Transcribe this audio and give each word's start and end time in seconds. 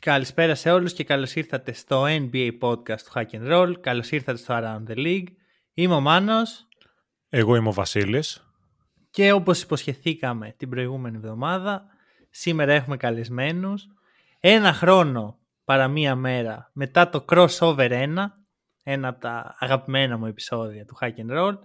Καλησπέρα 0.00 0.54
σε 0.54 0.70
όλους 0.70 0.92
και 0.92 1.04
καλώς 1.04 1.34
ήρθατε 1.34 1.72
στο 1.72 2.04
NBA 2.04 2.50
podcast 2.60 3.00
του 3.00 3.12
Hack 3.14 3.26
and 3.30 3.52
Roll. 3.52 3.72
Καλώς 3.80 4.10
ήρθατε 4.10 4.38
στο 4.38 4.54
Around 4.58 4.90
the 4.90 4.96
League. 4.96 5.26
Είμαι 5.74 5.94
ο 5.94 6.00
Μάνος 6.00 6.68
Εγώ 7.28 7.56
είμαι 7.56 7.68
ο 7.68 7.72
Βασίλης. 7.72 8.46
και 9.10 9.32
όπως 9.32 9.62
υποσχεθήκαμε 9.62 10.54
την 10.56 10.68
προηγούμενη 10.68 11.16
εβδομάδα, 11.16 11.84
σήμερα 12.30 12.72
έχουμε 12.72 12.96
καλεσμένους. 12.96 13.86
Ένα 14.40 14.72
χρόνο 14.72 15.38
παρά 15.64 15.88
μία 15.88 16.14
μέρα 16.14 16.70
μετά 16.72 17.08
το 17.08 17.24
crossover 17.28 17.90
1, 17.90 18.14
ένα 18.82 19.08
από 19.08 19.20
τα 19.20 19.56
αγαπημένα 19.58 20.18
μου 20.18 20.26
επεισόδια 20.26 20.84
του 20.84 20.96
Hack 21.00 21.12
and 21.26 21.38
Roll, 21.38 21.58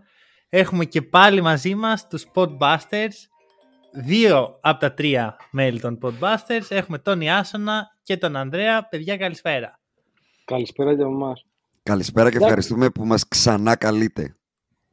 έχουμε 0.49 0.85
και 0.85 1.01
πάλι 1.01 1.41
μαζί 1.41 1.75
μας 1.75 2.07
τους 2.07 2.25
Podbusters, 2.33 3.15
δύο 3.93 4.59
από 4.61 4.79
τα 4.79 4.93
τρία 4.93 5.37
μέλη 5.51 5.79
των 5.79 5.99
Podbusters. 6.01 6.65
Έχουμε 6.69 6.97
τον 6.97 7.21
Ιάσονα 7.21 7.92
και 8.03 8.17
τον 8.17 8.35
Ανδρέα. 8.35 8.87
Παιδιά, 8.87 9.17
καλησπέρα. 9.17 9.79
Καλησπέρα 10.45 10.91
για 10.93 11.05
εμάς. 11.05 11.45
Καλησπέρα 11.83 12.31
και 12.31 12.37
ευχαριστούμε 12.37 12.89
που 12.89 13.05
μας 13.05 13.27
ξανά 13.27 13.75
καλείτε. 13.75 14.35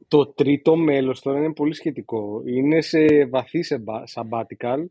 Το 0.07 0.25
τρίτο 0.27 0.75
μέλος 0.75 1.21
τώρα 1.21 1.37
είναι 1.39 1.53
πολύ 1.53 1.73
σχετικό. 1.73 2.41
Είναι 2.45 2.81
σε 2.81 3.25
βαθύ 3.25 3.61
σεμπα- 3.61 4.03
sabbatical. 4.13 4.85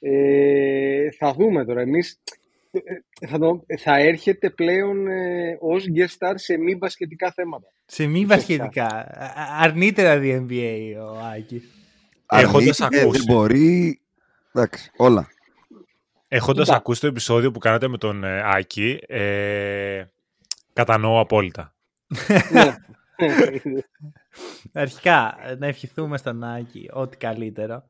Ε, 0.00 1.10
θα 1.18 1.32
δούμε 1.32 1.64
τώρα. 1.64 1.80
Εμείς 1.80 2.20
ε, 2.70 2.80
θα, 3.26 3.38
το- 3.38 3.64
θα 3.78 3.98
έρχεται 3.98 4.50
πλέον 4.50 5.06
ε, 5.08 5.56
ως 5.60 5.84
guest 5.94 6.02
star 6.28 6.32
σε 6.34 6.56
μη 6.56 6.76
μπασκετικά 6.76 7.32
θέματα. 7.32 7.66
Σε 7.86 8.06
μη 8.06 8.24
βασιλικά. 8.26 8.84
Α- 8.86 9.62
Αρνείται 9.62 10.18
δηλαδή 10.18 10.46
NBA 10.48 11.00
ο 11.12 11.18
Άκης. 11.36 11.64
Έχοντας 12.30 12.80
Αρνείται, 12.80 13.02
ακούσει. 13.02 13.18
Δεν 13.24 13.34
μπορεί... 13.34 14.00
Εντάξει, 14.54 14.90
όλα. 14.96 15.28
Έχοντας 16.36 16.64
Κοίτα. 16.64 16.76
ακούσει 16.76 17.00
το 17.00 17.06
επεισόδιο 17.06 17.50
που 17.50 17.58
κάνατε 17.58 17.88
με 17.88 17.98
τον 17.98 18.24
ε, 18.24 18.42
Άκη, 18.44 18.98
ε, 19.06 20.04
κατανοώ 20.72 21.20
απόλυτα. 21.20 21.74
ναι. 22.52 22.74
Αρχικά, 24.72 25.34
να 25.58 25.66
ευχηθούμε 25.66 26.16
στον 26.18 26.44
Άκη 26.44 26.90
ό,τι 26.92 27.16
καλύτερο. 27.16 27.82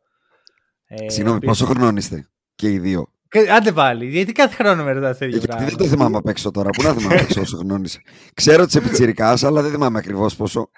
Ε, 0.87 1.11
Συγγνώμη, 1.11 1.37
επίσης- 1.43 1.59
πόσο 1.59 1.73
χρόνο 1.75 1.97
είστε 1.97 2.29
και 2.55 2.69
οι 2.71 2.79
δύο; 2.79 3.09
Κα- 3.29 3.55
Άντε 3.55 3.73
πάλι, 3.73 4.07
γιατί 4.07 4.33
κάθε 4.33 4.55
χρόνο 4.63 4.85
με 4.85 4.93
ρωτάς 4.93 5.19
τέτοιο 5.19 5.31
Γιατί 5.31 5.47
πράγμα. 5.47 5.67
δεν 5.67 5.77
το 5.77 5.85
θυμάμαι 5.85 6.17
απ' 6.17 6.29
έξω 6.29 6.51
τώρα. 6.51 6.71
Πού 6.71 6.83
να 6.83 6.93
θυμάμαι 6.93 7.15
απ' 7.15 7.21
έξω 7.21 7.41
όσο 7.41 7.57
χρόνο 7.57 7.81
είσαι. 7.85 8.01
Ξέρω 8.35 8.63
ότι 8.63 8.79
είσαι 8.79 8.89
πιτσιρικάς, 8.89 9.45
αλλά 9.45 9.63
δεν 9.63 9.71
θυμάμαι 9.71 9.99
ακριβώς 9.99 10.37
πόσο. 10.37 10.71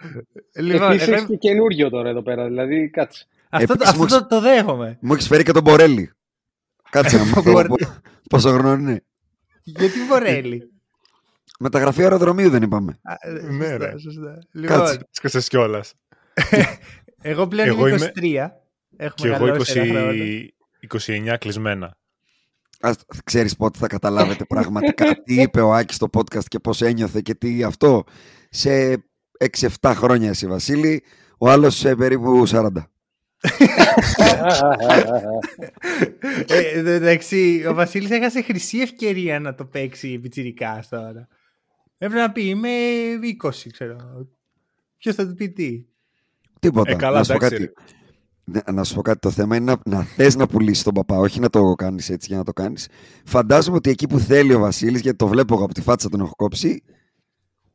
Λοιπόν, 0.59 0.89
Επίσης 0.91 1.06
εγώ- 1.09 1.17
έχει 1.17 1.27
και 1.27 1.37
καινούριο 1.37 1.91
τώρα 1.91 2.09
εδώ 2.09 2.22
πέρα. 2.22 2.44
Δηλαδή, 2.47 2.91
κάτσε. 2.91 3.27
αυτό, 3.50 3.72
Επίσης 3.72 3.91
αυτό 3.91 4.03
μου 4.03 4.09
το, 4.09 4.27
το 4.27 4.41
δέχομαι. 4.41 4.98
Μου 5.00 5.12
έχεις 5.12 5.27
φέρει 5.27 5.42
και 5.42 5.53
τον 5.53 5.62
Μπορέλη. 5.62 6.11
Κάτσε 7.00 7.16
να 7.16 7.25
μάθω 7.34 7.50
Μπορέλη. 7.50 7.69
πο- 7.69 7.77
πόσο 8.30 8.50
χρόνο 8.50 8.72
είναι. 8.72 9.05
γιατί 9.62 9.98
Βορέλη. 10.08 10.70
Μεταγραφή 11.58 12.03
αεροδρομίου 12.03 12.50
δεν 12.50 12.62
είπαμε. 12.62 12.98
Α, 13.03 13.14
ε, 13.20 13.30
Ναι, 13.33 13.64
σωστά, 13.69 13.77
ρε. 13.77 13.98
σωστά. 13.98 14.38
Λοιπόν, 14.53 14.77
Κάτσε. 14.78 15.06
Σκάσες 15.11 15.48
κιόλας. 15.48 15.94
εγώ 17.22 17.47
πλέον 17.48 17.69
Εγώ 17.69 17.87
είμαι 17.87 17.97
είμαι- 17.97 18.12
23. 18.15 18.48
Έχουμε 18.97 19.28
Και 19.28 19.34
εγώ 19.34 19.44
μεγαλώσει 19.44 19.78
ένα 19.78 20.00
χρόνο. 20.00 20.12
20, 20.12 20.48
29 21.34 21.37
κλεισμένα. 21.38 21.97
Ας, 22.81 22.97
ξέρεις 23.25 23.56
πότε 23.56 23.78
θα 23.78 23.87
καταλάβετε 23.87 24.44
πραγματικά 24.44 25.15
τι 25.25 25.41
είπε 25.43 25.60
ο 25.60 25.75
Άκης 25.75 25.97
στο 25.97 26.09
podcast 26.12 26.44
και 26.49 26.59
πώς 26.59 26.82
ένιωθε 26.82 27.20
και 27.20 27.34
τι 27.34 27.62
αυτό. 27.62 28.04
Σε 28.50 29.04
6-7 29.81 29.93
χρόνια 29.94 30.28
εσύ 30.28 30.47
Βασίλη, 30.47 31.03
ο 31.38 31.50
άλλος 31.50 31.76
σε 31.76 31.94
περίπου 31.97 32.44
40. 32.49 32.69
Ε, 36.47 36.78
εν 36.78 36.84
τω 36.84 36.91
εντάξει, 36.91 37.64
ο 37.69 37.74
Βασίλης 37.74 38.10
έχασε 38.10 38.42
χρυσή 38.42 38.78
ευκαιρία 38.78 39.41
να 39.41 39.54
το 39.54 39.64
παίξει 39.64 40.19
πιτσιρικάς 40.19 40.88
τώρα. 40.88 41.28
Έπρεπε 41.98 42.22
να 42.22 42.32
πει 42.32 42.42
είμαι 42.42 42.69
20, 43.42 43.50
ξέρω. 43.72 43.96
Ποιος 44.96 45.14
θα 45.14 45.26
του 45.26 45.34
πει 45.34 45.50
τι; 45.50 45.84
Τίποτα. 46.60 46.91
Ε, 46.91 46.94
καλά, 46.94 47.19
να, 47.19 47.25
σου 47.25 47.32
πω 47.32 47.44
εντάξει, 47.44 47.66
κάτι. 47.66 47.72
Ναι, 48.44 48.60
να 48.72 48.84
σου 48.84 48.94
πω 48.94 49.02
κάτι. 49.02 49.19
Το 49.19 49.30
θέμα 49.30 49.56
είναι 49.56 49.76
να, 49.84 49.96
να 49.96 50.02
θες 50.02 50.36
να 50.36 50.46
πουλήσεις 50.46 50.82
τον 50.82 50.94
παπά, 50.94 51.16
όχι 51.16 51.41
να 51.41 51.50
το 51.50 51.75
κάνεις 51.75 52.10
έτσι 52.10 52.26
για 52.28 52.36
να 52.36 52.44
το 52.44 52.52
κάνεις. 52.52 52.88
Φαντάζομαι 53.25 53.76
ότι 53.76 53.91
εκεί 53.91 54.06
που 54.06 54.19
θέλει 54.19 54.54
ο 54.54 54.58
Βασίλης, 54.58 55.00
γιατί 55.00 55.16
το 55.16 55.28
βλέπω 55.28 55.54
εγώ 55.54 55.64
από 55.64 55.75
τη 55.75 55.80
φάτσα 55.80 56.08
τον 56.08 56.20
έχω 56.20 56.34
κόψει, 56.36 56.82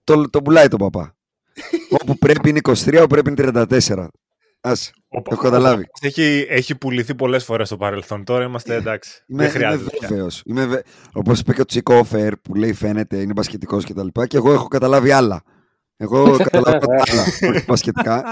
το, 0.04 0.30
το 0.30 0.42
πουλάει 0.42 0.68
τον 0.68 0.80
παπά. 0.80 1.16
όπου 2.02 2.18
πρέπει 2.18 2.50
είναι 2.50 2.60
23, 2.64 2.98
όπου 2.98 3.08
πρέπει 3.08 3.30
είναι 3.30 3.52
34. 3.70 4.08
Άσε, 4.62 4.92
Ο- 5.10 5.22
έχω 5.32 5.42
καταλάβει. 5.42 5.86
Έχει, 6.02 6.46
έχει 6.50 6.76
πουληθεί 6.76 7.16
πολλές 7.16 7.44
φορές 7.44 7.68
στο 7.68 7.78
παρελθόν. 7.78 8.24
Τώρα 8.24 8.44
είμαστε 8.46 8.76
εντάξει. 8.76 9.24
Είμαι, 9.28 9.44
δεν 9.44 9.50
είμαι 9.52 9.58
χρειάζεται 9.58 9.98
πια. 9.98 10.08
βέβαιος. 10.08 10.42
Είμαι 10.46 10.66
βε... 10.66 10.82
Όπως 11.14 11.40
είπε 11.40 11.54
και 11.54 11.62
ο 11.62 11.66
Τσίκο 11.66 11.96
Όφερ 11.96 12.38
που 12.38 12.56
λέει 12.56 12.74
φαίνεται 12.74 13.18
είναι 13.18 13.34
μπασκετικός 13.34 13.84
κτλ. 13.84 13.88
Και, 13.94 13.98
τα 14.00 14.04
λοιπά, 14.04 14.28
και 14.28 14.38
εγώ 14.38 14.54
έχω 14.54 14.68
καταλάβει 14.68 15.12
άλλα. 15.12 15.44
Εγώ 15.98 16.38
καταλάβω 16.38 16.86
άλλα. 16.92 17.24
όχι 17.56 17.64
μπασκετικά. 17.68 18.24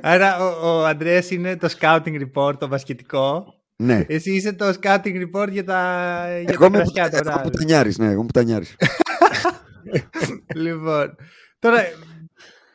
Άρα 0.00 0.36
ο, 0.38 0.66
ο 0.80 0.84
Αντρέας 0.86 1.30
είναι 1.30 1.56
το 1.56 1.68
scouting 1.80 2.20
report, 2.32 2.58
το 2.58 2.66
μπασκετικό. 2.66 3.44
ναι. 3.76 4.04
Εσύ 4.08 4.30
είσαι 4.34 4.52
το 4.52 4.74
scouting 4.82 5.26
report 5.30 5.48
για 5.50 5.64
τα, 5.64 6.20
για 6.40 6.50
Εγώ 6.52 6.60
τα 6.60 6.66
είμαι 6.66 6.76
κρασιά 6.78 7.10
το 7.10 7.16
εγώ 7.16 7.24
βράδυ. 7.24 7.50
πουτανιάρης, 7.50 7.98
ναι, 7.98 8.04
εγώ 8.06 8.14
είμαι 8.14 8.24
πουτανιάρης. 8.26 8.76
λοιπόν, 10.54 11.14
τώρα 11.58 11.78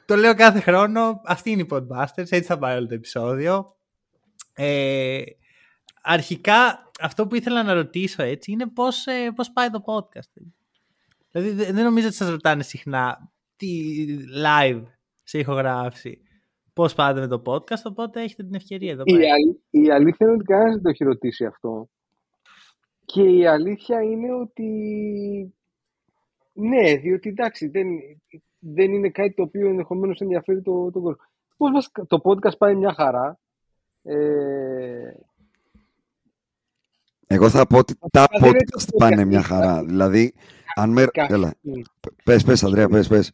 το 0.06 0.16
λέω 0.16 0.36
κάθε 0.36 0.60
χρόνο, 0.60 1.22
αυτή 1.26 1.52
είναι 1.52 1.62
η 1.62 1.68
Podbusters, 1.70 2.08
έτσι 2.16 2.42
θα 2.42 2.58
πάει 2.58 2.78
όλο 2.78 2.88
το 2.88 2.94
επεισόδιο. 2.94 3.76
Ε, 4.54 5.22
αρχικά, 6.02 6.92
αυτό 7.02 7.28
που 7.28 7.36
ήθελα 7.36 7.64
να 7.64 7.74
ρωτήσω 7.74 8.24
έτσι 8.24 8.52
είναι 8.52 8.68
πώς, 8.68 9.06
ε, 9.06 9.32
πώς 9.36 9.52
πάει 9.52 9.70
το 9.70 9.84
podcast. 9.86 10.44
Δηλαδή 11.32 11.50
δε- 11.64 11.72
δεν 11.72 11.84
νομίζω 11.84 12.08
ότι 12.08 12.16
σας 12.16 12.30
ρωτάνε 12.30 12.64
συχνά 12.64 13.32
τι 13.56 14.06
live 14.46 14.84
σε 15.24 15.40
ηχογράφηση. 15.40 16.22
Πώς 16.74 16.94
πάτε 16.96 17.20
με 17.20 17.28
το 17.28 17.42
podcast, 17.46 17.84
οπότε 17.84 18.22
έχετε 18.22 18.44
την 18.44 18.54
ευκαιρία 18.56 18.92
εδώ 18.92 19.04
η, 19.06 19.12
πέρα. 19.14 19.34
αλή- 19.34 19.62
η 19.70 19.92
αλήθεια 19.92 20.26
είναι 20.26 20.36
ότι 20.36 20.44
κανένας 20.44 20.74
δεν 20.74 20.82
το 20.84 20.90
έχει 20.90 21.04
ρωτήσει 21.04 21.46
αυτό. 21.46 21.90
Και 23.06 23.22
η 23.22 23.48
αλήθεια 23.48 24.02
είναι 24.02 24.34
ότι 24.34 24.70
ναι, 26.54 26.96
διότι 26.96 27.30
εντάξει, 27.30 27.68
δεν, 27.68 27.88
δεν 28.74 28.94
είναι 28.94 29.10
κάτι 29.10 29.34
το 29.34 29.42
οποίο 29.44 29.68
ενδεχομένως 29.70 30.20
ενδιαφέρει 30.22 30.62
το, 30.62 30.92
τον 30.92 31.02
κόσμο. 31.02 31.22
Πώς 31.58 31.72
μας, 31.72 31.92
το 32.08 32.22
podcast 32.24 32.58
πάει 32.58 32.76
μια 32.76 32.94
χαρά. 32.94 33.40
Ε, 34.04 35.12
Εγώ 37.28 37.50
θα 37.50 37.68
πω 37.68 37.78
ότι 37.78 37.96
τα 38.12 38.26
δεν 38.40 38.50
είναι 38.50 38.58
podcast 38.60 38.82
το 38.92 38.98
πάνε 38.98 39.22
podcast. 39.22 39.28
μια 39.28 39.42
χαρά. 39.42 39.84
Δηλαδή, 39.84 40.34
αν 40.76 40.90
με... 40.90 41.06
Κα- 41.06 41.28
Έλα, 41.30 41.54
πες, 42.24 42.44
πες, 42.44 42.64
Ανδρέα, 42.64 42.90
πες, 42.90 43.08
πες. 43.08 43.32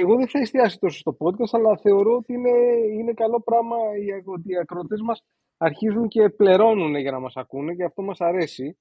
Εγώ 0.00 0.16
δεν 0.16 0.28
θα 0.28 0.38
εστιάσει 0.38 0.78
τόσο 0.78 0.98
στο 0.98 1.16
podcast, 1.18 1.48
αλλά 1.52 1.76
θεωρώ 1.76 2.16
ότι 2.16 2.32
είναι, 2.32 2.50
είναι 2.98 3.12
καλό 3.12 3.40
πράγμα 3.40 3.76
οι, 4.06 4.12
ακρο- 4.12 4.32
ότι 4.32 4.52
οι 4.52 4.56
ακροατές 4.58 5.00
μας 5.00 5.24
αρχίζουν 5.56 6.08
και 6.08 6.28
πληρώνουν 6.28 6.96
για 6.96 7.10
να 7.10 7.18
μας 7.20 7.36
ακούνε 7.36 7.74
και 7.74 7.84
αυτό 7.84 8.02
μας 8.02 8.20
αρέσει. 8.20 8.76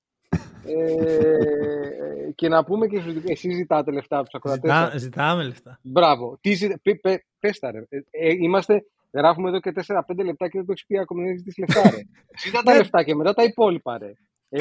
Ε, 0.66 2.32
και 2.36 2.48
να 2.48 2.64
πούμε 2.64 2.88
και 2.88 3.00
στους 3.00 3.14
εσείς 3.26 3.56
ζητάτε 3.56 3.92
λεφτά 3.92 4.16
από 4.18 4.26
τους 4.26 4.34
ακροατές 4.36 4.72
Ζητά, 4.72 4.90
σας. 4.92 5.02
ζητάμε 5.02 5.44
λεφτά. 5.44 5.80
Μπράβο. 5.82 6.38
Τι 6.42 6.54
ζητα... 6.54 6.80
πε, 6.82 6.96
πε, 6.96 7.24
πες 7.40 7.60
τα, 7.60 7.72
ρε. 7.72 7.80
Ε, 7.90 7.98
ε, 8.12 8.32
είμαστε, 8.34 8.84
γράφουμε 9.14 9.50
εδώ 9.50 9.60
και 9.60 9.72
4-5 9.88 10.02
λεπτά 10.26 10.46
και 10.48 10.58
δεν 10.58 10.66
το 10.66 10.72
έχεις 10.72 10.86
πει 10.86 10.98
ακόμα, 11.00 11.22
δεν 11.22 11.30
έχεις 11.32 11.42
ζητήσει 11.44 11.60
λεφτά 11.60 11.90
ρε. 11.90 11.98
Ζητά 12.46 12.62
τα 12.62 12.72
Ναι. 12.72 12.78
λεφτά 12.78 13.04
και 13.04 13.16
μετά 13.16 13.34
τα 13.34 13.44
υπόλοιπα 13.44 13.98
ρε. 13.98 14.12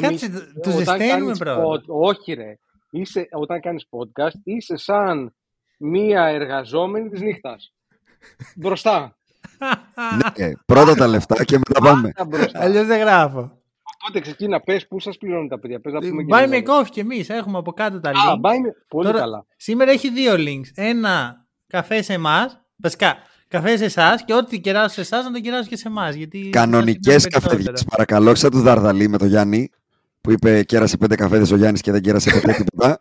Κάτσε, 0.00 0.30
το- 0.30 0.38
τους 0.60 0.72
όταν 0.74 0.76
ζεσταίνουμε 0.76 1.08
κάνεις 1.08 1.38
πρώτα. 1.38 1.62
pod- 1.66 1.84
όχι 1.86 2.32
ρε. 2.32 2.58
Είσαι, 2.90 3.28
όταν 3.30 3.60
κάνεις 3.60 3.86
podcast 3.90 4.34
είσαι 4.44 4.76
σαν 4.76 5.34
μία 5.78 6.24
εργαζόμενη 6.24 7.08
της 7.08 7.20
νύχτας. 7.20 7.72
Μπροστά. 8.56 9.16
Ναι, 10.38 10.52
πρώτα 10.66 10.94
τα 10.94 11.06
λεφτά 11.06 11.44
και 11.44 11.58
μετά 11.58 11.80
πάμε. 11.80 12.10
Πάντα 12.16 12.28
μπροστά. 12.36 12.60
Αλλιώς 12.62 12.86
δεν 12.86 13.00
γράφω. 13.00 13.58
Οπότε 14.02 14.20
ξεκίνα, 14.20 14.60
πες 14.60 14.86
πού 14.86 15.00
σας 15.00 15.16
πληρώνουν 15.18 15.48
τα 15.48 15.58
παιδιά. 15.58 15.80
Πες 15.80 15.92
να 15.92 15.98
πούμε 16.00 16.22
και 16.22 16.34
Buy 16.34 16.48
λίγο. 16.48 16.64
me 16.66 16.70
coffee 16.82 16.88
κι 16.90 17.00
εμείς. 17.00 17.28
Έχουμε 17.28 17.58
από 17.58 17.72
κάτω 17.72 18.00
τα 18.00 18.10
Α, 18.10 18.12
links. 18.12 18.34
buy 18.46 18.50
me- 18.54 18.74
Πολύ 18.88 19.06
Τώρα- 19.06 19.18
καλά. 19.18 19.44
Σήμερα 19.56 19.90
έχει 19.90 20.10
δύο 20.10 20.34
links. 20.34 20.70
Ένα 20.74 21.44
καφέ 21.66 22.02
σε 22.02 22.12
εμάς. 22.12 22.60
Βασικά, 22.76 23.16
καφέ 23.48 23.76
σε 23.76 23.84
εσάς 23.84 24.24
και 24.24 24.34
ό,τι 24.34 24.60
κεράσω 24.60 24.94
σε 24.94 25.00
εσάς 25.00 25.24
να 25.24 25.30
το 25.32 25.40
κεράσω 25.40 25.68
και 25.68 25.76
σε 25.76 25.88
εμάς. 25.88 26.14
Γιατί 26.14 26.48
Κανονικές 26.52 27.12
σας 27.12 27.22
δίνω 27.22 27.34
καφέδιε. 27.40 27.64
περισσότερο. 27.64 27.90
Παρακαλώ, 27.90 28.34
σαν 28.34 28.50
του 28.50 28.60
Δαρδαλή 28.60 29.08
με 29.08 29.18
το 29.18 29.24
Γιάννη. 29.26 29.70
που 30.20 30.30
είπε 30.30 30.62
κέρασε 30.62 30.96
πέντε 30.96 31.14
καφέδες 31.14 31.50
ο 31.50 31.56
Γιάννης 31.56 31.80
και 31.80 31.92
δεν 31.92 32.00
κέρασε 32.00 32.30
ποτέ 32.30 32.52
τίποτα. 32.64 33.00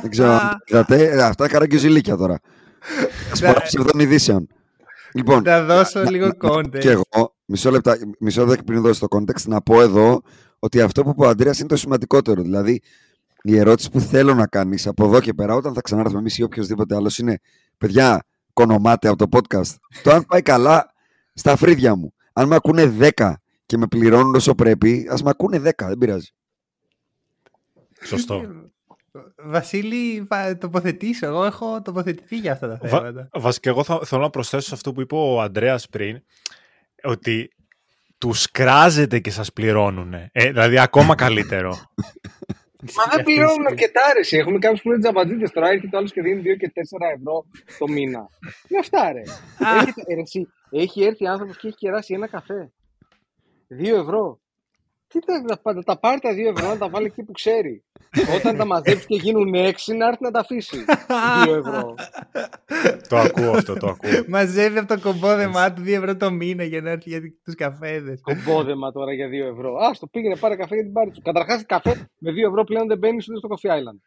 δεν 0.00 0.10
ξέρω 0.10 0.30
αν 0.30 0.62
είδατε. 0.66 1.02
Ε, 1.04 1.22
Αυτά 1.22 1.48
καραγκιουζιλίκια 1.48 2.16
τώρα. 2.16 2.38
Σπορά 3.32 3.60
ψευδών 3.62 4.00
ειδήσεων. 4.00 4.48
Λοιπόν, 5.14 5.42
Να 5.42 5.62
δώσω 5.64 6.02
λίγο 6.02 6.26
να- 6.26 6.48
να- 6.48 6.54
context. 6.54 6.78
Και 6.78 6.90
εγώ, 6.90 7.36
μισό, 7.44 7.70
λεπτά, 7.70 7.96
μισό 8.18 8.44
λεπτό 8.46 8.64
πριν 8.64 8.82
δώσω 8.82 9.08
το 9.08 9.18
context, 9.18 9.42
να 9.46 9.60
πω 9.62 9.80
εδώ 9.80 10.22
ότι 10.58 10.80
αυτό 10.80 11.02
που 11.02 11.10
είπε 11.10 11.24
ο 11.24 11.28
Αντρέας 11.28 11.58
είναι 11.58 11.68
το 11.68 11.76
σημαντικότερο. 11.76 12.42
Δηλαδή, 12.42 12.80
η 13.42 13.56
ερώτηση 13.58 13.90
που 13.90 14.00
θέλω 14.00 14.34
να 14.34 14.46
κάνεις 14.46 14.86
από 14.86 15.04
εδώ 15.04 15.20
και 15.20 15.34
πέρα, 15.34 15.54
όταν 15.54 15.74
θα 15.74 15.80
ξανάρθουμε 15.80 16.18
εμείς 16.18 16.38
ή 16.38 16.42
οποιοδήποτε 16.42 16.94
άλλος, 16.94 17.18
είναι 17.18 17.38
παιδιά, 17.78 18.24
κονομάτε 18.52 19.08
από 19.08 19.26
το 19.26 19.38
podcast. 19.38 19.74
Το 20.02 20.10
αν 20.10 20.24
πάει 20.26 20.42
καλά, 20.42 20.92
στα 21.34 21.56
φρύδια 21.56 21.94
μου. 21.94 22.12
Αν 22.32 22.48
με 22.48 22.54
ακούνε 22.54 22.86
10 22.86 23.32
και 23.66 23.76
με 23.76 23.86
πληρώνουν 23.86 24.34
όσο 24.34 24.54
πρέπει, 24.54 25.06
ας 25.10 25.22
με 25.22 25.30
ακούνε 25.30 25.58
10, 25.58 25.86
δεν 25.86 25.98
πειράζει. 25.98 26.28
Σωστό. 28.02 28.42
Βασίλη, 29.36 30.26
βα- 30.28 30.58
τοποθετήσω. 30.58 31.26
Εγώ 31.26 31.44
έχω 31.44 31.82
τοποθετηθεί 31.82 32.36
για 32.36 32.52
αυτά 32.52 32.68
τα 32.68 32.78
Βα- 32.82 32.88
θέματα. 32.88 33.28
βασικά, 33.32 33.70
εγώ 33.70 33.84
θα, 33.84 34.00
θέλω 34.04 34.22
να 34.22 34.30
προσθέσω 34.30 34.66
σε 34.68 34.74
αυτό 34.74 34.92
που 34.92 35.00
είπε 35.00 35.14
ο 35.14 35.40
Αντρέας 35.40 35.88
πριν, 35.88 36.22
ότι 37.02 37.50
τους 38.18 38.50
κράζετε 38.50 39.18
και 39.18 39.30
σας 39.30 39.52
πληρώνουν. 39.52 40.14
Ε, 40.14 40.28
δηλαδή, 40.32 40.78
ακόμα 40.78 41.14
καλύτερο. 41.14 41.70
Μα 42.96 43.04
δεν 43.14 43.24
πληρώνουν 43.24 43.66
αρκετά 43.66 44.00
ρε. 44.14 44.18
εσύ. 44.20 44.36
Έχουμε 44.36 44.58
κάποιους 44.58 44.82
που 44.82 44.88
είναι 44.88 44.98
τζαμπατζίτε 44.98 45.48
τώρα. 45.48 45.68
Έρχεται 45.68 45.96
ο 45.96 45.98
άλλος 45.98 46.12
και 46.12 46.22
δίνει 46.22 46.40
2 46.40 46.56
και 46.58 46.72
4 46.74 46.80
ευρώ 47.16 47.44
το 47.78 47.88
μήνα. 47.88 48.26
Είναι 48.68 48.78
αυτά 48.80 49.12
ρε. 49.12 49.22
Έρχεται, 49.80 50.14
ρε, 50.14 50.20
εσύ, 50.20 50.48
έχει 50.70 51.02
έρθει 51.04 51.26
άνθρωπος 51.26 51.56
και 51.58 51.66
έχει 51.68 51.76
κεράσει 51.76 52.14
ένα 52.14 52.28
καφέ. 52.28 52.72
2 53.80 53.84
ευρώ. 53.96 54.39
Τι 55.12 55.18
τα, 55.20 55.58
τα, 55.62 55.82
τα 55.82 55.98
πάρει 55.98 56.20
τα 56.20 56.30
2 56.32 56.56
ευρώ 56.56 56.68
να 56.68 56.78
τα 56.78 56.88
βάλει 56.88 57.06
εκεί 57.06 57.22
που 57.22 57.32
ξέρει. 57.32 57.84
Όταν 58.36 58.56
τα 58.56 58.64
μαζέψει 58.64 59.06
και 59.06 59.16
γίνουν 59.16 59.52
6 59.54 59.56
να 59.96 60.06
έρθει 60.06 60.22
να 60.22 60.30
τα 60.30 60.40
αφήσει. 60.40 60.84
2 61.46 61.56
ευρώ. 61.56 61.94
το 63.08 63.16
ακούω 63.16 63.50
αυτό, 63.50 63.74
το 63.74 63.86
ακούω. 63.86 64.24
Μαζεύει 64.28 64.78
από 64.78 64.94
το 64.94 65.00
κομπόδεμά 65.00 65.72
του 65.72 65.82
2 65.82 65.86
ευρώ 65.88 66.16
το 66.16 66.30
μήνα 66.30 66.64
για 66.64 66.80
να 66.80 66.90
έρθει 66.90 67.08
για 67.08 67.20
τους 67.44 67.54
καφέδες. 67.54 68.20
Κομπόδεμα 68.22 68.92
τώρα 68.92 69.12
για 69.12 69.28
2 69.28 69.30
ευρώ. 69.52 69.74
Α 69.74 69.90
το 70.00 70.06
πήγαινε 70.06 70.36
πάρε 70.36 70.56
καφέ 70.56 70.74
για 70.74 70.84
την 70.84 70.92
πάρη 70.92 71.10
του. 71.10 71.22
Καταρχάς 71.22 71.66
καφέ 71.66 72.08
με 72.18 72.30
2 72.30 72.48
ευρώ 72.48 72.64
πλέον 72.64 72.86
δεν 72.86 72.98
μπαίνεις 72.98 73.28
ούτε 73.28 73.38
στο 73.38 73.48
Coffee 73.50 73.70
Island. 73.70 74.00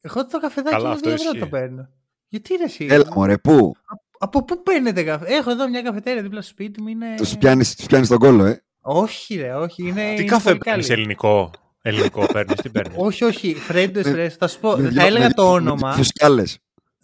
Εγώ 0.00 0.26
το 0.26 0.38
καφεδάκι 0.38 0.76
Καλά, 0.76 0.88
με 0.88 0.94
2 0.94 0.94
αυτό 0.94 1.10
ευρώ 1.10 1.24
ισχύει. 1.24 1.38
το 1.38 1.46
παίρνω. 1.46 1.88
Γιατί 2.28 2.54
ρε 2.54 2.64
εσύ; 2.64 2.86
Έλα 2.90 3.04
μωρέ, 3.14 3.38
πού; 3.38 3.72
Από 4.18 4.44
πού 4.44 4.62
παίρνετε 4.62 5.02
καφέ; 5.02 5.34
Έχω 5.34 5.50
εδώ 5.50 5.68
μια 5.68 5.82
καφετέρια 5.82 6.22
δίπλα 6.22 6.40
στο 6.40 6.50
σπίτι 6.50 6.82
μου. 6.82 6.88
Είναι... 6.88 7.14
Τους 7.16 7.36
πιάνεις, 7.36 7.76
τους 7.76 7.86
πιάνεις 7.86 8.08
τον 8.08 8.18
κόλλο, 8.18 8.44
ε. 8.44 8.62
Όχι, 8.82 9.34
ρε, 9.36 9.54
όχι. 9.54 9.82
Είναι, 9.88 10.02
Τι 10.14 10.20
είναι 10.20 10.24
καφέ 10.24 10.48
πολύ 10.48 10.58
παίρνεις, 10.58 10.86
καλή. 10.88 11.00
ελληνικό. 11.00 11.50
Ελληνικό 11.82 12.26
παίρνεις, 12.32 12.54
τι 12.60 12.70
παίρνεις; 12.70 12.94
Όχι, 12.98 13.24
όχι. 13.24 13.54
Φρέντο 13.54 14.00
Με- 14.04 14.10
ρε. 14.12 14.28
Θα 14.28 14.48
σου 14.48 14.60
πω. 14.60 14.76
Με 14.76 14.82
Θα 14.82 14.88
δυο- 14.88 15.02
έλεγα 15.04 15.26
με 15.26 15.32
το 15.32 15.42
δυο- 15.42 15.52
όνομα. 15.54 15.88
Με 15.88 15.96
τους 15.96 16.06
σκάλες. 16.06 16.58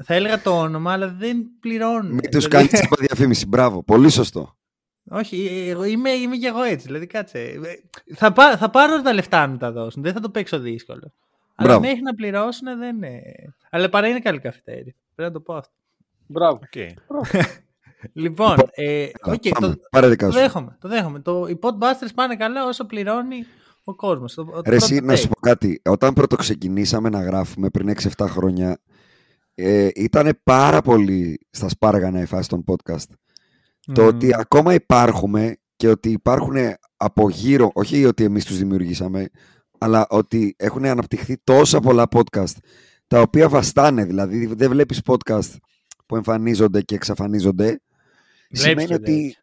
Θα 0.05 0.15
έλεγα 0.15 0.41
το 0.43 0.59
όνομα, 0.59 0.93
αλλά 0.93 1.09
δεν 1.09 1.47
πληρώνουν. 1.61 2.13
Μην 2.13 2.31
τους 2.31 2.49
κάνεις 2.49 2.71
τσίπα 2.71 2.97
διαφήμιση. 2.99 3.47
Μπράβο, 3.47 3.83
πολύ 3.83 4.11
σωστό. 4.11 4.57
Όχι, 5.11 5.67
εγώ 5.69 5.85
είμαι, 5.85 6.11
είμαι 6.11 6.37
και 6.37 6.47
εγώ 6.47 6.63
έτσι. 6.63 6.87
Δηλαδή, 6.87 7.07
κάτσε. 7.07 7.39
Ε, 7.39 7.59
Θα, 8.15 8.33
πά, 8.33 8.57
θα 8.57 8.71
πάρω 8.71 9.03
τα 9.03 9.13
λεφτά 9.13 9.41
να 9.41 9.53
μου 9.53 9.57
τα 9.57 9.73
δώσουν. 9.73 10.03
Δεν 10.03 10.13
θα 10.13 10.21
το 10.21 10.31
παίξω 10.31 10.59
δύσκολο. 10.59 11.13
Αλλά 11.55 11.69
Μπράβο. 11.69 11.81
μέχρι 11.81 12.03
να 12.03 12.15
πληρώσουν 12.15 12.79
δεν 12.79 12.97
είναι. 12.97 13.21
Αλλά 13.71 13.89
παρά 13.89 14.09
είναι 14.09 14.21
καλή 14.21 14.39
καφετέρια. 14.39 14.95
Πρέπει 15.15 15.33
να 15.33 15.33
το 15.33 15.41
πω 15.41 15.55
αυτό. 15.55 15.73
Μπράβο. 16.27 16.61
Οκ. 16.63 16.93
Λοιπόν, 18.13 18.57
ε, 18.75 19.03
Έλα, 19.03 19.11
οκ, 19.25 19.49
πάμε. 19.49 19.75
το, 19.75 19.81
Πάρε 19.91 20.09
δικά 20.09 20.27
το 20.27 20.33
σου. 20.33 20.39
δέχομαι. 20.39 20.77
Το 20.81 20.89
δέχομαι. 20.89 21.21
Το, 21.21 21.47
οι 21.49 21.59
podbusters 21.63 22.11
πάνε 22.15 22.37
καλά 22.37 22.65
όσο 22.67 22.87
πληρώνει 22.87 23.45
ο 23.85 23.95
κόσμος. 23.95 24.35
Το, 24.35 24.45
το 24.45 24.63
Ρε 24.67 24.77
εσύ, 24.77 24.95
πρώτο 24.97 25.07
να 25.07 25.17
σου 25.17 25.27
take. 25.27 25.31
πω 25.31 25.41
κάτι. 25.41 25.81
Όταν 25.85 26.15
πρώτο 26.15 26.37
ξεκινήσαμε 26.37 27.09
να 27.09 27.23
γράφουμε 27.23 27.69
πριν 27.69 27.95
6-7 28.17 28.27
χρόνια, 28.29 28.79
ε, 29.55 29.89
ήταν 29.95 30.41
πάρα 30.45 30.81
πολύ 30.81 31.39
στα 31.51 31.69
σπάργανα 31.69 32.21
η 32.21 32.27
φάση 32.27 32.49
των 32.49 32.65
podcast. 32.67 33.05
Το 33.93 34.03
Μμμ. 34.03 34.09
ότι 34.09 34.31
ακόμα 34.35 34.75
υπάρχουμε 34.75 35.57
και 35.77 35.89
ότι 35.89 36.11
υπάρχουν 36.11 36.55
από 36.97 37.29
γύρω, 37.31 37.71
όχι 37.75 38.05
ότι 38.05 38.25
εμείς 38.25 38.45
τους 38.45 38.59
δημιουργήσαμε, 38.59 39.29
αλλά 39.79 40.07
ότι 40.09 40.55
έχουν 40.59 40.85
αναπτυχθεί 40.85 41.37
τόσα 41.45 41.81
πολλά 41.81 42.07
podcast, 42.15 42.53
τα 43.07 43.21
οποία 43.21 43.49
βαστάνε, 43.49 44.05
δηλαδή 44.05 44.47
δεν 44.47 44.71
βλέπεις 44.71 45.01
podcast 45.07 45.57
που 46.07 46.17
εμφανίζονται 46.17 46.83
και 46.83 46.95
εξαφανίζονται. 46.95 47.81
Βλέπεις 48.49 48.61
σημαίνει 48.83 48.87
και 48.87 48.95
ότι 48.95 49.13
βλέπεις. 49.13 49.43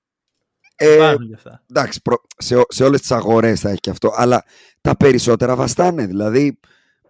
ε, 0.75 0.93
Υπάρχουν 0.95 1.27
κι 1.27 1.33
αυτά. 1.33 1.63
εντάξει, 1.69 2.01
προ- 2.01 2.21
σε, 2.37 2.55
ό- 2.55 2.65
σε 2.69 2.83
όλες 2.83 3.01
τις 3.01 3.11
αγορές 3.11 3.59
θα 3.59 3.69
έχει 3.69 3.79
και 3.79 3.89
αυτό, 3.89 4.11
αλλά 4.15 4.43
τα 4.81 4.97
περισσότερα 4.97 5.55
βαστάνε. 5.55 6.05
Δηλαδή, 6.05 6.59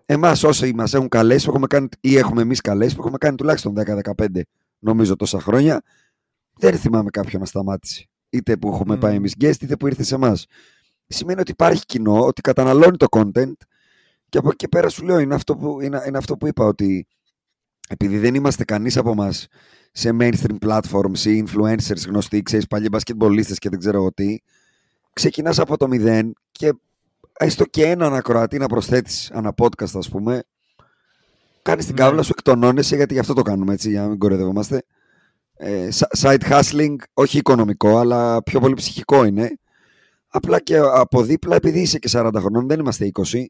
εμάς 0.06 0.44
όσοι 0.44 0.74
μας 0.74 0.94
έχουν 0.94 1.08
καλέσει 1.10 1.44
που 1.46 1.50
έχουμε 1.52 1.68
κάνει, 1.68 1.88
ή 2.00 2.18
έχουμε 2.18 2.42
εμείς 2.42 2.62
καλέσει 2.62 2.96
που 2.96 3.02
έχουμε 3.02 3.18
κάνει 3.18 3.36
τουλάχιστον 3.36 3.74
10-15 3.74 4.42
νομίζω 4.80 5.16
τόσα 5.16 5.40
χρόνια, 5.40 5.82
δεν 6.58 6.78
θυμάμαι 6.78 7.10
κάποιον 7.10 7.42
να 7.42 7.48
σταμάτησε. 7.48 8.10
Είτε 8.30 8.58
που 8.58 8.68
έχουμε 8.74 8.94
Μμμ. 8.94 9.00
πάει 9.02 9.16
εμείς 9.16 9.34
guest, 9.40 9.62
είτε 9.62 9.78
που 9.78 9.88
ήρθε 9.88 10.04
σε 10.04 10.16
εμάς. 10.16 10.46
Σημαίνει 11.08 11.40
ότι 11.40 11.52
υπάρχει 11.52 11.86
κοινό, 11.86 12.26
ότι 12.26 12.42
καταναλώνει 12.42 12.98
το 12.98 13.06
content 13.10 13.52
και 14.30 14.38
από 14.38 14.48
εκεί 14.48 14.56
και 14.56 14.68
πέρα 14.68 14.90
σου 14.90 15.04
λέω 15.06 15.20
είναι 15.20 15.36
αυτό 15.36 15.56
που, 15.56 15.82
είναι, 15.82 16.04
είναι 16.08 16.18
αυτό 16.18 16.38
που 16.38 16.48
είπα 16.48 16.66
ότι 16.66 17.08
επειδή 17.90 18.18
δεν 18.18 18.36
είμαστε 18.36 18.64
κανείς 18.64 18.98
από 18.98 19.16
μας 19.16 19.48
σε 19.98 20.10
mainstream 20.20 20.58
platforms 20.66 21.20
ή 21.20 21.44
influencers 21.48 22.08
γνωστοί, 22.08 22.42
ξέρεις, 22.42 22.68
παλιοί 22.68 22.88
μπασκετμπολίστες 22.92 23.58
και 23.58 23.70
δεν 23.70 23.80
ξέρω 23.80 23.98
εγώ 23.98 24.12
τι, 24.14 24.38
ξεκινάς 25.14 25.60
από 25.60 25.78
το 25.78 25.88
μηδέν 25.88 26.34
και 26.52 26.74
έστω 27.34 27.66
και 27.66 27.86
έναν 27.86 28.14
ακροατή 28.14 28.58
να 28.58 28.68
προσθέτεις 28.68 29.32
ανά 29.32 29.54
podcast 29.62 29.96
ας 29.98 30.10
πούμε, 30.10 30.44
κάνεις 31.62 31.86
την 31.86 31.96
Ναι. 31.96 32.02
κάβλα 32.02 32.22
σου, 32.22 32.32
εκτονώνεσαι 32.38 32.96
γιατί 32.96 33.14
γι' 33.14 33.20
αυτό 33.20 33.34
το 33.34 33.42
κάνουμε 33.42 33.74
έτσι, 33.74 33.90
για 33.90 34.02
να 34.02 34.08
μην 34.08 34.18
κορεδευόμαστε. 34.20 34.84
Ε, 35.58 35.88
sa- 35.94 36.20
side 36.20 36.42
hustling, 36.50 36.96
όχι 37.14 37.38
οικονομικό, 37.38 37.98
αλλά 37.98 38.44
πιο 38.44 38.60
πολύ 38.60 38.74
ψυχικό 38.74 39.24
είναι. 39.24 39.58
Απλά 40.28 40.60
και 40.60 40.78
από 40.78 41.24
δίπλα, 41.24 41.56
επειδή 41.56 41.80
είσαι 41.80 42.00
και 42.00 42.10
40 42.12 42.30
χρονών, 42.40 42.68
δεν 42.68 42.80
είμαστε 42.80 43.06
20, 43.06 43.46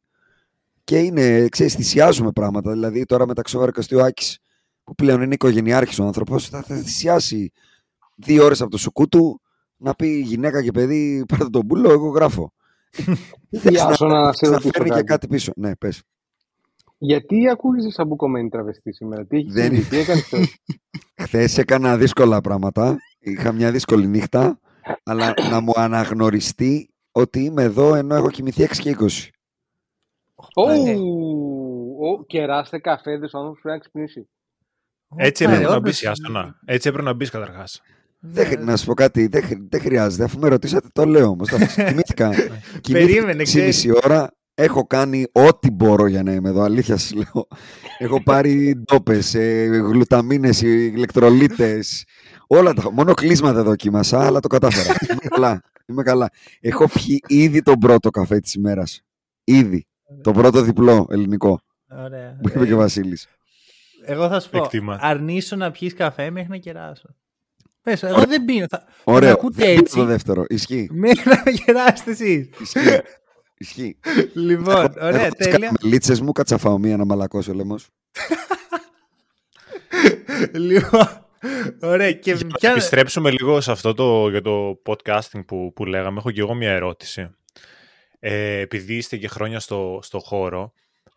και 0.84 0.98
είναι, 0.98 1.48
ξέρεις, 1.50 1.74
θυσιάζουμε 1.74 2.32
πράγματα. 2.32 2.72
Δηλαδή 2.72 3.06
τώρα 3.06 3.28
μεταξύ 3.28 3.58
ο 3.58 4.04
Άκης, 4.04 4.40
που 4.86 4.96
πλέον 4.96 5.22
είναι 5.22 5.34
οικογενειάρχης 5.34 6.00
ο 6.00 6.04
άνθρωπος, 6.06 6.50
θα, 6.50 6.62
θα 6.64 6.76
θυσιάσει 6.76 7.52
δύο 8.16 8.46
ώρες 8.46 8.62
από 8.62 8.72
το 8.72 8.78
σουκού 8.78 9.08
του 9.08 9.42
να 9.78 9.96
πει 9.96 10.08
γυναίκα 10.20 10.64
και 10.64 10.72
παιδί, 10.72 11.26
πάρτε 11.28 11.50
τον 11.50 11.68
πουλο, 11.68 11.92
εγώ 11.92 12.10
γράφω. 12.10 12.54
Θες 13.62 13.72
Γεια 13.72 13.94
σου, 13.94 14.06
να 14.06 14.34
σε 14.34 14.46
να 14.46 14.52
ρωτήσω 14.52 14.70
φέρνει 14.74 14.90
και 14.90 14.96
κάτι. 14.96 15.06
κάτι 15.06 15.28
πίσω. 15.28 15.52
Ναι, 15.56 15.76
πες. 15.76 16.02
Γιατί 16.98 17.50
ακούγεσαι 17.50 17.92
σαν 17.92 18.08
μπουκωμένη 18.08 18.50
τραβεστή 18.50 18.94
σήμερα, 18.94 19.26
τι 19.26 19.38
έχεις 19.38 19.54
Δεν 19.54 19.64
συμβεί, 19.64 19.78
είναι. 19.78 19.88
τι 19.90 19.98
έκανες 19.98 20.24
χθες; 20.24 20.56
Χθες 21.24 21.58
έκανα 21.58 21.98
δύσκολα 21.98 22.42
πράγματα. 22.42 22.98
Είχα 23.20 23.52
μια 23.52 23.72
δύσκολη 23.72 24.08
νύχτα. 24.08 24.60
Αλλά 25.04 25.34
να 25.50 25.60
μου 25.60 25.72
αναγνωριστεί 25.76 26.90
ότι 27.12 27.40
είμαι 27.44 27.64
εδώ 27.64 27.96
ενώ 27.96 28.16
έχω 28.16 28.30
κοιμηθεί 28.30 28.64
6 28.64 28.78
και 28.78 28.96
20. 29.00 29.30
Ω, 30.56 30.68
Ναι. 30.70 30.96
ω, 32.08 32.26
Κεράστε 32.26 32.80
καφέδες, 32.80 33.34
ο 33.34 33.38
άνθρωπος 33.38 33.62
πρέπει 33.62 33.76
να 33.78 33.82
ξυπνήσει. 33.84 34.30
Έτσι 35.18 35.46
Ναι, 35.46 35.52
έπρεπε 35.52 35.70
να 35.70 35.76
όντως. 35.78 35.92
μπεις, 35.92 36.06
Άστονα. 36.06 36.60
Έτσι 36.66 36.88
έπρεπε 36.88 37.08
να 37.08 37.14
μπεις 37.14 37.30
καταρχάς. 37.30 37.82
Δεν, 38.20 38.46
χρει- 38.46 38.64
να 38.64 38.78
σου 38.78 38.86
πω 38.86 38.94
κάτι, 38.94 39.28
δεν, 39.28 39.44
χρει- 39.44 39.68
δεν 39.70 39.82
χρειάζεται. 39.82 40.24
Αφού 40.24 40.40
με 40.40 40.48
ρωτήσατε, 40.48 40.88
το 40.94 41.06
λέω 41.06 41.28
όμως. 41.28 41.50
Κοιμήθηκα. 41.76 42.32
Περίμενε, 42.92 43.44
Κοιμήθηκα 43.44 43.94
6,5 43.94 44.02
ώρα. 44.06 44.30
Έχω 44.58 44.88
κάνει 44.88 45.26
ό,τι 45.32 45.72
μπορώ 45.72 46.08
για 46.08 46.24
να 46.24 46.32
είμαι 46.32 46.50
εδώ. 46.50 46.62
Αλήθεια 46.62 46.98
σου 46.98 47.16
λέω. 47.16 47.48
Έχω 47.98 48.24
πάρει 48.24 48.76
ντόπες, 48.84 49.36
γλουταμίνες, 49.70 50.62
ηλεκτρολίτες. 50.62 52.06
Όλα 52.48 52.74
τα. 52.74 52.92
Μόνο 52.92 53.14
κλείσμα 53.14 53.54
δεν 53.54 53.64
δοκίμασα, 53.64 54.26
αλλά 54.26 54.40
το 54.40 54.48
κατάφερα. 54.48 54.94
είμαι 55.12 55.20
καλά. 55.30 55.62
Είμαι 55.86 56.04
καλά. 56.04 56.30
Έχω 56.60 56.88
πιει 56.90 57.20
ήδη 57.28 57.62
τον 57.62 57.80
πρώτο 57.80 58.10
καφέ 58.10 58.40
της 58.40 58.54
ημέρας. 58.54 59.02
Ήδη. 59.44 59.86
Το 60.22 60.32
πρώτο 60.32 60.62
διπλό 60.62 61.08
ελληνικό 61.12 61.60
Ωραία. 62.06 62.38
που 62.42 62.50
είπε 62.50 62.66
και 62.66 62.74
ο 62.74 62.78
Βασίλης. 62.78 63.28
Εγώ 64.06 64.28
θα 64.30 64.40
σου 64.40 64.50
πω, 64.50 64.58
Εκτιμά. 64.64 64.98
αρνήσου 65.02 65.58
να 65.58 65.72
πιεις 65.72 65.94
καφέ 65.94 66.30
μέχρι 66.30 66.50
να 66.50 66.58
κεράσω. 66.58 67.16
Πες, 67.82 68.04
εγώ 68.04 68.24
δεν 68.24 68.46
πίνω. 68.46 68.66
Θα... 68.70 68.84
Ωραίο. 69.04 69.32
ακούτε 69.32 69.56
Δεν 69.58 69.68
πίνω 69.68 69.80
έτσι. 69.80 69.96
το 69.96 70.06
δεύτερο. 70.06 70.46
Ισχύει. 70.48 70.88
Μέχρι 70.92 71.30
να 71.30 71.42
με 71.46 71.52
κεράσετε 71.52 72.12
εσείς. 72.12 72.50
Ισχύει. 72.60 73.00
Ισχύει. 73.58 73.98
λοιπόν, 74.34 74.94
ωραία, 75.02 75.22
Έχω 75.26 75.36
τις 75.36 75.48
τέλεια. 75.48 75.58
καραμελίτσες 75.70 76.22
μου, 76.22 76.32
κατσαφάω 76.32 76.78
μία 76.78 76.98
να 76.98 77.06
μαλακώσει 77.06 77.50
ο 77.50 77.54
λαιμός. 77.54 77.88
λοιπόν, 80.54 81.08
ωραία. 81.82 82.12
Και 82.12 82.32
Για 82.34 82.46
να 82.48 82.58
ποια... 82.58 82.72
επιστρέψουμε 82.72 83.32
λίγο 83.32 83.62
σε 83.62 83.72
αυτό 83.72 83.94
το, 83.94 84.30
για 84.30 84.42
το 84.42 84.82
podcasting 84.86 85.46
που, 85.46 85.72
που 85.76 85.86
λέγαμε, 85.86 86.18
έχω 86.18 86.32
και 86.32 86.40
εγώ 86.40 86.54
μια 86.54 86.72
ερώτηση. 86.72 87.36
Ε, 88.20 88.60
επειδή 88.60 88.96
είστε 88.96 89.18
και 89.18 89.28
χρόνια 89.28 89.60
στο, 89.60 90.00
στο 90.02 90.20
χώρο, 90.20 90.74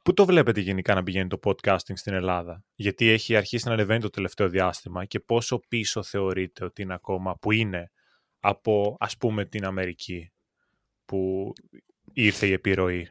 πού 0.08 0.14
το 0.14 0.24
βλέπετε 0.24 0.60
γενικά 0.60 0.94
να 0.94 1.02
πηγαίνει 1.02 1.28
το 1.28 1.38
podcasting 1.44 1.92
στην 1.94 2.14
Ελλάδα; 2.14 2.64
Γιατί 2.74 3.08
έχει 3.08 3.36
αρχίσει 3.36 3.66
να 3.66 3.72
ανεβαίνει 3.72 4.00
το 4.00 4.10
τελευταίο 4.10 4.48
διάστημα 4.48 5.04
και 5.04 5.20
πόσο 5.20 5.60
πίσω 5.68 6.02
θεωρείτε 6.02 6.64
ότι 6.64 6.82
είναι 6.82 6.94
ακόμα, 6.94 7.38
που 7.40 7.52
είναι 7.52 7.90
από 8.40 8.96
ας 9.00 9.16
πούμε 9.16 9.44
την 9.44 9.64
Αμερική 9.64 10.32
που 11.04 11.52
ήρθε 12.12 12.46
η 12.46 12.52
επιρροή; 12.52 13.08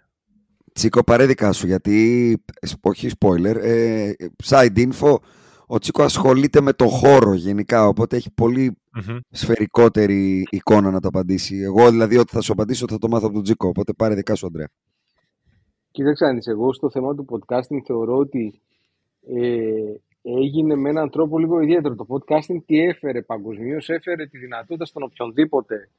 Τσίκο, 0.73 1.03
πάρε 1.03 1.25
δικά 1.25 1.51
σου, 1.51 1.67
γιατί, 1.67 2.31
ε, 2.59 2.67
όχι 2.81 3.09
spoiler, 3.19 3.55
ε, 3.55 4.11
side 4.43 4.89
info, 4.89 5.15
ο 5.67 5.79
Τσίκο 5.79 6.03
ασχολείται 6.03 6.61
με 6.61 6.73
το 6.73 6.87
χώρο 6.87 7.33
γενικά, 7.33 7.87
οπότε 7.87 8.15
έχει 8.15 8.31
πολύ 8.31 8.77
Μμμ. 8.91 9.17
σφαιρικότερη 9.29 10.43
εικόνα 10.49 10.91
να 10.91 10.99
το 10.99 11.07
απαντήσει. 11.07 11.57
Εγώ 11.57 11.89
δηλαδή 11.89 12.17
ό,τι 12.17 12.31
θα 12.31 12.41
σου 12.41 12.51
απαντήσω 12.51 12.85
θα 12.89 12.97
το 12.97 13.07
μάθω 13.07 13.25
από 13.25 13.35
τον 13.35 13.43
Τσίκο, 13.43 13.67
οπότε 13.67 13.93
πάρε 13.93 14.15
δικά 14.15 14.35
σου, 14.35 14.45
Αντρέα. 14.45 14.67
Κοίταξε, 15.97 16.25
αν 16.25 16.37
είσαι 16.37 16.51
εγώ 16.51 16.73
στο 16.73 16.89
θέμα 16.89 17.15
του 17.15 17.25
podcasting 17.29 17.81
θεωρώ 17.85 18.15
ότι 18.17 18.61
ε, 19.27 19.93
έγινε 20.21 20.75
με 20.75 20.89
έναν 20.89 21.09
τρόπο 21.09 21.39
λίγο 21.39 21.59
ιδιαίτερο. 21.59 21.95
Το 21.95 22.05
podcasting 22.09 22.63
τι 22.65 22.79
έφερε 22.79 23.21
παγκοσμίως, 23.21 23.89
έφερε 23.89 24.25
τη 24.27 24.37
δυνατότητα 24.37 24.85
στον 24.85 25.03
οποιονδήποτε 25.03 25.89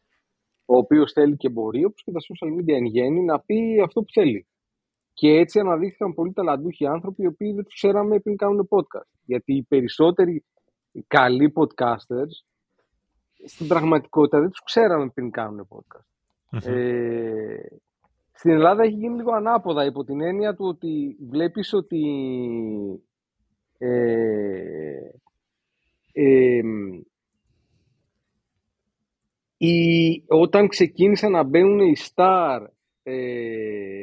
ο 0.66 0.76
οποίος 0.76 1.12
θέλει 1.12 1.36
και 1.36 1.48
μπορεί, 1.48 1.84
όπως 1.84 2.02
και 2.04 2.12
τα 2.12 2.20
social 2.20 2.60
media 2.60 2.74
εν 2.74 2.84
γέννη, 2.84 3.20
να 3.20 3.40
πει 3.40 3.80
αυτό 3.84 4.00
που 4.00 4.12
θέλει. 4.12 4.46
Και 5.12 5.28
έτσι 5.28 5.58
αναδείχθηκαν 5.58 6.14
πολύ 6.14 6.32
ταλαντούχοι 6.32 6.86
άνθρωποι 6.86 7.22
οι 7.22 7.26
οποίοι 7.26 7.52
δεν 7.52 7.64
τους 7.64 7.74
ξέραμε 7.74 8.18
πριν 8.18 8.36
κάνουν 8.36 8.68
podcast. 8.70 9.10
Γιατί 9.24 9.54
οι 9.54 9.62
περισσότεροι 9.62 10.44
καλοί 11.06 11.52
podcasters 11.56 12.34
στην 13.46 13.66
πραγματικότητα 13.68 14.40
δεν 14.40 14.50
τους 14.50 14.62
ξέραμε 14.64 15.08
πριν 15.08 15.30
κάνουν 15.30 15.68
podcast. 15.70 16.06
Ε, 16.64 17.56
στην 18.38 18.50
Ελλάδα 18.50 18.82
έχει 18.82 18.94
γίνει 18.94 19.16
λίγο 19.16 19.32
ανάποδα 19.32 19.84
υπό 19.84 20.04
την 20.04 20.20
έννοια 20.20 20.54
του 20.54 20.64
ότι 20.64 21.16
βλέπεις 21.30 21.72
ότι 21.72 22.02
ε, 23.78 24.98
ε, 26.12 26.60
οι- 29.56 30.24
όταν 30.28 30.68
ξεκίνησαν 30.68 31.30
να 31.32 31.42
μπαίνουν 31.42 31.78
οι 31.80 31.94
star, 32.14 32.66
ε, 33.02 33.14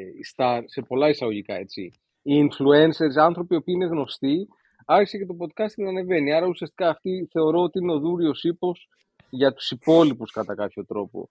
οι 0.06 0.26
star 0.36 0.62
σε 0.66 0.82
πολλά 0.82 1.10
εισαγωγικά 1.10 1.56
έτσι, 1.56 1.92
οι 2.22 2.34
influencers, 2.42 3.16
άνθρωποι 3.22 3.54
οι 3.54 3.58
οποίοι 3.58 3.74
είναι 3.78 3.86
γνωστοί, 3.86 4.48
άρχισε 4.86 5.18
και 5.18 5.26
το 5.26 5.36
podcasting 5.40 5.84
να 5.84 5.90
ανεβαίνει. 5.90 6.34
Άρα 6.34 6.48
ουσιαστικά 6.48 6.90
αυτή 6.90 7.28
θεωρώ 7.32 7.62
ότι 7.62 7.80
είναι 7.80 7.94
ο 7.94 8.00
δούριος 8.00 8.44
ύπος 8.44 8.90
για 9.30 9.54
τους 9.54 9.72
υπόλοιπους 9.72 10.32
κατά 10.32 10.56
κάποιο 10.56 10.86
τρόπο. 10.86 11.30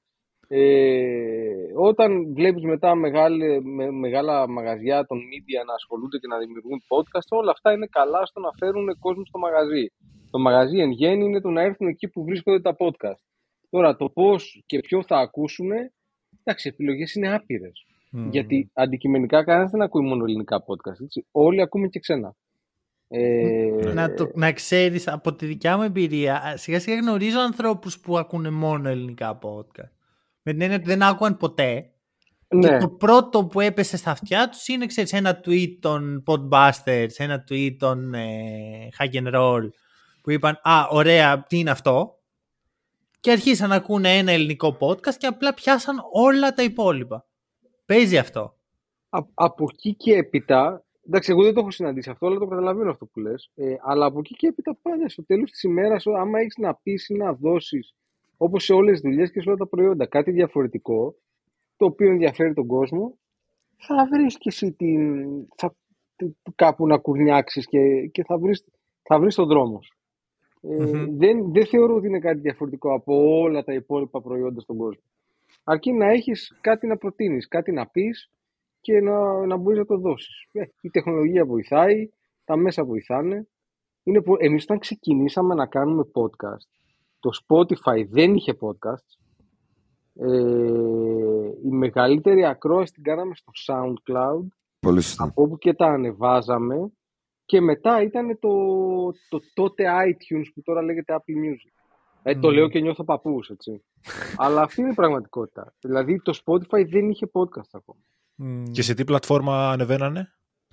Ε, 0.57 1.73
όταν 1.77 2.35
βλέπεις 2.35 2.63
μετά 2.63 2.95
μεγάλε, 2.95 3.61
με, 3.61 3.91
μεγάλα 3.91 4.49
μαγαζιά 4.49 5.07
των 5.07 5.19
media 5.19 5.67
να 5.67 5.75
ασχολούνται 5.75 6.19
και 6.19 6.27
να 6.27 6.39
δημιουργούν 6.39 6.83
podcast, 6.89 7.29
όλα 7.29 7.51
αυτά 7.51 7.73
είναι 7.73 7.87
καλά 7.91 8.27
στο 8.27 8.41
να 8.41 8.51
φέρουν 8.59 8.99
κόσμο 8.99 9.25
στο 9.25 9.39
μαγαζί. 9.39 9.87
Το 10.31 10.39
μαγαζί 10.39 10.79
εν 10.79 10.91
γέννη 10.91 11.25
είναι 11.25 11.41
το 11.41 11.51
να 11.51 11.63
έρθουν 11.63 11.87
εκεί 11.89 12.09
που 12.09 12.25
βρίσκονται 12.25 12.61
τα 12.61 12.77
podcast. 12.79 13.21
Τώρα 13.71 13.97
το 13.97 14.09
πώς 14.09 14.63
και 14.67 14.79
ποιο 14.79 15.03
θα 15.03 15.19
ακούσουν, 15.19 15.71
εντάξει, 16.45 16.69
επιλογές 16.69 17.15
είναι 17.15 17.35
άπειρες. 17.35 17.87
Γιατί 18.31 18.71
αντικειμενικά 18.75 19.45
κανένας 19.45 19.71
δεν 19.71 19.83
ακούει 19.83 20.03
μόνο 20.03 20.25
ελληνικά 20.25 20.65
podcast. 20.67 21.01
Έτσι. 21.03 21.27
Όλοι 21.31 21.63
ακούμε 21.63 21.89
και 21.89 21.99
ξένα. 21.99 22.35
Ε, 23.09 23.71
Να, 23.95 24.15
το, 24.15 24.31
να 24.35 24.53
ξέρεις 24.53 25.09
από 25.09 25.33
τη 25.35 25.47
δικιά 25.47 25.77
μου 25.77 25.83
εμπειρία, 25.83 26.43
α, 26.43 26.57
σιγά 26.57 26.81
σιγά 26.81 26.97
γνωρίζω 26.97 27.41
ανθρώπους 27.41 28.01
που 28.01 28.19
ακούνε 28.19 28.51
μόνο 28.51 28.89
ελληνικά 28.89 29.39
podcast. 29.43 29.93
Με 30.47 30.53
την 30.53 30.61
έννοια 30.61 30.77
ότι 30.77 30.87
δεν 30.87 31.03
άκουαν 31.03 31.37
ποτέ. 31.37 31.91
ναι. 32.49 32.69
Και 32.69 32.77
το 32.77 32.89
πρώτο 32.89 33.45
που 33.47 33.61
έπεσε 33.61 33.97
στα 33.97 34.11
αυτιά 34.11 34.49
τους 34.49 34.69
είναι 34.69 34.87
ξέρεις, 34.87 35.13
ένα 35.13 35.41
tweet 35.45 35.77
των 35.81 36.23
Podbusters, 36.27 37.09
ένα 37.17 37.45
tweet 37.51 37.77
των 37.79 38.15
ε, 38.15 38.89
Hack 38.99 39.13
and 39.15 39.35
Roll 39.35 39.69
που 40.23 40.31
είπαν 40.31 40.61
«Α, 40.63 40.87
ωραία, 40.91 41.43
τι 41.43 41.59
είναι 41.59 41.71
αυτό» 41.71 42.19
και 43.21 43.31
αρχίσαν 43.31 43.69
να 43.69 43.75
ακούνε 43.75 44.17
ένα 44.17 44.33
ελληνικό 44.33 44.77
podcast 44.81 45.15
και 45.19 45.27
απλά 45.27 45.55
πιάσαν 45.55 45.97
όλα 46.13 46.55
τα 46.55 46.63
υπόλοιπα. 46.63 47.27
Παίζει 47.87 48.19
αυτό. 48.19 48.57
Α- 49.09 49.27
από 49.35 49.67
εκεί 49.73 49.95
και 49.95 50.15
έπειτα, 50.15 50.85
εντάξει, 51.07 51.31
εγώ 51.31 51.43
δεν 51.43 51.55
το 51.55 51.61
έχω 51.61 51.71
συναντήσει 51.71 52.11
αυτό, 52.11 52.27
αλλά 52.27 52.39
το 52.39 52.47
καταλαβαίνω 52.47 52.91
αυτό 52.91 53.07
που 53.07 53.21
λες. 53.21 53.51
Ε, 53.55 53.75
αλλά 53.85 54.07
από 54.07 54.19
εκεί 54.19 54.35
και 54.35 54.47
έπειτα 54.47 54.77
πάντα 54.83 55.09
στο 55.09 55.25
τέλος 55.25 55.51
της 55.51 55.63
ημέρας, 55.63 56.07
ό- 56.07 56.15
άμα 56.17 56.39
έχεις 56.41 56.57
να 56.57 56.75
πεις 56.75 57.09
ή 57.09 57.15
να 57.15 57.33
δώσεις, 57.33 57.95
όπως 58.37 58.65
σε 58.65 58.73
όλες 58.73 59.01
τις 59.01 59.11
δουλειές 59.11 59.31
και 59.31 59.41
σε 59.41 59.49
όλα 59.49 59.59
τα 59.59 59.67
προϊόντα, 59.67 60.07
κάτι 60.07 60.31
διαφορετικό, 60.31 61.15
το 61.77 61.85
οποίο 61.87 62.11
ενδιαφέρει 62.11 62.55
τον 62.55 62.67
κόσμο, 62.67 63.19
θα 63.77 64.09
βρεις 64.13 64.39
και 64.39 64.49
εσύ 64.49 64.73
την, 64.73 65.25
θα, 65.57 65.75
τι- 66.17 66.33
κάπου 66.55 66.87
να 66.87 66.99
κουρνιάξεις 66.99 67.67
και, 67.67 68.07
και 68.13 68.25
θα 68.25 68.39
βρεις, 68.39 68.65
θα 69.03 69.19
βρεις 69.19 69.35
τον 69.35 69.47
δρόμο 69.47 69.81
σου. 69.83 69.99
Ε, 70.61 70.85
Μμμ. 70.85 71.17
δεν, 71.17 71.53
δεν 71.53 71.67
θεωρώ 71.67 71.95
ότι 71.95 72.07
είναι 72.07 72.19
κάτι 72.19 72.41
διαφορετικό 72.41 72.95
από 72.95 73.41
όλα 73.41 73.65
τα 73.65 73.73
υπόλοιπα 73.73 74.23
προϊόντα 74.23 74.61
στον 74.61 74.77
κόσμο. 74.77 75.03
Αρκεί 75.65 75.93
να 75.93 76.11
έχεις 76.11 76.59
κάτι 76.61 76.87
να 76.87 76.97
προτείνεις, 76.97 77.49
κάτι 77.49 77.73
να 77.73 77.87
πεις 77.87 78.31
και 78.81 79.01
να, 79.01 79.47
να 79.47 79.57
μπορείς 79.57 79.79
να 79.79 79.85
το 79.85 79.99
δώσεις. 79.99 80.49
Ε, 80.53 80.63
η 80.81 80.91
τεχνολογία 80.91 81.45
βοηθάει, 81.45 82.09
τα 82.45 82.57
μέσα 82.57 82.85
βοηθάνε. 82.85 83.47
Είναι 84.03 84.23
πο... 84.23 84.35
Εμείς 84.39 84.63
όταν 84.63 84.79
ξεκινήσαμε 84.79 85.55
να 85.55 85.67
κάνουμε 85.67 86.03
podcast, 86.15 86.69
το 87.25 87.31
Spotify 87.47 88.07
δεν 88.09 88.35
είχε 88.35 88.57
podcast. 88.61 89.19
Ε, 90.15 90.29
η 91.65 91.69
μεγαλύτερη 91.71 92.45
ακρόαση 92.45 92.93
την 92.93 93.03
κάναμε 93.03 93.35
στο 93.35 93.53
SoundCloud, 93.67 94.47
Πολύ 94.81 95.01
σωστά. 95.01 95.25
από 95.25 95.43
όπου 95.43 95.59
και 95.59 95.75
τα 95.75 95.87
ανεβάζαμε 95.87 96.93
και 97.45 97.61
μετά 97.61 98.03
ήταν 98.03 98.39
το, 98.41 98.49
το 99.29 99.41
τότε 99.55 99.85
iTunes 100.09 100.45
που 100.55 100.63
τώρα 100.63 100.83
λέγεται 100.83 101.15
Apple 101.17 101.33
Music. 101.45 101.73
Ε, 102.23 102.35
το 102.35 102.49
Μμμ. 102.49 102.55
λέω 102.55 102.69
και 102.69 102.81
νιώθω 102.81 103.05
παππούς, 103.05 103.49
έτσι. 103.51 103.85
Αλλά 104.37 104.63
αυτή 104.63 104.81
είναι 104.81 104.91
η 104.91 104.95
πραγματικότητα. 104.95 105.75
Δηλαδή 105.81 106.21
το 106.21 106.39
Spotify 106.45 106.89
δεν 106.89 107.11
είχε 107.11 107.31
podcast 107.33 107.71
ακόμα. 107.73 108.01
Και 108.73 108.83
σε 108.83 108.95
τι 108.95 109.05
πλατφόρμα 109.05 109.71
ανεβαίνανε; 109.71 110.33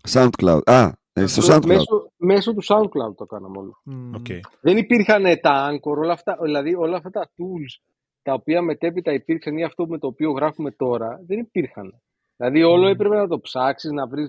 SoundCloud. 0.10 0.60
Α, 0.66 0.92
ε, 1.14 1.26
στο 1.26 1.42
Μέσω- 1.42 1.56
SoundCloud. 1.56 1.66
Μέσω, 1.66 2.11
μέσω 2.22 2.54
του 2.54 2.64
SoundCloud 2.64 3.16
το 3.16 3.26
κάναμε 3.26 3.58
όλο. 3.58 3.82
Μμμ. 3.84 4.14
Οκ. 4.14 4.26
Δεν 4.62 4.78
υπήρχαν 4.78 5.26
ε, 5.26 5.36
τα 5.36 5.70
Anchor, 5.72 5.98
όλα 5.98 6.14
αυτά, 6.14 6.38
δηλαδή 6.42 6.76
όλα 6.76 6.98
αυτά 6.98 7.10
τα 7.10 7.30
tools 7.30 7.92
τα 8.24 8.34
οποία 8.34 8.62
μετέπειτα 8.62 9.14
υπήρξαν 9.14 9.58
ή 9.58 9.64
αυτό 9.64 9.88
με 9.88 9.98
το 9.98 10.08
οποίο 10.08 10.32
γράφουμε 10.32 10.72
τώρα, 10.72 11.22
δεν 11.28 11.40
υπήρχαν. 11.40 12.02
Δηλαδή 12.38 12.64
όλο 12.64 12.88
έπρεπε 12.88 13.16
να 13.16 13.28
το 13.28 13.40
ψάξεις, 13.40 13.92
να 13.92 14.08
βρεις... 14.08 14.28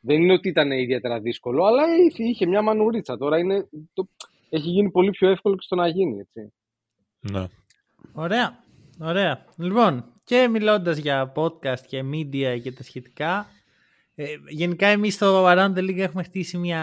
Δεν 0.00 0.22
είναι 0.22 0.32
ότι 0.32 0.48
ήταν 0.48 0.70
ιδιαίτερα 0.70 1.20
δύσκολο, 1.20 1.64
αλλά 1.64 1.82
είχε, 2.08 2.24
είχε 2.24 2.46
μια 2.46 2.62
μανουρίτσα. 2.62 3.16
Τώρα 3.16 3.38
είναι, 3.38 3.68
το, 3.92 4.08
έχει 4.50 4.68
γίνει 4.68 4.90
πολύ 4.90 5.10
πιο 5.10 5.30
εύκολο 5.30 5.54
και 5.54 5.62
στο 5.62 5.74
να 5.74 5.88
γίνει, 5.88 6.18
έτσι. 6.18 6.52
Ναι. 7.20 7.46
Ωραία. 8.12 8.64
Ωραία. 9.00 9.44
Λοιπόν, 9.56 10.04
και 10.24 10.48
μιλώντας 10.48 10.98
για 10.98 11.32
podcast 11.36 11.80
και 11.86 12.04
media 12.12 12.60
και 12.62 12.72
τα 12.72 12.82
σχετικά, 12.82 13.46
ε, 14.14 14.24
γενικά 14.48 14.86
εμείς 14.86 15.14
στο 15.14 15.44
Around 15.48 15.72
the 15.74 15.78
League 15.80 15.98
έχουμε 15.98 16.22
χτίσει 16.22 16.58
μια 16.58 16.82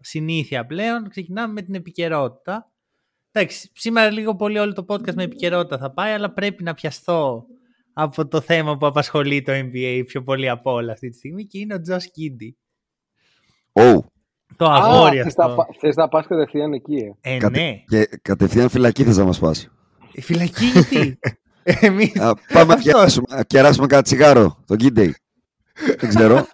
συνήθεια 0.00 0.66
πλέον. 0.66 1.08
Ξεκινάμε 1.08 1.52
με 1.52 1.62
την 1.62 1.74
επικαιρότητα. 1.74 2.70
Εντάξει, 3.32 3.70
σήμερα 3.74 4.10
λίγο 4.10 4.36
πολύ 4.36 4.58
όλο 4.58 4.72
το 4.72 4.84
podcast 4.88 5.14
με 5.14 5.22
επικαιρότητα 5.22 5.78
θα 5.78 5.92
πάει, 5.92 6.12
αλλά 6.12 6.32
πρέπει 6.32 6.62
να 6.62 6.74
πιαστώ 6.74 7.44
από 7.92 8.26
το 8.28 8.40
θέμα 8.40 8.76
που 8.76 8.86
απασχολεί 8.86 9.42
το 9.42 9.52
NBA 9.54 10.02
πιο 10.06 10.22
πολύ 10.22 10.48
από 10.48 10.72
όλα 10.72 10.92
αυτή 10.92 11.08
τη 11.08 11.16
στιγμή 11.16 11.44
και 11.46 11.58
είναι 11.58 11.74
ο 11.74 11.78
Josh 11.88 11.92
Kiddy. 11.94 12.50
Oh, 13.72 13.98
Το 14.56 14.64
αγόρι 14.70 15.16
θες 15.16 15.26
αυτό. 15.26 15.46
να, 15.48 15.54
πα- 15.54 15.66
θες 15.80 15.94
να 15.96 16.08
πας 16.08 16.26
κατευθείαν 16.26 16.72
εκεί, 16.72 16.94
ε. 17.20 17.34
Ε, 17.34 17.38
Κατε- 17.38 17.56
ναι. 17.60 17.82
και 17.86 18.08
κατευθείαν 18.22 18.68
φυλακή 18.68 19.04
θες 19.04 19.16
να 19.16 19.24
μας 19.24 19.38
πας. 19.38 19.68
Η 20.12 20.20
φυλακή 20.22 20.64
γιατί; 20.64 21.18
Εμείς. 21.80 22.20
Α, 22.20 22.34
πάμε 22.52 22.66
να 22.66 22.74
Αυτός. 22.74 22.82
κεράσουμε, 22.82 23.26
να 23.36 23.42
κεράσουμε 23.44 23.86
κάτι 23.86 24.02
τσιγάρο, 24.02 24.62
τον 24.66 24.76
Kid 24.80 25.10
Δεν 25.98 26.08
ξέρω. 26.08 26.36
Α, 26.36 26.44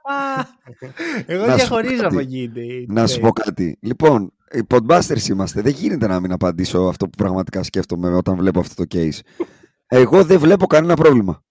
Εγώ 1.26 1.46
Να 1.46 1.58
σου 1.58 1.68
πω 1.68 1.76
διαχωρίζω 1.80 2.02
κάτι. 2.02 2.16
από 2.16 2.24
Kiddy. 2.32 2.84
να 2.88 3.06
σου 3.06 3.20
πω 3.20 3.30
κάτι. 3.32 3.78
Λοιπόν, 3.80 4.32
οι 4.52 4.60
podbusters 4.68 5.28
είμαστε. 5.28 5.60
Δεν 5.60 5.72
γίνεται 5.72 6.06
να 6.06 6.20
μην 6.20 6.32
απαντήσω 6.32 6.78
αυτό 6.80 7.04
που 7.04 7.16
πραγματικά 7.16 7.62
σκέφτομαι 7.62 8.14
όταν 8.14 8.36
βλέπω 8.36 8.60
αυτό 8.60 8.86
το 8.86 8.98
case. 8.98 9.18
Εγώ 9.86 10.24
δεν 10.24 10.38
βλέπω 10.38 10.66
κανένα 10.66 10.94
πρόβλημα. 10.94 11.42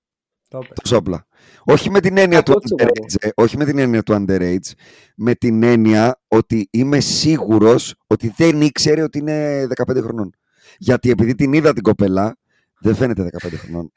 Το 0.48 0.60
είπες. 0.64 0.78
Τόσο 0.84 0.98
απλά. 0.98 1.26
Όχι 1.64 1.90
με 1.90 2.00
την 2.00 2.18
έννοια 2.18 2.44
του 2.44 2.52
100%. 2.52 2.56
underage, 2.84 3.16
ε, 3.20 3.30
όχι 3.36 3.58
με 3.58 3.66
την 3.66 3.78
έννοια 3.78 4.04
του 4.04 4.14
underage, 4.28 4.72
με 5.16 5.34
την 5.36 5.64
έννοια 5.64 6.22
ότι 6.28 6.68
είμαι 6.72 7.00
σίγουρος 7.00 7.96
ότι 8.08 8.34
δεν 8.38 8.62
ήξερε 8.62 9.02
ότι 9.02 9.18
είναι 9.18 9.68
15 9.88 10.02
χρονών. 10.02 10.30
Γιατί 10.78 11.10
επειδή 11.10 11.36
την 11.36 11.54
είδα 11.54 11.74
την 11.74 11.84
κοπελά, 11.84 12.38
δεν 12.80 12.96
φαίνεται 12.96 13.30
15 13.44 13.50
χρονών. 13.58 13.92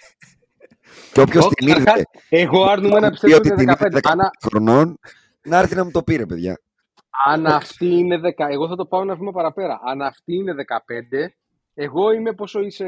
Και 1.12 1.20
όποιος 1.20 1.44
Ω, 1.44 1.48
την 1.48 1.66
είδε, 1.68 1.78
καταρχάς, 1.78 2.02
Εγώ 2.28 2.64
άρνουμε 2.64 3.00
να 3.00 3.06
πει 3.06 3.10
πιστεύω 3.10 3.36
ότι 3.36 3.48
ότι 3.52 3.56
την 3.64 3.68
είναι 3.68 3.76
είδε 3.88 4.00
15. 4.02 4.10
15 4.10 4.10
Αν, 4.10 4.30
χρονών, 4.48 4.98
να 5.42 5.58
έρθει 5.58 5.74
να 5.74 5.84
μου 5.84 5.90
το 5.90 6.02
πήρε, 6.02 6.26
παιδιά. 6.26 6.60
αν 7.26 7.46
αυτή 7.46 7.86
είναι 7.86 8.20
10, 8.22 8.44
εγώ 8.50 8.68
θα 8.68 8.76
το 8.76 8.86
πάω 8.86 9.00
ένα 9.02 9.14
βήμα 9.14 9.32
παραπέρα. 9.32 9.80
Αν 9.84 10.02
αυτή 10.02 10.34
είναι 10.34 10.54
15, 10.54 11.32
εγώ 11.74 12.12
είμαι 12.12 12.32
πόσο 12.32 12.60
είσαι, 12.60 12.86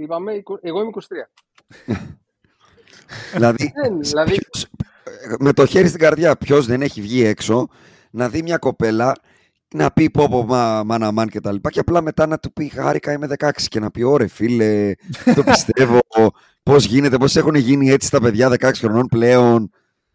είπαμε, 0.00 0.32
εικο- 0.32 0.58
εγώ 0.62 0.80
είμαι 0.80 0.90
23. 0.94 1.28
δηλαδή, 3.32 3.72
Δεν, 3.82 3.98
δηλαδή, 4.00 4.30
ποιος- 4.30 4.66
με 5.38 5.52
το 5.52 5.66
χέρι 5.66 5.88
στην 5.88 6.00
καρδιά, 6.00 6.36
ποιος 6.36 6.66
δεν 6.66 6.82
έχει 6.82 7.00
βγει 7.00 7.24
έξω 7.24 7.68
να 8.10 8.28
δει 8.28 8.42
μια 8.42 8.58
κοπέλα 8.58 9.14
να 9.74 9.90
πει 9.92 10.10
πω 10.10 10.28
πω 10.30 10.44
μα, 10.44 10.82
μάνα 10.84 11.12
μάν 11.12 11.28
και 11.28 11.40
τα 11.40 11.52
λοιπά 11.52 11.70
και 11.70 11.78
απλά 11.80 12.02
μετά 12.02 12.26
να 12.26 12.38
του 12.38 12.52
πει 12.52 12.68
χάρηκα 12.68 13.12
είμαι 13.12 13.26
16 13.38 13.50
και 13.68 13.80
να 13.80 13.90
πει 13.90 14.02
ωρε 14.02 14.26
φίλε 14.26 14.92
το 15.34 15.42
πιστεύω 15.50 15.98
πώς 16.62 16.84
γίνεται, 16.84 17.16
πώς 17.16 17.36
έχουν 17.36 17.54
γίνει 17.54 17.90
έτσι 17.90 18.10
τα 18.10 18.20
παιδιά 18.20 18.48
16 18.60 18.70
χρονών 18.74 19.06
πλέον 19.06 19.70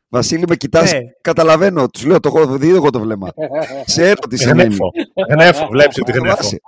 Βασίλη, 0.10 0.44
με 0.48 0.56
κοιτάς, 0.56 0.92
Ναι. 0.92 1.00
καταλαβαίνω. 1.22 1.88
Τους 1.90 2.06
λέω, 2.06 2.20
το 2.20 2.32
έχω 2.36 2.58
δει 2.58 2.70
εγώ 2.70 2.90
το 2.90 3.00
βλέμμα. 3.00 3.30
Ξέρω 3.86 4.14
τι 4.30 4.38
σημαίνει. 4.38 4.64
Γνέφω. 4.64 4.92
Γνέφω, 5.30 5.68
βλέπεις 5.68 5.98
ότι 6.00 6.12
γνέφω. 6.12 6.36
Θυμάσαι. 6.36 6.60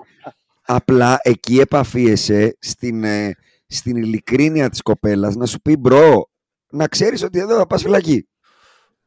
Απλά 0.65 1.19
εκεί 1.23 1.59
επαφίεσαι 1.59 2.57
στην, 2.59 3.03
ε, 3.03 3.35
στην 3.67 3.95
ειλικρίνεια 3.95 4.69
της 4.69 4.81
κοπέλας 4.81 5.35
να 5.35 5.45
σου 5.45 5.61
πει 5.61 5.77
bro, 5.77 6.29
να 6.69 6.87
ξέρεις 6.87 7.23
ότι 7.23 7.39
εδώ 7.39 7.57
θα 7.57 7.67
πας 7.67 7.81
φυλακή. 7.81 8.27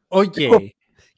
Οκ. 0.09 0.37
Εγώ- 0.37 0.61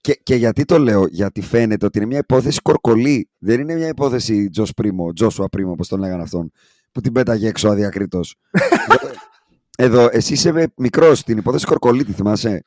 Και, 0.01 0.21
και 0.23 0.35
γιατί 0.35 0.65
το 0.65 0.79
λέω, 0.79 1.07
γιατί 1.07 1.41
φαίνεται 1.41 1.87
ότι 1.87 1.99
είναι 1.99 2.07
μια 2.07 2.19
υπόθεση 2.19 2.61
Κορκολή. 2.61 3.29
Δεν 3.39 3.61
είναι 3.61 3.75
μια 3.75 3.89
υπόθεση 3.89 4.49
Τζος 4.51 4.73
Πρίμο, 4.73 5.13
Τζόσουα 5.13 5.49
Πρίμο, 5.49 5.71
όπως 5.71 5.89
τον 5.89 6.01
λέγανε 6.01 6.23
αυτόν, 6.23 6.53
που 6.93 7.01
την 7.01 7.13
πέταγε 7.13 7.49
έξω 7.49 7.69
αδιακρίτως. 7.69 8.35
Εδώ, 9.79 10.09
εσύ 10.13 10.33
είσαι 10.33 10.73
μικρός, 10.77 11.23
την 11.23 11.39
υπόθεση 11.39 11.67
κορκολή, 11.67 12.05
τη 12.05 12.13
θυμάσαι; 12.13 12.65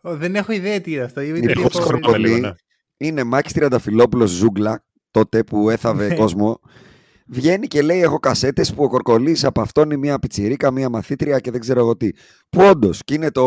Ω, 0.00 0.16
Δεν 0.16 0.34
έχω 0.34 0.52
ιδέα 0.52 0.80
τι 0.80 0.92
είναι 0.92 1.02
αυτό. 1.02 1.20
Είναι 1.20 1.38
Είναι 1.38 1.46
τι 1.52 1.52
υπόθεση 1.60 1.78
έχω- 1.78 1.86
χρόνο. 1.86 2.02
κορκολή. 2.06 2.28
λίγο, 2.28 2.38
ναι. 2.46 2.52
Είναι 2.96 3.24
Μάκης 3.24 3.52
Τριανταφυλόπουλος 3.52 4.30
Ζούγκλα, 4.30 4.84
τότε 5.10 5.44
που 5.44 5.70
έθαβε 5.70 6.08
Ναι. 6.08 6.14
κόσμο. 6.14 6.60
Βγαίνει 7.26 7.66
και 7.66 7.82
λέει: 7.82 8.00
Έχω 8.00 8.18
κασέτες 8.18 8.74
που 8.74 8.82
ο 8.84 8.88
Κορκολής 8.88 9.44
από 9.44 9.60
αυτόν 9.60 9.84
είναι 9.84 9.96
μια 9.96 10.18
πιτσιρίκα, 10.18 10.70
μια 10.70 10.88
μαθήτρια 10.88 11.38
και 11.40 11.50
δεν 11.50 11.60
ξέρω 11.60 11.80
εγώ 11.80 11.96
τι. 11.96 12.08
Που 12.48 12.60
όντως 12.62 13.00
και 13.04 13.14
είναι 13.14 13.30
το. 13.30 13.46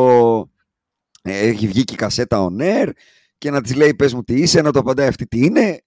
ε, 1.22 1.38
Έχει 1.48 1.68
βγει 1.68 1.84
και 1.84 1.94
η 1.94 1.98
κασέτα 1.98 2.48
on 2.50 2.62
air 2.62 2.90
και 3.38 3.52
να 3.52 3.62
της 3.62 3.76
λέει: 3.76 3.96
Πες 3.96 4.14
μου 4.14 4.24
τι 4.24 4.34
είσαι, 4.34 4.62
να 4.62 4.72
το 4.72 4.80
απαντάει 4.80 5.08
αυτή 5.08 5.26
τι 5.28 5.46
είναι. 5.46 5.80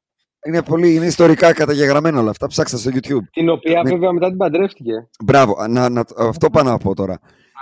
Είναι, 0.47 0.63
πολύ, 0.63 0.95
είναι 0.95 1.07
ιστορικά 1.07 1.53
καταγεγραμμένα 1.53 2.21
όλα 2.21 2.31
αυτά. 2.31 2.47
Ψάξτε 2.47 2.77
στο 2.77 2.91
YouTube. 2.95 3.29
Την 3.33 3.49
οποία 3.49 3.83
Με- 3.83 3.91
βέβαια 3.91 4.13
μετά 4.13 4.29
την 4.29 4.37
παντρεύτηκε. 4.37 5.09
Μπράβο, 5.25 5.67
να, 5.69 5.89
να, 5.89 6.05
αυτό 6.17 6.51
πάω 6.51 6.65
να 6.65 6.79
πω 6.79 6.95
τώρα. 6.95 7.19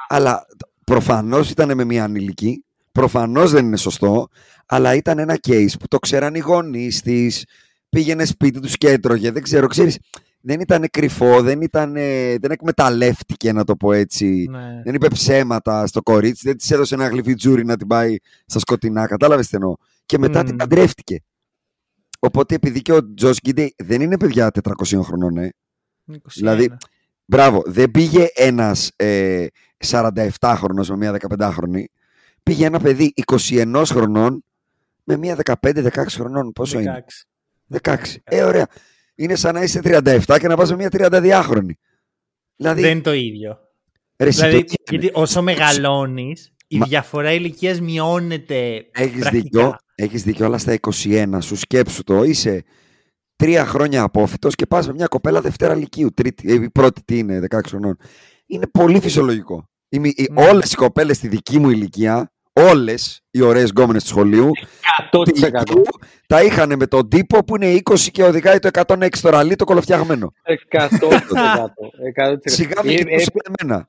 Αλλά 0.08 0.46
προφανώς 0.84 1.50
ήταν 1.50 1.74
με 1.74 1.84
μια 1.84 2.04
ανηλική. 2.04 2.64
Προφανώς 2.92 3.50
δεν 3.50 3.64
είναι 3.64 3.76
σωστό. 3.76 4.28
Αλλά 4.66 4.94
ήταν 4.94 5.18
ένα 5.18 5.38
case 5.48 5.72
που 5.78 5.88
το 5.88 5.98
ξέραν 5.98 6.34
οι 6.34 6.38
γονείς 6.38 7.00
της. 7.00 7.44
Πήγαινε 7.88 8.24
σπίτι 8.24 8.60
τους 8.60 8.76
και 8.76 8.88
έτρωγε. 8.90 9.30
Δεν 9.30 9.42
ξέρω, 9.42 9.66
ξέρεις. 9.66 9.98
Δεν 10.42 10.60
ήταν 10.60 10.84
κρυφό, 10.90 11.42
δεν, 11.42 11.60
ήταν, 11.60 11.92
δεν 12.40 12.50
εκμεταλλεύτηκε 12.50 13.52
να 13.52 13.64
το 13.64 13.76
πω 13.76 13.92
έτσι. 13.92 14.46
Ναι. 14.50 14.82
Δεν 14.84 14.94
είπε 14.94 15.08
ψέματα 15.08 15.86
στο 15.86 16.02
κορίτσι, 16.02 16.42
δεν 16.46 16.56
της 16.56 16.70
έδωσε 16.70 16.94
ένα 16.94 17.06
γλυφιτζούρι 17.08 17.64
να 17.64 17.76
την 17.76 17.86
πάει 17.86 18.16
στα 18.46 18.58
σκοτεινά. 18.58 19.06
Κατάλαβες 19.06 19.46
τι 19.48 19.56
εννοώ. 19.56 19.74
Και 20.06 20.18
μετά 20.18 20.38
Μμμ. 20.40 20.46
την 20.46 20.56
παντρεύτηκε. 20.56 21.22
Οπότε 22.22 22.54
επειδή 22.54 22.82
και 22.82 22.92
ο 22.92 23.14
Τζος 23.14 23.38
Γκίντε 23.42 23.70
δεν 23.76 24.00
είναι 24.00 24.16
παιδιά 24.16 24.50
400 24.62 25.00
χρονών, 25.02 25.36
ε. 25.36 25.50
21. 26.12 26.16
Δηλαδή, 26.34 26.70
Μπράβο, 27.24 27.62
δεν 27.66 27.90
πήγε 27.90 28.26
ένας 28.34 28.90
ε, 28.96 29.46
47χρονο 29.86 30.84
με 30.88 30.96
μια 30.96 31.16
15χρονη. 31.38 31.84
Πήγε 32.42 32.66
ένα 32.66 32.80
παιδί 32.80 33.12
21 33.26 33.82
χρονών 33.86 34.44
με 35.04 35.16
μια 35.16 35.36
15-16 35.66 35.88
χρονών. 36.10 36.52
Πόσο 36.52 36.78
είναι, 36.80 37.04
16. 37.82 37.96
Ε, 38.24 38.42
ωραία. 38.42 38.66
Είναι 39.14 39.34
σαν 39.34 39.54
να 39.54 39.62
είσαι 39.62 39.80
37 39.84 40.20
και 40.40 40.48
να 40.48 40.56
πας 40.56 40.70
με 40.70 40.76
μια 40.76 40.88
32χρονη. 40.92 41.70
Δηλαδή, 42.56 42.80
Δεν 42.80 42.90
είναι 42.90 43.00
το 43.00 43.12
ίδιο. 43.12 43.58
ρε, 44.16 44.28
εσύ 44.28 44.38
Δηλαδή, 44.40 44.64
το 44.64 44.74
πήγαινε. 44.86 45.06
γιατί 45.06 45.20
όσο 45.22 45.42
μεγαλώνεις, 45.42 46.52
η 46.66 46.78
Μα- 46.78 46.86
διαφορά 46.86 47.32
ηλικίας 47.32 47.80
μειώνεται. 47.80 48.86
Έχεις 48.92 49.20
πρακτικά. 49.20 49.30
δίκιο, 49.30 49.76
έχεις 50.02 50.22
δίκιο, 50.22 50.44
αλλά 50.46 50.58
στα 50.58 50.78
21 50.80 51.38
σου 51.40 51.56
σκέψου 51.56 52.02
το, 52.04 52.22
είσαι 52.22 52.64
τρία 53.36 53.66
χρόνια 53.66 54.02
απόφυτος 54.02 54.54
και 54.54 54.66
πας 54.66 54.86
με 54.86 54.92
μια 54.92 55.06
κοπέλα 55.06 55.40
Δευτέρα 55.40 55.74
Λυκείου, 55.74 56.12
τρίτη, 56.14 56.52
ε, 56.52 56.54
η 56.54 56.70
πρώτη 56.70 57.02
τι 57.04 57.18
είναι, 57.18 57.40
16 57.50 57.58
χρονών. 57.68 57.96
Είναι 58.46 58.66
πολύ 58.66 59.00
φυσιολογικό. 59.00 59.64
Οι, 59.88 59.98
μη- 59.98 60.18
οι- 60.18 60.28
Ναι. 60.32 60.48
Όλες 60.48 60.72
οι 60.72 60.76
κοπέλες 60.76 61.16
στη 61.16 61.28
δική 61.28 61.58
μου 61.58 61.70
ηλικία, 61.70 62.32
όλες 62.52 63.20
οι 63.30 63.40
ωραίες 63.40 63.68
γκόμενες 63.70 64.02
του 64.02 64.08
σχολείου, 64.08 64.50
100%. 65.10 65.64
τη- 65.64 65.80
τα 66.26 66.42
είχαν 66.42 66.76
με 66.78 66.86
τον 66.86 67.08
τύπο 67.08 67.44
που 67.44 67.54
είναι 67.56 67.80
20 67.90 68.10
και 68.10 68.22
οδηγάει 68.22 68.58
το 68.58 68.68
106 68.68 69.20
το 69.20 69.28
ραλί 69.28 69.56
το 69.56 69.64
κολοφτιαγμένο. 69.64 70.32
100%. 70.42 70.90
100%. 72.14 72.50
Σιγά 72.50 72.82
μην 72.84 72.92
Ε, 72.92 72.96
κοιτούσε 72.96 73.30
ε, 73.34 73.50
εμένα. 73.60 73.88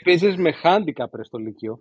Έπαιζε 0.00 0.34
με 0.36 0.50
handicap 0.62 1.10
ρε 1.16 1.24
στο 1.24 1.38
Λυκείο. 1.38 1.80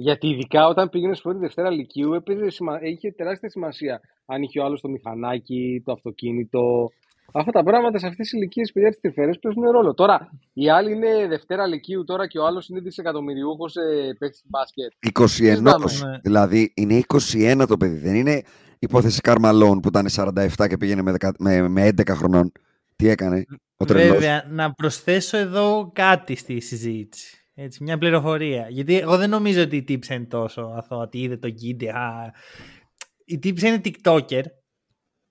Γιατί 0.00 0.28
ειδικά 0.28 0.68
όταν 0.68 0.88
πήγαινε 0.88 1.16
πρώτη 1.22 1.38
Δευτέρα 1.38 1.70
Λυκείου 1.70 2.12
έπαιζε 2.14 2.50
σημα... 2.50 2.78
είχε 2.82 3.12
τεράστια 3.12 3.50
σημασία. 3.50 4.00
Αν 4.26 4.42
είχε 4.42 4.60
ο 4.60 4.64
άλλος 4.64 4.80
το 4.80 4.88
μηχανάκι, 4.88 5.82
το 5.84 5.92
αυτοκίνητο. 5.92 6.90
Αυτά 7.32 7.52
τα 7.52 7.62
πράγματα 7.62 7.98
σε 7.98 8.06
αυτές 8.06 8.28
τις 8.28 8.38
ηλικίες 8.38 8.72
παιδιά 8.72 8.90
τη 8.90 9.00
τρυφερές 9.00 9.38
παίζουν 9.38 9.70
ρόλο. 9.70 9.94
Τώρα, 9.94 10.30
οι 10.52 10.70
άλλοι 10.70 10.92
είναι 10.92 11.26
Δευτέρα 11.28 11.66
Λυκείου 11.66 12.04
τώρα 12.04 12.26
και 12.26 12.38
ο 12.38 12.46
άλλος 12.46 12.68
είναι 12.68 12.80
δισεκατομμυριούχος 12.80 13.76
ε, 13.76 14.14
παίκτη 14.18 14.40
μπάσκετ. 14.44 14.92
21, 15.18 15.26
Συζητάμε. 15.28 15.84
Ναι. 16.10 16.18
δηλαδή 16.22 16.72
είναι 16.76 17.00
21 17.06 17.64
το 17.68 17.76
παιδί, 17.76 17.96
δεν 17.96 18.14
είναι 18.14 18.42
υπόθεση 18.78 19.20
Καρλ 19.20 19.42
Μαλόουν 19.42 19.80
που 19.80 19.88
ήταν 19.88 20.06
47 20.16 20.48
και 20.68 20.76
πήγαινε 20.76 21.02
με, 21.02 21.14
10 21.20 21.30
με, 21.38 21.68
με 21.68 21.88
11 21.88 22.02
χρονών. 22.08 22.52
Τι 22.96 23.08
έκανε 23.08 23.44
ο 23.76 23.84
τρελός; 23.84 24.16
Βέβαια, 24.18 24.44
να 24.48 24.72
προσθέσω 24.72 25.36
εδώ 25.36 25.90
κάτι 25.94 26.36
στη 26.36 26.60
συζήτηση. 26.60 27.47
Έτσι, 27.60 27.82
μια 27.82 27.98
πληροφορία. 27.98 28.66
Γιατί 28.68 28.98
εγώ 28.98 29.16
δεν 29.16 29.30
νομίζω 29.30 29.62
ότι 29.62 29.76
η 29.76 29.82
τύπισσα 29.82 30.14
είναι 30.14 30.24
τόσο 30.24 30.72
αθώα, 30.76 30.98
ότι 30.98 31.18
είδε 31.20 31.36
το 31.36 31.48
Γκίντι. 31.48 31.88
Α, 31.90 32.32
η 33.24 33.38
τύπισσα 33.38 33.68
είναι 33.68 33.80
TikToker. 33.84 34.42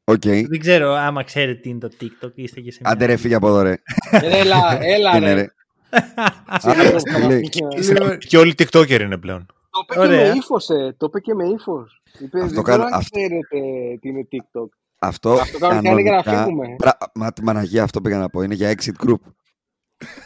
OK. 0.03 0.21
Δεν 0.25 0.59
ξέρω 0.59 0.91
άμα 0.93 1.23
ξέρετε 1.23 1.59
τι 1.61 1.69
είναι 1.69 1.79
το 1.79 1.89
TikTok. 2.01 2.31
Είστε 2.35 2.59
και 2.61 2.71
σε 2.71 2.79
μια... 2.81 2.91
Άντε 2.91 3.05
ρε 3.05 3.15
φύγε 3.15 3.35
από 3.35 3.47
εδώ 3.47 3.61
ρε. 3.61 3.75
Έλα, 4.11 4.77
έλα 4.83 5.15
Είναι, 5.17 5.33
ρε. 5.33 5.41
ρε. 5.41 5.47
Σιγά, 6.59 6.95
Α, 6.95 7.01
το 7.21 7.27
λέει. 7.27 7.49
Λοιπόν, 7.91 8.17
Και 8.17 8.37
όλοι 8.37 8.53
TikToker 8.57 8.99
είναι 9.01 9.17
πλέον. 9.17 9.45
Το 9.45 9.79
είπε 9.83 9.93
και 9.93 9.99
Ωραία. 9.99 10.31
με 10.31 10.37
ύφος, 10.37 10.69
ε. 10.69 10.95
Το 10.97 11.05
είπε 11.05 11.19
και 11.19 11.33
με 11.33 11.45
ύφος. 11.47 12.01
Είπε, 12.19 12.39
Αυτό 12.41 12.53
δεν 12.55 12.63
κάνω- 12.63 12.63
ξέρω 12.63 12.83
αν 12.83 12.93
αυτό- 12.93 13.17
ξέρετε 13.19 13.97
τι 14.01 14.09
είναι 14.09 14.27
TikTok. 14.31 14.67
Αυτό, 14.99 15.31
Αυτό 15.33 15.57
κανονικά 15.57 15.91
είναι 15.91 16.01
για 16.01 16.11
να 16.11 16.21
κανονικά- 16.21 16.45
φύγουμε. 16.45 16.75
Πρα- 16.77 16.97
Μα 17.13 17.33
τη 17.33 17.43
μαναγία 17.43 17.83
αυτό 17.83 18.01
πήγα 18.01 18.17
να 18.17 18.29
πω. 18.29 18.41
Είναι 18.41 18.55
για 18.55 18.73
exit 18.77 19.07
group. 19.07 19.19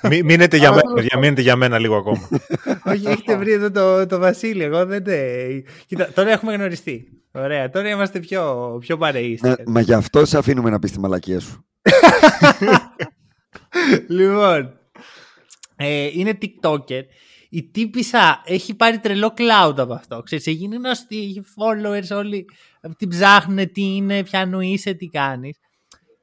Μη- 0.02 0.24
Μείνετε 0.24 0.58
για 0.58 0.68
Α, 0.68 0.72
μένα, 0.72 0.82
τέλος 0.82 1.02
παιδιά, 1.02 1.20
μείνετε 1.20 1.42
για 1.42 1.56
μένα 1.56 1.80
λίγο 1.80 1.96
ακόμα. 1.96 2.30
Όχι, 2.86 3.08
έχετε 3.08 3.38
βρει 3.38 3.52
εδώ 3.52 3.72
το, 3.72 4.06
το 4.06 4.20
Βασίλη. 4.20 4.64
Εγώ 4.64 4.86
δεν 4.86 5.04
τε... 5.04 5.48
Κοίτα, 5.86 6.12
τώρα 6.14 6.32
έχουμε 6.32 6.54
γνωριστεί. 6.54 7.08
Ωραία, 7.32 7.70
τώρα 7.70 7.90
είμαστε 7.90 8.20
πιο, 8.20 8.78
πιο 8.80 8.98
παρεΐστες. 8.98 9.58
Ναι, 9.58 9.64
μα 9.68 9.82
γι' 9.82 9.94
αυτό 9.94 10.26
σε 10.26 10.38
αφήνουμε 10.38 10.70
να 10.70 10.80
πεις 10.80 10.92
τη 10.92 11.00
μαλακία 11.00 11.40
σου. 11.40 11.66
λοιπόν, 14.08 14.80
ε, 15.76 16.10
είναι 16.14 16.38
TikToker. 16.42 17.02
Η 17.50 17.64
τύπησα 17.64 18.42
έχει 18.46 18.76
πάρει 18.76 19.00
τρελό 19.00 19.34
cloud 19.38 19.74
από 19.78 19.94
αυτό. 19.94 20.22
Ξέρεις, 20.22 20.48
έχει 20.48 20.56
γίνει 20.56 20.76
γνωστή, 20.76 21.18
έχει 21.18 21.42
followers 21.58 22.18
όλοι. 22.18 22.46
Την 22.98 23.10
ψάχνουν 23.10 23.72
τι 23.72 23.96
είναι, 23.96 24.24
ποιανού 24.24 24.60
είσαι, 24.60 24.94
τι 24.94 25.08
κάνεις. 25.08 25.58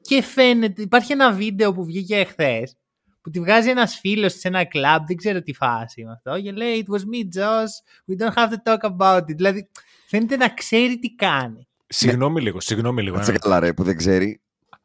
Και 0.01 0.23
φαίνεται, 0.23 0.83
υπάρχει 0.83 1.13
ένα 1.13 1.33
βίντεο 1.33 1.73
που 1.73 1.85
βγήκε 1.85 2.17
εχθέ 2.17 2.63
που 3.29 3.35
τη 3.35 3.41
βγάζει 3.41 3.71
ένας 3.71 3.99
φίλος 3.99 4.33
σε 4.33 4.49
ένα 4.49 4.63
club, 4.63 5.01
δεν 5.07 5.17
ξέρω 5.17 5.43
τι 5.43 5.53
φάση 5.55 6.01
είναι 6.01 6.13
αυτό, 6.13 6.41
και 6.41 6.53
λέει 6.53 6.87
«It 6.87 6.93
was 6.95 6.99
me, 7.01 7.41
Josh, 7.41 7.73
we 8.09 8.23
don't 8.25 8.35
have 8.35 8.49
to 8.51 8.73
talk 8.73 8.91
about 8.99 9.19
it». 9.21 9.37
Δηλαδή, 9.37 9.69
φαίνεται 10.09 10.37
να 10.37 10.49
ξέρει 10.49 10.99
τι 10.99 11.09
κάνει. 11.15 11.69
Συγγνώμη 11.87 12.41
λίγο, 12.41 12.61
συγγνώμη 12.61 13.03
λίγο. 13.03 13.15
Κάτσε 13.17 13.31
ένα. 13.31 13.39
καλά 13.39 13.61
ρε 13.61 13.73
που 13.73 13.83
δεν 13.83 13.97
ξέρει. 13.97 14.41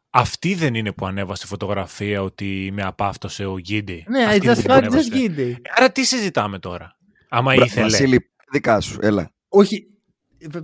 Αυτή 0.10 0.54
δεν 0.56 0.74
είναι 0.76 0.92
που 0.92 1.06
ανέβασε 1.06 1.48
φωτογραφία 1.48 2.22
ότι 2.22 2.70
με 2.74 2.82
απάφτωσε 2.84 3.46
ο 3.46 3.58
Γκίντι. 3.60 4.06
Ναι, 4.08 4.24
Αυτή 4.24 4.40
I 4.40 4.44
είναι 4.44 4.54
just 4.54 4.56
που 4.56 4.72
found 4.72 4.74
ανέβασε. 4.74 5.10
just 5.14 5.16
Giddy. 5.40 5.54
Άρα 5.76 5.92
τι 5.92 6.04
συζητάμε 6.04 6.60
τώρα. 6.60 6.98
Άμα 7.30 7.54
Μπρα- 7.56 7.66
ήθελε; 7.66 7.86
Βασίλη, 7.90 8.32
δικά 8.52 8.80
σου, 8.80 8.98
έλα. 9.02 9.32
Όχι, 9.48 9.88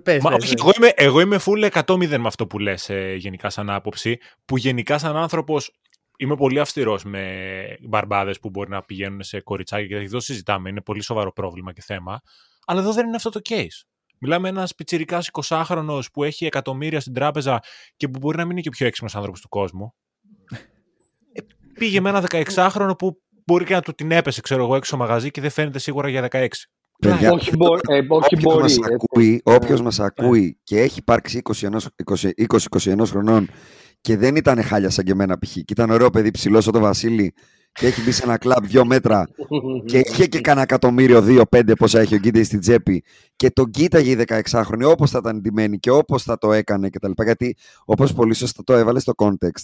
πες, 0.03 0.21
Μα, 0.21 0.29
πες, 0.29 0.43
όχι, 0.43 0.53
πες. 0.53 0.61
εγώ, 0.61 0.71
είμαι, 0.77 0.91
εγώ 0.95 1.19
είμαι 1.19 1.39
full 1.45 1.69
100-0 1.85 2.17
με 2.17 2.27
αυτό 2.27 2.47
που 2.47 2.59
λες 2.59 2.89
ε, 2.89 3.13
γενικά 3.17 3.49
σαν 3.49 3.69
άποψη, 3.69 4.17
που 4.45 4.57
γενικά 4.57 4.97
σαν 4.97 5.15
άνθρωπος 5.17 5.71
είμαι 6.21 6.35
πολύ 6.35 6.59
αυστηρός 6.59 7.03
με 7.03 7.23
μπαρμπάδες 7.81 8.39
που 8.39 8.49
μπορεί 8.49 8.69
να 8.69 8.81
πηγαίνουν 8.83 9.23
σε 9.23 9.41
κοριτσάκια 9.41 9.87
και 9.87 10.05
εδώ 10.05 10.19
συζητάμε, 10.19 10.69
είναι 10.69 10.81
πολύ 10.81 11.01
σοβαρό 11.03 11.33
πρόβλημα 11.33 11.73
και 11.73 11.81
θέμα, 11.81 12.21
αλλά 12.65 12.79
εδώ 12.79 12.93
δεν 12.93 13.07
είναι 13.07 13.15
αυτό 13.15 13.29
το 13.29 13.39
case. 13.49 13.85
Μιλάμε 14.19 14.49
ένας 14.49 14.75
πιτσιρικάς 14.75 15.29
20χρονο 15.31 15.99
που 16.13 16.23
έχει 16.23 16.45
εκατομμύρια 16.45 16.99
στην 16.99 17.13
τράπεζα 17.13 17.59
και 17.95 18.07
που 18.07 18.19
μπορεί 18.19 18.37
να 18.37 18.43
μην 18.43 18.51
είναι 18.51 18.61
και 18.61 18.67
ο 18.67 18.71
πιο 18.71 18.87
έξυπνος 18.87 19.15
άνθρωπος 19.15 19.41
του 19.41 19.49
κόσμου. 19.49 19.93
Ε, 21.33 21.41
πήγε 21.73 21.99
με 22.01 22.09
ένα 22.09 22.23
16χρονο 22.29 22.91
που 22.97 23.21
μπορεί 23.45 23.65
και 23.65 23.73
να 23.73 23.81
του 23.81 23.93
την 23.93 24.11
έπεσε, 24.11 24.41
ξέρω 24.41 24.63
εγώ, 24.63 24.75
έξω 24.75 24.87
στο 24.95 24.97
μαγαζί 24.97 25.31
και 25.31 25.41
δεν 25.41 25.49
φαίνεται 25.49 25.79
σίγουρα 25.79 26.09
για 26.09 26.27
16. 26.31 26.47
Παιδιά, 26.99 27.31
όχι 27.31 27.55
μπο- 27.55 27.75
ε, 27.87 27.97
όχι 27.97 28.05
όποιος 28.09 28.41
μπορεί, 28.43 28.61
μας 28.61 28.77
έτσι. 28.77 28.93
ακούει, 28.93 29.41
όποιος 29.43 29.79
Ε, 29.79 29.83
μας 29.83 29.99
ακούει 29.99 30.59
και 30.63 30.79
έχει 30.79 30.99
υπάρξει 30.99 31.41
20-21 31.45 33.05
χρονών 33.05 33.49
και 34.01 34.17
δεν 34.17 34.35
ήταν 34.35 34.63
χάλια 34.63 34.89
σαν 34.89 35.05
και 35.05 35.11
εμένα 35.11 35.37
π.χ. 35.37 35.51
και 35.51 35.63
ήταν 35.67 35.89
ωραίο 35.89 36.09
παιδί 36.09 36.31
ψηλός 36.31 36.63
σαν 36.63 36.73
το 36.73 36.79
Βασίλη 36.79 37.33
και 37.71 37.87
έχει 37.87 38.01
μπει 38.01 38.11
σε 38.11 38.23
ένα 38.23 38.37
κλαμπ 38.37 38.65
δύο 38.65 38.85
μέτρα 38.85 39.27
και 39.85 39.97
είχε 39.99 40.25
και 40.27 40.41
κανένα 40.41 40.63
εκατομμύριο, 40.63 41.21
δύο-πέντε 41.21 41.73
πόσα 41.73 41.99
έχει 41.99 42.15
ο 42.15 42.17
Γκίντε 42.17 42.43
στην 42.43 42.59
τσέπη 42.59 43.03
και 43.35 43.49
τον 43.51 43.71
κοίταγε 43.71 44.11
η 44.11 44.25
16χρονη 44.27 44.83
όπως 44.83 45.11
θα 45.11 45.17
ήταν 45.17 45.41
ντυμένη 45.41 45.79
και 45.79 45.91
όπως 45.91 46.23
θα 46.23 46.37
το 46.37 46.53
έκανε 46.53 46.89
κτλ. 46.89 47.11
Γιατί 47.23 47.55
όπως 47.85 48.13
πολύ 48.13 48.33
σωστά 48.33 48.63
το 48.63 48.73
έβαλες 48.73 49.01
στο 49.01 49.13
context, 49.17 49.63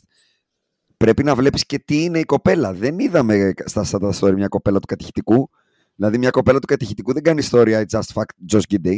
πρέπει 0.98 1.24
να 1.24 1.36
βλέπεις 1.36 1.66
και 1.66 1.80
τι 1.80 2.04
είναι 2.04 2.20
η 2.20 2.24
κοπέλα. 2.24 2.74
Δεν 2.74 3.00
είδαμε 3.00 3.54
στα 3.66 3.84
στα 3.84 4.14
story 4.20 4.34
μια 4.34 4.48
κοπέλα 4.48 4.80
του 4.80 4.88
κατηχητικού. 4.88 5.50
Δηλαδή, 5.96 6.18
μια 6.18 6.30
κοπέλα 6.30 6.60
του 6.60 6.68
κατηχητικού 6.68 7.14
δεν 7.14 7.24
κάνει 7.24 7.40
ιστορία 7.40 7.86
I 7.90 7.98
just 7.98 8.14
fucked 8.14 8.56
Josh 8.58 8.76
Gidey. 8.76 8.98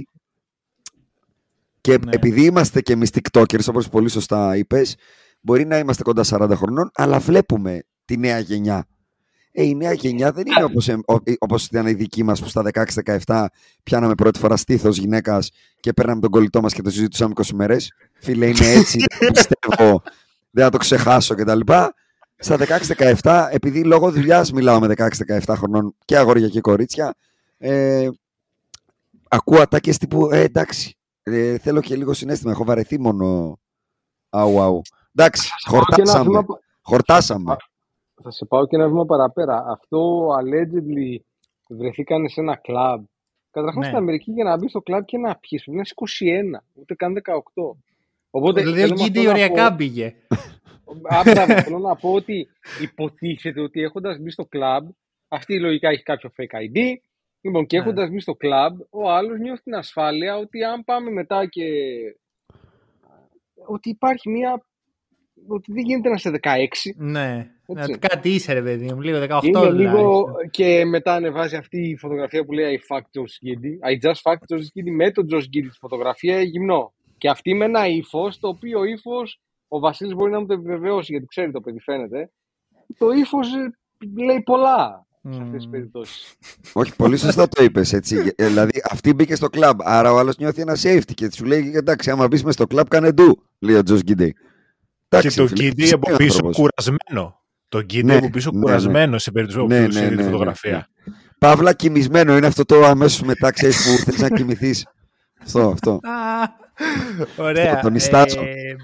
Και 1.81 1.97
Ναι. 1.97 2.11
επειδή 2.11 2.45
είμαστε 2.45 2.81
και 2.81 2.93
εμείς 2.93 3.09
TikTokers, 3.13 3.67
όπως 3.67 3.89
πολύ 3.89 4.09
σωστά 4.09 4.57
είπες, 4.57 4.95
μπορεί 5.47 5.65
να 5.65 5.77
είμαστε 5.77 6.03
κοντά 6.03 6.23
40 6.25 6.51
χρονών, 6.55 6.91
αλλά 6.93 7.19
βλέπουμε 7.19 7.83
τη 8.05 8.17
νέα 8.17 8.39
γενιά. 8.39 8.85
Ε, 9.51 9.63
η 9.63 9.75
νέα 9.75 9.93
γενιά 9.93 10.31
δεν 10.31 10.45
είναι 10.47 10.63
όπως, 10.63 10.87
ε, 10.87 10.93
ο- 10.93 11.17
όπως 11.39 11.65
ήταν 11.65 11.87
η 11.87 11.93
δική 11.93 12.23
μας 12.23 12.41
που 12.41 12.47
στα 12.49 12.61
16-17 12.61 13.49
πιάναμε 13.83 14.15
πρώτη 14.15 14.39
φορά 14.39 14.57
στήθος 14.57 14.97
γυναίκας 14.97 15.51
και 15.79 15.93
παίρναμε 15.93 16.21
τον 16.21 16.29
κολλητό 16.29 16.61
μας 16.61 16.73
και 16.73 16.81
το 16.81 16.89
συζητούσαμε 16.89 17.33
20 17.35 17.53
μέρες. 17.55 17.91
Φίλε, 18.19 18.45
είναι 18.47 18.67
έτσι, 18.71 18.97
δεν 19.19 19.27
το 19.27 19.31
πιστεύω, 19.31 20.01
δεν 20.51 20.63
θα 20.63 20.69
το 20.69 20.77
ξεχάσω 20.77 21.35
κτλ. 21.35 21.59
Στα 22.39 22.57
16-17, 23.21 23.47
επειδή 23.51 23.83
λόγω 23.83 24.11
δουλειάς 24.11 24.51
μιλάω 24.51 24.79
με 24.79 24.87
16-17 24.97 25.39
χρονών 25.57 25.95
και 26.05 26.17
αγόρια 26.17 26.47
και 26.47 26.61
κορίτσια, 26.61 27.15
ε, 27.57 28.07
ακούω 29.29 29.59
ατάκες 29.61 29.97
τύπου, 29.97 30.29
ε, 30.31 30.39
εντάξει, 30.41 30.97
ε, 31.23 31.57
θέλω 31.57 31.81
και 31.81 31.95
λίγο 31.95 32.13
συνέστημα, 32.13 32.51
έχω 32.51 32.63
βαρεθεί 32.63 32.99
μόνο 32.99 33.57
αου 34.29 34.61
αου. 34.61 34.81
Εντάξει, 35.17 35.49
Και 35.49 35.69
ένα 35.71 35.77
χορτάσαμε. 35.85 36.23
βήμα- 36.29 36.59
Χορτάσαμε. 36.81 37.55
Θα 38.23 38.31
σε 38.31 38.45
πάω 38.45 38.67
και 38.67 38.75
ένα 38.75 38.87
βήμα 38.87 39.05
παραπέρα. 39.05 39.65
Αυτό 39.67 40.27
allegedly 40.39 41.19
βρεθήκαν 41.69 42.29
σε 42.29 42.41
ένα 42.41 42.55
κλαμπ. 42.55 43.03
Καταρχάς 43.51 43.79
Ναι. 43.79 43.85
στην 43.85 43.97
Αμερική 43.97 44.31
για 44.31 44.43
να 44.43 44.57
μπεις 44.57 44.69
στο 44.69 44.81
κλαμπ 44.81 45.03
και 45.05 45.17
να 45.17 45.35
πιεις 45.35 45.61
πρέπει 45.63 45.77
να 45.77 45.83
είσαι 45.83 45.93
21, 45.95 46.63
ούτε 46.73 46.95
καν 46.95 47.13
18. 47.13 47.77
Οπότε 48.29 48.61
Δηλαδή 48.61 48.79
ο 48.79 48.85
θέλω 48.85 48.95
με 48.95 49.01
αυτό 49.01 49.11
Γκίντι 49.11 49.25
να 49.25 49.31
οριακά 49.31 49.67
πω- 49.69 49.77
πήγε. 49.77 50.15
Α, 51.15 51.21
μπράβο, 51.23 51.45
θέλω 51.67 51.77
να 51.79 51.95
πω 51.95 52.13
ότι 52.13 52.47
υποτίθεται 52.81 53.61
ότι 53.61 53.81
έχοντας 53.81 54.17
μπει 54.19 54.31
στο 54.31 54.45
κλαμπ, 54.45 54.89
αυτή 55.27 55.53
η 55.53 55.59
λογικά 55.59 55.89
έχει 55.89 56.03
κάποιο 56.03 56.31
fake 56.37 56.55
ID. 56.55 56.77
Λοιπόν, 57.41 57.65
και 57.65 57.77
Ναι. 57.77 57.83
έχοντας 57.83 58.09
μπει 58.09 58.19
στο 58.19 58.35
κλαμπ, 58.35 58.79
ο 58.89 59.09
άλλος 59.11 59.39
νιώθει 59.39 59.63
την 59.63 59.75
ασφάλεια 59.75 60.37
ότι 60.37 60.63
αν 60.63 60.83
πάμε 60.83 61.09
μετά 61.11 61.45
και. 61.45 61.63
ότι 63.65 63.89
υπάρχει 63.89 64.29
μια. 64.29 64.61
Ότι 65.47 65.71
δεν 65.73 65.83
γίνεται 65.83 66.09
να 66.09 66.15
είσαι 66.15 66.29
16. 66.29 66.93
Ναι. 66.97 67.47
Έτσι. 67.65 67.91
Να- 67.91 67.97
Κάτι 67.97 68.29
είσαι 68.29 68.53
ρε 68.53 68.61
παιδί 68.61 68.85
μου, 68.93 69.01
λίγο 69.01 69.19
18 69.19 69.39
Είναι 69.43 69.59
δηλαδή. 69.59 69.77
λίγο 69.77 70.25
και 70.51 70.85
μετά 70.85 71.13
ανεβάζει 71.13 71.55
αυτή 71.55 71.89
η 71.89 71.97
φωτογραφία 71.97 72.45
που 72.45 72.51
λέει 72.51 72.79
I 72.89 72.95
fucked 72.95 72.99
Josh 72.99 73.47
Giddy. 73.47 73.91
I 73.91 74.05
just 74.07 74.13
fucked 74.31 74.55
Josh 74.55 74.61
Giddy 74.61 74.91
με 74.95 75.11
τον 75.11 75.27
Josh 75.31 75.37
Giddy 75.43 75.67
τη 75.71 75.77
φωτογραφία 75.79 76.41
γυμνό. 76.41 76.93
Και 77.17 77.29
αυτή 77.29 77.53
με 77.53 77.65
ένα 77.65 77.87
ύφος, 77.87 78.39
το 78.39 78.47
οποίο 78.47 78.83
ύφος 78.83 79.39
ο 79.67 79.79
Βασίλης 79.79 80.13
μπορεί 80.13 80.31
να 80.31 80.39
μου 80.39 80.45
το 80.45 80.53
επιβεβαιώσει 80.53 81.11
γιατί 81.11 81.25
ξέρει 81.25 81.51
το 81.51 81.61
παιδί, 81.61 81.79
φαίνεται. 81.79 82.31
Το 82.97 83.11
ύφος 83.11 83.47
λέει 84.17 84.41
πολλά 84.41 85.05
σε 85.29 85.37
αυτές 85.41 85.51
τις 85.55 85.65
Μμμ. 85.65 85.71
περιπτώσεις. 85.71 86.35
Όχι, 86.73 86.95
πολύ 86.95 87.17
σωστά 87.17 87.47
το 87.47 87.63
είπες. 87.63 87.93
Έτσι. 87.93 88.31
Ε, 88.35 88.47
δηλαδή, 88.47 88.81
αυτή 88.91 89.13
μπήκε 89.13 89.35
στο 89.35 89.49
κλαμπ. 89.49 89.79
Άρα 89.83 90.13
ο 90.13 90.17
άλλος 90.17 90.37
νιώθει 90.37 90.61
ένα 90.61 90.75
safety 90.83 91.13
και 91.13 91.31
σου 91.31 91.45
λέει: 91.45 91.71
Εντάξει, 91.75 92.11
άμα 92.11 92.27
μπεις 92.27 92.43
μες 92.43 92.53
στο 92.53 92.67
κλαμπ, 92.67 92.87
κάνε 92.87 93.11
ντου. 93.11 93.43
Λέει 93.59 93.75
ο 93.75 93.83
Τζο 93.83 93.97
Γκίντι. 95.09 95.27
Και 95.27 95.35
το 95.35 95.47
Γκίντι 95.53 95.93
από 95.93 96.15
πίσω 96.15 96.49
κουρασμένο. 96.51 97.41
Το 97.69 97.81
Γκίντι 97.81 98.05
Ναι, 98.05 98.15
από 98.15 98.29
πίσω 98.29 98.49
ναι, 98.51 98.57
ναι. 98.57 98.63
κουρασμένο 98.63 99.17
σε 99.17 99.31
περίπτωση 99.31 99.59
που 99.59 99.67
Ναι, 99.67 99.87
του 99.87 99.93
ναι, 99.93 99.99
είδε 99.99 100.09
ναι, 100.09 100.15
τη 100.15 100.15
ναι, 100.15 100.23
φωτογραφία. 100.23 100.87
Παύλα 101.37 101.73
κοιμισμένο 101.73 102.37
είναι 102.37 102.47
αυτό 102.47 102.65
το 102.65 102.85
αμέσως 102.85 103.21
μετά, 103.21 103.51
ξέρεις 103.51 103.77
που 103.83 104.11
θέλει 104.11 104.29
να 104.29 104.29
κοιμηθείς. 104.37 104.85
Αυτό, 105.41 105.69
αυτό. 105.69 105.91
Α, 105.91 106.47
Ωραία. 107.37 107.79
Τον 107.79 107.95
ιστάζω. 107.95 108.41
Ε, 108.41 108.75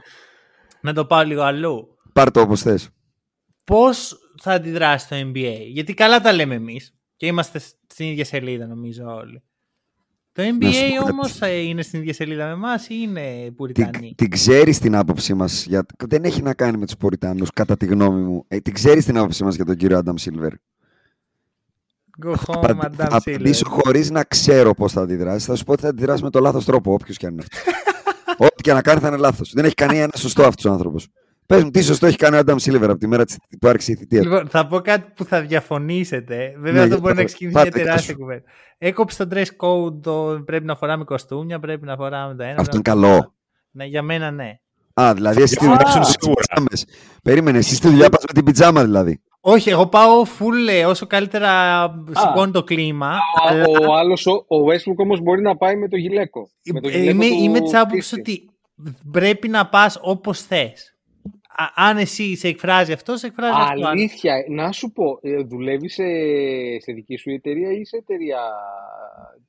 να 0.82 0.94
το 0.94 1.06
πάω 1.06 1.24
λίγο 1.24 1.42
αλλού. 1.42 1.98
Πάρ 2.14 2.32
το 2.32 2.42
όπως 2.42 2.62
θες. 2.62 2.90
Πώς 3.64 4.18
θα 4.42 4.52
αντιδράσεις 4.52 5.08
το 5.08 5.16
NBA. 5.16 5.58
Γιατί 5.68 5.94
καλά 5.94 6.22
τα 6.22 6.34
λέμε 6.34 6.56
εμείς. 6.56 6.94
Και 7.16 7.26
είμαστε 7.26 7.60
στην 7.88 8.06
ίδια 8.06 8.26
σελίδα 8.26 8.68
νομίζω 8.68 9.04
όλοι. 9.06 9.44
Το 10.36 10.42
Να 10.42 10.48
σου 10.48 10.58
NBA 10.60 10.62
πω 10.62 10.96
κάτι. 11.04 11.12
όμως 11.12 11.34
θα 11.38 11.50
είναι 11.50 11.82
στην 11.82 12.00
ίδια 12.00 12.14
σελίδα 12.14 12.46
με 12.46 12.52
εμάς 12.52 12.88
ή 12.90 12.96
είναι 13.02 13.52
πουριτανοί. 13.56 13.92
Την, 13.92 14.16
την 14.16 14.30
ξέρεις 14.30 14.80
την 14.80 14.96
άποψή 14.96 15.34
μας. 15.34 15.66
Για... 15.66 15.86
Δεν 16.08 16.24
έχει 16.24 16.42
να 16.42 16.54
κάνει 16.54 16.78
με 16.78 16.86
τους 16.86 16.96
Ποριτάνου, 16.98 17.46
κατά 17.54 17.78
τη 17.78 17.86
γνώμη 17.86 18.22
μου. 18.22 18.46
Ε, 18.48 18.58
την 18.60 18.74
ξέρεις 18.74 19.06
την 19.06 19.18
άποψή 19.18 19.44
μας 19.44 19.56
για 19.56 19.66
τον 19.66 19.76
κύριο 19.76 19.98
Άνταμ 19.98 20.16
Σίλβερ; 20.16 20.52
Go 22.26 22.32
home, 22.32 22.62
Θα 22.62 22.78
Madame 22.82 22.94
θα 22.96 23.08
απαντήσω 23.12 23.66
Silver. 23.70 23.80
χωρίς 23.84 24.12
να 24.12 24.24
ξέρω 24.24 24.74
πώς 24.74 24.92
θα 24.92 25.02
αντιδράσεις. 25.02 25.46
Θα 25.46 25.56
σου 25.56 25.64
πω 25.64 25.72
ότι 25.72 25.82
θα 25.82 25.88
αντιδράσει 25.88 26.24
με 26.24 26.30
το 26.30 26.40
λάθος 26.40 26.66
τρόπο, 26.66 26.94
όποιος 26.94 27.18
και 27.18 27.26
αν 27.26 27.32
είναι 27.34 27.42
αυτός. 27.52 27.74
Ό,τι 28.48 28.62
και 28.64 28.74
να 28.74 28.82
κάνει 28.82 29.00
θα 29.00 29.08
είναι 29.08 29.18
λάθος. 29.18 29.52
Δεν 29.54 29.66
έχει 29.66 29.74
κανένα 29.74 30.12
σωστό 30.16 30.44
αυτός 30.44 30.66
ο 30.66 30.72
άνθρωπος. 30.72 31.08
Πες 31.46 31.64
μου, 31.64 31.72
τι 31.72 31.82
σωστό 31.84 32.06
έχει 32.06 32.18
κάνει 32.18 32.36
ο 32.36 32.40
Άνταμ 32.40 32.58
Σίλβερ 32.58 32.90
από 32.90 33.00
τη 33.00 33.08
μέρα 33.08 33.26
της- 33.26 33.38
που 33.60 33.68
άρχισε 33.68 33.92
η 33.92 33.96
θητεία 33.96 34.22
του. 34.22 34.28
Λοιπόν, 34.30 34.48
θα 34.48 34.68
πω 34.68 34.80
κάτι 34.80 35.12
που 35.16 35.24
θα 35.26 35.42
διαφωνήσετε. 35.42 36.54
Βέβαια, 36.58 36.72
Ναι, 36.72 36.78
αυτό 36.80 36.88
για 36.88 36.98
μπορεί 37.00 37.14
το- 37.14 37.20
να 37.20 37.26
ξεκινήσει 37.26 37.58
πάτε, 37.58 37.70
μια 37.76 37.84
τεράστια 37.86 38.14
σου. 38.14 38.20
κουβέντα. 38.20 38.44
Έκοψε 38.78 39.26
το 39.26 39.36
dress 39.36 39.46
code, 39.66 40.02
το 40.02 40.42
πρέπει 40.46 40.66
να 40.66 40.76
φοράμε 40.76 41.04
κοστούμια, 41.04 41.60
πρέπει 41.60 41.86
να 41.86 41.96
φοράμε 41.96 42.36
το 42.36 42.44
ένα. 42.44 42.56
Αυτό 42.60 42.78
πρέπει 42.78 42.90
είναι 42.90 43.00
να- 43.06 43.12
καλό. 43.12 43.34
Ναι, 43.72 43.86
για 43.86 44.02
μένα 44.02 44.32
ναι. 44.32 44.60
Α, 44.94 45.14
δηλαδή 45.14 45.42
εσύ 45.42 45.54
στη 45.56 45.66
Α, 45.66 45.68
δουλειά 45.68 45.84
πας 45.84 45.98
με 45.98 46.04
σίγουρα. 46.04 46.36
τις 46.36 46.46
πιτζάμες. 46.48 46.86
Περίμενε, 47.24 47.58
εσύ 47.58 47.76
στη 47.76 47.88
δουλειά 47.90 48.10
πας 48.10 48.24
με 48.28 48.34
την 48.34 48.44
πιτζάμα 48.44 48.84
δηλαδή. 48.84 49.22
Όχι, 49.46 49.70
εγώ 49.70 49.88
πάω 49.88 50.24
full 50.26 50.70
ε, 50.70 50.86
όσο 50.86 51.08
καλύτερα 51.08 51.50
σηκώνει 52.12 52.52
το 52.52 52.64
κλίμα. 52.64 53.16
αλλά 53.50 53.66
Ο 53.90 53.94
άλλος, 53.96 54.26
ο, 54.26 54.32
ο 54.32 54.56
Westbrook 54.68 54.96
όμως 54.96 55.20
μπορεί 55.22 55.42
να 55.42 55.56
πάει 55.58 55.76
με 55.76 55.88
το 55.88 55.98
γυλαίκο. 55.98 56.50
Με 56.74 56.80
το 56.82 56.90
ε, 56.90 56.92
γυλαίκο 56.92 57.12
είμαι, 57.24 57.28
του 57.28 57.44
είμαι 57.44 57.60
της 57.60 57.74
άποψης 57.74 58.14
Christie. 58.16 58.20
ότι 58.20 58.50
πρέπει 59.12 59.48
να 59.48 59.68
πας 59.68 59.98
όπως 60.02 60.42
θες. 60.42 60.93
Αν 61.76 61.98
εσύ 61.98 62.36
σε 62.36 62.48
εκφράζει 62.48 62.92
αυτό, 62.92 63.18
σε 63.18 63.28
εκφράζει 63.28 63.54
αυτό. 63.58 63.88
Αλήθεια, 63.88 64.36
να 64.50 64.72
σου 64.72 64.92
πω, 64.92 65.20
δουλεύει 65.48 65.90
σε, 65.90 66.04
σε 66.80 66.94
δική 66.94 67.16
σου 67.16 67.30
εταιρεία 67.30 67.72
ή 67.72 67.86
σε 67.86 67.98
εταιρεία 67.98 68.40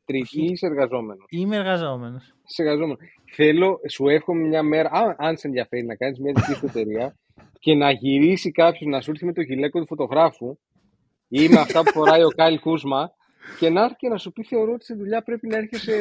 τρίτη 0.05 0.40
ή 0.40 0.45
είσαι 0.45 0.67
εργαζόμενος; 0.67 1.25
Είμαι 1.29 1.57
εργαζόμενος. 1.57 2.35
Είσαι 2.49 2.62
εργαζόμενο. 2.62 2.97
Θέλω, 3.33 3.81
σου 3.90 4.09
εύχομαι 4.09 4.49
μια 4.49 4.62
μέρα, 4.62 4.90
αν, 4.93 5.14
αν 5.19 5.37
σε 5.37 5.47
ενδιαφέρει 5.47 5.85
να 5.85 5.95
κάνεις 5.95 6.19
μια 6.19 6.33
δική 6.37 6.55
σου 6.55 6.67
εταιρεία 6.67 7.17
και 7.59 7.75
να 7.75 7.90
γυρίσει 7.90 8.51
κάποιος 8.51 8.90
να 8.90 9.01
σου 9.01 9.11
έρθει 9.11 9.25
με 9.25 9.33
το 9.33 9.40
γιλέκο 9.40 9.81
του 9.81 9.87
φωτογράφου 9.87 10.59
ή 11.29 11.49
με 11.49 11.61
αυτά 11.61 11.83
που 11.83 11.90
φοράει 11.90 12.23
ο 12.23 12.29
Κάιλ 12.29 12.61
Κούζμα 12.61 13.11
και 13.59 13.71
να 13.71 13.83
έρθει 13.83 13.97
και 13.97 14.09
να 14.09 14.17
σου 14.17 14.33
πει 14.33 14.45
θεωρώ 14.45 14.73
ότι 14.73 14.85
στη 14.85 14.95
δουλειά 14.95 15.23
πρέπει 15.23 15.47
να 15.47 15.57
έρχεσαι 15.57 15.93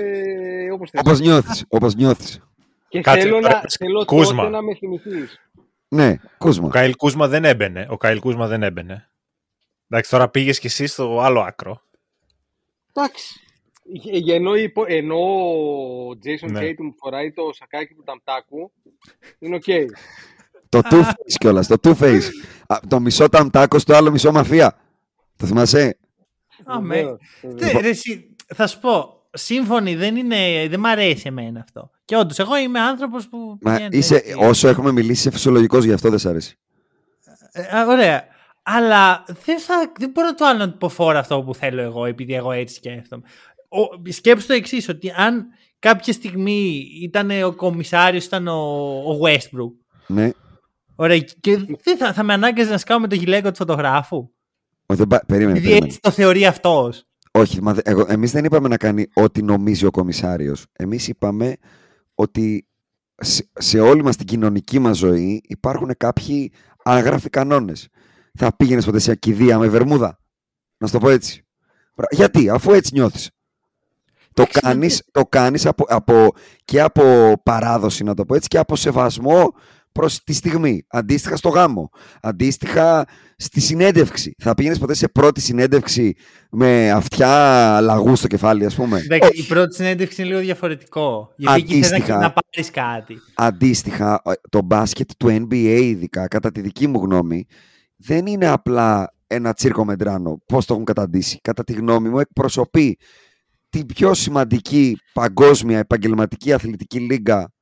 όπως 0.74 0.90
θέλει. 0.90 1.04
Όπως 1.06 1.20
νιώθεις. 1.20 1.66
Όπως 1.70 1.96
νιώθεις. 1.96 2.42
Και 2.90 3.02
Κάτσε, 3.02 3.22
θέλω, 3.22 3.40
τώρα, 3.40 3.54
να, 3.54 3.62
θέλω 3.78 4.06
Κούζμα. 4.06 4.44
τότε 4.44 4.56
να 4.56 4.62
με 4.62 4.76
θυμηθείς. 4.76 5.40
Ναι, 5.94 6.16
Κούζμα. 6.38 6.66
Ο 6.66 6.70
Κάιλ 6.70 6.96
Κούζμα 6.96 7.28
δεν 7.28 7.46
έμπαινε. 7.46 7.88
Ο 7.90 7.98
Κάιλ 7.98 8.20
Κούζμα 8.20 8.48
δεν 8.48 8.64
έμπαινε. 8.64 9.10
Εντάξει, 9.90 10.12
τώρα 10.12 10.30
πήγες 10.30 10.60
κι 10.60 10.68
εσύ 10.68 10.86
στο 10.88 11.20
άλλο 11.20 11.40
άκρο. 11.42 11.82
Εντάξει. 12.94 13.40
Ε, 14.12 14.18
για- 14.18 14.36
Ενώ, 14.36 14.56
υπο- 14.56 14.86
ενώ 14.88 15.16
ο 15.16 16.10
Jason 16.10 16.52
Ναι. 16.52 16.60
Tatum 16.62 16.94
φοράει 17.00 17.32
το 17.32 17.50
σακάκι 17.54 17.94
του 17.94 18.04
ταμτάκου, 18.06 18.72
είναι 19.40 19.56
οκ. 19.56 19.64
Το 20.70 20.82
two 20.84 21.02
face 21.04 21.34
κιόλας. 21.40 21.68
Το 21.68 21.76
two 21.84 21.94
face. 22.00 22.22
Α, 22.68 22.78
το 22.88 23.00
μισό 23.00 23.30
ταμτάκο, 23.30 23.78
το 23.86 23.96
άλλο 23.96 24.12
μισό 24.12 24.32
μαφία. 24.32 24.78
Το 25.36 25.46
θυμάσαι; 25.46 25.98
Αμέ. 26.66 26.96
Βεβαίως, 26.96 27.18
βεβαίως. 27.42 27.72
Τε- 27.72 27.82
ρε, 27.82 27.90
εσύ, 27.90 28.36
θα 28.56 28.68
σου 28.68 28.80
πω, 28.80 29.23
σύμφωνοι 29.34 29.96
δεν 29.96 30.16
είναι, 30.16 30.68
δεν 30.70 30.80
μ' 30.80 30.86
αρέσει 30.86 31.24
εμένα 31.28 31.60
αυτό. 31.60 31.90
Και 32.06 32.16
όντως, 32.18 32.40
εγώ 32.40 32.58
είμαι 32.58 32.80
άνθρωπος 32.80 33.28
που. 33.30 33.58
Μα 33.62 33.74
πηγαίνει 33.74 33.98
είσαι, 33.98 34.16
έτσι. 34.16 34.36
όσο 34.38 34.68
έχουμε 34.68 34.92
μιλήσει, 34.92 35.12
είσαι 35.12 35.32
φυσιολογικός, 35.32 35.84
γι' 35.84 35.94
αυτό 35.94 36.10
δεν 36.10 36.20
σ' 36.20 36.26
αρέσει. 36.26 36.58
Ε, 37.52 37.78
α, 37.78 37.86
ωραία. 37.88 38.24
Αλλά 38.64 39.24
δεν, 39.46 39.60
θα, 39.60 39.92
δεν 40.00 40.10
μπορώ 40.10 40.34
το 40.34 40.46
άλλο 40.46 40.58
να 40.60 40.78
το 40.78 40.90
φορά 40.90 41.20
αυτό 41.20 41.42
που 41.42 41.56
θέλω 41.56 41.82
εγώ, 41.82 42.06
επειδή 42.06 42.34
εγώ 42.34 42.52
έτσι 42.52 42.76
σκέφτομαι. 42.76 43.24
Ο, 43.70 44.12
σκέψου 44.12 44.48
το 44.48 44.54
εξής, 44.54 44.90
ότι 44.90 45.14
αν 45.16 45.46
κάποια 45.80 46.14
στιγμή 46.14 46.88
ήταν 47.02 47.44
ο 47.44 47.52
κομισάριος, 47.54 48.26
ήταν 48.26 48.48
ο, 48.48 48.54
ο 49.12 49.20
Westbrook. 49.24 49.72
Ναι. 50.08 50.30
Ωραία, 50.96 51.18
και 51.20 51.58
δεν 51.84 51.98
θα, 51.98 52.14
θα 52.14 52.24
με 52.24 52.34
ανάγκαζε 52.34 52.70
να 52.70 52.78
σκάω 52.78 53.00
με 53.00 53.08
το 53.08 53.16
γυλαίκο 53.16 53.50
του 53.50 53.56
φωτογράφου; 53.56 54.30
Ο, 54.86 54.96
δεν, 54.96 55.08
πα- 55.08 55.24
περίμενε, 55.26 55.52
Επειδή 55.52 55.68
περίμενε. 55.68 55.86
έτσι 55.86 56.00
το 56.02 56.12
θεωρεί 56.12 56.46
αυτός. 56.46 57.04
Όχι, 57.36 57.62
μα, 57.62 57.74
δε- 57.74 57.82
εγώ, 57.84 58.06
εμείς 58.08 58.32
δεν 58.32 58.46
είπαμε 58.46 58.68
να 58.68 58.78
κάνει 58.78 59.06
ό,τι 59.14 59.42
νομίζει 59.44 59.86
ο 59.86 59.92
κομισάριος. 59.92 60.66
Εμείς 60.74 61.08
είπαμε 61.08 61.56
ότι 62.16 62.68
σε, 63.16 63.50
σε 63.54 63.80
όλη 63.80 64.04
μας 64.04 64.16
την 64.16 64.26
κοινωνική 64.26 64.80
μας 64.80 64.98
ζωή 64.98 65.42
υπάρχουν 65.48 65.92
κάποιοι 65.98 66.52
άγραφοι 66.84 67.30
κανόνες. 67.30 67.88
Θα 68.34 68.56
πήγαινες 68.56 68.86
ποτέ 68.86 69.00
σε 69.00 69.16
κηδεία 69.16 69.60
με 69.60 69.68
βερμούδα; 69.68 70.20
Να 70.78 70.88
σου 70.88 70.94
το 70.94 71.00
πω 71.00 71.10
έτσι. 71.10 71.46
Πρα- 71.96 72.08
Γιατί, 72.12 72.50
αφού 72.50 72.72
έτσι 72.72 72.94
νιώθεις. 72.94 73.30
Το 74.34 74.42
Εντάξει, 74.42 74.60
κάνεις, 74.60 75.04
το 75.12 75.26
κάνεις 75.26 75.66
από, 75.66 75.86
από, 75.88 76.32
και 76.66 76.82
από 76.82 77.34
παράδοση, 77.44 78.04
να 78.04 78.14
το 78.14 78.26
πω 78.26 78.36
έτσι, 78.36 78.48
και 78.48 78.58
από 78.58 78.76
σεβασμό 78.76 79.54
προς 79.94 80.24
τη 80.24 80.34
στιγμή. 80.34 80.86
Αντίστοιχα 80.90 81.36
στο 81.36 81.50
γάμο. 81.50 81.90
Αντίστοιχα 82.22 83.06
στη 83.38 83.62
συνέντευξη. 83.62 84.34
Θα 84.38 84.54
πήγαινες 84.54 84.78
ποτέ 84.80 84.94
σε 84.94 85.08
πρώτη 85.08 85.42
συνέντευξη 85.42 86.14
με 86.52 86.92
αυτιά 86.92 87.80
λαγού 87.82 88.16
στο 88.16 88.28
κεφάλι, 88.28 88.66
ας 88.66 88.76
πούμε; 88.76 89.00
Εντάξει, 89.00 89.30
Όχι. 89.30 89.42
η 89.42 89.46
πρώτη 89.48 89.76
συνέντευξη 89.76 90.22
είναι 90.22 90.30
λίγο 90.30 90.42
διαφορετικό. 90.42 91.34
Γιατί 91.38 91.62
εκεί 91.62 91.74
θες 91.82 91.90
να, 91.90 91.96
Αντίστοιχα. 91.96 92.18
να 92.20 92.34
πάρεις 92.34 92.72
κάτι. 92.72 93.18
Αντίστοιχα, 93.36 94.22
ε, 94.26 94.32
το 94.50 94.62
μπάσκετ 94.62 95.10
του 95.18 95.28
NBA 95.28 95.80
ειδικά, 95.82 96.28
κατά 96.28 96.52
τη 96.52 96.62
δική 96.62 96.88
μου 96.88 97.00
γνώμη, 97.04 97.46
δεν 97.98 98.26
είναι 98.26 98.48
απλά 98.48 99.14
ένα 99.28 99.54
τσίρκο 99.54 99.86
Μεντράνο. 99.86 100.42
Πώς 100.46 100.66
το 100.66 100.74
έχουν 100.74 100.86
καταντήσει; 100.86 101.40
Κατά 101.42 101.64
τη 101.64 101.74
γνώμη 101.74 102.10
μου 102.10 102.20
εκπροσωπεί 102.20 102.98
την 103.70 103.86
πιο 103.86 104.14
σημαντική 104.14 104.98
παγκόσμια 105.14 105.78
επαγγελματική 105.78 106.54
αθλητική 106.54 107.00
λίγα 107.00 107.53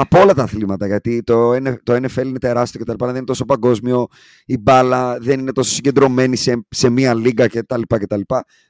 από 0.00 0.20
όλα 0.20 0.34
τα 0.34 0.42
αθλήματα. 0.42 0.86
Γιατί 0.86 1.22
το, 1.22 1.62
το 1.82 1.94
NFL 1.94 2.24
είναι 2.24 2.38
τεράστιο 2.38 2.80
και 2.80 2.86
τα 2.86 2.92
λοιπά, 2.92 3.06
δεν 3.06 3.16
είναι 3.16 3.24
τόσο 3.24 3.44
παγκόσμιο. 3.44 4.06
Η 4.46 4.58
μπάλα 4.58 5.18
δεν 5.18 5.38
είναι 5.38 5.52
τόσο 5.52 5.70
συγκεντρωμένη 5.70 6.36
σε, 6.36 6.66
σε 6.68 6.88
μία 6.88 7.14
λίγα 7.14 7.46
κτλ. 7.46 7.80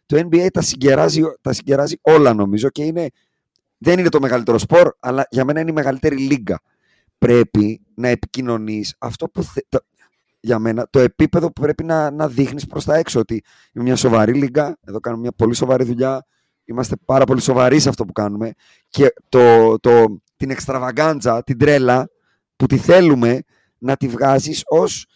Το 0.06 0.28
NBA 0.30 0.46
τα 0.52 0.60
συγκεράζει, 0.60 1.22
τα 1.40 1.52
συγκεράζει 1.52 1.94
όλα 2.00 2.34
νομίζω 2.34 2.68
και 2.68 2.82
είναι, 2.82 3.08
δεν 3.78 3.98
είναι 3.98 4.08
το 4.08 4.20
μεγαλύτερο 4.20 4.58
σπορ, 4.58 4.92
αλλά 5.00 5.26
για 5.30 5.44
μένα 5.44 5.60
είναι 5.60 5.70
η 5.70 5.74
μεγαλύτερη 5.74 6.16
λίγα. 6.16 6.60
Πρέπει 7.18 7.80
να 7.94 8.08
επικοινωνείς 8.08 8.94
αυτό 8.98 9.28
που. 9.28 9.42
Θε, 9.42 9.60
το, 9.68 9.78
για 10.42 10.58
μένα 10.58 10.86
το 10.90 10.98
επίπεδο 10.98 11.46
που 11.52 11.60
πρέπει 11.60 11.84
να, 11.84 12.10
να 12.10 12.28
δείχνεις 12.28 12.66
προς 12.66 12.84
τα 12.84 12.96
έξω. 12.96 13.20
Ότι 13.20 13.42
είναι 13.72 13.84
μια 13.84 13.96
σοβαρή 13.96 14.32
λίγα. 14.32 14.76
Εδώ 14.84 15.00
κάνουμε 15.00 15.22
μια 15.22 15.32
πολύ 15.36 15.54
σοβαρή 15.54 15.84
δουλειά. 15.84 16.26
Είμαστε 16.64 16.96
πάρα 17.04 17.24
πολύ 17.24 17.40
σοβαροί 17.40 17.78
σε 17.78 17.88
αυτό 17.88 18.04
που 18.04 18.12
κάνουμε. 18.12 18.52
Και 18.88 19.12
το, 19.28 19.76
το, 19.78 20.20
την 20.40 20.50
εξτραβαγκάντζα, 20.50 21.42
την 21.42 21.58
τρέλα 21.58 22.10
που 22.56 22.66
τη 22.66 22.76
θέλουμε 22.76 23.40
να 23.78 23.96
τη 23.96 24.08
βγάζεις 24.08 24.62
ως 24.66 25.06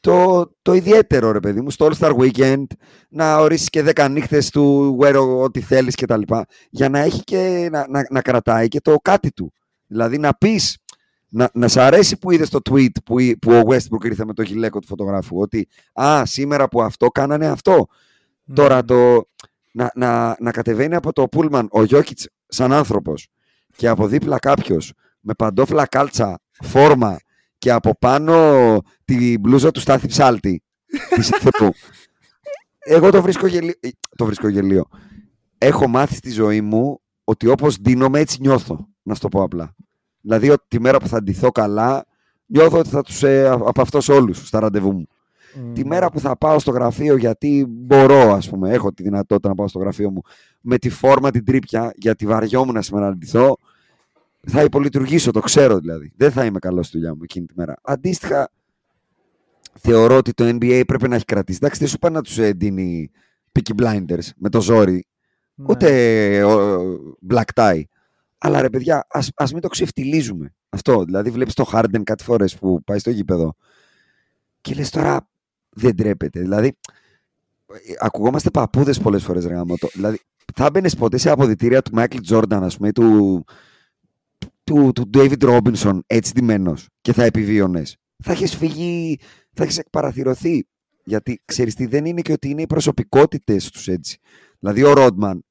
το, 0.00 0.50
το 0.62 0.72
ιδιαίτερο 0.72 1.32
ρε 1.32 1.40
παιδί 1.40 1.60
μου, 1.60 1.70
στο 1.70 1.88
All 1.90 1.98
Star 1.98 2.16
Weekend, 2.16 2.64
να 3.08 3.36
ορίσεις 3.36 3.68
και 3.68 3.92
10 3.94 4.08
νύχτες 4.10 4.50
του 4.50 4.98
wear 5.00 5.14
ό,τι 5.42 5.60
θέλεις 5.60 5.94
και 5.94 6.06
τα 6.06 6.16
λοιπά, 6.16 6.46
για 6.70 6.88
να 6.88 6.98
έχει 6.98 7.24
και 7.24 7.68
να, 7.72 7.86
να, 7.88 8.02
να 8.10 8.20
κρατάει 8.22 8.68
και 8.68 8.80
το 8.80 8.96
κάτι 8.96 9.32
του. 9.32 9.52
Δηλαδή 9.86 10.18
να 10.18 10.34
πεις, 10.34 10.78
να, 11.28 11.50
να 11.54 11.68
σ' 11.68 11.76
αρέσει 11.76 12.18
που 12.18 12.30
είδες 12.30 12.48
το 12.48 12.58
tweet 12.70 13.02
που, 13.04 13.16
που 13.40 13.52
ο 13.52 13.62
Westbrook 13.66 14.04
ήρθε 14.04 14.24
με 14.24 14.32
το 14.32 14.42
γυλαίκο 14.42 14.78
του 14.78 14.86
φωτογράφου, 14.86 15.40
ότι 15.40 15.68
α, 16.00 16.26
σήμερα 16.26 16.68
που 16.68 16.82
αυτό 16.82 17.08
κάνανε 17.08 17.46
αυτό. 17.46 17.86
Τώρα 18.54 18.84
το, 18.84 19.28
να, 19.72 19.90
να, 19.94 20.36
να 20.38 20.50
κατεβαίνει 20.50 20.94
από 20.94 21.12
το 21.12 21.26
Pullman 21.36 21.66
ο 21.70 21.84
Γιώκητς 21.84 22.28
σαν 22.46 22.72
άνθρωπος 22.72 23.28
και 23.76 23.88
από 23.88 24.06
δίπλα 24.06 24.38
κάποιος 24.38 24.92
με 25.20 25.34
παντόφλα 25.34 25.86
κάλτσα, 25.86 26.40
φόρμα 26.62 27.18
και 27.58 27.70
από 27.72 27.96
πάνω 27.98 28.78
τη 29.04 29.38
μπλούζα 29.38 29.70
του 29.70 29.80
Στάθη 29.80 30.06
Ψάλτη 30.06 30.62
της 31.14 31.32
Εγώ 32.78 33.10
το 33.10 33.22
βρίσκω, 33.22 33.46
γελίο. 33.46 33.74
Ε, 33.80 33.88
το 34.16 34.24
βρίσκω 34.24 34.48
γελίο. 34.48 34.84
Έχω 35.58 35.88
μάθει 35.88 36.14
στη 36.14 36.30
ζωή 36.30 36.60
μου 36.60 37.00
ότι 37.24 37.46
όπως 37.46 37.80
ντύνομαι 37.80 38.18
έτσι 38.18 38.36
νιώθω, 38.40 38.88
να 39.02 39.14
σου 39.14 39.20
το 39.20 39.28
πω 39.28 39.42
απλά. 39.42 39.74
Δηλαδή 40.20 40.50
ότι 40.50 40.64
τη 40.68 40.80
μέρα 40.80 40.98
που 40.98 41.08
θα 41.08 41.22
ντυθώ 41.22 41.50
καλά, 41.50 42.04
νιώθω 42.46 42.78
ότι 42.78 42.88
θα 42.88 43.02
τους 43.02 43.22
ε, 43.22 43.48
από 43.48 43.80
αυτός 43.80 44.08
όλους 44.08 44.46
στα 44.46 44.60
ραντεβού 44.60 44.92
μου. 44.92 45.06
Τη 45.72 45.86
μέρα 45.86 46.10
που 46.10 46.20
θα 46.20 46.36
πάω 46.36 46.58
στο 46.58 46.70
γραφείο 46.70 47.16
γιατί 47.16 47.66
μπορώ, 47.68 48.32
ας 48.32 48.48
πούμε, 48.48 48.70
έχω 48.70 48.92
τη 48.92 49.02
δυνατότητα 49.02 49.48
να 49.48 49.54
πάω 49.54 49.68
στο 49.68 49.78
γραφείο 49.78 50.10
μου 50.10 50.20
με 50.60 50.78
τη 50.78 50.88
φόρμα 50.88 51.30
την 51.30 51.44
τρίπια 51.44 51.92
γιατί 51.94 52.26
βαριόμουν 52.26 52.82
σήμερα 52.82 53.08
να 53.08 53.16
ντυθώ, 53.16 53.56
θα 54.46 54.62
υπολειτουργήσω, 54.62 55.30
το 55.30 55.40
ξέρω 55.40 55.78
δηλαδή. 55.78 56.12
Δεν 56.16 56.32
θα 56.32 56.44
είμαι 56.44 56.58
καλός 56.58 56.86
στη 56.86 56.96
δουλειά 56.96 57.14
μου 57.14 57.20
εκείνη 57.22 57.46
τη 57.46 57.52
μέρα. 57.56 57.76
Αντίστοιχα, 57.82 58.50
θεωρώ 59.78 60.16
ότι 60.16 60.32
το 60.32 60.44
NBA 60.44 60.82
πρέπει 60.86 61.08
να 61.08 61.14
έχει 61.14 61.24
κρατήσει. 61.24 61.58
Εντάξει, 61.62 61.80
δεν 61.80 61.88
σου 61.88 61.98
πάει 61.98 62.12
να 62.12 62.22
τους 62.22 62.38
δίνει 62.50 63.10
Peaky 63.52 63.82
Blinders 63.82 64.28
με 64.36 64.48
το 64.48 64.60
ζόρι, 64.60 65.06
ναι. 65.54 65.66
ούτε 65.68 66.42
Black 67.30 67.48
Tie. 67.54 67.82
Αλλά 68.38 68.60
ρε 68.60 68.70
παιδιά, 68.70 69.06
ας, 69.08 69.30
ας 69.34 69.52
μην 69.52 69.62
το 69.62 69.68
ξεφτιλίζουμε. 69.68 70.54
Αυτό, 70.68 71.04
δηλαδή 71.04 71.30
βλέπεις 71.30 71.54
το 71.54 71.70
Harden 71.72 72.02
κάτι 72.04 72.24
φορές 72.24 72.56
που 72.56 72.82
πάει 72.84 72.98
στο 72.98 73.10
γήπεδο 73.10 73.54
και 74.60 74.74
λες 74.74 74.90
τώρα 74.90 75.28
δεν 75.70 75.96
τρέπεται. 75.96 76.40
Δηλαδή, 76.40 76.76
ακουγόμαστε 78.00 78.50
παππούδες 78.50 78.98
πολλές 78.98 79.22
φορές 79.22 79.46
ρε 79.46 79.54
γάμο. 79.54 79.74
Δηλαδή, 79.92 80.20
θα 80.54 80.64
έμπαινε 80.64 80.90
ποτέ 80.98 81.16
σε 81.16 81.30
αποδητήρια 81.30 81.82
του 81.82 81.90
Michael 81.94 82.20
Jordan, 82.28 82.58
ας 82.62 82.76
πούμε, 82.76 82.92
του, 82.92 83.44
του, 84.64 84.92
του 84.94 85.10
David 85.14 85.38
Robinson 85.38 85.98
έτσι 86.06 86.32
ντυμένο 86.32 86.74
και 87.00 87.12
θα 87.12 87.24
επιβίωνες. 87.24 87.96
Θα 88.22 88.32
έχεις 88.32 88.56
φύγει, 88.56 89.18
θα 89.52 89.62
έχεις 89.62 89.78
εκπαραθυρωθεί. 89.78 90.66
Γιατί 91.04 91.42
ξέρεις 91.44 91.74
τι, 91.74 91.86
δεν 91.86 92.04
είναι 92.04 92.20
και 92.20 92.32
ότι 92.32 92.48
είναι 92.48 92.62
οι 92.62 92.66
προσωπικότητες 92.66 93.70
τους 93.70 93.88
έτσι. 93.88 94.18
Δηλαδή, 94.58 94.82
ο 94.82 94.92
Ρόντμαν 94.92 95.44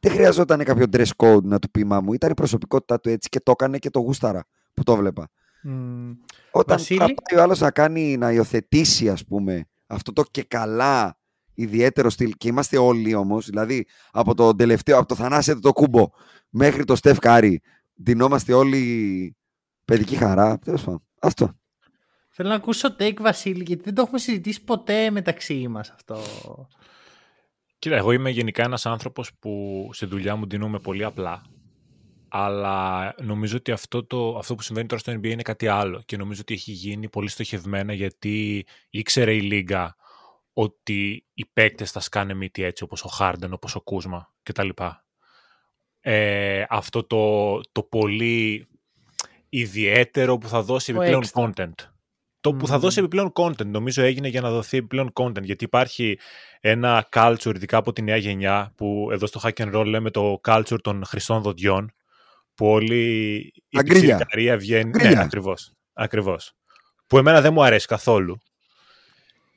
δεν 0.00 0.12
χρειαζόταν 0.12 0.64
κάποιο 0.64 0.86
dress 0.92 1.10
code 1.16 1.42
να 1.42 1.58
του 1.58 1.70
πει 1.70 1.84
μα 1.84 2.00
μου. 2.00 2.12
Ήταν 2.12 2.30
η 2.30 2.34
προσωπικότητά 2.34 3.00
του 3.00 3.08
έτσι 3.08 3.28
και 3.28 3.40
το 3.40 3.50
έκανε 3.50 3.78
και 3.78 3.90
το 3.90 4.00
γούσταρα 4.00 4.44
που 4.74 4.82
το 4.82 4.96
βλέπα. 4.96 5.28
Mm. 5.64 6.16
Όταν 6.50 6.76
Βασίλη... 6.76 6.98
θα 6.98 7.04
πάει 7.04 7.40
ο 7.40 7.42
άλλος 7.42 7.60
να 7.60 7.70
κάνει, 7.70 8.16
να 8.16 8.32
υιοθετήσει, 8.32 9.08
ας 9.08 9.24
πούμε, 9.24 9.68
αυτό 9.86 10.12
το 10.12 10.22
και 10.30 10.42
καλά 10.42 11.18
ιδιαίτερο 11.54 12.10
στυλ. 12.10 12.32
Και 12.36 12.48
είμαστε 12.48 12.78
όλοι 12.78 13.14
όμως, 13.14 13.46
δηλαδή 13.46 13.86
από 14.10 14.34
το 14.34 14.54
τελευταίο, 14.54 14.98
από 14.98 15.08
το 15.08 15.14
Θανάση 15.14 15.58
Αντετοκούνμπο 15.58 16.08
μέχρι 16.48 16.84
το 16.84 16.96
Στεφ 16.96 17.18
Κάρι, 17.18 17.60
ντυνόμαστε 18.02 18.52
όλοι 18.52 19.36
παιδική 19.84 20.16
χαρά. 20.16 20.58
Τέλος 20.58 20.84
πάντων. 20.84 21.02
Αυτό. 21.20 21.58
Θέλω 22.28 22.48
να 22.48 22.54
ακούσω 22.54 22.96
take 22.98 23.16
Βασίλη, 23.20 23.62
γιατί 23.66 23.82
δεν 23.82 23.94
το 23.94 24.02
έχουμε 24.02 24.18
συζητήσει 24.18 24.64
ποτέ 24.64 25.10
μεταξύ 25.10 25.68
μας 25.68 25.90
αυτό. 25.90 26.18
Κοίτα, 27.78 27.96
εγώ 27.96 28.12
είμαι 28.12 28.30
γενικά 28.30 28.62
ένας 28.62 28.86
άνθρωπος 28.86 29.30
που 29.38 29.88
στη 29.92 30.06
δουλειά 30.06 30.36
μου 30.36 30.46
ντύνομαι 30.46 30.78
πολύ 30.78 31.04
απλά. 31.04 31.42
Αλλά 32.28 33.14
νομίζω 33.22 33.56
ότι 33.56 33.72
αυτό, 33.72 34.04
το, 34.04 34.36
αυτό 34.38 34.54
που 34.54 34.62
συμβαίνει 34.62 34.86
τώρα 34.86 35.00
στο 35.00 35.12
NBA 35.12 35.26
είναι 35.26 35.42
κάτι 35.42 35.66
άλλο 35.66 36.02
και 36.04 36.16
νομίζω 36.16 36.40
ότι 36.40 36.54
έχει 36.54 36.72
γίνει 36.72 37.08
πολύ 37.08 37.28
στοχευμένα 37.28 37.92
γιατί 37.92 38.66
ήξερε 38.90 39.34
η 39.34 39.40
Λίγκα 39.40 39.96
ότι 40.52 41.26
οι 41.34 41.44
παίκτες 41.52 41.90
θα 41.90 42.00
σκάνε 42.00 42.34
μύτη 42.34 42.62
έτσι 42.62 42.82
όπως 42.82 43.04
ο 43.04 43.08
Χάρντεν, 43.08 43.52
όπως 43.52 43.74
ο 43.74 43.80
Κούσμα 43.80 44.32
κτλ 44.42 44.68
ε, 46.00 46.64
αυτό 46.68 47.04
το, 47.04 47.60
το 47.72 47.82
πολύ 47.82 48.68
ιδιαίτερο 49.48 50.38
που 50.38 50.48
θα 50.48 50.62
δώσει 50.62 50.92
επιπλέον 50.92 51.24
content. 51.32 51.74
Το 52.40 52.54
που 52.54 52.66
θα 52.66 52.78
δώσει 52.78 52.98
επιπλέον 52.98 53.32
content, 53.34 53.66
νομίζω 53.66 54.02
έγινε 54.02 54.28
για 54.28 54.40
να 54.40 54.50
δοθεί 54.50 54.76
επιπλέον 54.76 55.12
content, 55.12 55.42
γιατί 55.42 55.64
υπάρχει 55.64 56.18
ένα 56.60 57.08
culture, 57.12 57.52
ειδικά 57.54 57.76
από 57.76 57.92
τη 57.92 58.02
νέα 58.02 58.16
γενιά, 58.16 58.72
που 58.76 59.08
εδώ 59.12 59.26
στο 59.26 59.40
Hack 59.42 59.52
and 59.52 59.74
Roll 59.74 59.86
λέμε 59.86 60.10
το 60.10 60.40
culture 60.44 60.80
των 60.82 61.04
χρυσών 61.04 61.42
δοντιών, 61.42 61.92
που 62.58 62.66
όλη 62.66 63.36
η 63.68 63.82
ψυχαρία 63.82 64.56
βγαίνει... 64.56 64.90
Ναι, 65.02 65.20
ακριβώς, 65.20 65.72
ακριβώς. 65.92 66.52
Που 67.06 67.18
εμένα 67.18 67.40
δεν 67.40 67.52
μου 67.52 67.62
αρέσει 67.62 67.86
καθόλου. 67.86 68.38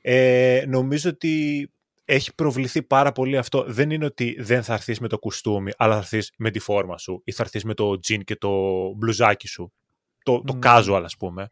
Ε, 0.00 0.64
νομίζω 0.68 1.10
ότι 1.10 1.70
έχει 2.04 2.34
προβληθεί 2.34 2.82
πάρα 2.82 3.12
πολύ 3.12 3.36
αυτό. 3.36 3.64
Δεν 3.66 3.90
είναι 3.90 4.04
ότι 4.04 4.36
δεν 4.38 4.62
θα 4.62 4.72
έρθεις 4.72 5.00
με 5.00 5.08
το 5.08 5.18
κουστούμι, 5.18 5.72
αλλά 5.76 5.92
θα 5.92 5.98
έρθεις 5.98 6.32
με 6.36 6.50
τη 6.50 6.58
φόρμα 6.58 6.98
σου 6.98 7.22
ή 7.24 7.32
θα 7.32 7.42
έρθεις 7.42 7.64
με 7.64 7.74
το 7.74 7.98
τζιν 7.98 8.24
και 8.24 8.36
το 8.36 8.50
μπλουζάκι 8.96 9.46
σου. 9.46 9.72
Το, 10.22 10.42
το 10.42 10.58
casual, 10.62 11.02
ας 11.04 11.16
πούμε. 11.16 11.48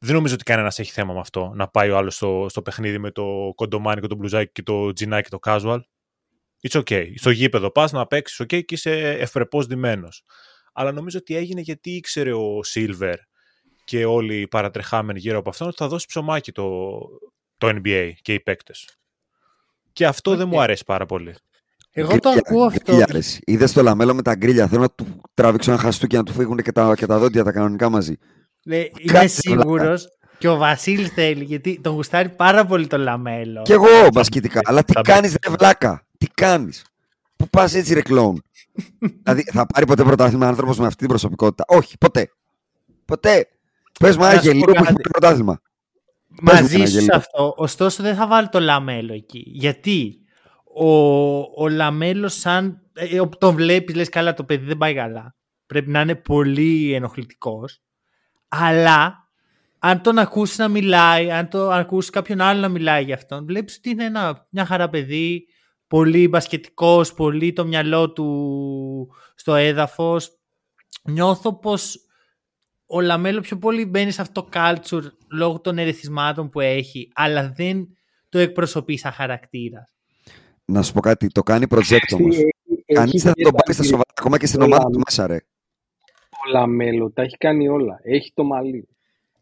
Δεν 0.00 0.14
νομίζω 0.14 0.34
ότι 0.34 0.44
κανένας 0.44 0.78
έχει 0.78 0.92
θέμα 0.92 1.12
με 1.12 1.20
αυτό. 1.20 1.52
Να 1.54 1.68
πάει 1.68 1.90
ο 1.90 1.96
άλλος 1.96 2.14
στο, 2.14 2.46
στο 2.48 2.62
παιχνίδι 2.62 2.98
με 2.98 3.10
το 3.10 3.52
κοντομάνι 3.54 4.00
και 4.00 4.06
το 4.06 4.14
μπλουζάκι 4.14 4.52
και 4.52 4.62
το 4.62 4.92
τζινάκι 4.92 5.28
και 5.28 5.36
το 5.36 5.50
casual. 5.50 5.78
It's 6.68 6.80
okay. 6.80 7.06
Στο 7.16 7.30
γήπεδο 7.30 7.70
πας 7.70 7.92
να 7.92 8.06
παίξεις, 8.06 8.42
OK, 8.42 8.64
και 8.64 8.74
είσαι 8.74 9.10
ευπρεπώς 9.10 9.66
ντυμένος. 9.66 10.24
Αλλά 10.72 10.92
νομίζω 10.92 11.18
ότι 11.18 11.36
έγινε 11.36 11.60
γιατί 11.60 11.90
ήξερε 11.90 12.32
ο 12.32 12.60
Silver 12.74 13.14
και 13.84 14.04
όλοι 14.04 14.40
οι 14.40 14.48
παρατρεχάμενοι 14.48 15.18
γύρω 15.18 15.38
από 15.38 15.50
αυτόν 15.50 15.66
ότι 15.66 15.76
θα 15.76 15.88
δώσει 15.88 16.06
ψωμάκι 16.06 16.52
το, 16.52 16.88
το 17.58 17.68
NBA 17.68 18.10
και 18.22 18.34
οι 18.34 18.40
παίκτες. 18.40 18.96
Και 19.92 20.06
αυτό 20.06 20.36
δεν 20.36 20.48
μου 20.48 20.60
αρέσει 20.60 20.84
πάρα 20.84 21.06
πολύ. 21.06 21.34
Εγώ 21.92 22.18
το 22.18 22.28
ακούω 22.28 22.64
αυτό. 22.64 23.04
Είδες 23.44 23.72
το 23.72 23.82
λαμέλο 23.82 24.14
με 24.14 24.22
τα 24.22 24.34
γκρίλια. 24.34 24.68
Θέλω 24.68 24.80
να 24.80 24.90
του 24.90 25.20
τραβήξω 25.34 25.70
ένα 25.70 25.80
χαστούκι 25.80 26.16
να 26.16 26.22
του 26.22 26.32
φύγουν 26.32 26.56
και 26.56 26.72
τα, 26.72 26.94
και 26.94 27.06
τα 27.06 27.18
δόντια 27.18 27.44
τα 27.44 27.52
κανονικά 27.52 27.88
μαζί. 27.88 28.16
Ναι, 28.64 28.84
είμαι 28.98 29.26
σίγουρος 29.26 30.06
και 30.38 30.48
ο 30.48 30.56
Βασίλη 30.56 31.06
θέλει 31.06 31.44
γιατί 31.44 31.80
τον 31.80 31.94
γουστάρει 31.94 32.28
πάρα 32.28 32.66
πολύ 32.66 32.86
το 32.86 32.98
λαμέλο. 32.98 33.62
Κι 33.62 33.72
εγώ 33.72 34.08
μπασκετικά. 34.12 34.60
Αλλά 34.64 34.84
τι 34.84 34.92
κάνεις, 34.92 35.36
ρε 35.46 35.54
βλάκα; 35.58 36.06
Τι 36.18 36.26
κάνεις; 36.26 36.84
Πού 37.36 37.48
πας 37.48 37.74
έτσι, 37.74 37.94
ρε 37.94 38.02
κλόουν; 38.02 38.42
Δηλαδή 39.22 39.42
θα 39.42 39.66
πάρει 39.66 39.86
ποτέ 39.86 40.02
πρωτάθλημα 40.02 40.46
άνθρωπος 40.46 40.78
με 40.78 40.86
αυτή 40.86 40.98
την 40.98 41.08
προσωπικότητα; 41.08 41.64
Όχι, 41.68 41.98
ποτέ. 41.98 42.30
Ποτέ. 43.04 43.48
Πες 43.98 44.16
μου 44.16 44.24
άγγελε 44.24 44.54
λίγο 44.54 44.72
που 44.72 44.84
έχει 44.84 44.92
πρωτάθλημα. 44.92 45.60
Μαζί 46.42 46.84
σου 46.84 47.00
σε 47.00 47.14
αυτό. 47.14 47.54
Ωστόσο 47.56 48.02
δεν 48.02 48.14
θα 48.14 48.26
βάλει 48.26 48.48
το 48.48 48.60
LaMelo 48.60 49.12
εκεί. 49.12 49.44
Γιατί; 49.46 50.18
Ο, 50.74 50.86
ο 51.38 51.68
LaMelo 51.68 52.28
σαν... 52.28 52.82
Ε, 52.92 53.16
ε 53.16 53.26
τον 53.38 53.54
βλέπεις 53.54 53.94
λες 53.94 54.08
καλά 54.08 54.34
το 54.34 54.44
παιδί 54.44 54.66
δεν 54.66 54.76
πάει 54.76 54.94
καλά. 54.94 55.34
Πρέπει 55.66 55.90
να 55.90 56.00
είναι 56.00 56.14
πολύ 56.14 56.92
ενοχλητικός. 56.92 57.82
Αλλά 58.48 59.28
αν 59.78 60.02
τον 60.02 60.18
ακούσεις 60.18 60.58
να 60.58 60.68
μιλάει, 60.68 61.30
αν 61.30 61.48
το 61.48 61.70
ακούσεις 61.70 62.10
κάποιον 62.10 62.40
άλλο 62.40 62.60
να 62.60 62.68
μιλάει 62.68 63.04
για 63.04 63.14
αυτόν, 63.14 63.44
βλέπεις 63.44 63.76
ότι 63.76 63.90
είναι 63.90 64.04
ένα, 64.04 64.46
μια 64.50 64.64
χαρά 64.64 64.88
παιδί, 64.88 65.46
πολύ 65.92 66.28
μπασκετικός, 66.28 67.14
πολύ 67.14 67.52
το 67.52 67.64
μυαλό 67.64 68.12
του 68.12 69.10
στο 69.34 69.54
έδαφος. 69.54 70.38
Νιώθω 71.02 71.58
πως 71.58 72.06
ο 72.86 73.00
LaMelo 73.00 73.40
πιο 73.40 73.58
πολύ 73.58 73.86
μπαίνει 73.86 74.10
σε 74.10 74.20
αυτό 74.20 74.42
το 74.42 74.48
culture 74.52 75.02
λόγω 75.32 75.60
των 75.60 75.78
ερεθισμάτων 75.78 76.48
που 76.50 76.60
έχει, 76.60 77.10
αλλά 77.14 77.52
δεν 77.56 77.88
το 78.28 78.38
εκπροσωπεί 78.38 78.96
σαν 78.96 79.12
χαρακτήρας. 79.12 79.94
Να 80.64 80.82
σου 80.82 80.92
πω 80.92 81.00
κάτι, 81.00 81.26
το 81.28 81.42
κάνει 81.42 81.66
project 81.70 82.14
όμως. 82.14 82.36
Κανείς 82.86 83.10
δεν 83.10 83.32
θα 83.36 83.42
το 83.42 83.50
πάρει 83.50 83.72
στα 83.72 83.82
σοβαρά, 83.82 84.10
ακόμα 84.14 84.38
και 84.38 84.46
στην 84.46 84.62
ομάδα 84.62 84.90
του 84.90 85.00
μέσα, 85.04 85.26
ρε. 85.26 85.38
Όλα 86.46 86.66
μέλο, 86.66 87.10
τα 87.10 87.22
έχει 87.22 87.36
κάνει 87.36 87.68
όλα. 87.68 88.00
Έχει 88.02 88.32
το 88.34 88.44
μαλλί, 88.44 88.88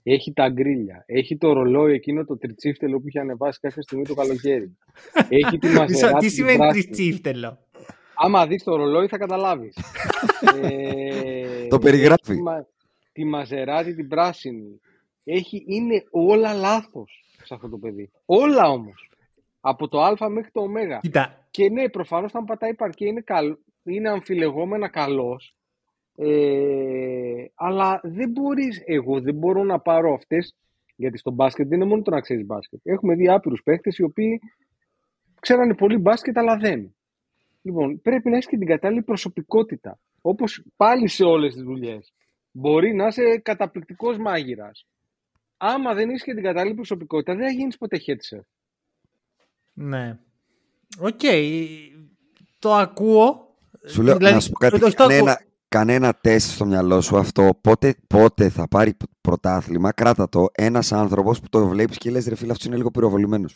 έχει 0.02 0.32
τα 0.32 0.48
γκρίλια, 0.48 1.04
έχει 1.06 1.36
το 1.36 1.52
ρολόι 1.52 1.92
εκείνο 1.92 2.24
το 2.24 2.38
τριτσίφτελο 2.38 3.00
που 3.00 3.08
είχε 3.08 3.20
ανεβάσει 3.20 3.58
κάποια 3.60 3.82
στιγμή 3.82 4.04
το 4.04 4.14
καλοκαίρι. 4.14 4.76
έχει 5.28 5.58
τη 5.58 5.68
μαζεράτη. 5.78 6.26
Τι 6.26 6.32
σημαίνει 6.32 6.68
τριτσίφτελο; 6.70 7.58
Άμα 8.14 8.46
δεις 8.46 8.62
το 8.62 8.76
ρολόι 8.76 9.06
θα 9.06 9.18
καταλάβεις. 9.18 9.76
ε, 10.62 11.66
το 11.66 11.78
περιγράφει. 11.78 12.34
Τη, 12.34 12.42
τη 13.12 13.24
μαζεράτη 13.24 13.94
την 13.94 14.08
πράσινη. 14.08 14.80
Έχει, 15.24 15.64
είναι 15.66 16.04
όλα 16.10 16.54
λάθος 16.54 17.24
σε 17.44 17.54
αυτό 17.54 17.68
το 17.68 17.78
παιδί. 17.78 18.10
Όλα 18.24 18.70
όμως. 18.70 19.10
Από 19.60 19.88
το 19.88 20.02
α 20.02 20.28
μέχρι 20.28 20.50
το 20.50 20.60
ω. 20.60 20.68
Και 21.50 21.70
ναι, 21.70 21.88
προφανώς 21.88 22.30
όταν 22.30 22.44
πατάει 22.44 22.74
παρκέ 22.74 23.06
είναι, 23.06 23.20
καλ, 23.20 23.56
είναι 23.82 24.10
αμφιλεγόμενα 24.10 24.88
καλός. 24.88 25.54
Ε, 26.22 27.44
αλλά 27.54 28.00
δεν 28.02 28.30
μπορείς, 28.30 28.83
εγώ 28.85 29.20
δεν 29.20 29.35
μπορώ 29.35 29.64
να 29.64 29.78
πάρω 29.80 30.14
αυτές, 30.14 30.54
γιατί 30.96 31.18
στο 31.18 31.30
μπάσκετ 31.30 31.68
δεν 31.68 31.80
είναι 31.80 31.88
μόνο 31.88 32.02
το 32.02 32.11
να 32.11 32.20
ξέρεις 32.20 32.46
μπάσκετ. 32.46 32.80
Έχουμε 32.83 33.14
δει 33.14 33.28
άπειρους 33.28 33.62
παίχτες 33.62 33.98
οι 33.98 34.02
οποίοι 34.02 34.40
ξέρανε 35.40 35.74
πολύ 35.74 35.98
μπάσκετ 35.98 36.38
αλλά 36.38 36.56
δεν. 36.56 36.94
Λοιπόν, 37.62 38.00
πρέπει 38.00 38.28
να 38.28 38.37
έχεις 38.37 38.48
και 38.48 38.59
την 38.59 38.66
κατάλληλη 38.66 39.02
προσωπικότητα. 39.02 39.98
Όπως 40.20 40.64
πάλι 40.76 41.09
σε 41.09 41.24
όλες 41.24 41.54
τις 41.54 41.62
δουλειές. 41.62 42.12
Μπορεί 42.50 42.94
να 42.94 43.06
είσαι 43.06 43.38
καταπληκτικός 43.38 44.18
μάγειρας. 44.18 44.87
Άμα 45.56 45.94
δεν 45.94 46.09
έχεις 46.09 46.22
και 46.22 46.35
την 46.35 46.42
κατάλληλη 46.42 46.74
προσωπικότητα, 46.74 47.35
δεν 47.35 47.46
θα 47.46 47.52
γίνεις 47.52 47.76
ποτέ 47.76 48.00
headset. 48.06 48.44
Ναι. 49.72 50.18
Οκ. 51.00 51.20
Το 52.59 52.74
ακούω. 52.74 53.56
Σου 53.87 54.02
λέω 54.02 54.16
δηλαδή, 54.16 54.35
να 54.35 54.40
σου 54.40 54.50
πω 54.50 54.59
κάτι. 54.59 54.94
κανένα, 54.94 55.40
κανένα 55.70 56.14
τεστ 56.14 56.50
στο 56.50 56.64
μυαλό 56.64 57.00
σου 57.00 57.16
αυτό. 57.16 57.59
Πότε, 57.61 57.94
πότε 58.06 58.48
θα 58.48 58.68
πάρει 58.68 58.96
πρωτάθλημα, 59.20 59.92
κράτα 59.92 60.28
το. 60.28 60.46
Ένας 60.52 60.92
άνθρωπος 60.92 61.40
που 61.40 61.48
το 61.48 61.68
βλέπεις 61.68 61.98
και 61.98 62.11
λες 62.11 62.26
ρε 62.26 62.35
φίλε, 62.35 62.52
αυτό 62.52 62.68
είναι 62.68 62.76
λίγο 62.76 62.90
πυροβολημένο 62.90 63.48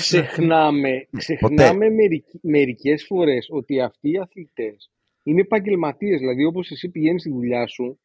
ξεχνάμε, 0.00 1.08
ξεχνάμε 1.18 1.90
μερικ, 1.90 2.24
μερικές 2.42 3.04
φορές 3.06 3.46
ότι 3.50 3.80
αυτοί 3.80 4.10
οι 4.10 4.18
αθλητές 4.18 4.90
είναι 5.22 5.40
επαγγελματίες. 5.40 6.18
Δηλαδή 6.18 6.44
όπως 6.44 6.70
εσύ 6.70 6.88
πηγαίνεις 6.88 7.20
στη 7.20 7.30
δουλειά 7.30 7.66
σου 7.66 7.98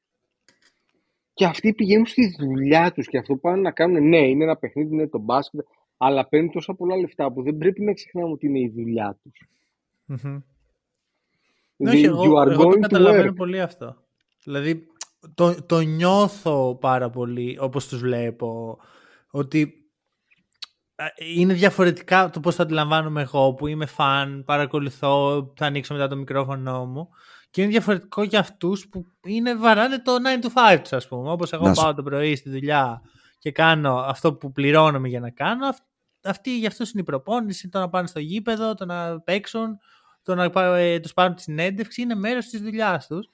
και 1.33 1.45
αυτοί 1.45 1.73
πηγαίνουν 1.73 2.05
στη 2.05 2.35
δουλειά 2.39 2.91
τους 2.91 3.07
και 3.07 3.17
αυτό 3.17 3.33
που 3.33 3.39
πάνε 3.39 3.61
να 3.61 3.71
κάνουν, 3.71 4.07
ναι, 4.07 4.27
είναι 4.27 4.43
ένα 4.43 4.55
παιχνίδι, 4.57 4.93
είναι 4.93 5.07
το 5.07 5.19
μπάσκετ, 5.19 5.65
αλλά 5.97 6.27
παίρνουν 6.27 6.51
τόσα 6.51 6.73
πολλά 6.73 6.95
λεφτά 6.95 7.31
που 7.31 7.43
δεν 7.43 7.57
πρέπει 7.57 7.81
να 7.81 7.93
ξεχνάμε 7.93 8.31
ότι 8.31 8.45
είναι 8.45 8.59
η 8.59 8.71
δουλειά 8.75 9.19
τους. 9.23 9.47
Mm-hmm. 10.07 10.41
Όχι, 11.87 12.03
εγώ, 12.03 12.41
εγώ 12.41 12.63
το 12.63 12.79
καταλαβαίνω 12.79 13.33
πολύ 13.33 13.61
αυτό. 13.61 13.95
Δηλαδή, 14.43 14.87
το, 15.33 15.65
το 15.65 15.79
νιώθω 15.79 16.75
πάρα 16.75 17.09
πολύ 17.09 17.57
όπως 17.61 17.87
τους 17.87 17.99
βλέπω, 17.99 18.77
ότι 19.29 19.73
είναι 21.35 21.53
διαφορετικά 21.53 22.29
το 22.29 22.39
πώς 22.39 22.55
το 22.55 22.63
αντιλαμβάνομαι 22.63 23.21
εγώ 23.21 23.53
που 23.53 23.67
είμαι 23.67 23.85
φαν, 23.85 24.43
παρακολουθώ, 24.45 25.51
θα 25.55 25.65
ανοίξω 25.65 25.93
μετά 25.93 26.07
το 26.07 26.15
μικρόφωνο 26.15 26.85
μου 26.85 27.09
και 27.49 27.61
είναι 27.61 27.71
διαφορετικό 27.71 28.23
για 28.23 28.39
αυτούς 28.39 28.87
που 28.89 29.05
είναι 29.23 29.55
βαράνε 29.55 30.01
το 30.01 30.15
9 30.41 30.45
to 30.45 30.77
5 30.77 30.81
ας 30.91 31.07
πούμε. 31.07 31.31
Όπως 31.31 31.53
εγώ 31.53 31.71
πάω 31.71 31.93
το 31.93 32.03
πρωί 32.03 32.35
στη 32.35 32.49
δουλειά 32.49 33.01
και 33.37 33.51
κάνω 33.51 33.95
αυτό 33.95 34.33
που 34.33 34.51
πληρώνομαι 34.51 35.07
για 35.07 35.19
να 35.19 35.29
κάνω, 35.29 35.67
αυτή 36.23 36.57
για 36.57 36.67
αυτούς 36.67 36.91
είναι 36.91 37.01
η 37.01 37.05
προπόνηση, 37.05 37.69
το 37.69 37.79
να 37.79 37.89
πάνε 37.89 38.07
στο 38.07 38.19
γήπεδο, 38.19 38.73
το 38.73 38.85
να 38.85 39.21
παίξουν, 39.21 39.77
το 40.23 40.35
να 40.35 40.51
ε, 40.77 40.99
τους 40.99 41.13
πάρουν 41.13 41.35
τη 41.35 41.41
συνέντευξη, 41.41 42.01
είναι 42.01 42.15
μέρος 42.15 42.45
της 42.45 42.61
δουλειάς 42.61 43.07
τους. 43.07 43.29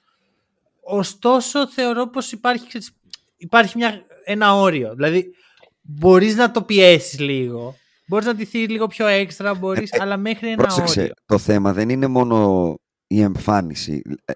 Ωστόσο 0.80 1.68
θεωρώ 1.68 2.08
πως 2.08 2.32
υπάρχει, 2.32 2.66
υπάρχει 3.36 3.76
μια, 3.76 4.06
ένα 4.24 4.54
όριο. 4.54 4.94
Δηλαδή 4.94 5.30
μπορείς 5.80 6.36
να 6.36 6.50
το 6.50 6.62
πιέσεις 6.62 7.18
λίγο. 7.18 7.74
Μπορείς 8.08 8.26
να 8.26 8.34
τηθεί 8.34 8.58
λίγο 8.58 8.86
πιο 8.86 9.06
έξτρα, 9.06 9.54
μπορείς, 9.54 9.90
ε, 9.90 9.98
αλλά 10.00 10.16
μέχρι 10.16 10.48
ένα 10.48 10.62
πρόσεξε, 10.62 11.00
όριο. 11.00 11.14
Το 11.26 11.38
θέμα 11.38 11.72
δεν 11.72 11.88
είναι 11.88 12.06
μόνο 12.06 12.74
η 13.06 13.20
εμφάνιση. 13.20 14.02
Ε, 14.24 14.32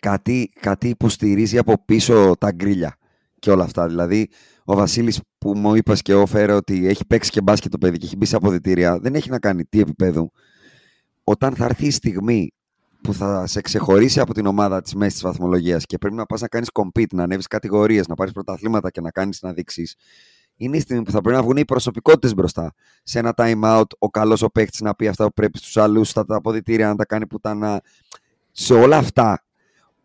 κάτι, 0.00 0.52
κάτι 0.60 0.88
υποστηρίζει 0.88 1.58
από 1.58 1.84
πίσω 1.84 2.34
τα 2.38 2.52
γκρίλια 2.52 2.96
και 3.38 3.50
όλα 3.50 3.64
αυτά. 3.64 3.86
Δηλαδή, 3.86 4.28
ο 4.64 4.74
Βασίλης 4.74 5.20
που 5.38 5.56
μου 5.56 5.74
είπα 5.74 5.94
και 5.94 6.14
όφερε 6.14 6.52
ότι 6.52 6.86
έχει 6.86 7.06
παίξει 7.06 7.30
και 7.30 7.40
μπάσκετ 7.40 7.70
το 7.70 7.78
παιδί 7.78 7.98
και 7.98 8.06
έχει 8.06 8.16
μπει 8.16 8.26
σε 8.26 8.36
αποδητήρια, 8.36 8.98
δεν 8.98 9.14
έχει 9.14 9.30
να 9.30 9.38
κάνει 9.38 9.64
τι 9.64 9.80
επίπεδο. 9.80 10.30
Όταν 11.30 11.54
θα 11.54 11.64
έρθει 11.64 11.86
η 11.86 11.90
στιγμή 11.90 12.52
που 13.02 13.14
θα 13.14 13.46
σε 13.46 13.60
ξεχωρίσει 13.60 14.20
από 14.20 14.34
την 14.34 14.46
ομάδα 14.46 14.82
της 14.82 14.94
μέσης 14.94 15.12
της 15.12 15.22
βαθμολογίας 15.22 15.86
και 15.86 15.98
πρέπει 15.98 16.14
να 16.14 16.26
πας 16.26 16.40
να 16.40 16.48
κάνεις 16.48 16.68
compete, 16.72 17.12
να 17.12 17.22
ανέβεις 17.22 17.46
κατηγορίες, 17.46 18.06
να 18.08 18.14
πάρεις 18.14 18.32
πρωταθλήματα 18.32 18.90
και 18.90 19.00
να 19.00 19.10
κάνεις 19.10 19.42
να 19.42 19.52
δείξεις 19.52 19.96
είναι 20.56 20.76
η 20.76 20.80
στιγμή 20.80 21.02
που 21.02 21.10
θα 21.10 21.20
πρέπει 21.20 21.36
να 21.36 21.42
βγουν 21.42 21.56
οι 21.56 21.64
προσωπικότητες 21.64 22.34
μπροστά. 22.34 22.72
Σε 23.02 23.18
ένα 23.18 23.34
time 23.36 23.62
out, 23.62 23.84
ο 23.98 24.08
καλός 24.10 24.42
ο 24.42 24.48
παίκτης 24.48 24.80
να 24.80 24.94
πει 24.94 25.08
αυτά 25.08 25.24
που 25.24 25.32
πρέπει 25.32 25.58
στους 25.58 25.76
άλλους, 25.76 26.08
στα 26.08 26.24
τα 26.24 26.36
αποδητήρια 26.36 26.88
να 26.88 26.94
τα 26.94 27.04
κάνει 27.04 27.26
πουτάνα. 27.26 27.80
Σε 28.50 28.74
όλα 28.74 28.96
αυτά, 28.96 29.44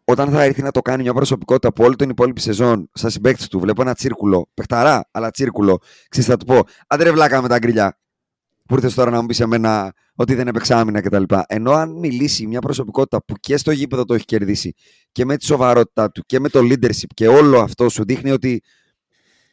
όταν 0.05 0.29
θα 0.29 0.43
έρθει 0.43 0.61
να 0.61 0.71
το 0.71 0.81
κάνει 0.81 1.03
μια 1.03 1.13
προσωπικότητα 1.13 1.67
από 1.67 1.83
όλη 1.83 1.95
την 1.95 2.09
υπόλοιπη 2.09 2.41
σεζόν, 2.41 2.89
σαν 2.93 3.09
συμπαίκτης 3.09 3.47
του, 3.47 3.59
βλέπω 3.59 3.81
ένα 3.81 3.93
τσίρκουλο, 3.93 4.49
παιχταρά, 4.53 5.07
αλλά 5.11 5.31
τσίρκουλο, 5.31 5.79
ξέρεις, 6.09 6.29
θα 6.29 6.37
του 6.37 6.45
πω, 6.45 6.61
άντε 6.87 7.11
βλάκα 7.11 7.41
με 7.41 7.47
τα 7.47 7.57
γκριλιά. 7.57 7.99
Που 8.67 8.75
ήρθες 8.75 8.93
τώρα 8.93 9.11
να 9.11 9.21
μου 9.21 9.25
πεις 9.25 9.35
σε 9.35 9.45
μένα 9.45 9.93
ότι 10.15 10.33
δεν 10.35 10.47
έπαιξε 10.47 10.75
άμυνα 10.75 11.01
κτλ. 11.01 11.23
Ενώ 11.47 11.71
αν 11.71 11.91
μιλήσει 11.91 12.47
μια 12.47 12.59
προσωπικότητα 12.59 13.23
που 13.23 13.33
και 13.39 13.57
στο 13.57 13.71
γήπεδο 13.71 14.05
το 14.05 14.13
έχει 14.13 14.25
κερδίσει 14.25 14.73
και 15.11 15.25
με 15.25 15.37
τη 15.37 15.45
σοβαρότητά 15.45 16.11
του 16.11 16.23
και 16.25 16.39
με 16.39 16.49
το 16.49 16.59
leadership 16.59 17.09
και 17.13 17.27
όλο 17.27 17.59
αυτό 17.59 17.89
σου 17.89 18.05
δείχνει 18.05 18.31
ότι 18.31 18.61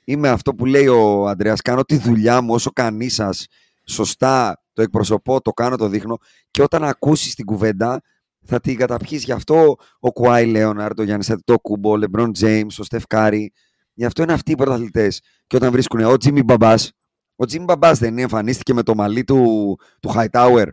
είμαι 0.04 0.28
αυτό 0.28 0.54
που 0.54 0.66
λέει 0.66 0.86
ο 0.86 1.28
Αντρέας, 1.28 1.60
κάνω 1.60 1.82
τη 1.82 1.96
δουλειά 1.96 2.40
μου 2.40 2.54
όσο 2.54 2.70
κανείς 2.70 3.14
σας 3.14 3.46
σωστά 3.86 4.62
το 4.72 4.82
εκπροσωπώ, 4.82 5.40
το 5.40 5.50
κάνω, 5.50 5.76
το 5.76 5.88
δείχνω 5.88 6.18
και 6.50 6.62
όταν 6.62 6.84
ακούσεις 6.84 7.34
την 7.34 7.44
κουβέντα 7.44 8.00
θα 8.44 8.60
την 8.60 8.76
καταπιείς. 8.76 9.24
Γι' 9.24 9.32
αυτό 9.32 9.76
ο 10.00 10.12
Kawhi 10.12 10.46
Leonard, 10.46 11.00
ο 11.00 11.02
Γιάννης 11.02 11.30
Αντετοκούνμπο, 11.30 11.90
ο 11.90 11.96
LeBron 11.96 12.32
James, 12.32 12.78
ο 12.78 12.82
Steph 12.82 13.06
Curry, 13.06 13.52
γι' 13.94 14.04
αυτό 14.04 14.22
είναι 14.22 14.32
αυτοί 14.32 14.52
οι 14.52 14.54
πρωταθλητές. 14.54 15.20
Και 15.46 15.56
όταν 15.56 15.70
βρίσκουν 15.70 16.00
ο 16.00 16.16
Jimmy 16.16 16.42
Butler, 16.42 16.92
ο 17.36 17.44
Jimmy 17.44 17.64
Butler 17.64 17.98
δεν 17.98 18.18
εμφανίστηκε 18.18 18.74
με 18.74 18.82
το 18.82 18.94
μαλλί 18.94 19.24
του, 19.24 19.78
του 20.00 20.12
Hightower 20.14 20.66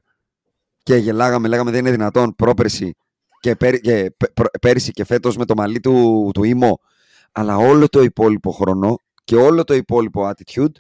και 0.84 0.96
γελάγαμε, 0.96 1.48
λέγαμε 1.48 1.72
δεν 1.72 1.80
είναι 1.80 1.92
δυνατόν 1.92 2.36
πρόπερση 2.36 2.96
και, 3.40 3.56
πέρ, 3.56 3.80
και 3.80 4.16
πέρυσι 4.62 4.92
και 4.92 5.06
φέτος 5.06 5.38
με 5.38 5.46
το 5.46 5.56
μαλλί 5.56 5.80
του, 5.80 6.30
του 6.34 6.44
emo. 6.44 6.80
Αλλά 7.32 7.58
όλο 7.58 7.90
το 7.90 8.02
υπόλοιπο 8.02 8.52
χρόνο 8.52 8.98
και 9.24 9.36
όλο 9.36 9.64
το 9.64 9.74
υπόλοιπο 9.74 10.30
attitude 10.30 10.72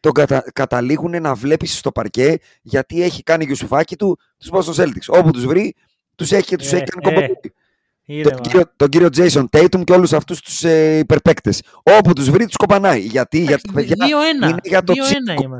τον 0.00 0.12
κατα... 0.12 0.44
καταλήγουν 0.52 1.22
να 1.22 1.34
βλέπεις 1.34 1.78
στο 1.78 1.92
παρκέ 1.92 2.38
γιατί 2.62 3.02
έχει 3.02 3.22
κάνει 3.22 3.44
Γιουσουφάκη 3.44 3.96
του 3.96 4.18
τους 4.38 4.50
Boston 4.52 4.82
Celtics. 4.82 5.18
Όπου 5.18 5.30
τους 5.30 5.46
βρει, 5.46 5.74
τους 6.16 6.32
έχει 6.32 6.46
και 6.46 6.56
τους 6.56 6.72
ε, 6.72 6.76
έχει 6.76 6.84
κάνει 6.84 7.18
ε, 7.18 7.30
τον, 8.22 8.40
κύριο, 8.40 8.62
τον 8.76 8.88
κύριο 8.88 9.08
Jason 9.16 9.44
Tatum 9.50 9.84
και 9.84 9.92
όλους 9.92 10.12
αυτούς 10.12 10.40
τους 10.40 10.64
ε, 10.64 10.98
υπερπαίκτες. 10.98 11.62
Όπου 11.82 12.12
τους 12.12 12.30
βρει, 12.30 12.46
τους 12.46 12.56
κοπανάει. 12.56 13.00
Γιατί, 13.00 13.38
γιατί 13.38 13.72
παιδιά, 13.72 13.96
είναι 14.34 14.54
για 14.62 14.82
το 14.82 14.92
τσίκο. 14.92 15.56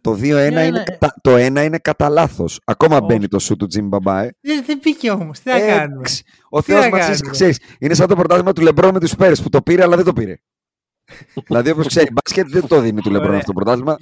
Το 0.00 0.12
2-1 0.12 0.18
είναι, 0.20 0.82
κατα... 0.84 1.14
το 1.20 1.34
1 1.34 1.38
είναι 1.38 1.78
κατά 1.78 2.08
λάθος. 2.08 2.60
Ακόμα 2.64 2.98
oh. 2.98 3.04
μπαίνει 3.06 3.28
το 3.28 3.38
σου 3.38 3.56
του 3.56 3.66
Τζιμ 3.66 3.88
Μπαμπάε. 3.88 4.30
Δεν, 4.40 4.64
δεν 4.66 4.80
πήγε 4.80 5.10
όμως. 5.10 5.40
Τι 5.40 5.50
θα 5.50 5.60
κάνουμε. 5.60 6.08
Ο 6.48 6.62
Θεός 6.62 6.88
μας 6.88 7.20
ξέρεις. 7.20 7.58
Είναι 7.78 7.94
σαν 7.94 8.08
το 8.08 8.16
πρωτάθλημα 8.16 8.52
του 8.52 8.62
Λεμπρό 8.62 8.92
με 8.92 9.00
τους 9.00 9.14
Πέρε 9.14 9.34
που 9.34 9.48
το 9.48 9.62
πήρε 9.62 9.82
αλλά 9.82 9.96
δεν 9.96 10.04
το 10.04 10.12
πήρε 10.12 10.34
δηλαδή, 11.46 11.70
όπως 11.70 11.86
ξέρει, 11.86 12.10
μπάσκετ 12.12 12.46
δεν 12.48 12.66
το 12.66 12.80
δίνει 12.80 13.00
του 13.00 13.10
Λεμπρόν 13.10 13.34
αυτό 13.34 13.46
το 13.46 13.52
πρωτάθλημα. 13.52 13.96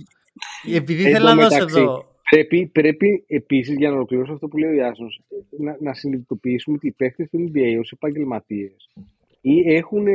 Επειδή 0.75 1.03
θέλω 1.03 1.35
να 1.35 1.35
δώσω 1.35 1.63
εδώ. 1.63 2.12
Πρέπει, 2.35 2.71
πρέπει 2.73 3.25
επίσης 3.27 3.77
για 3.77 3.89
να 3.89 3.95
ολοκληρώσω 3.95 4.33
αυτό 4.33 4.49
που 4.49 4.59
λέει 4.59 4.71
ο 4.71 4.75
Ιάσο, 4.75 5.07
να, 5.59 5.77
να 5.81 5.95
συνειδητοποιήσουμε 5.95 6.77
ότι 6.77 6.87
οι 6.87 6.93
παίχτε 6.93 7.29
του 7.31 7.39
NBA 7.49 7.77
ως 7.81 7.93
επαγγελματίες 7.93 8.91
ή 9.41 9.75
έχουν 9.75 10.07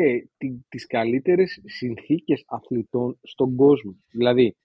τις 0.70 0.88
καλύτερες 0.88 1.61
συνθήκες 1.65 2.43
αθλητών 2.47 3.18
στον 3.24 3.55
κόσμο. 3.55 3.95
Δηλαδή, 4.11 4.55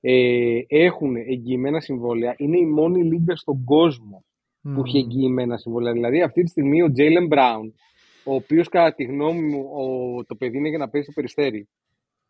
ε, 0.00 0.60
έχουν 0.66 1.16
εγγυημένα 1.16 1.80
συμβόλαια. 1.80 2.34
Είναι 2.38 2.58
η 2.58 2.66
μόνη 2.66 3.02
λίγκα 3.02 3.36
στον 3.36 3.64
κόσμο 3.64 4.24
που 4.62 4.82
έχει 4.86 4.98
εγγυημένα 4.98 5.56
συμβόλαια. 5.56 5.92
Δηλαδή, 5.92 6.22
αυτή 6.22 6.42
τη 6.42 6.50
στιγμή 6.50 6.82
ο 6.82 6.92
Τζέιλεν 6.92 7.26
Μπράουν 7.26 7.74
ο 8.24 8.34
οποίος 8.34 8.68
κατά 8.68 8.94
τη 8.94 9.04
γνώμη 9.04 9.42
μου 9.42 9.60
ο, 9.60 10.24
το 10.24 10.34
παιδί 10.34 10.58
είναι 10.58 10.68
για 10.68 10.78
να 10.78 10.88
παίζει 10.88 11.06
στο 11.06 11.14
περιστέρι. 11.14 11.68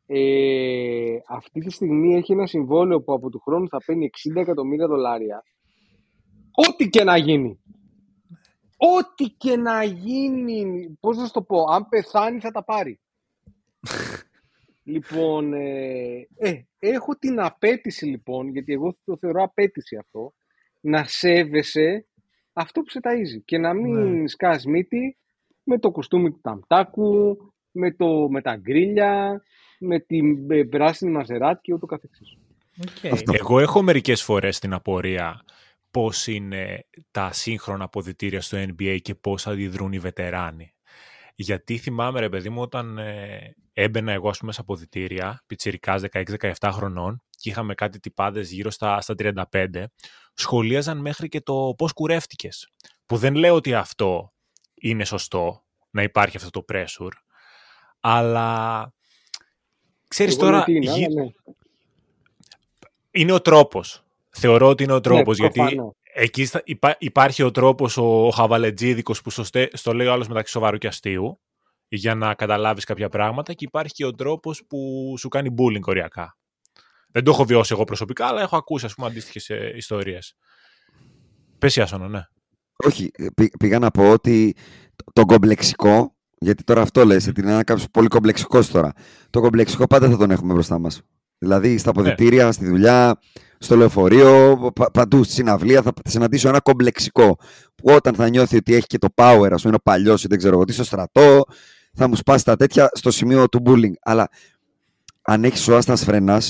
Ε, 0.07 1.17
αυτή 1.29 1.61
τη 1.61 1.71
στιγμή 1.71 2.15
έχει 2.15 2.33
ένα 2.33 2.47
συμβόλαιο 2.47 3.03
που 3.03 3.13
από 3.13 3.31
του 3.31 3.41
χρόνου 3.41 3.69
θα 3.69 3.79
παίρνει 3.87 4.11
60 4.35 4.37
εκατομμύρια 4.37 4.87
δολάρια. 4.87 5.43
Ό,τι 6.69 6.89
και 6.89 7.05
να 7.05 7.17
γίνει. 7.17 7.61
Ό,τι 8.77 9.25
και 9.25 9.57
να 9.57 9.83
γίνει. 9.83 10.97
Πώς 11.01 11.17
να 11.17 11.27
σου 11.27 11.33
το 11.33 11.43
πω, 11.43 11.63
αν 11.63 11.89
πεθάνει 11.89 12.41
θα 12.41 12.51
τα 12.51 12.65
πάρει. 12.65 13.01
Λοιπόν, 14.89 15.53
ε, 15.53 16.27
ε, 16.37 16.63
έχω 16.79 17.17
την 17.17 17.41
απέτηση 17.41 18.05
λοιπόν, 18.07 18.49
γιατί 18.49 18.73
εγώ 18.73 18.97
το 19.05 19.17
θεωρώ 19.17 19.43
απέτηση 19.43 19.97
αυτό, 19.97 20.33
να 20.81 21.05
σέβεσαι 21.05 22.07
αυτό 22.53 22.81
που 22.81 22.91
σε 22.91 23.01
ταΐζει 23.03 23.43
και 23.45 23.59
να 23.59 23.75
μην 23.75 24.21
Ναι. 24.21 24.29
σκάς 24.29 24.65
μύτη 24.65 25.17
με 25.63 25.79
το 25.79 25.91
κουστούμι 25.91 26.31
του 26.31 26.41
ταμτάκου, 26.43 27.37
με, 27.71 27.93
το, 27.93 28.29
με 28.29 28.43
τα 28.43 28.57
grillz, 28.57 29.43
με 29.79 29.99
την 29.99 30.51
ε, 30.51 30.65
πράσινη 30.65 31.11
Maserati 31.11 31.61
και 31.63 31.73
ούτω 31.73 31.87
καθεξής. 31.87 32.37
Οκ. 32.81 33.13
Αυτό. 33.13 33.33
Εγώ 33.35 33.59
έχω 33.61 33.83
μερικές 33.83 34.23
φορές 34.23 34.59
την 34.59 34.73
απορία 34.73 35.45
πώς 35.91 36.27
είναι 36.27 36.87
τα 37.11 37.33
σύγχρονα 37.33 37.85
αποδυτήρια 37.85 38.41
στο 38.41 38.59
NBA 38.59 38.99
και 39.03 39.15
πώς 39.15 39.47
αντιδρούν 39.47 39.93
οι 39.93 39.99
βετεράνοι. 39.99 40.75
Γιατί 41.35 41.79
θυμάμαι 41.79 42.21
ρε 42.21 42.29
παιδί 42.29 42.49
μου 42.49 42.61
όταν 42.61 42.99
ε, 42.99 43.55
έμπαινα 43.73 44.13
εγώ 44.13 44.29
ας 44.29 44.39
πούμε 44.39 44.53
σε 44.53 44.61
αποδυτήρια, 44.61 45.43
πιτσιρικάς 45.47 46.03
16-17 46.13 46.53
χρονών 46.73 47.23
και 47.31 47.49
είχαμε 47.49 47.75
κάτι 47.75 48.01
τυπάδες 48.01 48.51
γύρω 48.51 48.71
στα, 48.71 49.01
στα 49.01 49.15
35, 49.19 49.85
σχολίαζαν 50.35 50.99
μέχρι 50.99 51.29
και 51.29 51.41
το 51.41 51.75
πώς 51.77 51.93
κουρεύτηκες. 51.93 52.73
Που 53.07 53.17
δεν 53.17 53.35
λέω 53.35 53.55
ότι 53.55 53.75
αυτό 53.75 54.33
είναι 54.75 55.05
σωστό, 55.05 55.65
να 55.91 56.03
υπάρχει 56.03 56.37
αυτό 56.37 56.51
το 56.51 56.65
pressure, 56.73 57.13
αλλά 58.01 58.93
ξέρεις 60.09 60.33
Εγώ 60.35 60.43
λέω 60.43 60.51
τώρα, 60.51 60.63
ότι 60.63 60.73
είναι, 60.77 60.93
γύ- 60.93 61.05
αλλά 61.07 61.23
ναι. 61.23 61.31
είναι 63.11 63.33
ο 63.33 63.41
τρόπος. 63.41 64.05
Θεωρώ 64.31 64.69
ότι 64.69 64.83
είναι 64.83 64.93
ο 64.93 65.01
τρόπος, 65.01 65.39
γιατί 65.39 65.59
προφανώς. 65.59 65.95
εκεί 66.15 66.45
στα- 66.45 66.63
υπά- 66.65 66.97
υπάρχει 67.03 67.43
ο 67.43 67.51
τρόπος 67.51 67.97
ο, 67.97 68.27
ο 68.27 68.31
χαβαλετζίδικος 68.31 69.23
που 69.23 69.31
στο, 69.31 69.45
στε- 69.45 69.77
στο 69.77 69.93
λέει 69.95 70.07
ο 70.07 70.13
άλλος 70.13 70.29
μεταξύ 70.29 70.53
σοβαρού 70.53 70.79
και 70.79 70.87
αστείου 70.87 71.41
για 71.89 72.15
να 72.15 72.35
καταλάβεις 72.35 72.85
κάποια 72.85 73.09
πράγματα 73.09 73.53
και 73.53 73.65
υπάρχει 73.65 73.93
και 73.95 74.05
ο 74.05 74.15
τρόπος 74.15 74.63
που 74.69 75.15
σου 75.19 75.29
κάνει 75.29 75.55
bullying 75.59 75.81
οριακά. 75.85 76.37
Δεν 77.11 77.25
το 77.25 77.31
έχω 77.31 77.45
βιώσει 77.45 77.73
εγώ 77.73 77.85
προσωπικά, 77.85 78.27
αλλά 78.27 78.41
έχω 78.41 78.57
ακούσει 78.57 78.85
ας 78.87 78.95
πούμε 78.95 79.07
αντίστοιχες 79.07 79.51
ε, 79.51 79.73
ιστορίες. 79.77 80.37
Πες 81.59 81.77
Ιάσονο, 81.77 82.09
ναι. 82.09 82.23
Όχι, 82.87 83.11
ε, 83.13 83.27
πή- 83.35 83.57
πήγα 83.59 83.79
να 83.79 83.91
πω 83.91 84.11
ότι 84.11 84.55
το- 84.97 85.05
το 85.13 85.25
κομπλεξικό, 85.25 86.16
γιατί 86.39 86.65
τώρα 86.65 86.83
αυτό 86.83 87.05
λες, 87.05 87.27
ότι 87.27 87.41
είναι 87.41 87.51
ένα 87.51 87.65
κάποιος 87.65 87.87
πολύ 87.91 88.09
κομπλεξικός 88.09 88.69
τώρα. 88.71 88.93
Το 89.31 89.41
κομπλεξικό 89.41 89.87
πάντα 89.87 90.11
θα 90.11 90.17
τον 90.17 90.31
έχουμε 90.31 90.53
μπροστά 90.53 90.79
μας. 90.79 91.01
Δηλαδή 91.39 91.79
στα 91.79 91.91
αποδητήρια, 91.91 92.53
στη 92.53 92.67
δουλειά, 92.67 93.19
στο 93.59 93.77
λεωφορείο, 93.77 94.57
πα- 94.75 94.91
παντού 94.91 95.25
στη 95.25 95.33
συναυλία 95.33 95.83
θα 95.83 95.93
θα 96.05 96.11
συναντήσω 96.11 96.49
ένα 96.49 96.61
κομπλεξικό. 96.61 97.39
Που 97.75 97.93
όταν 97.95 98.15
θα 98.15 98.29
νιώθει 98.29 98.57
ότι 98.57 98.75
έχει 98.75 98.87
και 98.87 98.99
το 98.99 99.09
power, 99.15 99.49
ας 99.53 99.63
πούμε, 99.63 99.63
είναι 99.65 99.75
ο 99.75 99.83
παλιός 99.83 100.25
ή 100.25 100.27
δεν 100.29 100.39
ξέρω 100.39 100.55
εγώ 100.55 100.65
τι, 100.65 100.73
στο 100.73 100.85
στρατό, 100.85 101.45
θα 101.93 102.09
μου 102.09 102.17
σπάσει 102.17 102.45
τα 102.45 102.57
τέτοια 102.57 102.89
στο 102.93 103.11
σημείο 103.11 103.49
του 103.49 103.63
bullying. 103.67 103.93
Αλλά 104.03 104.29
αν 105.23 105.45
έχεις 105.45 105.61
σώαστα 105.61 105.97
φρενά, 105.97 106.43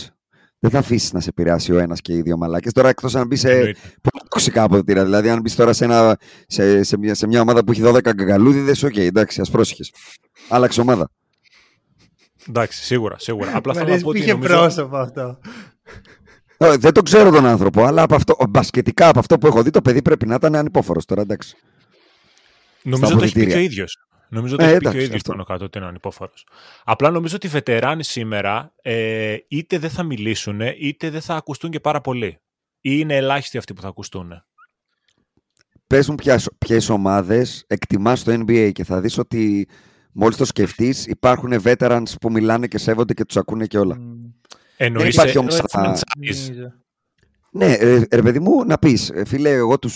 δεν 0.59 0.71
θα 0.71 0.79
αφήσεις 0.79 1.13
να 1.13 1.21
σε 1.21 1.29
επηρεάσει 1.29 1.73
ο 1.73 1.79
ένας 1.79 2.01
και 2.01 2.13
οι 2.13 2.23
δύο 2.23 2.37
μαλάκες. 2.37 2.73
Τώρα 2.73 2.89
εκτός 2.89 3.15
αν 3.15 3.27
μπεις 3.27 3.41
σε 3.41 3.77
Εννοείται. 4.39 4.53
πολύ 4.53 4.63
τοξικά 4.63 4.63
αποδητήρια. 4.63 5.05
Δηλαδή, 5.05 5.29
αν 5.31 5.41
μπεις 5.41 5.55
τώρα 5.55 5.73
σε, 5.73 5.85
ένα, 5.85 6.19
σε, 6.47 6.83
σε, 6.83 6.99
μια, 6.99 7.15
σε 7.15 7.27
μια 7.27 7.41
ομάδα 7.41 7.65
που 7.65 7.73
έχει 7.73 7.83
12 7.85 8.01
γκαγκαλούδιδε, 8.15 8.87
οκ, 8.87 8.97
εντάξει, 8.97 9.41
ας 9.41 9.51
πρόσεχες. 9.51 9.93
Άλλαξε 10.49 10.81
ομάδα. 10.81 11.11
Εντάξει, 12.49 12.85
σίγουρα, 12.85 13.19
σίγουρα. 13.19 13.57
Απλά 13.57 13.73
Μ' 13.73 13.77
θέλω 13.77 13.87
να 13.87 13.93
αρέσει 13.93 14.05
πω 14.05 14.11
που 14.11 14.17
ότι 14.19 14.19
είχε 14.19 14.33
νομίζω... 14.33 14.55
πρόσωπο 14.55 14.97
αυτό. 14.97 15.39
Ε, 16.57 16.77
δεν 16.77 16.93
τον 16.93 17.05
ξέρω 17.05 17.31
τον 17.31 17.47
άνθρωπο, 17.47 17.85
αλλά 17.85 18.03
από 18.03 18.15
αυτό, 18.15 18.37
μπασκετικά 18.49 19.09
από 19.09 19.19
αυτό 19.19 19.39
που 19.39 19.47
έχω 19.47 19.63
δει, 19.63 19.71
το 19.71 19.83
παιδί 19.83 20.03
πρέπει 20.03 20.27
να 20.27 20.35
ήταν 20.35 20.55
ανυπόφορος 20.57 21.05
τώρα, 21.05 21.21
εντάξει. 21.23 21.57
Νομίζω 22.83 23.17
το 23.17 23.25
έχει 23.25 23.33
πει 23.33 23.47
και 23.47 23.47
αποδυτήρια. 23.47 23.57
ο 23.57 23.61
ίδιος. 23.61 23.97
Νομίζω 24.29 24.57
το 24.57 24.65
Ε, 24.65 24.67
έχει 24.67 24.77
πει 24.77 24.81
και 24.83 24.87
ο 24.87 24.91
εντάξει, 24.91 25.07
ίδιος 25.07 25.21
αυτό. 25.21 25.31
πάνω 25.31 25.45
κάτω 25.45 25.65
ότι 25.65 25.79
είναι 25.79 25.87
ανυπόφορος. 25.87 26.47
Απλά 26.85 27.11
νομίζω 27.11 27.37
ότι 27.37 27.47
οι 27.47 27.51
βετεράνοι 27.51 28.05
σήμερα 28.05 28.73
ε, 28.83 29.37
είτε 29.49 29.79
δεν 29.79 29.91
θα 29.91 30.03
μιλήσουν, 30.03 30.61
είτε 30.79 31.11
δεν 31.11 31.21
θα 31.21 31.35
ακουστούν 31.35 31.71
και 31.71 31.81
πάρα 31.81 32.01
πολύ. 32.01 32.41
Ή 32.89 32.97
είναι 32.99 33.17
ελάχιστοι 33.17 33.59
αυτοί 33.59 33.73
που 33.75 33.81
θα 33.81 33.89
ακουστούν; 33.89 34.33
Πες 35.87 36.09
μου 36.09 36.15
ποιες 36.59 36.89
ομάδες 36.89 37.65
εκτιμάς 37.67 38.23
το 38.25 38.33
NBA 38.33 38.71
και 38.73 38.85
θα 38.85 39.01
δεις 39.01 39.19
ότι 39.19 39.69
μόλις 40.13 40.37
το 40.37 40.45
σκεφτείς, 40.45 41.07
υπάρχουν 41.07 41.53
veterans 41.63 42.03
που 42.21 42.31
μιλάνε 42.31 42.67
και 42.67 42.79
σέβονται 42.79 43.15
και 43.15 43.25
τους 43.25 43.37
ακούνε 43.37 43.67
και 43.67 43.79
όλα. 43.79 43.97
Μμ. 43.99 44.25
Εννοείς 44.77 45.15
υπάρχει 45.15 45.33
σε- 45.33 45.39
όμως 45.39 45.55
σε 45.55 45.63
τα- 45.63 45.95
franchise. 45.95 46.01
Νομίζω. 46.19 46.73
Ναι, 47.51 47.75
ρε, 47.77 48.03
ρε 48.13 48.23
παιδί 48.23 48.41
μου, 48.41 48.65
να 48.65 48.79
πεις, 48.79 49.13
φίλε, 49.27 49.51
εγώ 49.51 49.79
του 49.79 49.91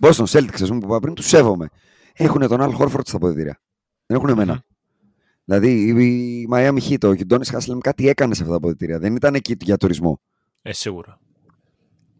Boston 0.00 0.24
Celtics, 0.24 0.62
ας 0.62 0.68
πούμε, 0.68 0.80
που 0.80 0.86
είπα 0.86 0.98
πριν, 0.98 1.14
τους 1.14 1.26
σέβομαι. 1.26 1.68
Έχουν 2.12 2.48
τον 2.48 2.60
Al 2.60 2.76
Horford 2.78 3.00
στα 3.06 3.16
αποδητήρια. 3.16 3.60
Δεν 4.06 4.16
έχουν 4.16 4.28
εμένα. 4.28 4.52
Μμμ. 4.52 4.58
Δηλαδή, 5.44 5.86
η 5.86 6.48
Miami 6.52 6.78
Heat, 6.88 7.04
ο 7.08 7.12
Γιουντόνις 7.12 7.50
Χάσλεμ 7.50 7.78
κάτι 7.78 8.08
έκανε 8.08 8.34
σε 8.34 8.40
αυτά 8.42 8.52
τα 8.52 8.58
αποδητήρια. 8.58 8.98
Δεν 8.98 9.14
ήταν 9.14 9.34
εκεί 9.34 9.56
για 9.60 9.76
τουρισμό. 9.76 10.20
Ε, 10.62 10.72
σίγουρα. 10.72 11.18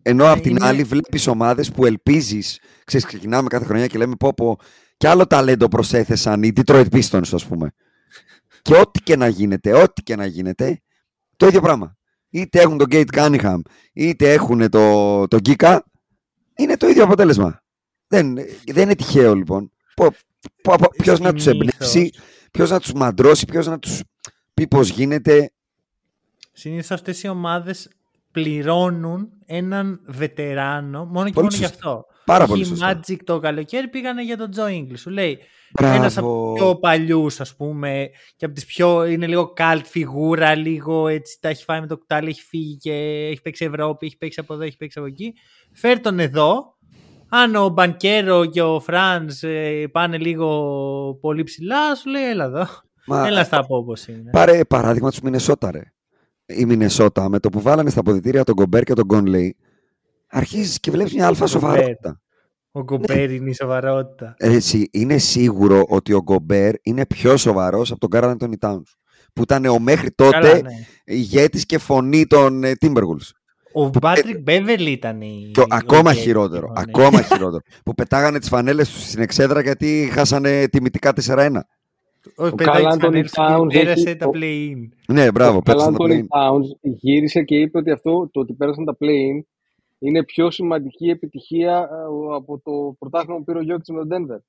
Ενώ 0.09 0.31
απ' 0.33 0.41
την 0.41 0.51
είναι- 0.51 0.67
άλλη 0.67 0.83
βλέπεις 0.83 1.27
ομάδες 1.27 1.71
που 1.71 1.87
ελπίζεις. 1.87 2.61
Ξέρεις, 2.85 3.07
ξεκινάμε 3.07 3.49
κάθε 3.49 3.65
χρονιά 3.65 3.87
και 3.87 3.99
λέμε 3.99 4.15
πω, 4.19 4.35
πω 4.35 4.57
κι 4.97 5.07
άλλο 5.07 5.27
ταλέντο 5.27 5.69
προσέθεσαν 5.69 6.43
οι 6.43 6.53
Detroit 6.57 6.87
Pistons, 6.93 7.29
ας 7.33 7.47
πούμε. 7.47 7.71
Και 8.63 8.75
ό,τι 8.77 9.01
και 9.01 9.17
να 9.17 9.29
γίνεται, 9.29 9.73
ό,τι 9.73 10.03
και 10.03 10.17
να 10.17 10.27
γίνεται, 10.27 10.81
το 11.37 11.47
ίδιο 11.47 11.61
πράγμα. 11.61 11.97
Είτε 12.31 12.61
έχουν 12.61 12.79
τον 12.79 12.87
Gate 12.91 13.11
Cunningham, 13.13 13.59
είτε 13.93 14.33
έχουν 14.33 14.69
το, 14.71 15.27
το 15.29 15.39
Gika, 15.45 15.79
είναι 16.57 16.77
το 16.77 16.89
ίδιο 16.89 17.05
αποτέλεσμα. 17.05 17.63
Δεν, 18.07 18.35
δεν 18.67 18.83
είναι 18.83 18.95
τυχαίο 18.95 19.35
λοιπόν. 19.35 19.73
Ποιος 20.97 21.21
να 21.21 21.33
τους 21.33 21.43
Συνήθως. 21.43 21.69
εμπνεύσει, 21.69 22.11
ποιος 22.51 22.71
να 22.71 22.81
τους 22.81 22.93
μαντρώσει, 22.93 23.45
ποιος 23.45 23.67
να 23.67 23.79
τους 23.79 24.01
πει 24.55 24.67
πώς 24.69 24.89
γίνεται. 24.89 25.51
Συνήθως 26.53 26.91
αυτές 26.91 27.23
οι 27.23 27.29
ομάδες 27.29 27.89
πληρώνουν 28.43 29.29
έναν 29.47 30.01
βετεράνο 30.07 31.05
μόνο 31.05 31.27
και 31.27 31.33
Πολύ 31.33 31.47
μόνο 31.47 31.57
γι' 31.57 31.63
σωστό. 31.63 31.89
αυτό. 31.89 32.05
Πάρα 32.25 32.45
Π.χ. 32.45 32.51
πολύ 32.51 32.63
οι 32.63 32.65
σωστό. 32.65 32.87
Magic 32.91 33.17
το 33.25 33.39
καλοκαίρι 33.39 33.89
πήγανε 33.89 34.23
για 34.25 34.37
τον 34.37 34.51
Τζο 34.51 34.65
Ingles. 34.65 34.99
Σου 34.99 35.11
λέει 35.11 35.39
ένας 35.79 36.17
από 36.17 36.27
Μπράβο. 36.29 36.53
τους 36.53 36.61
πιο 36.63 36.77
παλιούς, 36.79 37.41
ας 37.41 37.57
πούμε, 37.57 38.09
και 38.37 38.45
από 38.45 38.55
τις 38.55 38.65
πιο. 38.67 39.05
είναι 39.05 39.27
λίγο 39.27 39.53
cult 39.57 39.81
φιγούρα, 39.85 40.55
λίγο 40.55 41.09
έτσι. 41.09 41.39
Τα 41.41 41.49
έχει 41.49 41.65
φάει 41.65 41.81
με 41.81 41.87
το 41.87 41.99
κουτάλι, 41.99 42.29
έχει 42.29 42.43
φύγει 42.43 42.77
και 42.77 42.93
έχει 43.31 43.41
παίξει 43.43 43.65
Ευρώπη, 43.65 44.07
έχει 44.07 44.17
παίξει 44.17 44.41
από 44.41 44.55
εδώ, 44.55 44.63
έχει 44.63 44.77
παίξει 44.77 44.99
από 44.99 45.09
εκεί. 45.09 45.33
Φέρ' 45.75 46.01
τον 46.01 46.19
εδώ. 46.19 46.75
Αν 47.29 47.55
ο 47.55 47.69
Banchero 47.69 48.47
και 48.47 48.63
ο 48.63 48.81
Franz 48.81 49.29
πάνε 49.93 50.19
λίγο 50.19 50.49
πολύ 51.21 51.43
ψηλά, 51.43 51.95
σου 51.95 52.11
λέει 52.11 52.29
έλα 52.31 52.45
εδώ. 52.45 52.67
Μα, 53.07 53.27
Έλα 53.27 53.45
στα 53.45 53.67
πω 53.67 53.77
όπως 53.77 54.07
είναι. 54.07 54.31
Πάρε 54.31 54.65
παράδειγμα 54.65 55.11
τους 55.11 55.21
Μινεσότα, 55.21 55.71
ρε. 55.71 55.81
Η 56.47 56.65
Μινεσότα 56.65 57.29
με 57.29 57.39
το 57.39 57.49
που 57.49 57.61
βάλανε 57.61 57.91
στα 57.91 58.01
αποδυτήρια 58.01 58.45
τον 58.45 58.55
Γκομπέρ 58.55 58.83
και 58.83 58.93
τον 58.95 59.05
Conley, 59.05 59.57
αρχίζεις 60.29 60.81
και 60.81 60.91
βλέπεις 60.91 61.15
μια 61.15 61.27
αλφα 61.27 61.45
Γκομπέρ. 61.51 61.61
σοβαρότητα. 61.61 62.21
Ο 62.71 62.83
Γκομπέρ 62.83 63.31
είναι 63.31 63.51
η 63.51 63.55
σοβαρότητα. 63.55 64.35
Έτσι, 64.39 64.89
είναι 64.93 65.19
σίγουρο 65.19 65.85
ότι 65.89 66.13
ο 66.13 66.23
Γκομπέρ 66.23 66.75
είναι 66.83 67.07
πιο 67.07 67.37
σοβαρός 67.37 67.91
από 67.91 68.01
τον 68.01 68.11
Karl-Anthony 68.11 68.57
Towns, 68.57 68.95
Που 69.33 69.43
ήταν 69.43 69.65
ο 69.65 69.79
μέχρι 69.79 70.11
τότε 70.11 70.31
Καλά, 70.41 70.53
ναι. 70.55 70.71
ηγέτης 71.05 71.67
και 71.67 71.79
φωνή 71.79 72.27
των 72.27 72.65
ε, 72.65 72.73
Timberwolves. 72.81 73.31
Ο 73.73 73.89
Μπάτρικ 73.89 74.39
Μπέβερλι 74.43 74.91
ήταν 74.91 75.21
η. 75.21 75.51
Και 75.53 75.61
ο- 75.61 75.63
ο 75.63 75.67
ακόμα 75.75 76.11
ηγέτης, 76.11 76.23
χειρότερο. 76.27 76.67
λοιπόν, 76.67 76.73
ναι. 76.75 76.81
Ακόμα 76.81 77.23
χειρότερο. 77.23 77.61
που 77.85 77.95
πετάγανε 77.95 78.39
τις 78.39 78.49
φανέλες 78.49 78.89
τους 78.91 79.03
στην 79.09 79.23
εξέδρα 79.23 79.61
γιατί 79.61 80.09
χάσανε 80.13 80.69
τιμητικά 80.69 81.13
4-1. 81.13 81.51
Ο 82.37 82.47
Ο 82.47 82.55
πετάει 82.55 82.83
Καρλ 82.83 82.97
τις 82.97 83.01
φανέλες 83.03 83.33
του 83.33 83.43
Άντωνι 83.43 83.73
και 83.73 83.79
πέρασε 83.79 84.11
Towns 84.13 84.17
τα 84.19 84.31
έχει- 84.35 84.39
play-in. 84.75 85.15
Ναι, 85.15 85.31
μπράβο. 85.31 85.57
ο 85.57 85.63
πέτασαν 85.63 85.95
Καρλ 85.97 86.09
τα 86.09 86.15
Άντωνι 86.15 86.27
play-in. 86.31 86.53
Towns 86.53 86.79
γύρισε 86.81 87.43
και 87.43 87.57
είπε 87.57 87.79
ότι 87.79 87.91
αυτό 87.91 88.29
το 88.33 88.41
ότι 88.41 88.53
πέρασαν 88.53 88.85
τα 88.85 88.97
play-in 89.01 89.41
είναι 89.99 90.25
πιο 90.25 90.51
σημαντική 90.51 91.09
επιτυχία 91.09 91.79
ε, 91.79 92.35
από 92.35 92.61
το 92.65 92.97
πρωτάθλημα 92.99 93.37
που 93.39 93.45
πήρε 93.45 93.59
ο 93.59 93.63
Γιώκητς 93.63 93.89
με 93.89 94.07
τον 94.07 94.09
Denver. 94.27 94.41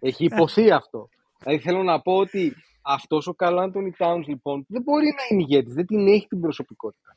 Έχει 0.00 0.24
υποθεί 0.24 0.70
αυτό. 0.70 1.08
Δηλαδή 1.42 1.62
θέλω 1.62 1.82
να 1.82 2.00
πω 2.00 2.16
ότι 2.16 2.52
αυτός 2.82 3.26
ο 3.26 3.34
Καρλ 3.34 3.58
Άντωνι 3.58 3.92
Towns 3.98 4.22
λοιπόν 4.26 4.64
δεν 4.68 4.82
μπορεί 4.82 5.04
να 5.06 5.22
είναι 5.36 5.42
ηγέτης, 5.48 5.74
δεν 5.74 5.86
την 5.86 6.06
έχει 6.08 6.26
την 6.28 6.40
προσωπικότητα. 6.40 7.16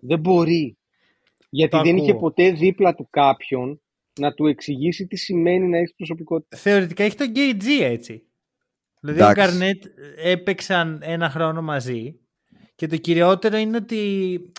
Δεν 0.00 0.20
μπορεί. 0.20 0.76
Γιατί 1.50 1.76
Το 1.76 1.82
δεν 1.82 1.96
είχε 1.96 2.10
ακούω. 2.10 2.20
ποτέ 2.20 2.50
δίπλα 2.50 2.94
του 2.94 3.06
κάποιον 3.10 3.80
να 4.20 4.32
του 4.32 4.46
εξηγήσει 4.46 5.06
τι 5.06 5.16
σημαίνει 5.16 5.68
να 5.68 5.78
έχει 5.78 5.94
προσωπικότητα. 5.96 6.56
Θεωρητικά 6.56 7.04
έχει 7.04 7.16
τον 7.16 7.32
KG 7.34 7.64
έτσι. 7.82 8.22
Δηλαδή 9.00 9.20
Εντάξει. 9.20 9.40
ο 9.40 9.44
Γκαρνέτ 9.44 9.84
έπαιξαν 10.16 10.98
ένα 11.02 11.30
χρόνο 11.30 11.62
μαζί 11.62 12.20
και 12.74 12.86
το 12.86 12.96
κυριότερο 12.96 13.56
είναι 13.56 13.76
ότι 13.76 13.96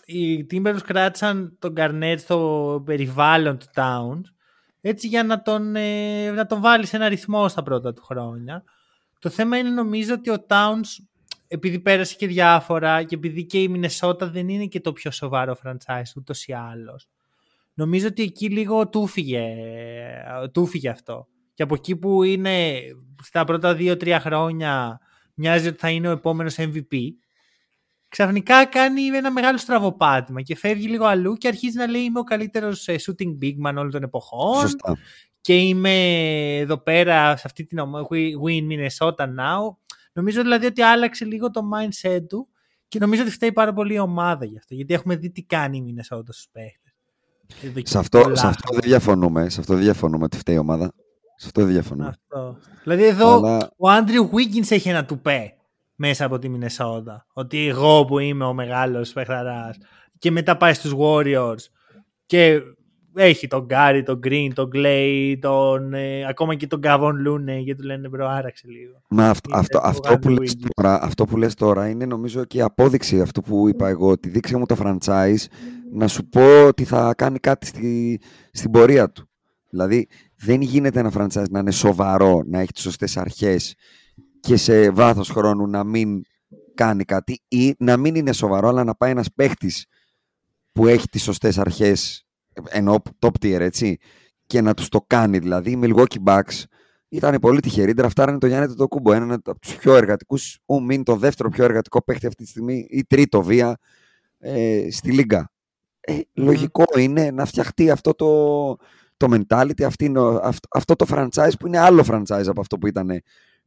οι 0.06 0.48
Timberwolves 0.52 0.82
κράτησαν 0.86 1.56
τον 1.60 1.72
Γκαρνέτ 1.72 2.20
στο 2.20 2.82
περιβάλλον 2.86 3.58
του 3.58 3.66
Towns 3.76 4.22
έτσι 4.82 5.08
για 5.08 5.24
να 5.24 5.42
τον, 5.42 5.76
ε, 5.76 6.32
να 6.32 6.46
τον 6.46 6.62
βάλει 6.62 6.86
σε 6.86 6.96
ένα 6.96 7.08
ρυθμό 7.08 7.48
στα 7.48 7.64
πρώτα 7.64 7.94
του 7.94 8.04
χρόνια. 8.04 8.64
Το 9.20 9.30
θέμα 9.30 9.58
είναι 9.58 9.70
νομίζω 9.70 10.14
ότι 10.14 10.30
ο 10.30 10.46
Towns 10.48 11.04
επειδή 11.48 11.80
πέρασε 11.80 12.16
και 12.16 12.28
διάφορα 12.28 13.04
και 13.04 13.16
επειδή 13.16 13.46
και 13.46 13.62
η 13.62 13.68
Μινεσότα 13.68 14.30
δεν 14.30 14.50
είναι 14.50 14.66
και 14.66 14.80
το 14.80 14.94
πιο 14.94 15.12
σοβαρό 15.12 15.58
franchise 15.64 16.16
ούτως 16.16 16.46
ή 16.46 16.54
άλλως. 16.54 17.08
Νομίζω 17.74 18.08
ότι 18.08 18.24
εκεί 18.24 18.50
λίγο 18.50 18.90
του 18.90 19.08
φύγε, 19.08 19.56
του 20.52 20.66
φύγε 20.66 20.90
αυτό. 20.90 21.28
Και 21.54 21.64
από 21.64 21.76
εκεί 21.76 21.96
που 21.96 22.24
είναι 22.24 22.82
στα 23.24 23.44
πρώτα 23.44 23.76
δύο-τρία 23.76 24.20
χρόνια 24.20 25.00
μοιάζει 25.34 25.68
ότι 25.68 25.78
θα 25.78 25.90
είναι 25.90 26.08
ο 26.08 26.12
επόμενος 26.12 26.56
MVP 26.60 26.98
ξαφνικά 28.12 28.66
κάνει 28.66 29.06
ένα 29.06 29.32
μεγάλο 29.32 29.58
στραβοπάτημα 29.58 30.42
και 30.42 30.56
φεύγει 30.56 30.88
λίγο 30.88 31.06
αλλού 31.06 31.34
και 31.34 31.48
αρχίζει 31.48 31.78
να 31.78 31.88
λέει 31.88 32.02
είμαι 32.02 32.20
ο 32.20 32.24
καλύτερος 32.24 32.88
ε, 32.88 32.96
shooting 32.96 33.44
big 33.44 33.68
man 33.68 33.76
όλων 33.76 33.92
των 33.92 34.04
εποχών 34.04 34.60
Σωστά. 34.60 34.98
και 35.42 35.58
είμαι 35.58 35.94
εδώ 36.58 36.78
πέρα 36.78 37.36
σε 37.36 37.44
αυτή 37.46 37.66
την 37.66 37.80
ομάδα 37.80 38.08
win 38.46 38.72
Minnesota 38.72 39.24
now. 39.24 39.76
Νομίζω 40.14 40.42
δηλαδή 40.42 40.66
ότι 40.66 40.82
άλλαξε 40.82 41.26
λίγο 41.26 41.52
το 41.52 41.62
mindset 41.74 42.28
του 42.28 42.48
και 42.88 43.00
νομίζω 43.00 43.22
ότι 43.22 43.32
φταίει 43.32 43.52
πάρα 43.52 43.74
πολύ 43.74 43.94
η 43.94 44.00
ομάδα 44.00 44.46
γι' 44.46 44.58
αυτό 44.58 44.74
γιατί 44.74 44.94
έχουμε 44.94 45.16
δει 45.16 45.32
τι 45.32 45.44
κάνει 45.44 45.78
η 45.78 45.84
Minnesota 45.88 46.24
στους 46.24 46.48
παίχτες. 46.52 46.96
Εδώ 47.62 47.82
και 47.82 47.90
Σε 47.90 47.98
αυτό, 47.98 48.22
πολλά 48.22 48.36
σε 48.36 48.48
αυτό 48.48 48.74
δεν 48.74 48.82
διαφωνούμε. 48.84 49.50
Σε 49.50 49.60
αυτό 49.60 49.74
δεν 49.74 49.84
διαφωνούμε 49.84 50.24
ότι 50.24 50.38
φταίει 50.38 50.56
η 50.56 50.58
ομάδα. 50.58 50.94
Σε 51.42 51.48
αυτό 51.48 51.62
δεν 51.64 51.72
διαφωνούμε. 51.74 52.08
Αυτό. 52.08 52.58
Δηλαδή 52.84 53.04
εδώ 53.06 53.36
Αλλά- 53.36 53.72
ο 53.78 53.90
Άντριου 53.90 54.30
Wiggins 54.34 54.72
έχει 54.72 54.90
ένα 54.90 55.06
τουπέ 55.06 55.54
μέσα 55.96 56.26
από 56.26 56.40
τη 56.40 56.50
Μινεσότα. 56.50 57.26
Ότι 57.34 57.68
εγώ 57.68 58.06
που 58.06 58.20
είμαι 58.20 58.46
ο 58.46 58.54
μεγάλος 58.54 59.14
παιχταράς 59.14 59.78
και 60.18 60.32
μετά 60.32 60.58
πάει 60.58 60.74
στους 60.74 60.94
Warriors 60.98 61.64
και 62.26 62.62
έχει 63.16 63.48
τον 63.48 63.66
Γκάρι, 63.66 64.04
τον 64.04 64.20
Green, 64.24 64.48
τον 64.54 64.70
Klay, 64.74 65.36
τον, 65.40 65.94
ε, 65.94 66.26
ακόμα 66.28 66.56
και 66.56 66.68
τον 66.68 66.82
Kevon 66.82 67.16
Looney 67.16 67.58
γιατί 67.60 67.82
του 67.82 67.88
λένε 67.88 68.08
bro 68.10 68.28
άραξε 68.28 68.68
λίγο. 68.68 69.02
Μα 69.10 69.30
αυτό, 69.30 69.50
Είναι 69.50 69.60
αυτό, 69.60 69.80
το 69.80 69.88
αυτό, 69.88 70.18
που 70.20 70.30
Andrew 70.30 70.40
λες 70.40 70.52
Wiggins. 70.56 70.68
τώρα, 70.74 71.02
αυτό 71.04 71.26
που 71.26 71.38
λες 71.38 71.54
τώρα 71.54 71.88
είναι 71.90 72.06
νομίζω 72.06 72.46
και 72.46 72.58
η 72.58 72.62
απόδειξη 72.62 73.22
αυτού 73.22 73.42
που 73.42 73.68
είπα 73.68 73.88
εγώ 73.88 74.08
ότι 74.08 74.30
δείξε 74.30 74.58
μου 74.58 74.66
το 74.66 74.76
franchise 74.80 75.46
να 75.92 76.08
σου 76.08 76.26
πω 76.28 76.66
ότι 76.68 76.84
θα 76.84 77.14
κάνει 77.18 77.40
κάτι 77.40 77.66
στη, 77.66 78.20
στην 78.52 78.72
πορεία 78.72 79.12
του. 79.12 79.26
Δηλαδή 79.70 80.08
δεν 80.42 80.62
γίνεται 80.62 81.00
ένα 81.00 81.12
franchise 81.14 81.50
να 81.50 81.60
είναι 81.60 81.72
σοβαρό, 81.72 82.44
να 82.46 82.60
έχει 82.60 82.72
τις 82.72 82.82
σωστές 82.82 83.18
αρχές 83.18 83.76
και 84.40 84.56
σε 84.56 84.90
βάθος 84.90 85.30
χρόνου 85.30 85.68
να 85.68 85.84
μην 85.84 86.22
κάνει 86.74 87.04
κάτι 87.04 87.42
ή 87.48 87.76
να 87.78 87.98
μην 87.98 88.16
είναι 88.16 88.34
σοβαρό 88.34 88.68
αλλά 88.68 88.84
να 88.84 88.96
πάει 88.96 89.12
ένας 89.12 89.28
παίχτης 89.36 89.86
που 90.72 90.88
έχει 90.88 91.08
τις 91.08 91.24
σωστές 91.24 91.58
αρχές 91.58 92.26
εννοώ 92.70 92.98
top 93.20 93.30
tier 93.42 93.60
έτσι 93.60 93.98
και 94.46 94.62
να 94.62 94.74
τους 94.74 94.90
το 94.90 95.02
κάνει 95.08 95.40
δηλαδή 95.40 95.72
οι 95.72 95.80
Milwaukee 95.84 96.24
Bucks 96.26 96.64
ήταν 97.10 97.40
πολύ 97.40 97.60
τυχεροί, 97.60 97.94
τραφτάρανε 97.94 98.38
το 98.38 98.48
Γιάννη 98.48 98.76
το 98.76 98.88
Κούμπο, 98.88 99.14
έναν 99.14 99.32
από 99.32 99.60
τους 99.60 99.76
πιο 99.76 99.96
εργατικούς, 99.96 100.60
ου 100.66 100.84
μην 100.84 101.04
το 101.04 101.16
δεύτερο 101.16 101.50
πιο 101.50 101.64
εργατικό 101.64 102.04
παίχτη 102.04 102.28
αυτή 102.28 102.44
τη 102.44 102.50
στιγμή 102.50 102.88
ή 102.90 103.06
τρίτο 103.06 103.42
βία 103.42 103.78
ε, 104.38 104.88
στη 104.92 105.12
Λίγκα. 105.12 105.52
Ε, 106.00 106.20
λογικό 106.34 106.84
είναι 106.98 107.32
να 107.32 107.46
φτιαχτεί 107.46 107.90
αυτό 107.90 108.14
το, 108.14 108.28
το 109.28 109.38
mentality, 109.50 109.84
αυτή, 109.84 110.06
είναι 110.06 110.20
ο- 110.20 110.40
αυ- 110.44 110.76
αυτό 110.76 110.96
το 110.96 111.06
franchise 111.10 111.52
που 111.60 111.68
είναι 111.68 111.78
άλλο 111.80 112.06
franchise 112.08 112.46
από 112.48 112.62
αυτό 112.62 112.78
που 112.78 112.88
ήταν 112.88 113.22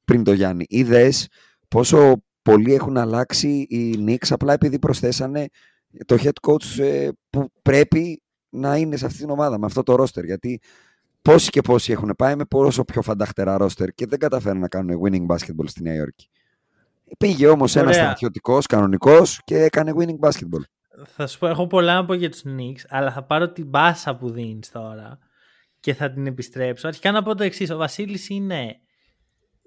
πριν 0.05 0.25
το 0.25 0.33
Γιάννη. 0.33 0.65
Είδες 0.69 1.29
πόσο 1.69 2.23
πολύ 2.43 2.75
έχουν 2.75 2.97
αλλάξει 2.97 3.49
οι 3.49 4.05
Knicks 4.07 4.27
απλά 4.31 4.53
επειδή 4.53 4.79
προσθέσανε 4.79 5.47
το 6.07 6.17
head 6.19 6.49
coach 6.49 6.79
ε, 6.83 7.09
που 7.31 7.51
πρέπει 7.63 8.23
να 8.49 8.77
είναι 8.77 8.97
σε 8.97 9.07
αυτή 9.07 9.19
την 9.19 9.31
ομάδα 9.31 9.59
με 9.59 9.67
αυτό 9.67 9.83
το 9.83 10.03
roster. 10.03 10.25
Γιατί 10.25 10.61
πόσοι 11.23 11.51
και 11.51 11.61
πόσοι 11.61 11.93
έχουν 11.93 12.13
πάει 12.19 12.37
με 12.37 12.45
πόσο 12.45 12.85
πιο 12.85 13.03
φανταχτερά 13.03 13.57
roster 13.61 13.89
και 13.95 14.07
δεν 14.07 14.19
καταφέρουν 14.19 14.61
να 14.61 14.69
κάνουν 14.69 15.01
winning 15.05 15.35
basketball 15.35 15.65
στη 15.67 15.83
Νέα 15.83 15.95
Υόρκη. 15.95 16.29
Πήγε 17.19 17.47
όμως 17.49 17.77
ένας 17.77 17.91
Ωραία. 17.91 18.03
στρατιωτικός, 18.05 18.67
κανονικός 18.67 19.41
και 19.45 19.63
έκανε 19.63 19.93
winning 19.99 20.29
basketball. 20.29 20.63
Θα 21.17 21.27
σου 21.27 21.39
πω, 21.39 21.47
έχω 21.47 21.67
πολλά 21.67 21.95
να 21.95 22.05
πω 22.05 22.15
για 22.15 22.31
τους 22.31 22.43
Knicks, 22.45 22.85
αλλά 22.89 23.13
θα 23.13 23.23
πάρω 23.23 23.53
την 23.53 23.67
μπάσα 23.67 24.17
που 24.17 24.31
δίνεις 24.31 24.71
τώρα 24.71 25.19
και 25.85 25.95
θα 25.95 26.11
την 26.11 26.26
επιστρέψω. 26.26 26.89
Αρχικά 26.89 27.11
να 27.12 27.22
πω 27.22 27.35
το 27.35 27.45
εξής. 27.45 27.70
Ο 27.70 27.76
Βασίλης 27.76 28.28
είναι 28.28 28.76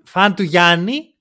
φαν 0.03 0.35
του 0.35 0.43
Γιάννη 0.43 1.13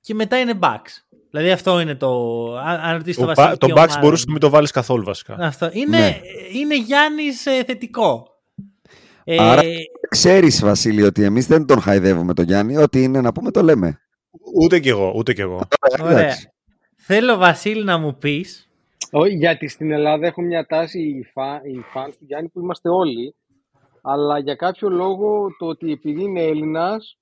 και 0.00 0.14
μετά 0.14 0.38
είναι 0.40 0.58
Bucks. 0.60 0.90
Δηλαδή 1.30 1.50
αυτό 1.50 1.80
είναι 1.80 1.94
το... 1.94 2.10
Αν 2.56 2.80
αν 2.80 2.96
ρωτήσεις 2.96 3.16
το 3.16 3.26
Το, 3.26 3.34
Βασίλη 3.34 3.56
το 3.58 3.66
τι 3.66 3.72
Bucks 3.72 3.76
ομάδα 3.76 3.98
μπορούσε 4.00 4.24
να 4.26 4.30
είναι. 4.30 4.32
μην 4.32 4.40
το 4.40 4.50
βάλεις 4.50 4.70
καθόλου 4.70 5.04
βασικά. 5.04 5.36
Αυτό. 5.40 5.70
Είναι, 5.72 5.98
Ναι. 5.98 6.20
είναι 6.52 6.76
Γιάννης 6.78 7.46
ε, 7.46 7.64
θετικό. 7.66 8.26
Ε, 9.24 9.36
Άρα- 9.42 9.62
Ξέρεις 10.08 10.60
Βασίλη 10.60 11.02
ότι 11.02 11.22
εμείς 11.22 11.46
δεν 11.46 11.66
τον 11.66 11.80
χαϊδεύουμε 11.80 12.34
τον 12.34 12.44
Γιάννη, 12.44 12.76
ότι 12.76 13.02
είναι 13.02 13.20
να 13.20 13.32
πούμε 13.32 13.50
το 13.50 13.62
λέμε. 13.62 14.00
Ούτε 14.62 14.78
κι 14.80 14.88
εγώ, 14.88 15.12
ούτε 15.16 15.32
κι 15.32 15.40
εγώ. 15.40 15.60
Ωραία. 16.00 16.18
Εντάξει. 16.20 16.48
Θέλω 16.96 17.36
Βασίλη 17.36 17.84
να 17.84 17.98
μου 17.98 18.16
πεις 18.18 18.70
Όχι, 19.10 19.34
γιατί 19.34 19.68
στην 19.68 19.90
Ελλάδα 19.92 20.26
έχουν 20.26 20.46
μια 20.46 20.66
τάση 20.66 21.00
οι, 21.00 21.22
φα... 21.32 21.54
οι 21.54 21.84
fans 21.94 22.10
του 22.18 22.24
Γιάννη 22.26 22.48
που 22.48 22.60
είμαστε 22.60 22.88
όλοι, 22.88 23.34
αλλά 24.08 24.38
για 24.38 24.54
κάποιο 24.54 24.88
λόγο 24.88 25.46
το 25.58 25.66
ότι 25.66 25.92
επειδή 25.92 26.22
είναι 26.22 26.42
Έλληνας, 26.42 27.18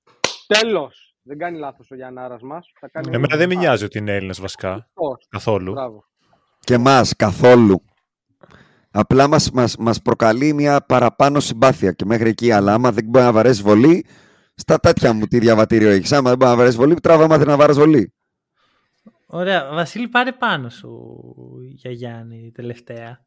τέλος. 0.47 1.15
Δεν 1.21 1.37
κάνει 1.37 1.57
λάθος 1.57 1.91
ο 1.91 1.95
Γιαννάρας 1.95 2.41
μας. 2.41 2.71
Θα 2.79 2.87
κάνει 2.89 3.09
Εμένα 3.15 3.37
δεν 3.37 3.47
με 3.49 3.55
Α, 3.55 3.57
νοιάζει 3.57 3.83
ότι 3.85 3.97
είναι 3.97 4.15
Έλληνε 4.15 4.33
βασικά. 4.39 4.73
σωστός. 4.73 5.27
Καθόλου. 5.29 5.71
Μπράβο. 5.71 6.05
Και 6.59 6.77
μας 6.77 7.15
καθόλου. 7.15 7.81
Απλά 8.91 9.27
μας, 9.27 9.51
μας, 9.51 9.77
μας 9.77 10.01
προκαλεί 10.01 10.53
μια 10.53 10.81
παραπάνω 10.81 11.39
συμπάθεια 11.39 11.91
και 11.91 12.05
μέχρι 12.05 12.29
εκεί. 12.29 12.51
Αλλά 12.51 12.73
άμα 12.73 12.91
δεν 12.91 13.05
μπορεί 13.05 13.25
να 13.25 13.31
βαρέσει 13.31 13.61
βολή, 13.61 14.05
στα 14.55 14.79
τέτοια 14.79 15.13
μου 15.13 15.25
τι 15.25 15.39
διαβατήριο 15.39 15.89
έχεις. 15.89 16.11
Άμα 16.11 16.29
δεν 16.29 16.37
μπορεί 16.37 16.51
να 16.51 16.57
βαρέσει 16.57 16.77
βολή, 16.77 16.93
τράβα 16.95 17.27
μάθε 17.27 17.45
να 17.45 17.57
βάρεις 17.57 17.77
βολή. 17.77 18.13
Ωραία, 19.27 19.73
Βασίλη 19.73 20.07
πάρε 20.07 20.31
πάνω 20.31 20.69
σου 20.69 21.15
για 21.61 21.91
Γιάννη 21.91 22.51
τελευταία. 22.53 23.25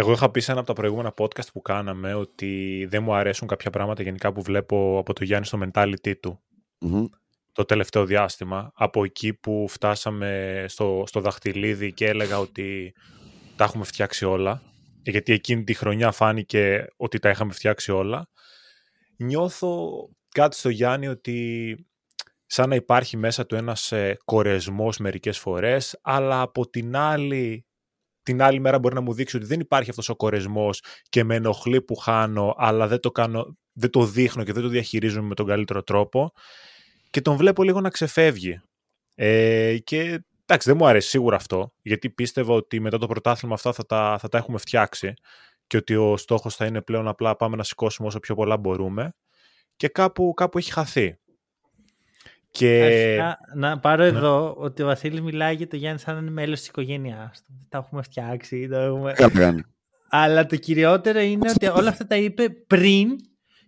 Εγώ 0.00 0.12
είχα 0.12 0.30
πει 0.30 0.40
σε 0.40 0.50
ένα 0.50 0.60
από 0.60 0.68
τα 0.68 0.74
προηγούμενα 0.74 1.14
podcast 1.16 1.52
που 1.52 1.62
κάναμε 1.62 2.14
ότι 2.14 2.86
δεν 2.90 3.02
μου 3.02 3.14
αρέσουν 3.14 3.48
κάποια 3.48 3.70
πράγματα 3.70 4.02
γενικά 4.02 4.32
που 4.32 4.42
βλέπω 4.42 4.98
από 4.98 5.12
το 5.12 5.24
Γιάννη 5.24 5.46
στο 5.46 5.58
mentality 5.62 6.12
του 6.20 6.40
Μμμ. 6.78 7.04
το 7.52 7.64
τελευταίο 7.64 8.04
διάστημα. 8.04 8.72
Από 8.74 9.04
εκεί 9.04 9.34
που 9.34 9.66
φτάσαμε 9.68 10.64
στο, 10.68 11.04
στο 11.06 11.20
δαχτυλίδι 11.20 11.92
και 11.92 12.06
έλεγα 12.06 12.38
ότι 12.38 12.94
τα 13.56 13.64
έχουμε 13.64 13.84
φτιάξει 13.84 14.24
όλα. 14.24 14.62
Γιατί 15.02 15.32
εκείνη 15.32 15.64
τη 15.64 15.74
χρονιά 15.74 16.10
φάνηκε 16.12 16.86
ότι 16.96 17.18
τα 17.18 17.30
είχαμε 17.30 17.52
φτιάξει 17.52 17.92
όλα. 17.92 18.28
Νιώθω 19.16 19.88
κάτι 20.28 20.56
στο 20.56 20.68
Γιάννη 20.68 21.08
ότι 21.08 21.76
σαν 22.46 22.68
να 22.68 22.74
υπάρχει 22.74 23.16
μέσα 23.16 23.46
του 23.46 23.54
ένας 23.54 23.92
ε, 23.92 24.16
κορεσμός 24.24 24.98
μερικές 24.98 25.38
φορές, 25.38 25.98
αλλά 26.02 26.40
από 26.40 26.68
την 26.68 26.96
άλλη, 26.96 27.64
την 28.22 28.42
άλλη 28.42 28.60
μέρα 28.60 28.78
μπορεί 28.78 28.94
να 28.94 29.00
μου 29.00 29.12
δείξει 29.12 29.36
ότι 29.36 29.46
δεν 29.46 29.60
υπάρχει 29.60 29.90
αυτός 29.90 30.08
ο 30.08 30.16
κορεσμός 30.16 30.82
και 31.08 31.24
με 31.24 31.34
ενοχλεί 31.34 31.82
που 31.82 31.94
χάνω, 31.94 32.54
αλλά 32.56 32.86
δεν 32.86 33.00
το, 33.00 33.10
κάνω, 33.10 33.56
δεν 33.72 33.90
το 33.90 34.04
δείχνω 34.04 34.44
και 34.44 34.52
δεν 34.52 34.62
το 34.62 34.68
διαχειρίζομαι 34.68 35.28
με 35.28 35.34
τον 35.34 35.46
καλύτερο 35.46 35.82
τρόπο 35.82 36.32
και 37.10 37.20
τον 37.20 37.36
βλέπω 37.36 37.62
λίγο 37.62 37.80
να 37.80 37.88
ξεφεύγει. 37.88 38.60
Ε, 39.14 39.78
και 39.84 40.00
εντάξει, 40.46 40.68
δεν 40.68 40.76
μου 40.76 40.86
αρέσει 40.86 41.08
σίγουρα 41.08 41.36
αυτό, 41.36 41.72
γιατί 41.82 42.10
πίστευα 42.10 42.54
ότι 42.54 42.80
μετά 42.80 42.98
το 42.98 43.06
πρωτάθλημα 43.06 43.54
αυτά 43.54 43.72
θα 43.72 43.86
τα, 43.86 44.16
θα 44.20 44.28
τα 44.28 44.38
έχουμε 44.38 44.58
φτιάξει 44.58 45.14
και 45.66 45.76
ότι 45.76 45.96
ο 45.96 46.16
στόχος 46.16 46.56
θα 46.56 46.66
είναι 46.66 46.82
πλέον 46.82 47.08
απλά 47.08 47.36
πάμε 47.36 47.56
να 47.56 47.62
σηκώσουμε 47.62 48.08
όσο 48.08 48.20
πιο 48.20 48.34
πολλά 48.34 48.56
μπορούμε 48.56 49.14
και 49.76 49.88
κάπου, 49.88 50.34
κάπου 50.34 50.58
έχει 50.58 50.72
χαθεί. 50.72 51.18
Και... 52.50 52.82
Αρχικά, 52.82 53.38
να 53.54 53.78
πάρω 53.78 54.02
εδώ 54.02 54.54
ότι 54.58 54.82
ο 54.82 54.86
Βασίλης 54.86 55.20
μιλάει 55.20 55.54
για 55.54 55.68
το 55.68 55.76
Γιάννη 55.76 55.98
σαν 55.98 56.14
να 56.14 56.20
είναι 56.20 56.30
μέλος 56.30 56.58
της 56.58 56.68
οικογένειάς 56.68 57.42
του. 57.46 57.66
Τα 57.68 57.78
έχουμε 57.78 58.02
φτιάξει. 58.02 58.68
Τα 58.68 58.80
έχουμε... 58.82 59.12
Καλά 59.12 59.30
κάνει. 59.30 59.62
Αλλά 60.08 60.46
το 60.46 60.56
κυριότερο 60.56 61.20
είναι 61.20 61.50
ότι 61.50 61.66
όλα 61.66 61.88
αυτά 61.88 62.06
τα 62.06 62.16
είπε 62.16 62.48
πριν 62.66 63.08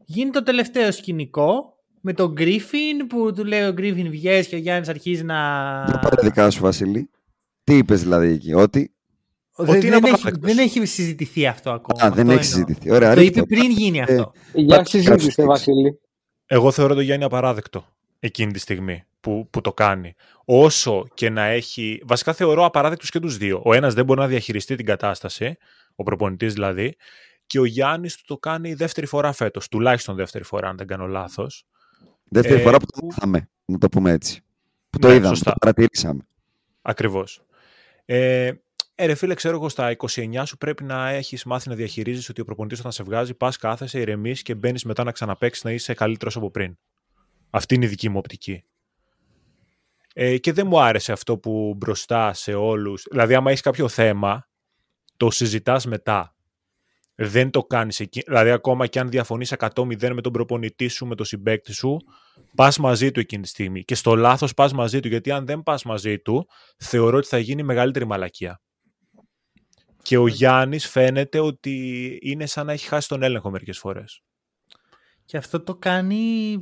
γίνει 0.04 0.30
το 0.30 0.42
τελευταίο 0.42 0.92
σκηνικό 0.92 1.76
με 2.00 2.12
τον 2.12 2.32
Γκρίφιν 2.32 3.06
που 3.06 3.32
του 3.32 3.44
λέει 3.44 3.62
ο 3.68 3.72
Γκρίφιν 3.72 4.10
βγες 4.10 4.46
και 4.46 4.54
ο 4.54 4.58
Γιάννης 4.58 4.88
αρχίζει 4.88 5.24
να... 5.24 5.34
Για 5.88 5.98
πάρε 5.98 6.22
δικά 6.22 6.50
σου 6.50 6.60
Βασίλη. 6.60 7.10
Τι 7.64 7.76
είπες 7.76 8.02
δηλαδή 8.02 8.28
εκεί, 8.32 8.54
ότι... 8.54 8.94
Δεν, 9.56 9.68
Ότι 9.76 9.86
είναι 9.86 9.94
δεν, 9.98 10.04
έχει, 10.04 10.12
απαράδεκτος. 10.14 10.54
δεν 10.54 10.64
έχει 10.64 10.86
συζητηθεί 10.86 11.46
αυτό 11.46 11.70
ακόμα. 11.70 12.04
Α, 12.04 12.10
δεν 12.10 12.10
Αυτό 12.10 12.20
έχει 12.20 12.30
εννοώ. 12.30 12.42
συζητηθεί. 12.42 12.90
Ωραία, 12.90 13.14
Το 13.14 13.20
ρίχτε. 13.20 13.40
είπε 13.40 13.54
πριν 13.56 13.70
γίνει 13.70 14.00
αυτό. 14.02 14.32
Για 14.54 14.76
Κάτσε, 14.76 14.96
συζήτηση, 14.98 15.26
κάτσε. 15.26 15.44
Βασίλη. 15.44 16.00
Εγώ 16.46 16.70
θεωρώ 16.70 16.94
τον 16.94 17.02
Γιάννη 17.02 17.24
απαράδεκτο 17.24 17.86
εκείνη 18.24 18.52
τη 18.52 18.58
στιγμή 18.58 19.04
που, 19.20 19.48
που 19.50 19.60
το 19.60 19.72
κάνει. 19.72 20.14
Όσο 20.44 21.06
και 21.14 21.30
να 21.30 21.42
έχει. 21.44 22.00
Βασικά 22.04 22.32
θεωρώ 22.32 22.64
απαράδεκτου 22.64 23.06
και 23.06 23.20
τους 23.20 23.36
δύο. 23.36 23.62
Ο 23.64 23.74
ένας 23.74 23.94
δεν 23.94 24.04
μπορεί 24.04 24.20
να 24.20 24.26
διαχειριστεί 24.26 24.74
την 24.76 24.86
κατάσταση, 24.86 25.56
ο 25.94 26.02
προπονητής 26.02 26.52
δηλαδή, 26.52 26.96
και 27.46 27.58
ο 27.58 27.64
Γιάννης 27.64 28.16
του 28.16 28.22
το 28.26 28.38
κάνει 28.38 28.74
δεύτερη 28.74 29.06
φορά 29.06 29.32
φέτος. 29.32 29.68
Τουλάχιστον 29.68 30.16
δεύτερη 30.16 30.44
φορά, 30.44 30.68
αν 30.68 30.76
δεν 30.76 30.86
κάνω 30.86 31.06
λάθος. 31.06 31.64
Δεύτερη 32.24 32.60
Ε, 32.60 32.62
φορά 32.62 32.78
που 32.78 32.86
το 32.86 33.00
που- 33.00 33.06
μάθαμε, 33.06 33.48
να 33.64 33.78
το 33.78 33.88
πούμε 33.88 34.10
έτσι. 34.10 34.42
Που 34.90 34.98
το 34.98 35.08
Ναι, 35.08 35.14
είδαμε, 35.14 35.34
σωστά. 35.34 35.50
το 35.50 35.56
παρατηρήσαμε. 35.60 36.26
Ακριβώς. 36.82 37.42
Ε, 38.04 38.52
ε, 38.94 39.06
ρε 39.06 39.14
φίλε, 39.14 39.34
ξέρω 39.34 39.54
εγώ 39.56 39.68
στα 39.68 39.90
29 39.90 40.46
σου 40.46 40.56
πρέπει 40.58 40.84
να 40.84 41.08
έχεις 41.08 41.44
μάθει 41.44 41.68
να 41.68 41.74
διαχειρίζεις 41.74 42.28
ότι 42.28 42.40
ο 42.40 42.44
προπονητής 42.44 42.78
όταν 42.78 42.92
σε 42.92 43.02
βγάζει, 43.02 43.34
πας 43.34 43.56
κάθεσαι, 43.56 44.00
ηρεμείς 44.00 44.42
και 44.42 44.54
μπαίνεις 44.54 44.84
μετά 44.84 45.04
να 45.04 45.12
ξαναπέξει 45.12 45.60
να 45.64 45.72
είσαι 45.72 45.94
καλύτερος 45.94 46.36
από 46.36 46.50
πριν. 46.50 46.78
Αυτή 47.54 47.74
είναι 47.74 47.84
η 47.84 47.88
δική 47.88 48.08
μου 48.08 48.18
οπτική. 48.18 48.64
Ε, 50.14 50.38
και 50.38 50.52
δεν 50.52 50.66
μου 50.66 50.80
άρεσε 50.80 51.12
αυτό 51.12 51.38
που 51.38 51.74
μπροστά 51.76 52.32
σε 52.32 52.54
όλους. 52.54 53.04
Δηλαδή, 53.10 53.34
άμα 53.34 53.50
έχεις 53.50 53.62
κάποιο 53.62 53.88
θέμα, 53.88 54.48
το 55.16 55.30
συζητάς 55.30 55.86
μετά. 55.86 56.34
δεν 57.14 57.50
το 57.50 57.64
κάνεις 57.64 58.00
εκεί. 58.00 58.22
Δηλαδή, 58.26 58.50
ακόμα 58.50 58.86
και 58.86 58.98
αν 58.98 59.10
διαφωνείς 59.10 59.52
100-0 59.52 60.14
με 60.14 60.20
τον 60.20 60.32
προπονητή 60.32 60.88
σου, 60.88 61.06
με 61.06 61.14
τον 61.14 61.26
συμπέκτη 61.26 61.72
σου, 61.72 61.96
πας 62.56 62.78
μαζί 62.78 63.10
του 63.10 63.20
εκείνη 63.20 63.42
τη 63.42 63.48
στιγμή. 63.48 63.84
Και 63.84 63.94
στο 63.94 64.14
λάθος 64.16 64.54
πας 64.54 64.72
μαζί 64.72 65.00
του, 65.00 65.08
γιατί 65.08 65.30
αν 65.30 65.46
δεν 65.46 65.62
πας 65.62 65.84
μαζί 65.84 66.18
του, 66.18 66.48
θεωρώ 66.76 67.16
ότι 67.16 67.26
θα 67.26 67.38
γίνει 67.38 67.62
μεγαλύτερη 67.62 68.06
μαλακία. 68.06 68.60
Και 70.02 70.16
ο 70.18 70.26
Γιάννης 70.26 70.88
φαίνεται 70.88 71.38
ότι 71.38 72.18
είναι 72.22 72.46
σαν 72.46 72.66
να 72.66 72.72
έχει 72.72 72.86
χάσει 72.88 73.08
τον 73.08 73.22
έλεγχο 73.22 73.50
μερικές 73.50 73.78
φορές. 73.78 74.22
Και 75.24 75.36
αυτό 75.36 75.60
το 75.60 75.74
κάνει, 75.74 76.56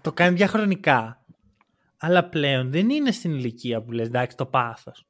το 0.00 0.12
κάνει 0.12 0.36
διαχρονικά. 0.36 1.24
Αλλά 1.98 2.28
πλέον 2.28 2.70
δεν 2.70 2.90
είναι 2.90 3.10
στην 3.10 3.34
ηλικία 3.34 3.82
που 3.82 3.92
λες, 3.92 4.06
εντάξει, 4.06 4.36
το 4.36 4.46
πάθος. 4.46 5.06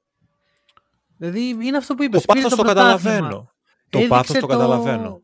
Δηλαδή 1.17 1.49
είναι 1.49 1.77
αυτό 1.77 1.95
που 1.95 2.03
είπες. 2.03 2.25
Το 2.25 2.33
πάθος 2.35 2.55
το, 2.55 2.63
καταλαβαίνω. 2.63 3.53
Το 3.91 4.01
πάθος 4.09 4.39
το, 4.39 4.47
καταλαβαίνω. 4.47 5.23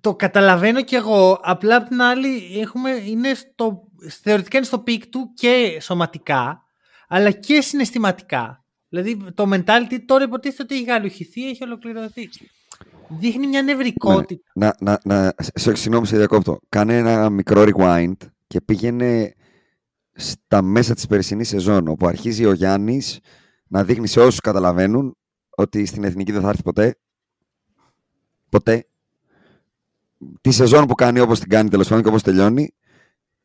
Το 0.00 0.14
καταλαβαίνω 0.14 0.82
κι 0.82 0.94
εγώ. 0.94 1.40
Απλά 1.42 1.76
απ' 1.76 1.88
την 1.88 2.02
άλλη 2.02 2.60
έχουμε, 2.60 2.90
είναι 2.90 3.34
στο, 3.34 3.82
θεωρητικά 4.22 4.56
είναι 4.56 4.66
στο 4.66 4.78
peak 4.78 5.06
του 5.06 5.32
και 5.34 5.78
σωματικά, 5.80 6.62
αλλά 7.08 7.30
και 7.30 7.60
συναισθηματικά. 7.60 8.64
Δηλαδή 8.88 9.32
το 9.34 9.48
mentality 9.52 9.98
τώρα 10.06 10.24
υποτίθεται 10.24 10.62
ότι 10.62 10.74
έχει 10.74 10.84
γαλουχηθεί, 10.84 11.48
έχει 11.48 11.64
ολοκληρωθεί. 11.64 12.28
Δείχνει 13.18 13.46
μια 13.46 13.62
νευρικότητα. 13.62 14.42
Ναι. 14.54 14.70
Να, 14.80 14.98
να, 15.04 15.24
να, 15.24 15.34
σε, 15.38 15.74
συγγνώμη, 15.74 16.06
σε 16.06 16.16
διακόπτω. 16.16 16.58
Κάνε 16.68 16.96
ένα 16.96 17.30
μικρό 17.30 17.64
rewind 17.66 18.16
και 18.46 18.60
πήγαινε 18.60 19.34
στα 20.12 20.62
μέσα 20.62 20.94
της 20.94 21.06
περσινής 21.06 21.48
σεζόν, 21.48 21.88
όπου 21.88 22.06
αρχίζει 22.06 22.44
ο 22.44 22.52
Γιάννης 22.52 23.18
να 23.66 23.84
δείχνει 23.84 24.06
σε 24.06 24.20
όσους 24.20 24.40
καταλαβαίνουν 24.40 25.16
ότι 25.50 25.86
στην 25.86 26.04
Εθνική 26.04 26.32
δεν 26.32 26.40
θα 26.40 26.48
έρθει 26.48 26.62
ποτέ. 26.62 26.98
Ποτέ. 28.48 28.88
Τη 30.40 30.50
σεζόν 30.50 30.86
που 30.86 30.94
κάνει 30.94 31.20
όπως 31.20 31.40
την 31.40 31.48
κάνει 31.48 31.68
τέλος 31.68 31.88
πάντων 31.88 32.02
και 32.02 32.08
όπως 32.08 32.22
τελειώνει. 32.22 32.74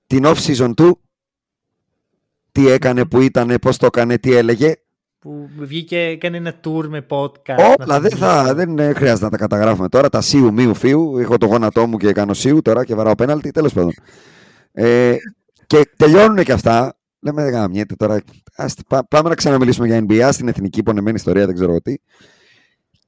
Την 0.08 0.24
off-season 0.26 0.74
του. 0.76 1.00
Τι 2.52 2.68
έκανε, 2.68 3.06
που 3.06 3.22
ήταν, 3.22 3.58
πώς 3.62 3.78
το 3.78 3.86
έκανε, 3.86 4.18
τι 4.18 4.34
έλεγε. 4.34 4.76
Που 5.26 5.50
βγήκε, 5.58 6.00
έκανε 6.00 6.38
ένα 6.38 6.60
tour 6.64 6.88
με 6.88 7.06
podcast. 7.10 7.76
Όλα, 7.80 8.00
δεν, 8.00 8.12
θα, 8.12 8.54
δεν 8.54 8.80
ε, 8.80 8.94
χρειάζεται 8.94 9.24
να 9.24 9.30
τα 9.30 9.38
καταγράφουμε 9.38 9.90
τώρα. 9.90 10.10
Τα 10.10 10.22
σίου, 10.22 10.54
μίου, 10.54 10.74
φίου. 10.74 11.18
Έχω 11.18 11.38
το 11.38 11.46
γόνατό 11.46 11.88
μου 11.88 11.98
και 11.98 12.12
κάνω 12.12 12.34
σίου 12.34 12.62
τώρα 12.62 12.86
και 12.86 12.96
βαράω 12.96 13.16
πέναλτι. 13.16 13.52
Τέλος 13.52 13.74
πάντων. 13.74 13.94
Ε, 14.72 15.16
και 15.68 15.90
τελειώνουν 15.98 16.44
και 16.44 16.52
αυτά. 16.52 16.98
Λέμε 17.20 17.44
δεν 17.44 17.52
γαμιέται 17.52 17.96
τώρα. 17.96 18.22
Ας, 18.56 18.76
πάμε 18.88 19.30
να 19.30 19.36
ξαναμιλήσουμε 19.36 19.88
για 19.88 20.06
NBA 20.10 20.30
στην 20.32 20.48
εθνική 20.48 20.84
πονεμένη 20.84 21.16
ιστορία, 21.16 21.46
δεν 21.46 21.56
ξέρω 21.56 21.82
τι. 21.82 21.96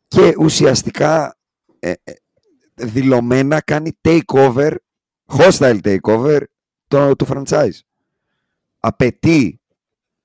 Και 0.08 0.34
ουσιαστικά 0.40 1.38
ε, 1.80 1.94
ε, 2.04 2.14
δηλωμένα 2.76 3.62
κάνει 3.62 3.98
takeover, 4.02 4.72
hostile 5.38 5.80
takeover 5.84 6.40
το, 6.88 7.16
του 7.16 7.28
franchise. 7.30 7.80
Απαιτεί 8.80 9.62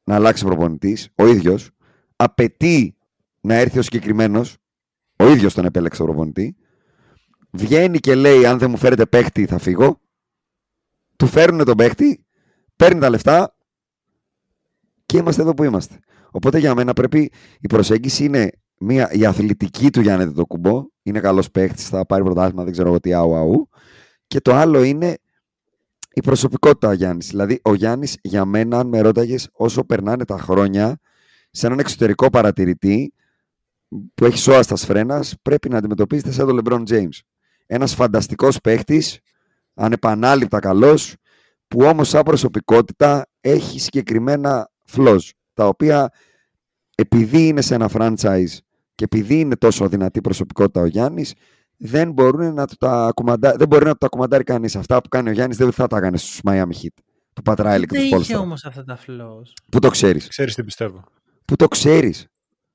να 0.05 0.15
αλλάξει 0.15 0.45
προπονητής, 0.45 1.09
ο 1.15 1.27
ίδιος. 1.27 1.71
Απαιτεί 2.23 2.97
να 3.41 3.55
έρθει 3.55 3.79
ο 3.79 3.83
συγκεκριμένος, 3.83 4.57
ο 5.17 5.29
ίδιος 5.29 5.55
τον 5.55 5.65
επέλεξε 5.65 5.99
τον 5.99 6.07
προπονητή. 6.07 6.57
Βγαίνει 7.51 7.99
και 7.99 8.15
λέει: 8.15 8.47
Αν 8.47 8.59
δεν 8.59 8.71
μου 8.71 8.77
φέρετε 8.77 9.07
παίχτη, 9.07 9.47
θα 9.47 9.59
φύγω. 9.59 10.01
Του 11.17 11.27
φέρουν 11.27 11.65
τον 11.65 11.77
παίχτη, 11.77 12.27
παίρνει 12.77 13.01
τα 13.01 13.11
λεφτά 13.11 13.57
και 15.07 15.17
είμαστε 15.17 15.43
εδώ 15.43 15.55
που 15.55 15.65
είμαστε. 15.65 15.99
Οπότε 16.31 16.59
για 16.59 16.75
μένα 16.75 16.93
πρέπει 16.93 17.33
η 17.61 17.67
προσέγγιση 17.67 18.25
είναι 18.25 18.51
μια, 18.79 19.13
η 19.13 19.25
αθλητική 19.25 19.91
του 19.91 20.01
Γιάννη 20.01 20.33
το 20.33 20.47
κουμπό. 20.47 20.85
Είναι 21.03 21.21
καλός 21.21 21.51
παίχτης, 21.51 21.89
θα 21.89 22.07
πάρει 22.07 22.23
πρωτάθλημα, 22.23 22.65
δεν 22.65 22.73
ξέρω 22.73 22.89
εγώ 22.89 23.01
τι 23.01 23.13
αου 23.13 23.35
αου. 23.35 23.69
Και 24.27 24.41
το 24.41 24.55
άλλο 24.55 24.83
είναι 24.83 25.17
η 26.13 26.21
προσωπικότητα 26.21 26.89
ο 26.89 26.93
Γιάννης. 26.93 27.29
Δηλαδή, 27.29 27.61
ο 27.63 27.75
Γιάννης 27.75 28.19
για 28.23 28.45
μένα, 28.45 28.79
αν 28.79 28.87
με 28.87 29.01
ρώταγες, 29.01 29.49
όσο 29.53 29.85
περνάνε 29.85 30.25
τα 30.25 30.39
χρόνια, 30.39 30.99
σε 31.53 31.67
έναν 31.67 31.79
εξωτερικό 31.79 32.31
παρατηρητή 32.31 33.13
που 34.15 34.25
έχει 34.25 34.39
σώα 34.39 34.63
στα 34.63 34.77
σφρένα, 34.77 35.25
πρέπει 35.43 35.69
να 35.69 35.79
αντιμετωπίζεται 35.79 36.33
σαν 36.33 36.47
τον 36.47 36.61
LeBron 36.65 36.83
James. 36.89 37.19
Ένας 37.67 37.95
φανταστικός 37.95 38.61
παίχτης, 38.61 39.21
ανεπανάληπτα 39.75 40.59
καλός, 40.59 41.15
που 41.69 41.85
όμως 41.85 42.09
σαν 42.09 42.23
προσωπικότητα 42.23 43.27
έχει 43.41 43.81
συγκεκριμένα 43.81 44.71
flaws, 44.93 45.31
τα 45.55 45.67
οποία 45.67 46.13
επειδή 46.95 47.49
είναι 47.49 47.61
σε 47.61 47.75
ένα 47.75 47.91
franchise 47.93 48.57
και 48.95 49.05
επειδή 49.05 49.41
είναι 49.41 49.57
τόσο 49.57 49.89
δυνατή 49.89 50.21
προσωπικότητα 50.21 50.81
ο 50.81 50.87
Γιάννης, 50.87 51.35
δεν, 51.77 52.13
μπορούν 52.13 52.55
να 52.55 52.67
τα 52.67 53.11
κουμαντά... 53.15 53.55
δεν 53.57 53.69
μπορεί 53.69 53.85
να 53.85 53.97
τα 53.97 54.09
κουμαντάρει 54.09 54.45
κανείς. 54.45 54.77
Αυτά 54.77 55.01
που 55.01 55.09
κάνει 55.09 55.29
ο 55.29 55.33
Γιάννης 55.33 55.57
δεν 55.57 55.73
θα 55.73 55.87
τα 55.87 56.01
κάνει 56.01 56.19
στους 56.19 56.41
Miami 56.45 56.73
Heat. 56.83 57.03
Του 57.33 57.43
Πατράιλ 57.43 57.87
και 57.87 57.99
τους 57.99 58.09
Δεν 58.09 58.21
είχε 58.21 58.37
όμως 58.37 58.65
αυτά 58.65 58.85
τα 58.85 58.99
flaws. 59.07 59.53
Πού 59.71 59.79
το 59.79 59.91
ξέρεις; 59.91 60.29
Ξέρεις 60.29 60.55
τι 60.55 60.65
πιστεύω. 60.65 61.05
Πού 61.45 61.57
το 61.57 61.69
ξέρεις 61.69 62.27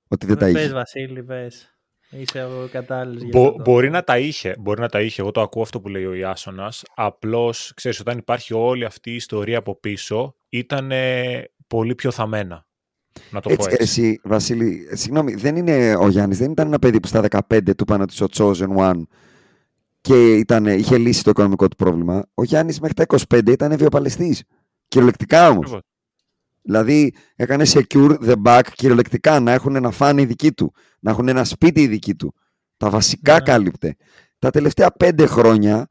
ότι 0.08 0.26
δεν 0.26 0.36
Με 0.40 0.46
τα 0.46 0.52
πες, 0.52 0.64
είχε. 0.64 0.74
Βασίλη, 0.74 1.24
πες. 1.24 1.72
Είσαι 2.10 2.44
ο 2.44 2.68
κατάλληλος 2.72 3.22
για 3.22 3.30
Μπο- 3.40 3.48
αυτό. 3.48 3.62
μπορεί 3.62 3.90
να 3.90 4.04
τα 4.04 4.18
είχε, 4.18 4.56
μπορεί 4.60 4.82
να 4.82 4.88
τα 4.90 5.02
είχε. 5.02 5.22
Εγώ 5.22 5.32
το 5.32 5.42
ακούω 5.42 5.62
αυτό 5.62 5.82
που 5.82 5.88
λέει 5.88 6.06
ο 6.06 6.14
Ιάσονας. 6.14 6.84
Απλώς, 6.96 7.72
ξέρεις, 7.76 8.00
όταν 8.00 8.18
υπάρχει 8.18 8.54
όλη 8.54 8.86
αυτή 8.86 9.12
η 9.12 9.16
ιστορία 9.16 9.58
από 9.58 9.76
πίσω, 9.80 10.36
ήταν 10.50 10.92
πολύ 11.68 11.96
πιο 11.96 12.12
θαμμένα. 12.12 12.66
Να 13.32 13.40
το 13.42 13.50
Έτσι, 13.52 13.68
πω 13.68 13.74
έτσι. 13.76 13.84
εσύ, 14.02 14.20
Βασίλη, 14.24 14.88
συγγνώμη, 14.92 15.34
δεν 15.36 15.56
είναι 15.56 15.96
ο 15.96 16.10
Γιάννης, 16.10 16.38
δεν 16.38 16.52
ήταν 16.52 16.68
ένα 16.68 16.80
παιδί 16.80 17.00
που 17.00 17.08
στα 17.08 17.22
15 17.22 17.76
του 17.76 17.84
είπαν 17.88 18.02
ότι 18.02 18.14
είσαι 18.14 18.24
ο 18.24 18.28
Chosen 18.34 18.78
One 18.78 19.02
και 20.02 20.36
ήταν, 20.36 20.66
είχε 20.66 20.98
λύσει 20.98 21.24
το 21.24 21.30
οικονομικό 21.30 21.68
του 21.68 21.76
πρόβλημα. 21.76 22.26
Ο 22.34 22.44
Γιάννης 22.44 22.80
μέχρι 22.80 22.96
τα 22.96 23.04
25 23.04 23.52
ήταν 23.52 23.78
βιοπαλαιστής. 23.78 24.44
Κυριολεκτικά 24.88 25.50
όμως. 25.50 25.78
Ακριβώς. 26.68 26.86
Δηλαδή 26.86 27.14
έκανε 27.36 27.64
secure 27.68 28.16
the 28.26 28.36
back 28.46 28.62
κυριολεκτικά, 28.76 29.40
να 29.40 29.52
έχουν 29.52 29.76
ένα 29.76 29.92
φαν 29.92 30.18
οι 30.18 30.26
δικοί 30.26 30.52
του, 30.52 30.74
να 31.00 31.12
έχουν 31.12 31.28
ένα 31.28 31.44
σπίτι 31.44 31.82
οι 31.82 31.88
δικοί 31.88 32.16
του. 32.16 32.34
Τα 32.78 32.90
βασικά 32.90 33.34
Ναι. 33.34 33.40
κάλυπτε. 33.40 33.96
Τα 34.40 34.50
τελευταία 34.50 34.92
πέντε 34.92 35.26
χρόνια, 35.26 35.88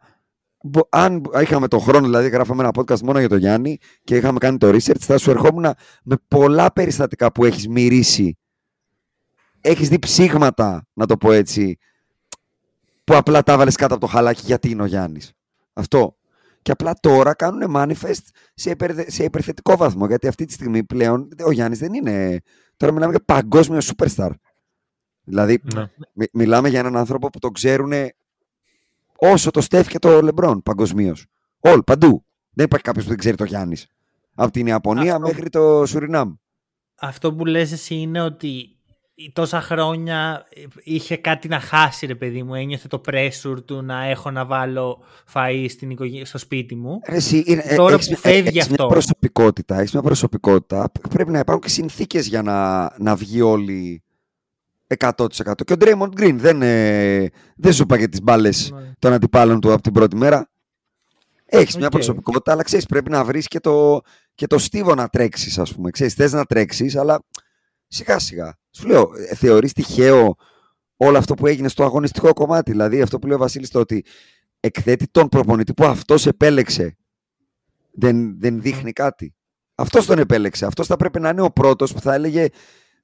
μπο- 0.62 0.88
αν 0.90 1.22
είχαμε 1.42 1.68
τον 1.68 1.80
χρόνο, 1.80 2.06
δηλαδή 2.06 2.28
γράφαμε 2.28 2.62
ένα 2.62 2.70
podcast 2.74 3.00
μόνο 3.00 3.18
για 3.18 3.28
τον 3.28 3.38
Γιάννη 3.38 3.78
και 4.04 4.16
είχαμε 4.16 4.38
κάνει 4.38 4.58
το 4.58 4.68
research, 4.68 4.98
θα 5.00 5.18
σου 5.18 5.30
ερχόμουν 5.30 5.66
με 6.02 6.16
πολλά 6.28 6.72
περιστατικά 6.72 7.32
που 7.32 7.44
έχεις 7.44 7.68
μυρίσει. 7.68 8.38
Έχεις 9.60 9.88
δει 9.88 9.98
ψήγματα, 9.98 10.86
να 10.92 11.06
το 11.06 11.16
πω 11.16 11.32
έτσι, 11.32 11.78
που 13.04 13.16
απλά 13.16 13.42
τα 13.42 13.56
βάλες 13.56 13.76
κάτω 13.76 13.94
από 13.94 14.06
το 14.06 14.12
χαλάκι 14.12 14.42
γιατί 14.44 14.70
είναι 14.70 14.82
ο 14.82 14.86
Γιάννης. 14.86 15.32
Αυτό. 15.72 16.15
Και 16.66 16.72
απλά 16.72 16.94
τώρα 17.00 17.34
κάνουν 17.34 17.74
manifest 17.76 18.20
σε, 18.54 18.70
υπερ, 18.70 19.10
σε 19.10 19.24
υπερθετικό 19.24 19.76
βαθμό. 19.76 20.06
Γιατί 20.06 20.26
αυτή 20.26 20.44
τη 20.44 20.52
στιγμή 20.52 20.84
πλέον 20.84 21.28
ο 21.44 21.50
Γιάννης 21.50 21.78
δεν 21.78 21.94
είναι. 21.94 22.40
Τώρα 22.76 22.92
μιλάμε 22.92 23.10
για 23.12 23.22
παγκόσμιο 23.24 23.78
superstar. 23.82 24.30
Δηλαδή, 25.24 25.60
Ναι. 25.74 25.90
μι- 26.12 26.30
μιλάμε 26.32 26.68
για 26.68 26.78
έναν 26.78 26.96
άνθρωπο 26.96 27.30
που 27.30 27.38
τον 27.38 27.52
ξέρουν 27.52 27.92
όσο 29.16 29.50
το 29.50 29.60
Στεφ 29.60 29.88
και 29.88 29.98
το 29.98 30.22
Λεμπρόν 30.22 30.62
παγκοσμίως. 30.62 31.26
Όλοι, 31.58 31.82
παντού. 31.82 32.24
Δεν 32.50 32.64
υπάρχει 32.64 32.84
κάποιος 32.84 33.04
που 33.04 33.10
δεν 33.10 33.18
ξέρει 33.18 33.36
το 33.36 33.44
Γιάννης. 33.44 33.86
Από 34.34 34.50
την 34.50 34.66
Ιαπωνία 34.66 35.14
Αυτό- 35.14 35.26
μέχρι 35.26 35.48
το 35.48 35.86
Σουρινάμ. 35.86 36.34
Αυτό 36.94 37.34
που 37.34 37.44
λες 37.44 37.72
εσύ 37.72 37.94
είναι 37.94 38.20
ότι 38.20 38.75
τόσα 39.32 39.60
χρόνια 39.60 40.46
είχε 40.82 41.16
κάτι 41.16 41.48
να 41.48 41.60
χάσει 41.60 42.06
ρε 42.06 42.14
παιδί 42.14 42.42
μου, 42.42 42.54
ένιωθε 42.54 42.88
το 42.88 43.00
pressure 43.10 43.64
του 43.64 43.82
να 43.82 44.04
έχω 44.04 44.30
να 44.30 44.44
βάλω 44.44 44.98
φαΐ 45.32 45.66
στην 45.68 45.90
οικογέ- 45.90 46.26
στο 46.26 46.38
σπίτι 46.38 46.74
μου. 46.74 47.00
Ρε, 47.08 47.16
Εσύ, 47.16 47.42
είναι, 47.46 47.62
ε, 47.64 47.74
Τώρα 47.74 47.94
έχεις 47.94 48.06
που 48.08 48.18
μια- 48.22 48.32
φεύγει 48.32 48.48
έχεις 48.58 48.62
αυτό. 48.70 48.74
Μια 48.82 48.86
προσωπικότητα, 48.92 49.78
έχεις 49.78 49.92
μια 49.92 50.02
προσωπικότητα. 50.02 50.90
Πρέπει 51.10 51.30
να 51.30 51.38
υπάρχουν 51.38 51.62
και 51.64 51.70
συνθήκες 51.70 52.26
για 52.26 52.42
να, 52.42 52.82
να 52.98 53.16
βγει 53.16 53.40
όλοι 53.40 54.02
100%. 54.86 55.64
Και 55.64 55.72
ο 55.72 55.76
Draymond 55.80 56.20
Green 56.20 56.34
δεν, 56.36 56.62
ε, 56.62 57.28
δεν 57.56 57.72
έσπαγε 57.72 58.08
τις 58.08 58.22
μπάλες 58.22 58.70
Ναι. 58.70 58.92
των 58.98 59.12
αντιπάλων 59.12 59.60
του 59.60 59.72
από 59.72 59.82
την 59.82 59.92
πρώτη 59.92 60.16
μέρα. 60.16 60.50
Έχεις 61.46 61.76
μια 61.76 61.86
Οκ. 61.86 61.92
προσωπικότητα, 61.92 62.52
αλλά 62.52 62.62
ξέρεις, 62.62 62.86
πρέπει 62.86 63.10
να 63.10 63.24
βρεις 63.24 63.46
και 63.48 63.60
το, 63.60 64.00
και 64.34 64.46
το 64.46 64.58
στίβο 64.58 64.94
να 64.94 65.08
τρέξεις, 65.08 65.58
ας 65.58 65.74
πούμε. 65.74 65.90
Ξέρεις, 65.90 66.14
θες 66.14 66.32
να 66.32 66.44
τρέξεις, 66.44 66.96
αλλά 66.96 67.22
σιγά 67.88 68.18
σιγά. 68.18 68.58
Σου 68.70 68.86
λέω, 68.86 69.10
ε, 69.28 69.34
θεωρείς 69.34 69.72
τυχαίο 69.72 70.36
όλο 70.96 71.18
αυτό 71.18 71.34
που 71.34 71.46
έγινε 71.46 71.68
στο 71.68 71.84
αγωνιστικό 71.84 72.32
κομμάτι; 72.32 72.70
Δηλαδή, 72.70 73.02
αυτό 73.02 73.18
που 73.18 73.26
λέει 73.26 73.36
ο 73.36 73.38
Βασίλης 73.38 73.70
το 73.70 73.78
ότι 73.78 74.04
εκθέτει 74.60 75.06
τον 75.10 75.28
προπονητή 75.28 75.74
που 75.74 75.84
αυτός 75.84 76.26
επέλεξε. 76.26 76.96
Δεν, 77.90 78.40
δεν 78.40 78.60
δείχνει 78.60 78.92
κάτι. 78.92 79.34
Αυτός 79.74 80.06
τον 80.06 80.18
επέλεξε. 80.18 80.66
Αυτός 80.66 80.86
θα 80.86 80.96
πρέπει 80.96 81.20
να 81.20 81.28
είναι 81.28 81.42
ο 81.42 81.50
πρώτος 81.50 81.92
που 81.92 82.00
θα 82.00 82.14
έλεγε 82.14 82.48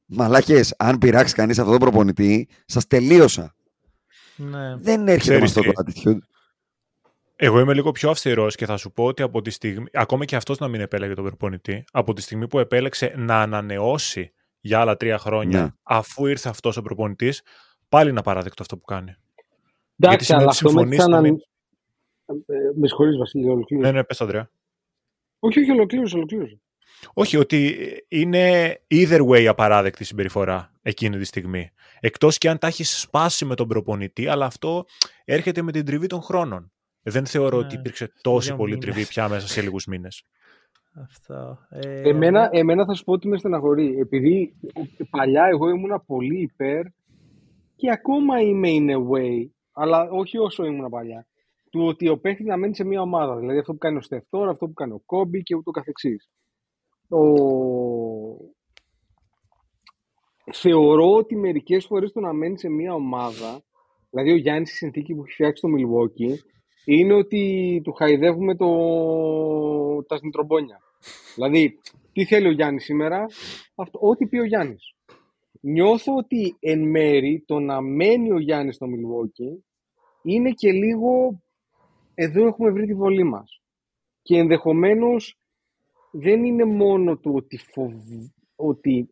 «Μαλάκες, 0.07 0.75
αν 0.79 0.99
πειράξει 0.99 1.35
κανείς 1.35 1.59
αυτόν 1.59 1.79
τον 1.79 1.89
προπονητή, 1.89 2.49
σας 2.67 2.87
τελείωσα». 2.87 3.55
Ναι. 4.37 4.77
Δεν 4.77 5.09
έρχεται 5.09 5.17
Ξέρεις 5.17 5.55
με 5.55 5.61
αυτό 5.61 5.73
το 5.73 5.93
τι; 5.93 6.03
attitude. 6.05 6.19
Εγώ 7.37 7.61
είμαι 7.61 7.75
λίγο 7.75 7.93
πιο 7.93 8.11
αυστηρός 8.11 8.57
και 8.57 8.67
θα 8.67 8.77
σου 8.77 8.93
πω 8.93 9.05
ότι 9.05 9.23
από 9.23 9.43
τη 9.43 9.51
στιγμή. 9.51 9.87
Ακόμα 9.93 10.25
και 10.25 10.37
αυτός 10.37 10.59
να 10.59 10.69
μην 10.69 10.81
επέλεγε 10.81 11.15
τον 11.15 11.25
προπονητή, 11.25 11.85
από 11.93 12.13
τη 12.13 12.23
στιγμή 12.23 12.49
που 12.49 12.59
επέλεξε 12.59 13.15
να 13.17 13.43
ανανεώσει 13.43 14.33
για 14.65 14.81
άλλα 14.81 14.97
τρία 14.97 15.19
χρόνια, 15.19 15.63
Ναι. 15.63 15.69
αφού 15.83 16.27
ήρθε 16.27 16.49
αυτός 16.49 16.77
ο 16.77 16.83
προπονητής, 16.83 17.43
πάλι 17.89 18.13
να 18.13 18.23
παραδεκτό 18.23 18.63
αυτό 18.63 18.77
που 18.77 18.85
κάνει. 18.85 19.15
Εντάξει, 19.99 20.33
αλλά 20.35 20.49
αυτό 20.49 20.65
με 20.65 20.71
συμφωνείς 20.71 20.99
ξανα... 20.99 21.15
να 21.17 21.21
μην- 21.23 21.37
Ε, 22.27 22.35
Με 22.79 22.87
συγχωρείς 22.87 23.17
Βασίλη, 23.17 23.49
ολοκλήρωσε. 23.49 23.91
Ναι, 23.91 23.99
ναι, 23.99 24.05
πες 24.05 24.21
Ανδρέα. 24.21 24.51
Όχι, 25.39 25.61
όχι, 25.61 25.71
ολοκλήρωσε, 25.71 26.17
ολοκλήρωσε. 26.17 26.61
Όχι, 27.15 27.37
ότι 27.37 27.77
είναι 28.09 28.77
either 28.91 29.27
way 29.29 29.45
απαράδεκτη 29.45 30.05
συμπεριφορά 30.05 30.73
εκείνη 30.83 31.19
τη 31.19 31.25
στιγμή. 31.25 31.71
Εκτός 32.01 32.39
και 32.39 32.49
αν 32.49 32.59
τα 32.59 32.67
έχεις 32.67 33.01
σπάσει 33.01 33.45
με 33.45 33.55
τον 33.55 33.69
προπονητή, 33.69 34.27
αλλά 34.29 34.47
αυτό 34.47 34.85
έρχεται 35.25 35.63
με 35.63 35.73
την 35.73 35.85
τριβή 35.85 36.07
των 36.07 36.23
χρόνων. 36.23 36.73
Δεν 37.03 37.27
θεωρώ 37.27 37.59
Ναι, 37.59 37.65
ότι 37.65 37.75
υπήρξε 37.75 38.05
σε 38.05 38.13
τόση 38.21 38.47
δύο 38.49 38.57
πολύ 38.57 38.71
μήνες. 38.73 38.85
τριβή 38.85 39.07
πια 39.07 39.29
μέσα 39.29 39.49
σε 39.49 39.61
λίγους 39.63 39.87
μήνες. 39.87 40.23
Αυτό. 40.95 41.59
Ε, 41.69 42.09
Εμένα, 42.09 42.49
εμένα 42.53 42.85
θα 42.85 42.95
σου 42.95 43.05
πω 43.05 43.13
ότι 43.13 43.29
με 43.29 43.39
στεναχωρεί. 43.39 43.99
Επειδή 43.99 44.55
παλιά 45.11 45.45
εγώ 45.45 45.69
ήμουνα 45.69 46.01
πολύ 46.01 46.41
υπέρ 46.41 46.83
και 47.77 47.91
ακόμα 47.91 48.41
είμαι 48.41 48.69
in 48.71 48.91
a 48.91 49.11
way, 49.11 49.47
αλλά 49.73 50.09
όχι 50.11 50.39
όσο 50.39 50.65
ήμουνα 50.65 50.89
παλιά, 50.89 51.27
του 51.71 51.83
ότι 51.87 52.09
ο 52.09 52.19
παίχτης 52.19 52.47
να 52.47 52.57
μένει 52.57 52.75
σε 52.75 52.85
μια 52.85 53.01
ομάδα. 53.01 53.37
Δηλαδή 53.37 53.59
αυτό 53.59 53.73
που 53.73 53.79
κάνει 53.79 53.97
ο 53.97 54.01
Στεφτόρ, 54.01 54.49
αυτό 54.49 54.67
που 54.67 54.73
κάνει 54.73 54.93
ο 54.93 55.03
Κόμπι 55.07 55.43
και 55.43 55.55
ούτω 55.57 55.71
καθεξής. 55.71 56.31
Ο... 57.09 57.23
Θεωρώ 60.53 61.15
ότι 61.15 61.37
μερικές 61.37 61.87
φορές 61.87 62.13
το 62.13 62.21
να 62.21 62.33
μένει 62.33 62.59
σε 62.59 62.69
μια 62.69 62.95
ομάδα, 62.95 63.63
δηλαδή 64.11 64.31
ο 64.33 64.37
Γιάννης 64.37 64.73
η 64.73 64.77
συνθήκη 64.77 65.15
που 65.15 65.23
έχει 65.23 65.33
φτιάξει 65.33 65.63
το 65.63 65.69
Milwaukee, 65.69 66.35
είναι 66.85 67.15
ότι 67.15 67.81
του 67.85 67.93
χαϊδεύουμε 67.93 68.57
το... 68.57 68.69
τα 70.03 70.17
σνιτρομπόνια. 70.17 70.81
Δηλαδή, 71.35 71.79
τι 72.13 72.25
θέλει 72.25 72.47
ο 72.47 72.51
Γιάννης 72.51 72.85
σήμερα, 72.85 73.27
αυτό, 73.75 73.99
ό,τι 74.03 74.27
πει 74.27 74.39
ο 74.39 74.45
Γιάννης. 74.45 74.95
Νιώθω 75.61 76.17
ότι 76.17 76.57
εν 76.61 76.89
μέρη 76.91 77.45
το 77.47 77.59
να 77.59 77.81
μένει 77.81 78.33
ο 78.33 78.39
Γιάννης 78.39 78.75
στο 78.75 78.87
Milwaukee 78.87 79.63
είναι 80.23 80.51
και 80.51 80.73
λίγο 80.73 81.43
εδώ 82.15 82.47
έχουμε 82.47 82.71
βρει 82.71 82.87
τη 82.87 82.95
βολή 82.95 83.25
μας. 83.25 83.63
Και 84.23 84.37
ενδεχομένως 84.37 85.39
δεν 86.11 86.45
είναι 86.45 86.65
μόνο 86.65 87.19
το 87.19 87.31
ότι, 87.31 87.57
φοβ... 87.57 87.95
ότι 88.57 89.09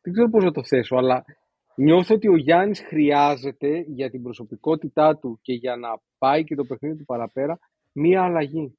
δεν 0.00 0.12
ξέρω 0.12 0.30
πώς 0.30 0.44
να 0.44 0.50
το 0.50 0.64
θέσω, 0.64 0.96
αλλά 0.96 1.24
νιώθω 1.76 2.14
ότι 2.14 2.28
ο 2.28 2.36
Γιάννης 2.36 2.80
χρειάζεται 2.80 3.84
για 3.88 4.10
την 4.10 4.22
προσωπικότητά 4.22 5.16
του 5.16 5.38
και 5.42 5.52
για 5.52 5.76
να 5.76 5.88
πάει 6.18 6.44
και 6.44 6.54
το 6.54 6.64
παιχνίδι 6.64 6.96
του 6.96 7.04
παραπέρα 7.04 7.58
μία 7.92 8.22
αλλαγή. 8.22 8.76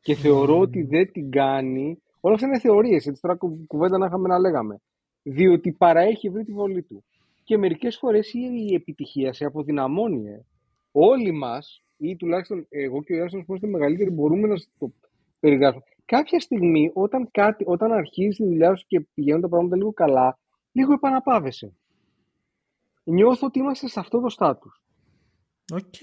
Και 0.00 0.14
θεωρώ 0.14 0.58
ότι 0.58 0.82
δεν 0.82 1.12
την 1.12 1.30
κάνει. 1.30 2.02
Όλα 2.20 2.34
αυτά 2.34 2.46
είναι 2.46 2.58
θεωρίες, 2.58 3.06
έτσι 3.06 3.22
τώρα 3.22 3.36
κου- 3.36 3.66
κουβέντα 3.66 3.98
να 3.98 4.06
είχαμε 4.06 4.28
να 4.28 4.38
λέγαμε. 4.38 4.80
Διότι 5.22 5.72
παραέχει 5.72 6.28
βρει 6.28 6.44
τη 6.44 6.52
βολή 6.52 6.82
του. 6.82 7.04
Και 7.44 7.58
μερικές 7.58 7.96
φορές 7.96 8.32
η 8.32 8.38
η 8.70 8.74
επιτυχία 8.74 9.32
σε 9.32 9.44
αποδυναμώνει. 9.44 10.28
ε. 10.28 10.44
Όλοι 10.92 11.32
μας, 11.32 11.82
ή 11.96 12.16
τουλάχιστον 12.16 12.66
εγώ 12.68 13.02
και 13.02 13.12
ο 13.12 13.16
Ιάσονος 13.16 13.44
που 13.46 13.52
είμαστε 13.52 13.78
μεγαλύτεροι, 13.78 14.10
μπορούμε 14.10 14.48
να 14.48 14.54
το 14.78 14.92
περιγράψουμε. 15.40 15.84
Κάποια 16.04 16.40
στιγμή, 16.40 16.90
όταν, 16.94 17.28
κάτι, 17.30 17.64
όταν 17.66 17.92
αρχίζει 17.92 18.36
τη 18.36 18.44
δουλειά 18.44 18.74
σου 18.76 18.84
και 18.88 19.06
πηγαίνουν 19.14 19.40
τα 19.40 19.48
πράγματα 19.48 19.76
λίγο 19.76 19.92
καλά, 19.92 20.38
λίγο 20.72 20.92
επαναπάβεσαι. 20.92 21.72
Νιώθω 23.08 23.46
ότι 23.46 23.58
είμαστε 23.58 23.88
σε 23.88 24.00
αυτό 24.00 24.20
το 24.20 24.28
στάτους. 24.28 24.82
Οκ. 25.74 25.94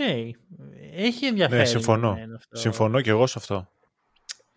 Έχει 0.95 1.25
ενδιαφέρον. 1.25 1.59
Ναι, 1.59 1.65
συμφωνώ. 1.65 2.09
εμένα 2.09 2.35
αυτό. 2.35 2.57
Συμφωνώ 2.57 3.01
και 3.01 3.09
εγώ 3.09 3.27
σε 3.27 3.37
αυτό. 3.37 3.67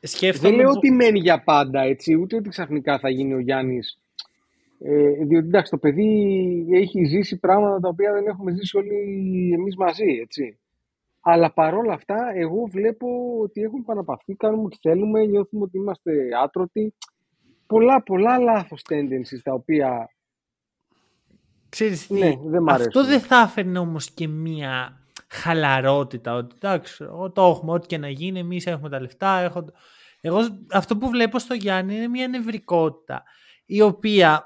Σκέφτομαι 0.01 0.49
Δεν 0.49 0.59
λέω 0.59 0.71
που- 0.71 0.77
ότι 0.77 0.91
μένει 0.91 1.19
για 1.19 1.43
πάντα 1.45 1.81
έτσι, 1.81 2.15
ούτε 2.15 2.37
ότι 2.37 2.49
ξαφνικά 2.49 2.99
θα 2.99 3.09
γίνει 3.09 3.35
ο 3.35 3.39
Γιάννης. 3.39 4.01
Ε, 4.79 5.25
διότι 5.25 5.47
εντάξει, 5.47 5.71
το 5.71 5.79
παιδί 5.79 6.67
έχει 6.73 7.05
ζήσει 7.05 7.39
πράγματα 7.39 7.81
τα 7.81 7.89
οποία 7.89 8.13
δεν 8.13 8.27
έχουμε 8.27 8.53
ζήσει 8.53 8.77
όλοι 8.77 8.95
εμείς 9.55 9.77
μαζί, 9.77 10.19
έτσι. 10.23 10.59
Αλλά 11.21 11.53
παρόλα 11.53 11.93
αυτά, 11.93 12.17
εγώ 12.35 12.67
βλέπω 12.71 13.39
ότι 13.41 13.61
έχουμε 13.63 13.81
επαναπαυθεί, 13.81 14.35
κάνουμε 14.35 14.63
ό,τι 14.63 14.77
θέλουμε, 14.81 15.25
νιώθουμε 15.25 15.63
ότι 15.63 15.77
είμαστε 15.77 16.13
άτρωτοι. 16.43 16.95
Πολλά, 17.67 18.03
πολλά 18.03 18.39
λάθος 18.39 18.83
tendencies 18.89 19.41
τα 19.43 19.53
οποία 19.53 20.11
Ξέρεις 21.69 22.07
τι, 22.07 22.15
Ναι, 22.15 22.35
δεν 22.45 22.63
μ' 22.63 22.69
αυτό 22.69 22.99
αρέσουν. 22.99 23.07
δεν 23.07 23.21
θα 23.21 23.41
έφερνε 23.41 23.79
όμως 23.79 24.11
και 24.11 24.29
μία 24.29 25.01
χαλαρότητα 25.29 26.35
ότι 26.35 26.55
εντάξει, 26.55 27.05
εγώ 27.05 27.33
το 27.33 27.43
έχουμε, 27.43 27.73
ό,τι 27.73 27.87
και 27.87 27.99
να 27.99 28.09
γίνει, 28.09 28.39
εμείς 28.39 28.67
έχουμε 28.67 28.89
τα 28.89 29.01
λεφτά. 29.01 29.39
Έχω... 29.39 29.65
Εγώ 30.21 30.41
αυτό 30.73 30.97
που 30.97 31.09
βλέπω 31.09 31.39
στο 31.39 31.55
Γιάννη 31.55 31.95
είναι 31.95 32.09
μία 32.09 32.29
νευρικότητα 32.29 33.23
η 33.67 33.81
οποία 33.81 34.45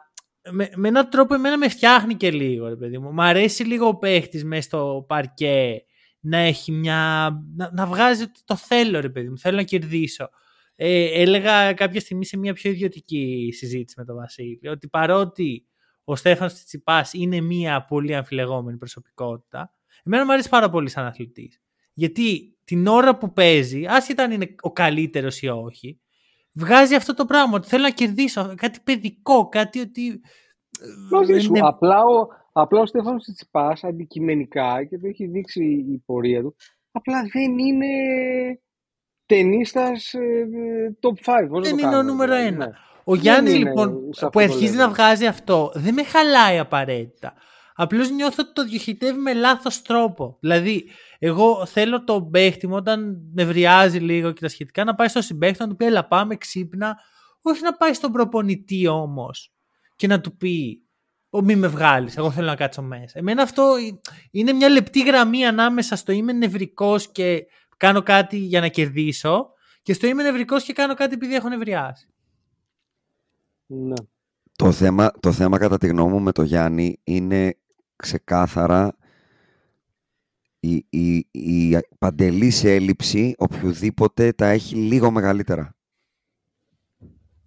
με, 0.51 0.71
με 0.75 0.89
έναν 0.89 1.11
τρόπο 1.11 1.35
εμένα 1.35 1.59
με 1.59 1.69
φτιάχνει 1.69 2.15
και 2.15 2.31
λίγο, 2.31 2.69
ρε 2.69 2.77
παιδί 2.77 2.99
μου. 2.99 3.13
Μ' 3.13 3.21
αρέσει 3.21 3.65
λίγο 3.65 3.87
ο 3.87 3.97
παίχτης 3.97 4.45
μέσα 4.45 4.63
στο 4.63 5.05
παρκέ 5.09 5.85
να 6.21 6.37
έχει 6.37 6.73
μια... 6.73 7.31
να, 7.57 7.71
να 7.73 7.87
βγάζει 7.87 8.23
ότι 8.23 8.41
το 8.45 8.57
θέλω, 8.57 9.01
ρε 9.01 9.09
παιδί 9.09 9.29
μου, 9.29 9.39
θέλω 9.39 9.57
να 9.57 9.63
κερδίσω. 9.63 10.29
Ε, 10.77 11.23
έλεγα 11.23 11.73
κάποια 11.73 12.01
στιγμή 12.01 12.25
σε 12.25 12.37
μια 12.37 12.53
πιο 12.53 12.71
ιδιωτική 12.71 13.49
συζήτηση 13.57 13.95
με 13.99 14.05
τον 14.05 14.17
Βασίλη 14.17 14.69
ότι 14.69 14.89
παρότι 14.89 15.67
ο 16.05 16.17
Στέφανος 16.17 16.55
Τσιτσιπάς 16.55 17.13
είναι 17.13 17.41
μια 17.41 17.85
πολύ 17.85 18.15
αμφιλεγόμενη 18.15 18.79
προσωπικότητα, 18.79 19.75
εμένα 20.05 20.25
μου 20.25 20.33
αρέσει 20.33 20.49
πάρα 20.49 20.71
πολύ 20.71 20.89
σαν 20.89 21.07
αθλητής. 21.07 21.61
Γιατί 21.93 22.59
την 22.65 22.87
ώρα 22.87 23.17
που 23.17 23.33
παίζει, 23.33 23.85
άσχετα 23.87 24.23
αν 24.23 24.31
είναι 24.31 24.55
ο 24.61 24.73
καλύτερος 24.73 25.43
ή 25.43 25.49
όχι, 25.49 26.01
βγάζει 26.53 26.95
αυτό 26.95 27.15
το 27.15 27.25
πράγμα, 27.25 27.55
ότι 27.57 27.69
θέλω 27.69 27.83
να 27.83 27.91
κερδίσω, 27.91 28.55
κάτι 28.57 28.79
παιδικό, 28.85 29.49
κάτι 29.49 29.81
ότι... 29.81 30.21
Μαζί 31.11 31.39
σου. 31.41 31.49
είναι- 31.49 31.61
Απλά 31.69 32.03
ο, 32.05 32.27
απλά 32.53 32.81
ο 32.81 32.87
Στέφανος 32.87 33.23
Τσιτσιπάς 33.23 33.85
αντικειμενικά 33.85 34.85
και 34.85 34.99
το 34.99 35.07
έχει 35.07 35.27
δείξει 35.27 35.65
η 35.65 36.03
πορεία 36.07 36.41
του, 36.43 36.57
απλά 36.93 37.23
δεν 37.33 37.59
είναι 37.59 37.87
ταινίστας 39.27 40.15
ε, 40.15 40.19
ε, 40.19 40.99
top 41.01 41.31
5. 41.31 41.47
πώς 41.49 41.51
να 41.51 41.61
Δεν 41.61 41.63
το 41.63 41.69
είναι 41.69 41.87
ο 41.87 41.91
κάνουμε, 41.91 42.03
νούμερο 42.11 42.33
δηλαδή, 42.35 42.55
ένα. 42.55 42.67
ναι. 42.67 42.73
Ο 43.05 43.15
Γιάννης 43.15 43.55
είναι 43.55 43.69
λοιπόν 43.69 43.89
σε 43.89 44.25
αυτό 44.25 44.27
που 44.27 44.47
το 44.47 44.53
αρχίζει 44.53 44.75
level. 44.75 44.79
να 44.79 44.89
βγάζει 44.89 45.27
αυτό 45.27 45.71
δεν 45.75 45.95
με 45.95 46.05
χαλάει 46.05 46.59
απαραίτητα. 46.59 47.35
Απλώς 47.75 48.11
νιώθω 48.11 48.43
ότι 48.43 48.53
το 48.53 48.65
διοχετεύει 48.65 49.19
με 49.19 49.33
λάθος 49.33 49.83
τρόπο. 49.83 50.37
Δηλαδή, 50.41 50.85
εγώ 51.19 51.67
θέλω 51.67 52.05
το 52.05 52.23
παίχτη 52.23 52.67
μου 52.67 52.75
όταν 52.75 53.17
νευριάζει 53.35 53.99
λίγο 53.99 54.33
και 54.33 54.41
τα 54.41 54.49
σχετικά 54.49 54.85
να 54.85 54.95
πάει 54.95 55.09
στο 55.09 55.23
συμπαίχτη 55.23 55.63
να 55.63 55.69
του 55.69 55.77
πει 55.77 55.85
έλα 55.85 56.07
πάμε 56.07 56.37
ξύπνα. 56.37 56.97
Όχι 57.43 57.63
να 57.63 57.73
πάει 57.73 57.95
στον 57.95 58.13
προπονητή 58.13 58.87
όμως 58.87 59.53
και 59.97 60.07
να 60.07 60.21
του 60.21 60.37
πει 60.37 60.85
«Ω, 61.31 61.43
μη 61.43 61.57
με 61.57 61.67
βγάλεις, 61.67 62.17
εγώ 62.17 62.31
θέλω 62.31 62.47
να 62.47 62.57
κάτσω 62.57 62.83
μέσα. 62.83 63.19
Εμένα 63.19 63.43
αυτό 63.43 63.75
είναι 64.31 64.53
μια 64.53 64.69
λεπτή 64.69 65.03
γραμμή 65.03 65.47
ανάμεσα 65.47 65.97
στο 65.97 66.13
είμαι 66.13 66.33
νευρικός 66.33 67.13
και 67.13 67.47
κάνω 67.77 68.03
κάτι 68.03 68.37
για 68.37 68.61
να 68.61 68.69
κερδίσω 68.69 69.47
και 69.83 69.93
στο 69.93 70.07
είμαι 70.07 70.23
νευρικός 70.23 70.65
και 70.65 70.73
κάνω 70.73 70.95
κάτι 70.95 71.15
επειδή 71.15 71.35
έχω 71.35 71.49
νευριάσει. 71.49 72.10
Ναι. 73.73 73.95
Το 74.57 74.73
θέμα, 74.73 75.11
το 75.21 75.33
θέμα 75.33 75.59
κατά 75.59 75.79
τη 75.79 75.87
γνώμη 75.87 76.13
μου 76.13 76.21
με 76.21 76.33
το 76.33 76.43
Γιάννη 76.43 77.01
είναι 77.05 77.57
ξεκάθαρα 77.97 78.97
η, 80.61 80.87
η, 80.91 81.27
η 81.31 81.79
παντελής 81.99 82.65
έλλειψη 82.65 83.35
οποιοδήποτε 83.39 84.33
τα 84.33 84.47
έχει 84.47 84.75
λίγο 84.77 85.11
μεγαλύτερα. 85.11 85.75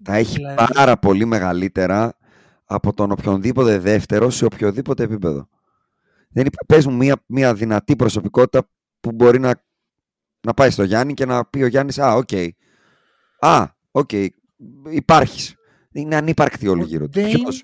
Τα 0.03 0.13
έχει 0.15 0.36
Δηλαδή- 0.36 0.74
πάρα 0.74 0.97
πολύ 0.97 1.26
μεγαλύτερα 1.26 2.17
από 2.65 2.93
τον 2.93 3.11
οποιονδήποτε 3.11 3.78
δεύτερο 3.80 4.30
σε 4.30 4.45
οποιοδήποτε 4.45 5.03
επίπεδο. 5.03 5.47
Δεν 6.30 6.45
υπά- 6.45 6.65
πες 6.65 6.86
μου 6.86 6.95
μια, 6.95 7.24
μια 7.26 7.53
δυνατή 7.53 7.95
προσωπικότητα 7.95 8.69
που 8.99 9.11
μπορεί 9.11 9.39
να, 9.39 9.63
να 10.41 10.53
πάει 10.53 10.69
στο 10.69 10.84
Γιάννη 10.84 11.13
και 11.13 11.26
να 11.26 11.45
πει 11.45 11.61
ο 11.63 11.67
Γιάννης 11.67 11.99
«Α, 11.99 12.15
οκ, 12.15 12.30
α, 13.39 13.65
οκ, 13.91 14.09
υπάρχεις». 14.89 15.55
Είναι 15.93 16.15
ανύπαρκτη 16.15 16.67
όλοι 16.67 16.81
Ο 16.81 16.85
γύρω 16.85 17.07
τους. 17.09 17.23
Dame- 17.23 17.31
Ποιος, 17.33 17.63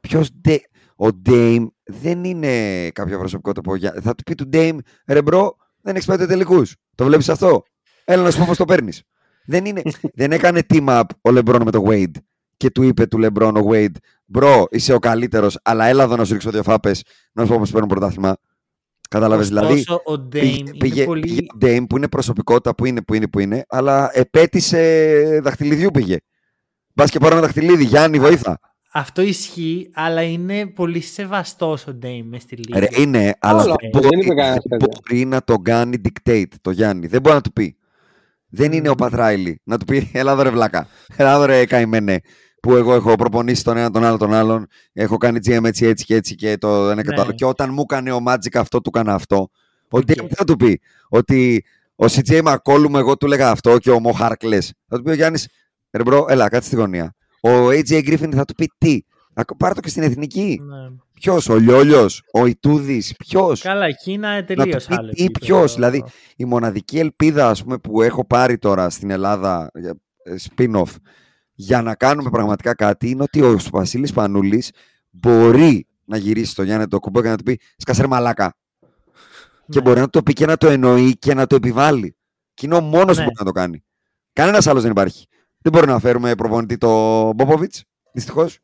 ποιος 0.00 0.30
Da- 0.40 0.64
ο 0.96 1.06
Dame 1.26 1.66
δεν 1.84 2.24
είναι 2.24 2.88
κάποια 2.90 3.18
προσωπικότητα 3.18 3.60
που 3.62 3.70
ο 3.72 3.76
Γιάννη- 3.76 4.02
θα 4.02 4.14
του 4.14 4.22
πει 4.22 4.34
του 4.34 4.48
Dame 4.52 4.76
«Ρε 5.06 5.22
bro, 5.22 5.56
δεν 5.80 5.94
έχεις 5.94 6.06
πέντε 6.06 6.26
τελικούς. 6.26 6.74
Το 6.94 7.04
βλέπεις 7.04 7.28
αυτό; 7.28 7.62
Έλα 8.04 8.22
να 8.22 8.30
σου 8.30 8.38
πω 8.38 8.44
πώς 8.46 8.56
το 8.56 8.64
παίρνεις». 8.64 9.02
δεν, 9.46 9.64
είναι, 9.64 9.82
δεν 10.20 10.32
έκανε 10.32 10.62
team 10.74 10.86
up 10.88 11.02
ο 11.20 11.30
LeBron 11.30 11.60
με 11.64 11.70
το 11.70 11.82
Wade 11.86 12.10
και 12.56 12.70
του 12.70 12.82
είπε 12.82 13.06
του 13.06 13.18
LeBron 13.22 13.52
ο 13.64 13.68
Wade 13.70 13.94
«Μπρο, 14.24 14.64
είσαι 14.70 14.92
ο 14.92 14.98
καλύτερος, 14.98 15.58
αλλά 15.62 15.84
έλα 15.86 16.02
εδώ 16.02 16.16
να 16.16 16.24
σου 16.24 16.32
ρίξω 16.32 16.50
δύο 16.50 16.62
φάπες 16.62 17.02
να 17.32 17.42
σου 17.44 17.48
πω 17.52 17.58
πώς 17.58 17.70
παίρνουν 17.70 17.88
πρωτάθλημα». 17.88 18.36
Κατάλαβες, 19.08 19.48
δηλαδή; 19.48 19.72
Ωστόσο, 19.72 20.02
ο 20.06 20.12
Dame 20.12 20.28
πήγε, 20.28 20.56
είναι 20.58 20.70
πήγε, 20.78 21.04
πολύ... 21.04 21.22
πήγε 21.22 21.46
ο 21.52 21.56
Dame 21.60 21.84
που 21.88 21.96
είναι 21.96 22.08
προσωπικότητα 22.08 22.74
που 22.74 22.84
είναι, 22.84 23.02
που 23.02 23.14
είναι, 23.14 23.28
που 23.28 23.38
είναι, 23.38 23.64
αλλά 23.68 24.10
επέτησε 24.12 25.40
δαχτυλιδιού 25.42 25.90
πήγε. 25.90 26.16
Μπας 26.94 27.10
και 27.10 27.18
πάρω 27.18 27.32
ένα 27.36 27.42
δαχτυλίδι, 27.46 27.84
Γιάννη, 27.84 28.18
βοήθα. 28.18 28.58
Αυτό 28.94 29.22
ισχύει, 29.22 29.90
αλλά 29.94 30.22
είναι 30.22 30.66
πολύ 30.66 31.00
σεβαστός 31.00 31.86
ο 31.86 31.98
Dame 32.02 32.22
μες 32.24 32.42
στη 32.42 32.56
λίγα. 32.56 32.80
Ρε, 32.80 32.86
είναι, 32.96 33.34
αλλά 33.38 33.62
Όλα, 33.62 33.74
δεν 33.80 33.90
δεν 33.92 34.02
μπορεί, 34.02 34.24
είπε 34.24 34.34
κανένας 34.34 34.62
δεν 34.68 34.78
τέτοιο. 34.78 35.00
μπορεί 35.08 35.24
να 35.24 35.42
το 35.44 35.56
κάνει 35.58 35.96
dictate 36.04 36.44
το 36.60 36.70
Γιάννη. 36.70 37.06
Δεν 37.06 37.20
μπορεί 37.20 37.34
να 37.34 37.40
του 37.40 37.52
πει. 37.52 37.76
Δεν 38.48 38.72
είναι 38.72 38.88
ο 38.88 38.92
Μμμ. 38.92 38.98
Πατράιλι 38.98 39.60
να 39.64 39.78
του 39.78 39.84
πει 39.84 40.10
Έλα 40.12 40.32
εδώ 40.32 40.42
ρε 40.42 40.50
βλάκα. 40.50 40.86
Έλα 41.16 41.34
εδώ 41.34 41.44
ρε 41.44 41.66
καημένε. 41.66 42.20
που 42.60 42.76
εγώ 42.76 42.94
έχω 42.94 43.14
προπονήσει 43.14 43.64
τον 43.64 43.76
ένα 43.76 43.90
τον 43.90 44.04
άλλο 44.04 44.16
τον 44.16 44.32
άλλον, 44.34 44.66
έχω 44.92 45.16
κάνει 45.16 45.38
GM 45.46 45.64
έτσι 45.64 45.86
έτσι 45.86 46.04
και 46.04 46.14
έτσι 46.14 46.34
και 46.34 46.56
το 46.58 46.90
ένα 46.90 47.02
και 47.02 47.08
Ναι. 47.08 47.16
το 47.16 47.22
άλλο. 47.22 47.32
Και 47.32 47.44
όταν 47.44 47.72
μου 47.72 47.80
έκανε 47.82 48.12
ο 48.12 48.18
Magic 48.26 48.54
αυτό, 48.54 48.80
του 48.80 48.90
έκανα 48.94 49.14
αυτό. 49.14 49.48
Ο 49.90 49.98
Οκ. 49.98 50.02
DM 50.06 50.26
τι 50.28 50.34
θα 50.34 50.44
του 50.44 50.56
πει, 50.56 50.80
ότι 51.08 51.64
ο 51.96 52.04
CJ 52.04 52.42
McCollum 52.42 52.94
εγώ 52.94 53.16
του 53.16 53.26
έλεγα 53.26 53.50
αυτό 53.50 53.78
και 53.78 53.90
ο 53.90 53.98
Mo 54.04 54.20
Harkless. 54.20 54.68
Θα 54.88 54.96
του 54.96 55.02
πει 55.02 55.10
ο 55.10 55.14
Γιάννης, 55.14 55.48
ρε 55.92 56.02
μπρο, 56.02 56.26
έλα, 56.28 56.48
κάτσε 56.48 56.66
στη 56.66 56.76
γωνία. 56.76 57.14
Ο 57.40 57.48
AJ 57.68 57.90
Griffin 58.08 58.34
θα 58.34 58.44
του 58.44 58.54
πει 58.54 58.70
τι; 58.78 59.00
Ακ- 59.34 59.54
Πάρε 59.56 59.74
το 59.74 59.80
και 59.80 59.88
στην 59.88 60.02
εθνική. 60.02 60.60
Ναι. 60.62 60.76
Ποιος, 61.12 61.48
ο 61.48 61.56
Λιόλιος, 61.56 62.22
ο 62.32 62.46
Ιτούδης, 62.46 63.14
ποιος; 63.18 63.60
Καλά, 63.60 63.84
εκείνα 63.86 64.34
Να 64.34 64.44
του 64.44 64.54
τελείως 64.54 64.84
πει 64.86 64.94
άλλο. 64.94 65.10
τι, 65.12 65.22
επίπεδο. 65.24 65.46
ποιος, 65.46 65.74
δηλαδή, 65.74 66.04
Η 66.36 66.44
μοναδική 66.44 66.98
ελπίδα 66.98 67.48
ας 67.48 67.62
πούμε, 67.62 67.78
που 67.78 68.02
έχω 68.02 68.26
πάρει 68.26 68.58
τώρα 68.58 68.90
στην 68.90 69.10
Ελλάδα 69.10 69.70
για- 69.74 69.96
ε, 70.22 70.34
spin-off 70.56 70.94
για 71.54 71.82
να 71.82 71.94
κάνουμε 71.94 72.30
πραγματικά 72.30 72.74
κάτι 72.74 73.08
είναι 73.10 73.22
ότι 73.22 73.42
ο 73.42 73.58
Βασίλης 73.70 74.12
Πανούλης 74.12 74.70
μπορεί 75.10 75.86
να 76.04 76.16
γυρίσει 76.16 76.50
στο 76.50 76.62
Γιάννη 76.62 76.86
το 76.86 76.98
κουμπό 76.98 77.22
και 77.22 77.28
να 77.28 77.36
του 77.36 77.42
πει 77.42 77.60
«Σκασέρ 77.76 78.06
μαλάκα». 78.06 78.54
Και 79.68 79.78
Ναι. 79.78 79.80
μπορεί 79.80 80.00
να 80.00 80.08
το 80.08 80.22
πει 80.22 80.32
και 80.32 80.46
να 80.46 80.56
το 80.56 80.68
εννοεί 80.68 81.16
και 81.18 81.34
να 81.34 81.46
το 81.46 81.54
επιβάλλει. 81.54 82.16
Και 82.54 82.66
είναι 82.66 82.74
ο 82.74 82.80
μόνος 82.80 83.16
Ναι. 83.16 83.24
που 83.24 83.30
μπορεί 83.30 83.34
να 83.38 83.44
το 83.44 83.50
κάνει. 83.52 83.84
Κανένας 84.32 84.66
άλλος 84.66 84.82
δεν 84.82 84.90
υπάρχει. 84.90 85.26
Δεν 85.62 85.72
μπορεί 85.72 85.86
να 85.86 85.98
φέρουμε 85.98 86.34
προπονητή 86.34 86.78
το 86.78 86.88
Μπόποβιτς, 87.32 87.84
δυστυχώς. 88.12 88.58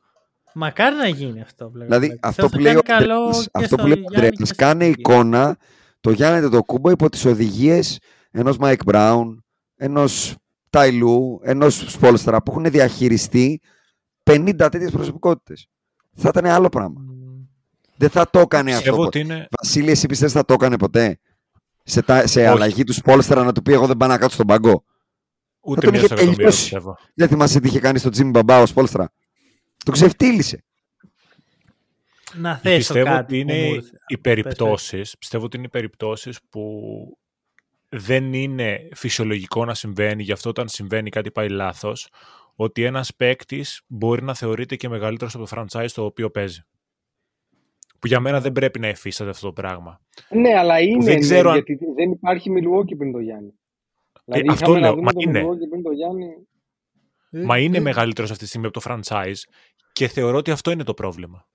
Μακάρι 0.55 0.97
να 0.97 1.09
γίνει 1.09 1.41
αυτό. 1.41 1.71
Βλέπω. 1.71 1.85
Δηλαδή 1.87 2.07
Πιστεύω 2.07 2.29
αυτό 2.29 2.43
θα 2.43 2.57
που 2.57 2.59
λέει 2.59 2.75
ο 2.77 2.83
κάνει 2.83 3.05
καλό 3.05 3.15
Αντρέας, 3.15 3.43
και 3.45 3.51
αυτό 3.53 3.67
στο 3.67 3.77
που 3.77 3.87
λέει 3.87 3.93
ο 3.93 4.01
Γιάννη 4.01 4.17
Αντρέας, 4.17 4.37
και 4.37 4.45
στο 4.45 4.55
κάνε 4.55 4.85
Στίβι. 4.85 5.01
εικόνα 5.01 5.57
το 6.01 6.11
Γιάννη 6.11 6.49
το 6.51 6.63
κούμπο 6.65 6.91
υπό 6.91 7.09
τις 7.09 7.25
οδηγίες 7.25 7.99
ενός 8.31 8.57
Mike 8.61 8.85
Brown, 8.93 9.25
ενός 9.77 10.37
Ταϊλού, 10.71 11.41
ενός 11.43 11.85
Σπόλστρα 11.89 12.43
που 12.43 12.51
έχουν 12.51 12.65
διαχειριστεί 12.71 13.61
50 14.23 14.69
τέτοιες 14.71 14.91
προσωπικότητες. 14.91 15.67
Θα 16.15 16.29
ήταν 16.29 16.47
άλλο 16.47 16.69
πράγμα. 16.69 17.01
Μμ. 17.01 17.13
Δεν 17.97 18.09
θα 18.11 18.31
το 18.31 18.39
έκανε 18.39 18.71
αυτό. 18.71 18.83
Πιστεύω 18.83 19.05
ποτέ. 19.05 19.19
ότι 19.19 19.29
είναι. 19.29 19.47
Βασίλη, 19.61 19.91
εσύ 19.91 20.07
πιστεύεις 20.07 20.35
θα 20.35 20.45
το 20.45 20.53
έκανε 20.55 20.77
ποτέ; 20.79 21.19
Σε, 21.83 22.03
τα, 22.03 22.27
σε 22.27 22.41
Όχι. 22.41 22.49
αλλαγή 22.49 22.85
του 22.85 22.93
Σπόλστρα 22.93 23.45
να 23.45 23.53
του 23.53 23.63
πει 23.63 23.73
εγώ 23.73 23.87
δεν 23.87 23.97
πάω 23.97 24.09
να 24.09 24.19
κάτσω 24.19 24.35
στον 24.35 24.47
πάγκο. 24.47 24.85
Ούτε 25.69 25.81
τον 25.81 25.91
μία 25.91 25.99
είχε 25.99 26.07
στο 26.07 26.15
εκατομμύριο 26.15 26.37
τελειώσει. 26.37 26.63
πιστεύω. 26.63 26.97
Δεν 27.15 27.29
θυμάσαι 27.29 27.61
τι 27.61 27.69
είχε 27.69 27.81
κάνει 27.81 27.99
στο 27.99 28.11
Jimmy 28.17 28.31
Μπαμπά 28.31 28.61
ο 28.61 28.67
Σπόλστρα. 28.67 29.13
Το 29.85 29.93
ξεφτύλισε. 29.93 30.65
Να 32.35 32.57
θέσω 32.59 32.77
Πιστεύω 32.77 33.05
κάτι. 33.05 33.19
ότι 33.41 33.45
που 33.45 33.53
μου 33.53 33.59
είναι 33.59 33.69
ήρθε. 33.69 33.91
οι 34.07 34.19
περιπτώσεις, 34.19 35.17
πιστεύω 35.19 35.45
ότι 35.45 35.57
είναι 35.57 35.67
οι 35.67 35.71
περιπτώσεις 35.71 36.39
που 36.51 36.73
δεν 37.89 38.33
είναι 38.33 38.89
φυσιολογικό 38.95 39.65
να 39.65 39.75
συμβαίνει, 39.75 40.23
γι' 40.23 40.33
αυτό 40.33 40.49
όταν 40.49 40.69
συμβαίνει 40.69 41.11
κάτι 41.11 41.31
πάει 41.31 41.49
λάθος, 41.49 42.09
ότι 42.55 42.83
ένας 42.83 43.15
παίκτης 43.15 43.81
μπορεί 43.87 44.23
να 44.23 44.35
θεωρείται 44.35 44.77
και 44.77 44.89
μεγαλύτερος 44.89 45.35
από 45.35 45.47
το 45.47 45.51
franchise 45.57 45.91
το 45.95 46.05
οποίο 46.05 46.31
παίζει. 46.31 46.61
Που 47.99 48.07
για 48.07 48.21
μένα 48.21 48.41
δεν 48.41 48.53
πρέπει 48.53 48.79
να 48.79 48.87
εφίσταται 48.87 49.31
αυτό 49.31 49.47
το 49.47 49.53
πράγμα. 49.53 50.01
Ναι, 50.31 50.59
αλλά 50.59 50.81
είναι. 50.81 51.05
δεν 51.05 51.15
ναι, 51.15 51.21
ξέρω 51.21 51.51
αν- 51.51 51.55
Γιατί 51.55 51.79
δεν 51.97 52.11
υπάρχει 52.11 52.51
Milwaukee 52.53 52.97
πριν 52.99 53.13
το 53.13 53.19
Γιάννη. 53.19 53.53
Δηλαδή, 54.33 54.49
αυτό 54.49 54.65
είχαμε 54.65 54.81
να 54.81 54.87
λέω, 54.87 54.95
δούμε 54.95 55.05
μα 55.05 55.13
το 55.13 55.19
είναι. 55.21 55.43
Milwaukee 55.43 55.69
πριν 55.71 55.83
το 55.83 55.91
Γιάννη. 55.91 56.27
Μα 57.47 57.59
είναι 57.59 57.81
μεγαλύτερος 57.81 58.31
αυτή 58.31 58.43
τη 58.43 58.49
στιγμή 58.49 58.67
από 58.67 58.81
το 58.81 58.87
franchise 58.95 59.35
και 59.93 60.09
θεωρώ 60.09 60.37
ότι 60.37 60.51
αυτό 60.51 60.71
είναι 60.71 60.85
το 60.85 60.95
πρόβλημα. 60.95 61.47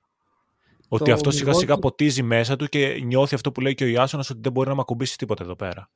Ότι 0.88 1.12
αυτό 1.12 1.32
σιγά 1.32 1.54
σιγά 1.54 1.76
Milwaukee- 1.76 1.82
ποτίζει 1.82 2.24
μέσα 2.24 2.56
του 2.56 2.66
και 2.68 3.00
νιώθει 3.04 3.36
αυτό 3.36 3.52
που 3.52 3.62
λέει 3.62 3.74
και 3.74 3.84
ο 3.84 3.88
Ιάσονας 3.88 4.30
ότι 4.30 4.40
δεν 4.44 4.52
μπορεί 4.52 4.70
να 4.70 4.76
με 4.76 4.82
ακουμπήσει 4.82 5.18
τίποτα 5.18 5.44
εδώ 5.44 5.56
πέρα. 5.56 5.90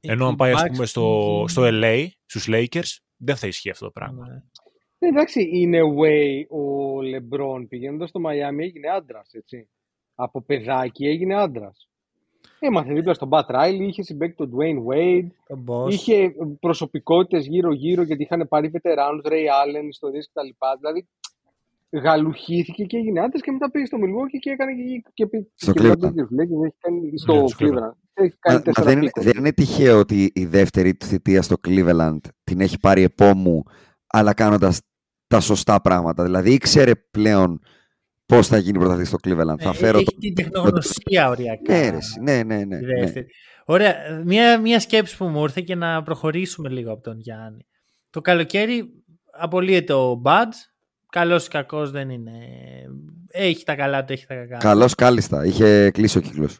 Ενώ 0.00 0.24
Οι 0.24 0.28
αν 0.28 0.36
πάει 0.36 0.52
ας 0.52 0.62
Bucks 0.62 0.66
πούμε 0.72 0.86
στο, 0.86 1.00
που- 1.40 1.48
στο 1.48 1.62
LA, 1.64 2.06
στους 2.26 2.46
Lakers, 2.48 2.96
δεν 3.16 3.36
θα 3.36 3.46
ισχύει 3.46 3.70
αυτό 3.70 3.84
το 3.84 3.90
πράγμα. 3.90 4.26
Ναι. 4.28 4.34
Ναι, 4.98 5.08
εντάξει, 5.08 5.50
in 5.64 5.74
a 5.74 5.82
way 5.98 6.46
ο 6.58 7.02
Λεμπρόν 7.02 7.68
πηγαίνοντας 7.68 8.08
στο 8.08 8.20
Μαϊάμι 8.20 8.64
έγινε 8.64 8.88
άντρας, 8.88 9.32
έτσι. 9.32 9.68
Από 10.14 10.42
παιδάκι 10.42 11.06
έγινε 11.06 11.34
άντρας. 11.34 11.88
Έμαθε 12.58 12.92
δίπλα 12.92 13.14
στον 13.14 13.28
Μπατ 13.28 13.50
Ράιλι, 13.50 13.84
είχε 13.86 14.02
συμπέκτη 14.02 14.36
τον 14.36 14.52
Dwayne 14.56 14.92
Wade, 14.92 15.26
Τον 15.46 15.64
boss. 15.68 15.90
είχε 15.90 16.34
προσωπικότητες 16.60 17.46
γύρω-γύρω 17.46 18.02
γιατί 18.02 18.22
είχαν 18.22 18.46
πάρει 18.48 18.68
βετεράνους, 18.68 19.22
Ray 19.24 19.30
Allen, 19.32 19.86
ιστορίε 19.88 20.20
κτλ. 20.20 20.48
Δηλαδή 20.80 21.06
γαλουχήθηκε 21.90 22.84
και 22.84 22.96
έγινε 22.96 23.20
άντρας 23.20 23.42
και 23.42 23.50
μετά 23.52 23.70
πήγε 23.70 23.86
στο 23.86 23.98
Milwaukee 24.00 24.38
και 24.40 24.50
έκανε 24.50 24.72
και, 24.74 25.02
και, 25.14 25.26
και, 25.26 25.46
Στο 25.54 25.72
και 25.72 25.80
Cleveland. 25.80 25.88
μετά 25.88 26.12
τους 26.12 26.28
Lakers, 26.30 26.64
έχει 26.64 26.74
κάνει 26.80 27.18
στο 27.18 27.34
Ναι, 27.40 27.48
στο 27.48 27.56
Cleveland. 27.58 27.92
Έχει 28.14 28.28
Μα, 28.28 28.36
κάνει 28.40 28.56
μα 28.56 28.62
τέσσερα 28.62 28.86
δεν, 28.86 28.96
είναι, 28.96 29.06
πίκο. 29.06 29.22
δεν 29.22 29.32
είναι 29.38 29.52
τυχαίο 29.52 29.98
ότι 29.98 30.30
η 30.34 30.46
δεύτερη 30.46 30.94
του 30.94 31.06
θητεία 31.06 31.42
στο 31.42 31.56
Cleveland 31.68 32.18
την 32.44 32.60
έχει 32.60 32.78
πάρει 32.80 33.02
επόμου, 33.02 33.62
αλλά 34.06 34.34
κάνοντας 34.34 34.80
τα 35.26 35.40
σωστά 35.40 35.80
πράγματα. 35.80 36.22
Δηλαδή 36.24 36.52
ήξερε 36.52 36.92
πλέον 37.10 37.60
πώς 38.26 38.46
θα 38.46 38.58
γίνει 38.58 38.78
πρωταθλητή 38.78 39.08
στο 39.08 39.18
Cleveland. 39.24 39.58
θα 39.60 39.68
Ε, 39.68 39.74
φέρω 39.74 39.98
έχει 39.98 40.04
το. 40.06 40.16
την 40.20 40.34
τεχνογνωσία 40.34 41.28
οριακά. 41.28 41.72
Ναι, 41.72 41.90
ρε, 41.90 41.96
εσύ, 41.96 42.20
ναι, 42.20 42.42
ναι, 42.42 42.56
ναι, 42.64 42.78
τη 42.78 42.84
ναι. 42.84 43.00
δεύτερη. 43.00 43.26
Ωραία. 43.64 43.94
Μια, 44.24 44.58
μια 44.60 44.80
σκέψη 44.80 45.16
που 45.16 45.24
μου 45.24 45.42
ήρθε 45.42 45.60
και 45.60 45.74
να 45.74 46.02
προχωρήσουμε 46.02 46.68
λίγο 46.68 46.92
από 46.92 47.02
τον 47.02 47.18
Γιάννη. 47.18 47.66
Το 48.10 48.20
καλοκαίρι 48.20 48.90
απολύεται 49.38 49.92
ο 49.92 50.14
Μπαντ. 50.14 50.56
Καλός 51.10 51.46
ή 51.46 51.48
κακός 51.48 51.90
δεν 51.90 52.10
είναι. 52.10 52.32
Έχει 53.30 53.64
τα 53.64 53.74
καλά 53.74 54.04
του, 54.04 54.12
έχει 54.12 54.26
τα 54.26 54.34
κακά 54.34 54.54
του. 54.58 54.66
Καλώ 54.66 54.90
κάλλιστα. 54.96 55.44
Είχε 55.44 55.90
κλείσει 55.90 56.18
ο 56.18 56.20
κύκλος. 56.20 56.58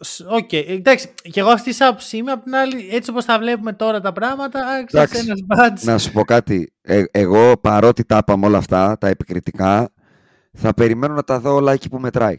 Σ- 0.00 0.20
Οκ, 0.28 0.52
εντάξει. 0.52 1.08
Και 1.30 1.40
εγώ 1.40 1.48
αυτή 1.50 1.76
τη 1.76 1.84
άποψη 1.84 2.16
είμαι. 2.16 2.32
Απ' 2.32 2.42
την 2.44 2.54
άλλη, 2.54 2.88
έτσι 2.92 3.10
όπως 3.10 3.24
τα 3.24 3.38
βλέπουμε 3.38 3.72
τώρα 3.72 4.00
τα 4.00 4.12
πράγματα, 4.12 4.60
ξέρεις 4.86 5.10
Εντάξει. 5.10 5.26
ένας 5.26 5.40
Μπαντ. 5.46 5.84
Να 5.84 5.98
σου 5.98 6.12
πω 6.12 6.22
κάτι. 6.24 6.72
Ε, 6.82 7.02
εγώ 7.10 7.56
παρότι 7.60 8.04
τα 8.04 8.16
είπαμε 8.16 8.46
όλα 8.46 8.58
αυτά, 8.58 8.98
τα 8.98 9.08
επικριτικά, 9.08 9.92
θα 10.54 10.74
περιμένω 10.74 11.14
να 11.14 11.22
τα 11.24 11.40
δω 11.40 11.54
όλα 11.54 11.72
εκεί 11.72 11.88
που 11.88 11.98
μετράει. 11.98 12.36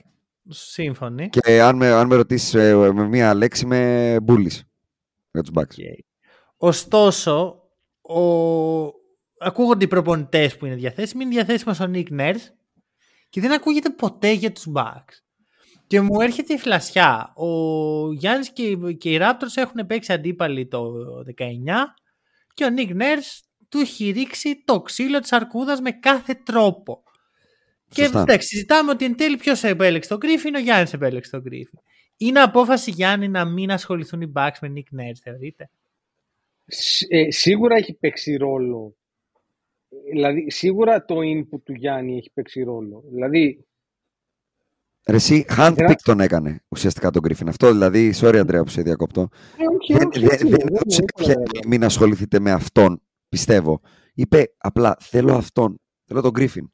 Σύμφωνοι. 0.49 1.29
Και 1.29 1.61
αν 1.61 1.75
με, 1.75 1.87
αν 1.87 2.07
με 2.07 2.15
ρωτήσεις 2.15 2.53
με 2.93 3.07
μία 3.07 3.33
λέξη, 3.33 3.65
με 3.65 4.17
μπούλη 4.23 4.51
για 5.31 5.41
τους 5.41 5.51
Bucks. 5.55 5.61
Οκ. 5.61 5.71
Ωστόσο, 6.57 7.61
ο... 8.01 8.19
ακούγονται 9.39 9.83
οι 9.85 9.87
προπονητές 9.87 10.57
που 10.57 10.65
είναι 10.65 10.75
διαθέσιμοι. 10.75 11.23
Είναι 11.23 11.33
διαθέσιμος 11.33 11.79
ο 11.79 11.85
Nick 11.85 12.07
Nurse 12.11 12.35
και 13.29 13.41
δεν 13.41 13.51
ακούγεται 13.53 13.89
ποτέ 13.89 14.31
για 14.31 14.51
τους 14.51 14.67
Bucks. 14.75 15.13
Και 15.87 16.01
μου 16.01 16.21
έρχεται 16.21 16.53
η 16.53 16.57
φλασιά. 16.57 17.33
Ο 17.35 17.47
Γιάννης 18.13 18.49
και, 18.49 18.63
οι- 18.63 18.97
και 18.97 19.09
οι 19.13 19.17
Raptors 19.21 19.55
έχουν 19.55 19.85
παίξει 19.87 20.13
αντίπαλοι 20.13 20.67
το 20.67 20.91
19 21.37 21.95
και 22.53 22.63
ο 22.65 22.69
Nick 22.69 22.91
Nurse 22.93 23.39
του 23.69 23.77
έχει 23.77 24.09
ρίξει 24.09 24.63
το 24.65 24.81
ξύλο 24.81 25.19
της 25.19 25.31
αρκούδας 25.31 25.79
με 25.81 25.91
κάθε 25.91 26.33
τρόπο. 26.33 27.03
Και 27.95 28.03
Σωστά. 28.03 28.21
εντάξει, 28.21 28.47
συζητάμε 28.47 28.91
ότι 28.91 29.05
εν 29.05 29.15
τέλει 29.17 29.37
ποιος 29.37 29.63
επέλεξε 29.63 30.09
τον 30.09 30.17
Griffin, 30.21 30.51
ο 30.55 30.59
Γιάννης 30.59 30.93
επέλεξε 30.93 31.31
τον 31.31 31.43
Griffin. 31.49 31.79
Είναι 32.17 32.39
απόφαση 32.39 32.91
Γιάννη 32.91 33.27
να 33.27 33.45
μην 33.45 33.71
ασχοληθούν 33.71 34.21
οι 34.21 34.31
Bucks 34.35 34.57
με 34.61 34.73
Nick 34.75 34.99
Nurse, 34.99 35.19
θεωρείτε; 35.23 35.69
Σ- 36.65 37.05
ε, 37.09 37.31
σίγουρα 37.31 37.75
έχει 37.75 37.93
παίξει 37.93 38.35
ρόλο. 38.35 38.95
Δηλαδή, 40.11 40.51
σίγουρα 40.51 41.05
το 41.05 41.15
input 41.19 41.59
του 41.63 41.73
Γιάννη 41.73 42.17
έχει 42.17 42.31
παίξει 42.33 42.63
ρόλο. 42.63 43.03
Δηλαδή, 43.11 43.65
Ρε 45.07 45.15
εσύ, 45.15 45.45
handpick 45.57 45.75
Γράφει. 45.77 45.95
τον 46.03 46.19
έκανε 46.19 46.59
ουσιαστικά 46.67 47.09
τον 47.11 47.21
Griffin. 47.27 47.47
Αυτό 47.47 47.71
δηλαδή, 47.71 48.13
sorry 48.15 48.35
Αντρέα 48.35 48.63
που 48.63 48.69
σε 48.69 48.81
διακόπτω. 48.81 49.21
ε, 49.57 49.63
όχι, 49.79 49.93
Δεν, 49.93 50.07
όχι, 50.07 50.19
δεν, 50.19 50.29
έτσι 50.31 50.43
δεν 50.43 50.47
είναι, 50.47 50.57
δεν 50.63 50.75
έδωσε 50.75 50.97
είναι, 50.97 51.05
κάποια 51.15 51.33
δεν 51.33 51.41
είναι. 51.55 51.67
μην 51.67 51.83
ασχοληθείτε 51.83 52.39
με 52.39 52.51
αυτόν, 52.51 53.01
πιστεύω. 53.29 53.81
Είπε 54.13 54.53
απλά, 54.57 54.97
θέλω 54.99 55.33
αυτόν. 55.35 55.79
Θέλω 56.05 56.21
τον 56.21 56.31
Griffin. 56.35 56.67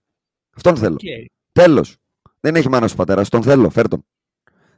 Αυτόν 0.55 0.77
θέλω. 0.77 0.95
Okay. 1.01 1.25
Τέλος. 1.51 1.97
Δεν 2.39 2.55
έχει 2.55 2.69
μάνα 2.69 2.89
ο 2.91 2.95
πατέρα, 2.95 3.25
τον 3.25 3.43
θέλω, 3.43 3.69
φέρ 3.69 3.87
τον. 3.87 4.05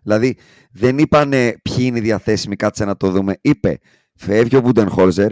Δηλαδή, 0.04 0.38
δεν 0.72 0.98
είπανε 0.98 1.56
ποιοι 1.62 1.78
είναι 1.80 1.98
οι 1.98 2.02
διαθέσιμοι, 2.02 2.56
κάτσε 2.56 2.86
να 2.86 2.98
το 2.98 3.10
δούμε. 3.10 3.38
Είπε, 3.42 3.78
φεύγει 4.16 4.56
ο 4.56 4.62
Μπουντενχόλζερ, 4.62 5.32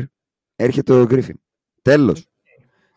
έρχεται 0.55 0.93
ο 0.93 1.05
Γκρίφιν. 1.05 1.35
Τέλος. 1.81 2.25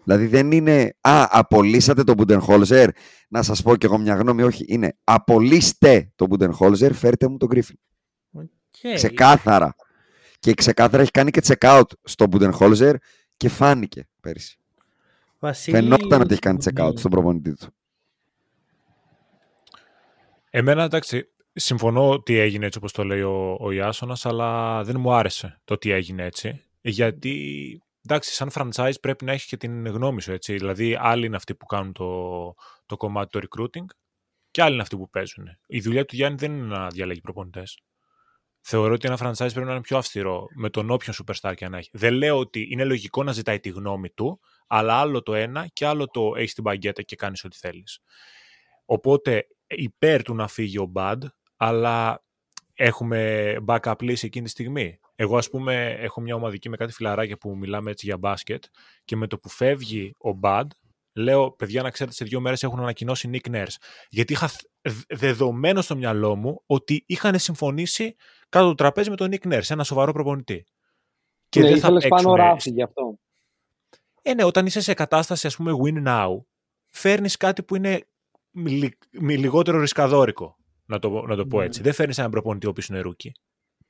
Δηλαδή 0.05 0.27
δεν 0.27 0.53
είναι, 0.53 0.97
α, 1.01 1.27
απολύσατε 1.31 2.05
τον 2.05 2.15
Μπουντενχόλζερ, 2.15 2.91
να 3.29 3.43
σας 3.43 3.63
πω 3.63 3.77
κι 3.77 3.87
εγώ 3.87 3.99
μια 3.99 4.15
γνώμη, 4.15 4.43
όχι. 4.43 4.65
Είναι, 4.69 4.97
απολύστε 5.05 6.13
τον 6.17 6.29
Μπουντενχόλζερ, 6.29 6.93
φέρτε 6.93 7.29
μου 7.29 7.37
τον 7.37 7.49
Γκρίφιν. 7.49 7.77
Okay. 8.37 8.95
Ξεκάθαρα. 8.95 9.75
Και 10.39 10.55
ξεκάθαρα 10.55 11.03
έχει 11.03 11.11
κάνει 11.11 11.31
και 11.31 11.41
check 11.45 11.79
out 11.79 11.89
στον 12.03 12.29
Μπουντενχόλζερ 12.29 12.95
και 13.37 13.49
φάνηκε 13.49 14.09
πέρυσι. 14.21 14.59
Βασίλη, 15.45 15.77
Φαινόταν 15.77 16.21
ότι 16.21 16.33
έχει 16.33 16.41
κάνει 16.41 16.59
check 16.65 16.85
out 16.85 16.93
ναι. 16.93 16.99
στον 16.99 17.11
προπονητή 17.11 17.55
του. 17.55 17.67
Εμένα, 20.51 20.83
εντάξει, 20.83 21.29
συμφωνώ 21.53 22.11
ότι 22.11 22.39
έγινε 22.39 22.67
έτσι 22.67 22.79
όπως 22.79 22.93
το 22.93 23.05
λέει 23.05 23.21
ο, 23.21 23.57
ο 23.61 23.71
Ιάσονας, 23.71 24.27
αλλά 24.27 24.83
δεν 24.85 25.01
μου 25.01 25.13
άρεσε 25.13 25.61
το 25.65 25.75
ότι 25.75 25.91
έγινε 25.91 26.25
έτσι. 26.25 26.63
Γιατί, 26.81 27.83
εντάξει, 28.05 28.35
σαν 28.35 28.51
franchise 28.55 29.01
πρέπει 29.01 29.25
να 29.25 29.33
έχεις 29.33 29.47
και 29.47 29.57
την 29.57 29.87
γνώμη 29.87 30.23
σου, 30.23 30.33
έτσι. 30.33 30.57
Δηλαδή, 30.57 30.97
άλλοι 31.01 31.27
είναι 31.27 31.37
αυτοί 31.37 31.55
που 31.55 31.67
κάνουν 31.67 31.93
το, 31.93 32.55
το 32.87 32.97
κομμάτι 32.97 33.39
του 33.39 33.49
recruiting 33.49 33.85
και 34.51 34.63
άλλοι 34.63 34.73
είναι 34.73 34.83
αυτοί 34.83 34.97
που 34.97 35.11
παίζουν. 35.11 35.47
Η 35.67 35.81
δουλειά 35.81 36.05
του 36.05 36.17
Γιάννη 36.17 36.39
δεν 36.39 36.53
είναι 36.53 36.67
να 36.67 36.89
διαλέγει 36.89 37.21
προπονητές. 37.21 37.79
Θεωρώ 38.61 38.93
ότι 38.93 39.07
ένα 39.07 39.19
franchise 39.21 39.53
πρέπει 39.53 39.67
να 39.67 39.73
είναι 39.73 39.81
πιο 39.81 39.97
αυστηρό 39.97 40.47
με 40.55 40.71
τον 40.71 40.91
όποιον 40.91 41.17
superstar 41.17 41.53
και 41.57 41.69
να 41.69 41.79
έχει. 41.79 41.91
Δεν 41.93 42.15
λέω 42.15 42.39
ότι 42.39 42.67
είναι 42.71 42.85
λογικό 42.85 43.23
να 43.23 43.33
ζητάει 43.33 43.61
τη 43.61 43.69
γνώμη 43.69 44.11
του, 44.11 44.41
αλλά 44.77 44.95
άλλο 44.95 45.23
το 45.23 45.35
ένα 45.35 45.67
και 45.73 45.87
άλλο 45.87 46.07
το 46.07 46.33
έχεις 46.37 46.55
την 46.55 46.63
μπαγκέτα 46.63 47.03
και 47.03 47.17
κάνεις 47.17 47.45
ό,τι 47.45 47.57
θέλεις. 47.57 47.99
Οπότε 48.85 49.47
υπέρ 49.67 50.23
του 50.23 50.35
να 50.35 50.49
φύγει 50.49 50.79
ο 50.79 50.93
Bad, 50.95 51.19
αλλά 51.57 52.25
έχουμε 52.75 53.55
backup 53.67 54.03
λύση 54.03 54.27
εκείνη 54.27 54.45
τη 54.45 54.51
στιγμή. 54.51 54.99
Εγώ, 55.15 55.37
ας 55.37 55.51
πούμε, 55.51 55.97
έχω 55.99 56.21
μια 56.21 56.35
ομαδική 56.35 56.69
με 56.69 56.77
κάτι 56.77 56.93
φιλαράκια 56.93 57.37
που 57.37 57.57
μιλάμε 57.57 57.91
έτσι 57.91 58.07
για 58.07 58.19
μπάσκετ 58.19 58.65
και 59.05 59.17
με 59.17 59.27
το 59.27 59.39
που 59.39 59.49
φεύγει 59.49 60.15
ο 60.19 60.39
Bad, 60.43 60.67
λέω, 61.13 61.51
παιδιά, 61.51 61.83
να 61.83 61.91
ξέρετε, 61.91 62.17
σε 62.17 62.25
δύο 62.25 62.41
μέρες 62.41 62.63
έχουν 62.63 62.81
ανακοινώσει 62.81 63.31
Nick 63.33 63.55
Nurse. 63.55 63.77
Γιατί 64.09 64.33
είχα 64.33 64.51
δεδομένο 65.09 65.81
στο 65.81 65.97
μυαλό 65.97 66.37
μου 66.37 66.63
ότι 66.67 67.05
είχαν 67.07 67.39
συμφωνήσει 67.39 68.17
κάτω 68.49 68.69
απ' 68.69 68.72
το 68.72 68.75
τραπέζι 68.75 69.11
με 69.11 69.17
τον 69.17 69.31
Nick 69.33 69.53
Nurse, 69.53 69.71
ένα 69.71 69.85
σοβαρό 69.85 70.13
προπονητή. 70.13 70.65
Και 71.49 71.61
ναι, 71.61 71.69
δεν 71.69 71.79
θα 71.79 71.93
παίξουν... 71.93 72.11
πάνω 72.11 72.35
ράφι 72.35 72.71
γι' 72.71 72.83
αυτό. 72.83 73.19
Ε, 74.27 74.35
ναι, 74.35 74.45
όταν 74.45 74.67
είσαι 74.67 74.81
σε 74.81 74.95
κατάσταση, 74.95 75.47
ας 75.47 75.57
πούμε, 75.57 75.73
win 75.85 76.07
now, 76.07 76.43
φέρνεις 76.91 77.37
κάτι 77.37 77.63
που 77.63 77.77
είναι 77.77 78.01
λιγότερο 79.21 79.81
ρισκαδόρικο, 79.81 80.57
να 80.87 80.99
το, 80.99 81.25
να 81.27 81.37
το 81.37 81.47
πω 81.47 81.59
ναι. 81.59 81.65
έτσι. 81.65 81.83
Δεν 81.83 81.93
φέρνεις 81.93 82.19
έναν 82.19 82.31
προπονητή 82.31 82.67
ο 82.67 82.71
οποίος 82.71 82.89
είναι 82.89 83.01
rookie. 83.01 83.33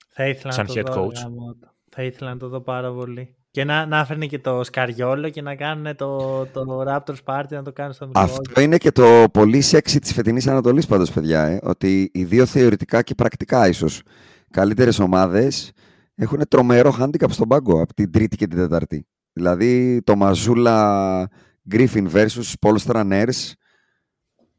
Θα 0.09 0.29
ήθελα 0.29 0.53
σαν 0.53 0.67
να 0.69 0.83
το 0.83 0.93
head 0.93 0.99
coach. 0.99 1.31
Δω, 1.31 1.57
θα 1.91 2.03
ήθελα 2.03 2.31
να 2.31 2.37
το 2.37 2.49
δω 2.49 2.61
πάρα 2.61 2.93
πολύ. 2.93 3.37
Και 3.51 3.65
να, 3.65 3.87
να 3.87 4.05
φέρνει 4.05 4.29
και 4.29 4.39
το 4.39 4.65
Σκαριόλο 4.65 5.31
και 5.31 5.43
να 5.43 5.55
κάνουν 5.57 5.97
το, 5.97 6.45
το 6.47 6.85
Raptors 6.87 7.17
Party 7.25 7.49
να 7.49 7.63
το 7.63 7.73
κάνουν 7.73 7.93
στο 7.93 8.07
μικρό. 8.07 8.23
Αυτό 8.23 8.61
είναι 8.61 8.77
και 8.77 8.93
το 8.93 9.25
πολύ 9.33 9.61
σεξι 9.61 9.99
της 9.99 10.13
φετινής 10.13 10.47
Ανατολής 10.47 10.87
πάντως, 10.87 11.11
παιδιά. 11.11 11.43
Ε, 11.45 11.61
ότι 11.63 12.11
οι 12.15 12.25
δύο 12.25 12.47
θεωρητικά 12.47 13.03
και 13.03 13.15
πρακτικά 13.15 13.69
ίσως 13.69 14.03
καλύτερες 14.51 14.99
ομάδες 14.99 15.73
έχουν 16.15 16.49
τρομερό 16.49 16.97
handicap 17.01 17.31
στον 17.31 17.49
πάγκο 17.49 17.83
από 17.83 17.95
την 17.95 18.11
τρίτη 18.11 18.37
και 18.37 18.47
την 18.47 18.59
τεταρτή. 18.59 19.07
Δηλαδή 19.37 20.03
το 20.03 20.17
Μαζούλα 20.17 21.29
Griffin 21.71 22.11
versus 22.13 22.53
Paul 22.61 22.77
Stranners 22.87 23.53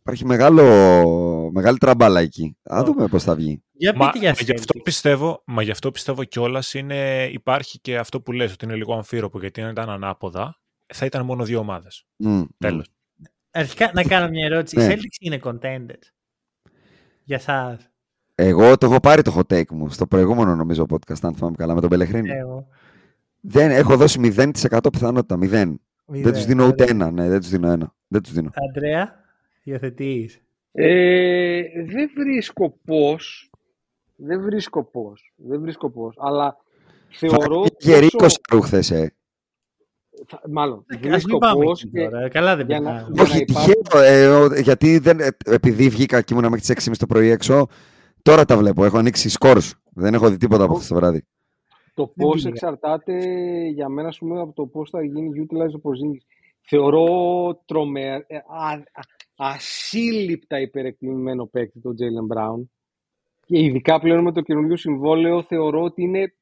Υπάρχει 0.07 0.25
μεγάλο, 0.25 0.63
μεγάλη 1.51 1.77
τραμπάλα 1.77 2.19
εκεί. 2.19 2.57
Α 2.63 2.81
δούμε 2.85 3.07
πώς 3.07 3.23
θα 3.23 3.35
βγει. 3.35 3.63
Για 3.71 3.93
μα, 3.95 4.11
για 4.13 4.35
γι 4.39 4.51
αυτό 4.51 4.79
πιστεύω, 4.79 5.43
μα 5.45 5.61
γι' 5.61 5.71
αυτό 5.71 5.91
πιστεύω 5.91 6.23
κιόλας 6.23 6.73
είναι, 6.73 7.29
υπάρχει 7.31 7.79
και 7.79 7.97
αυτό 7.97 8.21
που 8.21 8.31
λες 8.31 8.53
ότι 8.53 8.65
είναι 8.65 8.75
λίγο 8.75 8.93
αμφίροπο 8.93 9.39
γιατί 9.39 9.61
αν 9.61 9.71
ήταν 9.71 9.89
ανάποδα 9.89 10.59
θα 10.93 11.05
ήταν 11.05 11.25
μόνο 11.25 11.43
δύο 11.43 11.59
ομάδες. 11.59 12.05
Mm, 12.23 12.45
Τέλος. 12.57 12.89
Αρχικά 13.51 13.91
να 13.93 14.03
κάνω 14.03 14.29
μια 14.29 14.45
ερώτηση. 14.45 14.77
Ναι. 14.77 14.93
Celtics 14.93 15.17
είναι 15.19 15.39
contenders. 15.43 16.11
Για 17.23 17.39
σας; 17.39 17.89
Εγώ 18.35 18.77
το 18.77 18.85
έχω 18.85 18.99
πάρει 18.99 19.21
το 19.21 19.35
hot 19.35 19.53
take 19.53 19.69
μου 19.69 19.89
στο 19.89 20.07
προηγούμενο 20.07 20.55
νομίζω 20.55 20.85
podcast, 20.89 21.19
αν 21.21 21.35
θυμάμαι 21.35 21.55
καλά, 21.55 21.73
με 21.73 21.81
τον 21.81 21.89
Πελεχρίνη. 21.89 22.29
Δεν, 23.47 23.71
έχω 23.71 23.97
δώσει 23.97 24.33
0% 24.37 24.79
πιθανότητα. 24.91 25.37
0. 25.41 25.73
Δεν 26.05 26.33
τους 26.33 26.45
δίνω 26.45 26.67
ούτε 26.67 26.83
ένα. 26.83 27.11
Ναι, 27.11 27.29
δεν 27.29 27.39
τους 27.39 27.49
δίνω 27.49 27.71
ένα. 27.71 27.93
Δεν 28.07 28.21
τους 28.21 28.33
δίνω. 28.33 28.49
Αντρέα, 28.69 29.15
υιοθετείς. 29.63 30.41
Ε, 30.71 31.61
δεν 31.85 32.09
βρίσκω 32.15 32.79
πώς. 32.85 33.49
Δεν 34.15 34.41
βρίσκω 34.41 34.83
πώς. 34.83 35.33
Δεν 35.35 35.61
βρίσκω 35.61 35.89
πώς. 35.89 36.15
Αλλά 36.19 36.57
θεωρώ. 37.09 37.65
Γερή 37.79 38.07
ρούχθες, 38.51 38.91
ε. 38.91 39.13
Μάλλον. 40.49 40.85
Βρίσκω 41.01 41.37
πώς. 41.37 41.85
Καλά 42.31 42.55
δεν 42.55 42.65
πήγα. 42.65 43.07
Όχι, 43.19 43.45
τυχαίο. 43.45 44.51
Ε, 44.51 44.61
γιατί 44.61 44.97
δεν, 44.97 45.19
ε, 45.19 45.27
επειδή 45.45 45.89
βγήκα 45.89 46.21
και 46.21 46.33
ήμουν 46.33 46.49
μέχρι 46.49 46.59
τις 46.59 46.69
6.30 46.69 46.97
το 46.97 47.05
πρωί 47.05 47.29
έξω, 47.29 47.67
τώρα 48.21 48.45
τα 48.45 48.57
βλέπω. 48.57 48.85
Έχω 48.85 48.97
ανοίξει 48.97 49.29
σκόρς. 49.29 49.73
Δεν 49.93 50.13
έχω 50.13 50.29
δει 50.29 50.37
τίποτα 50.37 50.63
από 50.63 50.73
αυτό 50.73 50.87
το 50.87 50.95
βράδυ. 50.95 51.25
Το 51.95 52.07
πώς 52.07 52.45
εξαρτάται 52.45 53.17
για 53.67 53.89
μένα 53.89 54.13
πούμε, 54.19 54.39
από 54.39 54.53
το 54.53 54.65
πώς 54.65 54.89
θα 54.89 55.03
γίνει 55.03 55.29
utilize 55.47 55.79
ο 55.83 55.91
Θεωρώ 56.67 57.61
τρομερά, 57.65 58.25
ε, 58.27 58.37
ασύλληπτα 59.35 60.59
υπερεκτιμημένο 60.59 61.45
παίκτη 61.45 61.79
το 61.79 61.89
Jalen 61.89 62.37
Brown. 62.37 62.63
Και 63.45 63.59
ειδικά 63.59 63.99
πλέον 63.99 64.23
με 64.23 64.31
το 64.31 64.41
καινούργιο 64.41 64.77
συμβόλαιο 64.77 65.43
θεωρώ 65.43 65.81
ότι 65.81 66.01
είναι 66.01 66.33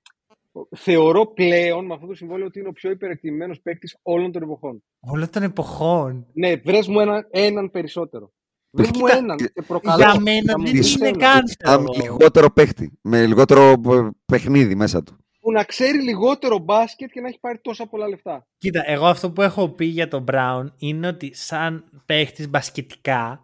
θεωρώ 0.75 1.25
πλέον 1.25 1.85
με 1.85 1.93
αυτό 1.93 2.07
το 2.07 2.15
συμβόλαιο 2.15 2.45
ότι 2.45 2.59
είναι 2.59 2.67
ο 2.67 2.71
πιο 2.71 2.91
υπερεκτιμημένος 2.91 3.61
παίκτης 3.61 3.97
όλων 4.01 4.31
των 4.31 4.41
εποχών. 4.41 4.83
Όλων 4.99 5.29
των 5.29 5.43
εποχών. 5.43 6.27
Ναι, 6.33 6.55
βρες 6.55 6.87
μου 6.87 6.99
ένα, 6.99 7.27
έναν 7.29 7.71
περισσότερο. 7.71 8.31
Βρες 8.69 8.91
μου 8.91 9.05
έναν 9.07 9.37
και 9.37 9.61
προκαλώ. 9.67 9.97
Για 9.97 10.19
μένα 10.21 10.53
δεν 10.63 10.75
είναι 10.75 11.11
καν. 11.11 11.87
Λιγότερο 12.01 12.49
παίκτη, 12.49 12.99
με 13.01 13.25
λιγότερο 13.25 13.81
παιχνίδι 14.25 14.75
μέσα 14.75 15.03
του 15.03 15.22
που 15.43 15.51
να 15.51 15.63
ξέρει 15.63 16.01
λιγότερο 16.01 16.57
μπάσκετ 16.57 17.09
και 17.11 17.21
να 17.21 17.27
έχει 17.27 17.39
πάρει 17.39 17.59
τόσα 17.61 17.85
πολλά 17.87 18.07
λεφτά. 18.07 18.47
Κοίτα, 18.57 18.83
εγώ 18.85 19.05
αυτό 19.05 19.31
που 19.31 19.41
έχω 19.41 19.69
πει 19.69 19.85
για 19.85 20.07
τον 20.07 20.25
Brown 20.31 20.65
είναι 20.77 21.07
ότι 21.07 21.35
σαν 21.35 21.83
παίχτης 22.05 22.49
μπασκετικά 22.49 23.43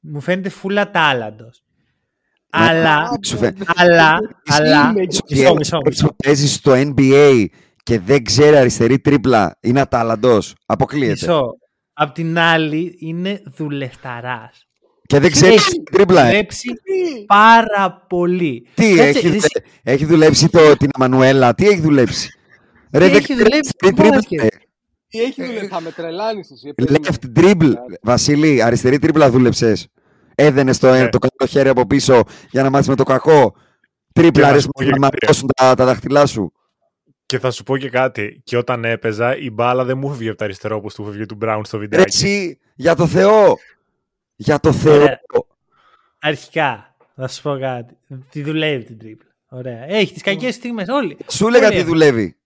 μου 0.00 0.20
φαίνεται 0.20 0.48
φούλα 0.48 0.90
τάλαντος. 0.90 1.62
Αλλά, 2.50 3.08
αλλά, 3.80 4.18
αλλά, 4.46 4.92
μισό, 4.92 5.54
μισό, 5.54 5.78
μισό. 5.84 6.16
Παίζει 6.24 6.48
στο 6.48 6.72
NBA 6.74 7.46
και 7.82 8.00
δεν 8.00 8.24
ξέρει 8.24 8.56
αριστερή 8.56 8.98
τρίπλα, 8.98 9.58
είναι 9.60 9.80
ατάλαντος, 9.80 10.54
αποκλείεται. 10.66 11.26
Μισό. 11.26 11.58
Απ' 11.92 12.14
την 12.14 12.38
άλλη 12.38 12.96
είναι 12.98 13.42
δουλευταράς. 13.44 14.67
Και 15.08 15.18
δεν 15.18 15.30
ξέρεις 15.30 15.80
τρίπλα. 15.92 16.20
Έχει 16.22 16.32
δουλέψει 16.32 16.68
πάρα 17.26 18.04
πολύ. 18.08 18.66
Τι, 18.74 19.00
έχεις, 19.00 19.46
έχει 19.82 20.04
δουλέψει 20.04 20.48
το, 20.48 20.76
την 20.76 20.88
Αμανουέλα, 20.92 21.54
τι 21.54 21.68
έχει 21.68 21.80
δουλέψει; 21.80 22.28
Τι 22.90 22.98
Ρε, 22.98 23.04
έχει 23.04 23.34
δουλέψει 23.34 23.72
την 23.76 23.94
τρίπλα. 23.94 24.20
Τι 25.08 25.20
έχει 25.22 25.44
δουλέψει, 25.44 25.68
θα 25.68 25.80
με 25.80 25.90
τρελάνεις 25.90 26.50
εσύ. 26.50 26.74
Left 26.76 27.38
dribble, 27.38 27.72
Βασίλη, 28.02 28.62
αριστερή 28.62 28.98
τρίπλα 28.98 29.30
δούλεψες. 29.30 29.88
Έδαινε 30.34 30.74
το, 30.74 30.90
ναι. 30.90 31.08
το 31.08 31.18
καλό 31.18 31.50
χέρι 31.50 31.68
από 31.68 31.86
πίσω 31.86 32.22
για 32.50 32.62
να 32.62 32.70
μάθεις 32.70 32.88
με 32.88 32.94
το 32.94 33.04
κακό. 33.04 33.54
Τρίπλα, 34.12 34.48
αρέσει 34.48 34.68
να 34.78 34.98
μαθαίνουν 34.98 35.50
τα, 35.56 35.74
τα 35.74 35.84
δάχτυλά 35.84 36.26
σου. 36.26 36.52
Και 37.26 37.38
θα 37.38 37.50
σου 37.50 37.62
πω 37.62 37.76
και 37.76 37.90
κάτι. 37.90 38.40
Και 38.44 38.56
όταν 38.56 38.84
έπαιζα, 38.84 39.36
η 39.36 39.50
μπάλα 39.50 39.84
δεν 39.84 39.98
μου 39.98 40.10
έφυγε 40.10 40.28
από 40.28 40.38
τα 40.38 40.44
αριστερό 40.44 40.76
όπως 40.76 40.94
του 40.94 41.04
έφυγε 41.08 41.26
του 41.26 41.34
Μπράουν 41.34 41.64
στο 41.64 41.78
βιντεάκι. 41.78 42.04
Έτσι, 42.04 42.58
για 42.74 42.94
το 42.94 43.06
Θεό. 43.06 43.56
Για 44.40 44.60
το 44.60 44.72
Θεό. 44.72 45.06
Αρχικά, 46.18 46.96
θα 47.16 47.28
σου 47.28 47.42
πω 47.42 47.58
κάτι. 47.60 47.96
Τι 48.30 48.42
δουλεύει 48.42 48.84
την 48.84 48.98
τρίπλα. 48.98 49.28
Ωραία. 49.48 49.84
Έχει 49.84 50.12
τις 50.12 50.22
κακές 50.22 50.54
στιγμές 50.54 50.88
όλοι. 50.88 51.16
Σου 51.28 51.46
έλεγα 51.46 51.70
τι 51.70 51.82
δουλεύει. 51.82 52.36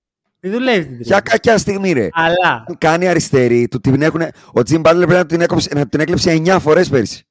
Τι 0.40 0.49
δουλεύει 0.49 0.86
την 0.86 0.97
τρίπλα. 0.97 1.20
Ποια 1.20 1.20
κακιά 1.20 1.59
στιγμή, 1.59 1.93
ρε. 1.93 2.09
Αλλά. 2.12 2.64
Κάνει 2.78 3.09
αριστερή, 3.09 3.68
του 3.68 3.80
την 3.80 4.03
έχουν. 4.03 4.22
Ο 4.53 4.62
Τζιμ 4.62 4.80
Μπάτλερ 4.80 5.07
πρέπει 5.07 5.22
να 5.22 5.26
την, 5.26 5.40
έκοψε, 5.40 5.74
να 5.74 5.88
την 5.88 6.01
έκλεψε 6.01 6.43
9 6.45 6.57
φορές 6.61 6.88
πέρσι. 6.88 7.26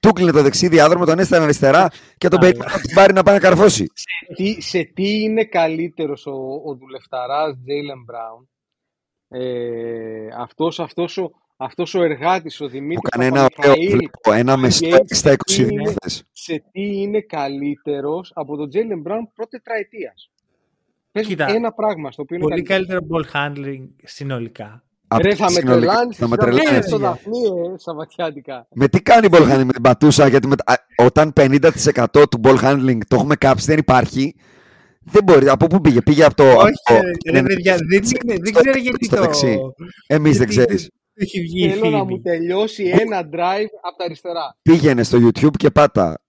Του 0.00 0.12
κλείνει 0.12 0.32
το 0.32 0.42
δεξί 0.42 0.68
διάδρομο, 0.68 1.04
τον 1.04 1.18
έστειλε 1.18 1.42
αριστερά 1.42 1.88
και 2.18 2.28
τον 2.28 2.40
περιμένει 2.40 2.72
να 2.72 2.80
την 2.80 2.94
πάρει 2.94 3.12
να 3.12 3.22
πάει 3.22 3.34
να 3.34 3.40
καρφώσει. 3.40 3.86
Σε 3.92 4.34
τι, 4.34 4.60
σε 4.62 4.82
τι 4.94 5.22
είναι 5.22 5.44
καλύτερος 5.44 6.26
ο, 6.26 6.62
ο 6.64 6.74
δουλευταράς 6.74 7.56
Τζέιλεν 7.64 8.02
Μπράουν; 8.04 8.48
Ε, 9.28 10.28
αυτός, 10.36 10.80
αυτός 10.80 11.16
ο, 11.16 11.30
αυτός 11.60 11.94
ο 11.94 12.02
εργάτης, 12.02 12.60
ο 12.60 12.68
Δημήτρης. 12.68 12.98
Που 13.02 13.08
κάνει 13.08 13.26
ένα 13.26 13.48
ωραίο 13.56 14.38
ένα 14.38 14.56
μεσό 14.56 15.04
στα 15.04 15.36
22 15.50 15.66
Σε 16.32 16.64
τι 16.72 17.00
είναι 17.00 17.20
καλύτερος 17.20 18.32
από 18.34 18.56
τον 18.56 18.68
Τζέιλεν 18.68 19.00
Μπράουν 19.00 19.30
πρώτη 19.34 19.50
τετραετίας. 19.50 20.30
Πες 21.12 21.26
Κοίτα, 21.26 21.46
ένα 21.50 21.72
πράγμα 21.72 22.12
στο 22.12 22.22
οποίο 22.22 22.36
είναι 22.36 22.44
Πολύ 22.44 22.62
καλύτερος 22.62 23.02
ball 23.10 23.24
handling 23.34 23.86
συνολικά. 24.04 24.82
Ρε, 25.22 25.34
θα 25.34 25.50
με 25.50 25.60
τρελάνει. 25.60 26.14
Θα 26.14 26.28
με 26.28 26.36
τρελάνει. 26.36 26.82
Στο 26.82 26.98
δαφνί, 26.98 27.38
ε, 27.38 27.78
σαβατιάτικα. 27.78 28.66
Με 28.74 28.88
τι 28.88 29.02
κάνει 29.02 29.28
ball 29.30 29.42
handling 29.42 29.64
με 29.64 29.72
την 29.72 29.82
πατούσα, 29.82 30.28
γιατί 30.28 30.46
με, 30.46 30.54
όταν 30.96 31.32
50% 31.36 31.70
του 32.12 32.40
ball 32.42 32.58
handling 32.62 32.98
το 33.08 33.16
έχουμε 33.16 33.36
κάψει, 33.36 33.66
δεν 33.66 33.78
υπάρχει. 33.78 34.34
Δεν 35.00 35.24
μπορεί. 35.24 35.48
Από 35.48 35.66
πού 35.66 35.80
πήγε, 35.80 36.00
πήγε 36.00 36.24
από 36.24 36.34
το. 36.34 36.44
Όχι, 36.44 36.72
από... 36.84 37.00
ρε, 37.32 37.42
παιδιά, 37.42 37.76
δεν, 37.76 38.02
δεν 38.42 38.52
ξέρω 38.52 38.78
γιατί 38.78 39.08
το. 39.08 39.72
Εμείς 40.06 40.38
δεν 40.38 40.48
ξέρεις. 40.48 40.90
Έχει 41.14 41.40
βγει 41.40 41.70
Θέλω 41.70 41.90
να 41.90 42.04
μου 42.04 42.20
τελειώσει 42.20 42.84
ένα 42.84 43.20
drive 43.20 43.70
από 43.82 43.96
τα 43.96 44.04
αριστερά. 44.04 44.56
Πήγαινε 44.62 45.02
στο 45.02 45.18
YouTube 45.18 45.56
και 45.56 45.70
πάτα. 45.70 46.22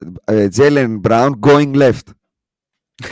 Jalen 0.57 0.99
Brown 1.07 1.29
going 1.45 1.75
left. 1.75 2.07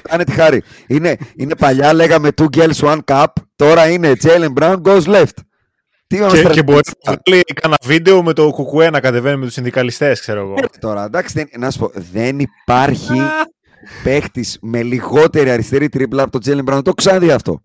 Κάνε 0.01 0.23
τη 0.23 0.31
χάρη. 0.31 0.63
Είναι, 0.87 1.17
είναι 1.35 1.55
παλιά, 1.55 1.93
λέγαμε 1.93 2.29
two 2.35 2.47
girls, 2.57 2.73
one 2.73 2.99
cup. 3.05 3.25
Τώρα 3.55 3.89
είναι 3.89 4.13
Jalen 4.21 4.53
Brown 4.53 4.81
goes 4.81 5.03
left. 5.03 5.37
Τι 6.07 6.17
και, 6.17 6.49
και 6.49 6.63
μπορεί 6.63 6.79
να 7.05 7.17
βγάλει 7.25 7.43
κανένα 7.43 7.79
βίντεο 7.83 8.23
με 8.23 8.33
το 8.33 8.49
κουκουέ 8.49 8.89
να 8.89 8.99
κατεβαίνει 8.99 9.37
με 9.37 9.45
τους 9.45 9.53
συνδικαλιστές, 9.53 10.19
ξέρω 10.19 10.39
εγώ. 10.39 10.53
Ε, 10.57 10.65
τώρα, 10.79 11.03
εντάξει, 11.03 11.33
δεν, 11.33 11.61
να 11.61 11.71
σου 11.71 11.79
πω, 11.79 11.91
δεν 12.11 12.39
υπάρχει 12.39 13.21
παίχτης 14.03 14.57
με 14.61 14.83
λιγότερη 14.83 15.49
αριστερή 15.49 15.89
τρίπλα 15.89 16.23
από 16.23 16.39
τον 16.39 16.41
Jalen 16.45 16.73
Brown. 16.73 16.83
Το 16.83 16.93
ξαναδεί 16.93 17.31
αυτό. 17.31 17.61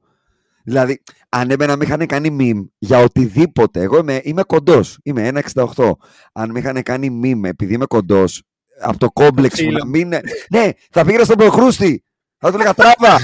Δηλαδή, 0.65 1.03
αν 1.37 1.51
εμένα 1.51 1.77
με 1.77 1.85
είχαν 1.85 2.07
κάνει 2.07 2.37
meme 2.41 2.67
για 2.79 2.99
οτιδήποτε, 2.99 3.81
εγώ 3.81 3.99
είμαι, 3.99 4.21
είμαι 4.25 4.43
κοντός, 4.43 4.99
είμαι 5.03 5.31
1,68. 5.55 5.91
Αν 6.33 6.51
με 6.51 6.59
είχαν 6.59 6.83
κάνει 6.83 7.21
meme 7.25 7.49
επειδή 7.49 7.75
είμαι 7.75 7.87
κοντός, 7.87 8.43
από 8.81 8.99
το 8.99 9.11
κόμπλεξ 9.11 9.61
μου 9.61 9.67
φίλο. 9.67 9.79
να 9.79 9.87
μην. 9.87 10.09
Ναι, 10.51 10.69
θα 10.91 11.05
πήγαινα 11.05 11.25
στον 11.25 11.37
προχρούστη. 11.37 12.05
Θα 12.39 12.49
του 12.51 12.55
έλεγα 12.55 12.75
τράβα. 12.75 13.19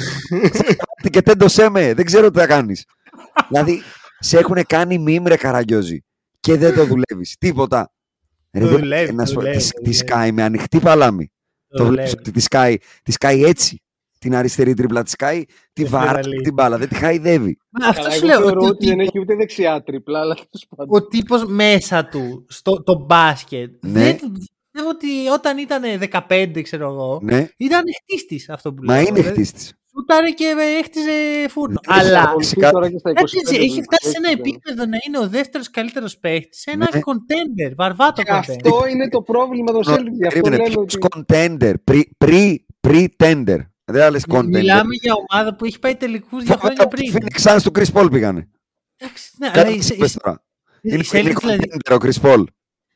και 1.11 1.23
τέντωσέ 1.23 1.69
με. 1.71 1.95
Δεν 1.95 2.05
ξέρω 2.05 2.31
τι 2.31 2.39
θα 2.39 2.47
κάνεις. 2.47 2.85
δηλαδή, 3.49 3.83
σε 4.19 4.39
έχουν 4.39 4.57
κάνει 4.67 4.99
μιμ 4.99 5.27
ρε 5.27 5.37
καραγκιόζη 5.37 6.05
και 6.41 6.57
δεν 6.57 6.75
το 6.75 6.85
δουλεύεις. 6.87 7.37
Τίποτα. 7.39 7.93
Ρε, 8.53 8.61
Το 8.61 8.67
δεν- 8.69 8.79
δουλεύει, 8.79 9.13
να 9.13 9.23
το 9.25 9.29
σου 9.29 9.35
πω, 9.35 9.41
δουλεύει, 9.41 9.59
τη- 9.59 9.65
το 9.65 9.71
Τη 9.71 9.77
δουλεύει. 9.85 9.97
σκάει 9.97 10.33
με 10.33 10.43
ανοιχτή 10.43 10.79
παλάμη. 10.81 11.33
Το 11.69 11.77
Το 11.77 11.85
βλέπεις 11.85 12.11
δουλεύει. 12.11 12.19
ότι 12.21 12.31
τη 12.31 12.41
σκάει, 12.41 12.77
τη 13.03 13.13
σκάει 13.13 13.45
έτσι. 13.45 13.83
Την 14.21 14.35
αριστερή 14.35 14.75
τρίπλα 14.75 15.03
της 15.03 15.12
σκάει, 15.12 15.45
τη 15.73 15.83
Δεν 15.83 15.91
βαράει 15.91 16.12
βαλίζει. 16.23 16.43
την 16.43 16.53
μπάλα. 16.53 16.79
Δεν 16.79 16.89
τη 16.89 16.95
χαϊδεύει. 16.95 17.59
Μα 17.71 17.87
Αυτό 17.89 18.03
Καλά, 18.03 18.14
σου 18.14 18.18
εγώ 18.18 18.27
λέω. 18.27 18.41
θεωρώ 18.41 18.57
Ότι 18.61 18.66
ο 18.66 18.68
ότι 18.68 18.87
δεν 18.87 18.97
τύπος- 18.97 19.09
έχει 19.09 19.18
ούτε 19.21 19.35
δεξιά 19.35 19.83
τρίπλα, 19.83 20.21
αλλά 20.21 20.35
τέλος 20.35 20.66
πάντων. 20.77 20.97
ο 21.03 21.07
τύπος 21.07 21.45
μέσα 21.47 22.05
του, 22.07 22.45
στο 22.49 22.83
το 22.83 23.05
μπάσκετ, 23.07 23.71
Ναι. 23.87 23.93
δεν, 24.03 24.14
πιστεύω 24.14 24.89
ότι 24.91 25.09
όταν 25.35 25.59
ήταν 25.59 25.83
15, 25.99 26.62
ξέρω 26.62 26.87
εγώ, 26.89 27.21
Ναι, 27.23 27.49
ήταν 27.57 27.83
χτίστης 28.03 28.49
αυτό 28.49 28.73
που 28.75 28.83
μα 28.85 28.93
λέω. 28.95 29.03
είναι 29.03 29.11
Δηλαδή, 29.12 29.31
χτίστης. 29.33 29.75
Σούταρε 29.97 30.31
και 30.31 30.45
χτίζε 30.85 31.11
φούρνο. 31.49 31.81
Ναι, 31.89 31.95
Αλλά 32.01 32.18
έχει 32.21 32.35
φυσικά- 32.39 32.71
Τώρα 32.71 32.91
και 32.91 32.99
στα 32.99 33.12
κάτι 33.12 33.23
25 33.23 33.39
έτσι, 33.51 33.64
έχει 33.64 33.77
του 33.77 33.83
φτάσει 33.83 34.11
σε 34.11 34.16
ένα 34.16 34.27
παίχτη, 34.29 34.51
επίπεδο 34.51 34.87
να 34.87 34.97
είναι 35.07 35.18
ο 35.18 35.29
δεύτερος 35.29 35.71
καλύτερος 35.71 36.18
παίχτης, 36.18 36.61
σε 36.61 36.71
ένα 36.71 36.89
Ναι. 36.95 37.01
contender, 37.09 37.73
βαρβάτο 37.77 38.23
Και 38.23 38.31
contender. 38.33 38.39
αυτό 38.39 38.87
είναι 38.93 39.09
το 39.09 39.23
πρόβλημα 39.23 39.73
των 39.73 39.83
Celtics. 39.87 40.12
Γι' 40.12 40.27
αυτό 40.27 40.41
Περίμενε, 40.41 40.57
λένε 40.57 40.85
ποιος 40.85 40.95
ότι... 40.95 41.09
contender, 41.09 41.75
pre- 41.91 42.11
pre- 42.25 42.57
pre-tender. 42.89 43.59
Δεν 43.91 44.01
θα 44.03 44.11
λες 44.11 44.24
contender. 44.28 44.45
Μιλάμε 44.47 44.95
για 45.01 45.12
ομάδα 45.30 45.55
που 45.57 45.64
έχει 45.64 45.78
πάει 45.78 45.97
τελικούς 45.97 46.45
δύο 46.45 46.55
Θα 46.55 46.59
χρόνια 46.61 46.88
βέβαια 46.91 47.11
πριν. 47.11 47.12
του 47.12 47.18
Phoenix 47.18 47.55
Suns 47.57 47.62
του 47.62 47.70
Chris 47.74 47.93
Paul 48.03 48.11
πήγανε. 48.11 48.49
Εντάξει, 48.97 49.30
ναι, 49.38 49.47
Κάτι 49.47 49.59
αλλά 49.61 49.70
οι- 49.70 49.76
της 49.78 49.91
οι- 49.91 49.95
είπες 49.95 50.12
τώρα. 50.22 50.43
οι 50.80 50.91
Είναι 50.93 51.03
Celtics 51.03 51.14
είναι 51.14 51.32
δηλαδή 51.41 51.62
contender 51.70 51.95
ο 52.01 52.07
Chris 52.07 52.20
Paul. 52.22 52.45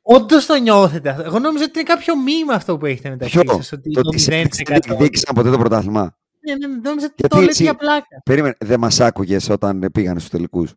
Όντως 0.02 0.46
το 0.46 0.54
νιώθετε 0.54 1.08
αυτό. 1.08 1.22
Εγώ 1.22 1.38
νόμιζα 1.38 1.64
ότι 1.64 1.78
είναι 1.78 1.88
κάποιο 1.94 2.16
μήμα 2.16 2.54
αυτό 2.54 2.78
που 2.78 2.86
έχετε 2.86 3.10
μεταξύ 3.10 3.38
Ποιο, 3.40 3.52
σας, 3.56 3.72
Ότι 3.72 3.90
το 3.90 4.00
το 4.02 4.08
ότι 4.08 4.16
οι 4.20 4.24
Celtics 4.26 4.32
0%. 4.32 4.64
δεν 4.66 4.80
διεκδίκησαν 4.86 5.34
ποτέ 5.34 5.50
το 5.50 5.58
πρωτάθλημα; 5.58 6.16
Ναι, 6.46 6.54
ναι, 6.54 6.66
νόμιζα 6.66 7.06
ότι 7.06 7.14
Γιατί 7.16 7.28
το 7.28 7.36
λέτε 7.38 7.50
εσύ- 7.50 7.62
για 7.62 7.74
πλάκα. 7.74 8.06
Περίμενε, 8.24 8.54
δεν 8.60 8.78
μας 8.80 9.00
άκουγες 9.00 9.48
όταν 9.48 9.82
ε, 9.82 9.90
πήγανε 9.90 10.18
στους 10.18 10.30
τελικούς; 10.30 10.72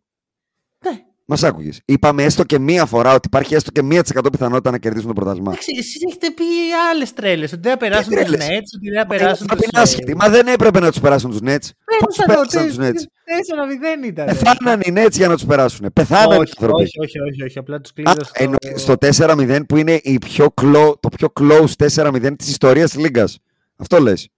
Ναι. 0.84 0.90
Μας 1.30 1.42
άκουγες. 1.42 1.80
Είπαμε 1.84 2.22
έστω 2.22 2.44
και 2.44 2.58
μία 2.58 2.86
φορά 2.86 3.14
ότι 3.14 3.26
υπάρχει 3.26 3.54
έστω 3.54 3.70
και 3.70 3.82
μία 3.82 4.02
τη 4.02 4.08
εκατό 4.12 4.30
πιθανότητα 4.30 4.70
να 4.70 4.78
κερδίσουν 4.78 5.08
το 5.08 5.14
πρωτάθλημα. 5.14 5.50
Εντάξει, 5.50 5.70
εσείς 5.78 6.02
έχετε 6.08 6.30
πει 6.30 6.44
άλλες 6.92 7.12
τρέλες. 7.12 7.52
Ότι 7.52 7.60
δεν 7.62 7.70
θα 7.72 7.76
περάσουν 7.78 8.04
τους 8.14 8.22
τρέλες; 8.22 8.46
Nets, 8.46 8.70
ότι 8.76 8.88
δεν 8.90 8.98
θα 9.02 9.06
Μα 9.08 9.16
περάσουν 9.16 9.46
είναι 9.52 9.60
τους. 9.72 9.80
άσχετοι. 9.82 10.14
Μα 10.16 10.28
δεν 10.28 10.46
έπρεπε 10.46 10.80
να 10.80 10.90
τους 10.90 11.00
περάσουν 11.00 11.30
τους 11.30 11.40
Nets. 11.42 11.68
Πώς 11.98 12.14
τους 12.14 12.24
πέρασαν 12.26 12.66
τους 12.66 12.76
Nets; 12.78 13.02
4-0 13.24 14.06
ήταν. 14.06 14.26
Πεθάναν 14.26 14.80
οι 14.80 14.92
Nets 14.96 15.10
για 15.12 15.28
να 15.28 15.34
τους 15.34 15.44
περάσουν. 15.44 15.90
Πεθάναν 15.92 16.30
οι 16.36 16.40
όχι, 16.40 16.52
άνθρωποι. 16.56 16.82
όχι, 16.82 17.00
όχι, 17.00 17.20
όχι, 17.20 17.42
όχι, 17.42 17.58
απλά 17.58 17.80
τους 17.80 17.90
Α, 17.90 17.94
κλείδωσε. 17.94 18.30
εννοεί 18.34 18.76
στο 18.76 18.96
4-0 18.96 19.66
που 19.68 19.76
είναι 19.76 20.00
η 20.02 20.18
πιο 20.18 20.46
clo- 20.62 20.94
το 21.00 21.08
πιο 21.16 21.28
close 21.40 21.72
4-0 21.76 22.36
της 22.36 22.48
ιστορίας 22.48 22.90
της 22.90 23.00
Λίγκας. 23.00 23.38
Αυτό 23.76 24.00
λες. 24.00 24.28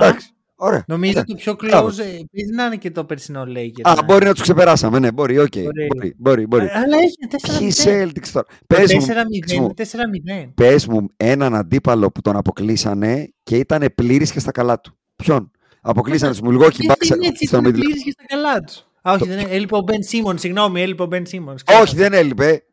Εντάξει. 0.00 0.28
Ωραία. 0.62 0.84
Νομίζω 0.86 1.12
Ωραία. 1.12 1.24
το 1.24 1.34
πιο 1.34 1.56
Μπράβο. 1.68 1.88
close 1.88 1.98
ε, 1.98 2.02
επίσης 2.02 2.50
να 2.54 2.64
είναι 2.64 2.76
και 2.76 2.90
το 2.90 3.04
περσινό 3.04 3.42
Lakers. 3.42 3.80
Α, 3.82 3.94
ναι. 3.94 4.02
μπορεί 4.02 4.24
να 4.24 4.32
τους 4.32 4.42
ξεπεράσαμε. 4.42 4.98
Ναι, 4.98 5.12
μπορεί, 5.12 5.38
οκ. 5.38 5.52
Μπορεί. 5.58 5.86
Μπορεί, 5.96 6.14
μπορεί, 6.18 6.46
μπορεί. 6.46 6.64
Α, 6.64 6.70
Αλλά 6.84 6.96
έχει 6.96 7.16
Ποιοι 7.58 7.72
4-0. 7.84 7.88
Celtics 7.88 8.28
τώρα. 8.32 8.46
Πες 8.66 8.94
μου, 8.94 9.06
πες 9.06 9.54
4-0, 9.54 9.60
μου, 9.60 9.74
4-0. 9.76 10.52
πες 10.54 10.86
μου 10.86 11.06
έναν 11.16 11.54
αντίπαλο 11.54 12.10
που 12.10 12.20
τον 12.20 12.36
αποκλείσανε 12.36 13.32
και 13.42 13.56
ήταν 13.56 13.88
πλήρης 13.94 14.32
και 14.32 14.40
στα 14.40 14.50
καλά 14.50 14.80
του. 14.80 14.98
Ποιον; 15.16 15.50
Αποκλείσανε 15.80 16.32
τους 16.32 16.40
Milwaukee 16.44 16.70
Γιατί 16.72 16.86
Bucks 16.88 17.16
είναι 17.16 17.26
έτσι, 17.26 17.46
στο 17.46 17.56
ήταν 17.58 17.70
Middle. 17.70 17.78
πλήρης 17.80 18.02
και 18.02 18.10
στα 18.10 18.24
καλά 18.26 18.60
τους; 18.60 18.86
Α, 19.02 19.12
όχι, 19.12 19.26
δεν 19.28 19.38
είναι. 19.38 19.50
Έλειπε 19.50 19.76
ο 19.76 19.84
Ben 19.86 19.92
Simmons, 20.30 20.38
συγγνώμη, 20.38 20.82
έλειπε 20.82 21.02
ο 21.02 21.08
Ben 21.12 21.22
Simmons. 21.22 21.80
Όχι, 21.82 21.96
δεν 21.96 22.12
έλειπε. 22.12 22.64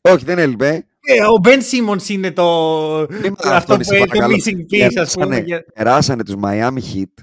Όχι, 0.00 0.24
δεν 0.24 0.38
έλειπε. 0.38 0.86
Ε, 1.08 1.20
Ο 1.22 1.40
Ben 1.44 1.58
Simmons 1.58 2.08
είναι 2.08 2.30
το. 2.32 3.06
Μην 3.10 3.20
με 3.20 3.26
αυτό 3.38 3.50
αυτόνεις, 3.50 3.86
που 3.88 3.92
σε 3.94 3.98
έχει 3.98 4.06
το 4.08 4.18
παρακαλώ. 4.18 4.36
missing 4.36 4.74
piece, 4.74 5.00
ας 5.00 5.12
πούμε. 5.12 5.26
Περάσανε, 5.26 5.40
για- 5.46 5.64
περάσανε 5.74 6.22
τους 6.24 6.34
Miami 6.42 6.78
Heat 6.94 7.22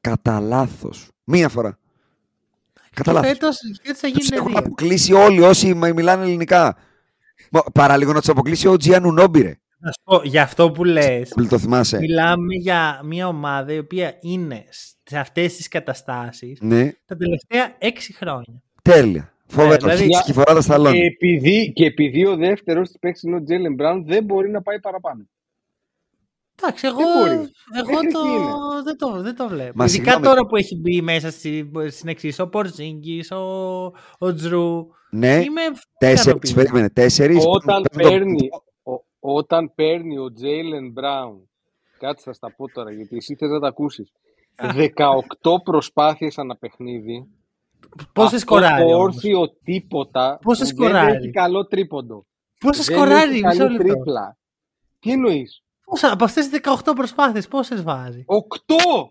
κατά 0.00 0.40
λάθος. 0.40 1.08
Μία 1.24 1.48
φορά. 1.48 1.78
Κατά 2.94 3.12
λάθος. 3.12 3.28
Φέτος, 3.30 3.56
φέτος 3.82 3.98
θα 4.00 4.08
Τους 4.10 4.18
γίνουν 4.28 4.38
έχουν 4.38 4.50
δύο; 4.50 4.58
αποκλείσει 4.58 5.12
όλοι 5.12 5.40
όσοι 5.40 5.74
μα- 5.74 5.92
μιλάνε 5.92 6.22
ελληνικά. 6.24 6.76
Μα, 7.50 7.62
Παραλίγο 7.74 8.12
να 8.12 8.18
τους 8.18 8.28
αποκλείσει 8.28 8.68
ο 8.68 8.76
Τζιάνου 8.76 9.12
Νόμπιρε. 9.12 9.54
Να 9.78 9.90
σου 9.92 10.00
πω, 10.04 10.20
για 10.24 10.42
αυτό 10.42 10.70
που 10.70 10.84
λες, 10.84 11.32
Το 11.48 11.58
θυμάσαι. 11.58 11.98
μιλάμε 11.98 12.54
για 12.54 13.00
μια 13.04 13.28
ομάδα 13.28 13.72
η 13.72 13.78
οποία 13.78 14.16
είναι 14.20 14.64
σε 15.02 15.18
αυτές 15.18 15.54
τις 15.56 15.68
καταστάσεις 15.68 16.58
Ναι, 16.60 16.90
τα 17.06 17.16
τελευταία 17.16 17.74
έξι 17.78 18.12
χρόνια. 18.14 18.62
τέλεια. 18.82 19.32
Φοβερό. 19.48 19.76
δηλαδή- 19.76 20.08
και 20.24 20.32
φορά 20.32 20.44
τα 20.44 20.54
Και 20.54 20.60
σταλόνι. 20.60 20.98
επειδή, 20.98 21.72
και 21.72 21.84
επειδή 21.86 22.26
ο 22.26 22.36
δεύτερος 22.36 22.88
της 22.88 22.98
παίκτης 22.98 23.22
είναι 23.22 23.36
ο 23.36 23.42
Τζέλεν 23.42 23.74
Μπράουν, 23.74 24.04
δεν 24.06 24.24
μπορεί 24.24 24.50
να 24.50 24.62
πάει 24.62 24.80
παραπάνω. 24.80 25.24
Εντάξει, 26.62 26.86
εγώ, 26.86 26.96
Δεν 26.96 27.18
μπορεί. 27.18 27.32
εγώ 27.32 27.92
Μέχρι 27.92 28.12
το, 28.12 28.18
εκεί 28.18 28.28
είναι. 28.28 28.82
δεν, 28.84 28.96
το, 28.98 29.22
δεν 29.22 29.36
το 29.36 29.48
βλέπω. 29.48 29.72
Μα 29.74 29.84
Ειδικά 29.84 30.02
συγγνώμη. 30.02 30.24
τώρα 30.26 30.46
που 30.46 30.56
έχει 30.56 30.76
μπει 30.76 31.02
μέσα 31.02 31.30
στη, 31.30 31.70
στην 31.88 32.08
εξή 32.08 32.34
ο 32.38 32.48
Πορζίνγκης, 32.48 33.30
ο, 33.30 33.84
ο 34.18 34.34
Τζρου. 34.34 34.86
Ναι, 35.10 35.34
Είμαι 35.34 35.60
τέσσερις. 35.98 36.20
ικανοποιημένος. 36.24 36.54
Περίμενε. 36.54 36.90
Τέσσερις. 36.90 37.44
Όταν 37.46 37.82
παίρνει, 37.96 38.48
ο- 38.82 39.04
όταν 39.38 39.72
παίρνει 39.74 40.18
ο 40.18 40.32
Τζέιλεν 40.32 40.90
Μπράουν, 40.90 41.48
κάτσε 41.98 42.24
θα 42.24 42.32
στα 42.32 42.54
πω 42.56 42.68
τώρα 42.68 42.92
γιατί 42.92 43.16
εσύ 43.16 43.34
θες 43.34 43.50
να 43.50 43.60
τα 43.60 43.68
ακούσεις, 43.68 44.12
18 44.56 45.62
προσπάθειες 45.64 46.38
ανά 46.38 46.56
παιχνίδι, 46.56 47.26
Πόσες 48.12 48.32
αυτό 48.32 48.38
σκοράρει 48.38 48.82
το 48.82 48.94
όμως; 48.94 49.14
όρθιο 49.14 49.48
τίποτα 49.64 50.38
Πόσες 50.42 50.68
που 50.74 50.76
δεν 50.76 50.88
σκοράρει; 50.88 51.16
έχει 51.16 51.30
καλό 51.30 51.66
τρίποντο. 51.66 52.26
Πόσες 52.60 52.86
δεν 52.86 52.96
σκοράρει, 52.96 53.30
έχει 53.32 53.44
μισό 53.46 53.58
καλή 53.58 53.76
λεπτό. 53.76 53.92
τρίπλα. 53.92 54.38
Τι 54.98 55.10
εννοείς, 55.12 55.62
Πόσα, 55.84 56.12
από 56.12 56.24
αυτές 56.24 56.48
τις 56.48 56.60
18 56.84 56.92
προσπάθειες, 56.94 57.48
πόσες 57.48 57.82
βάζει; 57.82 58.24
8! 58.26 59.10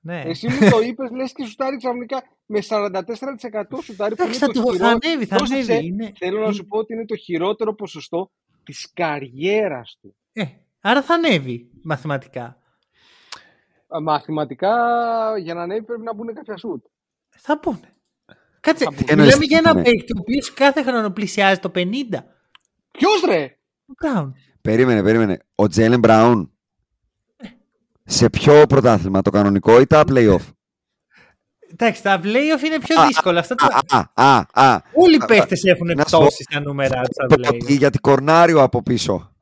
Ναι. 0.00 0.20
Εσύ 0.20 0.48
μου 0.48 0.70
το 0.70 0.80
είπες, 0.80 1.10
λες 1.10 1.32
και 1.32 1.44
σουτάρει 1.44 1.76
ξαφνικά 1.76 2.22
με 2.46 2.58
44% 2.68 3.82
σουτάρει 3.82 4.14
που 4.14 4.22
Εντάξει, 4.22 4.24
είναι 4.24 4.32
θα, 4.32 4.46
το 4.46 4.52
το, 4.52 4.60
θα 4.60 4.72
χειρότερο. 4.72 4.98
ανέβει, 5.02 5.26
θα 5.26 5.36
Πρόσεξε, 5.36 5.72
ανέβει. 5.72 5.86
Είναι, 5.86 6.12
Θέλω 6.18 6.40
να 6.46 6.52
σου 6.52 6.66
πω 6.66 6.78
ότι 6.78 6.92
είναι 6.92 7.04
το 7.04 7.16
χειρότερο 7.16 7.74
ποσοστό 7.74 8.30
της 8.64 8.90
καριέρας 8.94 9.98
του. 10.00 10.16
ε, 10.32 10.44
άρα 10.80 11.02
θα 11.02 11.14
ανέβει 11.14 11.70
μαθηματικά. 11.82 12.44
Α, 13.96 14.00
Μαθηματικά 14.02 14.74
για 15.38 15.54
να 15.54 15.62
ανέβει 15.62 15.82
πρέπει 15.84 16.02
να 16.02 16.14
μπουν 16.14 16.34
κάποια 16.34 16.56
σουτ. 16.56 16.84
Θα 17.36 17.60
πούνε. 17.60 17.78
Κάτσε, 18.60 18.84
Θα 18.84 18.90
πούνε. 18.90 19.04
μιλάμε 19.08 19.22
Εννοείς, 19.32 19.48
για 19.48 19.58
ένα 19.58 19.74
ναι. 19.74 19.82
παίκτη 19.82 20.12
ο 20.12 20.18
οποίος 20.20 20.52
κάθε 20.52 20.82
χρόνο 20.82 21.10
πλησιάζει 21.10 21.60
το 21.60 21.70
50. 21.74 21.82
Ποιος 22.90 23.22
ρε! 23.26 23.56
Ο 23.86 23.92
Brown. 24.04 24.32
Περίμενε, 24.60 25.02
περίμενε. 25.02 25.38
Ο 25.54 25.68
Τζέλεν 25.68 25.98
Μπράουν. 25.98 26.50
Σε 28.04 28.30
ποιο 28.30 28.66
πρωτάθλημα, 28.68 29.22
το 29.22 29.30
κανονικό 29.30 29.80
ή 29.80 29.86
τα 29.86 30.02
playoff; 30.08 30.40
Εντάξει, 31.72 32.02
τα 32.02 32.20
playoff 32.22 32.62
είναι 32.64 32.78
πιο 32.78 33.00
Α, 33.00 33.06
δύσκολα. 33.06 33.40
Αυτά 33.40 33.54
τα... 33.54 33.66
Α, 33.90 33.98
α, 34.14 34.38
α, 34.54 34.72
α. 34.74 34.80
Όλοι 34.94 35.14
οι 35.14 35.18
α, 35.22 35.24
παίχτες 35.26 35.64
έχουν 35.64 35.86
να 35.86 36.04
σου 36.04 36.10
πω- 36.10 36.20
πτώσει 36.20 36.42
στα 36.42 36.60
νούμερα 36.60 37.00
του 37.00 37.12
στα 37.12 37.26
Το 37.26 37.34
playoff. 37.38 37.60
ότι 37.62 37.74
γιατί 37.76 37.98
κορνάριο 37.98 38.62
από 38.62 38.82
πίσω. 38.82 39.35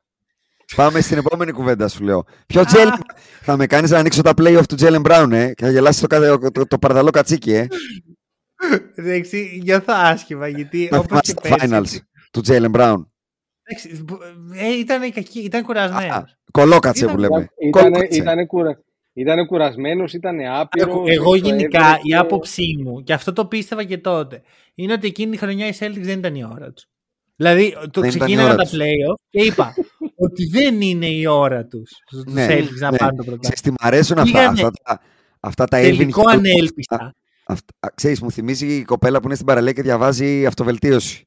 Πάμε 0.76 1.00
στην 1.00 1.18
επόμενη 1.18 1.52
κουβέντα 1.52 1.88
σου 1.88 2.04
λέω. 2.04 2.24
Ποιο 2.46 2.64
Τζέλεν. 2.64 2.94
θα 3.40 3.56
με 3.56 3.66
κάνεις 3.66 3.90
να 3.90 3.98
ανοίξω 3.98 4.22
τα 4.22 4.32
playoff 4.36 4.62
του 4.68 4.74
Τζέλεν 4.74 5.00
Μπράουν, 5.00 5.32
ε, 5.32 5.52
και 5.54 5.64
θα 5.64 5.70
γελάσεις 5.70 6.00
το, 6.00 6.06
κα- 6.06 6.38
το, 6.38 6.50
το, 6.50 6.66
το 6.66 6.78
παρδαλό 6.78 7.10
κατσίκι, 7.10 7.52
ε. 7.52 7.66
Εντάξει, 8.94 9.60
νιώθω 9.64 9.92
άσχημα 9.96 10.48
γιατί 10.48 10.88
Να 10.90 10.98
όπως 10.98 11.20
και 11.20 11.34
θυμάσαι 11.42 11.56
τα 11.58 11.66
πέρσι. 11.66 11.98
finals 12.00 12.04
του 12.32 12.40
Τζέλεν 12.40 12.70
Μπράουν. 12.70 13.12
Εντάξει, 13.62 14.02
μπο- 14.04 14.18
ε, 14.54 14.78
ήταν, 14.78 15.12
κακή, 15.12 15.38
ήταν 15.40 15.62
κουρασμένος. 15.62 16.36
Κολόκατσε 16.50 17.04
που 17.06 17.18
Ήταν- 17.18 17.20
λέμε. 17.20 17.48
Ήτανε, 17.68 17.70
Κολόκατσε. 17.90 18.18
ήτανε, 18.20 18.46
κουρα... 18.46 18.78
ήτανε 19.12 19.44
κουρασμένος, 19.46 20.12
ήτανε 20.12 20.58
άπειρος. 20.58 21.08
Εγώ 21.08 21.30
το 21.30 21.34
γενικά 21.36 21.78
έδωσε- 21.84 22.00
η 22.02 22.14
άποψή 22.14 22.76
μου, 22.84 23.02
και 23.02 23.12
αυτό 23.12 23.32
το 23.32 23.46
πίστευα 23.46 23.84
και 23.84 23.98
τότε, 23.98 24.42
είναι 24.74 24.92
ότι 24.92 25.06
εκείνη 25.06 25.34
η 25.34 25.36
χρονιά 25.36 25.66
οι 25.66 25.72
Celtics 25.78 26.00
δεν 26.00 26.18
ήταν 26.18 26.34
η 26.34 26.44
ώρα 26.44 26.72
τους. 26.72 26.86
Δηλαδή, 27.36 27.72
το 27.90 28.00
Δεν 28.00 28.04
ήταν 28.04 28.04
η 28.04 28.08
ξεκίναγαν 28.08 28.46
ώρα 28.52 28.56
τα 28.56 28.62
τους. 28.62 28.72
playoff 28.78 29.14
και 29.30 29.40
είπα 29.40 29.74
ότι 30.24 30.46
δεν 30.46 30.80
είναι 30.80 31.06
η 31.06 31.26
ώρα 31.26 31.64
τους 31.66 31.90
στους 32.06 32.24
Ναι, 32.32 32.46
Celtics 32.50 32.78
να 32.78 32.90
ναι. 32.90 32.96
πάρουν 32.96 33.16
το 33.16 33.24
πρωτάθλημα. 33.24 33.38
Ξέρεις 33.40 33.60
τι 33.60 33.70
μ' 33.70 33.74
αρέσουν 33.78 34.18
αυτά, 34.18 34.38
Πήγανε 34.38 34.60
αυτά, 34.60 34.70
τα, 34.84 35.00
αυτά 35.40 35.64
τα 35.64 35.78
Τελικό 35.78 36.22
Irving 36.22 36.26
Hughes, 36.26 36.32
ανέλπιστα. 36.36 37.14
Αυτά, 37.46 37.72
α, 37.80 37.88
ξέρεις, 37.94 38.20
μου 38.20 38.30
θυμίζει 38.30 38.66
η 38.76 38.84
κοπέλα 38.84 39.18
που 39.18 39.24
είναι 39.26 39.34
στην 39.34 39.46
παραλία 39.46 39.72
και 39.72 39.82
διαβάζει 39.82 40.46
αυτοβελτίωση. 40.46 41.24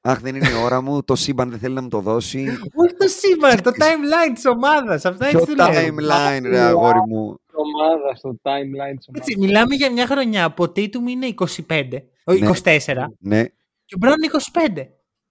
Αχ, 0.00 0.20
δεν 0.20 0.34
είναι 0.34 0.48
η 0.48 0.62
ώρα 0.64 0.80
μου, 0.80 1.02
το 1.04 1.14
σύμπαν 1.16 1.50
δεν 1.50 1.58
θέλει 1.58 1.74
να 1.74 1.82
μου 1.82 1.88
το 1.88 2.00
δώσει. 2.00 2.38
Όχι 2.74 2.94
το 2.98 3.08
σύμπαν, 3.08 3.62
το 3.62 3.70
timeline 3.70 4.32
της 4.34 4.44
ομάδας. 4.46 5.04
Αυτά 5.04 5.26
Ποιο 5.28 5.38
έτσι 5.38 5.54
δουλεύει. 5.56 5.94
timeline, 5.98 6.42
ρε 6.42 6.60
αγόρι 6.60 6.98
μου. 7.08 7.36
ομάδα 7.52 8.14
στο 8.14 8.30
timeline 8.42 8.96
της 8.96 9.08
ομάδας. 9.08 9.28
Έτσι, 9.28 9.38
μιλάμε 9.38 9.74
για 9.74 9.92
μια 9.92 10.06
χρονιά 10.06 10.52
που 10.54 10.62
ο 10.62 10.72
Tatum 10.76 11.08
είναι 11.08 11.26
25, 11.26 11.82
ο 12.24 12.32
Ναι. 12.32 12.48
24 12.48 13.14
Ναι, 13.18 13.42
και 13.84 13.94
ο 13.94 13.98
Brown 14.02 14.14
είναι 14.16 14.26
25. 14.26 14.82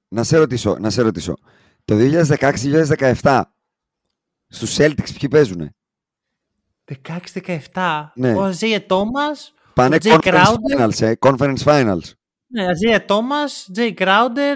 να 0.07 0.23
σε 0.23 0.38
ρωτήσω, 0.38 0.77
να 0.80 0.90
σε 0.90 1.02
ρωτήσω. 1.02 1.34
Το 1.85 1.95
2016-2017 3.22 3.41
στους 4.47 4.76
Celtics 4.77 5.10
ποιοι 5.19 5.30
παίζουνε; 5.30 5.76
16-17. 7.73 8.11
Ναι. 8.15 8.34
Ο 8.34 8.43
Αζία 8.43 8.85
Τόμας, 8.85 9.53
Πάνε 9.73 9.95
Ο 9.95 9.99
Jay 10.03 10.18
Conference 10.18 10.43
Crowder. 10.45 10.80
Finals, 10.80 11.01
ε, 11.01 11.14
Conference 11.19 11.57
Finals. 11.64 12.11
ναι, 12.47 12.65
Isaiah 12.68 13.05
Thomas, 13.05 13.69
Jae 13.73 13.93
Crowder, 13.97 14.55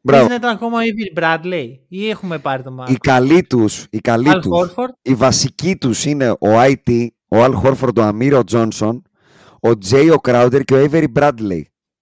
Μπράβο. 0.00 0.28
να 0.28 0.34
ήταν 0.34 0.50
ακόμα 0.54 0.78
ο 0.78 0.80
Avery 0.82 1.18
Bradley; 1.22 1.66
Ή 1.88 2.08
έχουμε 2.08 2.38
πάρει 2.38 2.62
το 2.62 2.70
μάτι; 2.70 2.92
Οι 2.92 2.96
καλοί 2.96 3.42
τους, 3.42 3.86
οι 3.90 3.98
καλοί 3.98 4.30
Al 4.34 4.40
τους, 4.42 4.50
Horford. 4.74 4.88
οι 5.02 5.14
βασικοί 5.14 5.76
τους 5.76 6.04
είναι 6.04 6.30
ο 6.30 6.38
IT, 6.60 7.06
ο 7.28 7.36
Al 7.44 7.54
Horford, 7.62 7.96
ο 7.98 8.08
Amir, 8.08 8.32
ο 8.32 8.40
Johnson, 8.50 9.00
ο 9.62 9.70
Jae, 9.90 10.10
ο 10.16 10.20
Crowder 10.22 10.60
και 10.64 10.74
ο 10.74 10.86
Avery 10.90 11.06
Bradley. 11.14 11.60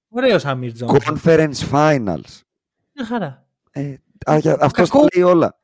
Ωραίος 0.08 0.44
Amir 0.44 0.72
Johnson. 0.72 0.98
Conference 1.04 1.70
Finals. 1.70 2.40
Μια 2.92 3.04
χαρά. 3.06 3.46
Ε, 3.70 3.94
α, 4.24 4.38
για- 4.38 4.56
αυτός 4.60 4.88
Κακό. 4.90 5.06
τα 5.06 5.08
λέει 5.14 5.24
όλα. 5.30 5.58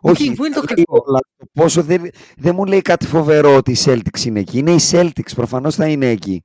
Οκ, 0.00 0.10
Όχι, 0.10 0.32
πού 0.32 0.44
είναι 0.44 0.54
το 0.54 0.60
τα 0.60 0.74
λέει 0.76 0.84
κακό; 0.84 1.04
όλα. 1.06 1.20
Πόσο 1.52 1.82
δεν, 1.82 2.10
δεν 2.36 2.54
μου 2.54 2.64
λέει 2.64 2.82
κάτι 2.82 3.06
φοβερό 3.06 3.56
ότι 3.56 3.70
οι 3.72 3.76
Celtics 3.84 4.24
είναι 4.24 4.40
εκεί. 4.40 4.58
Είναι 4.58 4.70
οι 4.72 4.80
Celtics, 4.90 5.34
προφανώς 5.34 5.74
θα 5.74 5.86
είναι 5.88 6.08
εκεί. 6.10 6.44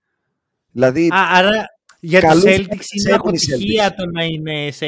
Δηλαδή, 0.71 1.07
Α, 1.07 1.17
άρα 1.31 1.65
για 1.99 2.19
τους 2.19 2.29
Καλούς 2.29 2.43
Celtics 2.43 2.67
παίκτες 2.69 2.87
είναι 2.91 3.13
έχουν 3.13 3.33
οι 3.33 3.37
αποτυχία 3.37 3.87
Celtics. 3.89 3.93
το 3.97 4.05
να 4.11 4.23
είναι 4.23 4.71
σε 4.71 4.85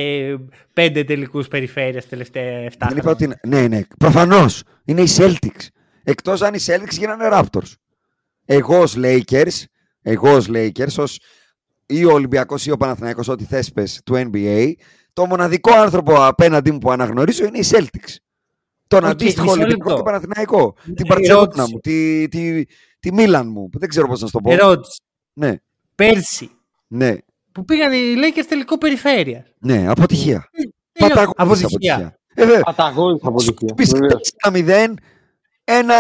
πέντε 0.74 1.04
τελικούς 1.04 1.48
περιφέρειες 1.48 2.08
τελευταία 2.08 2.70
7 2.70 2.88
δεν 2.88 2.98
είπα 2.98 3.12
ότι 3.12 3.24
είναι... 3.24 3.40
Ναι, 3.48 3.68
ναι, 3.68 3.82
προφανώς. 4.00 4.64
Είναι 4.86 5.02
οι 5.02 5.08
Celtics. 5.18 5.68
Εκτός 6.04 6.42
αν 6.42 6.54
οι 6.54 6.60
Celtics 6.66 6.90
γίνανε 6.98 7.30
Raptors. 7.32 7.72
Εγώ 8.46 8.80
ως 8.82 8.96
Lakers, 8.98 9.64
εγώ 10.02 10.34
ως 10.36 10.48
Lakers, 10.50 10.96
ως 10.98 11.20
ή 11.86 12.06
ο 12.06 12.12
Ολυμπιακός 12.12 12.66
ή 12.66 12.72
ο 12.72 12.78
Παναθηναϊκός, 12.78 13.28
ό,τι 13.28 13.44
θες 13.44 13.72
πες, 13.72 14.02
του 14.06 14.30
NBA, 14.34 14.72
το 15.14 15.26
μοναδικό 15.26 15.74
άνθρωπο 15.74 16.26
απέναντί 16.26 16.72
μου 16.72 16.78
που 16.78 16.92
αναγνωρίζω 16.92 17.46
είναι 17.46 17.58
οι 17.58 17.66
Celtics. 17.70 18.16
Τον 18.88 19.04
Οκ, 19.04 19.10
αντίστοιχο 19.10 19.42
μισό 19.44 19.54
Ολυμπιακό 19.56 19.84
λεπτό. 19.90 19.96
και 20.04 20.10
Παναθηναϊκό. 20.10 20.76
Την 20.84 20.94
Ε, 20.98 21.08
Μπαρτσελόνα 21.08 21.42
ερώτηση. 21.42 21.72
μου, 21.74 21.80
τη, 21.80 22.28
τη, 22.28 22.66
τη 23.00 23.14
Μίλαν 23.14 23.48
μου, 23.50 23.70
που 23.70 23.80
δεν 23.80 23.90
ξέρω 23.90 24.08
πώς 24.08 24.22
να 24.22 24.28
σου 24.28 24.34
το 24.34 24.40
πω. 24.40 24.52
Ερώτηση. 24.52 25.02
Ναι, 25.34 25.56
Πέρσι 25.96 26.50
ναι, 26.88 27.16
που 27.52 27.66
πήγαν 27.66 27.92
οι 27.94 28.14
Lakers 28.18 28.46
τελικό 28.48 28.78
περιφέρεια. 28.78 29.46
ναι, 29.60 29.88
αποτυχία. 29.90 30.50
Τέλειο. 30.92 31.16
Παταγωγής 31.16 31.64
Αποτυχία. 31.64 32.20
Ε, 32.34 32.46
βέβαια. 32.46 32.62
Παταγώδης 32.62 33.24
αποτυχία. 33.24 33.74
Πεις 33.76 33.90
Βεβαίως. 33.92 34.32
ένα 34.44 34.54
μηδέν, 34.58 34.98
ένα 35.64 35.96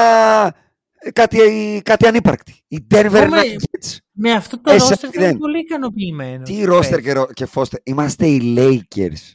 κάτι, 1.14 1.82
κάτι 1.86 2.08
ανύπαρκτη. 2.08 2.61
Η 2.74 2.88
Denver 2.94 3.12
Ακόμα, 3.16 3.38
Nuggets. 3.42 3.98
Με 4.12 4.32
αυτό 4.32 4.62
το 4.62 4.72
Έσαι 4.72 4.90
ρόστερ 4.90 4.98
θα 5.00 5.08
είμαι 5.14 5.26
μηδέν. 5.26 5.38
πολύ 5.38 5.60
ικανοποιημένος. 5.60 6.50
Τι 6.50 6.64
ρόστερ 6.64 7.02
και, 7.02 7.12
ρο- 7.14 7.34
και 7.34 7.46
Φώστερ. 7.46 7.80
Είμαστε 7.84 8.28
οι 8.28 8.56
Lakers. 8.58 9.34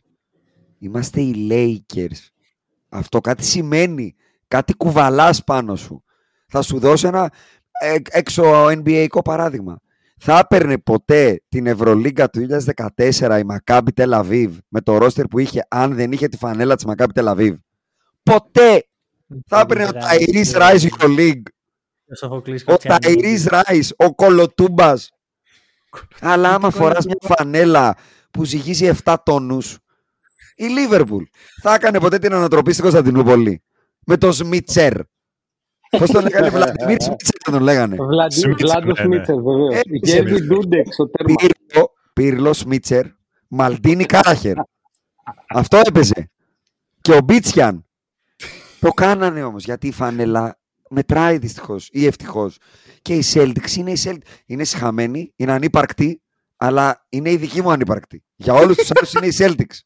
Είμαστε 0.79 1.21
οι 1.21 1.49
Lakers. 1.51 2.29
Αυτό 2.89 3.21
κάτι 3.21 3.45
σημαίνει. 3.45 4.15
Κάτι 4.49 4.75
κουβαλάς 4.75 5.45
πάνω 5.45 5.77
σου. 5.77 6.05
Θα 6.49 6.63
σου 6.63 6.79
δώσω 6.79 7.09
ένα 7.09 7.31
ε, 7.83 7.97
έξω 8.11 8.67
NBA 8.67 9.07
παράδειγμα. 9.25 9.81
Θα 10.19 10.39
έπαιρνε 10.39 10.79
ποτέ 10.79 11.43
την 11.49 11.67
Ευρωλίγκα 11.67 12.31
του 12.31 12.47
2014 12.97 13.39
η 13.41 13.45
Μακάμπι 13.45 13.93
Τελαβίβ 13.93 14.57
με 14.69 14.81
το 14.81 14.99
ρόστερ 14.99 15.27
που 15.27 15.39
είχε 15.39 15.67
αν 15.69 15.95
δεν 15.95 16.13
είχε 16.13 16.29
τη 16.29 16.37
φανέλα 16.37 16.75
της 16.75 16.85
Μακάμπι 16.85 17.13
Τελαβίβ. 17.13 17.55
Ποτέ 18.23 18.87
θα 19.47 19.61
έπαιρνε 19.61 19.85
ο 19.87 19.93
Ταϊρής 19.93 20.53
Ράις 20.53 20.89
Euroleague. 20.91 21.43
Ο 22.11 22.15
Σοφοκλής 22.15 22.63
Ο 22.63 22.65
Κοτσιάνης. 22.65 22.99
Ταϊρής 23.07 23.45
Ράις, 23.47 23.95
ο 23.97 24.15
Κολοτούμπας. 24.15 25.11
Αλλά 26.21 26.55
άμα 26.55 26.71
φοράς 26.71 27.07
μια 27.07 27.17
φανέλα 27.21 27.97
που 28.31 28.45
ζυγίζει 28.45 28.87
7 29.05 29.17
τόνους, 29.25 29.79
η 30.57 30.65
Λίβερπουλ 30.65 31.23
θα 31.63 31.75
έκανε 31.75 32.01
ποτέ 32.01 32.19
την 32.19 32.33
ανατροπή 32.33 32.71
στην 32.71 32.83
Κωνσταντινούπολη. 32.83 33.63
Με 34.07 34.17
το 34.17 34.33
Σμίτσερ. 34.33 34.93
Πώς 35.99 36.11
τον 36.11 36.23
λέγανε, 36.23 36.49
Βλαντιμίρ 36.51 37.03
Σμίτσερ 37.07 37.37
τον 37.45 37.63
λέγανε. 37.63 37.97
Βλαντι- 37.97 38.33
Σμίτσερ, 38.39 38.67
Βλάντος 38.69 38.99
ναι, 38.99 39.05
ναι. 39.05 39.15
Σμίτσερ, 39.15 39.35
βεβαίως. 39.35 39.75
Ε, 39.75 39.81
Γέρβι 39.85 40.29
Σμίτσερ. 40.29 40.47
Ντούντεξ, 40.47 40.99
ο 40.99 41.09
τέρμα. 41.09 41.35
Πύρλο, 41.35 41.91
Πύρλο 42.13 42.53
Σμίτσερ, 42.53 43.07
Μαλτίνι 43.49 44.05
Κάραχερ. 44.05 44.55
Αυτό 45.49 45.81
έπαιζε. 45.85 46.31
Και 47.01 47.13
ο 47.13 47.21
Μπίτσιαν. 47.25 47.87
Το 48.81 48.91
κάνανε 48.91 49.43
όμως, 49.45 49.65
γιατί 49.65 49.87
η 49.87 49.93
φανέλα 49.93 50.59
μετράει 50.91 51.39
δυστυχώς 51.39 51.89
ή 51.93 52.07
ευτυχώς. 52.07 52.59
Και 53.03 53.15
οι 53.15 53.25
Celtics 53.33 53.71
είναι 53.77 53.91
οι 53.91 53.99
Celtics. 54.05 54.29
Είναι 54.47 54.65
συχαμένοι, 54.65 55.33
είναι 55.37 55.53
ανύπαρκτοι, 55.53 56.23
αλλά 56.57 57.07
είναι 57.09 57.31
η 57.31 57.37
δική 57.37 57.63
μου 57.63 57.71
ανύπαρκτη. 57.71 58.25
Για 58.37 58.55
όλους 58.55 58.77
τους 58.77 58.91
άλλους 58.95 59.13
είναι 59.13 59.27
οι 59.27 59.35
Celtics. 59.39 59.79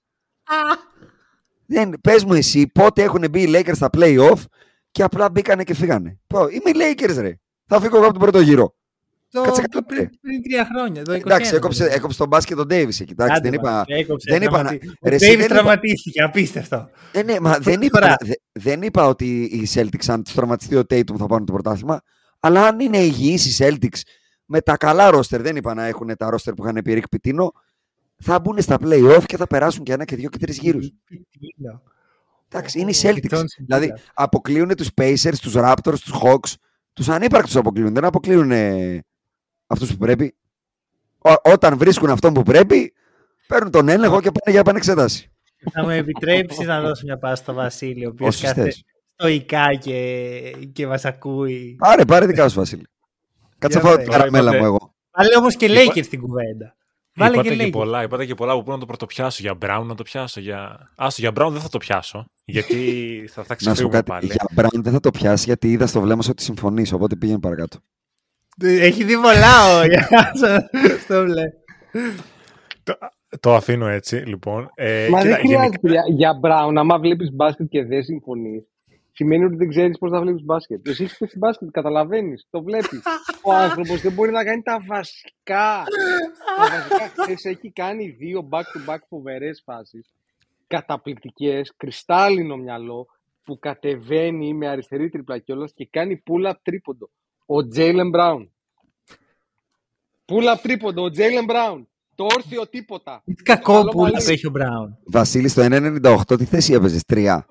Δεν, 1.67 2.01
πες 2.01 2.25
μου 2.25 2.33
εσύ 2.33 2.67
πότε 2.67 3.03
έχουν 3.03 3.25
μπει 3.31 3.43
οι 3.43 3.51
Lakers 3.55 3.75
στα 3.75 3.91
play-off 3.97 4.45
και 4.91 5.03
απλά 5.03 5.31
μπήκανε 5.31 5.65
και 5.65 5.75
φύγανε. 5.75 6.21
Πω, 6.27 6.49
είμαι 6.49 6.71
οι 6.71 6.75
Lakers 6.77 7.17
ρε. 7.19 7.39
Θα 7.67 7.81
φύγω 7.81 7.97
εγώ 7.97 8.05
από 8.05 8.19
τον 8.19 8.23
πρώτο 8.23 8.41
γύρο. 8.41 8.75
Το- 9.31 9.43
Κάτσε 9.43 9.61
το 9.63 9.69
καλά, 9.71 9.87
πριν, 9.87 9.99
ρε. 10.01 10.09
πριν 10.21 10.43
τρία 10.43 10.67
χρόνια. 10.75 11.03
Το 11.05 11.13
21, 11.13 11.17
Εντάξει, 11.21 11.55
έκοψε, 11.55 11.79
δηλαδή. 11.79 11.97
έκοψε 11.99 12.19
τον 12.19 12.29
μπάσκετ 12.29 12.57
τον 12.57 12.67
Davis 12.71 13.01
εκεί. 13.01 13.13
Εντάξει, 13.13 13.35
Άντε 13.37 13.51
δεν 13.51 13.61
μας, 13.63 13.83
είπα, 13.85 13.85
έκοψε, 13.99 14.27
δεν 14.33 14.43
είπα 14.43 14.63
να- 14.63 14.69
τραυματι- 14.69 14.85
ρε, 15.03 15.11
Ο 15.11 15.15
εσύ 15.15 15.27
Davis 15.27 15.37
δεν 15.37 15.45
είπα- 15.45 15.55
τραυματίστηκε, 15.55 16.23
απίστευτο. 16.23 16.91
Ε, 17.13 17.23
ναι, 17.23 17.41
μα 17.41 17.51
δεν 17.53 17.63
Πρώτη 17.63 17.87
είπα, 17.87 17.99
φορά. 18.01 18.17
δε- 18.21 18.33
δεν 18.63 18.83
είπα 18.83 19.07
ότι 19.07 19.41
οι 19.43 19.69
Celtics 19.75 20.05
αν 20.09 20.23
τους 20.23 20.33
τραυματιστεί 20.35 20.77
ο 20.77 20.81
Tatum 20.81 21.17
θα 21.19 21.27
πάρουν 21.27 21.47
το 21.47 21.53
πρωτάθλημα, 21.53 22.01
αλλά 22.41 22.67
αν 22.67 22.81
είναι 22.81 22.99
υγιείς 22.99 23.59
οι 23.61 23.65
Celtics 23.65 24.01
με 24.45 24.61
τα 24.61 24.77
καλά 24.77 25.11
ρόστερ, 25.11 25.43
δεν 25.43 25.57
είπα 25.57 25.75
να 25.75 25.85
έχουν 25.85 26.17
τα 26.17 26.31
ρόστερ 26.31 26.55
που 26.55 26.63
είχαν 26.65 26.81
πει 26.85 27.03
Rick 27.03 27.17
Pitino, 27.17 27.47
θα 28.23 28.39
μπουν 28.41 28.61
στα 28.63 28.77
play-off 28.83 29.23
και 29.27 29.37
θα 29.37 29.47
περάσουν 29.47 29.85
και 29.85 29.93
ένα 29.93 30.05
και 30.05 30.17
δύο 30.17 30.29
και 30.29 30.39
τρεις 30.39 30.59
γύρους. 30.59 30.91
Εντάξει, 32.49 32.81
είναι 32.81 32.91
οι 32.91 32.95
Ο 33.07 33.09
Celtics. 33.11 33.35
Johnson 33.39 33.45
Δηλαδή, 33.59 33.93
Miller. 33.95 33.99
αποκλείουν 34.15 34.75
τους 34.77 34.89
Pacers, 35.01 35.35
τους 35.41 35.53
Raptors, 35.57 35.99
τους 36.05 36.13
Hawks, 36.23 36.55
τους 36.93 37.09
ανύπαρκτους 37.09 37.57
αποκλείουν. 37.57 37.95
Δεν 37.95 38.05
αποκλείουν 38.05 38.51
ε, 39.71 39.75
αυτούς 39.75 39.91
που 39.91 39.97
πρέπει. 39.97 40.35
Ό- 41.19 41.51
όταν 41.53 41.79
βρίσκουν 41.79 42.11
αυτόν 42.11 42.33
που 42.35 42.43
πρέπει, 42.43 42.93
παίρνουν 43.47 43.71
τον 43.71 43.89
έλεγχο 43.89 44.21
και 44.21 44.31
πάνε 44.31 44.51
για 44.51 44.61
επανεξέταση. 44.61 45.31
Θα 45.73 45.83
μου 45.83 45.91
επιτρέψεις 45.91 46.67
να 46.67 46.81
δώσω 46.81 47.03
μια 47.05 47.19
πάση 47.19 47.43
στο 47.43 47.53
Βασίλειο, 47.53 48.09
ο 48.09 48.11
οποίος 48.11 48.29
Όσοι 48.35 48.45
κάθε 48.45 48.63
θες. 48.63 48.85
στοικά 49.17 49.75
και, 49.75 50.53
και 50.73 50.87
μας 50.87 51.05
ακούει. 51.05 51.77
Πάρε, 51.79 52.05
πάρε 52.05 52.27
δικά 52.27 52.49
σου, 52.49 52.55
Βασίλη. 52.59 52.87
Κάτσε 53.59 53.79
Για 53.79 53.89
φάω 53.89 53.97
πες. 53.97 54.05
την 54.05 54.13
καραμέλα 54.19 54.53
μου 54.57 54.65
εγώ. 54.65 54.95
Βάλε 55.17 55.37
όμως 55.37 55.57
και 55.57 55.65
Είπα- 55.67 55.93
Lakers 55.95 56.05
στην 56.05 56.21
κουβέντα. 56.21 56.75
Βάλε 57.15 57.33
Είπατε 57.35 57.49
και 57.49 57.57
και, 57.57 57.65
Lakers. 57.67 57.71
πολλά, 57.73 58.03
είπατε 58.03 58.27
και 58.27 58.35
πολλά 58.35 58.55
που 58.55 58.63
πού 58.63 58.71
να 58.71 58.79
το 58.79 58.87
πρωτοπιάσω. 58.87 59.39
Για 59.43 59.55
Brown 59.63 59.83
να 59.87 59.95
το 59.95 60.03
πιάσω. 60.03 60.41
Για... 60.41 60.91
Άστο, 60.97 61.21
για 61.21 61.31
Brown 61.31 61.49
δεν 61.51 61.61
θα 61.61 61.69
το 61.69 61.79
πιάσω. 61.79 62.27
Γιατί 62.45 62.75
θα, 63.33 63.45
θα 63.45 63.57
Να 63.61 63.75
σου 63.75 63.83
πω 63.83 63.89
ξεφύγουμε 63.89 63.95
κάτι. 63.97 64.11
πάλι. 64.11 64.27
Για 64.27 64.45
Μπράουν 64.53 64.83
δεν 64.83 64.93
θα 64.93 65.01
το 65.01 65.11
πιάσει 65.11 65.45
γιατί 65.45 65.71
είδα 65.71 65.87
στο 65.87 66.01
βλέμμα 66.01 66.23
σου 66.23 66.29
ότι 66.33 66.43
συμφωνείς. 66.43 66.93
Οπότε 66.93 67.17
πήγαινε 67.17 67.39
παρακάτω. 67.39 67.79
Έχει 68.63 69.05
δει 69.05 69.15
πολλά 69.15 69.79
ο 69.81 69.83
στο 71.05 71.23
βλέ. 71.25 71.53
Το, 72.83 72.95
το 73.41 73.55
αφήνω 73.55 73.87
έτσι, 73.87 74.17
λοιπόν. 74.17 74.71
Ε, 74.75 75.09
Μα 75.11 75.21
κοίτα, 75.21 75.37
δεν 75.37 75.47
χρειάζεται 75.47 75.79
γενικά- 75.81 75.91
για, 75.91 76.03
για 76.17 76.35
Μπράουν. 76.35 76.79
Άμα 76.79 76.99
βλέπεις 76.99 77.33
μπάσκετ 77.33 77.69
και 77.69 77.85
δεν 77.85 78.03
συμφωνείς, 78.03 78.63
σημαίνει 79.13 79.45
ότι 79.45 79.57
δεν 79.57 79.69
ξέρεις 79.69 79.99
πώς 79.99 80.11
θα 80.11 80.21
βλέπεις 80.21 80.43
μπάσκετ. 80.45 80.87
Εσύ 80.89 81.03
έχεις 81.03 81.19
παίξει 81.19 81.39
μπάσκετ, 81.39 81.69
καταλαβαίνεις, 81.71 82.47
το 82.51 82.63
βλέπεις. 82.63 83.03
Ο 83.43 83.53
άνθρωπος 83.53 84.01
δεν 84.01 84.13
μπορεί 84.13 84.31
να 84.31 84.45
κάνει 84.45 84.63
τα 84.63 84.85
βασικά. 84.87 85.85
τα 86.57 86.69
βασικά. 86.71 87.23
Χθες 87.23 87.45
έχει 87.45 87.71
κάνει 87.73 88.09
δύο 88.09 88.49
back-to-back 88.51 88.99
φοβερές 89.09 89.63
φάσεις. 89.65 90.13
Καταπληκτικές, 90.67 91.73
κρυστάλλινο 91.77 92.57
μυαλό 92.57 93.07
που 93.45 93.59
κατεβαίνει 93.59 94.55
με 94.55 94.69
αριστερή 94.69 95.09
τρίπλα 95.09 95.39
κιόλας 95.39 95.73
και 95.75 95.89
κάνει 95.91 96.23
pull-up 96.31 96.53
τρίποντο. 96.63 97.11
Ο 97.53 97.67
Τζέιλεν 97.69 98.09
Μπράουν. 98.09 98.51
Pull-up 100.27 100.59
τρίποντο, 100.63 101.03
ο 101.03 101.11
Τζέιλεν 101.11 101.45
Μπράουν. 101.45 101.89
Το 102.15 102.25
όρθιο 102.35 102.67
τίποτα. 102.69 103.23
Τι 103.25 103.35
κακό 103.43 103.73
Καλό 103.73 103.91
που 103.91 104.01
μαλλί. 104.01 104.15
έχει 104.29 104.47
ο 104.47 104.51
Μπράουν. 104.51 104.99
Βασίλη, 105.05 105.49
στο 105.49 105.63
1,98 105.63 106.37
τι 106.37 106.45
θέση 106.45 106.73
έπαιζες. 106.73 107.03
Τρία. 107.05 107.47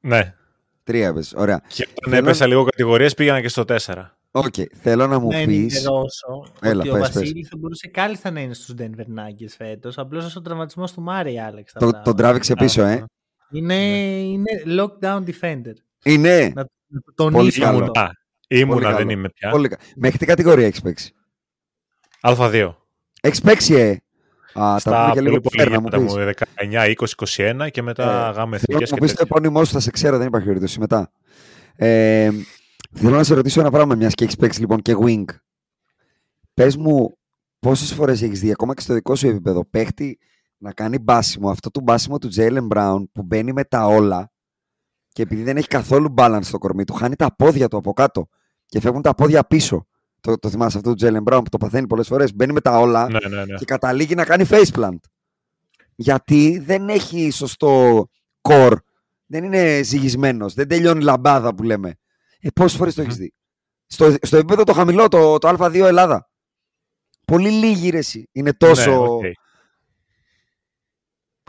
Ναι. 0.00 0.34
Τρία 0.82 1.06
έπαιζες. 1.08 1.32
Ωραία. 1.36 1.62
Και 1.68 1.88
όταν 1.96 2.12
Θέλω- 2.12 2.26
έπεσα 2.26 2.46
λίγο 2.46 2.64
κατηγορίες 2.64 3.14
πήγαινα 3.14 3.40
και 3.40 3.48
στο 3.48 3.64
4. 3.64 4.18
Οκ. 4.30 4.54
Θέλω 4.72 5.06
να 5.06 5.18
μου 5.18 5.28
Να 5.30 5.36
πει. 5.36 5.42
ενημερώσω 5.42 6.52
Έλα, 6.60 6.80
ότι 6.80 6.88
ο 6.88 6.92
πες, 6.92 7.00
πες. 7.02 7.12
Βασίλης 7.14 7.48
θα 7.48 7.56
μπορούσε 7.56 7.88
κάλλιστα 7.88 8.30
να 8.30 8.40
είναι 8.40 8.54
στους 8.54 8.74
Denver 8.78 9.18
Nuggets 9.18 9.54
φέτος. 9.56 9.98
Απλώς 9.98 10.36
ο 10.36 10.42
τραυματισμός 10.42 10.92
του 10.92 11.00
Μάρι, 11.00 11.38
άλλαξε. 11.38 11.72
τα 11.72 11.78
Το, 11.80 11.86
πράγματα. 11.86 12.10
τον 12.10 12.16
τράβηξε 12.16 12.54
πίσω, 12.54 12.82
ε. 12.82 13.04
Είναι, 13.50 13.74
είναι 14.20 14.62
lockdown 14.66 15.24
defender. 15.24 15.74
Είναι. 16.04 16.52
Να, 16.54 16.66
να 16.86 17.00
το 17.14 17.30
Πολύ 17.30 17.32
τονίσω 17.34 17.60
καλό. 17.62 17.90
Αυτό. 18.50 18.64
Ήμουνα, 18.64 18.80
ήμουνα 18.80 18.80
Πολύ 18.80 18.96
δεν 18.96 18.96
καλό. 19.06 19.10
είμαι 19.10 19.28
πια. 19.28 19.50
Πολύ 19.50 19.68
κα- 19.68 19.78
Μέχρι 19.96 20.18
τι 20.18 20.26
κατηγορία 20.26 20.66
έχεις 20.66 20.80
παίξει; 20.80 21.14
Α2. 22.20 22.74
Έχεις 23.20 23.40
παίξει, 23.40 23.74
ε; 23.74 23.90
Α, 23.90 24.72
τα 24.72 24.78
Στα 24.78 24.90
πούμε 24.90 25.06
και 25.06 25.14
πολύ 25.14 25.28
λίγο 25.28 25.40
πολύ 25.40 25.56
πέρα 25.56 25.70
να 25.70 25.80
μου 25.80 25.88
γέματα 25.88 26.04
πεις. 26.04 26.14
μου, 26.14 26.32
19, 26.60 26.86
20, 26.86 27.14
21 27.16 27.68
και 27.70 27.82
μετά 27.82 28.28
Ε, 28.28 28.32
γάμες 28.32 28.60
Θέλω 28.60 28.78
θήκες 28.78 28.80
να 28.80 28.86
και 28.86 28.92
μου 28.92 28.98
πεις 29.06 29.10
το 29.10 29.16
τέτοια. 29.16 29.24
επώνυμό 29.36 29.64
σου, 29.64 29.72
θα 29.72 29.80
σε 29.80 29.90
ξέρω, 29.90 30.18
δεν 30.18 30.26
υπάρχει 30.26 30.46
περίπτωση 30.46 30.78
μετά. 30.80 31.12
Ε, 31.76 32.30
θέλω 32.92 33.16
να 33.16 33.22
σε 33.24 33.34
ρωτήσω 33.34 33.60
ένα 33.60 33.70
πράγμα, 33.70 33.94
μιας 33.94 34.14
και 34.14 34.24
έχεις 34.24 34.36
παίξει 34.36 34.60
λοιπόν 34.60 34.82
και 34.82 34.94
wing. 35.00 35.24
Πες 36.54 36.76
μου, 36.76 37.18
πόσες 37.58 37.92
φορές 37.94 38.22
έχεις 38.22 38.40
δει 38.40 38.50
ακόμα 38.50 38.74
και 38.74 38.80
στο 38.80 38.94
δικό 38.94 39.14
σου 39.14 39.28
επίπεδο 39.28 39.64
παίχτη 39.70 40.18
να 40.58 40.72
κάνει 40.72 40.98
μπάσιμο, 40.98 41.50
αυτό 41.50 41.70
το 41.70 41.80
μπάσιμο 41.80 42.18
του 42.18 42.28
Jalen 42.36 42.68
Brown 42.74 43.04
που 43.12 43.22
μπαίνει 43.22 43.52
με 43.52 43.64
τα 43.64 43.86
όλα 43.86 44.30
και 45.16 45.22
επειδή 45.22 45.42
δεν 45.42 45.56
έχει 45.56 45.66
καθόλου 45.66 46.14
balance 46.16 46.40
στο 46.42 46.58
κορμί 46.58 46.84
του, 46.84 46.92
χάνει 46.92 47.16
τα 47.16 47.34
πόδια 47.34 47.68
του 47.68 47.76
από 47.76 47.92
κάτω 47.92 48.28
και 48.66 48.80
φεύγουν 48.80 49.02
τα 49.02 49.14
πόδια 49.14 49.44
πίσω. 49.44 49.86
Το, 50.20 50.38
το 50.38 50.48
θυμάσαι 50.48 50.76
αυτό 50.76 50.94
του 50.94 51.06
Jaylen 51.06 51.32
Brown 51.32 51.40
που 51.42 51.48
το 51.48 51.58
παθαίνει 51.58 51.86
πολλές 51.86 52.06
φορές. 52.06 52.34
Μπαίνει 52.34 52.52
με 52.52 52.60
τα 52.60 52.78
όλα 52.78 53.08
Ναι, 53.08 53.18
ναι, 53.28 53.44
ναι. 53.44 53.54
και 53.54 53.64
καταλήγει 53.64 54.14
να 54.14 54.24
κάνει 54.24 54.44
faceplant. 54.50 54.98
Γιατί 55.94 56.58
δεν 56.58 56.88
έχει 56.88 57.30
σωστό 57.30 58.04
core. 58.40 58.78
Δεν 59.26 59.44
είναι 59.44 59.82
ζυγισμένος. 59.82 60.54
Δεν 60.54 60.68
τελειώνει 60.68 61.02
λαμπάδα 61.02 61.54
που 61.54 61.62
λέμε. 61.62 61.94
Ε, 62.40 62.48
πόσες 62.54 62.78
φορές 62.78 62.94
το 62.94 63.02
έχεις 63.02 63.16
δει; 63.16 63.34
Στο, 63.86 64.14
στο 64.22 64.36
επίπεδο 64.36 64.64
το 64.64 64.72
χαμηλό, 64.72 65.08
το, 65.08 65.38
το 65.38 65.48
Α2 65.48 65.74
Ελλάδα. 65.74 66.30
Πολύ 67.24 67.50
λίγη 67.50 67.90
ρε 67.90 67.98
εσύ. 67.98 68.28
Είναι 68.32 68.52
τόσο... 68.52 68.90
Ναι, 68.90 68.96
οκ. 68.96 69.24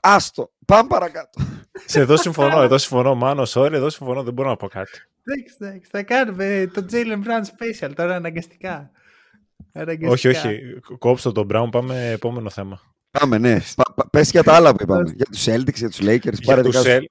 Άστο. 0.02 0.52
Πάμε 0.66 0.88
παρακάτω. 0.88 1.57
Σε 1.86 2.00
εδώ 2.00 2.18
συμφωνώ, 2.18 2.62
εδώ 2.62 2.78
συμφωνώ. 2.78 3.16
Μάνο, 3.16 3.44
sorry, 3.48 3.72
εδώ 3.72 3.90
συμφωνώ, 3.90 4.24
δεν 4.24 4.34
μπορώ 4.34 4.50
να 4.50 4.56
πω 4.56 4.68
κάτι. 4.68 4.92
Εντάξει, 5.24 5.56
εντάξει. 5.60 5.90
Θα 5.92 6.04
κάνουμε 6.04 6.72
το 6.74 6.86
Jalen 6.92 6.96
Brown 7.28 7.44
special 7.86 7.92
τώρα 7.96 8.16
αναγκαστικά. 8.16 8.92
Αναγκαστικά. 9.74 10.12
όχι, 10.12 10.28
όχι. 10.28 10.60
Κόψτε 10.98 11.32
τον 11.32 11.48
Brown, 11.54 11.68
πάμε 11.72 12.10
επόμενο 12.12 12.50
θέμα. 12.50 12.82
Πάμε, 13.12 13.38
ναι. 13.38 13.58
Πα- 13.76 13.94
πα- 13.96 14.10
Πες 14.10 14.32
για 14.32 14.44
τα 14.44 14.54
άλλα 14.54 14.72
που 14.72 14.78
είπαμε. 14.84 15.12
για 15.16 15.26
τους 15.26 15.46
Celtics, 15.48 15.76
για 15.76 15.90
τους 15.90 16.00
Lakers. 16.02 16.22
Για 16.34 16.46
Πάρε 16.46 16.62
τους 16.62 16.82
δικά 16.82 16.96
σου. 16.96 17.02
Cel- 17.02 17.06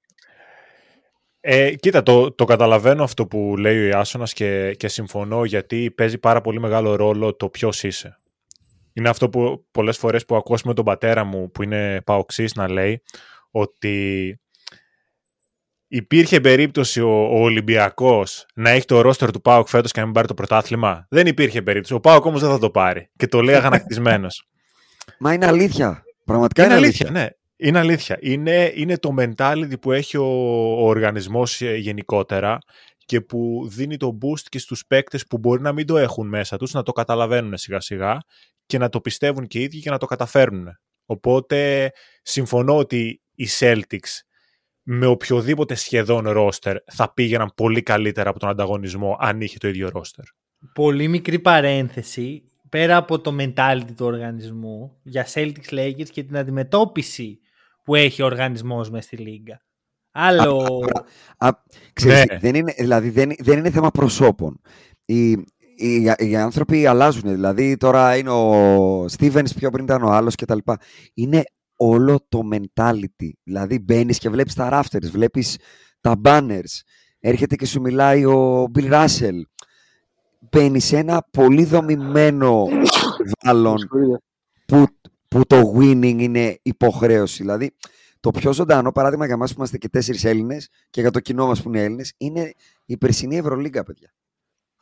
Ε, 1.41 1.75
κοίτα, 1.75 2.03
το, 2.03 2.33
το 2.33 2.45
καταλαβαίνω 2.45 3.03
αυτό 3.03 3.27
που 3.27 3.55
λέει 3.59 3.79
ο 3.85 3.87
Ιάσονας 3.87 4.33
και, 4.33 4.75
και 4.79 4.89
συμφωνώ 4.89 5.45
γιατί 5.45 5.91
παίζει 5.91 6.19
πάρα 6.19 6.41
πολύ 6.41 6.61
μεγάλο 6.61 6.97
ρόλο 6.97 7.35
το 7.35 7.49
ποιος 7.49 7.83
είσαι. 7.83 8.17
Είναι 8.93 9.09
αυτό 9.09 9.29
που 9.29 9.67
πολλές 9.71 9.97
φορές 9.99 10.25
που 10.25 10.37
ακούω 10.37 10.57
με 10.65 10.75
τον 10.75 10.85
πατέρα 10.85 11.25
μου 11.25 11.51
που 11.51 11.63
είναι 11.63 12.01
παοξής 12.05 12.55
να 12.55 12.71
λέει 12.71 13.03
ότι 13.51 14.41
υπήρχε 15.89 16.41
περίπτωση 16.41 17.01
ο, 17.01 17.09
ο 17.09 17.41
Ολυμπιακός 17.41 18.47
να 18.55 18.71
έχει 18.71 18.85
το 18.85 19.01
ρόστερ 19.01 19.31
του 19.31 19.41
ΠΑΟΚ 19.41 19.69
φέτος 19.69 19.93
και 19.93 19.99
να 19.99 20.05
μην 20.05 20.15
πάρει 20.15 20.27
το 20.27 20.35
πρωτάθλημα; 20.35 21.07
Δεν 21.11 21.27
υπήρχε 21.27 21.63
περίπτωση. 21.63 21.95
Ο 21.95 22.01
ΠΑΟΚ 22.01 22.25
όμως 22.25 22.41
δεν 22.41 22.51
θα 22.51 22.59
το 22.59 22.71
πάρει. 22.71 23.11
Και 23.17 23.27
το 23.27 23.41
λέει 23.41 23.55
αγανακτισμένος. 23.55 24.49
Μα 25.19 25.33
είναι 25.33 25.47
αλήθεια. 25.47 26.05
Πραγματικά 26.25 26.65
είναι 26.65 26.75
είναι, 26.75 26.85
αλήθεια, 26.85 27.11
ναι. 27.11 27.27
Είναι 27.57 27.79
αλήθεια. 27.79 28.19
Είναι, 28.21 28.73
είναι 28.75 28.99
το 28.99 29.15
mentality 29.19 29.81
που 29.81 29.93
έχει 29.93 30.17
ο, 30.17 30.25
ο 30.79 30.87
οργανισμός 30.87 31.61
ε, 31.61 31.77
γενικότερα 31.77 32.59
και 33.07 33.21
που 33.21 33.69
δίνει 33.71 33.97
το 33.97 34.19
boost 34.23 34.43
και 34.49 34.59
στους 34.59 34.87
παίκτες 34.87 35.27
που 35.27 35.39
μπορεί 35.39 35.63
να 35.63 35.73
μην 35.73 35.87
το 35.87 35.97
έχουν 35.97 36.29
μέσα 36.29 36.57
τους, 36.57 36.73
να 36.73 36.83
το 36.83 36.93
καταλαβαίνουν 36.93 37.57
σιγά 37.57 37.81
σιγά 37.81 38.19
και 38.67 38.79
να 38.79 38.89
το 38.89 39.01
πιστεύουν 39.01 39.47
και 39.47 39.59
οι 39.59 39.63
ίδιοι 39.63 39.81
και 39.81 39.91
να 39.91 39.99
το 39.99 40.07
καταφέρνουν. 40.07 40.69
Οπότε 41.07 41.91
συμφωνώ 42.23 42.77
ότι 42.77 43.21
οι 43.35 43.47
Celtics 43.59 44.26
με 44.89 45.07
οποιοδήποτε 45.07 45.75
σχεδόν 45.75 46.29
ρόστερ 46.29 46.77
θα 46.87 47.13
πήγαιναν 47.13 47.53
πολύ 47.55 47.83
καλύτερα 47.83 48.31
από 48.31 48.39
τον 48.39 48.49
ανταγωνισμό 48.49 49.17
αν 49.21 49.41
είχε 49.41 49.59
το 49.59 49.69
ίδιο 49.69 49.89
ρόστερ. 49.89 50.25
Πολύ 50.75 51.09
μικρή 51.09 51.39
παρένθεση 51.39 52.43
πέρα 52.69 52.97
από 52.97 53.21
το 53.21 53.37
mentality 53.41 53.91
του 53.97 54.07
οργανισμού 54.07 54.97
για 55.03 55.27
Celtics 55.35 55.71
Lakers 55.71 56.09
και 56.11 56.23
την 56.23 56.37
αντιμετώπιση 56.37 57.39
που 57.85 57.95
έχει 57.95 58.23
ο 58.23 58.25
οργανισμός 58.25 58.91
μέσα 58.91 59.03
στη 59.07 59.17
λίγα. 59.17 59.61
Άλλο... 60.11 60.81
Α, 61.39 61.49
ξέρεις, 61.93 62.25
Ναι. 62.31 62.39
δεν 62.39 62.55
είναι, 62.55 62.75
δηλαδή 62.79 63.11
δεν, 63.11 63.33
δεν 63.39 63.59
είναι 63.59 63.71
θέμα 63.71 63.91
προσώπων. 63.91 64.61
Οι, 65.07 65.31
οι, 65.77 66.15
οι 66.19 66.37
άνθρωποι 66.37 66.87
αλλάζουν. 66.87 67.31
Δηλαδή 67.31 67.77
τώρα 67.77 68.17
είναι 68.17 68.31
ο 68.31 69.05
Stevens, 69.05 69.55
πιο 69.57 69.71
πριν 69.71 69.85
ήταν 69.85 70.03
ο 70.03 70.11
άλλος 70.11 70.35
κτλ. 70.35 70.59
Είναι 71.15 71.45
όλο 71.77 72.27
το 72.29 72.41
mentality. 72.53 73.31
Δηλαδή 73.43 73.79
μπαίνεις 73.79 74.19
και 74.19 74.29
βλέπεις 74.31 74.55
τα 74.55 74.69
rafters, 74.73 75.11
βλέπεις 75.11 75.57
τα 76.01 76.21
banners. 76.25 76.81
Έρχεται 77.21 77.57
και 77.57 77.67
σου 77.67 77.81
μιλάει 77.81 78.25
ο 78.25 78.67
Bill 78.75 78.93
Russell. 78.93 79.41
Μπαίνεις 80.51 80.85
σε 80.85 80.97
ένα 80.97 81.27
πολύ 81.31 81.65
δομημένο 81.65 82.67
περιβάλλον 83.17 83.79
Συγχωρείτε. 83.79 84.19
που, 84.67 84.87
που 85.29 85.47
το 85.47 85.75
winning 85.79 86.17
είναι 86.19 86.59
υποχρέωση. 86.63 87.43
Δηλαδή, 87.43 87.75
το 88.21 88.31
πιο 88.31 88.53
ζωντανό 88.53 88.93
παράδειγμα 88.93 89.25
για 89.25 89.35
εμάς 89.35 89.51
που 89.51 89.57
είμαστε 89.59 89.79
και 89.79 89.89
τέσσερις 89.89 90.25
Έλληνες 90.25 90.69
και 90.91 91.01
για 91.01 91.11
το 91.11 91.21
κοινό 91.21 91.47
μας 91.47 91.63
που 91.63 91.69
είναι 91.69 91.83
Έλληνες 91.83 92.13
είναι 92.17 92.53
η 92.87 92.97
περσινή 92.97 93.37
Ευρωλίγκα, 93.37 93.83
παιδιά. 93.85 94.15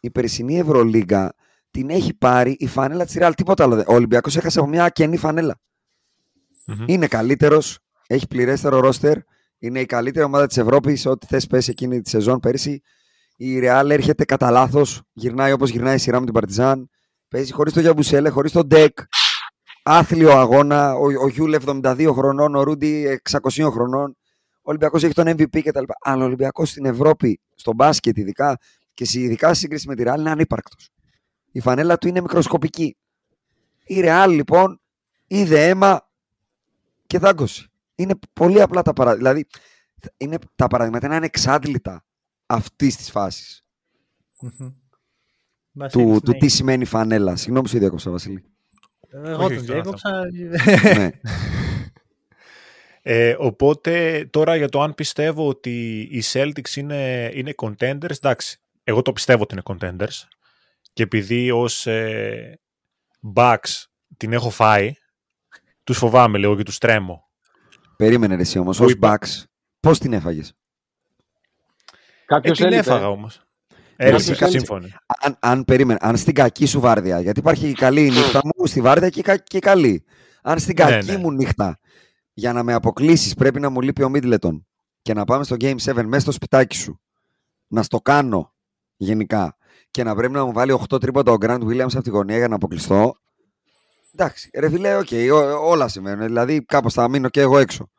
Η 0.01 0.11
περσινή 0.11 0.59
Ευρωλίγκα 0.59 1.33
την 1.71 1.91
έχει 1.91 2.15
πάρει 2.15 2.57
η 2.59 2.67
φανέλα 2.67 3.05
της 3.05 3.17
Real. 3.19 3.33
Τίποτα 3.37 3.65
άλλο. 3.65 3.75
δεν- 3.75 3.85
Ο 3.89 3.95
Ολυμπιακός 3.95 4.37
έχασε 4.37 4.59
από 4.59 4.69
μια 4.69 4.89
κενή 4.89 5.17
φανέλα. 5.17 5.61
Μμμ. 6.67 6.85
Είναι 6.87 7.07
καλύτερος, 7.07 7.79
έχει 8.07 8.27
πληρέστερο 8.27 8.81
ρόστερ, 8.81 9.19
είναι 9.59 9.81
η 9.81 9.87
καλύτερη 9.87 10.25
ομάδα 10.25 10.47
της 10.47 10.57
Ευρώπης, 10.57 11.07
ό,τι 11.07 11.27
θες 11.27 11.47
πες 11.47 11.71
εκείνη 11.71 12.01
τη 12.01 12.09
σεζόν 12.09 12.41
πέρσι. 12.41 12.81
Η 13.37 13.59
Real 13.63 13.87
έρχεται 13.91 14.25
κατά 14.25 14.51
λάθος, 14.51 15.03
γυρνάει 15.13 15.53
όπως 15.53 15.71
γυρνάει 15.71 15.95
η 15.95 15.99
σειρά 15.99 16.19
με 16.19 16.25
την 16.25 16.35
Παρτιζάν. 16.35 16.89
Παίζει 17.29 17.53
χωρίς 17.53 17.73
το 17.73 17.81
Γιαμπουσέλε, 17.81 18.29
χωρίς 18.29 18.53
το 18.53 18.65
Ντεκ. 18.65 18.99
Άθλιο 19.83 20.31
αγώνα. 20.31 20.95
Ο, 20.95 21.05
ο 21.23 21.29
Γιουλ 21.29 21.55
72 21.67 22.09
χρονών, 22.13 22.55
ο 22.55 22.63
Ρούντι 22.63 23.21
600 23.31 23.69
χρονών. 23.71 24.17
Ο 24.57 24.71
Ολυμπιακός 24.71 25.03
έχει 25.05 25.15
τον 25.15 25.27
MVP 25.29 25.61
κτλ. 25.63 25.85
Αλλά 26.01 26.23
ο 26.23 26.27
Ολυμπιακός 26.27 26.69
στην 26.69 26.85
Ευρώπη, 26.85 27.41
στο 27.55 27.73
μπάσκετ 27.73 28.17
ειδικά 28.17 28.59
και 28.95 29.05
σε- 29.05 29.21
ειδικά 29.21 29.49
σε 29.49 29.55
σύγκριση 29.55 29.89
με 29.89 29.95
τη 29.95 30.03
Real 30.07 30.19
είναι 30.19 30.31
ανύπαρκτος. 30.31 30.91
Η 31.53 31.61
φανέλα 31.61 31.99
του 31.99 32.09
είναι 32.09 32.21
μικροσκοπική. 32.21 32.97
Η 33.85 34.01
Real 34.05 34.27
λοιπόν 34.29 34.81
είδε 35.27 35.69
αίμα 35.69 36.09
και 37.07 37.19
δάγκωσε. 37.19 37.69
Είναι 37.95 38.15
πολύ 38.33 38.61
απλά 38.61 38.83
τα 38.83 38.93
παραδείγματα. 38.93 39.35
Δηλαδή, 39.35 39.47
είναι, 40.17 40.39
τα 40.55 40.67
παραδείγματα 40.67 41.07
είναι 41.07 41.17
ανεξάντλητα 41.17 42.05
αυτής 42.47 42.97
της 42.97 43.11
φάσης 43.11 43.65
Μμμ. 44.41 44.73
Βασίλης, 45.73 46.07
του, 46.07 46.21
του 46.25 46.31
ναι. 46.31 46.39
τι 46.39 46.49
σημαίνει 46.49 46.85
φανέλα. 46.85 47.37
Συγγνώμη, 47.37 47.69
σου 47.69 47.79
διέκοψα, 47.79 48.11
Βασίλη. 48.11 48.45
Εγώ 49.11 49.45
Όχι, 49.45 49.55
τον 49.55 49.57
όχι, 49.57 49.73
διέκοψα. 49.73 50.21
ναι. 50.97 51.11
Ε, 53.07 53.37
οπότε 53.39 54.25
τώρα 54.31 54.57
για 54.57 54.69
το 54.69 54.83
αν 54.83 54.95
πιστεύω 54.95 55.49
ότι 55.49 56.01
οι 56.01 56.23
Celtics 56.33 56.75
είναι, 56.77 57.31
είναι 57.35 57.55
contenders, 57.63 58.11
εντάξει, 58.11 58.61
εγώ 58.85 59.03
το 59.03 59.13
πιστεύω 59.13 59.43
ότι 59.43 59.55
είναι 59.55 59.63
contenders 59.65 60.29
και 60.93 61.03
επειδή 61.03 61.51
ως 61.51 61.87
ε, 61.87 62.61
Bucks 63.35 63.85
την 64.17 64.33
έχω 64.33 64.51
φάει, 64.51 64.95
τους 65.85 65.99
φοβάμαι 65.99 66.39
λίγο 66.39 66.57
και 66.57 66.63
τους 66.63 66.79
τρέμω. 66.79 67.29
Περίμενε 67.97 68.35
ρε 68.35 68.41
εσύ 68.41 68.59
όμως, 68.59 68.79
Που 68.79 68.85
ως 68.85 68.93
είπα- 68.93 69.19
Bucks, 69.19 69.43
πώς 69.81 69.99
την 69.99 70.13
έφαγες; 70.13 70.49
Ε, 70.49 72.27
Κάποιος 72.27 72.57
την 72.57 72.67
έλειπε. 72.67 72.81
έφαγα 72.81 73.09
όμως. 73.09 73.41
Έλειπε, 73.97 74.17
Κάποιος 74.17 74.41
έλειπε. 74.41 74.59
σύμφωνοι. 74.59 74.95
Αν, 75.21 75.37
αν 75.41 75.65
περίμενε, 75.65 75.99
αν 76.03 76.17
στην 76.17 76.35
κακή 76.35 76.67
σου 76.67 76.81
βάρδια, 76.81 77.21
γιατί 77.21 77.39
υπάρχει 77.41 77.69
η 77.69 77.73
καλή 77.73 78.03
νύχτα 78.11 78.41
μου, 78.45 78.67
στη 78.67 78.81
βάρδια 78.81 79.09
και, 79.09 79.19
η 79.19 79.23
κα- 79.23 79.37
και 79.37 79.57
η 79.57 79.61
καλή. 79.61 80.05
Αν 80.43 80.59
στην 80.59 80.75
Ναι, 80.79 80.85
κακή 80.91 81.11
ναι. 81.11 81.17
μου 81.17 81.33
νύχτα, 81.33 81.79
για 82.33 82.53
να 82.53 82.63
με 82.63 82.73
αποκλείσεις, 82.73 83.35
πρέπει 83.35 83.61
να 83.61 83.71
μου 83.71 83.81
λείπει 83.81 84.03
ο 84.03 84.09
Μίντλετον 84.09 84.67
και 85.03 85.15
να 85.15 85.25
πάμε 85.25 85.45
στο 85.45 85.57
Game 85.61 85.77
7 85.85 86.05
μέσα 86.05 86.21
στο 86.21 86.33
σπιτάκι 86.33 86.77
σου, 86.77 87.01
να 87.67 87.83
στο 87.83 88.01
κάνω 88.01 88.55
γενικά 88.97 89.57
και 89.91 90.05
να 90.05 90.15
πρέπει 90.15 90.33
να 90.33 90.45
μου 90.45 90.53
βάλει 90.53 90.73
8 90.73 91.01
τρίποτα 91.01 91.33
ο 91.33 91.37
Grant 91.41 91.61
Williams 91.61 91.95
από 91.95 92.03
τη 92.03 92.11
γωνία 92.11 92.37
για 92.37 92.49
να 92.49 92.55
αποκλειστώ. 92.55 93.15
Εντάξει, 94.17 94.51
ρε 94.55 94.71
φίλε, 94.71 94.97
οκ, 94.97 95.09
ό- 95.33 95.69
όλα 95.69 95.89
συμβαίνουν. 95.89 96.27
Δηλαδή, 96.27 96.65
κάπως 96.65 96.93
θα 96.95 97.09
μείνω 97.09 97.29
και 97.29 97.41
εγώ 97.41 97.59
έξω. 97.59 97.91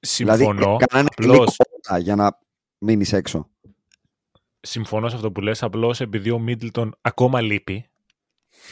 Συμφωνώ. 0.00 0.52
Δηλαδή, 0.52 0.76
κάνανε 0.86 1.08
απλώς- 1.16 1.56
κλικ 1.56 1.66
όλα 1.90 1.98
για 1.98 2.16
να 2.16 2.38
μείνεις 2.78 3.12
έξω. 3.12 3.50
Συμφωνώ 4.60 5.08
σε 5.08 5.14
αυτό 5.16 5.32
που 5.32 5.40
λες, 5.40 5.62
απλώς 5.62 6.00
επειδή 6.00 6.30
ο 6.30 6.38
Μίντλετον 6.38 6.94
ακόμα 7.00 7.40
λείπει, 7.40 7.88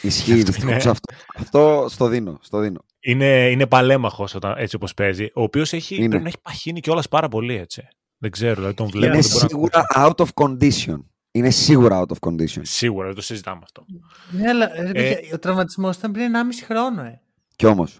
Ισχύει 0.01 0.31
Αυτό 0.31 0.43
δυστυχώς 0.45 0.81
είναι- 0.83 0.91
αυτό. 0.91 1.13
Αυτό 1.35 1.85
στο 1.89 2.07
δίνω. 2.07 2.39
Στο 2.41 2.59
δίνω. 2.59 2.79
είναι, 2.99 3.49
είναι 3.49 3.67
παλέμαχος 3.67 4.35
όταν, 4.35 4.57
έτσι 4.57 4.75
όπως 4.75 4.93
παίζει, 4.93 5.23
ο 5.25 5.41
οποίος 5.41 5.73
έχει, 5.73 5.95
Είναι. 5.95 6.07
πρέπει 6.07 6.21
να 6.23 6.27
έχει 6.29 6.41
παχύνει 6.41 6.79
κιόλας 6.79 7.07
πάρα 7.07 7.27
πολύ 7.27 7.55
έτσι. 7.55 7.87
Δεν 8.17 8.31
ξέρω, 8.31 8.55
δηλαδή 8.55 8.73
τον 8.73 8.87
βλέπω. 8.89 9.13
Είναι 9.13 9.21
δεν 9.21 9.31
μπορώ 9.31 9.41
να 9.43 9.47
σίγουρα 9.49 9.85
out 9.95 10.25
of 10.25 10.27
condition. 10.33 10.99
Είναι 11.37 11.49
σίγουρα 11.49 12.05
out 12.05 12.11
of 12.19 12.29
condition. 12.29 12.61
Σίγουρα, 12.61 13.05
δεν 13.05 13.15
το 13.15 13.21
συζητάμε 13.21 13.59
αυτό. 13.63 13.85
Ναι, 14.31 14.49
αλλά 14.49 14.67
ρε, 14.67 14.89
Ε. 14.89 14.91
παιδιά, 14.91 15.33
ο 15.33 15.39
τραυματισμός 15.39 15.95
ήταν 15.97 16.11
πριν 16.11 16.31
1,5 16.35 16.63
χρόνο. 16.65 17.01
Ε. 17.01 17.21
Κι 17.55 17.65
όμως, 17.65 17.99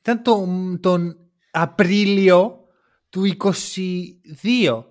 Ήταν 0.00 0.22
το, 0.22 0.46
τον 0.80 1.16
Απρίλιο 1.50 2.58
του 3.10 3.22
22. 3.36 4.84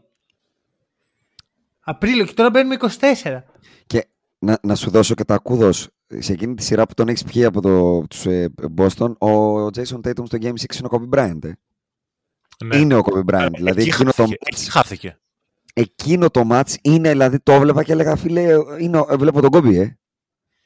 Απρίλιο 1.80 2.26
και 2.26 2.34
τώρα 2.34 2.50
μπαίνουμε 2.50 2.78
24. 3.00 3.42
και 3.88 4.08
να, 4.40 4.60
να 4.64 4.76
σου 4.76 4.90
δώσω 4.90 5.14
και 5.14 5.24
τα 5.24 5.38
κούδος 5.38 5.88
σε 6.20 6.32
εκείνη 6.34 6.56
τη 6.56 6.64
σειρά 6.64 6.86
που 6.86 6.94
τον 6.94 7.08
έχεις 7.08 7.24
πιει 7.24 7.46
από 7.46 7.62
το, 7.62 8.02
τους 8.08 8.26
ε, 8.26 8.54
Boston, 8.78 9.18
ο 9.18 9.66
Jason 9.66 10.00
Tatum 10.08 10.26
στο 10.26 10.38
Game 10.42 10.54
6 10.54 10.76
είναι 10.76 10.88
ο 10.90 10.90
Kobe 10.92 11.18
Bryant. 11.20 11.44
ε. 11.44 11.52
Ναι. 12.66 12.78
Είναι 12.78 12.96
ο 12.96 13.02
Kobe 13.04 13.34
Bryant. 13.34 13.46
Ε, 13.54 13.58
δηλαδή 13.58 13.82
εκεί 13.82 13.90
εκείνο 13.90 14.12
το, 14.12 14.24
χάθηκε, 14.24 14.38
εκεί 14.46 14.70
χάθηκε. 14.72 15.18
Εκείνο 15.74 16.30
το 16.30 16.48
match 16.52 16.74
είναι, 16.82 17.10
δηλαδή 17.10 17.40
το 17.40 17.52
έβλεπα 17.52 17.84
και 17.84 17.92
έλεγα 17.92 18.16
φίλε, 18.16 18.42
είναι, 18.80 18.98
ο- 19.00 19.08
ε, 19.10 19.16
βλέπω 19.16 19.42
τον 19.42 19.50
Kobe, 19.54 19.76
ε. 19.76 19.88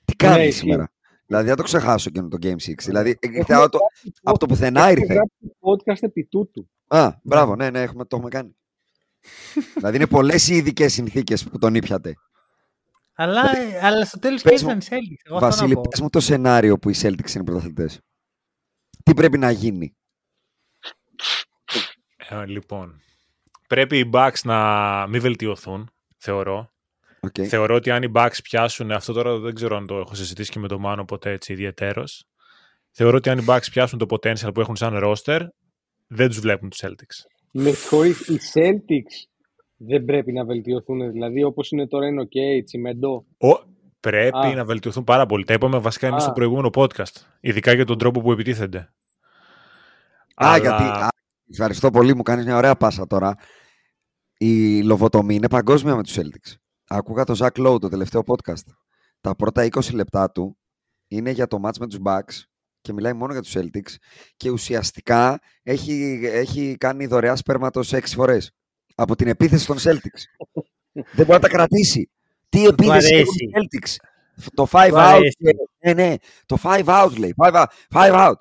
Τι 0.06 0.16
κάνει 0.16 0.44
ισχύει. 0.46 0.60
σήμερα. 0.60 0.92
Δηλαδή 1.26 1.48
δεν 1.48 1.56
το 1.56 1.64
ξεχάσω 1.64 2.10
εκείνο 2.10 2.28
το 2.28 2.38
Game 2.42 2.56
6. 2.56 2.74
Δηλαδή 2.86 3.10
ήρθε 3.22 3.38
Έχουμε 3.40 3.56
από 3.58 3.70
το, 3.70 3.78
γράψει 3.78 4.12
από 4.24 4.38
το 4.38 4.46
podcast- 4.46 4.50
πουθενά 4.50 4.82
έχουμε 4.88 5.02
ήρθε. 5.02 5.14
γράψει 5.14 5.56
podcast 5.60 6.04
επί 6.08 6.26
τούτου. 6.26 6.70
Α, 6.88 7.12
μπράβο, 7.24 7.56
ναι, 7.56 7.70
ναι, 7.70 7.82
έχουμε, 7.82 8.06
το 8.06 8.16
έχουμε 8.16 8.30
κάνει. 8.32 8.58
δηλαδή 9.76 9.96
είναι 9.96 10.08
πολλές 10.08 10.48
οι 10.48 10.56
ειδικές 10.56 10.94
συνθήκες 10.94 11.44
που 11.44 11.58
τον 11.58 11.76
ήπιατε. 11.76 12.14
Αλλά, 13.14 13.42
ε, 13.58 13.80
αλλά 13.86 14.06
στο 14.06 14.20
τέλος 14.20 14.42
Πες 14.42 14.52
κέρδισαν 14.64 14.78
μου, 14.92 14.98
οι 14.98 15.14
Celtics. 15.16 15.22
Εγώ 15.24 15.36
αυτό 15.36 15.48
Βασίλη, 15.50 15.70
να 15.74 15.82
πω. 15.82 15.90
πες 15.90 16.02
μου 16.02 16.10
το 16.10 16.20
σενάριο 16.20 16.80
που 16.80 16.90
οι 16.90 16.94
Celtics 17.02 17.34
είναι 17.36 17.44
πρωταθλητές. 17.44 18.00
Τι 19.04 19.14
πρέπει 19.14 19.38
να 19.38 19.52
γίνει; 19.52 19.96
Ε, 22.30 22.46
λοιπόν, 22.46 23.02
πρέπει 23.68 23.98
οι 23.98 24.10
Bucks 24.14 24.42
να 24.44 24.58
μην 25.08 25.22
βελτιωθούν, 25.22 25.90
θεωρώ. 26.18 26.72
Okay. 27.28 27.44
Θεωρώ 27.44 27.76
ότι 27.76 27.92
αν 27.92 28.04
οι 28.04 28.12
Bucks 28.16 28.38
πιάσουν, 28.44 28.92
αυτό 28.92 29.14
τώρα 29.14 29.38
δεν 29.38 29.56
ξέρω 29.56 29.76
αν 29.76 29.88
το 29.88 29.98
έχω 29.98 30.16
συζητήσει 30.16 30.52
και 30.52 30.60
με 30.60 30.68
τον 30.68 30.80
Μάνο 30.80 31.06
ποτέ 31.06 31.32
έτσι 31.32 31.54
ιδιαίτερος, 31.54 32.26
θεωρώ 32.92 33.18
ότι 33.18 33.30
αν 33.30 33.38
οι 33.38 33.46
Bucks 33.48 33.68
πιάσουν 33.72 34.00
το 34.00 34.06
potential 34.10 34.54
που 34.54 34.60
έχουν 34.60 34.76
σαν 34.76 35.00
roster, 35.04 35.40
δεν 36.08 36.28
τους 36.28 36.40
βλέπουν 36.40 36.70
τους 36.70 36.80
Celtics. 36.84 37.26
Με 37.52 37.72
συγχωρείς, 37.72 38.20
οι 38.28 38.40
Celtics 38.54 39.30
δεν 39.78 40.06
πρέπει 40.06 40.32
να 40.32 40.46
βελτιωθούν, 40.46 41.12
δηλαδή 41.12 41.44
όπως 41.44 41.72
είναι 41.72 41.88
τώρα 41.88 42.08
είναι 42.08 42.24
ok, 42.24 42.64
τσιμέντο. 42.66 43.26
Ο, 43.38 43.48
πρέπει 44.00 44.38
Α. 44.38 44.54
να 44.56 44.66
βελτιωθούν 44.66 45.04
πάρα 45.04 45.26
πολύ. 45.26 45.44
Τα 45.44 45.54
είπαμε 45.54 45.78
βασικά 45.78 46.08
εμείς 46.08 46.22
Α. 46.22 46.24
στο 46.24 46.32
προηγούμενο 46.32 46.70
podcast. 46.74 47.22
Ειδικά 47.40 47.74
για 47.74 47.86
τον 47.86 47.98
τρόπο 47.98 48.22
που 48.22 48.32
επιτίθενται. 48.32 48.78
Α, 48.78 48.90
Αλλά- 50.36 50.58
γιατί. 50.58 50.84
Α, 50.84 51.08
ευχαριστώ 51.52 51.92
πολύ, 51.92 52.16
μου 52.16 52.24
κάνεις 52.24 52.46
μια 52.46 52.56
ωραία 52.58 52.76
πάσα 52.76 53.08
τώρα. 53.08 53.36
Η 54.38 54.82
λοβοτομή 54.84 55.36
είναι 55.36 55.50
παγκόσμια 55.50 55.96
με 55.96 56.04
τους 56.04 56.16
Celtics. 56.18 56.54
Άκουγα 56.88 57.24
το 57.24 57.36
Zach 57.40 57.68
Lowe 57.68 57.80
το 57.82 57.88
τελευταίο 57.90 58.24
podcast. 58.28 58.64
Τα 59.22 59.36
πρώτα 59.36 59.68
20 59.70 59.94
λεπτά 59.94 60.32
του 60.32 60.58
είναι 61.08 61.32
για 61.32 61.48
το 61.48 61.60
match 61.64 61.78
με 61.80 61.88
τους 61.88 62.00
Bucks 62.06 62.44
και 62.82 62.94
μιλάει 62.94 63.14
μόνο 63.14 63.34
για 63.34 63.42
τους 63.42 63.54
Celtics 63.56 63.96
και 64.36 64.50
ουσιαστικά 64.50 65.40
έχει, 65.64 66.20
έχει 66.24 66.76
κάνει 66.78 67.06
δωρεά 67.06 67.36
σπέρματος 67.36 67.94
6 67.94 68.00
φορές 68.06 68.52
από 68.96 69.16
την 69.16 69.28
επίθεση 69.28 69.66
των 69.68 69.78
Celtics. 69.80 70.22
Δεν 70.92 71.04
μπορεί 71.16 71.32
να 71.32 71.40
τα 71.40 71.48
κρατήσει. 71.50 72.10
Τι 72.50 72.66
επίθεση 72.66 73.16
έχουν 73.16 73.34
οι 73.40 73.52
Celtics; 73.54 73.96
Το 74.54 74.68
5 74.72 74.88
Του 74.90 74.96
out. 74.96 75.00
αρέσει. 75.00 75.38
Ναι, 75.84 75.94
ναι, 75.94 76.16
το 76.46 76.58
5 76.64 76.84
out 76.86 77.18
λέει. 77.18 77.34
5 77.38 77.52
out. 77.54 77.66
Five 77.94 78.28
out. 78.28 78.36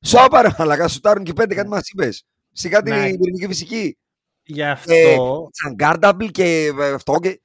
Σώπα 0.00 0.42
ρε 0.42 0.48
μαλακά, 0.58 0.88
σουτάρουν 0.88 1.24
και 1.24 1.32
πέντε, 1.32 1.54
κάτι 1.54 1.68
μας 1.68 1.88
είπες. 1.88 2.24
Σιγά 2.52 2.82
την 2.82 2.94
Ναι. 2.94 3.10
πυρηνική 3.16 3.46
φυσική. 3.46 3.98
Γι' 4.42 4.60
Ε, 4.60 4.70
αυτό 4.70 5.48
Τσαγκάρνταμπλ 5.52 6.24
και 6.26 6.72
ε, 6.80 6.92
αυτό 6.92 7.14
και... 7.22 7.40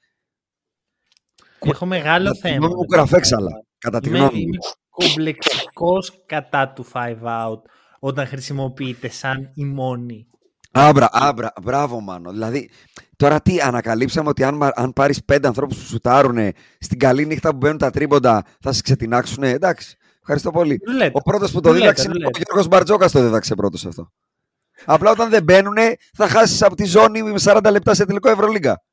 έχω 1.59 1.85
μεγάλο 1.85 2.25
Κατά 2.25 2.33
τη 2.35 2.39
θέμα. 2.41 2.55
γνώμη 2.55 2.73
μου 2.73 2.79
με 2.79 2.85
το 2.87 2.95
κουραφέξαλα. 2.95 3.49
five 3.51 3.59
out. 3.59 3.63
Κατά 3.77 3.99
τη 3.99 4.09
Είμαι, 4.09 4.17
γνώμη 4.17 4.33
μου. 4.33 4.39
είμαι 4.39 4.57
κομπλεξικός 4.89 6.23
κατά 6.25 6.69
του 6.73 6.85
5 6.93 7.15
out 7.23 7.61
όταν 7.99 8.27
χρησιμοποιείται 8.27 9.09
σαν 9.09 9.51
η 9.53 9.65
μόνη. 9.65 10.27
Άμπρα, 10.71 11.09
άμπρα, 11.11 11.53
μπράβο 11.63 11.99
μάνο. 11.99 12.31
Δηλαδή, 12.31 12.69
τώρα 13.17 13.41
τι, 13.41 13.61
ανακαλύψαμε 13.61 14.29
ότι 14.29 14.43
αν, 14.43 14.55
μα- 14.55 14.71
αν 14.75 14.93
πάρεις 14.93 15.23
πέντε 15.25 15.47
ανθρώπους 15.47 15.77
που 15.77 15.83
σουτάρουν 15.83 16.51
στην 16.79 16.99
καλή 16.99 17.25
νύχτα 17.25 17.49
που 17.49 17.57
μπαίνουν 17.57 17.77
τα 17.77 17.89
τρίποντα, 17.89 18.43
θα 18.61 18.71
σε 18.71 18.81
ξετινάξουνε. 18.81 19.49
Εντάξει, 19.49 19.97
ευχαριστώ 20.19 20.51
πολύ. 20.51 20.79
Ρουλέτα. 20.85 21.11
Ο 21.13 21.21
πρώτος 21.21 21.51
που 21.51 21.59
το 21.59 21.67
Ρουλέτα, 21.69 21.85
δίδαξε 21.91 22.03
είναι 22.03 22.11
ο 22.13 22.17
ρουλέτα. 22.17 22.39
Γιώργος 22.45 22.67
Μπαρτζόκας 22.67 23.11
το 23.11 23.21
δίδαξε 23.21 23.55
πρώτος 23.55 23.85
αυτό. 23.85 24.11
Απλά 24.85 25.11
όταν 25.11 25.29
δεν 25.29 25.43
μπαίνουν, 25.43 25.75
θα 26.13 26.27
χάσεις 26.27 26.61
από 26.61 26.75
τη 26.75 26.85
ζώνη 26.85 27.23
με 27.23 27.39
40 27.43 27.59
λεπτά 27.71 27.93
σε 27.93 28.05
τελικό 28.05 28.29
Ευρωλίγκα. 28.29 28.83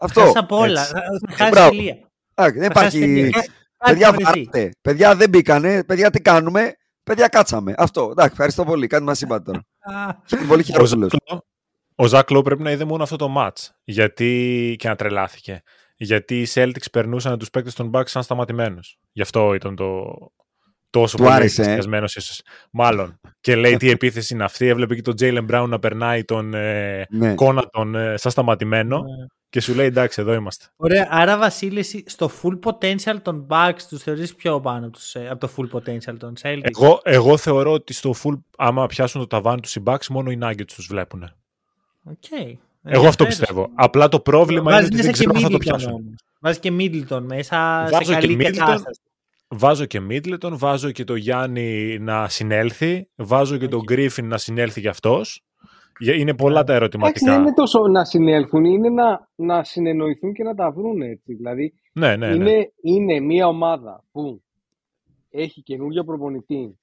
Αυτό. 0.00 0.20
Χάσα 0.20 0.38
απ' 0.38 0.52
όλα. 0.52 0.80
Έτσι. 0.80 0.92
Θα- 0.92 1.00
Θα 1.28 1.34
χάσεις 1.36 1.50
Μπράβο. 1.52 1.70
τελεία. 1.70 1.92
Α, 2.34 2.46
δεν 2.54 2.70
Θα 2.72 2.80
χάσεις 2.80 2.98
υπάρχει. 3.00 3.14
τελεία. 3.14 3.44
Παιδιά, 3.84 4.06
θα 4.06 4.12
βρεθεί. 4.14 4.44
βάτε. 4.44 4.70
Παιδιά, 4.80 5.14
δεν 5.14 5.28
μπήκανε. 5.28 5.84
Παιδιά, 5.84 6.10
τι 6.10 6.20
κάνουμε; 6.20 6.74
Παιδιά, 7.02 7.28
κάτσαμε. 7.28 7.74
Αυτό. 7.76 8.02
Εντάξει, 8.10 8.30
ευχαριστώ 8.32 8.64
πολύ. 8.64 8.86
Κάτι 8.86 9.02
μας 9.04 9.20
είπατε 9.20 9.42
τώρα. 9.44 9.58
Α, 10.08 10.14
Είμαι 10.32 10.46
πολύ 10.46 10.60
Ο 10.60 10.64
χειρότερο. 10.64 10.86
Ζάκλο- 11.08 11.44
Ο 11.94 12.06
Ζάκλο 12.06 12.42
πρέπει 12.42 12.62
να 12.62 12.70
είδε 12.70 12.84
μόνο 12.84 13.02
αυτό 13.02 13.16
το 13.16 13.34
match 13.38 13.68
γιατί... 13.84 14.74
και 14.78 14.88
να 14.88 14.96
τρελάθηκε. 14.96 15.62
Γιατί 15.96 16.40
οι 16.40 16.46
Celtics 16.54 16.90
περνούσαν 16.92 17.38
τους 17.38 17.50
παίκτες 17.50 17.74
των 17.74 17.90
Bucks 17.94 18.06
σαν 18.08 18.22
σταματημένους. 18.22 18.98
Γι' 19.12 19.22
αυτό 19.22 19.54
ήταν 19.54 19.76
το 19.76 20.04
τόσο 20.90 21.16
Του 21.16 21.22
πολύ 21.22 21.34
άρεσε, 21.34 21.60
ε. 21.60 21.64
ενθουσιασμένος 21.64 22.16
ίσως. 22.16 22.42
Μάλλον. 22.70 23.20
Και 23.40 23.56
λέει 23.56 23.76
τι 23.76 23.90
επίθεση 23.90 24.34
είναι 24.34 24.44
αυτή. 24.44 24.66
Έβλεπε 24.66 24.94
και 24.94 25.02
τον 25.02 25.14
Jalen 25.20 25.46
Brown 25.50 25.66
να 25.68 25.78
περνάει 25.78 26.24
τον 26.24 26.54
ε, 26.54 27.06
Ναι. 27.10 27.34
Κόνατον 27.34 27.94
ε, 27.94 28.16
σαν 28.16 28.30
σταματημένο 28.30 28.96
Ναι. 28.98 29.26
και 29.48 29.60
σου 29.60 29.74
λέει 29.74 29.86
εντάξει 29.86 30.20
εδώ 30.20 30.34
είμαστε. 30.34 30.64
Ωραία, 30.76 31.06
άρα 31.10 31.38
Βασίλης, 31.38 31.86
εσύ 31.86 32.04
στο 32.06 32.30
full 32.42 32.58
potential 32.70 33.16
των 33.22 33.46
Bucks 33.50 33.82
τους 33.88 34.02
θεωρείς 34.02 34.34
πιο 34.34 34.60
πάνω 34.60 34.86
από, 34.86 34.96
τους, 34.96 35.14
ε, 35.14 35.28
από 35.30 35.46
το 35.46 35.52
full 35.56 35.76
potential 35.78 36.14
των 36.18 36.34
Celtics; 36.42 36.60
Εγώ, 36.62 37.00
εγώ 37.04 37.36
θεωρώ 37.36 37.72
ότι 37.72 37.92
στο 37.92 38.14
full 38.24 38.38
άμα 38.56 38.86
πιάσουν 38.86 39.20
το 39.20 39.26
ταβάνι 39.26 39.60
τους 39.60 39.76
οι 39.76 39.82
Bucks 39.86 40.06
μόνο 40.10 40.30
οι 40.30 40.38
Nuggets 40.42 40.66
τους 40.74 40.86
βλέπουν. 40.86 41.30
Okay. 42.10 42.52
Εγώ 42.82 43.06
αυτό 43.06 43.26
πιστεύω. 43.26 43.70
Απλά 43.74 44.08
το 44.08 44.20
πρόβλημα 44.20 44.62
είναι 44.62 44.70
Βάζει 44.80 44.84
ότι 44.86 44.94
μέσα 44.96 45.02
δεν 45.10 45.12
και 45.12 45.18
ξέρω 45.18 45.32
αν 45.34 45.42
θα 45.42 45.48
το 45.48 45.54
Middleton 45.56 45.60
πιάσουν. 45.60 45.92
όμως. 45.92 46.14
Βάζεις 46.40 46.58
και 46.60 46.72
Middleton 46.78 47.20
μέσα 47.26 47.88
Βάζω 47.90 48.04
σε 48.04 48.14
και 48.14 48.26
καλή 48.26 48.36
Middleton. 48.40 48.56
κατάσταση. 48.56 49.00
Βάζω 49.48 49.84
και 49.86 50.00
Μίτλετον, 50.00 50.58
βάζω 50.58 50.90
και 50.90 51.04
το 51.04 51.14
Γιάννη 51.14 51.98
να 51.98 52.28
συνέλθει, 52.28 53.08
βάζω 53.16 53.56
και 53.58 53.68
τον 53.68 53.82
Γκρίφιν 53.82 54.26
να 54.28 54.38
συνέλθει 54.38 54.80
κι 54.80 54.88
αυτός. 54.88 55.44
Για- 55.98 56.14
Είναι 56.14 56.34
πολλά 56.34 56.64
τα 56.64 56.74
Εντάξει, 56.74 56.76
ερωτηματικά. 56.76 57.32
δεν 57.32 57.40
είναι 57.40 57.52
τόσο 57.54 57.86
να 57.88 58.04
συνέλθουν, 58.04 58.64
είναι 58.64 58.88
να, 58.88 59.28
να 59.34 59.64
συνεννοηθούν 59.64 60.32
και 60.32 60.42
να 60.42 60.54
τα 60.54 60.70
βρουν 60.70 61.02
έτσι. 61.02 61.34
Δηλαδή, 61.34 61.74
Ναι, 61.92 62.16
ναι, 62.16 62.28
ναι. 62.28 62.34
είναι, 62.34 62.72
είναι 62.82 63.20
μια 63.20 63.46
ομάδα 63.46 64.04
που 64.12 64.42
έχει 65.30 65.62
καινούριο 65.62 66.04
προπονητή, 66.04 66.78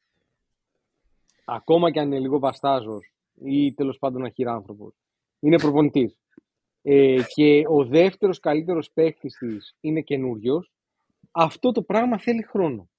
ακόμα 1.46 1.92
και 1.92 2.00
αν 2.00 2.06
είναι 2.08 2.20
λίγο 2.20 2.40
βαστάζος 2.40 3.14
ή 3.44 3.74
τέλος 3.74 3.98
πάντων 3.98 4.26
αχυράνθρωπος. 4.26 4.94
Είναι 5.40 5.58
προπονητής. 5.58 6.18
Ε, 6.82 7.16
και 7.36 7.64
ο 7.68 7.86
δεύτερος 7.86 8.40
καλύτερος 8.40 8.92
παίκτης 8.94 9.38
της 9.38 9.76
είναι 9.80 10.02
καινούριος. 10.02 10.72
Αυτό 11.36 11.72
το 11.72 11.82
πράγμα 11.82 12.18
θέλει 12.20 12.44
χρόνο. 12.44 12.90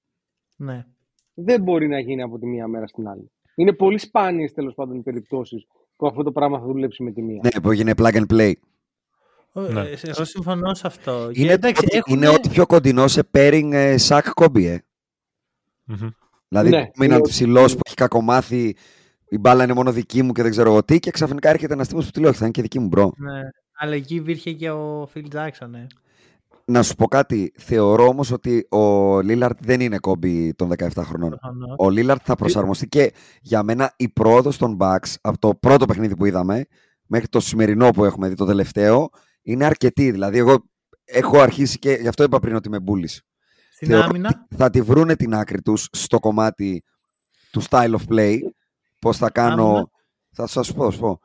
Ναι. 0.55 0.85
Δεν 1.33 1.61
μπορεί 1.61 1.87
να 1.87 1.99
γίνει 1.99 2.21
από 2.21 2.39
τη 2.39 2.45
μία 2.45 2.67
μέρα 2.67 2.87
στην 2.87 3.07
άλλη. 3.07 3.31
Είναι 3.55 3.73
πολύ 3.73 3.97
σπάνιες 3.97 4.53
τέλος 4.53 4.73
πάντων 4.73 4.95
οι 4.97 5.01
περιπτώσεις 5.01 5.67
που 5.95 6.07
αυτό 6.07 6.23
το 6.23 6.31
πράγμα 6.31 6.59
θα 6.59 6.65
δουλέψει 6.65 7.03
με 7.03 7.11
τη 7.11 7.21
μία. 7.21 7.39
Ναι, 7.43 7.61
που 7.61 7.71
έγινε 7.71 7.93
plug 7.97 8.13
and 8.13 8.25
play. 8.33 8.51
Ναι. 9.53 9.67
Ναι. 9.69 9.89
Εγώ 10.01 10.23
συμφωνώ 10.23 10.73
σε 10.73 10.87
αυτό. 10.87 11.29
Και 11.33 11.41
Είναι, 11.41 11.51
εντάξει, 11.53 11.83
ότι, 11.85 11.97
έχουνε- 11.97 12.23
είναι 12.23 12.35
ό,τι 12.35 12.49
πιο 12.49 12.65
κοντινό 12.65 13.07
σε 13.07 13.29
pairing 13.33 13.69
ε, 13.73 13.97
Σακ 13.97 14.29
Κόμπι, 14.33 14.65
ε. 14.65 14.83
Μμμ. 15.83 16.09
Δηλαδή, 16.47 16.69
Ναι, 16.69 16.77
ναι, 16.77 16.89
μείναν 16.97 17.17
είναι- 17.17 17.27
ψηλό 17.27 17.65
που 17.65 17.79
έχει 17.85 17.95
κακομάθει, 17.95 18.75
η 19.29 19.37
μπάλα 19.37 19.63
είναι 19.63 19.73
μόνο 19.73 19.91
δική 19.91 20.21
μου 20.23 20.31
και 20.31 20.41
δεν 20.41 20.51
ξέρω 20.51 20.69
εγώ 20.71 20.83
τι, 20.83 20.99
και 20.99 21.11
ξαφνικά 21.11 21.49
έρχεται 21.49 21.73
ένας 21.73 21.87
τύπος 21.87 22.05
που 22.05 22.11
του 22.11 22.19
λέει: 22.19 22.29
Όχι, 22.29 22.37
θα 22.39 22.43
είναι 22.45 22.53
και 22.53 22.61
δική 22.61 22.79
μου, 22.79 22.87
bro. 22.87 23.11
Ναι. 23.17 23.41
Αλλά 23.77 23.95
εκεί 23.95 24.15
υπήρχε 24.15 24.51
και 24.53 24.69
ο 24.71 25.09
Phil 25.13 25.25
Jackson, 25.33 25.73
ε. 25.73 25.85
Να 26.67 26.83
σου 26.83 26.95
πω 26.95 27.07
κάτι. 27.07 27.53
Θεωρώ 27.57 28.07
όμως 28.07 28.31
ότι 28.31 28.67
ο 28.69 29.19
Λίλαρντ 29.21 29.57
δεν 29.61 29.79
είναι 29.79 29.97
Κόμπι 29.97 30.53
των 30.53 30.71
17 30.77 30.89
χρονών. 30.95 31.29
προφανώς. 31.29 31.75
Ο 31.77 31.89
Λίλαρντ 31.89 32.21
θα 32.25 32.35
προσαρμοστεί 32.35 32.87
και 32.87 33.13
για 33.41 33.63
μένα 33.63 33.93
η 33.97 34.09
πρόοδος 34.09 34.57
των 34.57 34.77
Bucks 34.79 35.13
από 35.21 35.37
το 35.37 35.55
πρώτο 35.55 35.85
παιχνίδι 35.85 36.15
που 36.15 36.25
είδαμε 36.25 36.65
μέχρι 37.05 37.27
το 37.27 37.39
σημερινό 37.39 37.89
που 37.89 38.05
έχουμε 38.05 38.27
δει, 38.27 38.35
το 38.35 38.45
τελευταίο, 38.45 39.09
είναι 39.41 39.65
αρκετή. 39.65 40.11
Δηλαδή, 40.11 40.37
εγώ 40.37 40.63
έχω 41.03 41.39
αρχίσει 41.39 41.79
και 41.79 41.91
γι' 41.91 42.07
αυτό 42.07 42.23
είπα 42.23 42.39
πριν 42.39 42.55
ότι 42.55 42.67
είμαι 42.67 42.79
μπούλη. 42.79 43.07
Στην 43.07 43.87
Θεωρώ 43.87 44.03
άμυνα; 44.03 44.47
Θα 44.55 44.69
τη 44.69 44.81
βρούνε 44.81 45.15
την 45.15 45.35
άκρη 45.35 45.61
τους 45.61 45.87
στο 45.91 46.19
κομμάτι 46.19 46.83
του 47.51 47.61
style 47.69 47.95
of 47.95 48.13
play. 48.13 48.37
Πώς 48.99 49.17
θα 49.17 49.29
κάνω... 49.29 49.65
Άμυνα. 49.65 49.89
Θα 50.31 50.47
σας 50.47 50.73
πω, 50.73 50.83
θα 50.83 50.91
σου 50.91 50.99
πω. 50.99 51.19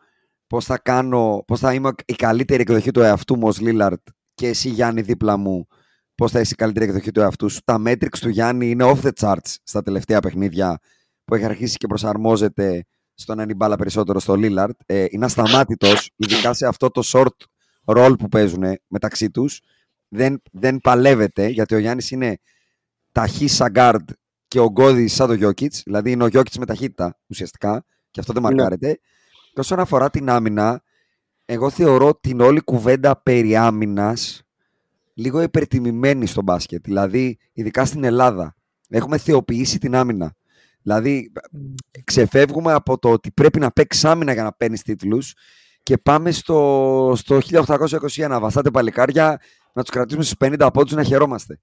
Πώς 0.47 0.65
θα 0.65 0.79
κάνω... 0.79 1.43
Πώς 1.47 1.61
θα 1.61 1.75
είμαι 1.75 1.91
η 2.05 2.15
καλύτερη 2.15 2.61
εκδοχή 2.63 2.91
του 2.91 3.01
εαυτού 3.01 3.37
μου 3.37 3.47
ως 3.47 3.61
Λίλαρτ 3.61 4.09
και 4.41 4.49
εσύ 4.49 4.69
Γιάννη 4.69 5.01
δίπλα 5.01 5.37
μου. 5.37 5.67
Πώς 6.15 6.31
θα 6.31 6.41
είσαι 6.41 6.53
η 6.53 6.57
καλύτερη 6.57 6.85
εκδοχή 6.85 7.11
του 7.11 7.21
εαυτού 7.21 7.49
σου. 7.49 7.61
Τα 7.65 7.83
metrics 7.87 8.19
του 8.21 8.29
Γιάννη 8.29 8.71
είναι 8.71 8.85
off 8.85 9.01
the 9.03 9.11
charts 9.21 9.55
στα 9.63 9.83
τελευταία 9.83 10.21
παιχνίδια 10.21 10.79
που 11.25 11.35
έχει 11.35 11.45
αρχίσει 11.45 11.77
και 11.77 11.87
προσαρμόζεται 11.87 12.85
στο 13.15 13.35
να 13.35 13.43
είναι 13.43 13.53
η 13.53 13.55
μπάλα 13.59 13.77
περισσότερο 13.77 14.21
στο 14.21 14.35
Λίλαρτ. 14.35 14.81
Ε, 14.87 15.05
είναι 15.09 15.25
ασταμάτητος, 15.25 16.11
ειδικά 16.17 16.53
σε 16.53 16.67
αυτό 16.67 16.91
το 16.91 17.03
short 17.05 17.45
role 17.85 18.15
που 18.19 18.29
παίζουν 18.29 18.63
μεταξύ 18.87 19.31
τους. 19.31 19.61
Δεν, 20.09 20.43
δεν 20.53 20.79
παλεύεται, 20.79 21.47
γιατί 21.47 21.75
ο 21.75 21.79
Γιάννης 21.79 22.11
είναι 22.11 22.39
ταχύ 23.13 23.49
σαν 23.49 23.73
guard 23.75 24.05
και 24.49 24.61
ο 24.61 24.71
Γκώδη 24.71 25.09
σαν 25.09 25.27
το 25.27 25.33
Γιώκητς. 25.33 25.83
Δηλαδή 25.85 26.11
είναι 26.11 26.25
ο 26.25 26.27
Γιώκητς 26.27 26.59
με 26.59 26.67
ταχύτητα 26.67 27.19
ουσιαστικά 27.27 27.85
και 28.11 28.21
αυτό 28.21 28.33
δεν 28.33 28.43
Ναι. 28.43 28.49
μαρκάρεται. 28.49 28.99
Και 29.53 29.61
όσον 29.61 29.81
αφορά 29.81 30.11
την 30.11 30.29
άμυνα, 30.31 30.83
εγώ 31.53 31.71
θεωρώ 31.71 32.15
την 32.21 32.41
όλη 32.41 32.61
κουβέντα 32.61 33.21
περί 33.23 33.57
άμυνας 33.57 34.43
λίγο 35.15 35.43
υπερτιμημένη 35.43 36.27
στο 36.27 36.43
μπάσκετ. 36.43 36.85
Δηλαδή, 36.85 37.39
ειδικά 37.53 37.85
στην 37.85 38.05
Ελλάδα, 38.05 38.57
έχουμε 38.89 39.19
θεοποιήσει 39.19 39.79
την 39.79 39.95
άμυνα. 39.95 40.35
Δηλαδή, 40.83 41.33
ξεφεύγουμε 42.05 42.73
από 42.73 42.99
το 42.99 43.11
ότι 43.11 43.31
πρέπει 43.31 43.59
να 43.59 43.71
παίξεις 43.71 44.05
άμυνα 44.05 44.33
για 44.33 44.43
να 44.43 44.53
παίρνεις 44.53 44.83
τίτλους 44.83 45.35
και 45.83 45.99
πάμε 45.99 46.31
στο, 46.31 47.13
στο 47.17 47.39
1821. 47.39 48.39
Βαστάτε 48.41 48.71
παλικάρια, 48.71 49.41
να 49.73 49.83
τους 49.83 49.91
κρατήσουμε 49.91 50.25
στους 50.25 50.37
50 50.39 50.69
πόντους 50.73 50.93
να 50.93 51.03
χαιρόμαστε. 51.03 51.61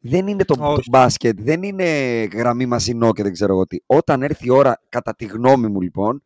Δεν 0.00 0.26
είναι 0.26 0.44
το, 0.44 0.54
το 0.54 0.72
Όχι. 0.72 0.88
μπάσκετ, 0.90 1.40
δεν 1.40 1.62
είναι 1.62 1.84
γραμμή 2.32 2.66
μασινό 2.66 3.12
και 3.12 3.22
δεν 3.22 3.32
ξέρω 3.32 3.52
εγώ 3.52 3.66
τι. 3.66 3.76
Όταν 3.86 4.22
έρθει 4.22 4.46
η 4.46 4.50
ώρα, 4.50 4.80
κατά 4.88 5.14
τη 5.14 5.24
γνώμη 5.24 5.68
μου 5.68 5.80
λοιπόν, 5.80 6.22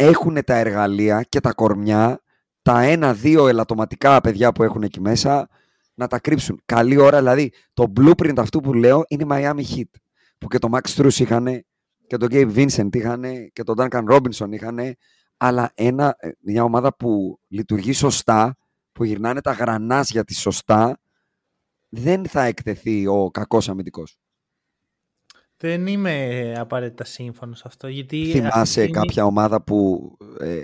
έχουν 0.00 0.38
τα 0.44 0.54
εργαλεία 0.54 1.22
και 1.22 1.40
τα 1.40 1.52
κορμιά, 1.52 2.22
τα 2.62 2.82
ένα-δύο 2.82 3.48
ελαττωματικά 3.48 4.20
παιδιά 4.20 4.52
που 4.52 4.62
έχουν 4.62 4.82
εκεί 4.82 5.00
μέσα, 5.00 5.48
να 5.94 6.06
τα 6.06 6.18
κρύψουν. 6.18 6.62
Καλή 6.64 6.96
ώρα, 6.96 7.18
δηλαδή, 7.18 7.52
το 7.72 7.92
blueprint 7.96 8.38
αυτού 8.38 8.60
που 8.60 8.74
λέω 8.74 9.04
είναι 9.08 9.22
η 9.22 9.26
Miami 9.30 9.74
Heat. 9.74 9.98
Που 10.38 10.48
και 10.48 10.58
το 10.58 10.68
Max 10.72 10.94
Strus 10.96 11.14
είχαν 11.14 11.64
και 12.06 12.16
τον 12.16 12.28
Gabe 12.30 12.54
Vincent 12.54 12.96
είχαν 12.96 13.24
και 13.52 13.62
τον 13.62 13.74
Duncan 13.78 14.04
Robinson 14.10 14.48
είχαν. 14.50 14.78
αλλά 15.36 15.70
ένα, 15.74 16.16
ε, 16.18 16.30
μια 16.40 16.62
ομάδα 16.62 16.96
που 16.96 17.40
λειτουργεί 17.48 17.92
σωστά, 17.92 18.56
που 18.92 19.04
γυρνάνε 19.04 19.40
τα 19.40 19.52
γρανάζια 19.52 20.24
της 20.24 20.40
σωστά, 20.40 21.00
δεν 21.88 22.26
θα 22.26 22.42
εκτεθεί 22.42 23.06
ο 23.06 23.30
κακός 23.30 23.68
αμυντικός. 23.68 24.17
Δεν 25.60 25.86
είμαι 25.86 26.54
απαραίτητα 26.58 27.04
σύμφωνος 27.04 27.58
σε 27.58 27.64
αυτό. 27.66 27.88
Γιατί 27.88 28.24
Θυμάσαι 28.32 28.58
αυτή 28.58 28.80
είναι- 28.82 28.90
κάποια 28.90 29.24
ομάδα 29.24 29.62
που, 29.62 30.10
ε, 30.40 30.60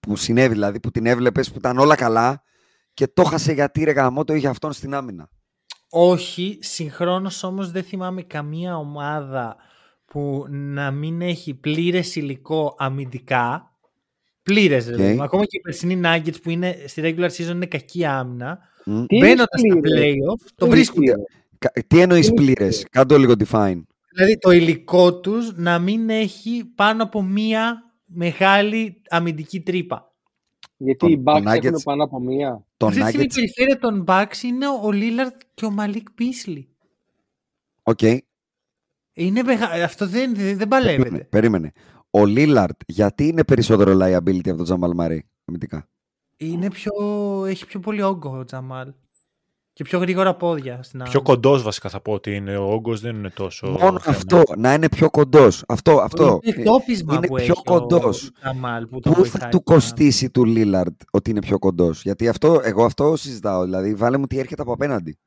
που 0.00 0.16
συνέβη, 0.16 0.52
δηλαδή 0.52 0.80
που 0.80 0.90
την 0.90 1.06
έβλεπες 1.06 1.50
που 1.50 1.58
ήταν 1.58 1.78
όλα 1.78 1.94
καλά 1.94 2.42
και 2.94 3.06
το 3.06 3.22
χάσε 3.24 3.52
γιατί 3.52 3.84
ρε 3.84 3.90
γαμό 3.92 4.24
το 4.24 4.34
είχε 4.34 4.48
αυτόν 4.48 4.72
στην 4.72 4.94
άμυνα; 4.94 5.28
Όχι, 5.90 6.58
συγχρόνως 6.60 7.42
όμως 7.42 7.70
δεν 7.70 7.82
θυμάμαι 7.82 8.22
καμία 8.22 8.76
ομάδα 8.76 9.56
που 10.04 10.44
να 10.48 10.90
μην 10.90 11.20
έχει 11.22 11.54
πλήρες 11.54 12.16
υλικό 12.16 12.74
αμυντικά. 12.78 13.66
Πλήρες, 14.42 14.86
ρε 14.86 14.92
Οκ. 14.94 14.98
παιδί 15.00 15.14
μου. 15.14 15.22
Ακόμα 15.22 15.44
και 15.44 15.56
οι 15.56 15.60
περσινοί 15.60 16.00
Nuggets 16.04 16.42
που 16.42 16.50
είναι, 16.50 16.76
στη 16.86 17.02
regular 17.04 17.28
season 17.30 17.50
είναι 17.50 17.66
κακή 17.66 18.04
άμυνα. 18.04 18.58
Μμ. 18.84 19.04
Τι 19.06 19.18
Μπαίνοντας 19.18 19.46
στα 19.58 19.66
είναι 19.66 19.80
πλήρες; 19.80 20.04
playoff, 20.14 20.46
το 20.54 20.64
Τι 20.64 20.70
βρίσκουν. 20.70 21.02
είναι 21.02 21.14
Κα- 21.58 21.72
Τι 21.86 22.00
εννοείς 22.00 22.26
Είναι 22.26 22.34
πλήρες, 22.36 22.56
πλήρες; 22.56 22.86
κάντο 22.90 23.18
λίγο 23.18 23.32
define. 23.38 23.80
Δηλαδή 24.14 24.38
το 24.38 24.50
υλικό 24.50 25.20
τους 25.20 25.56
να 25.56 25.78
μην 25.78 26.10
έχει 26.10 26.64
πάνω 26.74 27.02
από 27.02 27.22
μία 27.22 27.82
μεγάλη 28.04 29.02
αμυντική 29.08 29.60
τρύπα. 29.60 30.12
Γιατί 30.76 30.98
Το- 30.98 31.06
οι 31.06 31.22
το 31.22 31.32
Bucks 31.32 31.42
Nuggets- 31.42 31.64
έχουν 31.64 31.80
πάνω 31.84 32.04
από 32.04 32.20
μία. 32.20 32.64
Το 32.76 32.86
Αυτή 32.86 33.00
τη 33.00 33.06
στιγμή 33.06 33.24
η 33.24 33.28
Nuggets, 33.28 33.34
περιφέρεια 33.34 33.78
των 33.78 34.04
Bucks 34.06 34.42
είναι 34.44 34.68
ο 34.68 34.88
Lillard 34.92 35.36
και 35.54 35.64
ο 35.64 35.74
Malik 35.78 36.02
Beasley. 36.20 36.64
οκ, 37.82 38.00
Είναι 39.12 39.42
μεγα... 39.42 39.66
Αυτό 39.84 40.06
δεν, 40.06 40.34
δεν, 40.34 40.56
δεν 40.58 40.68
περίμενε, 40.68 40.96
παλεύεται. 40.98 41.24
περίμενε. 41.24 41.72
Ο 42.10 42.26
Λίλαρντ 42.26 42.80
γιατί 42.86 43.26
είναι 43.26 43.44
περισσότερο 43.44 43.92
liability 43.92 44.48
από 44.48 44.56
τον 44.56 44.64
Τζαμάλ 44.64 44.92
Μάρεϊ, 44.94 45.28
αμυντικά; 45.44 45.88
Είναι 46.36 46.70
πιο... 46.70 46.92
Έχει 47.46 47.66
πιο 47.66 47.80
πολύ 47.80 48.02
όγκο 48.02 48.38
ο 48.38 48.44
Τζαμάλ. 48.44 48.92
Και 49.74 49.84
πιο 49.84 49.98
γρήγορα 49.98 50.34
πόδια 50.34 50.82
στην 50.82 50.98
Πιο 50.98 51.08
άμυνα. 51.08 51.22
κοντός 51.24 51.62
βασικά 51.62 51.88
θα 51.88 52.00
πω 52.00 52.12
ότι 52.12 52.34
είναι. 52.34 52.56
Ο 52.56 52.72
όγκος 52.72 53.00
δεν 53.00 53.16
είναι 53.16 53.30
τόσο. 53.30 53.66
Μόνο 53.66 53.98
θέμα. 53.98 54.16
αυτό, 54.16 54.42
να 54.56 54.74
είναι 54.74 54.88
πιο 54.88 55.10
κοντός. 55.10 55.64
Αυτό, 55.68 56.00
αυτό. 56.00 56.38
Είναι 56.42 56.64
το 56.64 56.70
τόπισμα 56.70 57.14
είναι 57.14 57.26
που 57.26 57.34
πιο 57.34 57.44
έχει 57.44 57.62
κοντός. 57.64 58.26
ο 58.26 58.30
Τζαμάλ 58.40 58.86
που 58.86 59.00
τον 59.00 59.12
Πού 59.12 59.18
θα 59.18 59.20
βοηθάει 59.20 59.50
του 59.50 59.62
στην 59.64 59.74
κοστίσει 59.74 60.30
του 60.30 60.44
Λίλαρντ 60.44 60.94
ότι 61.10 61.30
είναι 61.30 61.40
πιο 61.40 61.58
κοντός; 61.58 62.02
Γιατί 62.02 62.28
αυτό, 62.28 62.60
εγώ 62.64 62.84
αυτό 62.84 63.16
συζητάω. 63.16 63.64
Δηλαδή, 63.64 63.94
βάλε 63.94 64.16
μου 64.16 64.26
τι 64.26 64.38
έρχεται 64.38 64.62
από 64.62 64.72
απέναντι. 64.72 65.18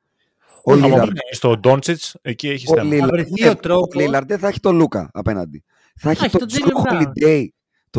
Ο 0.64 0.72
Όχι, 0.72 0.78
Άμα 0.80 0.88
Λίλαρντ 0.88 1.10
είναι. 1.10 1.20
στο 1.30 1.56
Ντόντσιτς, 1.58 2.16
εκεί 2.22 2.48
έχει 2.48 2.72
ο 2.72 2.74
θέμα. 2.74 2.88
Λίλαρντ- 2.94 3.12
βρεθεί 3.12 3.42
ναι, 3.42 3.48
ο 3.48 3.56
τρόπος- 3.56 3.94
ο 3.96 3.98
Λίλαρντ 4.00 4.28
δεν 4.28 4.38
θα 4.38 4.48
έχει 4.48 4.60
τον 4.60 4.76
Λούκα 4.76 5.10
απέναντι. 5.12 5.64
Θα 5.96 6.10
έχει 6.10 6.24
έχει 6.24 6.38
τον 6.38 6.48
τον 6.48 6.48
Τζουρ 6.48 6.68
Jaylen 6.68 6.92
Brown. 6.92 7.02
Holiday. 7.02 7.46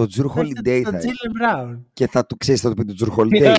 Το 0.02 0.07
Τζουρ 0.07 0.32
άμυνα. 0.38 0.61
Holiday 0.61 0.82
Τον 0.84 0.91
θα 0.91 0.98
έχει. 0.98 1.07
Jaylen 1.07 1.72
Brown. 1.72 1.80
Και 1.94 2.07
θα 2.07 2.26
του 2.26 2.38
ξέρεις, 2.38 2.61
θα 2.61 2.69
του 2.69 2.76
πει 2.76 2.86
του 2.86 2.94
Τζουρ 2.94 3.10
Holiday; 3.18 3.56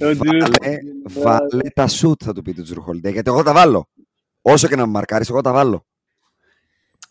Ο 0.00 0.06
Drew- 0.06 0.16
βάλε, 0.16 0.76
βάλε 1.02 1.68
τα 1.74 1.86
σουτ, 1.88 2.20
θα 2.24 2.32
του 2.32 2.42
πει 2.42 2.52
του 2.54 2.62
Τζουρ 2.62 2.78
Holiday. 2.88 3.12
Γιατί 3.12 3.22
εγώ 3.30 3.42
τα 3.42 3.52
βάλω. 3.52 3.88
Όσο 4.42 4.68
και 4.68 4.76
να 4.76 4.86
με 4.86 4.92
μαρκάρεις, 4.92 5.28
εγώ 5.28 5.40
τα 5.40 5.52
βάλω. 5.52 5.86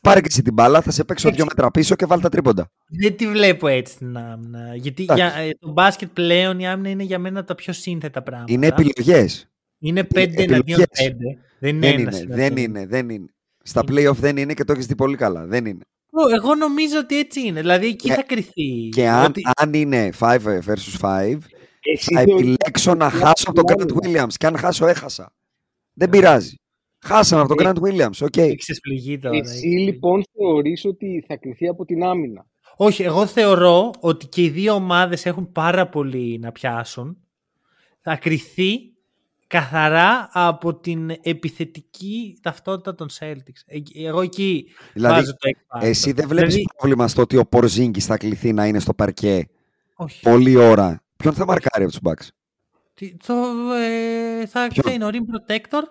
Πάρε 0.01 0.19
και 0.21 0.27
εσύ 0.29 0.41
την 0.41 0.53
μπάλα, 0.53 0.81
θα 0.81 0.91
σε 0.91 1.03
παίξω 1.03 1.29
δύο 1.31 1.45
μέτρα 1.45 1.71
πίσω 1.71 1.95
και 1.95 2.05
βάλει 2.05 2.21
τα 2.21 2.29
τρίποντα. 2.29 2.71
Δεν 3.01 3.15
τη 3.17 3.27
βλέπω 3.27 3.67
έτσι 3.67 3.97
την 3.97 4.17
άμυνα. 4.17 4.75
Γιατί 4.75 5.03
Εντάξει. 5.03 5.23
για, 5.23 5.41
ε, 5.41 5.49
το 5.59 5.71
μπάσκετ 5.71 6.09
πλέον 6.13 6.59
η 6.59 6.67
άμυνα 6.67 6.89
είναι 6.89 7.03
για 7.03 7.19
μένα 7.19 7.43
τα 7.43 7.55
πιο 7.55 7.73
σύνθετα 7.73 8.21
πράγματα. 8.23 8.53
Είναι 8.53 8.67
επιλογές. 8.67 9.49
Είναι 9.79 10.03
πέντε 10.03 10.43
εναντίον 10.43 10.59
επιλογές. 10.59 10.87
πέντε. 11.03 11.37
Δεν 11.59 11.75
είναι 11.75 11.87
Δεν 11.89 11.99
ένας 11.99 12.19
είναι, 12.19 12.33
εναντίον. 12.33 12.37
δεν 12.55 12.57
είναι, 12.63 12.85
δεν 12.85 13.09
είναι. 13.09 13.27
Στα 13.63 13.81
playoff 13.87 14.15
δεν 14.15 14.37
είναι 14.37 14.53
και 14.53 14.63
το 14.63 14.71
έχεις 14.73 14.85
δει 14.85 14.95
πολύ 14.95 15.15
καλά. 15.15 15.45
Δεν 15.45 15.65
είναι. 15.65 15.83
Εγώ- 16.19 16.35
Εγώ 16.35 16.55
νομίζω 16.55 16.97
ότι 16.99 17.19
έτσι 17.19 17.41
είναι. 17.47 17.59
Δηλαδή 17.59 17.87
εκεί 17.87 18.07
Και- 18.07 18.13
θα 18.13 18.23
κρυφθεί. 18.23 18.89
Και 18.91 19.07
αν, 19.07 19.25
Ότι- 19.25 19.41
αν 19.55 19.73
είναι 19.73 20.09
5 20.19 20.59
versus 20.67 20.99
5, 21.01 21.37
Εσύ 21.81 22.13
θα 22.13 22.21
θεωρείς- 22.21 22.39
επιλέξω 22.47 22.93
να 22.95 23.09
χάσω 23.09 23.45
από 23.49 23.63
τον 23.63 23.65
Grant 23.77 23.91
Williams. 24.05 24.33
Και 24.37 24.45
αν 24.45 24.57
χάσω, 24.57 24.85
έχασα. 24.87 25.33
Δεν 25.93 26.09
πειράζει. 26.09 26.55
Χάσαμε 27.05 27.41
από 27.41 27.55
τον 27.55 27.65
Ε, 27.65 27.69
Grant 27.69 27.81
Williams. 27.87 28.17
Οκ. 28.21 28.37
Έχεις 28.37 28.79
πληγή 28.79 29.17
τώρα. 29.17 29.37
Εσύ 29.37 29.67
έχεις 29.67 29.83
λοιπόν 29.85 30.23
θεωρείς 30.37 30.85
ότι 30.85 31.23
θα 31.27 31.37
κρυφθεί 31.37 31.67
από 31.67 31.85
την 31.85 32.03
άμυνα; 32.03 32.45
Όχι, 32.77 33.03
εγώ 33.03 33.25
θεωρώ 33.25 33.91
ότι 33.99 34.27
και 34.27 34.43
οι 34.43 34.49
δύο 34.49 34.73
ομάδες 34.73 35.25
έχουν 35.25 35.51
πάρα 35.51 35.87
πολύ 35.89 36.39
να 36.41 36.51
πιάσουν. 36.51 37.17
Θα 38.01 38.15
κριθεί 38.15 38.79
καθαρά 39.47 40.29
από 40.31 40.75
την 40.75 41.09
επιθετική 41.21 42.37
ταυτότητα 42.41 42.95
των 42.95 43.07
Celtics. 43.19 43.61
Ε- 43.65 44.05
Εγώ 44.05 44.21
εκεί 44.21 44.65
Δηλαδή, 44.93 45.13
βάζω 45.13 45.31
το 45.31 45.49
X 45.49 45.77
factor. 45.77 45.83
Εσύ 45.83 46.11
δεν 46.11 46.27
βλέπεις 46.27 46.53
Δηλαδή, 46.53 46.69
πρόβλημα 46.77 47.07
στο 47.07 47.21
ότι 47.21 47.37
ο 47.37 47.45
Πορζίνγκη 47.45 47.99
θα 47.99 48.17
κληθεί 48.17 48.53
να 48.53 48.65
είναι 48.65 48.79
στο 48.79 48.93
παρκέ 48.93 49.47
όχι. 49.95 50.21
πολλή 50.21 50.55
ώρα; 50.55 51.01
Ποιον 51.17 51.33
θα 51.33 51.45
μαρκάρει 51.45 51.83
από 51.83 51.91
τους 51.93 52.01
Bucks; 52.03 52.27
Τι- 52.93 53.15
Το, 53.25 53.33
ε, 53.73 54.45
θα 54.45 54.67
Ποιον; 54.67 54.85
θα 54.85 54.91
είναι 54.91 55.05
ο 55.05 55.09
Rim 55.11 55.15
Protector. 55.15 55.81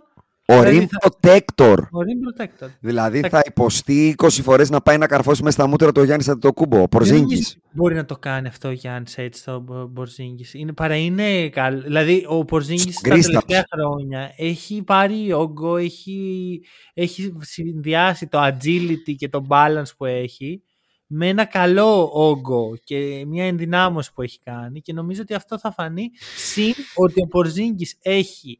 Ο 0.49 0.61
Δηλαδή 0.63 0.89
Rim 0.91 0.99
θα- 1.01 1.11
Protector. 1.11 1.77
Ο 1.79 1.99
Rim 1.99 2.43
Protector. 2.43 2.69
Δηλαδή 2.81 3.21
Θα- 3.21 3.29
θα 3.29 3.43
υποστεί 3.47 4.09
20 4.19 4.43
φορές 4.43 4.71
να 4.71 4.81
πάει 4.81 4.99
να 4.99 5.07
καρφώσει 5.07 5.43
μέσα 5.43 5.59
στα 5.59 5.67
μούτρα 5.69 5.93
του 5.93 6.03
Γιάννης 6.03 6.29
Αντιτοκούμπο. 6.29 6.77
Ο 6.77 6.79
Δεν 6.79 6.89
Πορζίνγκης. 6.89 7.27
νομίζω 7.27 7.55
Μπορεί 7.73 7.95
να 7.95 8.05
το 8.05 8.17
κάνει 8.19 8.49
αυτό 8.49 8.69
ο 8.69 8.71
Γιάννης 8.71 9.19
έτσι 9.19 9.41
στο 9.41 9.65
Μπορζίνγκης. 9.91 10.55
Είναι, 10.55 10.73
παρά 10.73 10.97
είναι 10.97 11.49
καλό. 11.49 11.81
Δηλαδή 11.81 12.25
ο 12.29 12.43
Μπορζίνγκη 12.43 12.93
Στον 12.93 13.11
τα 13.11 13.17
Kristaps. 13.17 13.21
τελευταία 13.23 13.65
χρόνια 13.73 14.33
έχει 14.37 14.83
πάρει 14.83 15.33
όγκο, 15.33 15.77
έχει, 15.77 16.61
έχει 16.95 17.33
συνδυάσει 17.41 18.27
το 18.27 18.39
agility 18.47 19.15
και 19.17 19.29
το 19.29 19.47
balance 19.49 19.97
που 19.97 20.05
έχει 20.05 20.63
με 21.07 21.29
ένα 21.29 21.45
καλό 21.45 22.11
όγκο 22.13 22.77
και 22.85 23.25
μια 23.27 23.45
ενδυνάμωση 23.45 24.13
που 24.13 24.23
έχει 24.23 24.39
κάνει 24.45 24.81
και 24.81 24.93
νομίζω 24.93 25.23
ότι 25.23 25.35
αυτό 25.35 25.59
θα 25.59 25.73
φανεί 25.73 26.11
συν 26.37 26.73
ότι 26.95 27.23
ο 27.23 27.27
Πορζίνγκης 27.27 27.97
έχει 28.03 28.59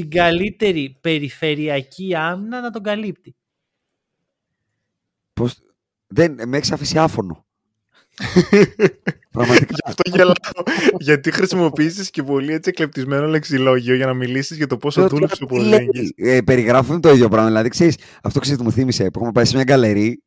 την 0.00 0.10
καλύτερη 0.10 0.98
περιφερειακή 1.00 2.14
άμυνα 2.14 2.60
να 2.60 2.70
τον 2.70 2.82
καλύπτει. 2.82 3.36
Πώς... 5.32 5.58
Δεν, 6.06 6.36
με 6.46 6.56
έχεις 6.56 6.72
αφήσει 6.72 6.98
άφωνο. 6.98 7.44
Πραγματικά. 9.30 9.74
Γι' 9.74 9.80
αυτό 9.84 10.10
γελάω. 10.10 10.32
γιατί 10.98 11.30
χρησιμοποιήσεις 11.30 12.10
και 12.10 12.22
πολύ 12.22 12.52
έτσι 12.52 12.70
εκλεπτισμένο 12.70 13.26
λεξιλόγιο 13.26 13.94
για 13.94 14.06
να 14.06 14.14
μιλήσεις 14.14 14.56
για 14.56 14.66
το 14.66 14.76
πόσο 14.76 15.00
Λέω, 15.00 15.08
δούλεψε 15.08 15.44
ο 15.44 15.46
τι 15.46 15.54
λέει, 15.54 15.84
Πορζίνγκη. 15.84 16.14
Ε, 16.16 16.40
περιγράφουν 16.40 17.00
το 17.00 17.10
ίδιο 17.10 17.28
πράγμα. 17.28 17.48
Δηλαδή, 17.48 17.68
ξέρεις, 17.68 17.96
αυτό 18.22 18.40
ξέρεις 18.40 18.58
τι 18.58 18.64
μου 18.64 18.72
θύμισε. 18.72 19.04
Που 19.04 19.10
έχουμε 19.18 19.32
πάει 19.32 19.44
σε 19.44 19.54
μια 19.54 19.64
γκαλερί, 19.64 20.22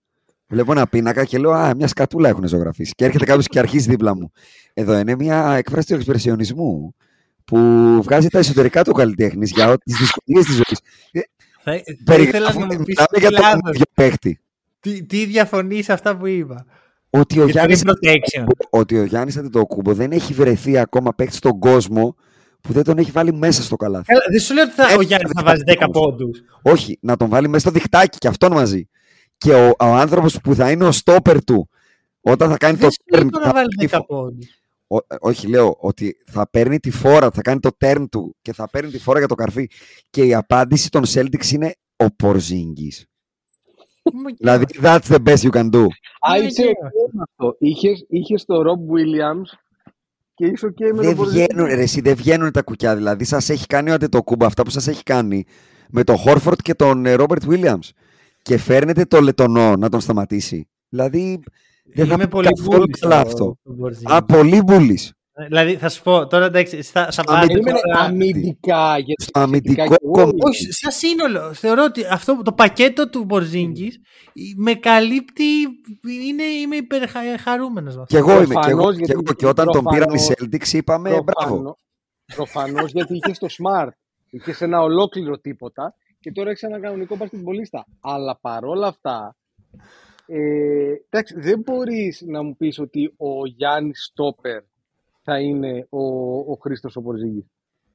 βλέπω 0.48 0.72
ένα 0.72 0.88
πίνακα 0.88 1.26
και 1.26 1.38
λέω 1.38 1.52
Α, 1.52 1.76
μια 1.76 1.88
σκατούλα 1.88 2.30
έχουν 2.30 2.48
ζωγραφίσει. 2.48 2.92
Και 2.96 3.06
έρχεται 3.06 3.26
κάποιος 3.26 3.48
και 3.48 3.60
αρχίζει 3.60 3.90
δίπλα 3.90 4.16
μου. 4.16 4.32
Εδώ 4.74 4.98
είναι 4.98 5.16
μια 5.16 5.54
έκφραση 5.54 5.88
του 5.88 5.94
εξπρεσιονισμού 5.94 6.96
που 7.46 7.58
βγάζει 8.04 8.28
τα 8.28 8.40
εσωτερικά 8.40 8.84
του 8.84 8.92
καλλιτέχνης 8.92 9.52
για 9.52 9.78
τις 9.78 9.98
δυσκολίες 9.98 10.46
της 10.46 10.54
ζωής. 10.56 10.80
Θα, 11.64 11.72
θα 11.74 11.76
ήθελα 11.76 11.96
να 11.98 12.04
Περιγράφουμε 12.16 12.66
μου 12.66 12.84
πεις 12.84 12.96
μιλάμε 12.98 13.18
για 13.20 13.30
τι 13.30 13.36
τον 13.36 13.44
λάθος. 13.44 13.70
ίδιο 13.74 13.86
παίχτη. 13.94 14.40
Τι, 14.80 15.04
τι 15.06 15.26
διαφωνείς 15.26 15.86
σε 15.86 15.94
αυτά 15.94 16.18
που 16.18 16.26
είπα; 16.28 16.66
Ότι 17.10 17.40
ο 17.40 17.44
Για 17.46 17.46
το 17.46 17.50
Γιάννης, 17.52 17.82
rim 17.86 17.90
protection. 17.90 18.46
ότι 18.70 19.00
ο 19.00 19.04
Γιάννης 19.04 19.38
Αντιτοκούμπο 19.38 19.94
δεν 19.94 20.12
έχει 20.12 20.34
βρεθεί 20.34 20.78
ακόμα 20.78 21.14
παίχτη 21.16 21.36
στον 21.36 21.60
κόσμο 21.60 22.16
που 22.62 22.74
δεν 22.74 22.84
τον 22.84 22.98
έχει 22.98 23.12
βάλει 23.12 23.34
μέσα 23.34 23.64
στο 23.64 23.76
καλάθι. 23.76 24.06
Καλά, 24.06 24.22
δεν 24.32 24.40
σου 24.40 24.54
λέω 24.54 24.64
ότι 24.64 24.74
θα, 24.74 24.92
Ε, 24.92 24.96
ο 24.98 25.02
Γιάννης 25.02 25.32
θα 25.36 25.42
δεν 25.44 25.46
βάζει 25.46 25.64
10 25.66 25.86
όμως. 25.88 26.00
πόντους. 26.18 26.40
Όχι, 26.62 26.98
να 27.02 27.16
τον 27.18 27.30
βάλει 27.30 27.48
μέσα 27.48 27.60
στο 27.60 27.72
διχτάκι 27.72 28.18
και 28.18 28.28
αυτόν 28.28 28.52
μαζί. 28.54 28.88
Και 29.38 29.54
ο, 29.54 29.68
ο 29.68 29.86
άνθρωπος 29.86 30.40
που 30.44 30.56
θα 30.56 30.72
είναι 30.72 30.86
ο 30.86 30.92
στόπερ 30.92 31.44
του 31.44 31.70
όταν 32.22 32.50
θα 32.50 32.58
κάνει 32.58 32.78
Δεν 32.78 32.88
το 32.90 32.92
σου 32.94 33.04
λέω 33.18 33.22
turn. 33.28 33.32
τώρα 33.32 33.46
θα 33.46 33.52
να 33.54 33.60
βάλει 33.60 33.68
παίρνει 33.76 33.90
10 33.94 34.00
φο- 34.08 34.34
πόντου. 34.94 35.06
ο- 35.10 35.14
ε, 35.16 35.18
όχι, 35.20 35.48
λέω 35.48 35.76
ότι 35.80 36.16
θα 36.26 36.50
παίρνει 36.50 36.80
τη 36.80 36.92
φόρα, 36.92 37.32
θα 37.32 37.42
κάνει 37.42 37.60
το 37.60 37.70
turn 37.80 38.06
του 38.12 38.36
και 38.42 38.54
θα 38.54 38.70
παίρνει 38.70 38.92
τη 38.92 39.00
φόρα 39.00 39.20
για 39.20 39.28
το 39.28 39.36
καρφί. 39.36 39.70
Και 40.10 40.24
η 40.24 40.34
απάντηση 40.34 40.90
των 40.90 41.04
Celtics 41.08 41.52
είναι 41.52 41.74
ο 41.96 42.06
Πορζίνγκης. 42.16 43.06
Δηλαδή, 44.38 44.66
that's 44.82 45.00
the 45.02 45.18
best 45.26 45.38
you 45.38 45.50
can 45.50 45.70
do. 45.70 45.86
Α, 46.30 46.38
Είναι 46.38 46.46
είσαι 46.48 46.62
και- 46.64 46.70
ok 46.70 47.10
με 47.12 47.24
αυτό. 47.30 47.56
Είχες, 47.60 48.06
είχες 48.10 48.46
το 48.46 48.56
Rob 48.56 48.94
Williams 48.94 49.58
και 50.34 50.46
είσαι 50.46 50.68
ok 50.68 50.92
με 50.94 51.02
δεν 51.02 51.16
τον 51.16 51.28
βγαίνουν, 51.30 51.66
ρε, 51.66 51.82
εσύ, 51.82 52.02
δεν 52.02 52.16
βγαίνουν 52.16 52.52
τα 52.52 52.62
κουκιά. 52.62 52.96
Δηλαδή, 52.96 53.24
σας 53.24 53.50
έχει 53.50 53.66
κάνει 53.66 53.90
ο 53.90 53.94
Αντετοκούμπα 53.94 54.46
αυτά 54.46 54.64
που 54.64 54.70
σας 54.70 54.88
έχει 54.88 55.04
κάνει 55.04 55.44
με 55.90 56.04
τον 56.04 56.18
Χόρφορντ 56.18 56.60
και 56.62 56.74
τον 56.76 57.08
Ρόμπερτ 57.16 57.44
Williams. 57.50 57.90
Και 58.42 58.58
φέρνετε 58.58 59.06
το 59.06 59.22
Λετωνό 59.22 59.76
να 59.76 59.90
τον 59.90 60.00
σταματήσει. 60.00 60.70
Δηλαδή, 60.90 61.44
δεν 61.84 62.08
θα 62.08 62.14
Είμαι 62.14 62.24
πει 62.24 62.30
πολύ 62.30 62.48
καθόλου 62.56 62.84
bullish 62.84 62.98
καλά 63.00 63.20
στο- 63.20 63.28
αυτό. 63.30 63.56
στο 63.64 63.76
Porzingis. 63.82 64.16
Α, 64.16 64.24
πολύ 64.26 64.62
μπουλή. 64.62 65.00
Δηλαδή 65.48 65.76
θα 65.76 65.90
σου 65.90 66.02
πω 66.04 66.28
τώρα 66.28 66.46
εντάξει, 66.46 66.82
θα, 66.82 67.04
θα 67.04 67.12
Στο 67.12 67.24
πάρει 67.24 67.38
αμυντικό 67.40 67.64
Περίμενε 67.64 67.80
τώρα- 67.94 68.00
αμυντικά. 68.06 68.98
Γιατί 68.98 69.24
Στο 69.24 69.40
αμυντικό 69.40 69.88
και 69.88 69.96
εγώ 70.04 70.12
κομμάτι. 70.12 70.38
Όχι, 70.42 70.68
σαν 70.72 70.92
σύνολο. 70.92 71.54
Θεωρώ 71.54 71.84
ότι 71.84 72.06
αυτό 72.06 72.42
το 72.44 72.54
πακέτο 72.54 73.10
του 73.10 73.24
Μπορζίνγκης 73.24 74.00
με 74.56 74.74
καλύπτει. 74.74 75.44
Είναι, 76.28 76.44
είμαι 76.44 76.76
υπερχαρούμενος 76.76 77.96
με 77.96 78.02
αυτό. 78.02 78.14
Και 78.16 78.18
εγώ 78.18 78.32
είμαι. 78.32 78.46
Και, 78.46 78.52
εγώ, 78.54 78.60
Προφανώς, 78.62 78.92
και, 78.96 79.04
γιατί 79.06 79.12
εγώ, 79.26 79.34
και 79.34 79.48
όταν 79.48 79.66
τον 79.72 79.84
πήραν 79.84 80.14
οι 80.14 80.18
προφανώς- 80.18 80.34
Celtics 80.72 80.74
είπαμε 80.74 81.22
μπράβο. 81.24 81.76
Προφανώς 82.36 82.92
γιατί 82.92 83.16
είχες 83.16 83.38
το 83.40 83.48
Smart. 83.50 83.90
Είχες 84.30 84.62
ένα 84.62 84.82
ολόκληρο 84.82 85.40
τίποτα 85.40 85.96
και 86.20 86.32
τώρα 86.32 86.50
έχεις 86.50 86.64
ένα 86.64 86.80
κανονικό 86.80 87.16
μπασκετμπολίστα. 87.16 87.86
Αλλά 88.02 88.38
παρόλα 88.42 88.88
αυτά, 88.88 89.36
Ε, 90.26 90.94
εντάξει, 91.10 91.40
δεν 91.40 91.60
μπορείς 91.60 92.22
να 92.26 92.44
μου 92.44 92.56
πεις 92.56 92.80
ότι 92.80 93.14
ο 93.18 93.46
Γιάννης 93.46 94.04
Στόπερ 94.04 94.62
θα 95.22 95.40
είναι 95.40 95.88
ο, 95.90 96.00
ο 96.52 96.58
Χρήστος 96.62 96.96
ο 96.96 97.02
Πορζίγης. 97.02 97.46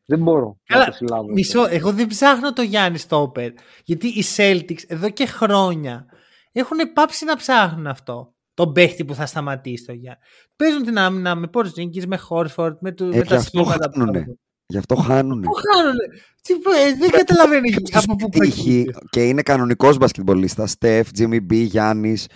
Δεν 0.06 0.18
μπορώ 0.18 0.58
Καλά, 0.64 0.84
να 0.84 0.90
το 0.90 0.96
συλλάβω. 0.96 1.32
Μισό, 1.32 1.66
εγώ 1.70 1.92
δεν 1.92 2.06
ψάχνω 2.06 2.52
το 2.52 2.62
Γιάννη 2.62 2.98
Στόπερ. 2.98 3.52
Γιατί 3.84 4.06
οι 4.06 4.24
Celtics 4.36 4.82
εδώ 4.86 5.10
και 5.10 5.26
χρόνια 5.26 6.06
έχουν 6.52 6.78
πάψει 6.94 7.24
να 7.24 7.36
ψάχνουν 7.36 7.86
αυτό. 7.86 8.32
Τον 8.54 8.72
παίχτη 8.72 9.04
που 9.04 9.14
θα 9.14 9.26
σταματήσει 9.26 9.84
το 9.84 9.92
Γιάννη. 9.92 10.20
Παίζουν 10.56 10.82
την 10.82 10.98
άμυνα 10.98 11.34
με 11.34 11.46
Πορζίνκης, 11.46 12.06
με 12.06 12.16
Χόρφορντ, 12.16 12.76
με, 12.80 12.92
του, 12.92 13.04
Ε, 13.04 13.08
με 13.08 13.16
γι' 13.16 13.22
τα 13.22 13.36
αυτό 13.36 13.48
σχήματα 13.48 13.90
που 13.90 13.98
χάνουνε. 13.98 14.18
κάνουν. 14.20 14.40
Γι' 14.70 14.78
αυτό 14.78 14.94
χάνουνε. 14.94 15.46
Πού 15.46 15.52
χάνουνε; 15.52 16.04
Τι, 16.42 16.52
ε, 16.54 16.94
δεν 16.98 17.10
καταλαβαίνω 17.10 17.66
γιατί 17.66 17.92
από 17.96 18.16
πού 18.16 18.28
τύχη 18.28 18.82
προκύπτει. 18.84 19.06
και 19.10 19.22
είναι 19.28 19.42
κανονικός 19.42 19.96
μπασκετμπολίστας, 19.96 20.70
Στεφ, 20.70 21.08
Jimmy 21.18 21.36
B, 21.36 21.52
Γιάννης. 21.52 22.26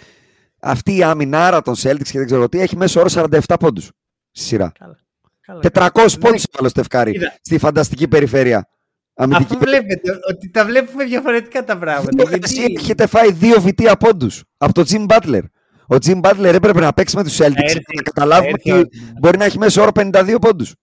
Αυτή 0.60 0.96
η 0.96 1.02
αμυνάρα 1.02 1.62
των 1.62 1.74
Celtics 1.74 2.02
και 2.10 2.18
δεν 2.18 2.26
ξέρω 2.26 2.48
τι 2.48 2.60
έχει 2.60 2.76
μέσω 2.76 3.00
όρο 3.00 3.08
47 3.08 3.56
πόντους 3.60 3.90
στη 4.30 4.44
σειρά. 4.46 4.72
Καλά, 4.78 4.98
καλά. 5.40 5.60
400 5.60 5.86
Εντάξει. 5.94 6.18
πόντους 6.18 6.44
έβαλε 6.52 6.66
ο 6.66 6.68
Στεφκάρη 6.70 7.12
Κοίτα. 7.12 7.34
στη 7.42 7.58
φανταστική 7.58 8.08
περιφέρεια. 8.08 8.68
Αμυντική 9.14 9.52
Αφού 9.54 9.64
βλέπετε 9.64 10.10
ότι 10.30 10.50
τα 10.50 10.64
βλέπουμε 10.64 11.04
διαφορετικά 11.04 11.64
τα 11.64 11.78
πράγματα. 11.78 12.22
Εσύ 12.42 12.54
γιατί... 12.60 12.74
έχετε 12.78 13.06
φάει 13.06 13.32
δύο 13.32 13.60
βιτία 13.60 13.96
πόντους 13.96 14.42
από 14.56 14.72
τον 14.72 14.84
Jim 14.88 15.06
Butler. 15.06 15.42
Ο 15.88 15.96
Jim 16.04 16.20
Butler 16.20 16.52
έπρεπε 16.54 16.80
να 16.80 16.92
παίξει 16.92 17.16
με 17.16 17.22
τους 17.24 17.36
Celtics 17.36 17.42
έρθει- 17.56 17.72
για 17.72 17.82
να 17.94 18.02
καταλάβουμε 18.02 18.48
έρθει 18.50 18.70
ότι 18.72 18.80
ο- 18.96 19.12
μπορεί 19.20 19.38
να 19.38 19.44
έχει 19.44 19.58
μέσω 19.58 19.82
όρο 19.82 19.90
52 19.94 20.38
πόντους. 20.40 20.74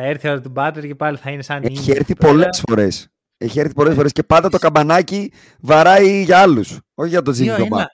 Θα 0.00 0.06
έρθει 0.06 0.26
η 0.26 0.30
ώρα 0.30 0.40
του 0.40 0.48
Μπάτερ 0.50 0.86
και 0.86 0.94
πάλι 0.94 1.16
θα 1.16 1.30
είναι 1.30 1.42
σαν 1.42 1.62
Έχει 1.62 1.74
ίνδιο 1.74 1.94
έρθει 1.96 2.12
εκεί 2.12 2.14
πέρα. 2.20 2.32
πολλές 2.32 2.62
φορές. 2.68 3.08
Έχει 3.38 3.60
έρθει 3.60 3.72
πολλές 3.74 3.94
φορές 3.94 4.12
και 4.12 4.22
πάντα 4.22 4.48
το 4.48 4.58
καμπανάκι 4.58 5.32
βαράει 5.60 6.22
για 6.22 6.38
άλλους. 6.38 6.78
Όχι 6.94 7.08
για 7.10 7.22
τον 7.22 7.34
Jimmy 7.34 7.46
τον 7.56 7.68
2-1. 7.68 7.86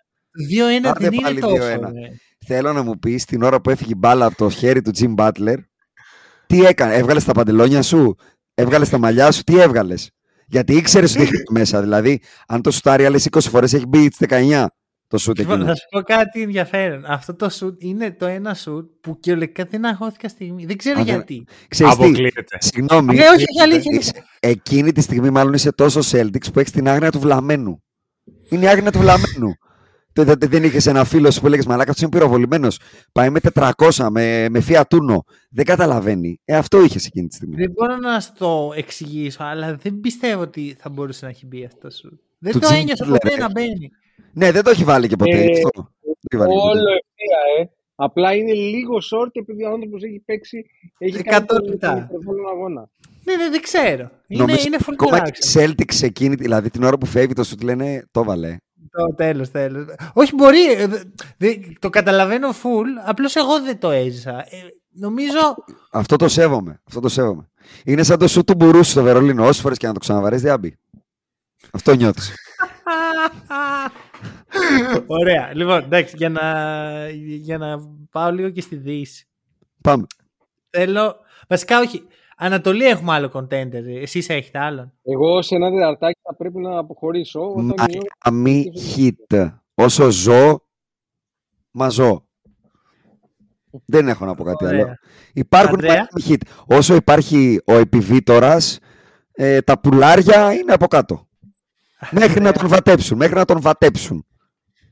2-1 0.51 0.89
Άντε 0.89 0.99
δεν 0.99 1.13
είναι 1.13 1.23
πάλι 1.23 1.41
τόσο. 1.41 1.55
2-1. 1.57 1.79
ρε. 1.81 2.09
Θέλω 2.47 2.73
να 2.73 2.83
μου 2.83 2.99
πεις 2.99 3.25
την 3.25 3.43
ώρα 3.43 3.61
που 3.61 3.71
έφυγε 3.71 3.93
η 3.93 3.97
μπάλα 3.99 4.27
από 4.27 4.37
το 4.37 4.51
χέρι 4.51 4.83
του 4.83 4.91
Jim 4.99 5.15
Butler, 5.15 5.57
τι 6.47 6.65
έκανε, 6.65 6.95
έβγαλες 6.95 7.25
τα 7.25 7.33
παντελόνια 7.33 7.83
σου, 7.83 8.15
έβγαλες 8.55 8.89
τα 8.89 8.99
μαλλιά 8.99 9.31
σου, 9.33 9.43
τι 9.43 9.61
έβγαλες; 9.61 10.11
Γιατί 10.47 10.75
ήξερες 10.75 11.15
ότι 11.15 11.23
έχει 11.23 11.33
μέσα. 11.51 11.81
Δηλαδή, 11.81 12.21
αν 12.47 12.63
το 12.63 12.71
σουτάρει 12.71 13.05
άλλες 13.05 13.25
20 13.31 13.41
φορές, 13.51 13.73
έχει 13.73 13.87
μπει 13.87 14.09
τι 14.09 14.17
19 14.29 14.67
το 15.09 15.19
σουτ 15.19 15.39
Λοιπόν, 15.39 15.55
εκείνος. 15.55 15.71
θα 15.79 15.81
σου 15.81 15.87
πω 15.91 16.01
κάτι 16.03 16.43
ενδιαφέρον. 16.43 17.05
Αυτό 17.07 17.35
το 17.35 17.49
σουτ 17.49 17.83
είναι 17.83 18.13
το 18.13 18.27
ένα 18.27 18.55
σουτ 18.55 18.91
που 19.01 19.19
κυριολεκτικά 19.21 19.69
δεν 19.71 19.87
αγχώθηκα 19.87 20.29
στιγμή. 20.29 20.65
Δεν 20.67 20.77
ξέρω 20.77 21.01
Α, 21.01 21.05
δεν- 21.05 21.15
γιατί. 21.15 21.45
Ξέρεις 21.69 21.95
τι, 21.97 22.03
Αποκλείεται. 22.05 22.57
συγγνώμη. 22.59 23.15
Ναι, 23.15 23.23
όχι, 23.23 23.31
όχι, 23.35 23.63
αλήθεια, 23.63 23.99
είσαι- 23.99 24.25
εκείνη 24.41 24.93
τη 24.93 25.01
στιγμή, 25.01 25.31
μάλλον 25.31 25.53
είσαι 25.53 25.73
τόσο 25.73 26.01
Celtics 26.11 26.53
που 26.53 26.59
έχεις 26.59 26.71
την 26.73 26.89
άγνοια 26.89 27.11
του 27.11 27.19
βλαμμένου. 27.21 27.83
Είναι 28.49 28.65
η 28.65 28.69
άγνοια 28.69 28.91
του 28.93 28.99
βλαμμένου. 28.99 29.55
Δεν- 30.13 30.25
δεν- 30.27 30.39
Δεν 30.51 30.65
είχες 30.65 30.87
ένα 30.87 31.05
φίλο 31.05 31.31
σου 31.31 31.41
που 31.41 31.47
έλεγες 31.47 31.67
Μαλάκα, 31.67 31.91
αυτός 31.91 32.03
είναι 32.03 32.11
πυροβολημένος. 32.19 32.79
Πάει 33.13 33.31
με 33.31 33.41
400, 33.41 34.11
με, 34.11 34.49
με 34.51 34.63
Fiat 34.69 34.83
Uno. 34.89 35.17
Δεν 35.51 35.65
καταλαβαίνει. 35.65 36.41
Ε, 36.45 36.57
αυτό 36.57 36.83
είχες 36.85 37.07
εκείνη 37.07 37.27
τη 37.29 37.35
στιγμή. 37.35 37.57
Δεν 37.57 37.71
μπορώ 37.71 37.97
να 37.97 38.21
σου 38.21 38.31
το 38.39 38.73
εξηγήσω, 38.77 39.43
αλλά 39.45 39.75
δεν 39.77 40.01
πιστεύω 40.01 40.43
ότι 40.43 40.77
θα 40.79 40.89
μπορούσε 40.91 41.25
να 41.25 41.31
έχει 41.31 41.47
μπει 41.47 41.65
αυτό 41.65 41.79
το 41.89 41.91
σουτ. 41.95 42.21
Δεν 42.39 42.53
Του 42.53 42.59
το 42.59 42.69
Jim 42.69 42.75
ένιωσα 42.75 43.05
Butler, 43.07 43.09
ποτέ 43.11 43.35
ε. 43.35 43.37
να 43.39 43.51
μπαίνει. 43.51 43.91
Ναι, 44.33 44.51
δεν 44.53 44.63
το 44.65 44.71
έχει 44.71 44.85
βάλει 44.85 45.09
και 45.09 45.17
ποτέ. 45.17 45.37
Ε, 45.45 45.51
αυτό. 45.51 45.71
Δεν 45.75 46.15
το 46.21 46.27
έχει 46.31 46.37
βάλει 46.37 46.53
και 46.53 46.59
ποτέ. 46.59 46.69
Όλο 46.69 46.89
ευθεία, 46.91 47.39
ε. 47.63 47.69
Απλά 47.97 48.35
είναι 48.35 48.53
λίγο 48.53 48.97
short 48.97 49.31
επειδή 49.33 49.65
ο 49.65 49.71
άνθρωπος 49.71 50.03
έχει 50.03 50.23
παίξει. 50.25 50.65
Έχει 50.99 51.23
κάνει 51.23 51.45
100 51.45 51.47
τον- 51.47 51.69
λεπτά. 51.69 51.89
τον 51.95 51.99
υπερβόλων 52.03 52.47
αγώνα. 52.49 52.89
Ναι, 53.25 53.37
ναι, 53.37 53.51
δεν 53.51 53.61
ξέρω. 53.63 54.11
Είναι, 54.27 54.41
Νομίζω 54.43 54.63
είναι 54.67 54.77
full 54.81 54.93
ακόμα 54.93 55.21
και 55.21 55.31
reaction. 55.35 55.61
οι 55.61 55.75
Celtics 55.75 56.03
εκείνη, 56.03 56.35
δηλαδή 56.35 56.71
την 56.71 56.83
ώρα 56.83 56.99
που 56.99 57.07
φεύγει 57.07 57.33
το 57.33 57.45
σουτ 57.45 57.63
λένε 57.63 58.05
το 58.11 58.25
βάλε. 58.25 58.57
Το 58.91 59.15
τέλος, 59.15 59.51
τέλος. 59.51 59.87
Όχι, 60.13 60.35
μπορεί. 60.35 60.73
ε, 60.73 60.87
δε- 60.87 61.03
δε- 61.37 61.55
το 61.79 61.91
καταλαβαίνω 61.91 62.51
full, 62.51 62.87
απλώς 63.05 63.35
εγώ 63.37 63.61
δεν 63.63 63.79
το 63.79 63.91
έζησα. 63.91 64.39
Ε, 64.39 64.57
νομίζω... 64.91 65.39
Αυτό 65.93 66.17
το 66.17 66.29
σέβομαι. 66.29 66.81
Αυτό 66.85 67.01
το 67.01 67.09
σέβομαι. 67.09 67.49
Είναι 67.85 68.03
σαν 68.03 68.19
το 68.19 68.29
σουτ 68.29 68.47
του 68.47 68.55
Μπουρούσου 68.55 68.91
στο 68.91 69.03
Βερολίνο. 69.03 69.47
Όσε 69.47 69.61
φορές 69.61 69.79
και 69.79 69.87
να 69.87 69.93
το 69.93 69.99
ξαναβαρέσει, 69.99 70.43
δεν 70.43 70.51
θα 70.53 70.59
μπει. 70.59 70.77
Αυτό 71.73 71.95
νιώθεις. 71.95 72.33
Ωραία. 75.07 75.51
Λοιπόν, 75.55 75.83
εντάξει, 75.83 76.15
για 76.17 76.29
να, 76.29 76.43
για 77.19 77.59
να 77.59 77.77
πάω 78.11 78.33
λίγο 78.33 78.51
και 78.51 78.61
στη 78.61 78.77
Δύση. 78.77 79.29
Πάμε. 79.81 80.07
Θέλω... 80.71 81.17
Βασικά, 81.49 81.81
όχι. 81.81 82.07
Ανατολή 82.37 82.85
έχουμε 82.85 83.13
άλλο 83.13 83.31
contender. 83.35 83.85
Εσείς 84.01 84.29
έχετε 84.29 84.59
άλλον. 84.59 84.93
Εγώ 85.03 85.43
σε 85.43 85.55
ένα 85.55 85.71
τεταρτάκι 85.71 86.21
θα 86.23 86.35
πρέπει 86.37 86.61
να 86.61 86.79
αποχωρήσω. 86.79 87.41
Όταν 87.55 87.87
νιώ- 87.91 88.03
Miami 88.31 88.63
Heat. 88.97 89.51
Όσο 89.75 90.11
ζω, 90.11 90.61
μα 91.71 91.89
ζω. 91.89 92.27
Δεν 93.85 94.09
έχω 94.09 94.25
να 94.25 94.35
πω 94.35 94.45
κάτι 94.45 94.65
άλλο. 94.67 94.81
Ωραία. 94.83 94.99
Υπάρχουν 95.33 95.75
Ανδρέα; 95.75 96.07
Miami 96.11 96.31
Heat. 96.31 96.41
Όσο 96.67 96.95
υπάρχει 96.95 97.61
ο 97.67 97.73
επιβίτορας, 97.75 98.79
ε, 99.33 99.61
τα 99.61 99.81
πουλάρια 99.81 100.53
είναι 100.53 100.73
από 100.73 100.87
κάτω. 100.87 101.29
Μέχρι 102.21 102.41
να 102.41 102.53
τον 102.53 102.69
βατέψουν. 102.69 103.17
Μέχρι 103.17 103.35
να 103.35 103.45
τον 103.45 103.61
βατέψουν. 103.61 104.27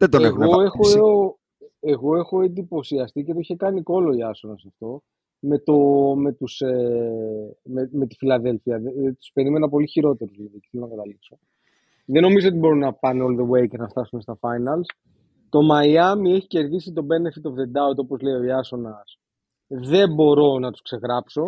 Δεν 0.02 0.10
τον 0.10 0.24
έχουν 0.24 0.42
εγώ, 0.42 0.50
βατέψει. 0.50 0.96
έχω, 0.96 1.38
εγώ 1.80 2.16
έχω 2.16 2.42
εντυπωσιαστεί 2.42 3.22
και 3.24 3.32
το 3.32 3.38
είχε 3.38 3.56
κάνει 3.56 3.82
κόλλο 3.82 4.12
η 4.12 4.22
Άσονας 4.22 4.64
αυτό 4.68 5.02
με, 5.38 5.58
το, 5.58 5.74
με, 6.16 6.32
τους, 6.32 6.60
ε, 6.60 7.56
με, 7.62 7.88
με 7.92 8.06
τη 8.06 8.14
Φιλαδέλφια. 8.14 8.74
Ε, 8.74 9.12
τους 9.12 9.30
περίμενα 9.32 9.68
πολύ 9.68 9.86
χειρότερους 9.86 10.36
δηλαδή, 10.36 10.60
και 10.60 10.68
θέλω 10.70 10.84
να 10.84 10.90
καταλήξω. 10.90 11.38
Δεν 12.04 12.22
νομίζω 12.22 12.48
ότι 12.48 12.56
μπορούν 12.56 12.78
να 12.78 12.92
πάνε 12.92 13.24
all 13.24 13.40
the 13.40 13.48
way 13.50 13.68
και 13.68 13.76
να 13.76 13.88
φτάσουν 13.88 14.20
στα 14.20 14.38
finals. 14.40 14.86
Το 15.48 15.58
Miami 15.72 16.30
έχει 16.34 16.46
κερδίσει 16.46 16.92
το 16.92 17.06
benefit 17.06 17.50
of 17.50 17.52
the 17.52 17.66
doubt, 17.78 17.96
όπως 17.96 18.20
λέει 18.20 18.34
ο 18.34 18.42
Ιάσονας. 18.42 19.18
Δεν 19.66 20.14
μπορώ 20.14 20.58
να 20.58 20.70
τους 20.70 20.82
ξεγράψω 20.82 21.46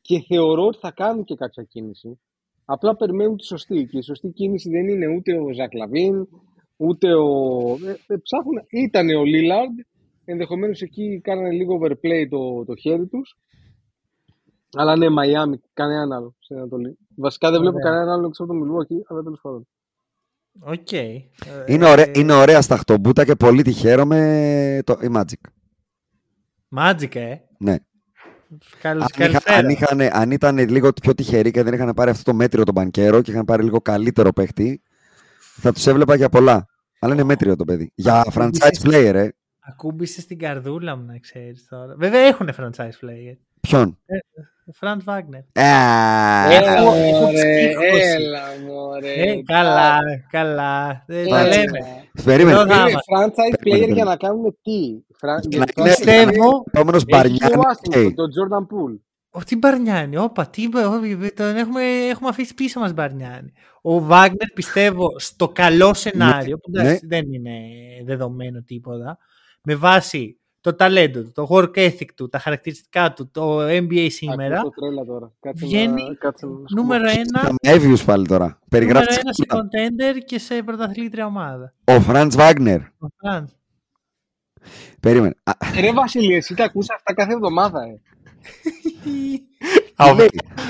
και 0.00 0.24
θεωρώ 0.28 0.66
ότι 0.66 0.78
θα 0.78 0.90
κάνουν 0.90 1.24
και 1.24 1.34
κάποια 1.34 1.62
κίνηση. 1.62 2.20
Απλά 2.64 2.96
περιμένουν 2.96 3.36
τη 3.36 3.44
σωστή. 3.44 3.86
Και 3.86 3.98
η 3.98 4.02
σωστή 4.02 4.28
κίνηση 4.28 4.70
δεν 4.70 4.88
είναι 4.88 5.06
ούτε 5.06 5.38
ο 5.38 5.52
Ζακ 5.52 5.74
Λαβίν, 5.74 6.28
ούτε 6.76 7.14
ο. 7.14 7.28
Ε, 7.86 7.96
ε, 8.06 8.16
ψάχνουν. 8.16 8.62
Ήταν 8.70 9.08
ο 9.08 9.24
Λίλαρντ. 9.24 9.78
Ενδεχομένως 10.24 10.82
εκεί 10.82 11.20
κάνανε 11.24 11.50
λίγο 11.50 11.80
overplay 11.82 12.26
το, 12.30 12.64
το 12.64 12.76
χέρι 12.76 13.06
τους. 13.06 13.36
Αλλά 14.76 14.96
ναι, 14.96 15.08
Μαϊάμι, 15.08 15.60
κανέναν 15.72 16.12
άλλο 16.12 16.34
στην 16.38 16.56
Ανατολή. 16.56 16.98
Βασικά 17.16 17.50
δεν 17.50 17.60
βλέπω 17.60 17.76
Ωραία. 17.76 17.90
κανέναν 17.90 18.14
άλλο 18.14 18.26
έξω 18.26 18.42
από 18.42 18.52
τον 18.52 18.62
Μιλουόκι, 18.62 19.02
αλλά 19.08 19.22
τέλος 19.22 19.40
πάντων. 19.42 19.66
Οκ. 20.60 20.92
Ε, 20.92 21.20
Είναι, 21.66 21.88
ωραία, 21.90 22.10
είναι 22.14 22.32
ωραία 22.32 22.62
στα 22.62 22.76
χτομπούτα 22.76 23.24
και 23.24 23.34
πολύ 23.34 23.62
τη 23.62 23.72
χαίρομαι 23.72 24.80
το, 24.84 24.98
η 25.02 25.08
Magic. 25.14 25.48
Magic, 26.78 27.14
ε. 27.16 27.36
Ναι. 27.58 27.76
Καλώς, 28.80 29.02
Αν, 29.02 29.08
είχα, 29.10 29.40
καλησπέρα. 29.40 29.56
αν, 29.56 29.68
είχαν, 29.68 30.00
αν 30.00 30.30
ήταν 30.30 30.58
λίγο 30.58 30.92
πιο 30.92 31.14
τυχεροί 31.14 31.50
και 31.50 31.62
δεν 31.62 31.74
είχαν 31.74 31.94
πάρει 31.94 32.10
αυτό 32.10 32.30
το 32.30 32.36
μέτριο 32.36 32.64
τον 32.64 32.74
Μπανκέρο 32.74 33.22
και 33.22 33.30
είχαν 33.30 33.44
πάρει 33.44 33.62
λίγο 33.62 33.80
καλύτερο 33.80 34.32
παίχτη, 34.32 34.82
θα 35.60 35.72
τους 35.72 35.86
έβλεπα 35.86 36.14
για 36.14 36.28
πολλά. 36.28 36.66
Αλλά 37.00 37.12
είναι 37.14 37.22
μέτριο 37.24 37.56
το 37.56 37.64
παιδί. 37.64 37.90
Για 37.94 38.26
franchise 38.34 38.86
player, 38.86 39.14
ε. 39.14 39.28
Ακούμπησες 39.68 40.22
στην 40.22 40.38
καρδούλα 40.38 40.96
μου 40.96 41.04
να 41.04 41.18
ξέρεις 41.18 41.66
τώρα. 41.68 41.94
Βέβαια 41.98 42.20
έχουν 42.20 42.50
franchise 42.58 43.04
player. 43.04 43.36
Ποιον; 43.60 43.98
Φραντς 44.72 45.00
Βάγκνερ. 45.04 45.40
Α, 45.40 45.44
Έλα, 46.52 46.76
έχω 46.76 46.84
μωρέ, 46.84 47.32
ψύχωση. 47.32 48.00
έλα, 48.16 48.40
μωρέ. 48.66 49.12
Ε, 49.12 49.42
καλά, 49.42 49.98
καλά. 50.30 51.04
Δεν 51.06 51.28
τα 51.28 51.38
Έτσι. 51.40 51.58
λέμε. 51.58 51.78
Περίμενε. 52.24 52.56
Εδώ 52.58 52.66
θα 52.66 52.74
Είναι 52.80 52.90
είμαστε. 52.90 53.12
franchise 53.16 53.58
Περίμενε, 53.60 53.60
player 53.62 53.78
για 53.78 53.86
περίμενε. 53.86 54.10
να 54.10 54.16
κάνουμε 54.16 54.50
τι; 54.62 54.78
Φρα- 55.18 55.38
Για 55.40 55.48
για 55.48 55.58
να 55.58 55.66
το 55.66 55.72
είναι- 55.76 55.90
franchise 55.92 55.96
Πιστεύω- 55.96 56.64
Επόμενος 56.72 57.02
Έχει 57.06 57.06
και 57.06 57.14
ο 57.14 57.18
Μπαρνιάνι. 57.18 57.54
Washington, 57.62 58.06
οκ. 58.06 58.14
τον 58.14 58.28
Jordan 58.36 58.62
Poole. 58.72 58.98
Ο 59.36 59.40
τι 59.44 59.56
Μπαρνιάνι, 59.56 60.16
όπα, 60.16 60.46
τι, 60.46 60.68
όχι, 60.76 61.32
τον 61.32 61.56
έχουμε, 61.56 61.82
έχουμε 62.10 62.28
αφήσει 62.28 62.54
πίσω 62.54 62.80
μας 62.80 62.92
Μπαρνιάνι. 62.92 63.52
Ο 63.82 64.00
Βάγνερ 64.00 64.50
πιστεύω 64.54 65.18
στο 65.18 65.48
καλό 65.48 65.94
σενάριο, 65.94 66.58
που 66.58 66.70
εντάξει, 66.74 66.92
ναι. 66.92 67.16
δεν 67.16 67.32
είναι 67.32 67.60
δεδομένο 68.04 68.62
τίποτα, 68.62 69.18
με 69.62 69.74
βάση 69.74 70.40
το 70.60 70.74
ταλέντο 70.74 71.22
του, 71.22 71.32
το 71.32 71.46
work 71.50 71.74
ethic 71.74 72.06
του, 72.14 72.28
τα 72.28 72.38
χαρακτηριστικά 72.38 73.12
του, 73.12 73.30
το 73.30 73.66
NBA 73.66 74.06
σήμερα, 74.10 74.58
Ακούω 74.58 74.70
το 74.70 74.80
τρέλα 74.80 75.04
τώρα. 75.04 75.32
Κάτσε 75.40 75.66
βγαίνει 75.66 76.02
να, 76.02 76.14
κάτσε 76.14 76.46
να 76.46 76.52
σκουπώ. 76.52 76.82
νούμερο 76.82 77.08
ένα, 77.08 77.40
Ήταν 77.42 77.56
Έβιους 77.60 78.04
πάλι 78.04 78.26
τώρα. 78.26 78.44
νούμερο 78.44 78.64
Περιγράφει. 78.70 79.20
ένα 79.20 79.32
σε 79.32 79.44
contender 79.48 80.24
και 80.24 80.38
σε 80.38 80.62
πρωταθλήτρια 80.62 81.26
ομάδα. 81.26 81.74
Ο 81.84 82.00
Φραντς 82.00 82.36
Βάγνερ. 82.36 82.80
Ο 82.80 83.06
Franz. 83.22 83.44
Περίμενε. 85.00 85.34
Α, 85.42 85.52
Ρε 85.80 85.92
Βασίλη, 85.92 86.34
εσύ 86.34 86.54
τα 86.54 86.64
ακούς 86.64 86.90
αυτά 86.90 87.14
κάθε 87.14 87.32
εβδομάδα, 87.32 87.82
ε. 87.82 88.00
Τι 89.02 90.14
λέει; 90.16 90.28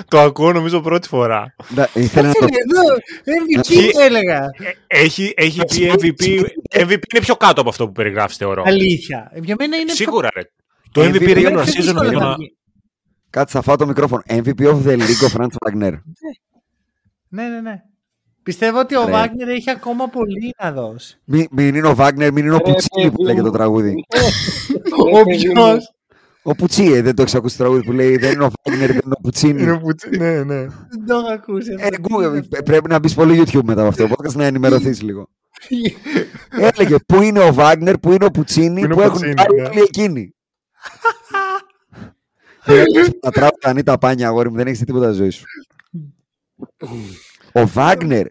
Το 0.08 0.20
ακούω 0.20 0.52
νομίζω 0.52 0.80
πρώτη 0.80 1.08
φορά. 1.08 1.54
Να- 1.74 1.88
Ήθελε 1.94 2.26
να 2.26 2.32
το 2.32 2.38
Κάτσε 2.40 2.54
εδώ, 2.70 2.94
MVP 3.24 3.70
Έχει- 3.78 3.90
έλεγα. 4.00 4.50
Έχει, 4.86 5.32
έχει 5.36 5.60
πει 5.64 5.90
MVP. 5.92 6.40
MVP 6.70 6.90
είναι 7.12 7.20
πιο 7.20 7.36
κάτω 7.36 7.60
από 7.60 7.70
αυτό 7.70 7.86
που 7.86 7.92
περιγράφεις, 7.92 8.36
θεωρώ. 8.36 8.62
Αλήθεια. 8.66 9.30
Για 9.42 9.54
μένα 9.58 9.76
είναι 9.76 9.92
Σίγουρα, 9.92 10.28
ρε. 10.34 10.42
Το 10.92 11.00
MVP 11.02 11.14
MVP 11.16 11.28
είναι 11.28 11.40
regular 11.40 11.52
πιο 11.52 11.62
season 11.62 11.64
δύσκολο 11.76 11.92
νομίζω 12.02 12.18
να 12.18 12.24
να- 12.28 12.34
βγει. 12.36 12.56
Κάτσε, 13.30 13.56
θα 13.56 13.62
φάω 13.62 13.76
το 13.76 13.86
μικρόφωνο. 13.86 14.22
MVP 14.26 14.60
of 14.68 14.82
the 14.86 14.92
League 14.98 15.24
ο 15.24 15.28
Φραντ 15.28 15.52
Βάγνερ. 15.64 15.92
Ναι, 17.28 17.48
ναι, 17.48 17.60
ναι. 17.60 17.80
Πιστεύω 18.42 18.78
ότι 18.78 18.96
ο 18.96 19.04
Ρε. 19.04 19.10
Βάγνερ 19.10 19.48
έχει 19.48 19.70
ακόμα 19.70 20.08
πολύ 20.08 20.54
να 20.62 20.72
δώσει. 20.72 21.20
Μην, 21.24 21.46
μην 21.50 21.74
είναι 21.74 21.88
ο 21.88 21.94
Βάγνερ, 21.94 22.32
μην 22.32 22.44
είναι 22.44 22.54
ο 22.54 22.58
Ρε, 22.64 22.72
Πουτσί 22.72 22.88
που 22.92 23.00
παιδί 23.10 23.22
λέγεται 23.22 23.42
μου. 23.42 23.50
το 23.50 23.56
τραγούδι. 23.56 23.94
Ρε, 24.14 24.20
Ο 25.20 25.24
παιδί 25.24 25.46
μου. 25.46 25.52
ποιος; 25.52 25.90
Ο 26.48 26.54
Πουτσί, 26.54 27.00
δεν 27.00 27.14
το 27.14 27.22
έχεις 27.22 27.34
ακούσει 27.34 27.56
το 27.56 27.62
τραγούδι 27.62 27.84
που 27.84 27.92
λέει 27.92 28.16
Δεν 28.16 28.32
είναι 28.32 28.44
ο 28.44 28.50
Βάγνερ, 28.62 28.86
δεν 28.86 29.00
είναι 29.04 29.14
ο 29.14 29.20
Πουτσίνη. 29.22 29.64
ναι, 30.18 30.44
ναι. 30.44 30.60
Δεν 30.60 31.06
το 31.06 31.16
έχω 31.16 31.32
ακούσει. 31.32 31.74
Ε, 31.78 31.88
Google, 32.02 32.40
πρέπει 32.64 32.88
να 32.88 32.98
μπεις 32.98 33.14
πολύ 33.14 33.42
YouTube 33.42 33.62
μετά 33.64 33.80
από 33.80 33.88
αυτό 33.88 34.06
το 34.06 34.14
podcast 34.18 34.34
να 34.34 34.44
ενημερωθείς 34.44 35.02
λίγο. 35.02 35.28
Έλεγε 36.50 36.96
πού 37.06 37.22
είναι 37.22 37.40
ο 37.40 37.52
Βάγνερ, 37.52 37.98
πού 37.98 38.12
είναι 38.12 38.24
ο 38.24 38.30
Πουτσίνη, 38.30 38.80
Πού 38.80 38.84
είναι 38.84 38.94
που 38.94 39.00
ο 39.00 39.02
έχουν 39.02 39.12
Πουτσίνη, 39.12 39.34
πάρει 39.34 39.60
ναι. 39.60 39.68
όλοι 39.68 39.80
εκείνοι. 39.80 40.34
Δεν 42.64 42.84
έχεις 42.94 43.10
τα 43.20 43.30
τράπεζα 43.30 43.82
τα 43.82 43.98
πάνια, 43.98 44.28
αγόρι 44.28 44.50
μου, 44.50 44.56
δεν 44.56 44.66
έχεις 44.66 44.78
τίποτα 44.78 45.06
στη 45.06 45.16
ζωή 45.16 45.30
σου. 45.30 45.44
Ο 47.52 47.66
Βάγνερ, 47.66 48.26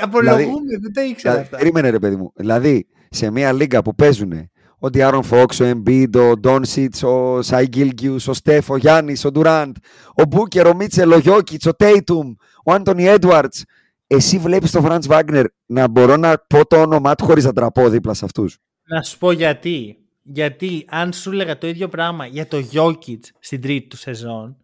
Απολογούμε, 0.00 0.78
δεν 0.80 0.92
τα 0.92 1.04
ήξερα 1.04 1.34
δηλαδή, 1.34 1.40
αυτά. 1.40 1.56
περίμενε 1.56 1.90
ρε 1.90 1.98
παιδί 1.98 2.16
μου, 2.16 2.32
δηλαδή 2.36 2.86
σε 3.10 3.30
μια 3.30 3.52
λίγα 3.52 3.82
που 3.82 3.94
παίζουν 3.94 4.50
ο 4.82 4.88
Διάρον 4.88 5.22
Φόξ, 5.22 5.60
ο 5.60 5.64
Embiid, 5.70 6.16
ο 6.16 6.36
Ντόνσιτς, 6.38 7.02
ο 7.02 7.42
Σάι 7.42 7.66
Γκίλγκιους, 7.68 8.28
ο 8.28 8.32
Στεφ, 8.32 8.70
ο 8.70 8.76
Γιάννης, 8.76 9.24
ο 9.24 9.30
Ντουράντ, 9.30 9.76
ο 10.14 10.24
Μπούκερ, 10.24 10.66
ο 10.66 10.74
Μίτσελ, 10.74 11.10
ο 11.12 11.18
Γιώκητς, 11.18 11.66
ο 11.66 11.74
Τέιτουμ, 11.74 12.34
ο 12.64 12.72
Άντωνι 12.72 13.04
Έντουαρτς. 13.06 13.64
Εσύ 14.06 14.38
βλέπεις 14.38 14.70
τον 14.70 14.82
Φραντς 14.82 15.06
Βάγνερ 15.06 15.44
να 15.66 15.88
μπορώ 15.88 16.16
να 16.16 16.38
πω 16.46 16.66
το 16.66 16.80
όνομά 16.80 17.14
του 17.14 17.24
χωρίς 17.24 17.44
να 17.44 17.52
τραπώ 17.52 17.88
δίπλα 17.88 18.14
σε 18.14 18.24
αυτούς; 18.24 18.58
Να 18.84 19.02
σου 19.02 19.18
πω 19.18 19.32
γιατί. 19.32 19.94
Γιατί 20.22 20.84
αν 20.88 21.12
σου 21.12 21.30
έλεγα 21.30 21.58
το 21.58 21.66
ίδιο 21.66 21.88
πράγμα 21.88 22.26
για 22.26 22.46
το 22.46 22.58
Jokic 22.72 23.18
στην 23.40 23.60
τρίτη 23.60 23.86
του 23.88 23.96
σεζόν, 23.96 24.56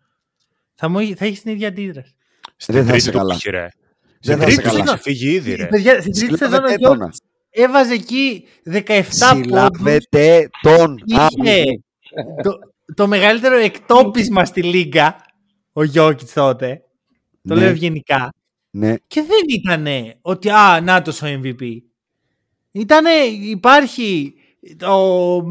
θα, 0.74 0.88
μου, 0.88 0.98
θα 1.16 1.24
έχεις 1.24 1.42
την 1.42 1.52
ίδια 1.52 1.68
αντίδραση. 1.68 2.14
Στην 2.56 2.74
Δεν 2.74 2.84
θα 2.84 2.90
τρίτη 2.90 3.02
είσαι 3.02 3.10
του 3.10 3.16
καλά. 3.18 3.34
πήχε, 3.34 3.50
ρε. 3.50 3.58
Δεν 3.60 3.70
Στην 4.20 4.38
θα 4.38 4.44
τρίτη 4.44 4.52
είσαι 4.60 4.70
του 4.70 4.76
καλά. 4.76 4.92
έχει 4.92 5.02
φύγει 5.02 5.30
ήδη, 5.34 5.54
ρε. 5.54 5.66
Παιδιά, 5.66 6.00
στην 6.00 6.12
τρίτη 6.12 6.36
σεζόν 6.36 6.64
ο 6.64 6.68
Συλλάβετε 6.68 6.76
τόνα. 6.78 7.06
Jokic 7.12 7.16
έβαζε 7.62 7.92
εκεί 7.94 8.46
17 8.64 8.72
πόντους. 8.84 9.14
Συλλάβετε 9.16 10.48
τον 10.62 10.96
Είχε 11.04 11.64
το, 12.42 12.58
το 12.94 13.06
μεγαλύτερο 13.06 13.56
εκτόπισμα 13.56 14.44
στη 14.44 14.62
Λίγκα 14.62 15.16
ο 15.72 15.80
Jokic 15.94 16.28
τότε. 16.34 16.80
Το 17.48 17.54
Ναι. 17.54 17.60
λέω 17.60 17.68
ευγενικά. 17.68 18.28
Ναι, 18.70 18.94
Και 19.06 19.22
δεν 19.22 19.40
ήτανε 19.48 20.14
ότι 20.20 20.50
α, 20.50 20.80
να 20.80 20.94
ο 20.96 21.40
MVP. 21.42 21.76
Ήτανε, 22.72 23.10
υπάρχει 23.40 24.34
το, 24.76 25.42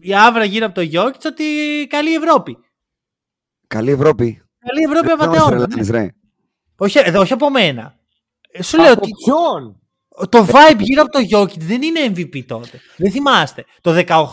η 0.00 0.14
άβρα 0.14 0.44
γύρω 0.44 0.66
από 0.66 0.74
το 0.74 0.88
Jokic 0.92 1.20
ότι 1.26 1.44
καλή 1.88 2.14
Ευρώπη. 2.14 2.58
καλή 3.66 3.90
Ευρώπη. 3.90 4.42
Καλή 4.58 4.82
Ευρώπη 4.84 5.06
Δεν 5.06 5.16
μας 5.16 5.26
απαταιώνα. 5.26 5.50
τρελάνεις, 5.66 5.90
ρε. 5.90 6.08
Όχι, 6.76 6.98
εδώ, 6.98 7.20
όχι 7.20 7.32
από 7.32 7.50
μένα. 7.50 7.98
Ε, 8.50 8.62
Σου 8.62 8.76
λέω 8.80 8.92
Από 8.92 9.00
ότι 9.02 9.10
ποιον; 9.24 9.80
Το 10.28 10.46
vibe 10.48 10.78
γύρω 10.78 11.02
από 11.02 11.10
το 11.12 11.18
Jokic 11.38 11.58
δεν 11.58 11.82
είναι 11.82 12.00
MVP 12.16 12.44
τότε. 12.46 12.80
Δεν 12.96 13.10
θυμάστε 13.10 13.64
το 13.80 14.04
18 14.06 14.24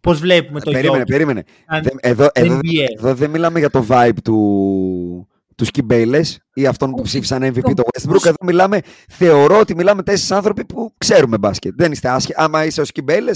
πώς 0.00 0.18
βλέπουμε 0.20 0.60
το 0.60 0.70
Περίμενε, 0.70 1.02
Jokic. 1.02 1.06
περίμενε. 1.06 1.44
σαν 1.70 1.82
Δεν- 1.82 1.96
Εδώ, 2.00 2.28
εδώ, 2.32 2.56
NBA. 2.58 2.84
εδώ 2.98 3.14
δεν 3.14 3.30
μιλάμε 3.30 3.58
για 3.58 3.70
το 3.70 3.86
vibe 3.88 4.16
του, 4.24 5.28
του 5.56 5.64
Σκιμπέιλε 5.64 6.20
ή 6.54 6.66
αυτών 6.66 6.90
που 6.90 7.02
ψήφισαν 7.02 7.42
MVP 7.42 7.74
το 7.74 7.82
Westbrook. 7.92 8.24
Εδώ 8.24 8.34
μιλάμε, 8.44 8.80
θεωρώ 9.08 9.58
ότι 9.58 9.74
μιλάμε 9.74 10.02
τέσσερις 10.02 10.30
άνθρωποι 10.30 10.64
που 10.64 10.94
ξέρουμε 10.98 11.38
μπάσκετ. 11.38 11.72
Δεν 11.76 11.92
είστε 11.92 12.08
άσχετοι. 12.08 12.42
Άμα 12.42 12.64
είσαι 12.64 12.80
ο 12.80 12.84
Σκιμπέιλε, 12.84 13.30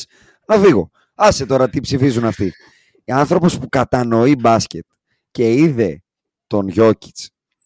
να 0.47 0.57
φύγω. 0.57 0.90
Άσε 1.15 1.47
τώρα 1.47 1.69
τι 1.69 1.81
ψηφίζουν 1.81 2.24
αυτοί. 2.24 2.52
Άνθρωπος 3.07 3.59
που 3.59 3.69
κατανοεί 3.69 4.35
μπάσκετ 4.40 4.85
και 5.31 5.52
είδε 5.55 6.02
τον 6.47 6.69
Γιώκητ 6.69 7.16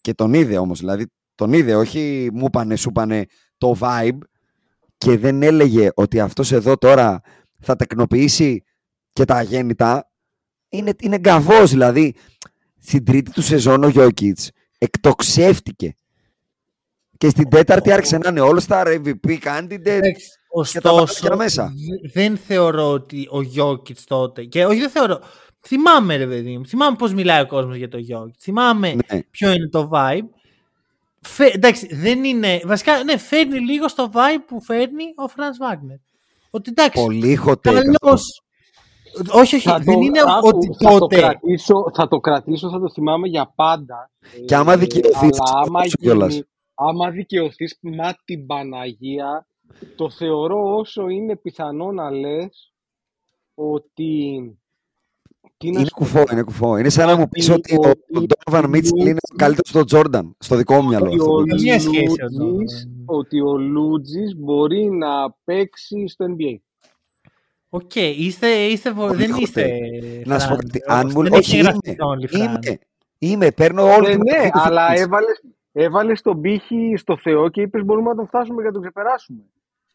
και 0.01 0.13
τον 0.13 0.33
είδε 0.33 0.57
όμως, 0.57 0.79
δηλαδή 0.79 1.05
τον 1.35 1.53
είδε, 1.53 1.75
όχι 1.75 2.29
μου 2.33 2.49
πάνε, 2.49 2.75
σου 2.75 2.91
πάνε 2.91 3.25
το 3.57 3.75
vibe 3.79 4.17
και 4.97 5.17
δεν 5.17 5.43
έλεγε 5.43 5.89
ότι 5.95 6.19
αυτός 6.19 6.51
εδώ 6.51 6.77
τώρα 6.77 7.21
θα 7.59 7.75
τεκνοποιήσει 7.75 8.63
και 9.13 9.25
τα 9.25 9.35
αγέννητα 9.35 10.09
είναι, 10.69 10.91
είναι 10.99 11.17
γκαβός 11.17 11.69
δηλαδή 11.69 12.15
στην 12.79 13.05
τρίτη 13.05 13.31
του 13.31 13.41
σεζόν 13.41 13.83
ο 13.83 13.87
Γιώκητς 13.87 14.51
εκτοξεύτηκε 14.77 15.95
και 17.17 17.29
στην 17.29 17.49
τέταρτη 17.49 17.91
άρχισε 17.91 18.17
να 18.17 18.29
είναι 18.29 18.41
All-Star 18.43 18.85
MVP 18.85 19.37
candidate 19.43 19.85
Εντάξει, 19.85 20.29
και 20.71 20.79
τα 20.81 20.89
βάλε 20.89 21.01
Ωστόσο, 21.01 21.29
και 21.29 21.35
μέσα. 21.35 21.73
δε- 21.75 22.09
δεν 22.21 22.37
θεωρώ 22.37 22.91
ότι 22.91 23.27
ο 23.29 23.41
Γιώκητς 23.41 24.03
τότε. 24.03 24.43
Και 24.43 24.65
όχι, 24.65 24.79
δεν 24.79 24.89
θεωρώ. 24.89 25.19
Θυμάμαι, 25.67 26.15
ρε 26.15 26.27
παιδί 26.27 26.57
μου. 26.57 26.65
Θυμάμαι 26.65 26.95
πώς 26.95 27.13
μιλάει 27.13 27.41
ο 27.41 27.47
κόσμος 27.47 27.75
για 27.75 27.87
το 27.87 27.97
Γιώκητς. 27.97 28.43
Θυμάμαι 28.43 28.95
ναι. 29.11 29.21
ποιο 29.31 29.51
είναι 29.51 29.67
το 29.67 29.89
vibe. 29.93 30.21
Φε, 31.27 31.45
εντάξει, 31.45 31.95
δεν 31.95 32.23
είναι. 32.23 32.61
Βασικά, 32.65 33.03
ναι, 33.03 33.17
φέρνει 33.17 33.59
λίγο 33.59 33.87
στο 33.87 34.09
vibe 34.13 34.43
που 34.47 34.61
φέρνει 34.63 35.03
ο 35.15 35.27
Φραντ 35.27 35.53
Βάγνερ. 35.59 35.97
Ότι 36.49 36.69
εντάξει. 36.69 37.01
πολύ 37.03 37.39
hot 37.45 37.51
take 37.51 37.59
Καλός. 37.61 37.93
αυτό. 38.01 39.39
Όχι, 39.39 39.55
όχι. 39.55 39.67
Θα 39.69 39.77
δεν 39.79 39.93
το- 39.93 39.99
είναι 39.99 40.19
άκου, 40.19 40.47
ότι 40.53 40.67
θα 40.83 40.89
το, 40.91 40.97
τότε. 40.97 41.15
κρατήσω, 41.15 41.75
θα 41.93 42.07
το 42.07 42.17
κρατήσω, 42.17 42.69
θα 42.69 42.79
το 42.79 42.91
θυμάμαι 42.91 43.27
για 43.27 43.51
πάντα. 43.55 44.11
Και 44.45 44.55
άμα 44.55 44.77
δικαιωθείς, 44.77 45.39
αλλά 45.39 45.61
άμα, 45.65 45.81
θα 45.81 45.87
σου 45.89 45.97
κιόλας. 45.97 46.33
γίνει, 46.33 46.45
άμα 46.73 47.09
δικαιωθείς, 47.09 47.77
μα 47.81 48.13
την 48.25 48.45
Παναγία, 48.45 49.47
το 49.95 50.09
θεωρώ 50.09 50.75
όσο 50.77 51.07
είναι 51.07 51.35
πιθανό 51.35 51.91
να 51.91 52.11
λες 52.11 52.73
ότι... 53.53 54.39
Τι 55.57 55.71
να 55.71 55.79
Είναι 55.79 55.87
σου 55.87 55.93
πω 55.93 55.99
κουφό, 55.99 56.17
τώρα. 56.17 56.33
είναι 56.33 56.41
κουφό. 56.41 56.77
Είναι 56.77 56.89
σαν 56.89 57.07
να 57.07 57.15
μου 57.15 57.29
πεις 57.29 57.49
Ότι- 57.49 57.75
ότι 57.77 57.87
ο 57.87 58.19
ότι- 58.19 58.27
Donovan 58.45 58.63
Mitchell 58.63 58.97
είναι 59.07 59.15
καλύτερος 59.35 59.85
στο 59.85 59.99
Jordan, 59.99 60.31
στο 60.39 60.55
δικό 60.55 60.81
μου 60.81 60.87
μυαλό. 60.87 61.05
ότι 61.05 61.15
αυτό 61.19 61.31
ο, 61.31 61.35
που- 61.41 61.45
Καμία 61.47 61.79
σχέση 61.79 62.05
ο 62.39 62.43
Λούτζης, 62.45 62.87
Donovan. 62.87 63.03
ότι 63.05 63.41
ο 63.41 63.57
Λούτζης 63.57 64.35
μπορεί 64.37 64.89
να 64.89 65.31
παίξει 65.43 66.07
στο 66.07 66.25
NBA. 66.25 66.55
Οκ, 67.69 67.95
είστε, 67.95 68.47
είστε, 68.47 68.91
βο- 68.91 69.07
Πολύ 69.07 69.25
δεν 69.25 69.35
hot 69.35 69.39
είστε. 69.39 69.69
Να 70.25 70.39
σου 70.39 70.47
πω 70.47 70.53
Franz. 70.55 70.57
κάτι. 70.57 70.81
Αν 70.85 71.11
μου 71.13 71.21
δεν 71.23 71.33
όχι, 71.33 71.55
έχει 71.55 71.57
γραφτεί 71.63 71.89
είμαι, 71.89 71.95
το 71.97 72.05
OnlyFans. 72.11 72.39
είμαι, 72.39 72.77
είμαι, 73.17 73.51
παίρνω 73.51 73.83
όλη 73.83 74.07
Ε, 74.07 74.11
την 74.11 74.19
ναι, 74.23 74.31
εποχή 74.35 74.51
του 74.51 74.59
αλλά 74.59 74.87
fitness. 74.91 74.97
έβαλες, 74.99 75.41
έβαλες 75.71 76.21
τον 76.21 76.41
πήχη 76.41 76.93
στο 76.97 77.17
Θεό 77.17 77.49
και 77.49 77.61
είπες 77.61 77.83
μπορούμε 77.85 78.09
να 78.09 78.15
τον 78.15 78.27
φτάσουμε 78.27 78.61
και 78.61 78.67
να 78.67 78.73
τον 78.73 78.81
ξεπεράσουμε. 78.81 79.39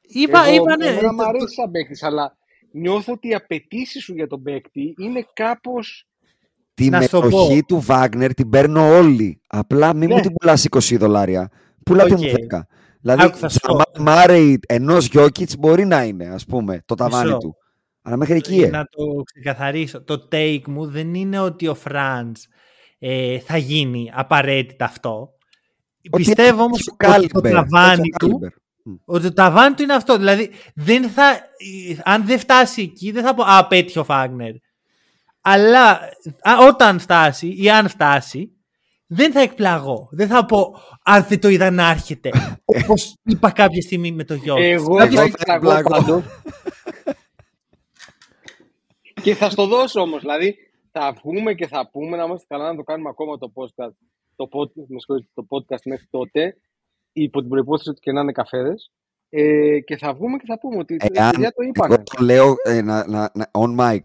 Είπα, 0.03 0.45
Εγώ, 0.45 0.55
είπα, 0.55 0.77
ναι, 0.77 0.87
εμένα 0.87 1.13
μου 1.13 1.19
το- 1.19 1.29
αρέσει 1.29 1.55
σαν 1.55 1.71
παίκτης, 1.71 2.03
αλλά 2.03 2.37
νιώθω 2.73 3.13
ότι 3.13 3.29
οι 3.29 3.35
απαιτήσεις 3.35 4.03
σου 4.05 4.15
για 4.15 4.27
τον 4.27 4.43
παίκτη 4.43 4.95
είναι 4.99 5.27
κάπως... 5.33 6.05
Τη 6.75 6.89
Να 6.89 7.01
σου 7.01 7.09
το 7.09 7.23
μετοχή 7.23 7.63
του 7.63 7.81
Βάγκνερ 7.81 8.35
την 8.35 8.49
παίρνω 8.49 8.97
όλη. 8.97 9.41
Απλά 9.47 9.95
μην 9.95 10.09
μου 10.11 10.17
Ναι. 10.17 10.21
την 10.23 10.33
πουλάς 10.33 10.67
20 10.71 10.97
δολάρια. 10.99 11.51
Πουλάτε 11.85 12.17
μου 12.17 12.23
Οκ. 12.23 12.55
10. 12.55 12.61
Δηλαδή, 13.01 13.23
Άκου, 13.23 13.37
θα 13.37 13.49
σου 13.49 13.59
πω. 13.67 14.03
Μάρεϊ 14.03 14.59
ενός 14.69 15.07
Γιόκιτς 15.07 15.57
μπορεί 15.57 15.85
να 15.85 16.03
είναι, 16.05 16.27
ας 16.29 16.45
πούμε, 16.45 16.83
το 16.85 16.95
ταβάνι 16.95 17.25
Μισό. 17.25 17.39
του. 17.39 17.57
Αλλά 18.03 18.17
μέχρι 18.17 18.35
εκεί. 18.37 18.61
ε. 18.61 18.69
Να 18.69 18.85
το 18.85 19.23
ξεκαθαρίσω. 19.35 20.03
Το 20.05 20.29
take 20.33 20.63
μου 20.67 20.87
δεν 20.87 21.15
είναι 21.15 21.39
ότι 21.41 21.67
ο 21.69 21.75
Φραντς 21.75 22.47
ε, 22.99 23.39
θα 23.39 23.57
γίνει 23.57 24.11
απαραίτητα 24.15 24.85
αυτό. 24.85 25.33
Ότι 26.11 26.23
Πιστεύω 26.23 26.49
έχει 26.49 26.61
όμως 26.61 26.85
τέτοιο 26.97 27.15
ότι 27.17 27.29
το 27.29 27.41
caliber, 27.41 27.51
ταβάνι 27.53 28.09
τέτοιο 28.11 28.29
του 28.29 28.41
caliber. 28.43 28.49
Μμ. 28.49 28.70
Ότι 29.05 29.23
το 29.23 29.33
ταβάνι 29.33 29.75
του 29.75 29.83
είναι 29.83 29.95
αυτό. 29.95 30.17
Δηλαδή, 30.17 30.51
δεν 30.75 31.09
θα, 31.09 31.41
αν 32.05 32.27
δεν 32.27 32.39
φτάσει 32.39 32.83
εκεί, 32.83 33.11
δεν 33.11 33.25
θα 33.25 33.35
πω 33.35 33.43
Α, 33.43 33.67
πέτυχε 33.67 33.99
ο 33.99 34.05
Φάγνερ. 34.05 34.53
Αλλά 35.41 35.91
α, 36.41 36.67
όταν 36.69 36.99
φτάσει 36.99 37.55
ή 37.63 37.71
αν 37.71 37.89
φτάσει, 37.89 38.53
δεν 39.07 39.33
θα 39.33 39.41
εκπλαγώ. 39.41 40.09
Δεν 40.11 40.29
θα 40.29 40.45
πω 40.47 40.75
αν 41.03 41.25
δεν 41.29 41.41
το 41.41 41.49
είδα 41.49 41.71
να 41.71 41.91
έρχεται. 41.91 42.31
Όπως 42.65 43.17
είπα 43.23 43.51
κάποια 43.51 43.83
στιγμή 43.83 44.13
με 44.13 44.25
το 44.25 44.35
γιο. 44.35 44.57
Εγώ 44.59 44.97
Κάποιος 44.97 45.21
θα 45.21 45.29
θα 45.39 45.53
εκπλαγώ 45.55 45.79
εκπλαγώ. 45.79 46.05
πάντως. 46.05 46.25
και 49.23 49.35
θα 49.35 49.51
στο 49.51 49.67
δώσω 49.67 50.01
όμως, 50.01 50.21
δηλαδή 50.21 50.57
θα 50.93 51.13
βγούμε 51.23 51.55
και 51.55 51.67
θα 51.67 51.89
πούμε 51.91 52.17
να 52.17 52.25
είμαστε 52.25 52.47
καλά 52.49 52.71
να 52.71 52.77
το 52.77 52.83
κάνουμε 52.83 53.09
ακόμα 53.09 53.39
το 53.39 53.53
podcast, 53.55 53.95
το, 54.37 54.49
pod, 54.53 54.71
με 54.75 54.99
συγχωρείτε, 54.99 55.29
το 55.35 55.47
podcast 55.51 55.83
μέχρι 55.85 56.07
τότε, 56.11 56.57
υπό 57.13 57.41
την 57.41 57.49
προϋπόθεση 57.49 57.91
ότι 57.91 58.01
και 58.01 58.13
να 58.13 58.21
είναι 58.21 58.33
καφέδες. 58.33 58.91
Ε, 59.33 59.81
και 59.81 59.97
θα 59.97 60.15
βγούμε 60.15 60.37
και 60.37 60.45
θα 60.47 60.59
πούμε 60.59 60.77
ότι 60.77 60.97
τα 60.97 61.07
Εάν, 61.13 61.31
παιδιά 61.31 61.49
το 61.49 61.55
εγώ 61.63 61.71
είπανε. 61.75 62.03
το 62.05 62.25
λέω 62.25 62.55
ε, 62.65 62.83
να, 62.83 63.07
να, 63.09 63.31
να- 63.35 63.51
on 63.51 63.77
mic. 63.79 64.01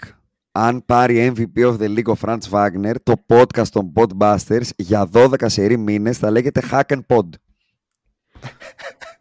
Αν 0.52 0.86
πάρει 0.86 1.34
MVP 1.38 1.66
of 1.66 1.78
the 1.78 1.98
League 1.98 2.14
ο 2.14 2.18
Franz 2.22 2.38
Wagner, 2.52 2.94
το 3.04 3.14
podcast 3.28 3.68
των 3.68 3.92
Podbusters 3.96 4.68
για 4.78 5.10
12 5.14 5.34
σερή 5.46 5.78
μήνες 5.78 6.18
θα 6.18 6.32
λέγεται 6.32 6.62
Hack 6.72 6.82
and 6.88 7.00
Pod. 7.08 7.30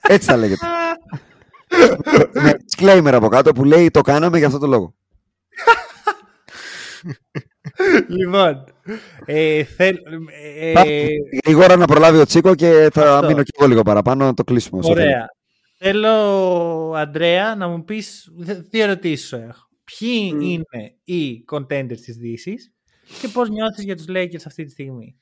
Έτσι 0.00 0.28
θα 0.30 0.36
λέγεται. 0.36 0.66
Με 2.42 2.52
disclaimer 2.70 3.10
από 3.12 3.28
κάτω 3.28 3.52
που 3.52 3.64
λέει 3.64 3.90
το 3.90 4.00
κάναμε 4.00 4.38
για 4.38 4.46
αυτό 4.46 4.58
το 4.58 4.66
λόγο. 4.66 4.94
Λοιπόν, 8.08 8.64
ε, 9.24 9.64
θέλ, 9.64 9.96
ε, 10.52 10.72
Πάμε 10.72 10.90
Γρήγορα 11.44 11.76
να 11.76 11.84
προλάβει 11.84 12.18
ο 12.18 12.24
Τσίκο 12.24 12.54
και 12.54 12.88
θα 12.92 13.14
Αυτό. 13.14 13.26
μείνω 13.26 13.42
και 13.42 13.50
εγώ 13.58 13.68
λίγο 13.68 13.82
παραπάνω 13.82 14.24
να 14.24 14.34
το 14.34 14.44
κλείσουμε. 14.44 14.78
όσο 14.78 14.94
θέλει. 14.94 15.06
ωραία. 15.06 15.26
Θέλω, 15.78 16.10
Αντρέα, 16.96 17.54
να 17.54 17.68
μου 17.68 17.84
πεις 17.84 18.30
δε- 18.36 18.54
δύο 18.70 18.82
ερωτήσεις 18.82 19.26
σου 19.28 19.36
έχω. 19.36 19.68
Ποιοι 19.84 20.30
Μμ. 20.34 20.40
είναι 20.40 20.94
οι 21.04 21.44
contenders 21.52 21.98
της 22.04 22.16
Δύσης 22.16 22.72
και 23.20 23.28
πώς 23.28 23.48
νιώθεις 23.50 23.84
για 23.84 23.96
τους 23.96 24.04
Lakers 24.08 24.42
αυτή 24.46 24.64
τη 24.64 24.70
στιγμή; 24.70 25.16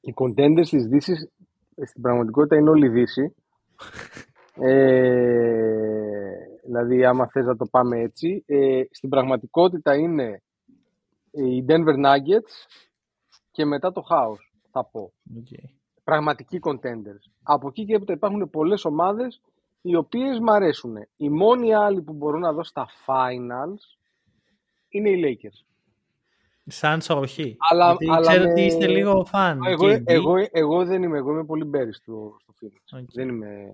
Οι 0.00 0.12
contenders 0.16 0.68
της 0.70 0.86
Δύσης 0.86 1.28
στην 1.86 2.02
πραγματικότητα 2.02 2.56
είναι 2.56 2.70
όλη 2.70 2.86
η 2.86 2.88
Δύση. 2.90 3.34
Ε, 4.62 6.34
δηλαδή, 6.66 7.04
άμα 7.04 7.28
θες 7.32 7.44
να 7.46 7.56
το 7.56 7.66
πάμε 7.70 8.00
έτσι. 8.00 8.42
Ε, 8.46 8.82
στην 8.90 9.08
πραγματικότητα 9.08 9.94
είναι 9.94 10.42
οι 11.30 11.64
Denver 11.68 12.04
Nuggets 12.06 12.52
και 13.50 13.64
μετά 13.64 13.92
το 13.92 14.00
χάος, 14.00 14.52
θα 14.70 14.84
πω. 14.84 15.12
Okay. 15.34 15.64
Πραγματικοί 16.04 16.58
contenders. 16.62 17.30
Από 17.42 17.68
εκεί 17.68 17.84
και 17.84 17.94
έπειτα 17.94 18.12
υπάρχουν 18.12 18.50
πολλές 18.50 18.84
ομάδες 18.84 19.40
οι 19.80 19.94
οποίες 19.94 20.38
μ' 20.38 20.50
αρέσουν. 20.50 20.96
Οι 21.16 21.28
μόνοι 21.30 21.74
άλλοι 21.74 22.02
που 22.02 22.12
μπορούν 22.12 22.40
να 22.40 22.52
δω 22.52 22.64
στα 22.64 22.88
finals 23.06 23.98
είναι 24.88 25.10
οι 25.10 25.22
Lakers. 25.42 25.64
Σαν 26.66 27.00
όχι. 27.08 27.56
Αλλά, 27.70 27.86
Γιατί 27.86 28.10
αλλά 28.10 28.20
ξέρω 28.20 28.44
με- 28.44 28.50
ότι 28.50 28.62
είστε 28.64 28.86
λίγο 28.86 29.24
φαν. 29.24 29.60
Εγώ, 29.64 29.86
KD. 29.86 30.02
εγώ, 30.04 30.34
εγώ 30.50 30.84
δεν 30.84 31.02
είμαι, 31.02 31.18
εγώ 31.18 31.30
είμαι 31.30 31.44
πολύ 31.44 31.64
μπέρι 31.64 31.92
στο, 31.92 32.36
στο 32.40 32.52
Phoenix. 32.60 32.98
Οκ. 32.98 33.08
Δεν 33.12 33.28
είμαι... 33.28 33.72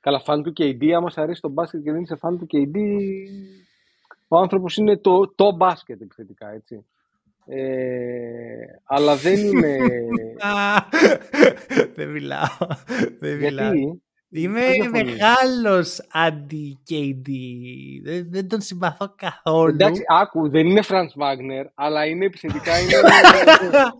Καλά, 0.00 0.20
φαν 0.20 0.42
του 0.42 0.52
KD, 0.56 0.90
άμα 0.90 1.10
σε 1.10 1.20
αρέσει 1.20 1.40
το 1.40 1.48
μπάσκετ 1.48 1.82
και 1.82 1.92
δεν 1.92 2.02
είσαι 2.02 2.16
φαν 2.16 2.38
του 2.38 2.46
KD, 2.52 2.76
ο 4.32 4.38
άνθρωπος 4.38 4.76
είναι 4.76 4.96
το, 4.96 5.34
το 5.34 5.52
μπάσκετ 5.52 6.00
επιθετικά, 6.00 6.50
έτσι. 6.50 6.84
Ε, 7.46 7.62
αλλά 8.84 9.16
δεν 9.16 9.36
είμαι... 9.46 9.76
Α, 10.38 10.76
δεν 11.96 12.08
μιλάω. 12.08 12.56
Δεν 13.18 13.36
μιλάω. 13.36 13.72
Γιατί, 13.72 14.02
Είμαι 14.32 14.60
Πώς 14.60 14.72
διαφωνείς; 14.72 15.12
μεγάλος 15.12 16.00
αντι-KD. 16.12 17.28
Δεν, 18.02 18.26
δεν 18.30 18.48
τον 18.48 18.60
συμπαθώ 18.60 19.14
καθόλου. 19.16 19.70
εντάξει, 19.70 20.02
άκου, 20.06 20.48
δεν 20.48 20.66
είναι 20.66 20.82
Franz 20.88 21.22
Wagner, 21.22 21.64
αλλά 21.74 22.06
είναι 22.06 22.24
επιθετικά, 22.24 22.78
είναι... 22.78 22.92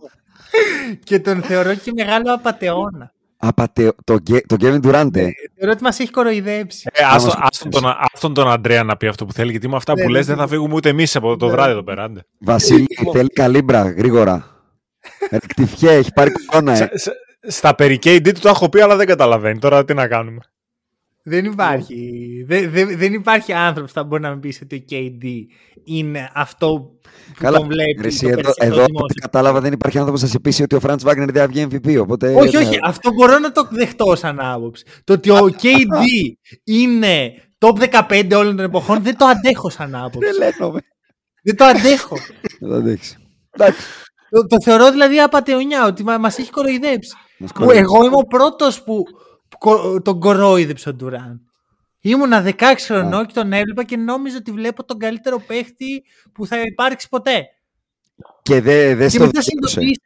και 1.07 1.19
τον 1.19 1.41
θεωρώ 1.41 1.75
και 1.75 1.91
μεγάλο 1.95 2.33
απατεώνα. 2.33 3.13
Απατε... 3.41 3.93
Το, 4.03 4.17
Γκέ- 4.19 4.45
το 4.47 4.55
Kevin 4.59 4.79
Durant, 4.85 5.15
ε. 5.15 5.27
Θεωρώ 5.57 5.71
ότι 5.71 5.83
μας 5.83 5.99
έχει 5.99 6.11
κοροϊδέψει. 6.11 6.89
Ε, 6.93 7.03
άστον, 7.03 7.33
μας 7.39 7.47
άστον, 7.51 7.69
τον, 7.71 7.83
άστον 8.13 8.33
τον 8.33 8.51
Αντρέα 8.51 8.83
να 8.83 8.97
πει 8.97 9.07
αυτό 9.07 9.25
που 9.25 9.33
θέλει, 9.33 9.51
γιατί 9.51 9.67
με 9.69 9.75
αυτά 9.75 9.93
Ναι, 9.95 10.01
που 10.01 10.07
ναι, 10.07 10.17
λες 10.17 10.27
ναι. 10.27 10.33
δεν 10.33 10.43
θα 10.43 10.49
φύγουμε 10.49 10.73
ούτε 10.73 10.89
εμείς 10.89 11.15
από 11.15 11.37
το 11.37 11.45
Ναι. 11.45 11.51
βράδυ 11.51 11.71
εδώ 11.71 11.83
πέρα. 11.83 12.03
άντε. 12.03 12.21
Βασίλη, 12.39 12.87
θέλει 13.11 13.29
καλύμπρα, 13.29 13.89
γρήγορα. 13.89 14.45
Ρεκτιφιέ, 15.31 15.91
έχει 15.91 16.11
πάρει 16.13 16.31
κορώνα, 16.45 16.71
ε. 16.71 16.75
Στα- 16.75 16.89
στα- 16.97 17.13
Στα 17.47 17.75
περί 17.75 17.99
KD 18.03 18.31
του 18.33 18.39
το 18.39 18.49
έχω 18.49 18.69
πει, 18.69 18.81
αλλά 18.81 18.95
δεν 18.95 19.07
καταλαβαίνει. 19.07 19.59
Τώρα 19.59 19.85
τι 19.85 19.93
να 19.93 20.07
κάνουμε. 20.07 20.39
Δεν 21.23 21.45
υπάρχει, 21.45 22.09
δεν, 22.47 22.71
δεν, 22.71 22.97
δεν 22.97 23.13
υπάρχει 23.13 23.53
άνθρωπος 23.53 23.91
που 23.91 23.97
θα 23.99 24.03
μπορεί 24.05 24.21
να 24.21 24.33
μου 24.33 24.39
πει 24.39 24.55
ότι 24.63 24.75
ο 24.75 24.83
KD 24.89 25.25
είναι 25.83 26.29
αυτό 26.33 26.67
που 26.67 27.33
Καλά, 27.39 27.57
τον 27.57 27.67
βλέπει. 27.67 28.01
Ρε, 28.01 28.07
εσύ, 28.07 28.19
το 28.19 28.27
εδώ, 28.27 28.35
περισσότερο 28.35 28.71
εδώ 28.73 28.79
από 28.83 28.85
δημόσιο. 28.85 29.05
ό,τι 29.09 29.19
κατάλαβα 29.19 29.61
δεν 29.61 29.73
υπάρχει 29.73 29.97
άνθρωπος 29.97 30.21
να 30.21 30.27
σε 30.27 30.39
πείσει 30.39 30.63
ότι 30.63 30.75
ο 30.75 30.79
Franz 30.83 30.97
Wagner 30.97 31.15
δεν 31.31 31.33
θα 31.33 31.47
βγει 31.47 31.67
MVP, 31.71 31.99
οπότε... 32.01 32.33
Όχι, 32.35 32.55
ε, 32.55 32.59
όχι, 32.59 32.77
αυτό 32.83 33.11
μπορώ 33.13 33.39
να 33.39 33.51
το 33.51 33.67
δεχτώ 33.71 34.15
σαν 34.15 34.39
άποψη. 34.39 34.83
Το 35.03 35.13
ότι 35.13 35.29
ο 35.29 35.55
KD 35.61 36.03
είναι 36.63 37.33
top 37.59 37.89
15 38.09 38.31
όλων 38.35 38.55
των 38.55 38.65
εποχών 38.65 39.03
δεν 39.03 39.17
το 39.17 39.25
αντέχω 39.25 39.69
σαν 39.69 39.95
άποψη. 39.95 40.19
Δεν 40.29 40.37
λένε, 40.37 40.81
Δεν 41.43 41.55
το 41.55 41.65
αντέχω. 41.65 42.15
Δεν 42.59 42.69
το 42.69 42.75
αντέχεις. 42.75 43.17
Εντάξει. 43.51 43.81
το, 44.29 44.45
το 44.47 44.57
θεωρώ 44.63 44.91
δηλαδή 44.91 45.19
απατεωνιά, 45.19 45.85
ότι 45.85 46.03
μα, 46.03 46.17
μας 46.17 46.37
έχει 46.37 46.49
κοροϊδέψει. 46.51 47.11
Μας 47.37 47.51
Που 47.51 47.59
κοροϊδεύει. 47.59 47.85
εγώ 47.93 48.05
είμαι 48.05 48.15
ο 48.15 48.25
πρώτος 48.27 48.83
που 48.83 49.03
κο- 49.03 49.30
τον 50.03 50.19
κορόιδεψε 50.19 50.89
ο 50.89 50.93
Ντουράντ. 50.93 51.41
Ήμουνα 51.99 52.43
16 52.45 52.73
χρονών 52.77 53.25
και 53.25 53.33
τον 53.33 53.53
έβλεπα 53.53 53.83
και 53.83 53.97
νόμιζα 53.97 54.37
ότι 54.37 54.51
βλέπω 54.51 54.83
τον 54.85 54.97
καλύτερο 54.97 55.39
παίχτη 55.39 56.03
που 56.31 56.45
θα 56.45 56.61
υπάρξει 56.61 57.09
ποτέ. 57.09 57.45
Και 58.41 58.61
δεν 58.61 58.97
δε 58.97 59.03
Και 59.03 59.09
στο 59.09 59.25
μετά 59.25 59.39
δικαίωσε. 59.39 59.49
συνειδητοποίησα 59.49 60.01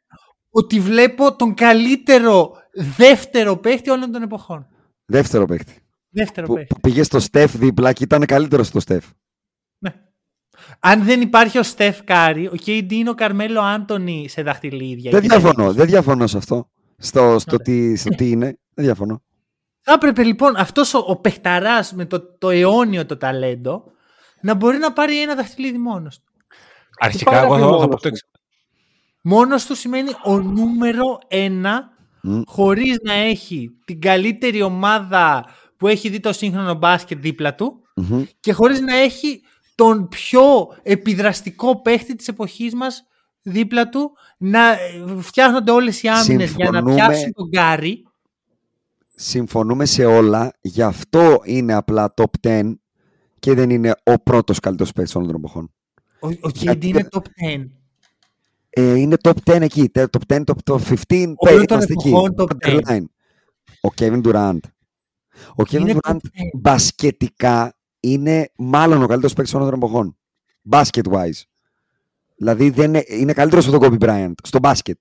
ότι 0.49 0.79
βλέπω 0.79 1.35
τον 1.35 1.53
καλύτερο 1.53 2.51
δεύτερο 2.97 3.57
παίχτη 3.57 3.89
όλων 3.89 4.11
των 4.11 4.21
εποχών. 4.21 4.67
Δεύτερο 5.05 5.45
παίκτη. 5.45 5.79
Δεύτερο 6.09 6.47
Που, 6.47 6.53
παίχτη. 6.53 6.73
που 6.73 6.79
πήγε 6.79 7.03
στο 7.03 7.19
Στεφ 7.19 7.55
δίπλα 7.57 7.93
και 7.93 8.03
ήταν 8.03 8.25
καλύτερο 8.25 8.63
στο 8.63 8.79
Στεφ. 8.79 9.05
Ναι. 9.77 9.93
Αν 10.79 11.03
δεν 11.03 11.21
υπάρχει 11.21 11.57
ο 11.57 11.63
Στεφ 11.63 12.03
Κάρι, 12.03 12.47
ο 12.47 12.55
KD 12.65 12.91
είναι 12.91 13.09
ο 13.09 13.13
Καρμέλο 13.13 13.61
Άντονι 13.61 14.27
σε 14.29 14.41
δαχτυλίδια. 14.43 15.11
Δεν 15.11 15.21
Και 15.21 15.27
διαφωνώ, 15.27 15.73
δεν 15.73 15.85
διαφωνώ 15.85 16.27
σε 16.27 16.37
αυτό. 16.37 16.69
Στο, 16.97 17.39
στο, 17.39 17.57
Ωραία. 17.61 17.65
τι, 17.65 17.95
στο 17.95 18.09
τι 18.09 18.29
είναι, 18.29 18.45
δεν 18.73 18.85
διαφωνώ. 18.85 19.23
Θα 19.87 19.93
έπρεπε 19.93 20.23
λοιπόν 20.23 20.55
αυτός 20.55 20.93
ο, 20.93 21.03
ο 21.07 21.15
παιχταράς 21.15 21.93
με 21.93 22.05
το, 22.05 22.21
το 22.37 22.49
αιώνιο 22.49 23.05
το 23.05 23.17
ταλέντο 23.17 23.83
να 24.41 24.53
μπορεί 24.53 24.77
να 24.77 24.93
πάρει 24.93 25.21
ένα 25.21 25.35
δαχτυλίδι 25.35 25.77
μόνος 25.77 26.15
του. 26.17 26.31
Αρχικά, 26.99 27.31
πάει 27.31 27.39
να 27.39 27.45
εγώ 27.45 27.55
πει 27.55 27.61
θα, 27.61 27.65
θα 27.67 27.71
μόνος 27.71 27.85
πω 27.87 27.91
το 27.95 27.97
του. 28.01 28.07
εξ- 28.07 28.23
Μόνος 29.21 29.65
του 29.65 29.75
σημαίνει 29.75 30.09
ο 30.23 30.37
νούμερο 30.39 31.19
ένα 31.27 31.89
Μμ. 32.21 32.41
χωρίς 32.45 32.97
να 33.03 33.13
έχει 33.13 33.69
την 33.85 34.01
καλύτερη 34.01 34.61
ομάδα 34.61 35.45
που 35.77 35.87
έχει 35.87 36.09
δει 36.09 36.19
το 36.19 36.33
σύγχρονο 36.33 36.73
μπάσκετ 36.73 37.17
δίπλα 37.19 37.55
του 37.55 37.81
Μμμ. 37.95 38.23
και 38.39 38.53
χωρίς 38.53 38.79
να 38.81 38.95
έχει 38.95 39.41
τον 39.75 40.07
πιο 40.07 40.67
επιδραστικό 40.83 41.81
παίχτη 41.81 42.15
της 42.15 42.27
εποχής 42.27 42.73
μας 42.75 43.03
δίπλα 43.41 43.89
του 43.89 44.11
να 44.37 44.71
ε, 44.71 44.77
φτιάχνονται 45.19 45.71
όλες 45.71 46.03
οι 46.03 46.07
άμυνες 46.07 46.51
για 46.55 46.69
να 46.71 46.77
Συμφωνούμε. 46.77 46.95
πιάσουν 46.95 47.33
τον 47.33 47.47
Γκάρι. 47.47 48.04
Συμφωνούμε 49.15 49.85
σε 49.85 50.05
όλα, 50.05 50.51
γι' 50.61 50.81
αυτό 50.81 51.41
είναι 51.45 51.73
απλά 51.73 52.13
top 52.17 52.47
10 52.47 52.73
και 53.39 53.53
δεν 53.53 53.69
είναι 53.69 53.95
ο 54.03 54.13
πρώτος 54.23 54.59
καλύτερος 54.59 54.91
παίκτης 54.91 55.15
όλων 55.15 55.27
των 55.27 55.35
εποχών. 55.37 55.71
Ο, 56.19 56.27
ο 56.27 56.49
Γιατί- 56.53 56.87
KD 56.87 56.89
είναι 56.89 57.07
top 57.11 57.21
10. 57.21 57.69
Ε, 58.69 58.93
είναι 58.95 59.15
top 59.23 59.33
10 59.43 59.61
εκεί, 59.61 59.89
τε- 59.89 60.15
top 60.17 60.35
10, 60.35 60.43
top, 60.43 60.73
top 60.73 60.79
15, 60.79 60.95
πέ, 61.07 61.51
Όλων 61.53 61.65
των 61.65 61.77
είμαστε 61.77 61.93
εκεί. 61.93 62.07
εποχών 62.07 62.33
top 62.37 62.47
10. 62.65 62.79
Borderline. 62.79 63.03
Ο 63.81 63.89
Kevin 63.97 64.21
Durant. 64.23 64.59
Ο 65.55 65.63
Kevin 65.69 65.79
Είναι 65.79 65.93
Durant 66.01 66.11
top 66.13 66.15
10. 66.15 66.19
μπασκετικά 66.53 67.77
είναι 67.99 68.49
μάλλον 68.57 68.97
ο 69.03 69.05
καλύτερος 69.07 69.33
παίκτης 69.33 69.53
όλων 69.53 69.69
των 69.69 69.77
εποχών. 69.77 70.17
Basket 70.69 71.03
wise. 71.11 71.41
Δηλαδή 72.37 72.69
δεν 72.69 72.85
είναι, 72.87 73.03
είναι 73.07 73.33
καλύτερος 73.33 73.67
από 73.67 73.79
τον 73.79 73.97
Kobe 73.99 74.03
Bryant 74.03 74.33
στο 74.43 74.59
μπάσκετ. 74.59 74.97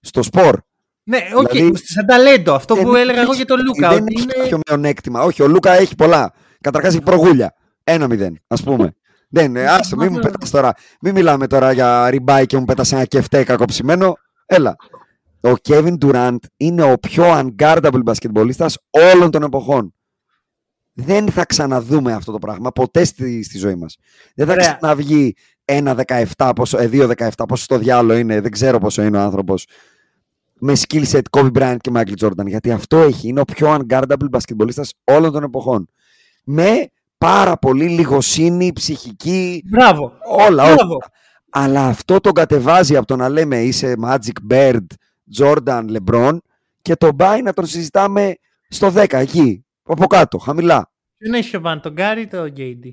Στο 0.00 0.22
σπορ. 0.22 0.60
Ναι, 1.08 1.18
οκ, 1.34 1.50
Δηλαδή, 1.50 1.76
σαν 1.86 2.06
ταλέντο. 2.06 2.54
Αυτό 2.54 2.74
Δεν 2.74 2.84
που 2.84 2.94
έλεγα 2.94 3.20
εγώ 3.20 3.28
έχει- 3.32 3.36
για 3.36 3.44
τον 3.46 3.64
Λούκα. 3.64 3.88
Δεν 3.88 4.02
Ότι 4.02 4.14
έχει 4.14 4.22
είναι... 4.22 4.32
κάποιο 4.32 4.58
μειονέκτημα. 4.68 5.22
Όχι, 5.22 5.42
ο 5.42 5.46
Λούκα 5.48 5.72
έχει 5.72 5.94
πολλά. 5.94 6.32
Καταρχάς 6.60 6.94
έχει 6.94 7.02
προγούλια. 7.02 7.54
Ένα 7.84 8.06
μηδέν, 8.08 8.38
ας 8.46 8.62
πούμε. 8.62 8.94
δεν, 9.36 9.56
ε, 9.56 9.66
άστο, 9.66 9.96
μην 9.96 10.08
μου 10.12 10.18
πετάς 10.18 10.50
τώρα. 10.50 10.72
Μην 11.00 11.14
μιλάμε 11.14 11.46
τώρα 11.46 11.72
για 11.72 12.10
rib 12.10 12.28
eye 12.28 12.46
και 12.46 12.56
μου 12.58 12.64
πέτασε 12.64 12.94
ένα 12.94 13.04
κεφτέ 13.04 13.44
κακοψημένο. 13.44 14.14
Έλα. 14.46 14.76
Ο 15.40 15.52
Kevin 15.68 15.98
Durant 16.04 16.36
είναι 16.56 16.82
ο 16.92 16.98
πιο 16.98 17.24
unguardable 17.24 18.00
μπασκετμπολίστας 18.04 18.78
όλων 18.90 19.30
των 19.30 19.42
εποχών. 19.42 19.94
Δεν 20.92 21.30
θα 21.30 21.44
ξαναδούμε 21.44 22.12
αυτό 22.12 22.32
το 22.32 22.38
πράγμα 22.38 22.70
ποτέ 22.72 23.04
στη, 23.04 23.42
στη 23.42 23.58
ζωή 23.58 23.74
μας. 23.74 23.96
Δεν 24.34 24.46
θα 24.46 24.52
Ωραία. 24.52 24.64
ξαναβγεί 24.76 25.34
ένα 25.64 25.94
17, 26.36 26.52
πόσο, 26.54 26.78
ε, 26.78 26.86
2-17, 26.92 27.28
πόσο 27.48 27.62
στο 27.64 27.78
διάλογο 27.78 28.18
είναι, 28.18 28.40
δεν 28.40 28.50
ξέρω 28.50 28.78
πόσο 28.78 29.02
είναι 29.02 29.16
ο 29.16 29.20
άνθρωπος 29.20 29.66
με 30.58 30.72
skill 30.78 31.04
set 31.04 31.20
Kobe 31.30 31.52
Bryant 31.52 31.76
και 31.80 31.90
Michael 31.94 32.24
Jordan. 32.26 32.46
Γιατί 32.46 32.70
αυτό 32.70 32.96
έχει. 32.96 33.28
Είναι 33.28 33.40
ο 33.40 33.44
πιο 33.44 33.74
unguardable 33.74 34.28
μπασκετμπολίστας 34.30 34.92
όλων 35.04 35.32
των 35.32 35.42
εποχών. 35.42 35.88
Με 36.44 36.88
πάρα 37.18 37.56
πολύ 37.58 37.88
λιγοσύνη, 37.88 38.72
ψυχική, 38.72 39.62
Μπράβο. 39.66 40.12
όλα, 40.26 40.64
όλα. 40.64 40.74
Μπράβο. 40.74 40.98
Αλλά 41.50 41.86
αυτό 41.86 42.20
τον 42.20 42.32
κατεβάζει 42.32 42.96
από 42.96 43.06
το 43.06 43.16
να 43.16 43.28
λέμε 43.28 43.62
είσαι 43.62 43.94
Magic 44.04 44.52
Bird, 44.52 44.86
Jordan, 45.38 45.84
LeBron 45.96 46.36
και 46.82 46.96
τον 46.96 47.16
πάει 47.16 47.42
να 47.42 47.52
τον 47.52 47.66
συζητάμε 47.66 48.34
στο 48.68 48.92
10 48.94 49.06
εκεί, 49.12 49.64
από 49.82 50.06
κάτω, 50.06 50.38
χαμηλά. 50.38 50.90
Ποιον 51.18 51.34
έχει 51.34 51.50
πιο 51.50 51.60
πάνω, 51.60 51.80
τον 51.80 51.92
Γκάρι 51.92 52.20
ή 52.20 52.26
τον 52.26 52.52
KD. 52.56 52.90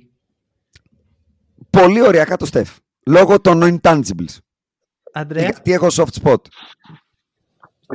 Πολύ 1.69 2.01
ωριακά 2.01 2.37
το 2.37 2.47
Steph. 2.51 2.75
Λόγω 3.05 3.39
των 3.41 3.79
intangibles. 3.81 4.37
Αντρέα. 5.13 5.43
Γιατί 5.43 5.71
έχω 5.73 5.87
soft 5.91 6.21
spot. 6.23 6.35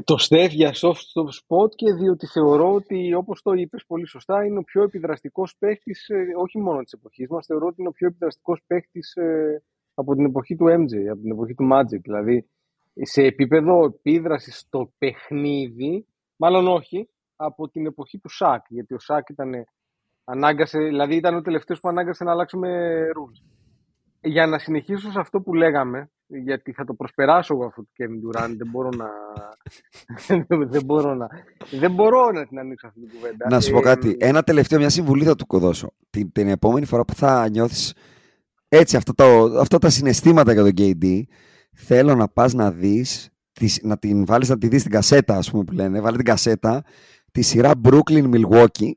Το 0.04 0.16
Στεφ 0.16 0.52
για 0.52 0.72
soft 0.72 1.22
spot 1.38 1.70
και 1.74 1.92
διότι 1.92 2.26
θεωρώ 2.26 2.74
ότι, 2.74 3.14
όπως 3.14 3.42
το 3.42 3.52
είπες 3.52 3.84
πολύ 3.86 4.06
σωστά, 4.06 4.44
είναι 4.44 4.58
ο 4.58 4.62
πιο 4.62 4.82
επιδραστικός 4.82 5.56
παίχτης, 5.58 6.08
ε, 6.08 6.26
όχι 6.36 6.58
μόνο 6.58 6.82
της 6.82 6.92
εποχής 6.92 7.28
μας, 7.28 7.46
θεωρώ 7.46 7.66
ότι 7.66 7.76
είναι 7.78 7.88
ο 7.88 7.92
πιο 7.92 8.06
επιδραστικός 8.06 8.62
παίχτης 8.66 9.14
ε, 9.16 9.62
από 9.94 10.14
την 10.14 10.24
εποχή 10.24 10.56
του 10.56 10.64
MJ, 10.64 11.10
από 11.10 11.20
την 11.20 11.30
εποχή 11.30 11.54
του 11.54 11.68
Magic. 11.72 12.00
Δηλαδή, 12.02 12.48
σε 12.94 13.22
επίπεδο 13.22 13.84
επίδρασης 13.84 14.58
στο 14.58 14.92
παιχνίδι, 14.98 16.06
μάλλον 16.36 16.66
όχι, 16.68 17.08
από 17.36 17.68
την 17.68 17.86
εποχή 17.86 18.18
του 18.18 18.28
Σάκ, 18.28 18.64
γιατί 18.68 18.94
ο 18.94 18.98
Σάκ 18.98 19.28
ήταν, 19.28 19.52
ανάγκασε, 20.24 20.78
δηλαδή 20.78 21.14
ήταν 21.16 21.34
ο 21.34 21.40
τελευταίος 21.40 21.80
που 21.80 21.88
ανάγκασε 21.88 22.24
να 22.24 22.30
αλλάξουμε 22.32 22.68
rules. 23.16 23.46
Για 24.20 24.46
να 24.46 24.58
συνεχίσω 24.58 25.10
σε 25.10 25.20
αυτό 25.20 25.40
που 25.40 25.54
λέγαμε, 25.54 26.10
γιατί 26.28 26.72
θα 26.72 26.84
το 26.84 26.94
προσπεράσω 26.94 27.54
εγώ 27.54 27.64
αυτό 27.64 27.82
το 27.82 27.88
Kevin 27.98 28.40
Durant, 28.40 28.54
δεν 28.56 28.68
μπορώ 28.70 28.88
να, 28.96 29.08
δεν 30.68 30.84
μπορώ 30.84 31.14
να, 31.14 31.28
δεν 31.70 31.92
μπορώ 31.92 32.30
να 32.30 32.46
την 32.46 32.58
ανοίξω 32.58 32.86
αυτή 32.86 33.00
την 33.00 33.10
κουβέντα. 33.14 33.46
Να 33.50 33.60
σου 33.60 33.72
πω 33.72 33.78
Ε, 33.78 33.82
κάτι. 33.82 34.16
Ένα 34.20 34.42
τελευταίο, 34.42 34.78
μια 34.78 34.88
συμβουλή 34.90 35.24
θα 35.24 35.34
του 35.36 35.58
δώσω. 35.58 35.90
Την, 36.10 36.32
την 36.32 36.48
επόμενη 36.48 36.86
φορά 36.86 37.04
που 37.04 37.14
θα 37.14 37.48
νιώθεις 37.48 37.94
έτσι 38.68 38.96
αυτά, 38.96 39.12
το, 39.14 39.44
αυτά 39.60 39.78
τα 39.78 39.90
συναισθήματα 39.90 40.52
για 40.52 40.62
τον 40.62 40.72
KD, 40.76 41.22
θέλω 41.72 42.14
να 42.14 42.28
πας 42.28 42.52
να 42.54 42.70
δεις, 42.70 43.28
τις- 43.52 43.82
να 43.82 43.98
την 43.98 44.24
βάλεις 44.24 44.48
να 44.48 44.58
τη 44.58 44.68
δεις 44.68 44.82
την 44.82 44.90
κασέτα, 44.90 45.36
ας 45.36 45.50
πούμε 45.50 45.64
που 45.64 45.72
λένε. 45.72 46.00
Βάλε 46.00 46.16
την 46.16 46.24
κασέτα 46.24 46.82
τη 47.32 47.42
σειρά 47.42 47.72
Brooklyn-Milwaukee 47.84 48.90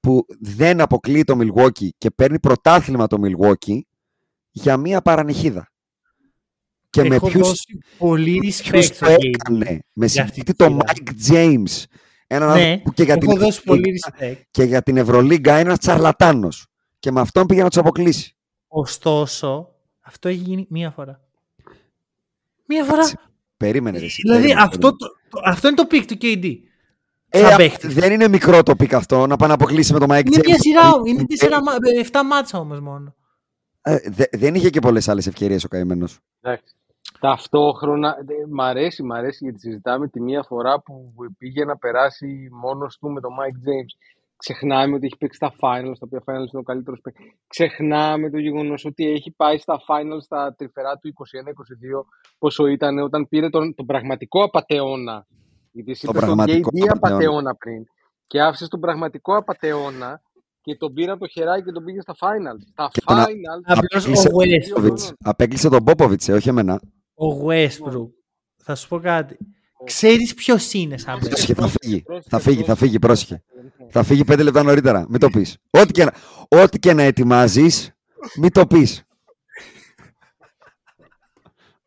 που 0.00 0.24
δεν 0.40 0.80
αποκλείει 0.80 1.24
το 1.24 1.38
Milwaukee 1.40 1.88
και 1.98 2.10
παίρνει 2.10 2.40
πρωτάθλημα 2.40 3.06
το 3.06 3.16
Milwaukee 3.22 3.78
για 4.50 4.76
μία 4.76 5.00
παρανυχίδα. 5.02 5.69
Και 6.90 7.00
Έχω 7.00 7.08
με 7.26 7.30
ποιους, 7.32 7.48
δώσει 7.48 7.78
πολύ 7.98 8.40
respect 8.44 8.70
ποιους 8.70 8.84
στο 8.84 9.06
το 9.06 9.12
KD. 9.12 9.18
έκανε. 9.24 9.78
Με 9.92 10.06
για 10.06 10.22
αυτή 10.22 10.40
συγκεκριτή 10.40 10.52
τη 10.52 10.52
το 10.52 10.64
σειρά. 10.64 10.78
Mike 10.86 11.30
James. 11.32 11.84
Έναν 12.26 12.48
Ναι, 12.48 12.54
άνθρωπο 12.62 12.82
που 12.82 12.92
και 12.92 13.02
για 13.02 13.16
την 13.18 13.30
έχω 13.30 13.38
δώσει 13.38 13.62
πολύ 13.62 13.80
Ευρωλίγκα- 13.80 14.38
respect. 14.38 14.42
και 14.50 14.62
για 14.62 14.82
την 14.82 14.96
Ευρωλίγκα 14.96 15.52
είναι 15.52 15.60
ένας 15.60 15.78
τσαρλατάνος. 15.78 16.66
Και 16.98 17.10
με 17.10 17.20
αυτόν 17.20 17.46
πήγε 17.46 17.62
να 17.62 17.68
τους 17.68 17.78
αποκλείσει. 17.78 18.36
Ωστόσο, 18.68 19.68
αυτό 20.00 20.28
έχει 20.28 20.38
γίνει 20.38 20.66
μία 20.70 20.90
φορά. 20.90 21.20
Μία 22.66 22.84
φορά. 22.84 23.02
Περίμενες. 23.56 24.00
ρε 24.00 24.06
εσύ, 24.06 24.20
Δηλαδή, 24.22 24.40
περίμενες, 24.40 24.64
αυτό, 24.64 24.78
περίμενες. 24.78 25.08
το, 25.30 25.40
το- 25.40 25.40
αυτό 25.50 25.68
είναι 25.68 25.76
το 25.76 25.86
peak 25.90 26.04
του 26.06 26.16
KD. 26.20 26.54
Ε, 27.28 27.38
σαν 27.40 27.52
α, 27.52 27.56
παίχτης. 27.56 27.94
δεν 27.94 28.12
είναι 28.12 28.28
μικρό 28.28 28.62
το 28.62 28.76
peak 28.76 28.94
αυτό 28.94 29.26
να 29.26 29.36
πάει 29.36 29.48
να 29.48 29.54
αποκλείσει 29.54 29.92
με 29.92 29.98
το 29.98 30.06
Mike 30.08 30.26
Είναι 30.26 30.36
James. 30.36 30.46
μια 30.46 30.58
σειρά, 30.58 30.90
είναι 31.06 31.20
Ε, 31.20 31.24
4, 31.24 31.60
7 32.02 32.22
μάτσα 32.24 32.58
όμως 32.58 32.80
μόνο. 32.80 33.14
ε, 33.82 33.96
δε- 34.10 34.24
δεν 34.32 34.54
είχε 34.54 34.70
και 34.70 34.80
πολλές 34.80 35.08
άλλες 35.08 35.26
ευκαιρίες 35.26 35.64
ο 35.64 35.68
καημένος. 35.68 36.18
Εντάξει. 36.40 36.74
Ταυτόχρονα, 37.20 38.08
ε, 38.08 38.46
μ' 38.50 38.60
αρέσει, 38.60 39.02
μ' 39.02 39.12
αρέσει 39.12 39.44
γιατί 39.44 39.58
συζητάμε 39.58 40.08
τη 40.08 40.20
μία 40.20 40.42
φορά 40.42 40.80
που 40.80 41.12
πήγε 41.38 41.64
να 41.64 41.76
περάσει 41.76 42.48
μόνος 42.52 42.98
του 42.98 43.10
με 43.10 43.20
τον 43.20 43.30
Mike 43.40 43.56
James. 43.68 44.18
Ξεχνάμε 44.36 44.94
ότι 44.94 45.06
έχει 45.06 45.16
παίξει 45.18 45.36
στα 45.36 45.52
finals, 45.60 45.98
τα 45.98 46.06
οποία 46.06 46.20
finals 46.26 46.50
είναι 46.52 46.60
ο 46.60 46.62
καλύτερος 46.62 47.00
παίκτη. 47.00 47.38
Ξεχνάμε 47.46 48.30
το 48.30 48.38
γεγονός 48.38 48.84
ότι 48.84 49.10
έχει 49.10 49.30
πάει 49.36 49.58
στα 49.58 49.80
finals 49.88 50.20
στα 50.22 50.54
τρυφερά 50.58 50.96
του 50.98 51.08
21-22, 51.08 52.06
πόσο 52.38 52.66
ήταν 52.66 52.98
όταν 52.98 53.28
πήρε 53.28 53.48
τον, 53.50 53.74
τον 53.74 53.86
πραγματικό 53.86 54.42
απατεώνα. 54.44 55.26
Γιατί 55.72 55.90
εσύ 55.90 56.06
Τον 56.06 56.14
είπες 56.16 56.26
τον 56.28 56.36
πραγματικό 56.36 56.70
KD 56.74 56.80
απατεώνα. 56.88 57.08
απατεώνα 57.08 57.54
πριν. 57.54 57.84
Και 58.26 58.40
άφησες 58.42 58.68
τον 58.68 58.80
πραγματικό 58.80 59.36
απατεώνα 59.36 60.20
και 60.62 60.76
τον 60.76 60.92
πήρε 60.92 61.10
από 61.10 61.20
το 61.20 61.28
χεράκι 61.28 61.64
και 61.64 61.72
τον 61.72 61.84
πήγε 61.84 62.00
στα 62.00 62.14
finals. 62.20 62.60
Στα 62.72 62.88
Και 62.92 63.00
τον 63.04 63.16
α- 63.18 63.24
finals. 63.24 63.62
Απλώς 63.64 64.04
Απέκλεισε 64.04 64.28
ο 64.28 64.36
Westbrook, 64.82 65.14
Απέκλεισε 65.24 65.68
τον 65.68 65.84
Πόποβιτ, 65.84 66.28
ε, 66.28 66.32
όχι 66.32 66.48
εμένα. 66.48 66.80
Ο 67.20 67.46
Westbrook, 67.48 68.08
θα 68.56 68.74
σου 68.74 68.88
πω 68.88 68.98
κάτι. 69.00 69.36
Ξέρεις 69.84 70.34
ποιος 70.34 70.72
είναι 70.72 70.96
σαν 70.98 71.18
Πρόσεχε, 71.18 71.54
παίκτης; 71.54 71.72
θα 71.72 71.78
φύγει. 71.80 72.02
Πρόσεχε, 72.02 72.28
Θα 72.30 72.38
φύγει, 72.38 72.58
θα 72.58 72.64
πρόσεχε. 72.64 72.84
φύγει, 72.84 72.98
πρόσεχε. 72.98 73.42
Θα 73.90 74.02
φύγει 74.02 74.24
πέντε 74.24 74.42
λεπτά 74.42 74.62
νωρίτερα. 74.62 75.06
Μην 75.08 75.20
το 75.20 75.28
πεις. 75.30 75.56
Ό,τι 75.70 75.92
και 75.92 76.04
να, 76.04 76.12
ό,τι 76.62 76.78
και 76.78 76.92
να 76.92 77.02
ετοιμάζεις, 77.02 77.92
μην 78.36 78.52
το 78.52 78.66
πεις. 78.66 79.04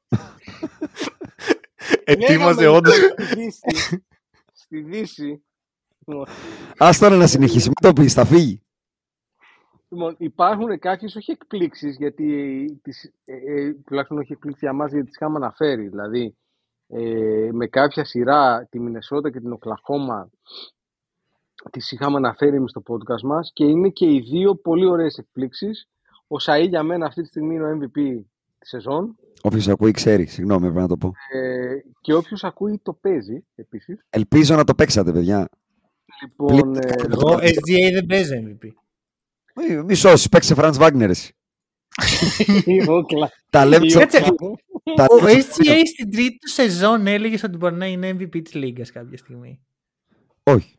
Ετοίμαζε 2.03 2.60
Λέγαμε, 2.61 2.77
όντως. 2.77 2.97
λοιπόν, 2.97 3.26
Στη 3.26 3.35
Δύση, 3.35 3.60
στη 4.53 4.81
Δύση 4.81 5.43
Α 6.84 6.89
τώρα 6.99 7.15
να 7.15 7.27
συνεχίσει, 7.27 7.65
μην 7.65 7.93
το 7.93 7.93
πεις, 8.01 8.14
θα 8.14 8.26
φύγει. 8.26 8.62
Λοιπόν, 9.94 10.15
υπάρχουν 10.18 10.80
κάποιες 10.80 11.15
όχι 11.15 11.32
εκπλήξεις, 11.32 11.95
γιατί 11.95 12.65
τις, 12.82 13.11
ε, 13.26 13.34
ε, 13.36 13.74
τουλάχιστον 13.74 14.18
όχι 14.18 14.32
εκπλήξεις 14.32 14.61
για 14.61 14.74
μας, 14.74 14.91
γιατί 14.91 15.06
τις 15.06 15.15
είχαμε 15.15 15.36
αναφέρει. 15.36 15.88
Δηλαδή, 15.88 16.38
ε, 16.88 17.49
με 17.52 17.68
κάποια 17.68 18.06
σειρά 18.06 18.68
τη 18.70 18.80
Μινεσότα 18.80 19.32
και 19.32 19.40
την 19.40 19.52
Οκλαχώμα 19.52 20.30
τις 21.72 21.91
είχαμε 21.91 22.18
αναφέρει 22.18 22.56
εμείς 22.56 22.70
στο 22.70 22.84
podcast 22.88 23.22
μας 23.24 23.52
και 23.53 23.65
είναι 23.65 23.90
και 23.90 24.06
οι 24.06 24.20
δύο 24.20 24.56
πολύ 24.56 24.86
ωραίες 24.86 25.18
εκπλήξεις. 25.18 25.88
Ο 26.28 26.36
Σαΐ 26.40 26.68
για 26.68 26.84
μένα 26.84 27.06
αυτή 27.06 27.22
τη 27.22 27.28
στιγμή 27.28 27.56
είναι 27.56 27.65
ο 27.65 27.78
MVP 27.78 28.26
της 28.60 28.70
σεζόν 28.70 29.18
Όποιος 29.45 29.68
ακούει, 29.68 29.91
ξέρει. 29.91 30.26
Συγγνώμη, 30.26 30.61
πρέπει 30.61 30.80
να 30.80 30.88
το 30.88 30.98
πω. 30.98 31.11
ε, 31.34 31.76
και 32.02 32.14
όποιος 32.14 32.44
ακούει 32.44 32.80
το 32.84 32.94
παίζει 32.94 33.45
επίσης. 33.56 34.06
Ελπίζω 34.10 34.56
να 34.56 34.64
το 34.64 34.74
παίξατε, 34.76 35.11
παιδιά. 35.11 35.49
Λοιπόν, 36.22 36.76
ε, 36.76 36.94
Εγώ 37.11 37.34
SGA 37.34 37.91
δεν 37.94 38.06
παίζω 38.06 38.34
MVP. 38.36 38.68
Μισό, 39.85 40.13
παίξε 40.31 40.53
Φραντ 40.55 40.75
Βάγνερ. 40.75 41.09
εσύ. 41.09 41.34
ο 42.88 43.03
Κλα- 43.05 43.31
Τα 43.49 43.65
λέμε. 43.65 43.85
ο 43.95 43.99
Κάτσε, 43.99 44.19
Κλα- 44.19 44.95
τα 44.95 45.05
Ο 45.09 45.15
λέμε- 45.15 45.43
SGA 45.43 45.81
στην 45.85 46.11
τρίτη 46.11 46.38
του 46.38 46.49
σεζόν 46.49 47.07
έλεγε 47.07 47.38
ότι 47.45 47.57
μπορεί 47.57 47.75
να 47.75 47.85
είναι 47.88 48.09
MVP 48.09 48.41
της 48.43 48.53
Λίγκας 48.53 48.91
κάποια 48.91 49.17
στιγμή. 49.17 49.59
Όχι. 50.43 50.77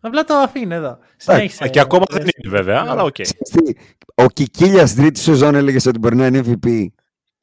Απλά 0.00 0.24
το 0.24 0.34
αφήνω 0.34 0.74
εδώ. 0.74 0.98
Συνέχισε. 1.16 1.68
Και 1.68 1.80
ακόμα 1.80 2.04
δεν 2.10 2.20
είναι 2.20 2.56
βέβαια, 2.56 2.84
αλλά 2.88 3.02
οκ. 3.02 3.12
Ξέρεις 3.12 3.50
τι, 3.50 3.72
Ο 4.14 4.26
Κικίλιας 4.28 4.90
στην 4.90 5.02
τρίτη 5.02 5.20
σεζόν 5.20 5.54
έλεγε 5.54 5.88
ότι 5.88 5.98
μπορεί 5.98 6.16
να 6.16 6.26
είναι 6.26 6.38
MVP. 6.44 6.86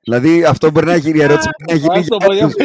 Δηλαδή 0.03 0.43
αυτό 0.45 0.71
μπορεί 0.71 0.85
να 0.85 0.95
γίνει 0.95 1.17
η 1.17 1.21
ερώτηση. 1.21 1.49
μπορεί 1.67 1.79
να 1.79 1.85
γίνει 1.87 1.99
Ας 1.99 2.07
το 2.07 2.15
για 2.19 2.27
παλιό. 2.27 2.43
άλλους. 2.43 2.55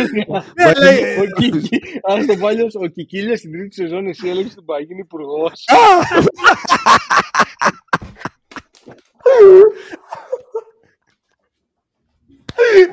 Ναι, 0.54 0.64
αλλά- 0.64 0.90
Ο 1.22 1.40
Κικί- 1.40 2.00
Ας 2.02 2.26
το 2.26 2.36
παλιό, 2.36 2.66
ο 2.80 2.86
Κικίλια 2.86 3.36
στην 3.36 3.52
τρίτη 3.52 3.74
σεζόν 3.74 4.06
εσύ 4.06 4.28
έλεγες 4.28 4.52
ότι 4.52 4.62
μπορεί 4.64 4.80
να 4.80 4.86
γίνει 4.86 5.00
υπουργός. 5.00 5.64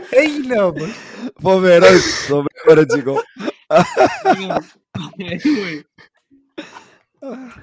Έγινε 0.09 0.61
όμως. 0.61 0.95
Φοβερό, 1.41 1.85
φοβερό 2.27 2.73
ρε 2.73 2.85
Τσίκο. 2.85 3.15
Anyway, 5.17 5.81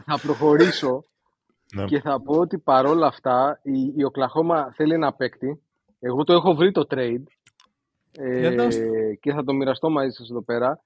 θα 0.07 0.19
προχωρήσω 0.23 1.05
Ναι. 1.75 1.85
και 1.85 2.01
θα 2.01 2.21
πω 2.23 2.35
ότι 2.37 2.59
παρόλα 2.59 3.07
αυτά 3.07 3.61
η, 3.63 3.93
η 3.97 4.05
Οκλαχώμα 4.05 4.73
θέλει 4.77 4.95
ένα 4.95 5.13
παίκτη. 5.13 5.63
Εγώ 6.05 6.25
το 6.25 6.33
έχω 6.33 6.55
βρει 6.55 6.73
το 6.73 6.87
trade 6.91 7.23
ε, 8.19 8.39
Για 8.39 8.55
δώστε. 8.55 9.15
και 9.21 9.33
θα 9.33 9.45
το 9.45 9.53
μοιραστώ 9.53 9.91
μαζί 9.91 10.11
σας 10.11 10.31
εδώ 10.31 10.43
πέρα. 10.43 10.81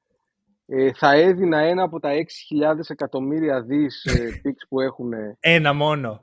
Ε, 0.66 0.92
θα 0.92 1.12
έδινα 1.12 1.58
ένα 1.58 1.82
από 1.82 2.00
τα 2.00 2.10
6.000 2.12 2.80
εκατομμύρια 2.88 3.62
δις 3.62 4.04
ε, 4.04 4.28
picks 4.44 4.66
που 4.68 4.80
έχουν. 4.80 5.10
Ένα 5.40 5.72
μόνο. 5.72 6.20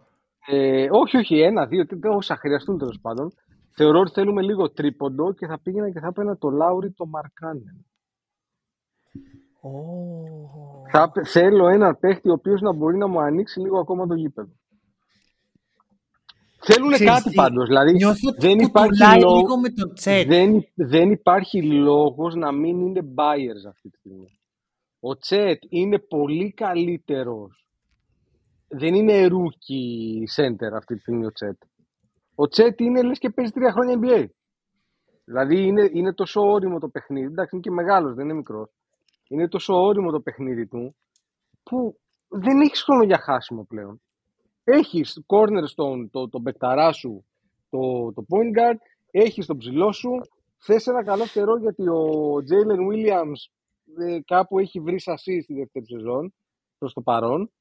Ε, 0.47 0.87
όχι, 0.91 1.17
όχι, 1.17 1.39
ένα, 1.41 1.65
δύο, 1.65 1.85
τρία, 1.85 2.11
όσα 2.11 2.35
χρειαστούν 2.35 2.77
τέλος 2.77 2.99
πάντων. 3.01 3.33
Θεωρώ 3.75 3.99
ότι 3.99 4.11
θέλουμε 4.11 4.41
λίγο 4.41 4.71
τρίποντο 4.71 5.33
και 5.33 5.47
θα 5.47 5.59
πήγαινα 5.59 5.91
και 5.91 5.99
θα 5.99 6.07
έπαιρνα 6.07 6.37
το 6.37 6.49
Λάουρι 6.49 6.91
το 6.91 7.05
Μαρκάνεν. 7.05 7.85
Θα, 10.91 11.11
πε- 11.11 11.25
θέλω 11.27 11.67
έναν 11.67 11.97
παίχτη 11.99 12.29
ο 12.29 12.33
οποίος 12.33 12.61
να 12.61 12.73
μπορεί 12.73 12.97
να 12.97 13.07
μου 13.07 13.19
ανοίξει 13.21 13.59
λίγο 13.59 13.79
ακόμα 13.79 14.07
το 14.07 14.13
γήπεδο. 14.13 14.51
Θέλουν 16.65 16.91
Ξέρεις 16.91 17.13
κάτι 17.13 17.29
τι, 17.29 17.35
πάντως, 17.35 17.67
δηλαδή 17.67 17.91
Νιώθω 17.91 18.29
ότι 18.29 18.47
δεν 18.47 18.59
υπάρχει, 18.59 18.89
κουτουλάει 18.89 19.21
λόγο, 19.21 19.35
λίγο 19.35 19.59
με 19.59 19.69
το 19.69 19.93
τσέτ. 19.93 20.27
δεν, 20.27 20.63
δεν 20.73 21.11
υπάρχει 21.11 21.63
λόγος 21.63 22.35
να 22.35 22.51
μην 22.51 22.79
είναι 22.79 23.01
buyers 23.15 23.69
αυτή 23.69 23.89
τη 23.89 23.97
στιγμή. 23.97 24.39
Ο 24.99 25.17
Τσέτ 25.17 25.63
είναι 25.69 25.99
πολύ 25.99 26.53
καλύτερος. 26.53 27.67
Δεν 28.67 28.93
είναι 28.93 29.27
rookie 29.27 30.41
center 30.41 30.71
αυτή 30.75 30.93
τη 30.93 30.99
στιγμή 30.99 31.25
ο 31.25 31.31
Τσέτ. 31.31 31.61
Ο 32.35 32.47
Τσέτ 32.47 32.79
είναι 32.79 33.01
λες 33.01 33.19
και 33.19 33.29
παίζει 33.29 33.51
τρία 33.51 33.71
χρόνια 33.71 33.99
NBA. 34.01 34.25
Δηλαδή 35.25 35.65
είναι, 35.67 35.89
είναι 35.93 36.13
τόσο 36.13 36.41
όριμο 36.41 36.79
το 36.79 36.87
παιχνίδι. 36.89 37.25
Εντάξει, 37.25 37.55
είναι 37.55 37.63
και 37.63 37.71
μεγάλος, 37.71 38.13
δεν 38.15 38.25
είναι 38.25 38.33
μικρός. 38.33 38.69
Είναι 39.27 39.47
τόσο 39.47 39.73
όριμο 39.73 40.11
το 40.11 40.19
παιχνίδι 40.19 40.67
του 40.67 40.95
που 41.63 41.99
δεν 42.27 42.61
έχεις 42.61 42.81
χρόνο 42.81 43.03
για 43.03 43.17
χάσιμο 43.17 43.63
πλέον. 43.63 44.01
Έχεις 44.63 45.21
cornerstone, 45.27 46.07
το, 46.11 46.29
το 46.29 46.39
μπεκταρά 46.39 46.91
σου, 46.91 47.25
το, 47.69 48.13
το 48.13 48.25
point 48.29 48.57
guard, 48.59 48.77
έχεις 49.11 49.45
τον 49.45 49.57
ψηλό 49.57 49.91
σου, 49.91 50.09
θες 50.57 50.87
ένα 50.87 51.03
καλό 51.03 51.25
φτερό 51.25 51.57
γιατί 51.57 51.87
ο 51.87 52.33
Jalen 52.49 52.91
Williams 52.93 53.51
ε, 54.07 54.19
κάπου 54.25 54.59
έχει 54.59 54.79
βρει 54.79 54.99
σασί 54.99 55.41
στη 55.41 55.53
δεύτερη 55.53 55.85
σεζόν, 55.85 56.33
προς 56.77 56.93
το 56.93 57.01
παρόν, 57.01 57.51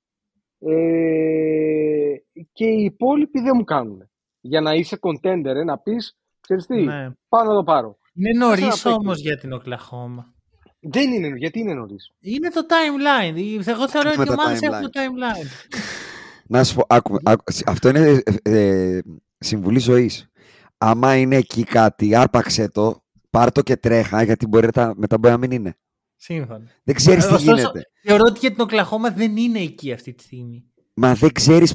ε, 0.58 2.14
και 2.52 2.64
οι 2.66 2.84
υπόλοιποι 2.84 3.40
δεν 3.40 3.52
μου 3.56 3.64
κάνουν. 3.64 4.10
Για 4.40 4.60
να 4.60 4.72
είσαι 4.74 4.98
contender, 5.00 5.44
ε, 5.44 5.64
να 5.64 5.78
πεις, 5.78 6.16
ξέρεις 6.40 6.66
τι, 6.66 6.82
Ναι. 6.82 7.10
πάω 7.28 7.44
να 7.44 7.54
το 7.54 7.62
πάρω. 7.64 7.98
Είναι 8.14 8.38
νωρίς 8.38 8.64
Θες 8.64 8.84
ένα 8.84 8.94
όμως 8.94 9.14
παίκτη. 9.14 9.28
για 9.28 9.38
την 9.38 9.52
Οκλαχώμα. 9.52 10.34
Δεν 10.80 11.12
είναι, 11.12 11.28
γιατί 11.36 11.58
είναι 11.58 11.74
νωρίς; 11.74 12.10
Είναι 12.20 12.48
το 12.50 12.60
timeline. 12.68 13.36
Εγώ 13.66 13.88
θεωρώ 13.88 14.08
με 14.08 14.14
ότι 14.20 14.22
οι 14.22 14.34
τα 14.34 14.42
ομάδες 14.42 14.58
timeline. 14.60 14.72
έχουν 14.72 14.90
το 14.90 15.00
timeline. 15.00 15.46
Να 16.52 16.64
σου 16.64 16.74
πω, 16.74 16.84
άκου, 16.88 17.16
άκου, 17.24 17.44
αυτό 17.66 17.88
είναι 17.88 18.22
ε, 18.42 18.96
ε, 18.96 19.00
συμβουλή 19.38 19.78
ζωής. 19.78 20.30
Άμα 20.78 21.16
είναι 21.16 21.36
εκεί 21.36 21.64
κάτι, 21.64 22.14
άρπαξε 22.14 22.68
το, 22.68 23.04
πάρ 23.30 23.52
το 23.52 23.62
και 23.62 23.76
τρέχα, 23.76 24.22
γιατί 24.22 24.46
μπορεί 24.46 24.68
να, 24.74 24.92
μετά 24.96 25.18
μπορεί 25.18 25.32
να 25.32 25.38
μην 25.38 25.50
είναι. 25.50 25.76
Σύμφωνα. 26.16 26.70
Δεν 26.82 26.94
ξέρεις 26.94 27.26
τι 27.26 27.34
Ωστόσο, 27.34 27.54
γίνεται. 27.54 27.90
Θεωρώ 28.02 28.24
ότι 28.26 28.38
για 28.38 28.50
την 28.50 28.60
Οκλαχώμα 28.60 29.10
δεν 29.10 29.36
είναι 29.36 29.58
εκεί 29.58 29.92
αυτή 29.92 30.12
τη 30.12 30.22
στιγμή. 30.22 30.64
Μα 30.94 31.14
δεν 31.14 31.32
ξέρεις. 31.32 31.74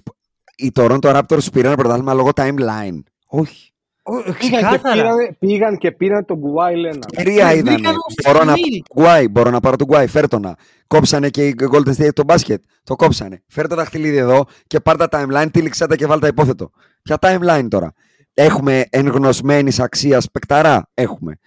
Οι 0.55 0.71
Toronto 0.75 0.99
Raptors 1.01 1.51
πήραν 1.51 1.75
πρωτάθλημα 1.75 2.13
λόγω 2.13 2.29
timeline. 2.35 2.99
Όχι. 3.27 3.71
Πήγαν 4.11 4.33
και, 4.33 4.47
Ξεκάθαρα. 4.47 4.93
πήραν, 4.93 5.35
πήγαν 5.39 5.77
και 5.77 5.91
πήραν 5.91 6.25
τον 6.25 6.37
Γκουάι 6.37 6.75
Λένα. 6.75 6.99
Τρία 7.15 7.47
Ε, 7.47 7.57
ήταν. 7.57 7.73
βρήκαν 7.73 7.91
όμως 7.91 8.13
Μπορώ 8.25 8.43
να 8.43 8.51
στη 8.51 8.61
πάρω 8.61 8.75
Milk. 8.75 8.81
τον 8.87 9.03
Γκουάι. 9.03 9.27
Μπορώ 9.27 9.49
να 9.49 9.59
πάρω 9.59 9.75
τον 9.75 9.87
Γκουάι. 9.87 10.07
Φέρτονα. 10.07 10.57
Κόψανε 10.87 11.29
και 11.29 11.47
οι 11.47 11.55
Golden 11.71 11.95
State 11.95 12.13
το 12.13 12.23
μπάσκετ. 12.23 12.63
Το 12.83 12.95
κόψανε. 12.95 13.43
Φέρ 13.47 13.67
το 13.67 13.75
δαχτυλίδι 13.75 14.17
εδώ 14.17 14.45
και 14.67 14.79
πάρ 14.79 14.97
τα 14.97 15.07
timeline, 15.11 15.47
τύλιξα 15.51 15.87
τα 15.87 15.95
και 15.95 16.05
βάλ 16.05 16.19
τα 16.19 16.27
υπόθετο. 16.27 16.69
Ποια 17.01 17.17
timeline 17.21 17.67
τώρα; 17.69 17.93
Έχουμε 18.33 18.85
εγνωσμένης 18.89 19.79
αξίας 19.79 20.31
παικταρά; 20.31 20.89
Έχουμε. 20.93 21.39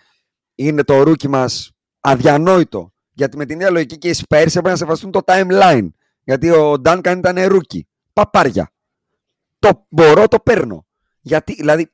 Είναι 0.54 0.82
το 0.84 1.02
rookie 1.02 1.28
μας 1.28 1.70
Αδιανόητο. 2.00 2.92
Γιατί 3.12 3.36
με 3.36 3.44
την 3.46 3.56
ίδια 3.56 3.70
λογική 3.70 3.98
και 3.98 4.08
οι 4.08 4.14
Spurs 4.16 4.46
έπρεπε 4.46 4.68
να 4.70 4.76
σεβαστούν 4.76 5.10
το 5.10 5.20
timeline. 5.24 5.88
Γιατί 6.24 6.50
ο 6.50 6.72
Duncan 6.84 7.14
ήταν 7.16 7.46
rookie. 7.46 7.86
Παπάρια. 8.12 8.70
Το 9.58 9.86
μπορώ, 9.88 10.28
το 10.28 10.38
παίρνω. 10.40 10.86
Γιατί, 11.20 11.54
δηλαδή, 11.54 11.92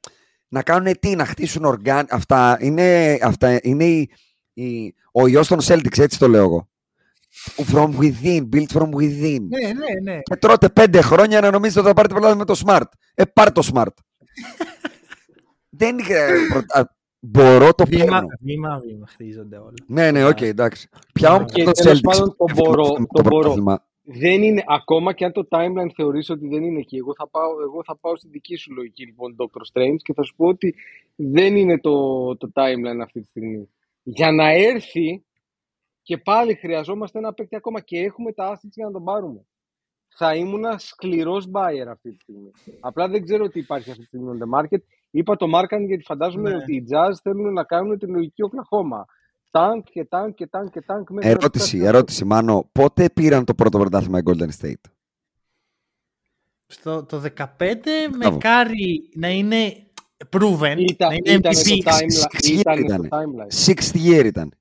να 0.48 0.62
κάνουν 0.62 0.92
τι, 1.00 1.14
να 1.16 1.24
χτίσουν 1.24 1.64
organ. 1.64 2.06
Αυτά 2.10 2.56
είναι, 2.60 3.18
αυτά 3.22 3.58
είναι 3.62 3.84
η, 3.84 4.10
η, 4.52 4.94
ο 5.12 5.26
ιός 5.26 5.48
των 5.48 5.58
Celtics, 5.62 5.98
έτσι 5.98 6.18
το 6.18 6.28
λέω 6.28 6.42
εγώ. 6.42 6.68
From 7.72 7.90
within, 7.98 8.48
built 8.52 8.66
from 8.74 8.88
within. 8.90 9.38
Ναι, 9.48 9.66
ναι, 9.72 10.00
ναι. 10.12 10.18
Και 10.22 10.36
τρώτε 10.36 10.68
πέντε 10.68 11.00
χρόνια 11.00 11.40
να 11.40 11.50
νομίζετε 11.50 11.78
ότι 11.78 11.88
θα 11.88 11.94
πάρετε 11.94 12.14
πρωτάθλημα 12.14 12.44
με 12.48 12.54
το 12.54 12.60
Smart. 12.66 12.98
Ε, 13.14 13.24
πάρ 13.24 13.52
το 13.52 13.70
Smart. 13.74 13.86
Δεν 15.78 15.98
είχε. 15.98 16.26
πρωτα- 16.52 16.90
Μπορώ 17.20 17.74
το 17.74 17.84
Βήμα, 17.86 18.04
παίρνω. 18.04 18.26
βήμα, 18.40 18.78
βήμα 18.86 19.06
χτίζονται 19.06 19.56
όλα. 19.56 19.72
Ναι, 19.86 20.10
ναι, 20.10 20.24
οκ, 20.26 20.40
εντάξει. 20.40 20.88
Ποια 21.12 21.32
όμως 21.34 21.52
Και 21.52 21.64
το 21.64 21.70
τέλος 21.70 21.98
Celtics 21.98 22.02
πάντων 22.02 22.28
το 22.36 22.44
που 22.44 22.52
μπορώ, 22.54 22.82
έφτασε 22.82 23.06
το 23.12 23.22
το 23.22 23.28
μπορώ. 23.28 23.54
Πρωτάθλημα. 24.06 24.30
Δεν 24.30 24.42
είναι, 24.42 24.62
ακόμα 24.66 25.12
και 25.12 25.24
αν 25.24 25.32
το 25.32 25.46
timeline 25.50 25.90
θεωρείς 25.94 26.30
ότι 26.30 26.48
δεν 26.48 26.62
είναι 26.62 26.78
εκεί. 26.78 26.96
Εγώ 26.96 27.14
θα 27.14 27.28
πάω, 27.28 27.60
εγώ 27.60 27.82
θα 27.84 27.96
πάω 27.96 28.16
στη 28.16 28.28
δική 28.28 28.56
σου 28.56 28.72
λογική, 28.74 29.04
λοιπόν, 29.04 29.36
Dr. 29.38 29.60
Strange, 29.72 29.96
και 30.02 30.12
θα 30.12 30.22
σου 30.22 30.34
πω 30.36 30.46
ότι 30.46 30.74
δεν 31.16 31.56
είναι 31.56 31.80
το, 31.80 32.36
το 32.36 32.50
timeline 32.54 33.00
αυτή 33.02 33.20
τη 33.20 33.26
στιγμή. 33.26 33.70
Για 34.02 34.32
να 34.32 34.50
έρθει 34.50 35.24
και 36.02 36.18
πάλι 36.18 36.54
χρειαζόμαστε 36.54 37.18
ένα 37.18 37.32
παίκτη 37.32 37.56
ακόμα 37.56 37.80
και 37.80 37.98
έχουμε 37.98 38.32
τα 38.32 38.52
assets 38.54 38.70
για 38.72 38.86
να 38.86 38.92
τον 38.92 39.04
πάρουμε. 39.04 39.46
Θα 40.18 40.34
ήμουν 40.34 40.64
σκληρός 40.76 41.50
buyer 41.52 41.86
αυτή 41.88 42.10
τη 42.10 42.18
στιγμή. 42.20 42.50
Απλά 42.80 43.08
δεν 43.08 43.24
ξέρω 43.24 43.48
τι 43.48 43.58
υπάρχει 43.58 43.90
αυτή 43.90 44.02
τη 44.02 44.06
στιγμή 44.06 44.38
on 44.38 44.42
the 44.42 44.60
market. 44.60 44.78
Είπα 45.10 45.36
το 45.36 45.46
Markan 45.54 45.86
γιατί 45.86 46.02
φαντάζομαι 46.02 46.50
Ναι. 46.50 46.56
ότι 46.56 46.74
οι 46.74 46.84
Jazz 46.90 47.12
θέλουν 47.22 47.52
να 47.52 47.64
κάνουν 47.64 47.98
τη 47.98 48.06
λογική 48.06 48.42
Οκλαχώμα. 48.42 49.04
Τάγκ 49.50 49.80
και 49.92 50.04
τάγκ 50.04 50.32
και 50.34 50.46
τάγκ 50.46 50.66
και 50.68 50.80
τάγκ. 50.80 51.04
μέχρι 51.10 51.28
να 51.30 51.36
Ερώτηση, 51.38 51.66
φτάσουν. 51.66 51.86
ερώτηση, 51.86 52.24
Μάνο. 52.24 52.68
Πότε 52.72 53.10
πήραν 53.10 53.44
το 53.44 53.54
πρώτο 53.54 53.78
πρωτάθλημα 53.78 54.18
οι 54.18 54.22
Golden 54.24 54.48
State; 54.60 54.90
Στο 56.66 57.04
το 57.04 57.20
15 57.20 57.48
με 58.10 58.16
Μπράβο. 58.16 58.38
κάρι 58.38 59.08
να 59.14 59.28
είναι 59.28 59.86
proven, 60.36 60.74
Ήταν, 60.78 61.08
να 61.08 61.14
είναι 61.14 61.30
ήταν, 61.30 61.52
MVP. 61.52 61.54
στο 61.54 61.74
timeline, 61.84 62.24
Six 62.24 62.48
year 62.48 62.58
ήταν 62.58 62.78
ήτανε. 62.78 63.06
στο 63.06 63.18
timeline. 63.18 63.66
Sixth 63.66 63.96
year 64.06 64.24
ήταν. 64.24 64.52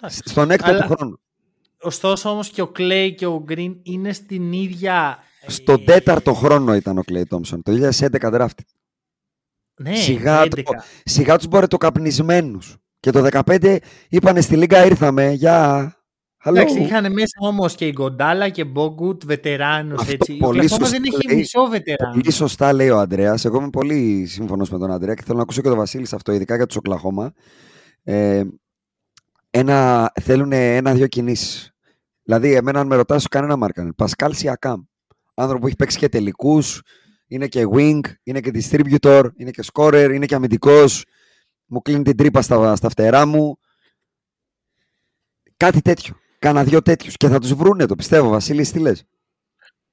Εντάξει. 0.00 0.22
Στον 0.24 0.50
έκτο 0.50 0.70
Αλλά- 0.70 0.86
του 0.86 0.94
χρόνο. 0.94 1.18
Ωστόσο 1.84 2.30
όμως 2.30 2.48
και 2.50 2.62
ο 2.62 2.72
Clay 2.76 3.12
και 3.16 3.26
ο 3.26 3.44
Green 3.48 3.74
είναι 3.82 4.12
στην 4.12 4.52
ίδια... 4.52 5.18
ε, 5.40 5.50
Στον 5.50 5.84
τέταρτο 5.84 6.34
χρόνο 6.34 6.74
ήταν 6.74 6.98
ο 6.98 7.02
Clay 7.06 7.22
Thompson. 7.30 7.58
Το 7.62 7.72
2011 7.72 8.08
draft. 8.20 8.46
Ναι, 9.76 9.94
Σιγά 9.94 10.42
11. 10.42 10.62
το- 10.62 10.72
Σιγά 11.04 11.36
τους 11.36 11.46
μπορετοκαπνισμένους. 11.46 12.76
Και 13.02 13.10
το 13.10 13.26
15 13.46 13.76
είπανε 14.08 14.40
στη 14.40 14.56
Λίγκα 14.56 14.84
ήρθαμε. 14.86 15.30
Γεια. 15.30 15.92
Hello. 16.44 16.48
Εντάξει, 16.56 16.80
είχαν 16.80 17.12
μέσα 17.12 17.36
όμως 17.40 17.74
και 17.74 17.86
η 17.86 17.92
Γκοντάλα 17.94 18.48
και 18.48 18.64
Μπόγκουτ, 18.64 19.22
βετεράνους 19.24 20.00
Αυτό 20.00 20.12
έτσι. 20.12 20.36
πολύ 20.36 20.58
Ο 20.60 20.62
Oklahoma 20.62 20.68
σωστά 20.68 20.88
δεν 20.88 21.02
έχει 21.04 21.26
λέει. 21.28 21.36
μισό 21.36 21.64
βετεράνο. 21.64 22.12
Πολύ 22.12 22.30
σωστά 22.30 22.72
λέει 22.72 22.88
ο 22.88 22.98
Αντρέα. 22.98 23.38
Εγώ 23.44 23.58
είμαι 23.58 23.70
πολύ 23.70 24.26
σύμφωνος 24.26 24.70
με 24.70 24.78
τον 24.78 24.90
Αντρέα 24.92 25.14
και 25.14 25.22
θέλω 25.24 25.36
να 25.36 25.42
ακούσω 25.42 25.60
και 25.60 25.68
τον 25.68 25.76
Βασίλη 25.76 26.06
σε 26.06 26.14
αυτό, 26.14 26.32
ειδικά 26.32 26.56
για 26.56 26.66
τους 26.66 26.76
Οκλαχώμα. 26.76 27.32
Ε, 28.02 28.42
ένα, 29.50 30.10
θέλουν 30.20 30.52
ένα-δύο 30.52 31.06
κινήσεις. 31.06 31.72
Δηλαδή, 32.22 32.54
εμένα, 32.54 32.80
αν 32.80 32.86
με 32.86 32.96
ρωτάς, 32.96 33.22
σου 33.22 33.28
κάνει 33.28 33.44
ένα 33.46 33.56
μάρκανε. 33.56 33.92
Πασκάλ 33.92 34.34
Σιακάμ. 34.34 34.82
Άνθρωπο 35.34 35.60
που 35.60 35.66
έχει 35.66 35.76
παίξει 35.76 35.98
και 35.98 36.08
τελικούς, 36.08 36.82
είναι 37.26 37.46
και 37.46 37.66
wing, 37.72 38.00
είναι 38.22 38.40
και 38.40 38.50
distributor, 38.54 39.24
είναι 39.36 39.50
και 39.50 39.64
scorer, 39.72 40.10
είναι 40.14 40.26
και 40.26 40.34
αμυντικός. 40.34 41.04
Μου 41.72 41.82
κλείνει 41.82 42.02
την 42.02 42.16
τρύπα 42.16 42.42
στα, 42.42 42.76
στα 42.76 42.88
φτερά 42.88 43.26
μου. 43.26 43.58
Κάτι 45.56 45.80
τέτοιο. 45.82 46.14
Κάνα 46.38 46.64
δύο 46.64 46.82
τέτοιους. 46.82 47.16
Και 47.16 47.28
θα 47.28 47.38
τους 47.38 47.54
βρούνε, 47.54 47.86
το 47.86 47.94
πιστεύω. 47.94 48.28
Βασίλη, 48.28 48.66
τι 48.66 48.78
λες; 48.78 49.04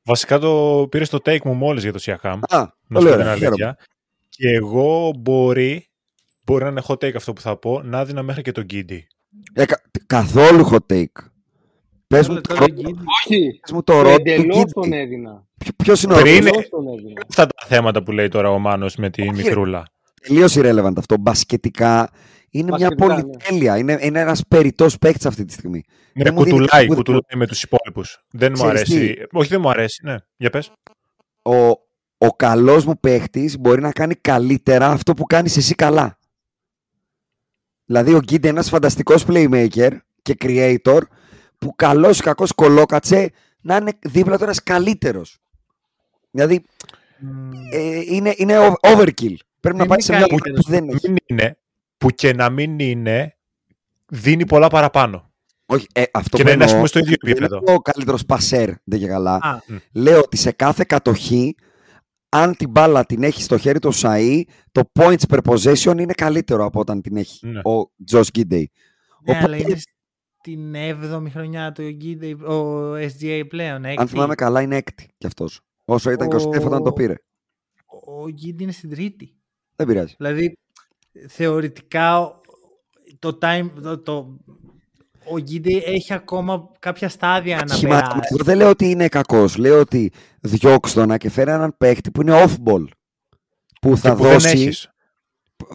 Βασικά 0.04 0.40
το 0.40 0.88
πήρε 0.92 1.06
το 1.06 1.18
take 1.26 1.42
μου 1.44 1.54
μόλις 1.54 1.84
για 1.84 1.92
το 1.94 2.00
Siakam. 2.02 2.40
Α, 2.50 2.58
Να 2.88 3.00
σου 3.00 3.06
πολύ 3.06 3.06
πω 3.06 3.12
την 3.12 3.22
ωραία. 3.22 3.36
χαίρομαι. 3.36 3.46
αλήθεια. 3.66 3.78
Και 4.30 4.50
εγώ 4.50 5.12
μπορεί, 5.20 5.90
μπορεί 6.44 6.64
να 6.64 6.70
είναι 6.70 6.82
hot 6.88 6.94
take 6.94 7.16
αυτό 7.16 7.34
που 7.34 7.42
θα 7.42 7.58
πω, 7.58 7.82
να 7.82 8.06
δίνα 8.06 8.24
μέχρι 8.24 8.42
και 8.42 8.52
τον 8.52 8.64
Γκίντι. 8.64 9.08
Ε, 9.54 9.66
κα- 9.66 9.82
καθόλου 10.08 10.70
hot 10.72 10.94
take. 10.94 11.06
Πες 12.08 12.28
μου 12.28 12.42
Τώρα- 12.42 12.42
το 12.42 12.54
τώρα 12.54 12.60
ρό- 12.60 12.74
Γκίντι- 12.74 13.00
Όχι, 13.26 13.60
πες 13.62 13.72
μου 13.72 13.84
το 13.84 14.02
ρόλο 14.02 14.16
του 14.16 14.22
εντελώς 14.32 14.72
τον 14.74 14.84
Γκίντι. 14.84 14.98
έδινα. 14.98 15.48
Ποιο- 15.58 15.74
Ποιος 15.76 16.04
είναι 16.04 16.14
ο 16.14 16.18
Πριν- 16.22 16.28
ρόλος. 16.36 16.40
Είναι- 16.40 16.50
Εντελώς 16.50 16.70
τον 16.70 16.88
έδινα. 16.88 17.22
Αυτά 17.30 17.48
τα 17.48 17.66
θέματα 17.68 18.04
που 18.04 18.12
λέει 18.12 18.28
τώρα 18.28 18.50
ο 18.52 18.60
Μάνος 18.60 18.96
με 18.96 19.10
τη 19.10 19.22
Όχι. 19.22 19.32
μικρούλα; 19.32 19.88
Τελείως 20.22 20.56
irrelevant 20.58 20.94
αυτό. 20.98 21.18
Μπασκετικά 21.18 22.10
είναι 22.50 22.72
μια 22.78 22.88
Μπασκετικά, 22.90 23.16
ναι. 23.16 23.22
πολυτέλεια. 23.24 23.78
Είναι, 23.78 23.98
είναι 24.02 24.20
ένας 24.20 24.42
περιττός 24.48 24.98
παίκτης 24.98 25.26
αυτή 25.26 25.46
τη 25.46 25.54
στιγμή. 25.54 25.84
Ναι, 26.14 26.24
Δεν 26.24 26.34
μου 26.34 26.44
δίνει 26.44 26.58
κουτουλάει, 26.60 26.82
τίποτα. 26.82 26.98
κουτουλάει 26.98 27.22
με 27.36 27.48
τους 27.48 27.64
υπόλοιπους. 27.64 28.24
Δεν 28.32 28.52
μου 28.58 28.64
Ξέρεις 28.64 28.82
αρέσει. 28.82 29.16
Όχι, 29.32 29.50
δεν 29.50 29.62
μου 29.62 29.70
αρέσει. 29.70 30.02
Ναι, 30.06 30.16
για 30.38 30.50
πες. 30.50 30.72
Ο, 31.42 31.56
ο 32.18 32.28
καλός 32.36 32.86
μου 32.86 33.00
παίκτης 33.00 33.58
μπορεί 33.60 33.82
να 33.82 33.92
κάνει 33.92 34.16
καλύτερα 34.16 34.88
αυτό 34.88 35.14
που 35.14 35.24
κάνεις 35.26 35.58
εσύ 35.58 35.76
καλά. 35.76 36.18
Δηλαδή 37.86 38.14
ο 38.14 38.20
Γκίντε 38.20 38.48
είναι 38.48 38.58
ένας 38.58 38.70
φανταστικός 38.70 39.26
playmaker 39.28 39.98
και 40.22 40.36
creator 40.40 41.00
που 41.58 41.76
καλός 41.76 42.20
ή 42.20 42.22
κακός 42.22 42.52
κολόκατσε 42.52 43.32
να 43.62 43.76
είναι 43.76 43.92
δίπλα 44.02 44.38
του 44.38 44.44
ένας 44.44 44.64
καλύτερος. 44.64 45.38
Δηλαδή 46.32 46.64
Μμμ. 47.20 47.52
ε, 47.74 48.00
είναι, 48.06 48.34
είναι 48.38 48.56
ov- 48.60 48.96
overkill. 48.98 49.36
Πρέπει 49.60 49.78
να 49.78 49.86
Δεν 49.86 49.88
πάει 49.88 49.98
είναι 50.02 50.02
σε 50.02 50.12
μια 50.18 50.28
καλύτερος. 50.28 50.66
που 50.66 50.72
δεν 50.72 50.90
έχει. 50.90 51.08
Μην 51.10 51.18
είναι, 51.26 51.58
που 51.98 52.10
και 52.10 52.34
να 52.34 52.50
μην 52.50 52.80
είναι, 52.80 53.38
δίνει 54.12 54.46
πολλά 54.46 54.68
παραπάνω. 54.68 55.32
Όχι, 55.66 55.88
ε, 55.94 56.04
αυτό 56.14 56.38
Και 56.38 56.44
που 56.44 56.48
να 56.50 56.54
είναι, 56.56 56.64
ας 56.64 56.72
εννοώ, 56.72 56.86
πούμε, 56.86 56.88
στο 56.88 57.00
ίδιο 57.00 57.16
δεν 57.22 57.32
επίπεδο. 57.32 57.58
είναι 57.58 57.72
ο 57.74 57.80
καλύτερος 57.80 58.26
πασέρ, 58.26 58.70
δεν 58.84 59.00
και 59.00 59.08
καλά. 59.08 59.36
Α, 59.36 59.60
Λέω 59.94 60.20
ότι 60.20 60.38
σε 60.38 60.52
κάθε 60.52 60.84
κατοχή, 60.88 61.56
αν 62.30 62.56
την 62.56 62.70
μπάλα 62.70 63.06
την 63.06 63.24
έχει 63.24 63.42
στο 63.44 63.58
χέρι 63.58 63.80
του 63.80 63.92
Σαΐ, 63.96 64.42
το 64.72 64.92
points 65.00 65.22
per 65.30 65.40
possession 65.44 65.98
είναι 66.00 66.14
καλύτερο 66.14 66.66
από 66.66 66.80
όταν 66.80 67.02
την 67.02 67.18
έχει 67.18 67.48
Ναι. 67.48 67.60
ο 67.60 67.92
Josh 68.12 68.22
Gidey. 68.38 68.64
ναι, 69.24 69.38
αλλά 69.38 69.40
Οπότε, 69.44 69.58
είναι 69.58 69.78
στην 70.40 70.74
7η 70.76 71.30
χρονιά 71.32 71.72
του 71.72 71.90
Γκίντι, 71.90 72.32
ο 72.34 72.94
SGA 72.96 73.42
πλέον. 73.48 73.76
αν 73.76 73.86
έκτη. 73.86 74.06
θυμάμαι 74.08 74.36
καλά, 74.36 74.62
είναι 74.62 74.76
έκτη 74.76 75.10
κι 75.18 75.26
αυτός. 75.28 75.62
Όσο 75.86 76.12
ήταν 76.12 76.30
και 76.30 76.36
ο 76.36 76.40
Στέφ 76.40 76.66
όταν 76.66 76.84
το 76.84 76.90
Ο- 76.90 76.94
πήρε. 76.94 77.14
Ο 78.06 78.30
Γκίντι 78.30 78.64
είναι 78.64 78.72
στην 78.72 78.90
τρίτη. 78.90 79.34
Δεν 79.80 79.88
πειράζει. 79.88 80.14
Δηλαδή, 80.18 80.58
θεωρητικά 81.28 82.20
ο- 82.20 82.42
το 83.20 83.38
time, 83.42 83.70
το, 83.82 83.98
το, 84.00 84.38
ο 85.32 85.38
Γκίντι 85.40 85.84
έχει 85.86 86.14
ακόμα 86.14 86.72
κάποια 86.80 87.10
στάδια 87.10 87.64
να 87.68 87.74
Σχημα- 87.76 87.96
περάσει. 88.00 88.20
Εγώ 88.34 88.44
δεν 88.44 88.58
λέω 88.58 88.70
ότι 88.70 88.90
είναι 88.90 89.08
κακός. 89.08 89.58
Λέω 89.58 89.80
ότι 89.80 90.12
διώξ' 90.42 90.94
τον 90.94 91.18
και 91.18 91.30
φέρει 91.30 91.52
έναν 91.52 91.76
παίχτη 91.78 92.12
που 92.12 92.22
είναι 92.22 92.44
off-ball. 92.46 92.84
Που 93.82 93.98
θα 93.98 94.10
Και 94.10 94.16
που 94.16 94.24
δεν 94.24 94.32
δώσει, 94.32 94.48
έχεις. 94.50 94.90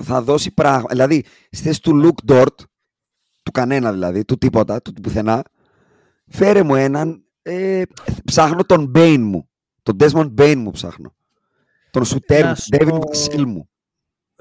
θα 0.02 0.22
δώσει 0.22 0.50
πράγμα. 0.54 0.86
Δηλαδή, 0.90 1.24
στη 1.50 1.62
θέση 1.62 1.80
του 1.82 2.00
Luke 2.04 2.32
Dort, 2.32 2.54
του 3.42 3.50
κανένα 3.52 3.92
δηλαδή, 3.92 4.24
του 4.24 4.38
τίποτα, 4.38 4.82
του 4.82 4.92
πουθενά, 4.92 5.42
φέρε 6.28 6.62
μου 6.62 6.74
έναν, 6.74 7.24
ε, 7.42 7.82
ψάχνω 8.24 8.64
τον 8.64 8.92
Bane 8.94 9.18
μου. 9.20 9.48
Τον 9.82 9.96
Desmond 10.00 10.34
Bane 10.40 10.54
μου 10.56 10.70
ψάχνω. 10.70 11.14
Τον 11.90 12.04
Σουτέρ 12.04 12.42
Να 12.42 12.48
μου, 12.48 12.54
σου 12.56 12.68
τον 12.68 12.78
David 12.88 13.00
πω- 13.00 13.10
Vassell 13.12 13.44
μου. 13.44 13.68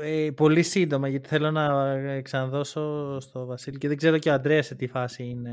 Ε, 0.03 0.31
πολύ 0.31 0.63
σύντομα, 0.63 1.07
γιατί 1.07 1.27
θέλω 1.30 1.51
να 1.51 1.89
ε, 1.91 2.21
ξαναδώσω 2.21 3.17
στο 3.19 3.45
Βασίλη 3.45 3.77
και 3.77 3.88
δεν 3.88 3.97
ξέρω 3.97 4.17
και 4.17 4.30
ο 4.30 4.34
Αντρέας 4.34 4.65
σε 4.65 4.75
τι 4.75 4.88
φάση 4.88 5.23
είναι. 5.23 5.51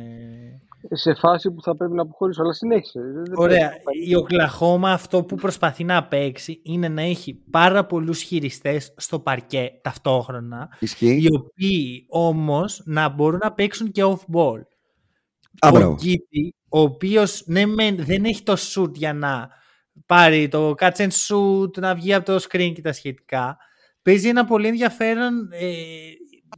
Σε 0.92 1.14
φάση 1.14 1.50
που 1.50 1.62
θα 1.62 1.76
πρέπει 1.76 1.92
να 1.92 2.02
αποχωρήσω, 2.02 2.42
αλλά 2.42 2.52
συνέχισε. 2.52 3.00
Δεν- 3.00 3.24
δεν 3.24 3.34
Ωραία. 3.36 3.68
πρέπει 3.68 3.82
να 3.84 4.10
Η 4.10 4.14
Οκλαχώμα 4.14 4.92
αυτό 4.92 5.24
που 5.24 5.34
προσπαθεί 5.34 5.84
να 5.84 6.04
παίξει 6.04 6.60
είναι 6.64 6.88
να 6.88 7.02
έχει 7.02 7.34
πάρα 7.50 7.86
πολλούς 7.86 8.20
χειριστές 8.22 8.94
στο 8.96 9.20
παρκέ 9.20 9.70
ταυτόχρονα, 9.82 10.68
Ισχύει. 10.78 11.22
οι 11.22 11.26
οποίοι 11.38 12.04
όμως 12.08 12.82
να 12.84 13.08
μπορούν 13.08 13.40
να 13.42 13.52
παίξουν 13.52 13.90
και 13.90 14.02
off-ball. 14.04 14.60
Α, 15.60 15.68
ο 15.68 15.72
μπράβο. 15.72 15.94
Γκίτι, 15.94 16.54
ο 16.68 16.80
οποίος 16.80 17.42
ναι, 17.46 17.66
μεν, 17.66 17.96
δεν 18.04 18.24
έχει 18.24 18.42
το 18.42 18.56
shoot 18.58 18.92
για 18.94 19.12
να 19.14 19.48
πάρει 20.06 20.48
το 20.48 20.74
catch 20.78 20.96
and 20.96 21.08
shoot, 21.10 21.78
να 21.78 21.94
βγει 21.94 22.14
από 22.14 22.24
το 22.24 22.36
screen 22.48 22.72
και 22.74 22.82
τα 22.82 22.92
σχετικά, 22.92 23.56
παίζει 24.02 24.28
ένα 24.28 24.44
πολύ 24.44 24.66
ενδιαφέρον 24.68 25.48
ε, 25.52 25.66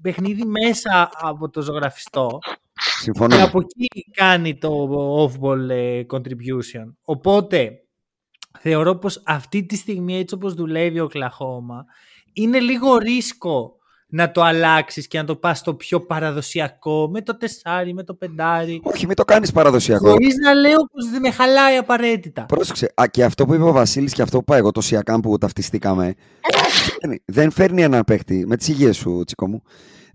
παιχνίδι 0.02 0.44
μέσα 0.44 1.10
από 1.12 1.51
το 1.51 1.62
ζωγραφιστό 1.62 2.39
Συμφωνώ. 3.01 3.36
και 3.36 3.43
από 3.43 3.59
εκεί 3.59 4.10
κάνει 4.10 4.59
το 4.59 4.89
off-ball 5.24 5.69
ε, 5.69 6.02
contribution. 6.10 6.93
Οπότε 7.02 7.82
θεωρώ 8.59 8.97
πως 8.97 9.23
αυτή 9.27 9.66
τη 9.66 9.77
στιγμή 9.77 10.19
έτσι 10.19 10.35
όπως 10.35 10.55
δουλεύει 10.55 11.01
ο 11.01 11.06
Κλαχώμα 11.06 11.85
είναι 12.32 12.60
λίγο 12.60 12.97
ρίσκο 12.97 13.77
να 14.14 14.30
το 14.30 14.43
αλλάξεις 14.43 15.06
και 15.06 15.18
να 15.18 15.24
το 15.24 15.36
πας 15.36 15.59
στο 15.59 15.74
πιο 15.74 16.01
παραδοσιακό 16.01 17.09
με 17.12 17.22
το 17.22 17.36
τεσάρι, 17.36 17.94
με 17.94 18.02
το 18.05 18.14
πεντάρι 18.14 18.80
Όχι, 18.84 19.06
μην 19.06 19.16
το 19.16 19.24
κάνεις 19.24 19.52
παραδοσιακό. 19.52 20.09
χωρίς 20.10 20.34
να 20.36 20.55
λέω 20.55 20.76
πως 20.76 21.10
δεν 21.10 21.20
με 21.20 21.30
χαλάει 21.30 21.76
απαραίτητα. 21.76 22.47
Πρόσεξε. 22.47 22.93
Α, 23.01 23.06
και 23.10 23.24
αυτό 23.24 23.47
που 23.47 23.55
είπε 23.55 23.62
ο 23.62 23.72
Βασίλης 23.72 24.12
και 24.12 24.22
αυτό 24.22 24.36
που 24.36 24.44
είπα 24.48 24.56
εγώ, 24.56 24.70
το 24.70 24.80
Σιακάμ 24.80 25.20
που 25.20 25.39
ταυτιστήκαμε, 25.39 26.14
δεν- 27.01 27.22
δεν 27.24 27.51
φέρνει 27.51 27.82
έναν 27.82 28.05
παίχτη, 28.06 28.44
με 28.47 28.56
τις 28.56 28.68
υγείε 28.68 28.93
σου, 28.93 29.22
Τσίκο 29.26 29.48
μου, 29.48 29.62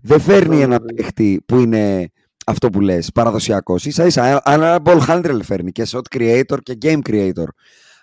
Δεν 0.02 0.20
φέρνει 0.20 0.56
Ναι, 0.56 0.62
ένα 0.62 0.80
ναι. 0.80 0.92
παίχτη 0.92 1.42
που 1.46 1.56
είναι 1.58 2.08
αυτό 2.46 2.70
που 2.70 2.80
λες, 2.80 3.10
παραδοσιακός. 3.14 3.84
Ίσα 3.84 4.06
ίσα, 4.06 4.42
ένα 4.46 4.80
ball 4.84 5.00
handler 5.08 5.38
φέρνει 5.42 5.72
και 5.72 5.86
shot 5.90 6.16
creator 6.16 6.58
και 6.62 6.78
game 6.82 6.98
creator. 7.08 7.46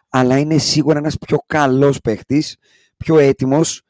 Αλλά 0.10 0.38
είναι 0.38 0.58
σίγουρα 0.58 0.98
ένας 0.98 1.18
πιο 1.28 1.38
καλός 1.48 2.00
παίχτης, 2.00 2.56
πιο 2.98 3.18
έτοιμος, 3.20 3.82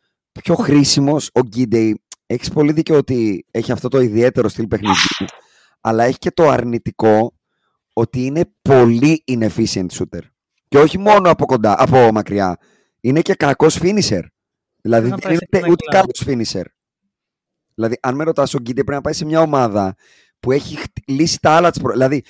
πιο 0.43 0.55
χρήσιμος. 0.55 1.29
Ο 1.33 1.41
Γκίντεϊ, 1.41 2.03
έχεις 2.25 2.49
πολύ 2.49 2.71
δίκιο 2.71 2.97
ότι 2.97 3.45
έχει 3.51 3.71
αυτό 3.71 3.87
το 3.87 3.99
ιδιαίτερο 3.99 4.49
στυλ 4.49 4.67
παιχνιδιού, 4.67 5.27
αλλά 5.81 6.03
έχει 6.03 6.17
και 6.17 6.31
το 6.31 6.49
αρνητικό 6.49 7.35
ότι 7.93 8.25
είναι 8.25 8.53
πολύ 8.61 9.23
inefficient 9.27 9.87
shooter. 9.91 10.21
Και 10.67 10.77
όχι 10.77 10.97
μόνο 10.97 11.29
από 11.29 11.45
κοντά, 11.45 11.75
από 11.81 12.11
μακριά. 12.11 12.57
Είναι 13.01 13.21
και 13.21 13.33
κακός 13.33 13.79
finisher. 13.81 14.21
Δηλαδή 14.81 15.09
να 15.09 15.15
δεν 15.15 15.19
πάει 15.23 15.33
είναι 15.33 15.47
σε 15.51 15.57
ένα 15.57 15.67
ούτε 15.69 15.85
κλαμπ. 15.89 16.03
καλός 16.03 16.23
finisher. 16.25 16.65
Δηλαδή, 17.75 17.97
αν 18.01 18.15
με 18.15 18.23
ρωτάς, 18.23 18.53
ο 18.53 18.57
Γκίντε 18.57 18.83
πρέπει 18.83 18.91
να 18.91 19.01
πάει 19.01 19.13
σε 19.13 19.25
μια 19.25 19.41
ομάδα 19.41 19.95
που 20.39 20.51
έχει 20.51 20.75
χτ- 20.75 21.09
λύσει 21.09 21.39
τα 21.39 21.51
άλλα 21.51 21.71
της 21.71 21.81
προ... 21.81 21.91
Δηλαδή, 21.91 22.23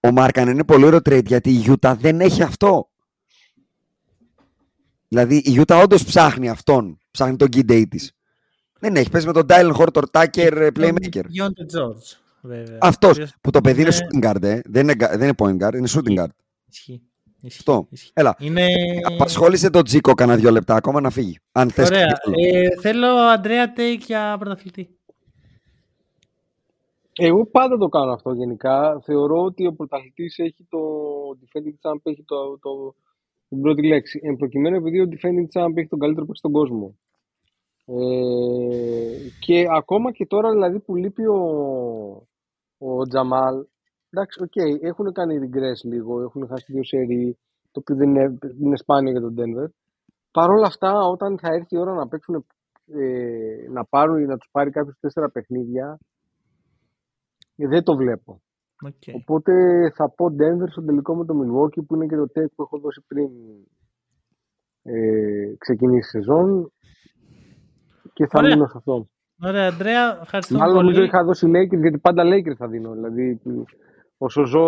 ο 0.00 0.12
Μάρκαν 0.12 0.48
είναι 0.48 0.64
πολύ 0.64 0.84
ωραίο 0.84 0.98
trade 0.98 1.26
γιατί 1.26 1.50
η 1.50 1.52
Γιούτα 1.52 1.94
δεν 1.94 2.20
έχει 2.20 2.42
αυτό. 2.42 2.90
Δηλαδή, 5.08 5.36
η 5.36 5.50
Γιούτα 5.50 5.76
όντως 5.76 6.04
ψάχνει 6.04 6.48
αυτόν. 6.48 6.98
Ψάχνει 7.18 7.36
τον 7.36 7.48
Γκίντε 7.48 7.82
τη. 7.84 8.08
Δεν 8.80 8.96
έχει. 8.96 9.10
Παίζει 9.10 9.26
με 9.26 9.32
τον 9.32 9.46
Ντάιλεν 9.46 9.72
Χόρτορ 9.74 10.10
Τάκερ 10.10 10.54
Playmaker. 10.76 11.24
Γιόντε 11.28 11.64
Τζόρτζ, 11.64 12.12
βέβαια. 12.40 12.78
Αυτός 12.80 13.16
Ποιος- 13.16 13.34
που 13.40 13.50
το 13.50 13.60
παιδί 13.60 13.80
είναι 13.80 13.90
Ναι. 13.90 13.96
shooting 13.96 14.30
guard, 14.30 14.42
ε. 14.42 14.60
δεν, 14.64 14.82
είναι, 14.82 14.94
gu- 14.94 15.08
δεν 15.16 15.22
είναι 15.22 15.34
point 15.38 15.66
guard, 15.66 15.74
είναι 15.74 15.88
shooting 15.90 16.18
guard. 16.18 16.26
Ισχύει. 16.70 17.02
Ισχύει. 17.40 17.58
Αυτό. 17.58 17.86
Ισχύει. 17.90 18.10
Έλα. 18.14 18.36
Είναι... 18.38 18.66
Απασχόλησε 19.02 19.70
τον 19.70 19.84
Τζίκο 19.84 20.14
κανένα 20.14 20.38
δύο 20.38 20.50
λεπτά 20.50 20.74
ακόμα 20.74 21.00
να 21.00 21.10
φύγει. 21.10 21.38
Αν 21.52 21.70
θες 21.70 21.88
Ωραία. 21.88 22.06
κάτι 22.06 22.20
άλλο. 22.24 22.36
Ε, 22.58 22.80
θέλω 22.80 23.06
Αντρέα 23.06 23.72
Τέικ 23.72 24.04
για 24.04 24.36
πρωταθλητή. 24.38 24.88
Εγώ 27.20 27.46
πάντα 27.46 27.76
το 27.78 27.88
κάνω 27.88 28.12
αυτό 28.12 28.32
γενικά. 28.32 29.00
Θεωρώ 29.04 29.42
ότι 29.42 29.66
ο 29.66 29.72
πρωταθλητής 29.72 30.38
έχει 30.38 30.66
το 30.68 30.78
defending 31.40 31.90
champ, 31.90 31.98
έχει 32.02 32.24
το, 32.26 32.58
το, 32.58 32.94
την 33.48 33.60
πρώτη 33.60 33.86
λέξη. 33.86 34.20
Εν 34.22 34.36
προκειμένου 34.36 34.76
επειδή 34.76 35.00
ο 35.00 35.08
defending 35.10 35.60
champ 35.60 35.76
έχει 35.76 35.88
τον 35.88 35.98
καλύτερο 35.98 36.24
παίκτη 36.26 36.38
στον 36.38 36.52
κόσμο. 36.52 36.96
Ε, 37.90 39.28
και 39.38 39.66
ακόμα 39.76 40.12
και 40.12 40.26
τώρα 40.26 40.50
δηλαδή 40.50 40.80
που 40.80 40.96
λείπει 40.96 41.26
ο, 41.26 41.40
ο 42.78 43.06
Τζαμάλ, 43.08 43.66
εντάξει, 44.10 44.42
οκ, 44.42 44.82
έχουν 44.82 45.12
κάνει 45.12 45.38
regress 45.42 45.90
λίγο, 45.90 46.22
έχουν 46.22 46.46
χάσει 46.48 46.72
δύο 46.72 46.84
σερί, 46.84 47.38
το 47.70 47.80
οποίο 47.80 47.96
δεν 47.96 48.08
είναι, 48.08 48.38
δεν 48.40 48.56
είναι 48.60 48.76
σπάνιο 48.76 49.10
για 49.10 49.20
τον 49.20 49.34
Denver. 49.38 49.68
Παρ' 50.30 50.50
όλα 50.50 50.66
αυτά, 50.66 51.06
όταν 51.06 51.38
θα 51.38 51.48
έρθει 51.48 51.76
η 51.76 51.78
ώρα 51.78 51.94
να 51.94 52.08
παίξουν, 52.08 52.46
ε, 52.86 53.70
να 53.70 53.84
πάρουν 53.84 54.18
ή 54.18 54.24
να 54.24 54.36
τους 54.36 54.48
πάρει 54.50 54.70
κάποιους 54.70 54.98
τέσσερα 55.00 55.30
παιχνίδια, 55.30 55.98
ε, 57.56 57.66
δεν 57.66 57.82
το 57.82 57.96
βλέπω. 57.96 58.40
Οκ. 58.86 59.14
Οπότε 59.14 59.52
θα 59.94 60.10
πω 60.10 60.26
Denver 60.26 60.68
στο 60.70 60.84
τελικό 60.84 61.16
με 61.16 61.24
το 61.24 61.34
Milwaukee 61.40 61.86
που 61.86 61.94
είναι 61.94 62.06
και 62.06 62.16
το 62.16 62.26
take 62.34 62.52
που 62.54 62.62
έχω 62.62 62.78
δώσει 62.78 63.04
πριν 63.06 63.30
ε, 64.82 65.54
ξεκινήσει 65.58 66.18
η 66.18 66.20
σεζόν 66.20 66.72
και 68.18 68.26
θα 68.26 68.38
Ωραία. 68.38 68.54
μείνω 68.54 68.66
σε 68.66 68.74
αυτό. 68.76 69.08
Ωραία, 69.42 69.68
Αντρέα, 69.68 70.18
ευχαριστούμε 70.22 70.60
Μάλλον 70.60 70.74
νομίζω 70.76 70.94
πολύ. 70.94 71.06
είχα 71.06 71.24
δώσει 71.24 71.46
Lakers 71.46 71.80
γιατί 71.80 71.98
πάντα 71.98 72.22
Lakers 72.24 72.56
θα 72.56 72.68
δίνω. 72.68 72.92
Δηλαδή 72.92 73.40
όσο 74.18 74.44
ζω... 74.44 74.60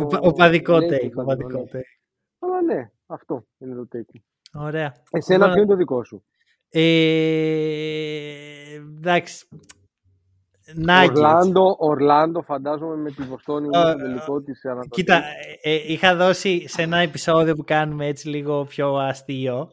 Ο, 0.00 0.06
πα- 0.06 0.18
ο 0.22 0.32
παδικό 0.32 0.74
Lakers 0.74 0.78
take. 0.78 1.10
θα 1.14 1.22
Ο 1.22 1.24
δίνω, 1.24 1.24
παδικό 1.24 1.58
ναι. 1.58 1.64
take. 1.72 1.90
Αλλά 2.38 2.62
ναι, 2.62 2.90
αυτό 3.06 3.46
είναι 3.58 3.74
το 3.74 3.88
take. 3.94 4.10
μου. 4.14 4.62
Ωραία. 4.62 4.92
Εσένα 5.10 5.38
Λοιπόν, 5.38 5.52
ποιο 5.52 5.62
είναι 5.62 5.70
το 5.70 5.76
δικό 5.76 6.04
σου; 6.04 6.24
Ε, 6.68 6.80
εντάξει. 8.98 9.46
Nuggets. 10.86 11.08
Ορλάντο, 11.08 11.76
Ορλάντο 11.78 12.42
φαντάζομαι 12.42 12.96
με 12.96 13.10
τη 13.10 13.22
Βοστόνη 13.22 13.66
είναι 13.66 13.78
Ε, 13.78 13.80
στο 13.90 13.96
τελικό 13.98 14.40
της 14.42 14.64
Ανατολής. 14.64 14.90
Κοίτα, 14.90 15.16
ε, 15.62 15.70
ε, 15.74 15.92
είχα 15.92 16.16
δώσει 16.16 16.68
σε 16.68 16.82
ένα 16.82 16.96
επεισόδιο 16.98 17.54
που 17.54 17.64
κάνουμε 17.64 18.06
έτσι 18.06 18.28
λίγο 18.28 18.64
πιο 18.64 18.94
αστείο 18.96 19.70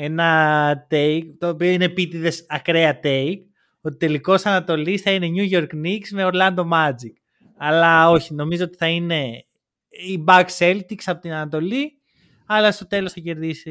ένα 0.00 0.86
take, 0.90 1.24
το 1.38 1.48
οποίο 1.48 1.70
είναι 1.70 1.84
επίτηδες 1.84 2.46
ακραία 2.48 3.00
take, 3.02 3.38
ότι 3.80 3.96
τελικός 3.96 4.46
Ανατολής 4.46 5.02
θα 5.02 5.10
είναι 5.10 5.28
New 5.34 5.50
York 5.50 5.68
Knicks 5.74 6.08
με 6.10 6.28
Orlando 6.32 6.68
Magic. 6.72 7.12
Αλλά 7.56 8.10
όχι, 8.10 8.34
νομίζω 8.34 8.64
ότι 8.64 8.76
θα 8.76 8.88
είναι 8.88 9.46
οι 9.88 10.24
Bucks 10.26 10.56
Celtics 10.58 11.02
από 11.04 11.20
την 11.20 11.32
Ανατολή, 11.32 11.98
αλλά 12.46 12.72
στο 12.72 12.86
τέλος 12.86 13.12
θα 13.12 13.20
κερδίσει 13.20 13.70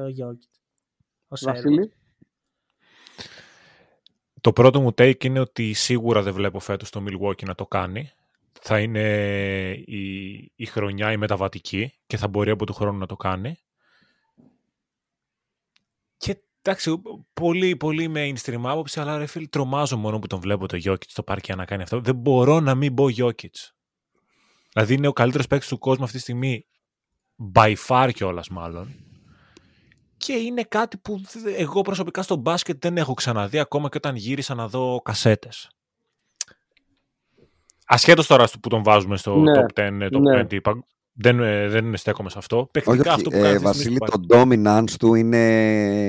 ο 0.00 0.04
Jokic. 0.04 0.60
Ο 1.28 1.36
Σέρβος. 1.36 1.62
Βασίλη. 1.62 1.92
Το 4.40 4.52
πρώτο 4.52 4.80
μου 4.80 4.88
take 4.88 5.24
είναι 5.24 5.40
ότι 5.40 5.72
σίγουρα 5.72 6.22
δεν 6.22 6.32
βλέπω 6.32 6.58
φέτος 6.58 6.90
το 6.90 7.04
Milwaukee 7.08 7.44
να 7.44 7.54
το 7.54 7.66
κάνει. 7.66 8.10
Θα 8.60 8.80
είναι 8.80 9.02
η, 9.86 10.34
η 10.56 10.64
χρονιά 10.66 11.12
η 11.12 11.16
μεταβατική 11.16 11.92
και 12.06 12.16
θα 12.16 12.28
μπορεί 12.28 12.50
από 12.50 12.66
του 12.66 12.72
χρόνου 12.72 12.98
να 12.98 13.06
το 13.06 13.16
κάνει. 13.16 13.58
Και 16.16 16.38
εντάξει, 16.66 17.02
πολύ, 17.32 17.76
πολύ 17.76 18.12
mainstream 18.16 18.60
άποψη, 18.64 19.00
αλλά 19.00 19.18
ρε 19.18 19.26
φίλε, 19.26 19.46
τρομάζω 19.46 19.96
μόνο 19.96 20.18
που 20.18 20.26
τον 20.26 20.40
βλέπω 20.40 20.66
το 20.68 20.78
Jokic 20.84 21.04
στο 21.06 21.22
πάρκι 21.22 21.54
να 21.54 21.64
κάνει 21.64 21.82
αυτό. 21.82 22.00
Δεν 22.00 22.14
μπορώ 22.14 22.60
να 22.60 22.74
μην 22.74 22.94
πω 22.94 23.04
Jokic. 23.16 23.54
Δηλαδή 24.72 24.94
είναι 24.94 25.06
ο 25.06 25.12
καλύτερος 25.12 25.46
παίκτης 25.46 25.68
του 25.68 25.78
κόσμου 25.78 26.04
αυτή 26.04 26.16
τη 26.16 26.22
στιγμή, 26.22 26.66
by 27.54 27.74
far 27.86 28.10
κιόλας 28.14 28.48
μάλλον. 28.48 28.94
Και 30.16 30.32
είναι 30.32 30.62
κάτι 30.62 30.96
που 30.96 31.20
δε- 31.42 31.52
εγώ 31.54 31.80
προσωπικά 31.80 32.22
στο 32.22 32.36
μπάσκετ 32.36 32.76
δεν 32.80 32.96
έχω 32.96 33.14
ξαναδεί 33.14 33.58
ακόμα 33.58 33.88
και 33.88 33.96
όταν 33.96 34.16
γύρισα 34.16 34.54
να 34.54 34.68
δω 34.68 35.00
κασέτες. 35.04 35.70
Ασχέτως 37.86 38.26
τώρα 38.26 38.46
στο 38.46 38.58
που 38.58 38.68
τον 38.68 38.82
βάζουμε 38.82 39.16
στο 39.16 39.36
Ναι, 39.36 39.52
top 39.60 39.80
10, 39.80 40.08
top 40.12 40.20
ναι. 40.20 40.40
20, 40.50 40.60
παγκ- 40.60 40.82
δεν, 41.16 41.40
ε, 41.40 41.68
δεν 41.68 41.96
στέκομαι 41.96 42.30
σε 42.30 42.38
αυτό. 42.38 42.56
Όχι, 42.58 42.68
Παικτικά 42.70 43.00
όχι. 43.00 43.08
αυτό 43.08 43.30
που 43.30 43.36
Ε, 43.36 43.40
κάνεις. 43.40 43.54
αυτή 43.54 43.60
τη 43.60 43.64
Βασίλη, 43.66 43.96
στιγμή 43.96 44.26
το 44.28 44.36
dominance 44.38 44.90
του 44.98 45.14
είναι, 45.14 45.46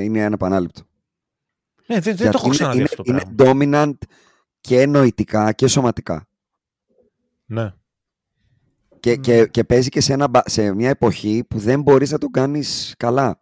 είναι 0.03 0.23
ανεπανάληπτο. 0.23 0.81
Ναι, 1.85 1.99
δεν, 1.99 2.03
δεν 2.03 2.15
Γιατί 2.15 2.31
το 2.31 2.37
έχω 2.37 2.45
είναι- 2.45 2.55
ξαναδεί 2.55 2.77
είναι, 2.77 2.87
αυτό 2.91 3.03
το 3.03 3.11
είναι 3.11 3.21
πράγμα. 3.35 3.53
dominant 3.93 4.07
και 4.61 4.85
νοητικά 4.85 5.51
και 5.51 5.67
σωματικά. 5.67 6.27
Ναι. 7.45 7.73
Και, 8.99 9.09
Ναι. 9.09 9.15
και, 9.15 9.45
και 9.47 9.63
παίζει 9.63 9.89
και 9.89 10.01
σε, 10.01 10.13
ένα, 10.13 10.27
μπα- 10.27 10.49
σε 10.49 10.73
μια 10.73 10.89
εποχή 10.89 11.43
που 11.49 11.59
δεν 11.59 11.81
μπορείς 11.81 12.11
να 12.11 12.17
το 12.17 12.27
κάνεις 12.27 12.93
καλά. 12.97 13.39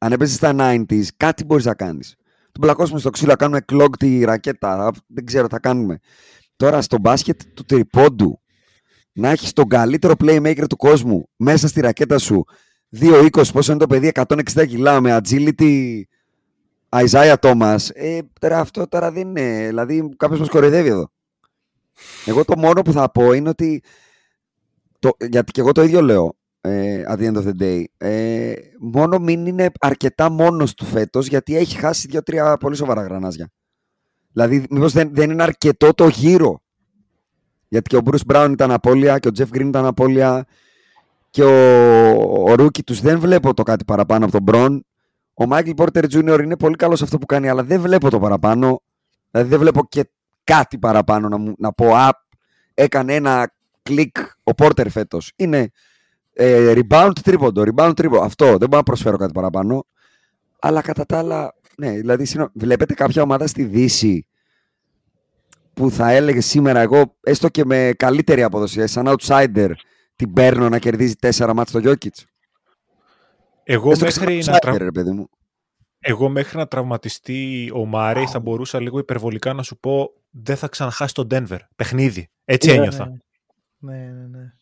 Αν 0.00 0.12
έπαιζες 0.12 0.36
στα 0.36 0.52
90s, 0.58 1.04
κάτι 1.16 1.44
μπορείς 1.44 1.64
να 1.64 1.74
κάνεις. 1.74 2.14
Τον 2.52 2.60
πλακώσουμε 2.62 2.98
στο 3.00 3.10
ξύλο, 3.10 3.30
να 3.30 3.36
κάνουμε 3.36 3.60
clog 3.72 3.96
τη 3.98 4.24
ρακέτα, 4.24 4.92
δεν 5.06 5.24
ξέρω, 5.24 5.46
θα 5.50 5.58
κάνουμε. 5.60 5.98
Τώρα 6.56 6.82
στο 6.82 6.98
μπάσκετ 6.98 7.40
του 7.54 7.64
τριπόντου, 7.64 8.40
να 9.12 9.30
έχεις 9.30 9.52
τον 9.52 9.68
καλύτερο 9.68 10.14
playmaker 10.20 10.64
του 10.68 10.76
κόσμου 10.76 11.28
μέσα 11.36 11.68
στη 11.68 11.80
ρακέτα 11.80 12.18
σου, 12.18 12.44
2-20, 13.00 13.28
πόσο 13.52 13.72
είναι 13.72 13.80
το 13.80 13.86
παιδί, 13.86 14.12
160 14.14 14.66
κιλά 14.68 15.00
με 15.00 15.20
agility, 15.22 16.00
Isaiah 16.88 17.36
Thomas, 17.40 17.76
ε, 17.92 18.18
τώρα 18.40 18.58
αυτό 18.58 18.88
τώρα 18.88 19.12
δεν 19.12 19.28
είναι, 19.28 19.66
δηλαδή 19.66 20.08
κάποιος 20.16 20.38
μας 20.38 20.48
κοροϊδεύει 20.48 20.88
εδώ. 20.88 21.10
Εγώ 22.26 22.44
το 22.44 22.58
μόνο 22.58 22.82
που 22.82 22.92
θα 22.92 23.10
πω 23.10 23.32
είναι 23.32 23.48
ότι 23.48 23.82
το, 24.98 25.10
γιατί 25.30 25.52
και 25.52 25.60
εγώ 25.60 25.72
το 25.72 25.82
ίδιο 25.82 26.00
λέω 26.02 26.36
ε, 26.60 27.02
at 27.08 27.16
the 27.18 27.32
end 27.32 27.36
of 27.36 27.44
the 27.44 27.62
day. 27.62 27.84
Ε, 27.96 28.52
μόνο 28.80 29.18
μην 29.18 29.46
είναι 29.46 29.70
αρκετά 29.80 30.30
μόνος 30.30 30.74
του 30.74 30.84
φέτος 30.84 31.26
γιατί 31.26 31.56
έχει 31.56 31.76
χάσει 31.76 32.08
δύο-τρία 32.08 32.56
πολύ 32.56 32.76
σοβαρά 32.76 33.02
γρανάζια. 33.02 33.50
Δηλαδή, 34.32 34.64
μήπως 34.70 34.92
δεν, 34.92 35.14
δεν 35.14 35.30
είναι 35.30 35.42
αρκετό 35.42 35.94
το 35.94 36.08
γύρο. 36.08 36.62
Γιατί 37.70 37.88
και 37.88 37.96
ο 37.96 38.02
Bruce 38.04 38.34
Brown 38.34 38.48
ήταν 38.52 38.70
απώλεια 38.70 39.18
και 39.18 39.28
ο 39.28 39.30
Jeff 39.38 39.56
Green 39.56 39.66
ήταν 39.66 39.86
απώλεια 39.86 40.46
και 41.30 41.42
ο, 41.42 41.50
ο 42.50 42.52
Rookie 42.58 42.84
τους 42.84 43.00
δεν 43.00 43.18
βλέπω 43.18 43.54
το 43.54 43.62
κάτι 43.62 43.84
παραπάνω 43.84 44.24
από 44.24 44.40
τον 44.40 44.44
Bron. 44.46 44.80
Ο 45.34 45.44
Michael 45.50 45.74
Porter 45.76 46.04
Jr. 46.12 46.40
είναι 46.42 46.56
πολύ 46.56 46.76
καλός 46.76 46.98
σε 46.98 47.04
αυτό 47.04 47.18
που 47.18 47.26
κάνει, 47.26 47.48
αλλά 47.48 47.62
δεν 47.62 47.80
βλέπω 47.80 48.10
το 48.10 48.20
παραπάνω. 48.20 48.82
Δηλαδή 49.30 49.50
δεν 49.50 49.58
βλέπω 49.58 49.86
και 49.88 50.10
κάτι 50.44 50.78
παραπάνω 50.78 51.28
να, 51.28 51.36
μου, 51.36 51.54
να 51.58 51.72
πω 51.72 51.94
«Α, 51.94 52.08
έκανε 52.74 53.14
ένα 53.14 53.52
κλικ 53.82 54.16
ο 54.18 54.52
Porter 54.56 54.86
φέτος». 54.90 55.32
Είναι 55.36 55.70
ε, 56.32 56.72
rebound 56.76 57.12
τρίποντο, 57.22 57.62
rebound 57.62 57.92
τρίποντο. 57.96 58.22
Αυτό, 58.22 58.44
δεν 58.44 58.58
μπορώ 58.58 58.76
να 58.76 58.82
προσφέρω 58.82 59.16
κάτι 59.16 59.32
παραπάνω. 59.32 59.86
Αλλά 60.60 60.80
κατά 60.80 61.06
τα 61.06 61.18
άλλα, 61.18 61.54
ναι, 61.76 61.90
δηλαδή 61.90 62.24
συγγνώμη, 62.24 62.50
βλέπετε 62.54 62.94
κάποια 62.94 63.22
ομάδα 63.22 63.46
στη 63.46 63.64
Δύση 63.64 64.26
που 65.74 65.90
θα 65.90 66.10
έλεγε 66.10 66.40
σήμερα 66.40 66.80
εγώ, 66.80 67.16
έστω 67.20 67.48
και 67.48 67.64
με 67.64 67.92
καλύτερη 67.96 68.42
αποδοσία, 68.42 68.86
σαν 68.86 69.14
outsider, 69.16 69.70
την 70.16 70.32
παίρνω 70.32 70.68
να 70.68 70.78
κερδίζει 70.78 71.14
τέσσερα 71.14 71.54
μάτς 71.54 71.70
στο 71.70 71.80
Jokic. 71.82 72.24
Εγώ 73.62 73.90
Έστω 73.90 74.04
και 74.04 74.10
σαν 74.10 74.24
μέχρι, 74.24 74.44
να 74.44 74.54
outsider, 74.54 74.58
τρα... 74.60 74.78
ρε 74.78 74.90
παιδί 74.90 75.10
μου. 75.10 75.28
Εγώ 76.00 76.28
μέχρι 76.28 76.58
να 76.58 76.66
τραυματιστεί 76.66 77.70
ο 77.74 77.84
Μάρεϊ 77.84 78.26
θα 78.26 78.40
μπορούσα 78.40 78.80
λίγο 78.80 78.98
υπερβολικά 78.98 79.52
να 79.52 79.62
σου 79.62 79.78
πω 79.78 80.10
δεν 80.30 80.56
θα 80.56 80.68
ξαναχάσει 80.68 81.14
τον 81.14 81.26
Denver. 81.30 81.58
Παιχνίδι. 81.76 82.28
Έτσι 82.44 82.68
Ναι, 82.68 82.74
ένιωθα. 82.74 83.12
Ναι, 83.78 83.96
ναι, 83.96 84.26
ναι. 84.26 84.52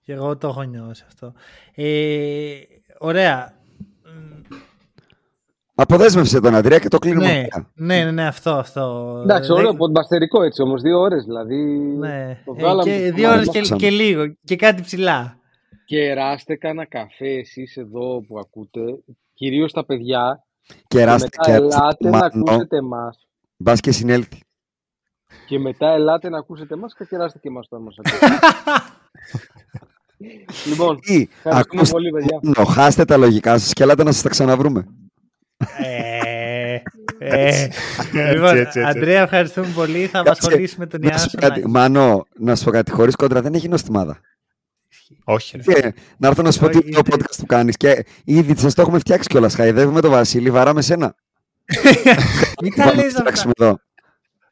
Και 0.00 0.12
εγώ 0.12 0.36
το 0.36 0.48
έχω 0.48 0.62
νιώσει 0.62 1.04
αυτό. 1.06 1.32
Ε, 1.74 2.60
ωραία. 2.98 3.61
Μ, 5.74 5.80
Αποδέσμευσε 5.82 6.40
τον 6.40 6.54
Αντρέα 6.54 6.78
και 6.78 6.88
το 6.88 6.98
κλείνουμε. 6.98 7.26
Ναι, 7.26 7.40
μετά. 7.40 7.70
ναι, 7.74 8.04
ναι, 8.04 8.10
ναι, 8.10 8.26
αυτό, 8.26 8.50
αυτό. 8.50 9.18
Εντάξει, 9.22 9.50
Ε, 9.50 9.54
ωραίο, 9.54 9.74
ποντμπαστερικό 9.74 10.42
έτσι 10.42 10.62
όμως. 10.62 10.82
Δύο 10.82 10.98
ώρες 11.00 11.24
δηλαδή. 11.24 11.56
Ναι. 11.98 12.38
Το 12.44 12.52
Ε, 12.56 12.60
βγάλαμε 12.60 12.90
και 12.90 13.08
το 13.08 13.14
δύο 13.14 13.30
ώρες 13.30 13.46
κομμάτι. 13.46 13.68
και, 13.68 13.76
και 13.76 13.90
λίγο 13.90 14.22
και 14.44 14.56
κάτι 14.56 14.82
ψηλά. 14.82 15.36
Κεράστε 15.84 16.56
κανένα 16.56 16.86
καφέ 16.86 17.28
εσείς 17.28 17.76
εδώ 17.76 18.20
που 18.28 18.38
ακούτε, 18.38 18.80
κυρίως 19.34 19.72
τα 19.72 19.84
παιδιά, 19.84 20.44
Κεράστε, 20.88 21.28
και 21.28 21.50
μετά 21.50 21.58
κεράστε. 21.58 21.76
ελάτε 21.78 22.08
να 22.08 22.10
Μάνο. 22.10 22.42
ακούσετε 22.50 22.76
εμάς. 22.76 23.26
Μπας 23.56 23.80
και 23.80 23.92
συνέλθει. 23.92 24.40
Και 25.46 25.58
μετά 25.58 25.88
ελάτε 25.92 26.28
να 26.28 26.38
ακούσετε 26.38 26.74
εμάς 26.74 26.94
και 26.94 27.04
κεράστε 27.04 27.38
και 27.38 27.48
εμάς 27.48 27.66
όταν 27.70 27.82
μας 27.82 27.96
ακούτε. 27.98 28.26
λοιπόν, 30.68 30.98
Ή 31.02 31.28
ευχαριστούμε 31.44 31.58
ακούστε 31.58 31.90
πολύ 31.92 32.10
παιδιά. 32.10 32.40
μόνο, 32.42 32.64
χάστε 32.68 33.04
τα 33.04 33.16
λογικά 33.16 33.58
σας 33.58 33.72
και 33.72 33.82
ελάτε 33.82 34.02
να 34.02 34.12
σας 34.12 34.22
τα 34.22 34.28
ξαναβρούμε. 34.28 34.86
Ε, 35.82 36.76
ε, 37.18 37.68
λοιπόν, 38.32 38.56
έτσι, 38.56 38.80
έτσι. 38.80 38.80
Αντρέα, 38.80 39.22
ευχαριστούμε 39.22 39.66
πολύ. 39.74 39.98
Θα 40.06 40.22
Κάτσε, 40.22 40.30
απασχολήσουμε 40.30 40.86
τον 40.86 41.00
Να 41.00 41.06
σου 41.06 41.12
Ιάσο. 41.14 41.28
πω 41.30 41.46
κάτι, 41.46 41.68
Μάνο, 41.68 42.26
να 42.38 42.56
σου 42.56 42.64
πω 42.64 42.70
κάτι, 42.70 42.90
χωρίς 42.90 43.16
κόντρα 43.16 43.40
δεν 43.42 43.54
έχει 43.54 43.68
νοστιμάδα. 43.68 44.20
Όχι. 45.24 45.56
ρε. 45.56 45.62
Και, 45.80 45.94
να 46.16 46.28
έρθω 46.28 46.42
να 46.42 46.50
σου 46.50 46.58
πω 46.60 46.68
τι 46.68 46.76
Όχι, 46.76 46.86
είναι 46.86 46.94
το 46.96 47.02
είστε- 47.06 47.22
podcast 47.22 47.36
που 47.38 47.46
κάνεις 47.46 47.76
και 47.76 48.04
ήδη 48.24 48.56
σας 48.56 48.74
το 48.74 48.82
έχουμε 48.82 48.98
φτιάξει 48.98 49.28
κιόλας. 49.28 49.54
Χαϊδεύουμε 49.54 50.00
τον 50.00 50.10
Βασίλη, 50.10 50.50
βαράμε 50.50 50.82
σένα. 50.82 51.14
Μην 52.62 52.74
τα 52.74 52.84
Πάμε 52.84 52.94
να 52.96 53.02
λες 53.02 53.06
αυτά. 53.06 53.20
φτιάξουμε 53.20 53.52
εδώ. 53.58 53.78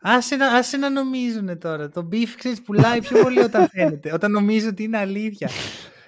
Άσε 0.02 0.36
να, 0.36 0.46
άσε 0.46 0.76
να 0.76 0.90
νομίζουν 0.90 1.58
τώρα. 1.58 1.88
Το 1.88 2.08
beef 2.12 2.28
ξέρεις 2.38 2.62
πουλάει 2.62 3.00
πιο 3.00 3.22
πολύ 3.22 3.38
όταν 3.40 3.68
φαίνεται. 3.72 4.12
όταν 4.12 4.30
νομίζω 4.30 4.68
ότι 4.68 4.82
είναι 4.82 4.98
αλήθεια. 4.98 5.50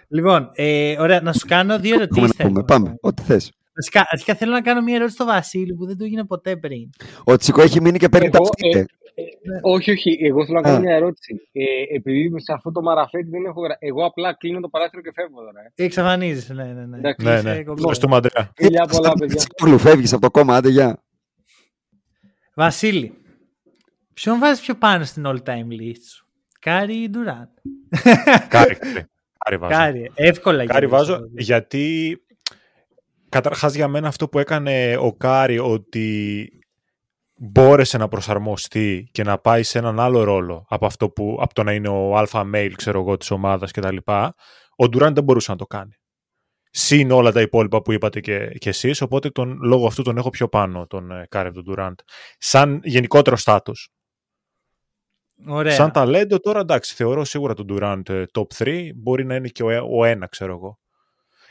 λοιπόν, 0.08 0.50
ε, 0.54 0.94
ωραία, 1.00 1.20
να 1.20 1.32
σου 1.32 1.46
κάνω 1.46 1.78
δύο 1.78 1.94
Έχουμε 1.94 2.04
ερωτήσεις. 2.04 2.38
να 2.38 2.44
πούμε. 2.46 2.52
θέλω. 2.52 2.64
Πάμε, 2.64 2.94
ό,τι 3.00 3.22
θες. 3.22 3.52
Βασικά, 3.74 4.06
αρχικά 4.10 4.34
θέλω 4.34 4.52
να 4.52 4.60
κάνω 4.62 4.82
μια 4.82 4.94
ερώτηση 4.94 5.14
στο 5.16 5.24
Βασίλη 5.24 5.74
που 5.74 5.86
δεν 5.86 5.96
του 5.96 6.04
έγινε 6.04 6.24
ποτέ 6.24 6.56
πριν. 6.56 6.90
Ο 7.24 7.36
Τσικό 7.36 7.62
έχει 7.62 7.80
μείνει 7.80 7.98
και 7.98 8.08
παίρνει 8.08 8.30
τα 8.30 8.38
Εγώ, 8.40 8.48
αυτοί. 8.48 8.78
ε, 8.78 8.84
όχι, 9.62 9.90
όχι, 9.90 10.18
εγώ 10.22 10.44
θέλω 10.46 10.56
να 10.60 10.62
κάνω 10.62 10.76
Α. 10.76 10.80
μια 10.80 10.94
ερώτηση. 10.94 11.48
Ε, 11.52 11.64
επειδή 11.96 12.40
σε 12.40 12.52
αυτό 12.52 12.72
το 12.72 12.82
μαραφέτη 12.82 13.28
δεν 13.30 13.44
έχω 13.44 13.60
γρα... 13.60 13.76
Εγώ 13.78 14.04
απλά 14.04 14.34
κλείνω 14.34 14.60
το 14.60 14.68
παράθυρο 14.68 15.02
και 15.02 15.12
φεύγω 15.14 15.40
τώρα. 15.40 15.60
Ε. 15.74 15.84
Εξαφανίζεσαι, 15.84 16.54
ναι, 16.54 16.64
ναι. 16.64 16.86
ναι. 16.86 16.96
Εντάξει. 16.98 17.26
Ναι, 17.26 17.34
Είσαι 17.34 17.42
ναι. 17.48 17.54
κομπλέ. 17.62 17.72
Ευχαριστούμε, 17.78 18.16
Αντρέα. 18.16 18.52
Φιλιά 18.56 18.86
πολλά, 18.86 19.12
παιδιά. 19.12 19.36
Τσικούλου, 19.36 19.78
φεύγεις 19.78 20.12
από 20.12 20.22
το 20.22 20.30
κόμμα, 20.30 20.56
άντε 20.56 20.68
γεια. 20.68 21.02
Βασίλη, 22.54 23.12
ποιον 24.14 24.38
βάζεις 24.38 24.60
πιο 24.64 24.74
πάνω 24.74 25.04
στην 25.04 25.24
all 25.26 25.42
time 25.48 25.80
list 25.80 26.02
σου; 26.14 26.26
Κάρι 26.60 26.94
ή 27.02 27.08
Ντουράντ; 27.10 27.48
Κάρι, 28.48 28.74
κάρι. 28.76 29.04
Κάρι 29.44 29.56
βάζω. 29.56 29.74
Κάρι, 29.76 30.10
εύκολα 30.14 30.66
Κάρι 30.66 30.86
γυρίζω. 30.86 31.04
βάζω 31.06 31.20
γιατί 31.36 32.16
καταρχάς 33.32 33.74
για 33.74 33.88
μένα 33.88 34.08
αυτό 34.08 34.28
που 34.28 34.38
έκανε 34.38 34.96
ο 35.00 35.14
Κάρι 35.16 35.58
ότι 35.58 36.48
μπόρεσε 37.34 37.98
να 37.98 38.08
προσαρμοστεί 38.08 39.08
και 39.12 39.22
να 39.22 39.38
πάει 39.38 39.62
σε 39.62 39.78
έναν 39.78 40.00
άλλο 40.00 40.22
ρόλο 40.24 40.66
από, 40.68 40.86
αυτό 40.86 41.10
που, 41.10 41.38
από 41.40 41.54
το 41.54 41.62
να 41.62 41.72
είναι 41.72 41.88
ο 41.88 42.18
alpha 42.18 42.52
male 42.54 42.72
ξέρω 42.76 43.00
εγώ, 43.00 43.16
της 43.16 43.30
ομάδας 43.30 43.70
κτλ. 43.70 43.96
Ο 44.76 44.88
Ντουράντ 44.88 45.14
δεν 45.14 45.24
μπορούσε 45.24 45.50
να 45.50 45.56
το 45.56 45.66
κάνει. 45.66 45.92
Συν 46.70 47.10
όλα 47.10 47.32
τα 47.32 47.40
υπόλοιπα 47.40 47.82
που 47.82 47.92
είπατε 47.92 48.20
και, 48.20 48.46
και 48.46 48.68
εσείς, 48.68 49.00
οπότε 49.00 49.30
τον, 49.30 49.58
λόγω 49.62 49.86
αυτού 49.86 50.02
τον 50.02 50.16
έχω 50.16 50.30
πιο 50.30 50.48
πάνω 50.48 50.86
τον 50.86 51.10
ε, 51.10 51.26
Κάρι 51.28 51.46
από 51.46 51.56
τον 51.56 51.64
Ντουράντ. 51.64 51.98
Σαν 52.38 52.80
γενικότερο 52.84 53.36
στάτους. 53.36 53.92
Ωραία. 55.46 55.72
Σαν 55.72 55.92
ταλέντο 55.92 56.40
τώρα 56.40 56.60
εντάξει, 56.60 56.94
θεωρώ 56.94 57.24
σίγουρα 57.24 57.54
τον 57.54 57.66
Durant 57.68 58.08
ε, 58.08 58.24
top 58.32 58.46
3, 58.58 58.90
μπορεί 58.94 59.24
να 59.24 59.34
είναι 59.34 59.48
και 59.48 59.62
ο, 59.62 59.70
ε- 59.70 59.82
ο 59.98 60.04
ένα, 60.04 60.26
ξέρω 60.26 60.52
εγώ. 60.52 60.81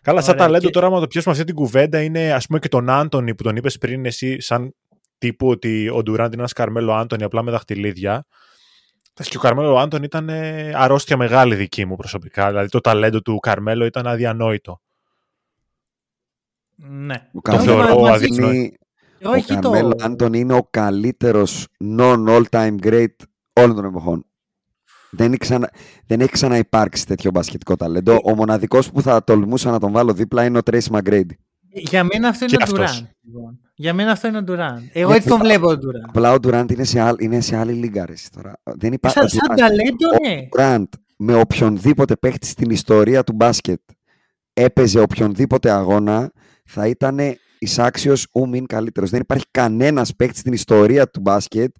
Καλά, 0.01 0.21
σαν 0.21 0.33
Ωραία, 0.33 0.45
ταλέντο 0.45 0.65
και- 0.65 0.71
τώρα, 0.71 0.87
άμα 0.87 0.99
το 0.99 1.07
πιάσουμε 1.07 1.33
αυτή 1.33 1.45
την 1.45 1.55
κουβέντα, 1.55 2.01
είναι 2.03 2.33
ας 2.33 2.45
πούμε 2.47 2.59
και 2.59 2.67
τον 2.67 2.89
Άντωνη 2.89 3.35
που 3.35 3.43
τον 3.43 3.55
είπες 3.55 3.77
πριν 3.77 4.05
εσύ, 4.05 4.39
σαν 4.41 4.75
τύπου 5.17 5.47
ότι 5.47 5.89
ο 5.89 5.97
Durant 5.97 6.09
είναι 6.09 6.29
ένας 6.31 6.53
Καρμέλο 6.53 6.93
Άντωνη 6.93 7.23
απλά 7.23 7.41
με 7.41 7.51
δαχτυλίδια. 7.51 8.25
Εντάξει, 9.13 9.31
Και 9.31 9.37
ο 9.37 9.39
Καρμέλο 9.39 9.77
Άντωνη 9.77 10.05
ήταν 10.05 10.29
ε, 10.29 10.71
αρρώστια 10.75 11.17
μεγάλη 11.17 11.55
δική 11.55 11.85
μου 11.85 11.95
προσωπικά. 11.95 12.47
Δηλαδή 12.47 12.69
το 12.69 12.79
ταλέντο 12.81 13.21
του 13.21 13.37
Καρμέλο 13.39 13.85
ήταν 13.85 14.07
αδιανόητο. 14.07 14.81
Ναι. 16.75 17.27
Ο 17.33 17.41
Και 17.41 17.51
όχι 17.51 17.65
θεωρώ 17.65 17.79
Καρμέλο 17.81 18.01
μαζί- 18.01 18.25
αδύνατο. 18.25 18.45
Άντωνη- 18.47 18.73
Εγώ 19.19 19.31
ο 19.31 19.35
εκεί 19.35 19.55
το... 19.55 19.69
Καρμέλο 19.69 19.95
Άντωνη 20.01 20.39
είναι 20.39 20.53
ο 20.53 20.67
καλύτερος 20.69 21.67
non-all-time 21.97 22.75
great 22.83 23.15
όλων 23.53 23.75
των 23.75 23.85
εποχών. 23.85 24.25
Δεν 25.11 25.27
έχει, 25.27 25.37
ξανα, 25.37 25.69
δεν 26.07 26.19
έχει 26.21 26.31
ξαναυπάρξει 26.31 27.05
τέτοιο 27.05 27.31
μπασκετικό 27.31 27.75
ταλέντο. 27.75 28.19
Ο 28.23 28.35
μοναδικός 28.35 28.91
που 28.91 29.01
θα 29.01 29.23
τολμούσα 29.23 29.71
να 29.71 29.79
τον 29.79 29.91
βάλω 29.91 30.13
δίπλα 30.13 30.45
είναι 30.45 30.57
ο 30.57 30.61
Tracy 30.71 30.91
McGrady. 30.91 31.25
Για 31.73 32.03
μένα 32.03 32.27
αυτό 32.27 32.45
Και 32.45 32.55
είναι 32.55 32.63
ο 32.63 32.71
αυτός. 32.71 32.91
Ντουράν. 32.99 33.09
Λοιπόν. 33.21 33.59
Για 33.75 33.93
μένα 33.93 34.11
αυτό 34.11 34.27
είναι 34.27 34.37
ο 34.37 34.43
Ντουράν. 34.43 34.89
Εγώ 34.93 35.09
Ναι, 35.09 35.15
έτσι 35.15 35.27
τον 35.27 35.37
απλά- 35.37 35.49
βλέπω 35.49 35.67
τον 35.67 35.79
Ντουράν. 35.79 36.05
Απλά 36.07 36.31
ο 36.31 36.35
Durant 36.35 36.71
είναι 36.71 36.83
σε, 36.83 36.99
άλλη, 36.99 37.17
είναι 37.19 37.41
σε 37.41 37.55
άλλη 37.57 37.71
λίγα. 37.73 38.05
Ρε, 38.05 38.11
εσύ, 38.13 38.29
τώρα. 38.31 38.53
Δεν 38.63 38.93
υπάρχει 38.93 39.17
Σαν, 39.19 39.29
σαν 39.29 39.55
ταλέντο, 39.55 40.09
ναι. 40.27 40.47
Durant 40.57 40.99
με 41.17 41.35
οποιονδήποτε 41.35 42.15
παίχτη 42.15 42.47
στην 42.47 42.69
ιστορία 42.69 43.23
του 43.23 43.33
μπάσκετ 43.33 43.79
έπαιζε 44.53 44.99
οποιονδήποτε 44.99 45.71
αγώνα 45.71 46.31
θα 46.65 46.87
ήταν 46.87 47.19
εισάξιος 47.59 48.27
ου 48.31 48.49
μην 48.49 48.65
καλύτερος. 48.65 49.09
Δεν 49.09 49.19
υπάρχει 49.21 49.45
κανένας 49.51 50.15
παίχτη 50.15 50.37
στην 50.37 50.53
ιστορία 50.53 51.07
του 51.09 51.19
μπάσκετ 51.19 51.75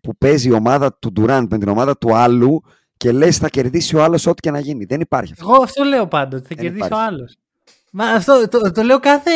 που 0.00 0.16
παίζει 0.18 0.48
η 0.48 0.52
ομάδα 0.52 0.98
του 0.98 1.12
Durant 1.16 1.46
με 1.50 1.58
την 1.58 1.68
ομάδα 1.68 1.98
του 1.98 2.14
άλλου 2.16 2.62
και 2.96 3.12
λες 3.12 3.36
θα 3.38 3.48
κερδίσει 3.48 3.96
ο 3.96 4.02
άλλος 4.02 4.26
ό,τι 4.26 4.40
και 4.40 4.50
να 4.50 4.58
γίνει. 4.60 4.84
Δεν 4.84 5.00
υπάρχει 5.00 5.32
αυτό. 5.32 5.52
Εγώ 5.52 5.62
αυτό 5.62 5.84
λέω 5.84 6.06
πάντοτε. 6.06 6.42
Θα 6.42 6.48
Δεν 6.48 6.56
κερδίσει 6.58 6.82
ο 6.82 6.86
υπάρχει. 6.86 7.04
άλλος. 7.06 7.36
Μα 7.92 8.04
αυτό 8.06 8.48
το, 8.48 8.72
το 8.72 8.82
λέω 8.82 8.98
κάθε, 8.98 9.30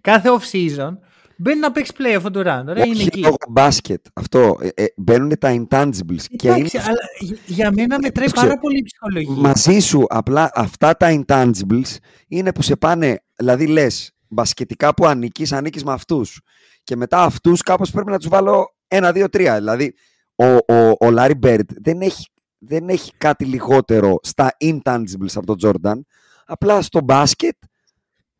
κάθε 0.00 0.28
off 0.30 0.56
season. 0.56 0.96
Μπαίνει 1.38 1.60
να 1.60 1.72
παίξει 1.72 1.92
play 1.98 2.22
ο 2.26 2.30
Ντουράν. 2.30 2.68
Ωραία, 2.68 2.84
είναι 2.84 2.94
Όχι 2.94 3.06
εκεί. 3.06 3.20
λόγω 3.20 3.36
μπάσκετ. 3.48 4.06
Αυτό. 4.14 4.56
Ε, 4.60 4.68
ε, 4.74 4.84
μπαίνουν 4.96 5.38
τα 5.38 5.50
intangibles. 5.68 6.22
και 6.36 6.48
είναι 6.48 6.56
Εντάξει, 6.56 6.76
αλλά 6.78 6.98
για- 7.18 7.36
για 7.46 7.70
μένα 7.72 7.98
μετράει 8.02 8.26
ξέρω. 8.26 8.46
πάρα 8.46 8.60
πολύ 8.60 8.78
η 8.78 8.82
ψυχολογία. 8.82 9.48
μαζί 9.48 9.78
σου 9.78 10.04
απλά 10.08 10.50
αυτά 10.54 10.96
τα 10.96 11.22
intangibles 11.26 11.96
είναι 12.28 12.52
που 12.52 12.62
σε 12.62 12.76
πάνε, 12.76 13.22
δηλαδή 13.36 13.66
λες 13.66 14.10
μπασκετικά 14.28 14.94
που 14.94 15.06
ανήκεις, 15.06 15.52
ανήκεις 15.52 15.84
με 15.84 15.92
αυτούς 15.92 16.40
και 16.84 16.96
μετά 16.96 17.22
αυτούς 17.22 17.62
κάπως 17.62 17.90
πρέπει 17.90 18.10
να 18.10 18.18
τους 18.18 18.28
βάλω 18.28 18.74
ένα, 18.88 19.12
δύο, 19.12 19.28
τρία. 19.28 19.54
Δηλαδή 19.56 19.94
ο, 20.34 20.44
ο, 20.74 20.88
ο 20.90 21.14
Larry 21.18 21.38
Bird 21.42 21.60
δεν 21.82 22.00
έχει, 22.00 22.26
δεν 22.58 22.88
έχει 22.88 23.12
κάτι 23.16 23.44
λιγότερο 23.44 24.18
στα 24.22 24.56
intangibles 24.64 25.32
από 25.34 25.56
τον 25.56 25.56
Jordan, 25.82 26.00
απλά 26.46 26.82
στο 26.82 27.00
μπάσκετ 27.00 27.56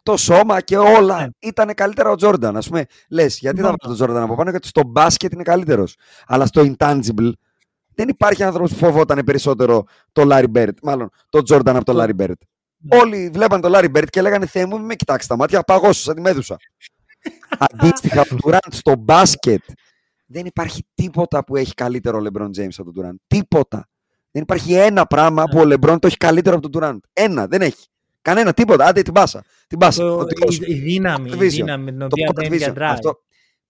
το 0.03 0.17
σώμα 0.17 0.61
και 0.61 0.77
όλα 0.77 1.21
Ναι. 1.21 1.27
ήταν 1.39 1.75
καλύτερα 1.75 2.11
ο 2.11 2.15
Jordan. 2.21 2.53
Ας 2.55 2.67
πούμε, 2.69 2.85
λες, 3.09 3.39
γιατί 3.39 3.61
θα 3.61 3.71
Λοιπόν. 3.71 3.77
βάλω 3.83 3.97
τον 3.97 4.17
Jordan 4.17 4.23
από 4.23 4.35
πάνω, 4.37 4.51
γιατί 4.51 4.67
στο 4.69 4.83
μπάσκετ 4.87 5.33
είναι 5.33 5.43
καλύτερος. 5.43 5.97
Αλλά 6.27 6.47
στο 6.47 6.63
intangible 6.79 7.31
δεν 7.95 8.09
υπάρχει 8.09 8.43
άνθρωπος 8.43 8.71
που 8.73 8.77
φοβόταν 8.77 9.25
περισσότερο 9.25 9.85
το 10.13 10.23
Larry 10.31 10.53
Bird, 10.55 10.71
μάλλον 10.83 11.11
το 11.29 11.39
Jordan 11.49 11.63
από 11.75 11.85
το 11.85 11.93
Το- 11.93 12.03
Larry 12.03 12.21
Bird. 12.23 12.33
Ναι. 12.79 12.97
Όλοι 12.99 13.31
βλέπαν 13.33 13.61
το 13.61 13.71
Larry 13.75 13.97
Bird 13.97 14.05
και 14.11 14.23
λέγανε 14.23 14.47
Θεέ 14.47 14.67
μου, 14.67 14.77
μην 14.77 14.85
με 14.87 14.95
κοιτάξεις 14.95 15.29
τα 15.29 15.37
μάτια, 15.37 15.63
παγώσου 15.63 16.03
σαν 16.03 16.15
τη 16.15 16.21
μέδουσα. 16.21 16.57
Αντίστοιχα, 17.71 18.21
ο 18.21 18.37
Durant 18.45 18.59
στο 18.71 18.95
μπάσκετ 18.97 19.63
δεν 20.27 20.47
υπάρχει 20.47 20.87
τίποτα 20.95 21.45
που 21.45 21.57
έχει 21.57 21.75
καλύτερο 21.75 22.19
ο 22.19 22.23
LeBron 22.25 22.47
James 22.59 22.69
από 22.79 22.93
τον 22.93 23.05
Durant. 23.05 23.15
Τίποτα. 23.27 23.89
Δεν 24.31 24.43
υπάρχει 24.43 24.75
ένα 24.75 25.07
πράγμα 25.07 25.45
που 25.45 25.59
ο 25.59 25.63
LeBron 25.63 25.97
το 26.01 26.07
έχει 26.07 26.17
καλύτερο 26.17 26.57
από 26.57 26.69
τον 26.69 26.83
Durant. 26.83 26.99
Ένα, 27.13 27.47
δεν 27.47 27.61
έχει. 27.63 27.87
Κανένα, 28.23 28.53
τίποτα. 28.53 28.85
Άντε 28.87 29.03
την 29.03 29.13
πάσα. 29.13 29.45
Την 29.67 29.79
πάσα. 29.79 30.03
Το- 30.03 30.17
Το 30.17 30.25
δικό 30.25 30.51
σου. 30.51 30.63
η, 30.67 30.73
η 30.75 30.79
δύναμη, 30.79 31.29
η 31.31 31.33
Division. 31.35 31.49
δύναμη 31.49 31.85
με 31.85 31.91
την 31.91 31.99
Το 31.99 32.05
οποία 32.11 32.29
court 32.31 32.35
μπαίνει 32.35 32.57
για 32.57 32.73
vision. 32.73 32.77
drive. 32.79 32.83
Αυτό, 32.83 33.19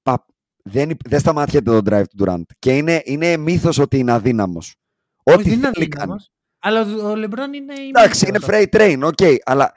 πα, 0.02 0.26
δεν, 0.62 0.90
υπ- 0.90 1.08
δεν 1.08 1.20
σταματιέται 1.20 1.80
το 1.80 1.96
drive 1.96 2.04
του 2.16 2.24
Durant. 2.24 2.42
Και 2.58 2.76
είναι, 2.76 3.00
είναι 3.04 3.36
μύθος 3.36 3.78
ότι 3.78 3.98
είναι 3.98 4.12
αδύναμος. 4.12 4.74
Όχι, 5.22 5.38
Ό,τι 5.38 5.48
δεν 5.48 5.58
είναι 5.58 5.70
θέλει 5.74 5.88
κάνει. 5.88 6.02
αδύναμος. 6.02 6.30
Αλλά 6.58 7.04
ο, 7.06 7.10
ο 7.10 7.16
Λεμπρόν 7.16 7.52
είναι... 7.52 7.72
Εντάξει, 7.88 8.26
είναι 8.28 8.38
ημίχρονος. 8.42 8.68
freight 8.72 8.76
train, 8.76 9.00
οκ. 9.12 9.40
αλλά 9.44 9.72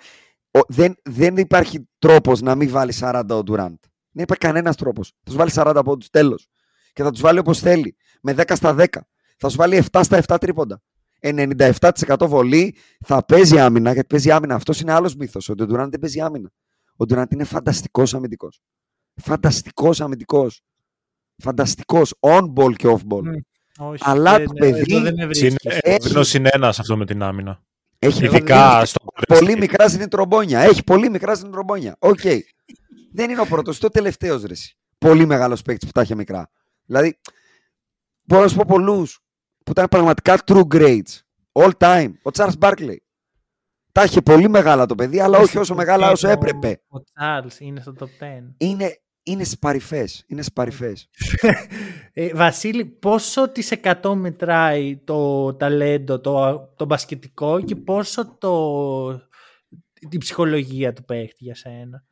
ο, 0.51 0.59
δεν, 0.67 0.95
δεν 1.03 1.37
υπάρχει 1.37 1.89
τρόπος 1.99 2.41
να 2.41 2.55
μην 2.55 2.69
βάλει 2.69 2.93
40 2.99 3.21
ο 3.29 3.39
Durant. 3.39 3.79
Δεν 4.11 4.23
υπάρχει 4.23 4.37
κανένας 4.37 4.75
τρόπος. 4.75 5.13
Θα 5.23 5.31
σου 5.31 5.37
βάλει 5.37 5.51
40 5.53 5.71
από 5.75 5.97
τους 5.97 6.09
τέλος. 6.09 6.47
Και 6.93 7.03
θα 7.03 7.11
τους 7.11 7.21
βάλει 7.21 7.39
όπως 7.39 7.59
θέλει. 7.59 7.95
Με 8.21 8.33
10 8.33 8.55
στα 8.55 8.75
10. 8.77 8.85
Θα 9.37 9.49
σου 9.49 9.57
βάλει 9.57 9.75
7 9.91 9.99
στα 10.03 10.17
7 10.27 10.37
τρίποντα. 10.39 10.81
97% 11.21 12.27
βολή 12.27 12.75
θα 13.05 13.25
παίζει 13.25 13.59
άμυνα, 13.59 13.91
γιατί 13.93 14.07
παίζει 14.07 14.31
άμυνα. 14.31 14.55
Αυτός 14.55 14.81
είναι 14.81 14.91
άλλος 14.93 15.15
μύθος. 15.15 15.49
Ότι 15.49 15.63
ο 15.63 15.65
Durant 15.69 15.87
δεν 15.89 15.99
παίζει 15.99 16.21
άμυνα. 16.21 16.51
Ο 16.97 17.05
Durant 17.09 17.33
είναι 17.33 17.43
φανταστικός 17.43 18.13
αμυντικός. 18.13 18.61
Φανταστικός 19.15 20.01
αμυντικός. 20.01 20.61
Φανταστικός 21.37 22.13
on-ball 22.19 22.73
και 22.75 22.87
off-ball. 22.87 23.23
Μμ. 23.23 23.31
Όχι, 23.85 24.03
Αλλά 24.05 24.37
δεν- 24.37 24.45
το 24.47 24.53
παιδί 24.53 24.93
εδώ 24.95 25.01
δεν 25.03 25.13
με 25.17 25.25
βρίσκεις. 25.25 25.55
έχει- 25.81 26.37
Είναι 26.37 26.49
ένας 26.53 26.79
αυτό 26.79 26.97
με 26.97 27.05
την 27.05 27.21
άμυνα. 27.23 27.61
Έχει 27.99 28.25
Ειδικά 28.25 28.73
πολύ- 28.73 28.85
στο 28.87 28.99
πολύ 29.27 29.57
μικρά 29.57 29.87
στην 29.87 30.09
τρομπόνια. 30.09 30.59
Έχει 30.59 30.83
πολύ 30.83 31.09
μικρά 31.09 31.35
στην 31.35 31.51
τρομπόνια. 31.51 31.95
Οκ. 31.99 32.19
δεν 33.13 33.29
είναι 33.29 33.41
ο 33.41 33.45
πρώτος, 33.45 33.77
είναι 33.77 33.85
ο 33.85 33.89
τελευταίος 33.89 34.43
ρε. 34.43 34.51
εσύ. 34.53 34.77
Πολύ 34.97 35.25
μεγάλος 35.25 35.61
παίκτης 35.61 35.85
που 35.87 35.91
τα 35.93 36.01
είχε 36.01 36.15
μικρά. 36.15 36.49
Δηλαδή, 36.89 37.19
μπορώ 38.23 38.41
να 38.41 38.47
σου 38.47 38.55
πω 38.55 38.63
πολλούς 38.67 39.19
που 39.63 39.71
ήταν 39.71 39.87
πραγματικά 39.87 40.37
true 40.45 40.67
grades. 40.73 41.19
All 41.51 41.71
time. 41.77 42.11
Ο 42.23 42.29
Charles 42.33 42.57
Barkley. 42.59 42.95
Τα 43.91 44.03
είχε 44.03 44.21
πολύ 44.21 44.49
μεγάλα 44.49 44.85
το 44.85 44.95
παιδί, 44.95 45.19
αλλά 45.19 45.37
όχι 45.37 45.57
όσο 45.57 45.75
μεγάλα 45.75 46.11
όσο 46.11 46.27
Ο- 46.27 46.31
έπρεπε. 46.31 46.81
Ο 46.87 46.97
Charles 46.97 47.59
είναι 47.59 47.81
στο 47.81 47.93
top 47.99 48.03
10. 48.03 48.07
Είναι, 48.57 48.97
είναι 49.23 49.43
σπαρυφές. 49.43 50.23
Είναι 50.27 50.41
σπαρυφές. 50.41 51.09
Ε, 52.13 52.33
Βασίλη, 52.33 52.85
πόσο 52.85 53.49
της 53.51 53.71
100 53.83 54.13
μετράει 54.15 54.97
το 54.97 55.53
ταλέντο, 55.55 56.19
το, 56.19 56.59
το 56.75 56.85
μπασκετικό 56.85 57.61
και 57.61 57.75
πόσο 57.75 58.37
το, 58.37 59.09
την 60.09 60.19
ψυχολογία 60.19 60.93
του 60.93 61.03
παίχτη 61.05 61.43
για 61.43 61.55
σένα; 61.55 62.03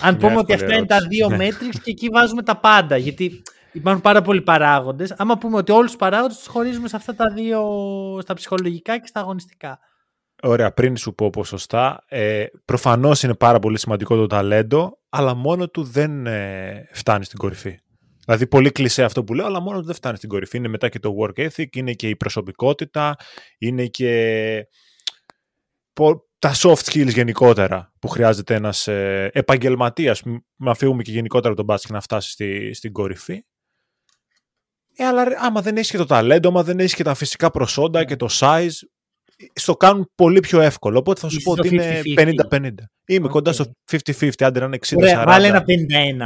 Αν 0.00 0.16
πούμε 0.16 0.36
ότι 0.36 0.52
εύκολη 0.52 0.62
αυτά 0.62 0.76
είναι 0.76 0.86
τα 0.86 0.94
ερώτηση. 0.96 1.16
δύο 1.18 1.28
Ναι. 1.28 1.36
μέτρες 1.36 1.80
και 1.82 1.90
εκεί 1.90 2.08
βάζουμε 2.08 2.42
τα 2.42 2.56
πάντα. 2.56 2.96
Γιατί 2.96 3.42
υπάρχουν 3.72 4.02
πάρα 4.02 4.22
πολλοί 4.22 4.42
παράγοντες. 4.42 5.10
Άμα 5.16 5.38
πούμε 5.38 5.56
ότι 5.56 5.72
όλους 5.72 5.86
τους 5.90 5.96
παράγοντες 5.96 6.36
τους 6.36 6.46
χωρίζουμε 6.46 6.88
σε 6.88 6.96
αυτά 6.96 7.14
τα 7.14 7.30
δύο, 7.30 7.62
στα 8.22 8.34
ψυχολογικά 8.34 8.98
και 8.98 9.06
στα 9.06 9.20
αγωνιστικά. 9.20 9.78
Ωραία, 10.42 10.72
πριν 10.72 10.96
σου 10.96 11.14
πω 11.14 11.30
ποσοστά, 11.30 12.04
ε, 12.08 12.44
προφανώς 12.64 13.22
είναι 13.22 13.34
πάρα 13.34 13.58
πολύ 13.58 13.78
σημαντικό 13.78 14.16
το 14.16 14.26
ταλέντο, 14.26 14.98
αλλά 15.08 15.34
μόνο 15.34 15.68
του 15.68 15.82
δεν 15.82 16.26
ε, 16.26 16.88
φτάνει 16.92 17.24
στην 17.24 17.38
κορυφή. 17.38 17.78
Δηλαδή, 18.24 18.46
πολύ 18.46 18.70
κλεισέ 18.70 19.02
αυτό 19.04 19.24
που 19.24 19.34
λέω, 19.34 19.46
αλλά 19.46 19.60
μόνο 19.60 19.78
του 19.80 19.84
δεν 19.86 19.94
φτάνει 19.94 20.16
στην 20.16 20.28
κορυφή. 20.28 20.56
Είναι 20.56 20.68
μετά 20.68 20.88
και 20.88 20.98
το 20.98 21.14
work 21.20 21.48
ethic, 21.48 21.66
είναι 21.76 21.92
και 21.92 22.08
η 22.08 22.16
προσωπικότητα, 22.16 23.16
είναι 23.58 23.86
και 23.86 24.66
πο- 25.92 26.24
τα 26.42 26.54
soft 26.54 26.82
skills 26.84 27.12
γενικότερα 27.12 27.92
που 27.98 28.08
χρειάζεται 28.08 28.54
ένας 28.54 28.88
ε, 28.88 29.30
επαγγελματίας, 29.32 30.22
μ- 30.22 30.36
να 30.56 30.70
αφήγουμε 30.70 31.02
και 31.02 31.10
γενικότερα 31.10 31.48
από 31.48 31.56
τον 31.56 31.64
μπάσκετ 31.64 31.90
να 31.90 32.00
φτάσει 32.00 32.30
στη, 32.30 32.74
στην 32.74 32.92
κορυφή. 32.92 33.44
Ε, 34.96 35.04
αλλά 35.04 35.24
ρε, 35.24 35.34
άμα 35.38 35.60
δεν 35.60 35.76
έχεις 35.76 35.90
και 35.90 35.96
το 35.96 36.06
ταλέντο, 36.06 36.48
άμα 36.48 36.62
δεν 36.62 36.78
έχεις 36.78 36.94
και 36.94 37.02
τα 37.02 37.14
φυσικά 37.14 37.50
προσόντα 37.50 38.04
και 38.04 38.16
το 38.16 38.26
size, 38.30 38.70
στο 39.52 39.76
κάνουν 39.76 40.10
πολύ 40.14 40.40
πιο 40.40 40.60
εύκολο. 40.60 40.98
Οπότε 40.98 41.20
θα 41.20 41.28
σου 41.28 41.36
Είσαι 41.36 41.44
πω 41.44 41.52
ότι 41.52 41.66
στο 41.66 41.74
είναι 41.74 42.02
50-50. 42.50 42.56
50-50. 42.56 42.70
Είμαι 43.06 43.26
Οκ. 43.26 43.30
κοντά 43.30 43.52
στο 43.52 43.64
50-50, 43.90 44.30
άντε 44.38 44.60
να 44.60 44.66
είναι 44.66 44.78
60-40. 44.86 44.96
Ωραία, 44.96 45.24
βάλε 45.24 45.46
ένα 45.46 45.64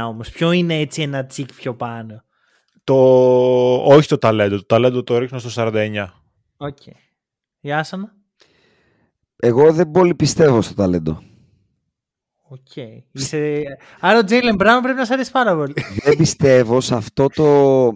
51 0.05 0.07
όμως. 0.07 0.29
Ποιο 0.29 0.51
είναι 0.51 0.79
έτσι 0.79 1.01
ένα 1.01 1.25
τσικ 1.25 1.53
πιο 1.53 1.75
πάνω; 1.75 2.23
το... 2.83 2.95
Όχι 3.83 4.07
το 4.07 4.17
ταλέντο. 4.17 4.55
Το 4.55 4.65
ταλέντο 4.65 5.03
το 5.03 5.17
ρίχνω 5.17 5.39
στο 5.39 5.63
49. 5.71 6.05
Οκ. 6.57 6.77
Γεια 7.59 7.83
σας. 7.83 8.16
Εγώ 9.39 9.73
δεν 9.73 9.91
πολύ 9.91 10.15
πιστεύω 10.15 10.61
στο 10.61 10.73
ταλέντο. 10.73 11.23
Οκ. 12.41 12.75
Είσαι... 13.11 13.63
Άρα 13.99 14.19
ο 14.19 14.23
Τζέιλεν 14.23 14.55
Μπράουν 14.55 14.81
πρέπει 14.81 14.97
να 14.97 15.05
σε 15.05 15.13
αρέσει 15.13 15.31
πάρα 15.31 15.55
πολύ. 15.55 15.73
δεν 16.03 16.17
πιστεύω 16.17 16.81
σε 16.81 16.95
αυτό 16.95 17.27
το. 17.27 17.87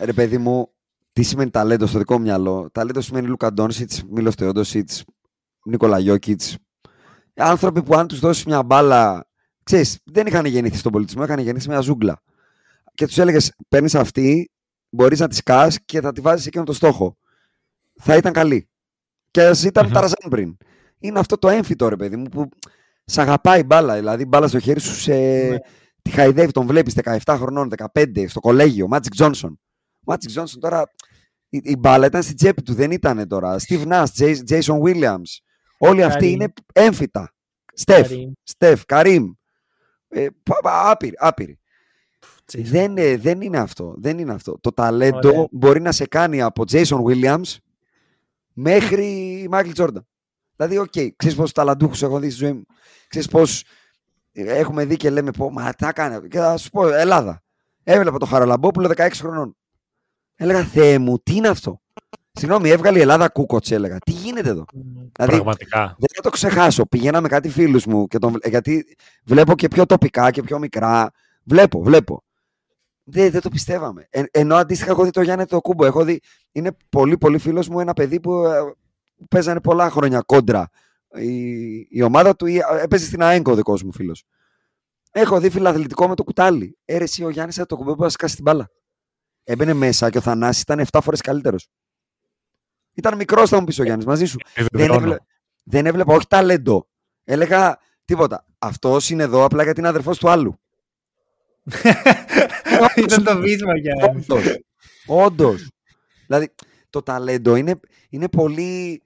Ρε 0.00 0.12
παιδί 0.12 0.38
μου, 0.38 0.70
τι 1.12 1.22
σημαίνει 1.22 1.50
ταλέντο 1.50 1.86
στο 1.86 1.98
δικό 1.98 2.14
μου 2.14 2.20
μυαλό. 2.20 2.68
Ταλέντο 2.72 3.00
σημαίνει 3.00 3.26
Λούκα 3.26 3.52
Ντόνσιτς, 3.52 4.04
Μίλος 4.10 4.34
Θεόντοσιτς, 4.34 5.04
Νίκολα 5.64 5.98
Γιώκητς. 5.98 6.56
Άνθρωποι 7.34 7.82
που 7.82 7.94
αν 7.94 8.06
τους 8.06 8.18
δώσει 8.18 8.44
μια 8.46 8.62
μπάλα. 8.62 9.28
ξέρεις, 9.62 10.00
δεν 10.04 10.26
είχαν 10.26 10.44
γεννηθεί 10.44 10.76
στον 10.76 10.92
πολιτισμό, 10.92 11.24
είχαν 11.24 11.38
γεννηθεί 11.38 11.64
σε 11.64 11.70
μια 11.70 11.80
ζούγκλα. 11.80 12.22
Και 12.94 13.06
τους 13.06 13.18
έλεγες: 13.18 13.54
Παίρνεις 13.68 13.94
αυτή, 13.94 14.50
μπορείς 14.88 15.18
να 15.18 15.28
τη 15.28 15.34
σκάς 15.34 15.78
και 15.84 16.00
θα 16.00 16.12
τη 16.12 16.20
βάζεις 16.20 16.42
σε 16.42 16.48
εκείνο 16.48 16.64
το 16.64 16.72
στόχο. 16.72 17.16
Θα 17.94 18.16
ήταν 18.16 18.32
καλή. 18.32 18.68
Και 19.30 19.42
α 19.42 19.54
ήταν 19.64 19.84
Μμμ. 19.86 19.92
Ταρζάν 19.92 20.30
πριν. 20.30 20.56
Είναι 20.98 21.18
αυτό 21.18 21.38
το 21.38 21.48
έμφυτο, 21.48 21.88
ρε 21.88 21.96
παιδί 21.96 22.16
μου, 22.16 22.24
που 22.28 22.48
σ' 23.04 23.18
αγαπάει 23.18 23.60
η 23.60 23.64
μπάλα. 23.66 23.94
Δηλαδή, 23.94 24.22
η 24.22 24.26
μπάλα 24.28 24.48
στο 24.48 24.58
χέρι 24.58 24.80
σου 24.80 24.94
σε, 24.94 25.12
Ναι. 25.14 25.56
τη 26.02 26.10
χαϊδεύει, 26.10 26.52
τον 26.52 26.66
βλέπεις 26.66 26.94
17 26.94 27.36
χρονών, 27.38 27.68
15 27.68 28.28
στο 28.28 28.40
κολέγιο, 28.40 28.88
Μάτζικ 28.88 29.12
Τζόνσον. 29.14 29.60
Μάτζικ 30.00 30.30
Τζόνσον 30.30 30.60
τώρα 30.60 30.82
η, 31.48 31.60
η 31.62 31.76
μπάλα 31.78 32.06
ήταν 32.06 32.22
στην 32.22 32.36
τσέπη 32.36 32.62
του, 32.62 32.74
δεν 32.74 32.90
ήταν 32.90 33.28
τώρα. 33.28 33.56
Steve 33.68 33.86
Nash, 33.86 34.04
Jay- 34.18 34.36
Jason 34.48 34.80
Williams. 34.82 35.30
Όλοι 35.78 36.02
αυτοί 36.02 36.18
Καρίμ. 36.18 36.32
είναι 36.34 36.52
έμφυτα. 36.72 37.34
Στεφ, 37.74 38.08
Καρίμ. 38.08 38.32
Στεφ, 38.42 38.84
Καρίμ. 38.86 39.32
Ε, 40.08 40.26
πα- 40.42 40.60
πα- 40.62 40.90
άπειροι, 40.90 41.14
άπειροι. 41.18 41.58
Τζέισον. 42.44 42.70
Δεν, 42.70 42.96
ε, 42.96 43.16
δεν 43.16 43.40
είναι 43.40 43.58
αυτό. 43.58 43.94
Δεν 43.98 44.18
είναι 44.18 44.32
αυτό. 44.32 44.58
Το 44.60 44.72
ταλέντο 44.72 45.28
Ωραία. 45.28 45.46
μπορεί 45.50 45.80
να 45.80 45.92
σε 45.92 46.06
κάνει 46.06 46.42
από 46.42 46.64
Jason 46.70 47.02
Williams 47.04 47.56
μέχρι 48.60 49.48
Michael 49.52 49.72
Jordan. 49.74 50.04
Δηλαδή, 50.56 50.78
οκ, 50.78 50.92
ξέρεις 51.16 51.36
πόσους 51.36 51.52
ταλαντούχους 51.52 52.02
έχω 52.02 52.18
δει 52.18 52.30
στη 52.30 52.44
ζωή 52.44 52.52
μου. 52.52 52.64
Ξέρεις 53.08 53.28
πώς 53.28 53.64
ε, 54.32 54.58
έχουμε 54.58 54.84
δει 54.84 54.96
και 54.96 55.10
λέμε, 55.10 55.30
πω, 55.30 55.50
μα 55.52 55.72
τα 55.72 55.92
κάνει. 55.92 56.28
Και 56.28 56.38
θα 56.38 56.56
σου 56.56 56.70
πω, 56.70 56.88
Ελλάδα. 56.88 57.42
Έβλεπα 57.82 58.18
το 58.18 58.26
Χαραλαμπόπουλο 58.26 58.92
16 58.96 59.08
χρονών. 59.14 59.56
Έλεγα, 60.36 60.64
Θεέ 60.64 60.98
μου, 60.98 61.18
τι 61.18 61.34
είναι 61.34 61.48
αυτό. 61.48 61.80
Συγγνώμη, 62.32 62.70
έβγαλε 62.70 62.98
η 62.98 63.00
Ελλάδα 63.00 63.28
Κούκοτς, 63.28 63.70
έλεγα. 63.70 63.98
Τι 63.98 64.12
γίνεται 64.12 64.48
εδώ; 64.48 64.64
Μμ. 64.74 64.80
Δηλαδή, 64.92 65.32
Πραγματικά. 65.32 65.78
δεν 65.98 66.08
θα 66.14 66.22
το 66.22 66.30
ξεχάσω. 66.30 66.86
Πήγαινα 66.86 67.20
με 67.20 67.28
κάτι 67.28 67.48
φίλους 67.48 67.86
μου 67.86 68.06
και 68.06 68.18
τον... 68.18 68.38
γιατί 68.44 68.96
βλέπω 69.24 69.54
και 69.54 69.68
πιο 69.68 69.86
τοπικά 69.86 70.30
και 70.30 70.42
πιο 70.42 70.58
μικρά. 70.58 71.10
Βλέπω, 71.44 71.82
βλέπω. 71.82 72.22
Δεν, 73.12 73.30
δεν 73.30 73.40
το 73.40 73.48
πιστεύαμε. 73.48 74.06
Ε, 74.10 74.22
ενώ 74.30 74.56
αντίστοιχα 74.56 74.90
έχω 74.90 75.04
δει 75.04 75.10
το 75.10 75.22
Γιάννη 75.22 75.44
το 75.46 75.60
Κούμπο. 75.60 75.84
Έχω 75.84 76.04
δει, 76.04 76.20
είναι 76.52 76.76
πολύ 76.88 77.18
πολύ 77.18 77.38
φίλος 77.38 77.68
μου 77.68 77.80
ένα 77.80 77.92
παιδί 77.92 78.20
που 78.20 78.44
ε, 78.44 78.58
παίζανε 79.28 79.60
πολλά 79.60 79.90
χρόνια 79.90 80.20
κόντρα. 80.20 80.68
Η, 81.14 81.38
η 81.90 82.02
ομάδα 82.02 82.36
του 82.36 82.46
ή- 82.46 82.56
ε, 82.56 82.62
έπαιζε 82.82 83.04
στην 83.04 83.22
ΑΕΝΚΟ 83.22 83.50
ο 83.52 83.54
δικός 83.54 83.82
μου 83.82 83.92
φίλος. 83.92 84.24
Έχω 85.10 85.40
δει 85.40 85.50
φιλαθλητικό 85.50 86.08
με 86.08 86.14
το 86.14 86.24
κουτάλι. 86.24 86.78
Έρεση 86.84 87.24
ο 87.24 87.30
Γιάννης 87.30 87.62
το 87.68 87.76
κουμπί 87.76 87.94
που 87.94 88.02
να 88.02 88.08
σκάσει 88.08 88.34
την 88.34 88.44
μπάλα. 88.44 88.70
Έμπαινε 89.44 89.72
μέσα 89.72 90.10
και 90.10 90.18
ο 90.18 90.20
Θανάσης 90.20 90.62
ήταν 90.62 90.84
7 90.92 90.98
φορές 91.02 91.20
καλύτερος. 91.20 91.68
Ήταν 92.94 93.16
μικρός 93.16 93.50
θα 93.50 93.58
μου 93.58 93.64
πεις 93.64 93.78
ο 93.78 93.82
Γιάννης 93.82 94.06
μαζί 94.06 94.24
σου 94.24 94.36
δεν, 94.54 94.64
Επιβεβαιώνω. 94.66 95.02
έβλε... 95.04 95.16
δεν 95.64 95.86
έβλεπα 95.86 96.14
όχι 96.14 96.26
ταλέντο. 96.26 96.88
Έλεγα 97.24 97.78
τίποτα. 98.04 98.44
Αυτός 98.58 99.10
είναι 99.10 99.22
εδώ 99.22 99.44
απλά 99.44 99.62
γιατί 99.62 99.80
είναι 99.80 99.88
αδερφός 99.88 100.18
του 100.18 100.28
άλλου. 100.30 100.60
Ήταν 102.96 103.24
το 103.24 103.36
βίσμα 103.38 103.78
για 103.78 103.94
Όντως. 104.10 104.44
Όντως. 105.06 105.68
δηλαδή 106.26 106.54
το 106.90 107.02
ταλέντο 107.02 107.56
είναι, 107.56 107.80
είναι 108.10 108.28
πολύ, 108.28 109.02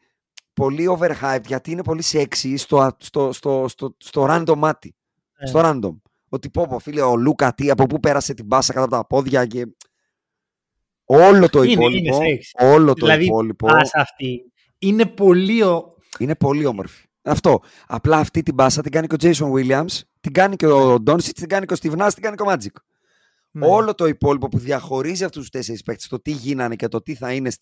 πολύ 0.52 0.96
overhyped 0.98 1.42
γιατί 1.46 1.70
είναι 1.70 1.82
πολύ 1.82 2.02
sexy 2.12 2.54
στο, 2.56 2.90
στο, 2.98 3.32
στο, 3.32 3.64
στο, 3.68 3.96
στο 3.98 4.26
random 4.30 4.54
μάτι. 4.56 4.94
Ε. 5.36 5.46
Στο 5.46 5.60
random. 5.64 5.96
Ότι 6.28 6.50
πω, 6.50 6.66
πω 6.68 6.78
φίλε, 6.78 7.00
ο 7.00 7.16
Λούκα 7.16 7.54
τι, 7.54 7.70
από 7.70 7.86
πού 7.86 8.00
πέρασε 8.00 8.34
την 8.34 8.46
μπάσα 8.46 8.72
κάτω 8.72 8.84
από 8.84 8.94
τα 8.94 9.06
πόδια 9.06 9.46
και. 9.46 9.66
Όλο 11.04 11.48
το 11.48 11.62
Είναι- 11.62 11.72
υπόλοιπο. 11.72 12.16
είναι 12.22 12.38
sexy. 12.40 12.66
όλο 12.72 12.86
το 12.94 13.06
Δηλαδή, 13.06 13.24
υπόλοιπο. 13.24 13.66
πάσα 13.66 14.00
αυτή. 14.00 14.52
Είναι 14.78 15.06
πολύ. 15.06 15.62
Ο... 15.62 15.94
Είναι 16.18 16.34
πολύ 16.34 16.64
όμορφη. 16.66 17.04
Αυτό. 17.22 17.60
Απλά 17.86 18.16
αυτή 18.16 18.42
την 18.42 18.54
μπάσα 18.54 18.82
την 18.82 18.90
κάνει 18.92 19.06
και 19.06 19.14
ο 19.14 19.18
Jason 19.30 19.52
Williams, 19.52 20.00
την 20.24 20.32
κάνει 20.32 20.56
και 20.56 20.66
ο 20.66 21.01
Ντόνσιτς, 21.01 21.40
την 21.40 21.48
κάνει 21.48 21.66
και 21.66 21.74
ο 21.74 21.76
Steve 21.80 21.98
Nash, 21.98 22.10
την 22.14 22.22
κάνει 22.22 22.36
και 22.36 22.42
ο 22.42 22.46
Magic. 22.48 22.80
Ναι. 23.51 23.66
Όλο 23.66 23.94
το 23.94 24.06
υπόλοιπο 24.06 24.48
που 24.48 24.59
διαχωρίζει 24.59 25.24
αυτούς 25.24 25.40
τους 25.40 25.51
τέσσερις 25.51 25.82
παίκτες, 25.82 26.09
το 26.09 26.20
τι 26.20 26.30
γίνανε 26.30 26.76
και 26.76 26.88
το 26.88 27.02
τι 27.02 27.14
θα 27.14 27.32
είναι 27.32 27.51
σ- 27.51 27.60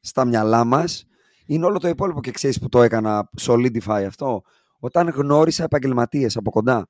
στα 0.00 0.24
μυαλά 0.24 0.64
μας, 0.64 1.04
είναι 1.46 1.64
όλο 1.64 1.78
το 1.78 1.88
υπόλοιπο. 1.88 2.20
Και 2.20 2.30
ξέρεις 2.30 2.58
που 2.58 2.68
το 2.68 2.82
έκανα 2.82 3.30
solidify 3.40 4.04
αυτό; 4.06 4.42
Όταν 4.78 5.08
γνώρισα 5.08 5.64
επαγγελματίες 5.64 6.36
από 6.36 6.50
κοντά. 6.50 6.88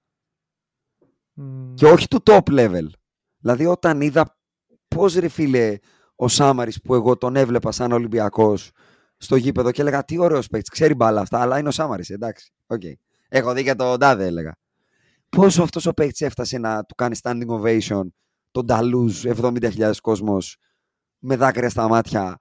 Μμ. 1.32 1.74
Και 1.74 1.86
όχι 1.86 2.09
του 2.09 2.22
top 2.24 2.43
level. 2.51 2.86
Δηλαδή, 3.39 3.66
όταν 3.66 4.01
είδα 4.01 4.36
πώς 4.89 5.14
ρε 5.14 5.28
φίλε 5.28 5.76
ο 6.16 6.28
Σάμαρης 6.28 6.80
που 6.80 6.94
εγώ 6.94 7.16
τον 7.16 7.36
έβλεπα 7.36 7.72
σαν 7.72 7.93
Ολυμπιακός 7.93 8.70
στο 9.16 9.36
γήπεδο 9.36 9.70
και 9.70 9.80
έλεγα 9.80 10.05
τι 10.05 10.18
ωραίος 10.18 10.47
παίκτης, 10.47 10.68
ξέρει 10.68 10.94
μπάλα 10.94 11.20
αυτά, 11.20 11.40
αλλά 11.40 11.59
είναι 11.59 11.68
ο 11.68 11.72
Σάμαρης, 11.72 12.10
εντάξει. 12.10 12.52
Okay. 12.66 12.93
Έχω 13.28 13.52
δει 13.52 13.62
και 13.62 13.74
τον 13.74 13.98
Ντάδε, 13.98 14.26
έλεγα. 14.26 14.56
Πόσο 15.28 15.62
αυτός 15.62 15.86
ο 15.86 15.92
παίκτης 15.92 16.20
έφτασε 16.20 16.59
να 16.59 16.84
του 16.84 16.94
κάνει 16.94 17.16
standing 17.22 17.46
ovation 17.48 18.02
τον 18.50 18.64
Νταλούζ, 18.64 19.24
70.000 19.26 19.92
κόσμος, 20.00 20.56
με 21.18 21.36
δάκρυα 21.36 21.70
στα 21.70 21.88
μάτια. 21.88 22.36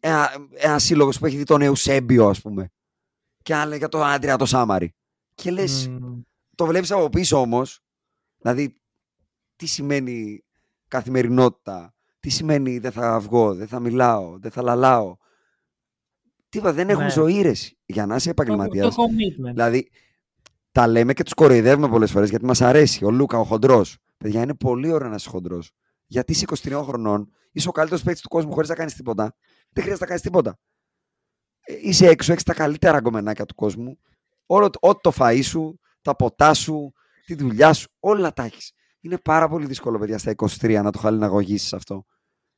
Ένα, 0.00 0.28
ένας 0.54 0.82
σύλλογος 0.82 1.18
που 1.18 1.26
έχει 1.26 1.36
δει 1.36 1.44
τον 1.44 1.62
Εουσέμπιο, 1.62 2.28
ας 2.28 2.40
πούμε. 2.40 2.70
Και 3.42 3.54
άλλα 3.54 3.76
για 3.76 3.88
τον 3.88 4.02
Άντρια 4.02 4.36
το 4.36 4.46
Σάμαρη. 4.46 4.94
Και 5.34 5.50
λες, 5.50 5.88
Μμ. 5.88 6.20
το 6.54 6.66
βλέπεις 6.66 6.90
από 6.90 7.08
πίσω 7.08 7.40
όμως, 7.40 7.80
δηλαδή 8.38 8.74
τι 9.56 9.66
σημαίνει 9.66 10.44
καθημερινότητα, 10.88 11.94
τι 12.20 12.28
σημαίνει 12.30 12.78
δεν 12.78 12.92
θα 12.92 13.20
βγω, 13.20 13.54
δεν 13.54 13.68
θα 13.68 13.80
μιλάω, 13.80 14.38
δεν 14.38 14.50
θα 14.50 14.62
λαλάω. 14.62 15.16
Τίποτα, 16.48 16.72
δεν 16.72 16.88
έχουν 16.88 17.04
Ναι. 17.04 17.10
ζωή 17.10 17.40
ρε, 17.42 17.48
εσύ. 17.48 17.78
Για 17.86 18.06
να 18.06 18.14
είσαι 18.16 18.24
Το, 18.24 18.42
επαγγελματίας. 18.42 18.94
το 18.94 19.02
commitment. 19.02 19.50
Δηλαδή, 19.52 19.90
τα 20.78 20.86
λέμε 20.86 21.12
και 21.12 21.22
τους 21.22 21.34
κοροϊδεύουμε 21.34 21.88
πολλές 21.88 22.10
φορές 22.10 22.30
γιατί 22.30 22.44
μας 22.44 22.60
αρέσει. 22.60 23.04
Ο 23.04 23.10
Λούκα, 23.10 23.38
ο 23.38 23.44
χοντρός. 23.44 23.98
Παιδιά, 24.16 24.42
είναι 24.42 24.54
πολύ 24.54 24.92
ωραίος 24.92 25.10
να 25.10 25.16
είσαι 25.16 25.28
χοντρός. 25.28 25.70
Γιατί 26.06 26.32
είσαι 26.32 26.44
23 26.62 26.82
χρονών, 26.84 27.30
είσαι 27.52 27.68
ο 27.68 27.72
καλύτερος 27.72 28.02
παίκτης 28.04 28.22
του 28.22 28.28
κόσμου 28.28 28.52
χωρίς 28.52 28.68
να 28.68 28.74
κάνεις 28.74 28.94
τίποτα. 28.94 29.34
Δεν 29.70 29.82
χρειάζεται 29.82 29.98
να 30.00 30.06
κάνεις 30.06 30.22
τίποτα. 30.22 30.58
Ε, 31.60 31.74
Είσαι 31.82 32.06
έξω, 32.06 32.32
έχεις 32.32 32.42
τα 32.44 32.54
καλύτερα 32.54 32.96
αγκομενάκια 32.96 33.44
του 33.44 33.54
κόσμου. 33.54 33.98
Όλο, 34.46 34.70
το- 34.70 34.78
ό,τι 34.88 35.00
το 35.00 35.12
φαΐ 35.18 35.40
σου, 35.42 35.80
τα 36.02 36.16
ποτά 36.16 36.54
σου, 36.54 36.92
τη 37.26 37.34
δουλειά 37.34 37.72
σου, 37.72 37.88
όλα 37.98 38.32
τα 38.32 38.42
έχεις. 38.42 38.72
Είναι 39.00 39.18
πάρα 39.18 39.48
πολύ 39.48 39.66
δύσκολο, 39.66 39.98
παιδιά, 39.98 40.18
στα 40.18 40.30
23 40.30 40.82
να 40.82 40.90
το 40.90 40.98
χαλιναγωγήσεις 40.98 41.72
αυτό. 41.72 42.04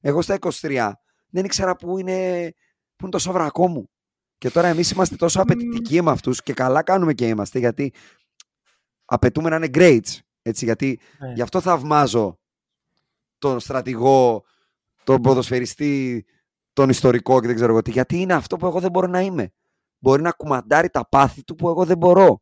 Εγώ 0.01 0.23
στα 0.23 0.35
23 0.35 0.93
δεν 1.31 1.45
ήξερα 1.45 1.77
πού 1.77 1.99
είναι, 1.99 2.51
πού 2.97 3.03
είναι 3.03 3.11
το 3.11 3.19
σόβρακό 3.19 3.69
μου. 3.69 3.91
Και 4.41 4.51
τώρα 4.51 4.69
εμείς 4.69 4.91
είμαστε 4.91 5.17
τόσο 5.17 5.41
απαιτητικοί 5.41 6.03
με 6.03 6.11
αυτούς 6.11 6.43
και 6.43 6.53
καλά 6.53 6.83
κάνουμε 6.83 7.13
και 7.13 7.29
είμαστε 7.29 7.59
γιατί 7.59 7.93
απαιτούμε 9.05 9.49
να 9.51 9.57
είναι 9.57 9.69
greats. 9.75 10.19
Έτσι, 10.43 10.65
γιατί 10.65 10.99
Ναι. 11.19 11.33
γι' 11.33 11.43
αυτό 11.43 11.61
θαυμάζω 11.61 12.39
τον 13.39 13.61
στρατηγό, 13.61 14.45
τον 15.05 15.21
ποδοσφαιριστή, 15.23 16.25
τον 16.73 16.89
ιστορικό 16.89 17.41
και 17.41 17.47
δεν 17.47 17.57
ξέρω 17.57 17.73
εγώ 17.73 17.83
τι. 17.83 17.91
Γιατί 17.91 18.21
είναι 18.21 18.35
αυτό 18.35 18.57
που 18.57 18.67
εγώ 18.67 18.81
δεν 18.81 18.91
μπορώ 18.91 19.07
να 19.07 19.21
είμαι. 19.21 19.53
Μπορεί 19.99 20.23
να 20.23 20.31
κουμαντάρει 20.31 20.89
τα 20.89 21.09
πάθη 21.09 21.45
του 21.45 21.55
που 21.55 21.69
εγώ 21.69 21.85
δεν 21.85 21.97
μπορώ. 21.99 22.41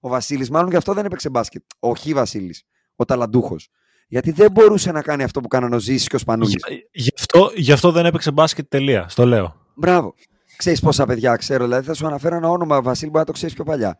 Ο 0.00 0.08
Βασίλης, 0.08 0.50
μάλλον 0.50 0.70
γι' 0.70 0.76
αυτό 0.76 0.92
δεν 0.94 1.04
έπαιξε 1.04 1.28
μπάσκετ. 1.30 1.62
Ο 1.78 1.94
Χ 1.94 2.06
Βασίλης, 2.12 2.62
ο 2.96 3.04
ταλαντούχος. 3.04 3.68
Γιατί 4.08 4.30
δεν 4.30 4.50
μπορούσε 4.52 4.92
να 4.92 5.02
κάνει 5.02 5.22
αυτό 5.22 5.40
που 5.40 5.48
κάνανε 5.48 5.74
ο 5.74 5.78
Ζήσης 5.78 6.08
και 6.08 6.16
ο 6.16 6.18
Σπανούλης. 6.18 6.64
Γι- 6.68 6.88
Γι' 6.92 7.12
αυτό, 7.18 7.50
γι' 7.54 7.72
αυτό 7.72 7.90
δεν 7.92 8.06
έπαιξε 8.06 8.30
μπάσκετ 8.30 8.68
τελεία. 8.68 9.08
Στο 9.08 9.26
λέω. 9.26 9.66
Μπράβο. 9.74 10.14
Ξέρεις 10.60 10.80
πόσα 10.80 11.06
παιδιά 11.06 11.36
ξέρω. 11.36 11.64
Δηλαδή 11.64 11.86
θα 11.86 11.94
σου 11.94 12.06
αναφέρω 12.06 12.36
ένα 12.36 12.48
όνομα, 12.48 12.82
Βασίλη, 12.82 13.10
μπορεί 13.10 13.18
να 13.18 13.24
το 13.24 13.32
ξέρεις 13.32 13.54
πιο 13.54 13.64
παλιά. 13.64 13.98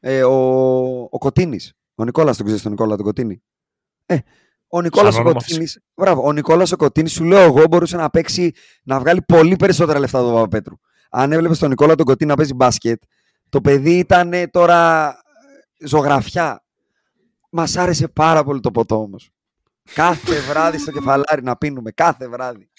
Ε, 0.00 0.22
ο 0.22 1.08
ο 1.10 1.18
Κωτίνη. 1.18 1.60
Ο 1.94 2.04
Νικόλας, 2.04 2.36
τον 2.36 2.46
ξέρεις 2.46 2.62
τον 2.62 2.72
Νικόλα 2.72 2.96
τον 2.96 3.04
Κωτίνη. 3.04 3.42
Ε, 4.06 4.18
ο 4.68 4.80
Νικόλας 4.80 5.14
ο 5.14 5.20
όνομα 5.20 5.32
Κωτίνη. 5.32 5.66
Μπράβο. 5.94 6.22
Ο 6.26 6.32
Νικόλας 6.32 6.72
ο 6.72 6.76
Κωτίνη, 6.76 7.08
σου 7.08 7.24
λέω 7.24 7.42
εγώ, 7.42 7.66
μπορούσε 7.66 7.96
να 7.96 8.10
παίξει, 8.10 8.52
να 8.82 8.98
βγάλει 8.98 9.22
πολύ 9.22 9.56
περισσότερα 9.56 9.98
λεφτά 9.98 10.18
από 10.18 10.26
τον 10.26 10.36
Παπαπέτρου. 10.36 10.74
Αν 11.10 11.32
έβλεπες 11.32 11.58
τον 11.58 11.68
Νικόλα 11.68 11.94
τον 11.94 12.06
Κωτίνη 12.06 12.30
να 12.30 12.36
παίζει 12.36 12.54
μπάσκετ, 12.54 13.02
το 13.48 13.60
παιδί 13.60 13.98
ήταν 13.98 14.32
ε, 14.32 14.46
τώρα 14.46 15.08
ε, 15.78 15.86
ζωγραφιά. 15.86 16.64
Μας 17.50 17.76
άρεσε 17.76 18.08
πάρα 18.08 18.44
πολύ 18.44 18.60
το 18.60 18.70
ποτό 18.70 19.00
όμως. 19.00 19.30
Κάθε 19.94 20.40
βράδυ 20.40 20.78
στο 20.78 20.92
κεφαλάρι 20.92 21.42
να 21.42 21.56
πίνουμε. 21.56 21.90
Κάθε 21.90 22.28
βράδυ. 22.28 22.70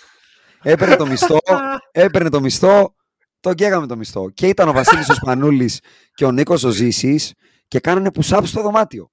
Έπαιρνε 0.61 0.95
το 0.95 1.05
μισθό, 1.05 1.37
έπαιρνε 1.91 2.29
το 2.29 2.41
μισθό, 2.41 2.93
τον 3.39 3.53
καίγαμε 3.55 3.87
το 3.87 3.97
μισθό. 3.97 4.29
Και 4.29 4.47
ήταν 4.47 4.67
ο 4.67 4.71
Βασίλης 4.71 5.09
ο 5.09 5.13
Σπανούλης 5.13 5.81
και 6.13 6.25
ο 6.25 6.31
Νίκος 6.31 6.63
ο 6.63 6.69
Ζήσης 6.69 7.33
και 7.67 7.79
κάνανε 7.79 8.09
push-up 8.13 8.41
στο 8.43 8.61
δωμάτιο. 8.61 9.11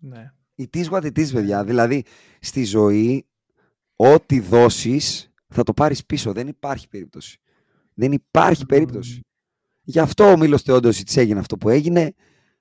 Ναι. 0.00 0.32
Η 0.54 0.68
τι 0.68 0.84
what 0.90 1.02
it 1.02 1.18
is, 1.18 1.32
παιδιά. 1.32 1.64
Δηλαδή, 1.64 2.04
στη 2.40 2.64
ζωή, 2.64 3.26
ό,τι 3.96 4.40
δώσεις 4.40 5.32
θα 5.48 5.62
το 5.62 5.72
πάρεις 5.72 6.06
πίσω. 6.06 6.32
Δεν 6.32 6.48
υπάρχει 6.48 6.88
περίπτωση. 6.88 7.40
Δεν 7.94 8.12
υπάρχει 8.12 8.66
περίπτωση. 8.66 9.20
Γι' 9.82 9.98
αυτό 9.98 10.24
ο 10.24 10.36
Μήλο 10.36 10.58
Θεόντος 10.58 11.02
έγινε 11.14 11.38
αυτό 11.40 11.56
που 11.56 11.68
έγινε. 11.68 12.14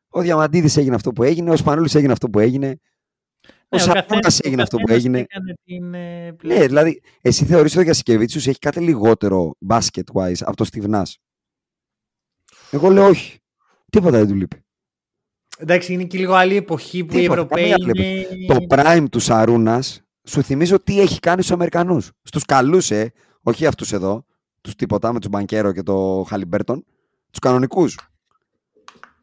Ο 0.10 0.22
Διαμαντίδης 0.22 0.78
έγινε 0.78 0.96
αυτό 0.96 1.12
που 1.12 1.24
έγινε. 1.24 1.52
Ο 1.52 1.58
Σπανούλης 1.58 1.96
έγινε 1.96 2.12
αυτό 2.12 2.30
που 2.30 2.40
έγινε. 2.40 2.80
Ο 3.72 3.76
Ναι, 3.78 3.82
Σαρκώνας 3.82 4.06
καθένας- 4.08 4.40
έγινε 4.40 4.62
ο 4.62 4.64
αυτό 4.64 4.78
που 4.78 4.84
καθένας 4.84 5.04
έγινε. 5.06 5.20
έκανε 5.20 5.54
την, 5.64 5.94
ε, 5.94 6.36
Ναι, 6.44 6.66
δηλαδή, 6.66 7.02
εσύ 7.22 7.46
θεωρείς 7.46 7.72
ότι 7.72 7.80
ο 7.80 7.84
Γιασκεβίτσιος 7.84 8.48
έχει 8.48 8.60
κάτι 8.60 8.80
λιγότερο 8.80 9.56
basket-wise 9.68 10.40
από 10.40 10.56
το 10.56 10.64
Στιβνάς. 10.64 11.18
Εγώ 12.72 12.90
λέω 12.90 13.06
όχι. 13.08 13.40
Τίποτα 13.90 14.18
δεν 14.18 14.28
του 14.28 14.36
λείπει. 14.36 14.64
Εντάξει, 15.58 15.94
είναι 15.94 16.04
και 16.04 16.18
λίγο 16.18 16.34
άλλη 16.34 16.56
εποχή 16.56 17.04
που 17.06 17.18
οι 17.18 17.22
Τίποτα, 17.22 17.42
Ευρωπαίοι 17.42 17.70
καμία 17.70 18.04
είναι... 18.06 18.26
Το 18.48 18.66
prime 18.70 19.06
του 19.12 19.20
Σαρούνας, 19.20 20.02
σου 20.24 20.42
θυμίζω 20.44 20.80
τι 20.84 21.00
έχει 21.02 21.20
κάνει 21.20 21.42
στους 21.42 21.54
Αμερικανούς. 21.54 22.12
Στους 22.24 22.46
καλούς, 22.46 22.92
ε, 22.92 23.12
όχι 23.42 23.66
αυτούς 23.66 23.92
εδώ, 23.94 24.26
τους 24.62 24.76
τίποτα 24.76 25.14
με 25.14 25.20
τους 25.20 25.30
Μπανκέρο 25.30 25.72
και 25.72 25.84
το 25.84 26.26
Χαλιμπέρτον, 26.30 26.86
τους 27.30 27.40
κανονικούς. 27.40 27.98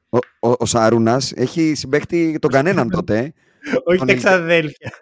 Ο, 0.08 0.16
ο, 0.48 0.54
ο 0.58 0.66
Σαρούνας 0.66 1.32
έχει 1.32 1.74
συμπαίχτη 1.74 2.38
τον 2.40 2.50
κανέναν 2.50 2.90
τότε. 2.90 3.32
Ε. 3.72 3.76
Όχι 3.84 3.98
τον 3.98 4.06
τα 4.06 4.12
Ελ- 4.12 4.22
ξαδέλφια. 4.22 4.92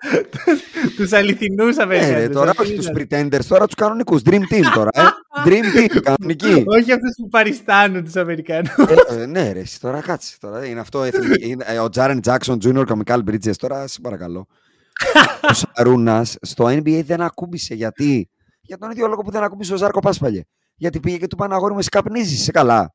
Τους 0.96 1.12
αληθινούς 1.12 1.76
Ε, 1.76 1.78
ρε, 1.78 1.84
Αμερικανούς. 1.84 2.34
τώρα 2.36 2.50
Αυτοί 2.50 2.62
όχι 2.62 2.74
τους 2.74 2.86
ήταν. 2.86 3.28
pretenders, 3.28 3.44
τώρα 3.48 3.64
τους 3.66 3.74
κανονικούς. 3.74 4.22
Dream 4.24 4.40
team 4.40 4.62
τώρα, 4.74 4.90
ε. 4.94 5.00
Dream 5.44 5.62
team, 5.78 6.00
κανονική. 6.08 6.62
Όχι 6.66 6.92
αυτούς 6.92 7.14
που 7.16 7.28
παριστάνουν 7.28 8.04
τους 8.04 8.16
Αμερικανούς. 8.16 8.70
Ε, 9.08 9.22
ε, 9.22 9.26
ναι, 9.26 9.52
ρε, 9.52 9.58
εσύ 9.60 9.80
τώρα 9.80 10.00
κάτσε. 10.00 10.36
Τώρα, 10.40 10.64
είναι 10.66 10.80
αυτό, 10.80 11.02
εθνική- 11.02 11.46
είναι, 11.46 11.64
ε, 11.68 11.78
ο 11.78 11.88
Τζάρεν 11.88 12.20
Τζάξον 12.20 12.58
Jr. 12.64 12.84
και 12.86 12.92
ο 12.92 12.96
Μικάλ 12.96 13.22
Μπρίτζες. 13.22 13.56
Τώρα, 13.56 13.86
σε 13.86 14.00
παρακαλώ. 14.00 14.46
ο 15.50 15.52
Σαρούνας 15.54 16.36
στο 16.40 16.64
NBA 16.66 17.02
δεν 17.04 17.20
ακούμπησε. 17.20 17.74
Γιατί; 17.74 18.28
Για 18.60 18.78
τον 18.78 18.90
ίδιο 18.90 19.06
λόγο 19.06 19.22
που 19.22 19.30
δεν 19.30 19.42
ακούμπησε 19.42 19.72
ο 19.72 19.76
Ζάρκο 19.76 20.00
Πάσπαλιε. 20.00 20.42
Γιατί 20.76 21.00
πήγε 21.00 21.16
και 21.16 21.26
του 21.26 21.36
είπαν 21.38 21.52
αγόρι 21.52 21.72
μου, 21.72 21.78
εσύ 21.78 21.88
καπνίζεις, 21.88 22.40
είσαι 22.40 22.50
καλά. 22.50 22.94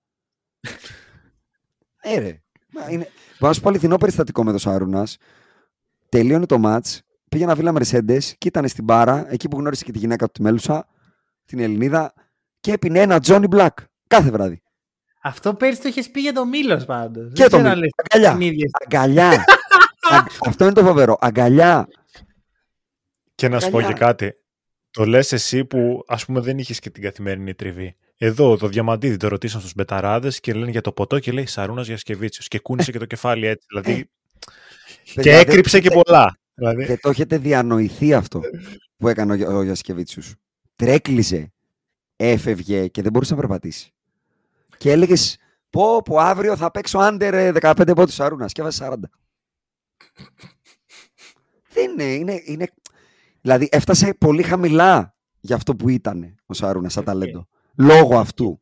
Ε, 2.02 2.20
ρε. 2.20 2.42
Μα 2.74 2.92
Είναι... 2.92 3.08
Βάζω 3.40 3.54
σου 3.54 3.62
πω 3.62 3.70
αληθινό 3.70 3.98
περιστατικό 3.98 4.44
με 4.44 4.50
τον 4.50 4.60
Σαρούνας. 4.60 5.18
Τελείωνε 6.10 6.46
το 6.46 6.58
μάτ, 6.58 6.86
πήγε 7.30 7.46
να 7.46 7.56
βίλα 7.56 7.74
Mercedes 7.76 8.24
και 8.38 8.48
ήταν 8.48 8.68
στην 8.68 8.84
μπάρα, 8.84 9.26
εκεί 9.32 9.48
που 9.48 9.58
γνώρισε 9.58 9.84
και 9.84 9.92
τη 9.92 9.98
γυναίκα 9.98 10.26
του 10.26 10.32
τη 10.32 10.42
Μέλουσα, 10.42 10.88
την 11.46 11.60
Ελληνίδα, 11.60 12.14
και 12.60 12.72
έπινε 12.72 13.00
ένα 13.00 13.20
Johnny 13.26 13.50
Black 13.50 13.70
κάθε 14.08 14.30
βράδυ. 14.32 14.62
Αυτό 15.22 15.54
πέρσι 15.54 15.82
το 15.82 15.88
είχες 15.88 16.10
πει 16.12 16.20
για 16.22 16.34
το 16.34 16.46
Μήλος 16.46 16.86
πάντως. 16.86 17.32
Και 17.34 17.42
Δεν 17.42 17.50
το 17.50 17.58
ξέρω 17.58 17.62
Μήλος. 17.62 17.74
αν 17.74 17.80
λες 17.80 17.92
Αγκαλιά. 18.04 18.32
την 18.38 18.42
ίδια 18.48 18.70
Αγκαλιά. 18.86 19.30
Α- 20.12 20.24
αυτό 20.48 20.64
είναι 20.66 20.74
το 20.74 20.84
φοβερό. 20.84 21.18
Αγκαλιά. 21.20 21.88
Και 23.36 23.48
να 23.48 23.60
σου 23.60 23.70
πω 23.70 23.78
Καλιά. 23.80 23.94
και 23.94 24.00
κάτι. 24.00 24.34
Το 24.92 25.06
λες 25.06 25.32
εσύ 25.32 25.66
που 25.66 26.04
ας 26.08 26.26
πούμε 26.26 26.40
δεν 26.40 26.58
είχες 26.58 26.80
και 26.80 26.90
την 26.90 27.04
καθημερινή 27.04 27.54
τριβή. 27.54 27.96
Εδώ 28.18 28.58
το 28.58 28.68
Διαμαντίδη 28.68 29.18
το 29.18 29.28
ρωτήσαν 29.28 29.60
στους 29.60 29.74
μπεταράδες 29.76 30.40
και 30.40 30.54
λένε 30.54 30.72
για 30.72 30.82
το 30.82 30.92
ποτό 30.92 31.20
και 31.20 31.32
λέει 31.32 31.46
Σαρούνας 31.46 31.88
Γιασκεβίτσιος 31.88 32.48
και 32.48 32.60
κούνησε 32.60 32.92
και 32.92 33.00
το 33.00 33.06
κεφάλι 33.06 33.46
έτσι. 33.48 33.66
Δηλαδή, 33.70 34.10
και 35.10 35.16
Παιδιά, 35.16 35.32
δεν- 35.38 35.42
έκρυψε 35.50 35.80
και 35.80 35.90
πολλά. 35.90 36.38
Δηλαδή, 36.54 36.86
Δεν 36.86 37.00
το 37.00 37.10
έχετε 37.10 37.38
διανοηθεί 37.38 38.14
αυτό 38.14 38.42
που 38.98 39.08
έκανε 39.08 39.32
ο, 39.32 39.36
Για- 39.36 39.50
ο 39.50 39.64
Γιασκεβίτσιους. 39.64 40.36
Τρέκλιζε, 40.76 41.52
έφευγε 42.16 42.88
και 42.88 43.02
δεν 43.02 43.12
μπορούσε 43.12 43.34
να 43.34 43.40
περπατήσει. 43.40 43.94
Και 44.78 44.92
έλεγες 44.92 45.38
πω, 45.70 46.02
πω 46.02 46.18
αύριο 46.20 46.56
θα 46.58 46.72
παίξω 46.72 46.98
άντερ 46.98 47.34
ε, 47.34 47.52
15 47.62 47.92
πόντους 47.96 48.14
Σαρούνας 48.14 48.52
και 48.52 48.62
έβασε 48.62 48.84
40. 48.84 48.94
Δεν 51.74 51.92
είναι, 51.92 52.04
είναι, 52.04 52.42
είναι... 52.46 52.68
Δηλαδή 53.42 53.68
έφτασε 53.72 54.14
πολύ 54.14 54.44
χαμηλά 54.44 55.16
για 55.40 55.56
αυτό 55.56 55.76
που 55.76 55.90
ήταν 55.90 56.36
ο 56.46 56.54
Σαρούνας 56.54 56.94
σαν 56.94 57.04
Οκ. 57.04 57.10
ταλέντο. 57.10 57.48
Λόγω 57.78 58.18
αυτού. 58.20 58.62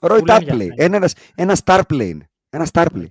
Roy 0.00 0.16
Φουλ 0.18 0.30
Tapley. 0.30 0.50
ενδιαφέρον. 0.50 0.92
Ένα, 0.94 1.10
ένας 1.34 1.60
star 1.64 1.80
play 1.92 2.06
είναι. 2.08 2.30
Ένας 2.50 2.68
star 2.72 2.86
play. 2.94 3.06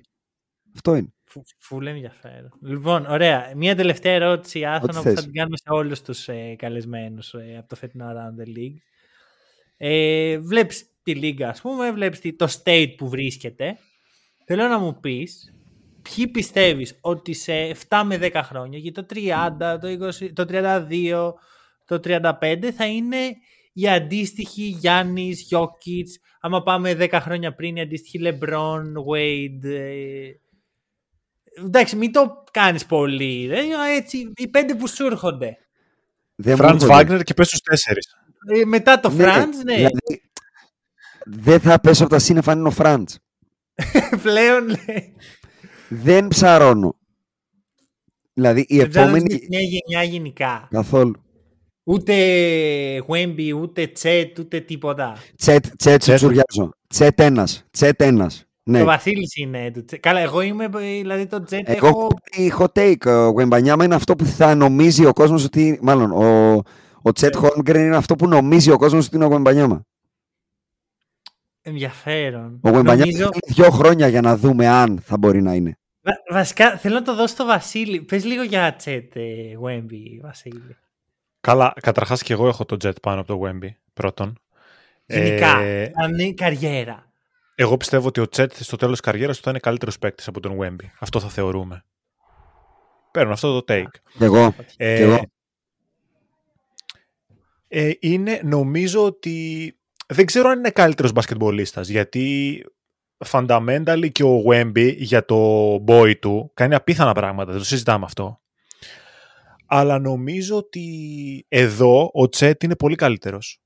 Αυτό 0.75 0.95
είναι. 0.95 1.13
Φου- 1.45 1.55
Φουλ 1.59 1.85
ενδιαφέρον. 1.87 2.49
Λοιπόν, 2.61 3.05
ωραία. 3.05 3.51
Μία 3.55 3.75
τελευταία 3.75 4.13
ερώτηση, 4.13 4.65
Άθωνα, 4.65 4.93
που 4.93 5.01
θες. 5.01 5.13
θα 5.13 5.21
την 5.21 5.33
κάνουμε 5.33 5.57
σε 5.57 5.69
όλους 5.69 6.01
τους 6.01 6.27
ε, 6.27 6.55
καλεσμένους 6.57 7.33
ε, 7.33 7.55
από 7.59 7.67
το 7.67 7.75
φετινό 7.75 8.05
Around 8.05 8.41
the 8.43 8.57
League. 8.57 8.77
Ε, 9.77 10.37
βλέπεις 10.39 10.85
τη 11.03 11.15
Λίγκα, 11.15 11.49
ας 11.49 11.61
πούμε, 11.61 11.91
βλέπεις 11.91 12.19
τη- 12.19 12.35
το 12.35 12.47
state 12.63 12.93
που 12.97 13.09
βρίσκεται. 13.09 13.77
Θέλω 14.45 14.67
να 14.67 14.79
μου 14.79 14.99
πεις, 14.99 15.53
ποιοι 16.01 16.27
πιστεύεις 16.27 16.97
ότι 17.01 17.33
σε 17.33 17.53
7 17.89 18.01
με 18.05 18.17
10 18.17 18.41
χρόνια, 18.43 18.79
για 18.79 18.91
το 18.91 19.05
30, 19.05 19.77
το, 19.81 19.87
20, 19.87 20.31
το 20.33 20.45
32, 20.45 21.33
το 21.85 21.99
35, 21.99 22.71
θα 22.71 22.85
είναι 22.87 23.17
η 23.73 23.87
αντίστοιχη 23.89 24.63
Γιάννης, 24.63 25.41
Γιώκητς, 25.41 26.19
άμα 26.41 26.63
πάμε 26.63 26.93
10 26.93 27.19
χρόνια 27.21 27.53
πριν, 27.55 27.75
η 27.75 27.81
αντίστοιχη 27.81 28.19
Λεμπρόν, 28.19 28.93
Wade, 29.11 29.63
ε, 29.63 30.29
Εντάξει, 31.65 31.95
μην 31.95 32.11
το 32.11 32.43
κάνεις 32.51 32.85
πολύ. 32.85 33.47
Ρε. 33.47 33.59
Έτσι, 33.97 34.31
οι 34.35 34.47
πέντε 34.47 34.75
που 34.75 34.87
σου 34.87 35.05
έρχονται. 35.05 35.57
Δεν 36.35 36.51
μου 36.51 36.57
Φραντς 36.57 36.83
έρχονται. 36.83 36.93
Βάγνερ 37.03 37.23
και 37.23 37.33
πες 37.33 37.47
στους 37.47 37.59
τέσσερις. 37.61 38.07
Ε, 38.53 38.65
μετά 38.65 38.99
το 38.99 39.09
Ναι, 39.09 39.23
Φραντς, 39.23 39.63
ναι. 39.63 39.75
Δηλαδή, 39.75 40.21
δεν 41.25 41.59
θα 41.59 41.79
πέσω 41.79 42.03
από 42.03 42.11
τα 42.13 42.19
σύννεφα 42.19 42.51
αν 42.51 42.59
είναι 42.59 42.67
ο 42.67 42.71
Φραντς. 42.71 43.19
Πλέον, 44.23 44.67
λέει. 44.67 45.15
Δεν 45.89 46.27
ψαρώνω. 46.27 46.95
Δηλαδή 48.33 48.65
η 48.67 48.77
Δεν 48.77 48.89
ψάχνεις 48.89 49.21
επόμενη. 49.21 49.39
τη 49.39 49.47
νέα 49.49 49.61
γενιά 49.61 50.03
γενικά. 50.03 50.67
Καθόλου. 50.71 51.21
Ούτε 51.83 52.13
Wemby, 53.07 53.51
ούτε 53.61 53.87
Τσέτ, 53.87 54.39
ούτε 54.39 54.59
τίποτα. 54.59 55.17
Τσέτ, 55.37 55.65
τσέτ, 55.77 55.99
Τσέτ. 55.99 56.15
τσουριάζω. 56.15 56.69
Τσέτ 56.87 57.19
ένας. 57.19 57.65
Τσέτ 57.71 58.01
ένας. 58.01 58.46
Ναι. 58.69 58.79
Το 58.79 58.85
Βασίλης 58.85 59.35
είναι 59.35 59.71
του 59.71 59.85
Τσέτ. 59.85 59.99
Καλά, 59.99 60.19
εγώ 60.19 60.41
είμαι, 60.41 60.63
ε, 60.63 60.67
δηλαδή 60.79 61.25
το 61.25 61.43
Τσέτ 61.43 61.69
Εγώ 61.69 61.87
έχω... 61.87 62.07
έχω 62.37 62.65
hot 62.75 62.79
take. 62.79 63.05
Ο 63.05 63.29
Γουεμπανιάμα 63.29 63.83
είναι 63.85 63.95
αυτό 63.95 64.15
που 64.15 64.25
θα 64.25 64.55
νομίζει 64.55 65.05
ο 65.05 65.13
κόσμος 65.13 65.43
ότι. 65.43 65.79
Μάλλον 65.81 66.11
ο, 66.11 66.55
ο 67.01 67.11
Τσέτ 67.11 67.35
Ναι. 67.35 67.47
Χόλμγκρεν 67.47 67.85
είναι 67.85 67.95
αυτό 67.95 68.15
που 68.15 68.27
νομίζει 68.27 68.71
ο 68.71 68.77
κόσμος 68.77 69.05
ότι 69.05 69.15
είναι 69.15 69.25
ο 69.25 69.27
Γουεμπανιάμα. 69.27 69.81
ενδιαφέρον. 71.61 72.59
Ο 72.63 72.69
Γουεμπανιάμα 72.69 73.05
Νομίζω... 73.11 73.29
θέλει 73.31 73.53
δύο 73.55 73.69
χρόνια 73.69 74.07
για 74.07 74.21
να 74.21 74.37
δούμε 74.37 74.67
αν 74.67 74.99
θα 75.03 75.17
μπορεί 75.17 75.41
να 75.41 75.53
είναι. 75.53 75.77
Βα- 76.01 76.23
βασικά, 76.37 76.77
θέλω 76.77 76.93
να 76.95 77.01
το 77.01 77.15
δώσω 77.15 77.27
στο 77.33 77.45
Βασίλη. 77.45 78.01
Πες 78.01 78.25
λίγο 78.25 78.43
για 78.43 78.75
Τσέτ, 78.75 79.15
ε, 79.15 79.21
Wemby, 79.65 80.21
Βασίλη. 80.21 80.77
Καλά, 81.41 81.73
καταρχάς 81.81 82.23
και 82.23 82.33
εγώ 82.33 82.47
έχω 82.47 82.65
το 82.65 82.77
jet 82.83 83.01
πάνω 83.01 83.21
από 83.21 83.27
το 83.37 83.41
Wemby, 83.45 83.69
πρώτον. 83.93 84.39
Γενικά, 85.05 85.59
Ε, 85.59 85.91
σαν 85.95 86.19
η 86.19 86.33
καριέρα. 86.33 87.06
Εγώ 87.59 87.77
πιστεύω 87.77 88.07
ότι 88.07 88.19
ο 88.19 88.27
Τσέτ 88.27 88.53
στο 88.55 88.75
τέλος 88.75 89.01
της 89.01 89.11
καριέρας 89.11 89.37
του 89.37 89.43
θα 89.43 89.49
είναι 89.49 89.59
καλύτερος 89.59 89.99
παίκτης 89.99 90.27
από 90.27 90.39
τον 90.39 90.57
Wemby. 90.61 90.85
Αυτό 90.99 91.19
θα 91.19 91.29
θεωρούμε. 91.29 91.83
Παίρνω 93.11 93.33
αυτό 93.33 93.61
το 93.61 93.73
take. 93.73 93.91
Κι 94.17 94.23
εγώ. 94.23 94.55
Ε, 94.77 94.95
Κι 94.95 95.01
εγώ. 95.01 95.21
ε, 97.67 97.91
είναι, 97.99 98.41
νομίζω 98.43 99.05
ότι 99.05 99.77
δεν 100.07 100.25
ξέρω 100.25 100.49
αν 100.49 100.57
είναι 100.57 100.69
καλύτερος 100.69 101.11
μπασκετμπολίστας, 101.11 101.87
γιατί 101.87 102.63
fundamentally 103.25 104.09
και 104.11 104.23
ο 104.23 104.43
Wemby 104.47 104.95
για 104.97 105.25
το 105.25 105.35
boy 105.87 106.13
του 106.19 106.51
κάνει 106.53 106.75
απίθανα 106.75 107.13
πράγματα, 107.13 107.51
δεν 107.51 107.59
το 107.59 107.65
συζητάμε 107.65 108.05
αυτό. 108.05 108.41
Αλλά 109.65 109.99
νομίζω 109.99 110.57
ότι 110.57 111.45
εδώ 111.47 112.09
ο 112.13 112.29
Τσέτ 112.29 112.63
είναι 112.63 112.75
πολύ 112.75 112.95
καλύτερος. 112.95 113.61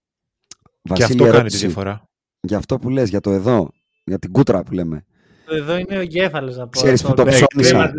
και 0.94 1.04
αυτό 1.04 1.30
κάνει 1.30 1.50
τη 1.50 1.58
διαφορά. 1.58 2.10
Για 2.42 2.58
αυτό 2.58 2.80
που 2.80 2.90
λες, 2.90 3.10
για 3.10 3.20
το 3.22 3.32
εδώ, 3.32 3.70
για 4.04 4.20
την 4.20 4.32
κούτρα 4.32 4.64
που 4.64 4.74
λέμε. 4.74 5.06
Το 5.46 5.56
εδώ 5.56 5.78
είναι 5.78 5.98
ο 5.98 6.02
γέφαλος 6.02 6.58
να 6.58 6.64
πω. 6.64 6.70
Ξέρεις 6.70 7.02
που 7.04 7.14
το 7.14 7.26
ψώνισα; 7.26 7.94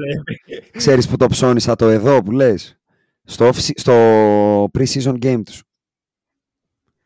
Ξέρεις 0.70 1.08
που 1.08 1.16
το 1.16 1.26
ψώνισα 1.26 1.76
το 1.76 1.88
εδώ 1.88 2.22
που 2.22 2.30
λες; 2.30 2.80
Στο, 3.24 3.50
στο 3.74 4.64
pre-season 4.64 5.18
game 5.22 5.42
τους. 5.44 5.62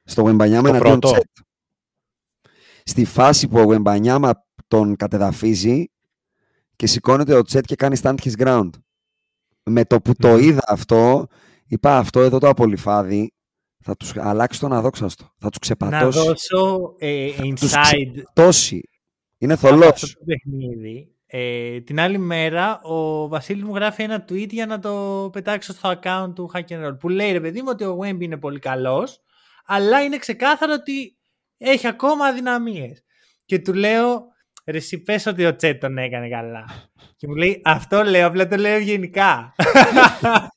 Στο 0.05 0.25
Wembanyama 0.25 0.65
εναντίον 0.65 1.01
Τσέτ. 1.01 1.25
Στη 2.85 3.05
φάση 3.05 3.49
που 3.49 3.59
ο 3.59 3.65
Wembanyama 3.69 4.31
τον 4.69 4.97
κατεδαφίζει 4.97 5.91
και 6.77 6.87
σηκώνεται 6.87 7.35
ο 7.35 7.43
Τσέτ 7.43 7.65
και 7.65 7.75
κάνει 7.75 7.99
stand 8.03 8.17
his 8.23 8.33
ground. 8.39 8.71
Με 9.63 9.85
το 9.85 10.01
που 10.01 10.15
το 10.15 10.39
είδα 10.39 10.63
αυτό, 10.67 11.27
είπα 11.67 11.99
αυτό 11.99 12.21
εδώ 12.21 12.39
το 12.39 12.49
απολυφάδι 12.49 13.33
θα 13.87 13.97
τους 13.97 14.17
αλλάξει 14.17 14.61
τον 14.61 14.73
αδόξαστο. 14.73 15.31
Θα 15.39 15.49
τους 15.49 15.59
ξεπατώσει. 15.59 16.19
Να 16.19 16.25
δώσω 16.25 16.95
ε, 16.99 17.31
inside. 17.39 18.23
Τόση. 18.33 18.89
Είναι 19.39 19.57
θολός. 19.57 19.89
Αυτό 19.89 20.07
το 20.07 20.25
παιχνίδι. 20.25 21.15
Ε, 21.27 21.81
την 21.81 22.01
άλλη 22.01 22.19
μέρα 22.19 22.81
ο 22.83 23.29
Βασίλης 23.29 23.63
μου 23.63 23.75
γράφει 23.75 24.03
ένα 24.03 24.25
tweet 24.29 24.49
για 24.49 24.67
να 24.67 24.79
το 24.79 25.29
πετάξω 25.33 25.73
στο 25.73 25.95
account 25.95 26.33
του 26.35 26.51
Hack 26.55 26.65
and 26.69 26.87
Roll 26.87 26.99
που 26.99 27.09
λέει 27.09 27.33
ρε 27.33 27.41
παιδί 27.41 27.63
μου 27.63 27.69
ότι 27.71 27.85
ο 27.85 27.99
Wemby 28.03 28.21
είναι 28.21 28.37
πολύ 28.37 28.59
καλός 28.59 29.23
αλλά 29.67 30.03
είναι 30.03 30.19
ξεκάθαρο 30.19 30.73
ότι 30.73 31.17
έχει 31.57 31.87
ακόμα 31.87 32.27
αδυναμίες. 32.27 33.05
Και 33.45 33.59
του 33.59 33.75
λέω 33.75 34.25
ρε 34.67 34.77
εσύ 34.77 35.03
πες 35.03 35.27
ότι 35.27 35.45
ο 35.45 35.57
Τσέτ 35.57 35.81
τον 35.81 35.99
έκανε 35.99 36.29
καλά. 36.29 36.65
Και 37.17 37.27
μου 37.29 37.35
λέει 37.35 37.61
αυτό 37.65 38.03
λέω, 38.03 38.27
απλά 38.27 38.49
το 38.49 38.57
λέω 38.57 38.79
γενικά. 38.79 39.55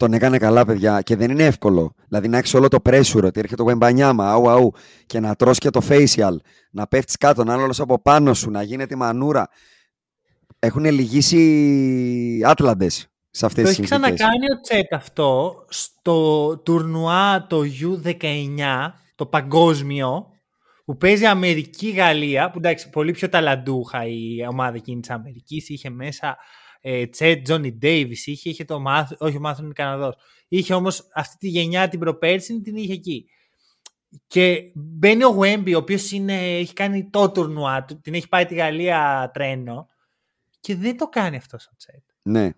τον 0.00 0.12
έκανε 0.12 0.38
καλά, 0.38 0.64
παιδιά. 0.64 1.00
Και 1.02 1.16
δεν 1.16 1.30
είναι 1.30 1.44
εύκολο. 1.44 1.94
Δηλαδή 2.08 2.28
να 2.28 2.38
έχεις 2.38 2.54
όλο 2.54 2.68
το 2.68 2.78
pressure 2.84 3.22
ότι 3.24 3.40
έρχεται 3.40 3.54
το 3.56 3.62
γουεμπανιάμα, 3.62 4.32
αου, 4.32 4.50
αου, 4.50 4.72
και 5.06 5.20
να 5.20 5.34
τρως 5.34 5.58
και 5.58 5.70
το 5.70 5.80
facial, 5.88 6.36
να 6.70 6.86
πέφτεις 6.86 7.16
κάτω, 7.16 7.44
να 7.44 7.54
είναι 7.54 7.62
όλος 7.62 7.80
από 7.80 8.02
πάνω 8.02 8.34
σου, 8.34 8.50
να 8.50 8.62
γίνεται 8.62 8.96
μανούρα. 8.96 9.48
Έχουν 10.58 10.84
λυγίσει 10.84 12.42
Άτλαντες 12.44 13.06
σε 13.30 13.46
αυτές 13.46 13.64
τις 13.64 13.74
συνθήκες. 13.74 13.98
Το 13.98 14.06
έχει 14.06 14.14
ξανακάνει 14.14 14.52
ο 14.52 14.60
Τσέτ 14.60 14.94
αυτό 14.94 15.54
στο 15.68 16.58
τουρνουά 16.58 17.46
το 17.46 17.62
U19, 17.80 18.92
το 19.14 19.26
παγκόσμιο, 19.26 20.26
που 20.84 20.96
παίζει 20.96 21.26
Αμερική-Γαλλία, 21.26 22.50
που 22.50 22.58
εντάξει, 22.58 22.90
πολύ 22.90 23.12
πιο 23.12 23.28
ταλαντούχα 23.28 24.06
η 24.06 24.46
ομάδα 24.48 24.76
εκείνης 24.76 25.06
της 25.06 25.16
Αμερικής. 25.16 25.68
Είχε 25.68 25.90
μέσα 25.90 26.36
Τσέτ, 27.10 27.42
Τζόνι 27.42 27.72
Ντέιβις, 27.72 28.26
είχε, 28.26 28.48
είχε 28.48 28.64
το 28.64 28.80
Μάθ, 28.80 29.12
όχι 29.18 29.36
ο 29.36 29.40
Μάθον 29.40 29.64
είναι 29.64 29.74
Καναδό. 29.74 30.14
Είχε 30.48 30.74
όμως 30.74 31.08
αυτή 31.14 31.36
τη 31.36 31.48
γενιά 31.48 31.88
την 31.88 31.98
προπέρσινη 31.98 32.60
την 32.60 32.76
είχε 32.76 32.92
εκεί. 32.92 33.26
Και 34.26 34.70
μπαίνει 34.74 35.24
ο 35.24 35.28
Γουέμπι, 35.28 35.74
ο 35.74 35.78
οποίος 35.78 36.12
έχει 36.28 36.72
κάνει 36.72 37.08
το 37.10 37.30
τουρνουά, 37.30 37.84
την 38.02 38.14
έχει 38.14 38.28
πάει 38.28 38.46
τη 38.46 38.54
Γαλλία 38.54 39.30
τρένο 39.32 39.88
και 40.60 40.76
δεν 40.76 40.96
το 40.96 41.08
κάνει 41.08 41.36
αυτός 41.36 41.66
ο 41.66 41.76
Τσέτ. 41.76 42.02
Ναι. 42.22 42.50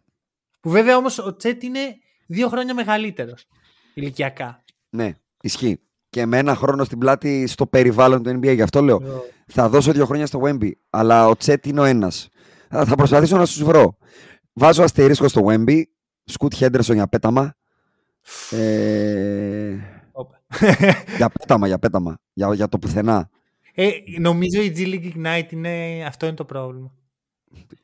Που 0.60 0.70
βέβαια 0.70 0.96
όμως 0.96 1.18
ο 1.18 1.36
Τσέτ 1.36 1.62
είναι 1.62 1.80
δύο 2.26 2.48
χρόνια 2.48 2.74
μεγαλύτερος 2.74 3.46
ηλικιακά. 3.94 4.64
Ναι, 4.90 5.18
ισχύει. 5.42 5.80
Και 6.10 6.26
με 6.26 6.38
ένα 6.38 6.54
χρόνο 6.54 6.84
στην 6.84 6.98
πλάτη 6.98 7.46
στο 7.46 7.66
περιβάλλον 7.66 8.22
του 8.22 8.30
NBA. 8.30 8.54
Γι' 8.54 8.62
αυτό 8.62 8.82
λέω. 8.82 9.00
Θα 9.46 9.68
δώσω 9.68 9.92
δύο 9.92 10.06
χρόνια 10.06 10.26
στο 10.26 10.40
Wemby. 10.44 10.70
Αλλά 10.90 11.28
ο 11.28 11.36
Τσέτ 11.36 11.66
είναι 11.66 11.80
ο 11.80 11.84
ένας. 11.84 12.28
Θα 12.68 12.94
προσπαθήσω 12.96 13.36
να 13.36 13.46
σου 13.46 13.64
βρω. 13.64 13.96
Βάζω 14.52 14.82
αστερίσκο 14.82 15.28
στο 15.28 15.44
Wemby. 15.46 15.82
Σκουτ 16.24 16.54
Χέντερσον 16.54 16.94
για 16.94 17.08
πέταμα. 17.08 17.54
Ε... 18.50 19.76
για 21.16 21.28
πέταμα, 21.28 21.66
για 21.66 21.78
πέταμα. 21.78 22.18
Για, 22.32 22.54
για 22.54 22.68
το 22.68 22.78
πουθενά. 22.78 23.30
Ε, 23.74 23.90
νομίζω 24.18 24.62
η 24.62 24.72
G 24.76 24.80
League 24.80 25.12
Ignite 25.14 25.52
είναι... 25.52 26.04
Αυτό 26.06 26.26
είναι 26.26 26.34
το 26.34 26.44
πρόβλημα. 26.44 26.92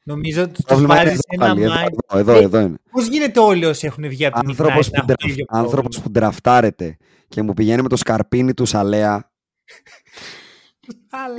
Νομίζω 0.03 0.43
ότι 0.43 0.63
τους 0.63 0.87
πάρει 0.87 1.17
ένα 1.29 1.55
mind. 1.55 1.59
Εδώ, 1.59 2.19
εδώ, 2.19 2.33
εδώ 2.33 2.61
είναι. 2.61 2.77
Πώς 2.91 3.07
γίνεται 3.07 3.41
όλοι 3.41 3.65
όσοι 3.65 3.87
έχουν 3.87 4.09
βγει 4.09 4.27
από 4.27 4.41
την 4.41 4.57
Ignite 4.59 4.91
που, 5.07 5.45
Άνθρωπος 5.49 6.01
που 6.01 6.11
ντραφτάρεται 6.11 6.97
και 7.29 7.43
μου 7.43 7.55
πηγαίνει 7.55 7.83
με 7.83 7.89
το 7.89 7.97
σκαρπίνι 7.97 8.55
του 8.55 8.67
Σαλέα 8.67 9.31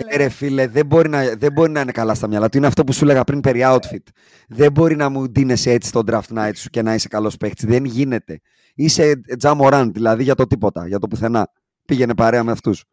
ε, 0.07 0.17
ρε 0.17 0.29
φίλε, 0.29 0.67
δεν 0.67 0.85
μπορεί, 0.85 1.09
να, 1.09 1.23
δεν 1.37 1.51
μπορεί 1.51 1.71
να 1.71 1.79
είναι 1.79 1.91
καλά 1.91 2.13
στα 2.13 2.27
μυαλά 2.27 2.49
του. 2.49 2.57
Είναι 2.57 2.67
αυτό 2.67 2.83
που 2.83 2.93
σου 2.93 3.03
έλεγα 3.03 3.23
πριν 3.23 3.41
περί 3.41 3.61
outfit. 3.63 4.03
Δεν 4.47 4.71
μπορεί 4.71 4.95
να 4.95 5.09
μου 5.09 5.29
ντύνεσαι 5.29 5.71
έτσι 5.71 5.89
στο 5.89 6.01
draft 6.05 6.37
night 6.37 6.51
σου 6.55 6.69
και 6.69 6.81
να 6.81 6.93
είσαι 6.93 7.07
καλός 7.07 7.37
παίχτη. 7.37 7.65
Δεν 7.65 7.85
γίνεται. 7.85 8.39
Είσαι 8.75 9.21
τζαμοράν, 9.37 9.93
δηλαδή 9.93 10.23
για 10.23 10.35
το 10.35 10.47
τίποτα, 10.47 10.87
για 10.87 10.99
το 10.99 11.07
πουθενά. 11.07 11.51
Πήγαινε 11.85 12.15
παρέα 12.15 12.43
με 12.43 12.51
αυτούς. 12.51 12.83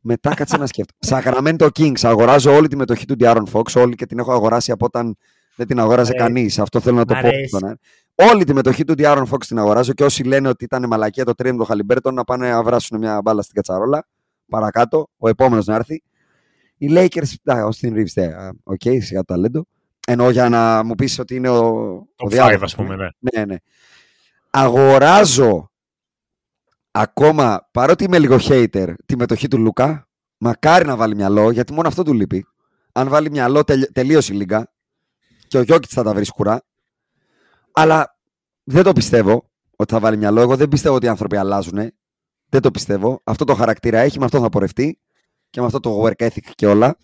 Μετά 0.00 0.34
κάτσε 0.34 0.56
να 0.56 0.66
σκέφτομαι. 0.66 1.56
το 1.56 1.66
Kings. 1.78 2.00
Αγοράζω 2.02 2.54
όλη 2.54 2.68
τη 2.68 2.76
μετοχή 2.76 3.04
του 3.04 3.16
Diaron 3.20 3.44
Fox. 3.52 3.62
Όλη 3.74 3.94
και 3.94 4.06
την 4.06 4.18
έχω 4.18 4.32
αγοράσει 4.32 4.72
από 4.72 4.84
όταν 4.84 5.16
δεν 5.56 5.66
την 5.66 5.80
αγόραζε 5.80 6.12
κανείς. 6.12 6.58
Αυτό 6.58 6.80
θέλω 6.80 6.96
να 6.96 7.04
το 7.04 7.14
πω. 7.14 7.58
Ναι. 7.66 7.72
Όλη 8.14 8.44
τη 8.44 8.54
μετοχή 8.54 8.84
του 8.84 8.94
De'Aaron 8.98 9.24
Fox 9.30 9.44
την 9.46 9.58
αγοράζω 9.58 9.92
και 9.92 10.04
όσοι 10.04 10.22
λένε 10.22 10.48
ότι 10.48 10.64
ήταν 10.64 10.86
μαλακία 10.86 11.24
το 11.24 11.34
τρίμηνο 11.34 11.62
του 11.62 11.68
Χαλιμπέρτον 11.68 12.14
να 12.14 12.24
πάνε 12.24 12.50
να 12.50 12.62
βράσουν 12.62 12.98
μια 12.98 13.20
μπάλα 13.22 13.42
στην 13.42 13.54
κατσαρόλα. 13.54 14.06
Παρακάτω, 14.48 15.08
ο 15.16 15.28
επόμενος 15.28 15.66
να 15.66 15.74
έρθει. 15.74 16.02
Οι 16.76 16.86
Lakers, 16.90 17.32
ο 17.44 17.68
Austin 17.68 17.92
Reeves, 17.92 18.50
οκ, 18.62 18.80
okay, 18.84 18.98
σιγά 19.00 19.18
το 19.18 19.34
ταλέντο. 19.34 19.66
Ενώ 20.06 20.30
για 20.30 20.48
να 20.48 20.82
μου 20.82 20.94
πεις 20.94 21.18
ότι 21.18 21.34
είναι 21.34 21.48
ο, 21.48 21.66
ο 22.16 22.28
διάβολος. 22.28 22.74
πούμε, 22.74 22.96
ναι. 22.96 23.08
ναι. 23.18 23.44
Ναι, 23.44 23.56
Αγοράζω 24.50 25.70
ακόμα, 26.90 27.68
παρότι 27.70 28.04
είμαι 28.04 28.18
λίγο 28.18 28.36
hater, 28.40 28.94
τη 29.06 29.16
μετοχή 29.16 29.48
του 29.48 29.58
Λούκα. 29.58 30.08
Μακάρι 30.38 30.86
να 30.86 30.96
βάλει 30.96 31.14
μυαλό, 31.14 31.50
γιατί 31.50 31.72
μόνο 31.72 31.88
αυτό 31.88 32.02
του 32.02 32.12
λείπει. 32.12 32.46
Αν 32.92 33.08
βάλει 33.08 33.30
μυαλό, 33.30 33.64
τελ, 33.64 33.84
τελείωσε 33.92 34.32
η 34.32 34.36
λίγκα. 34.36 34.72
Και 35.48 35.58
ο 35.58 35.62
Γιώκητς 35.62 35.94
θα 35.94 36.02
τα 36.02 36.14
βρει 36.14 36.24
σκουρά. 36.24 36.62
Αλλά 37.72 38.18
δεν 38.64 38.82
το 38.82 38.92
πιστεύω 38.92 39.50
ότι 39.76 39.92
θα 39.92 40.00
βάλει 40.00 40.16
μυαλό. 40.16 40.40
Εγώ 40.40 40.56
δεν 40.56 40.68
πιστεύω 40.68 40.94
ότι 40.94 41.06
οι 41.06 41.08
άνθρωποι 41.08 41.36
αλλάζουν. 41.36 41.92
Δεν 42.48 42.60
το 42.60 42.70
πιστεύω. 42.70 43.20
Αυτό 43.24 43.44
το 43.44 43.54
χαρακτήρα 43.54 43.98
έχει, 43.98 44.18
με 44.18 44.24
αυτό 44.24 44.40
θα 44.40 44.48
πορευτεί 44.48 44.98
και 45.50 45.60
με 45.60 45.66
αυτό 45.66 45.80
το 45.80 46.04
work 46.04 46.26
ethic 46.26 46.50
και 46.54 46.66
όλα. 46.66 46.96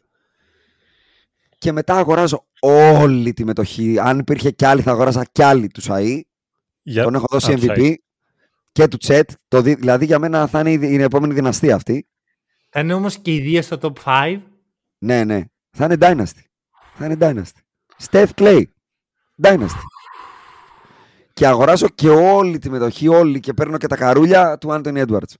Και 1.59 1.73
μετά 1.73 1.97
αγοράζω 1.97 2.47
όλη 2.61 3.33
τη 3.33 3.45
μετοχή. 3.45 3.99
Αν 3.99 4.19
υπήρχε 4.19 4.51
κι 4.51 4.65
άλλη, 4.65 4.83
θα 4.83 4.91
αγοράζα 4.91 5.25
κι 5.33 5.43
άλλη 5.43 5.69
του 5.69 5.81
ΣΑΗ. 5.81 6.23
Yeah. 6.91 7.03
Τον 7.03 7.15
έχω 7.15 7.27
δώσει 7.31 7.55
MVP 7.59 7.95
και 8.73 8.89
του 8.89 8.97
Τσέτ. 8.97 9.31
Το, 9.49 9.61
δηλαδή 9.63 10.05
για 10.05 10.19
μένα 10.19 10.47
θα 10.47 10.61
είναι 10.61 10.87
η, 10.87 11.03
επόμενη 11.03 11.35
δυναστεία 11.35 11.75
αυτή. 11.75 12.07
Θα 12.71 12.81
είναι 12.81 12.95
όμως 12.95 13.19
και 13.19 13.35
οι 13.35 13.41
δύο 13.41 13.63
στο 13.63 13.79
top 13.81 13.93
5. 14.05 14.41
Ναι, 14.99 15.25
ναι. 15.25 15.45
Θα 15.71 15.85
είναι 15.85 15.97
Dynasty. 16.01 16.45
Θα 16.95 17.05
είναι 17.05 17.17
Dynasty. 17.21 17.61
Steph 18.11 18.29
Clay. 18.35 18.63
Dynasty. 19.43 19.83
Και 21.35 21.47
αγοράζω 21.47 21.89
και 21.89 22.09
όλη 22.09 22.59
τη 22.59 22.71
μετοχή, 22.71 23.09
όλη 23.09 23.41
και 23.41 23.53
παίρνω 23.53 23.77
και 23.77 23.87
τα 23.87 23.97
καρούλια 23.97 24.59
του 24.59 24.69
Anthony 24.71 25.07
Edwards. 25.07 25.35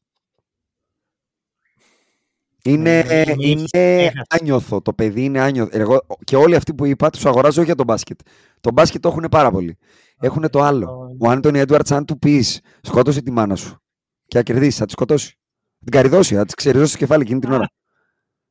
Είναι, 2.65 3.03
ναι, 3.03 3.25
είναι 3.39 4.13
άνιωθο. 4.29 4.81
Το 4.81 4.93
παιδί 4.93 5.25
είναι 5.25 5.41
άνιωθο. 5.41 5.79
Εγώ, 5.79 6.07
και 6.25 6.37
όλοι 6.37 6.55
αυτοί 6.55 6.75
που 6.75 6.85
είπα 6.85 7.11
τους 7.11 7.27
αγοράζω 7.27 7.63
για 7.63 7.75
τον 7.75 7.87
μπάσκετ. 7.87 8.21
Το 8.61 8.71
μπάσκετ 8.73 9.03
το 9.03 9.09
έχουν 9.09 9.27
πάρα 9.31 9.51
πολύ. 9.51 9.77
Έχουν 10.19 10.51
το 10.51 10.63
άλλο. 10.63 11.17
Ο 11.21 11.31
Άντωνι 11.31 11.59
Έντουαρτς, 11.59 11.93
αν 11.93 12.05
του 12.05 12.19
πεις 12.19 12.61
σκότωσε 12.83 13.23
τη 13.23 13.31
μάνα 13.31 13.57
σου 13.57 13.83
και 14.27 14.37
θα 14.37 14.43
κερδίσεις, 14.43 14.77
θα 14.77 14.85
τη 14.85 14.93
σκοτώσει. 14.93 15.39
Την 15.79 15.91
καριδώσει, 15.91 16.35
θα 16.35 16.45
τη 16.45 16.55
ξεριζώσει 16.55 16.93
το 16.93 16.99
κεφάλι 16.99 17.23
εκείνη 17.23 17.41
την 17.41 17.53
ώρα. 17.53 17.71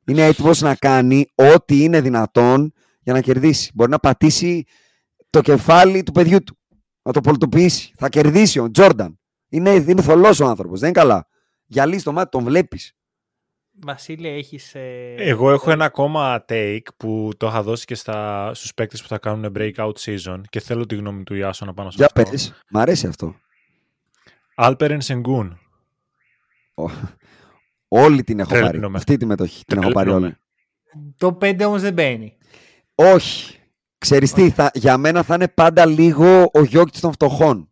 Είναι 0.06 0.26
έτοιμος 0.26 0.62
να 0.62 0.76
κάνει 0.76 1.26
ό,τι 1.36 1.84
είναι 1.84 2.02
δυνατόν 2.02 2.74
για 3.00 3.14
να 3.14 3.22
κερδίσει. 3.22 3.72
Μπορεί 3.74 3.92
να 3.92 4.00
πατήσει 4.00 4.64
το 5.30 5.42
κεφάλι 5.42 6.04
του 6.04 6.12
παιδιού 6.12 6.44
του. 6.44 6.58
Να 7.04 7.12
το 7.12 7.22
πολιτοποιήσει. 7.22 7.94
Θα 7.98 8.10
κερδίσει 8.10 8.60
ο 8.60 8.72
Τζόρνταν. 8.72 9.20
Είναι, 9.50 9.70
είναι 9.70 10.02
θολός 10.02 10.40
ο 10.40 10.46
άνθρωπος. 10.46 10.80
Δεν 10.80 10.90
είναι 10.90 11.00
καλά. 11.00 11.28
Γυαλίζει 11.66 12.04
το 12.04 12.12
μάτι, 12.12 12.30
τον 12.30 12.44
βλέπεις. 12.44 12.96
Βασίλη, 13.82 14.28
έχεις... 14.28 14.76
Ε... 14.76 15.16
Εγώ 15.18 15.52
έχω 15.52 15.72
ένα 15.72 15.86
ακόμα 15.86 16.46
take 16.50 16.88
που 16.98 17.30
το 17.38 17.48
είχα 17.48 17.64
δώσει 17.64 17.86
και 17.86 17.96
στα, 17.96 18.52
στους 18.54 18.74
παίκτες 18.74 19.02
που 19.02 19.08
θα 19.08 19.18
κάνουν 19.18 19.54
breakout 19.58 19.94
season 20.00 20.42
και 20.50 20.60
θέλω 20.60 20.86
τη 20.86 20.96
γνώμη 20.96 21.24
του 21.24 21.36
Ιάσο 21.36 21.66
να 21.66 21.74
πάνω 21.74 21.90
σε 21.90 21.96
Για 21.98 22.06
αυτό. 22.06 22.32
πες, 22.32 22.54
μ' 22.70 22.78
αρέσει 22.78 23.08
αυτό. 23.08 23.36
Άλπερεν 24.56 25.02
Σενγκούν. 25.02 25.60
Όλη 27.88 28.24
την 28.24 28.40
έχω 28.40 28.60
πάρει. 28.60 28.82
Αυτή 28.94 29.18
τη 29.18 29.26
μετοχή 29.26 29.66
την 29.66 29.82
έχω 29.82 29.92
πάρει 29.92 30.10
όλη. 30.10 30.36
Το 31.18 31.38
5 31.42 31.64
όμως 31.66 31.82
δεν 31.82 31.94
μπαίνει. 31.94 32.38
Όχι. 32.96 33.58
Ξέρεις 34.04 34.34
τι, 34.34 34.50
θα, 34.50 34.72
για 34.74 34.98
μένα 34.98 35.24
θα 35.24 35.36
είναι 35.36 35.48
πάντα 35.48 35.86
λίγο 35.86 36.50
ο 36.54 36.64
Γιόκιτς 36.64 37.00
των 37.00 37.12
φτωχών. 37.12 37.72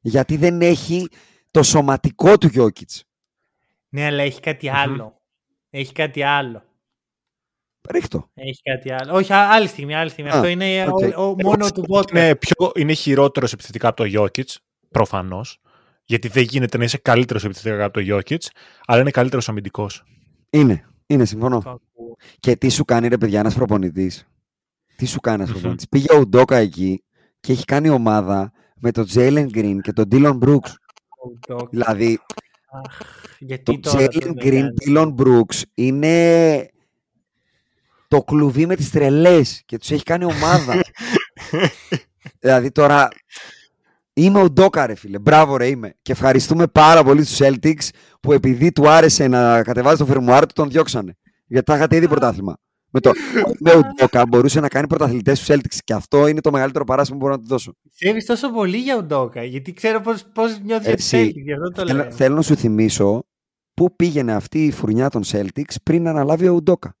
Γιατί 0.00 0.36
δεν 0.36 0.60
έχει 0.62 1.08
το 1.50 1.62
σωματικό 1.62 2.38
του 2.38 2.46
Γιόκιτς. 2.46 3.04
Ναι, 3.88 4.04
αλλά 4.06 4.22
έχει 4.22 4.40
κάτι 4.40 4.68
άλλο. 4.68 5.20
Έχει 5.70 5.92
κάτι 5.92 6.22
άλλο. 6.22 6.62
Ρίχτω. 7.90 8.30
Έχει 8.34 8.62
κάτι 8.62 8.92
άλλο. 8.92 9.14
Όχι, 9.14 9.32
α- 9.32 9.48
άλλη 9.52 9.66
στιγμή. 9.66 9.94
Άλλη 9.94 10.10
στιγμή. 10.10 10.30
Α, 10.30 10.34
Αυτό 10.34 10.46
είναι 10.46 10.86
οκ. 10.88 10.98
ο- 11.18 11.22
ο- 11.22 11.34
μόνο 11.42 11.70
του 11.70 11.84
podcast. 11.88 12.10
Είναι, 12.10 12.36
πιο, 12.36 12.72
είναι 12.74 12.92
χειρότερος 12.92 13.52
επιθετικά 13.52 13.88
από 13.88 14.04
το 14.04 14.10
Jokic, 14.14 14.54
προφανώς. 14.88 15.60
Γιατί 16.04 16.28
δεν 16.28 16.42
γίνεται 16.42 16.78
να 16.78 16.84
είσαι 16.84 16.98
καλύτερος 16.98 17.44
επιθετικά 17.44 17.84
από 17.84 18.00
το 18.00 18.16
Jokic, 18.16 18.46
αλλά 18.86 19.00
είναι 19.00 19.10
καλύτερος 19.10 19.48
αμυντικός. 19.48 20.04
Είναι. 20.50 20.86
Είναι, 21.06 21.24
συμφωνώ. 21.24 21.60
Το 21.62 21.70
ακούω. 21.70 22.16
Και 22.40 22.56
τι 22.56 22.68
σου 22.68 22.84
κάνει 22.84 23.08
ρε 23.08 23.18
παιδιά 23.18 23.40
ένας 23.40 23.54
προπονητής. 23.54 24.26
Τι 25.02 25.08
σου 25.08 25.20
κάνει 25.20 25.36
ένα 25.42 25.46
Μμμ. 25.46 25.52
προπονητή. 25.52 25.86
Πήγε 25.90 26.14
ο 26.14 26.26
Ντόκα 26.26 26.56
εκεί 26.56 27.04
και 27.40 27.52
έχει 27.52 27.64
κάνει 27.64 27.88
ομάδα 27.88 28.52
με 28.76 28.90
τον 28.90 29.06
Jalen 29.14 29.46
Green 29.54 29.76
και 29.82 29.92
τον 29.92 30.04
Dylan 30.10 30.38
Brooks. 30.38 30.70
Ο 31.08 31.38
Doc. 31.48 31.68
Δηλαδή, 31.70 32.18
Αχ, 32.70 33.00
Γιατί 33.38 33.80
το 33.80 33.90
τώρα 33.90 34.04
Jalen 34.04 34.22
το 34.22 34.32
Green, 34.36 34.50
κάνει. 34.50 34.68
Dylan 34.86 35.14
Brooks 35.14 35.62
είναι 35.74 36.68
το 38.08 38.22
κλουβί 38.22 38.66
με 38.66 38.76
τις 38.76 38.90
τρελές 38.90 39.62
και 39.66 39.78
τους 39.78 39.90
έχει 39.90 40.02
κάνει 40.02 40.24
ομάδα. 40.24 40.80
δηλαδή 42.40 42.70
τώρα 42.70 43.08
είμαι 44.12 44.40
ο 44.40 44.50
Ντόκα 44.50 44.86
ρε 44.86 44.94
φίλε, 44.94 45.18
μπράβο 45.18 45.56
ρε 45.56 45.66
είμαι. 45.66 45.94
Και 46.02 46.12
ευχαριστούμε 46.12 46.66
πάρα 46.66 47.04
πολύ 47.04 47.24
στους 47.24 47.38
Celtics 47.48 47.88
που 48.20 48.32
επειδή 48.32 48.72
του 48.72 48.88
άρεσε 48.88 49.28
να 49.28 49.62
κατεβάζει 49.62 49.96
το 49.96 50.06
φερμουάρ 50.06 50.46
του 50.46 50.52
τον 50.54 50.70
διώξανε. 50.70 51.16
Γιατί 51.46 51.70
θα 51.70 51.76
είχατε 51.76 51.96
ήδη 51.96 52.08
πρωτάθλημα. 52.08 52.56
Με 52.94 53.00
το 53.00 53.10
με 53.58 53.70
ο 53.72 53.80
Ντόκα 54.00 54.26
μπορούσε 54.26 54.60
να 54.60 54.68
κάνει 54.68 54.86
πρωταθλητές 54.86 55.38
στους 55.38 55.56
Celtics 55.56 55.76
και 55.84 55.92
αυτό 55.92 56.26
είναι 56.26 56.40
το 56.40 56.50
μεγαλύτερο 56.50 56.84
παράσημο 56.84 57.18
που 57.18 57.24
μπορώ 57.24 57.36
να 57.36 57.42
του 57.42 57.48
δώσω. 57.48 57.72
Πιστεύεις 57.82 58.24
τόσο 58.26 58.50
πολύ 58.50 58.76
για 58.76 58.96
ο 58.96 59.02
Ντόκα, 59.02 59.44
γιατί 59.44 59.72
ξέρω 59.72 60.00
πώς, 60.00 60.24
πώς 60.34 60.60
νιώθεις 60.60 60.86
για 60.86 60.96
τους 60.96 61.12
Εσύ, 61.12 61.32
Celtics, 61.36 61.42
γι' 61.44 61.52
αυτό 61.52 61.68
το 61.70 61.86
Θέλω, 61.86 62.02
λέω. 62.02 62.10
θέλω 62.12 62.34
να 62.34 62.42
σου 62.42 62.54
θυμίσω 62.56 63.24
πού 63.74 63.96
πήγαινε 63.96 64.32
αυτή 64.34 64.66
η 64.66 64.70
φουρνιά 64.70 65.08
των 65.10 65.22
Celtics 65.26 65.74
πριν 65.82 66.08
αναλάβει 66.08 66.48
ο 66.48 66.62
Ντόκα. 66.62 66.96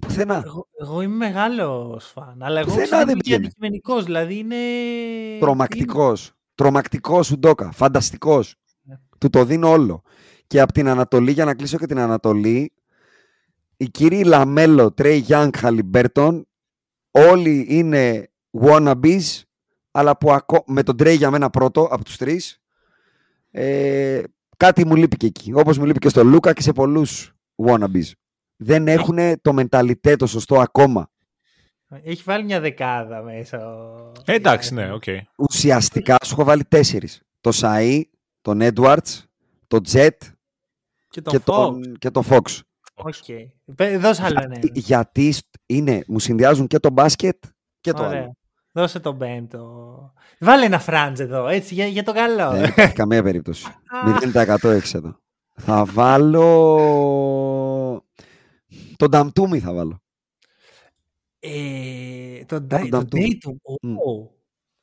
Πουθενά. 0.00 0.42
Εγώ, 0.46 0.68
εγώ 0.80 1.00
είμαι 1.02 1.16
μεγάλος 1.16 2.10
φαν, 2.14 2.36
αλλά 2.42 2.60
εγώ 2.60 2.68
Πουθενά 2.68 2.86
ξέρω 2.86 3.04
δεν 3.04 3.08
ότι 3.14 3.18
πήγαινε. 3.20 3.36
είναι 3.36 3.46
αντικειμενικός. 3.46 4.04
Δηλαδή 4.04 4.38
είναι. 4.38 4.56
Τρομακτικός. 5.40 6.32
Τρομακτικός 6.54 7.30
ο 7.32 7.36
Ντόκα. 7.36 7.70
Φανταστικός. 7.70 8.54
Ναι. 8.82 8.94
Του 9.18 9.30
το 9.30 9.44
δίνω 9.44 9.70
όλο. 9.70 10.02
Και 10.46 10.60
από 10.60 10.72
την 10.72 10.88
Ανατολή, 10.88 11.30
για 11.32 11.44
να 11.44 11.54
κλείσω 11.54 11.78
και 11.78 11.86
την 11.86 11.98
Ανατολή, 11.98 12.72
οι 13.80 13.90
κύριοι 13.90 14.24
Λαμέλο, 14.24 14.92
Τρέι 14.92 15.18
Γιάνγκ, 15.18 15.52
Χαλιμπέρτον, 15.56 16.46
όλοι 17.10 17.66
είναι 17.68 18.30
wannabes, 18.60 19.42
αλλά 19.90 20.16
που 20.16 20.32
ακό... 20.32 20.64
με 20.66 20.82
τον 20.82 20.96
Τρέι 20.96 21.14
για 21.16 21.30
μένα 21.30 21.50
πρώτο 21.50 21.82
από 21.90 22.04
τους 22.04 22.16
τρεις, 22.16 22.60
ε, 23.50 24.22
κάτι 24.56 24.86
μου 24.86 24.96
λείπει 24.96 25.16
και 25.16 25.26
εκεί. 25.26 25.52
Όπως 25.54 25.78
μου 25.78 25.84
λείπει 25.84 25.98
και 25.98 26.08
στο 26.08 26.24
Λούκα 26.24 26.52
και 26.52 26.62
σε 26.62 26.72
πολλούς 26.72 27.32
wannabes. 27.66 28.10
Δεν 28.56 28.88
έχουν 28.88 29.18
το 29.42 29.52
μενταλιτέ 29.52 30.16
το 30.16 30.26
σωστό 30.26 30.60
ακόμα. 30.60 31.10
Έχει 32.02 32.22
βάλει 32.24 32.44
μια 32.44 32.60
δεκάδα 32.60 33.22
μέσα. 33.22 33.68
ο- 33.74 34.12
Ε, 34.24 34.32
εντάξει, 34.34 34.74
ναι, 34.74 34.92
οκ. 34.92 35.04
Ουσιαστικά 35.36 36.16
σου 36.24 36.32
έχω 36.32 36.44
βάλει 36.44 36.64
τέσσερις. 36.64 37.22
Τον 37.40 37.50
Shai, 37.54 38.00
τον 38.40 38.60
Έντουαρτς, 38.60 39.26
τον 39.66 39.82
Τζετ 39.82 40.22
Και 41.08 41.20
τον 41.20 41.32
και 41.32 41.38
Fox. 41.38 41.44
τον, 41.44 41.96
και 41.98 42.10
τον 42.10 42.24
Fox. 42.28 42.58
Ok. 42.98 43.14
Πε- 43.74 43.98
Δώσε 43.98 44.22
άλλο 44.24 44.40
ένα. 44.42 44.58
Γιατί, 44.58 44.80
γιατί 44.80 45.32
σ- 45.32 45.46
είναι, 45.66 46.04
μου 46.06 46.18
συνδυάζουν 46.18 46.66
και 46.66 46.78
το 46.78 46.90
μπάσκετ 46.90 47.44
και 47.80 47.92
το 47.92 48.04
Ωραία. 48.04 48.20
άλλο. 48.20 48.36
Δώσε 48.72 49.00
τον 49.00 49.18
πέμπτο. 49.18 50.12
Βάλε 50.40 50.64
ένα 50.64 50.78
φράντζ 50.78 51.20
εδώ, 51.20 51.48
έτσι, 51.48 51.74
για, 51.74 51.86
για 51.86 52.02
το 52.04 52.12
καλό. 52.12 52.50
Δεν 52.50 52.64
υπάρχει 52.64 52.94
καμία 52.94 53.22
περίπτωση. 53.22 53.66
0% 54.34 54.64
έχεις 54.70 54.94
εδώ. 54.94 55.18
Θα 55.60 55.84
βάλω... 55.84 56.44
Τον 58.96 59.10
Νταμτούμι 59.10 59.58
θα 59.60 59.72
βάλω. 59.72 60.02
Ε, 61.40 62.44
τον 62.46 62.68
Τον 62.68 62.78
Dai- 62.80 62.88
τον 62.90 63.08
Tatum. 63.12 63.16
Tatum. 63.18 63.54
Μμ. 63.82 63.96
Ω, 63.96 64.30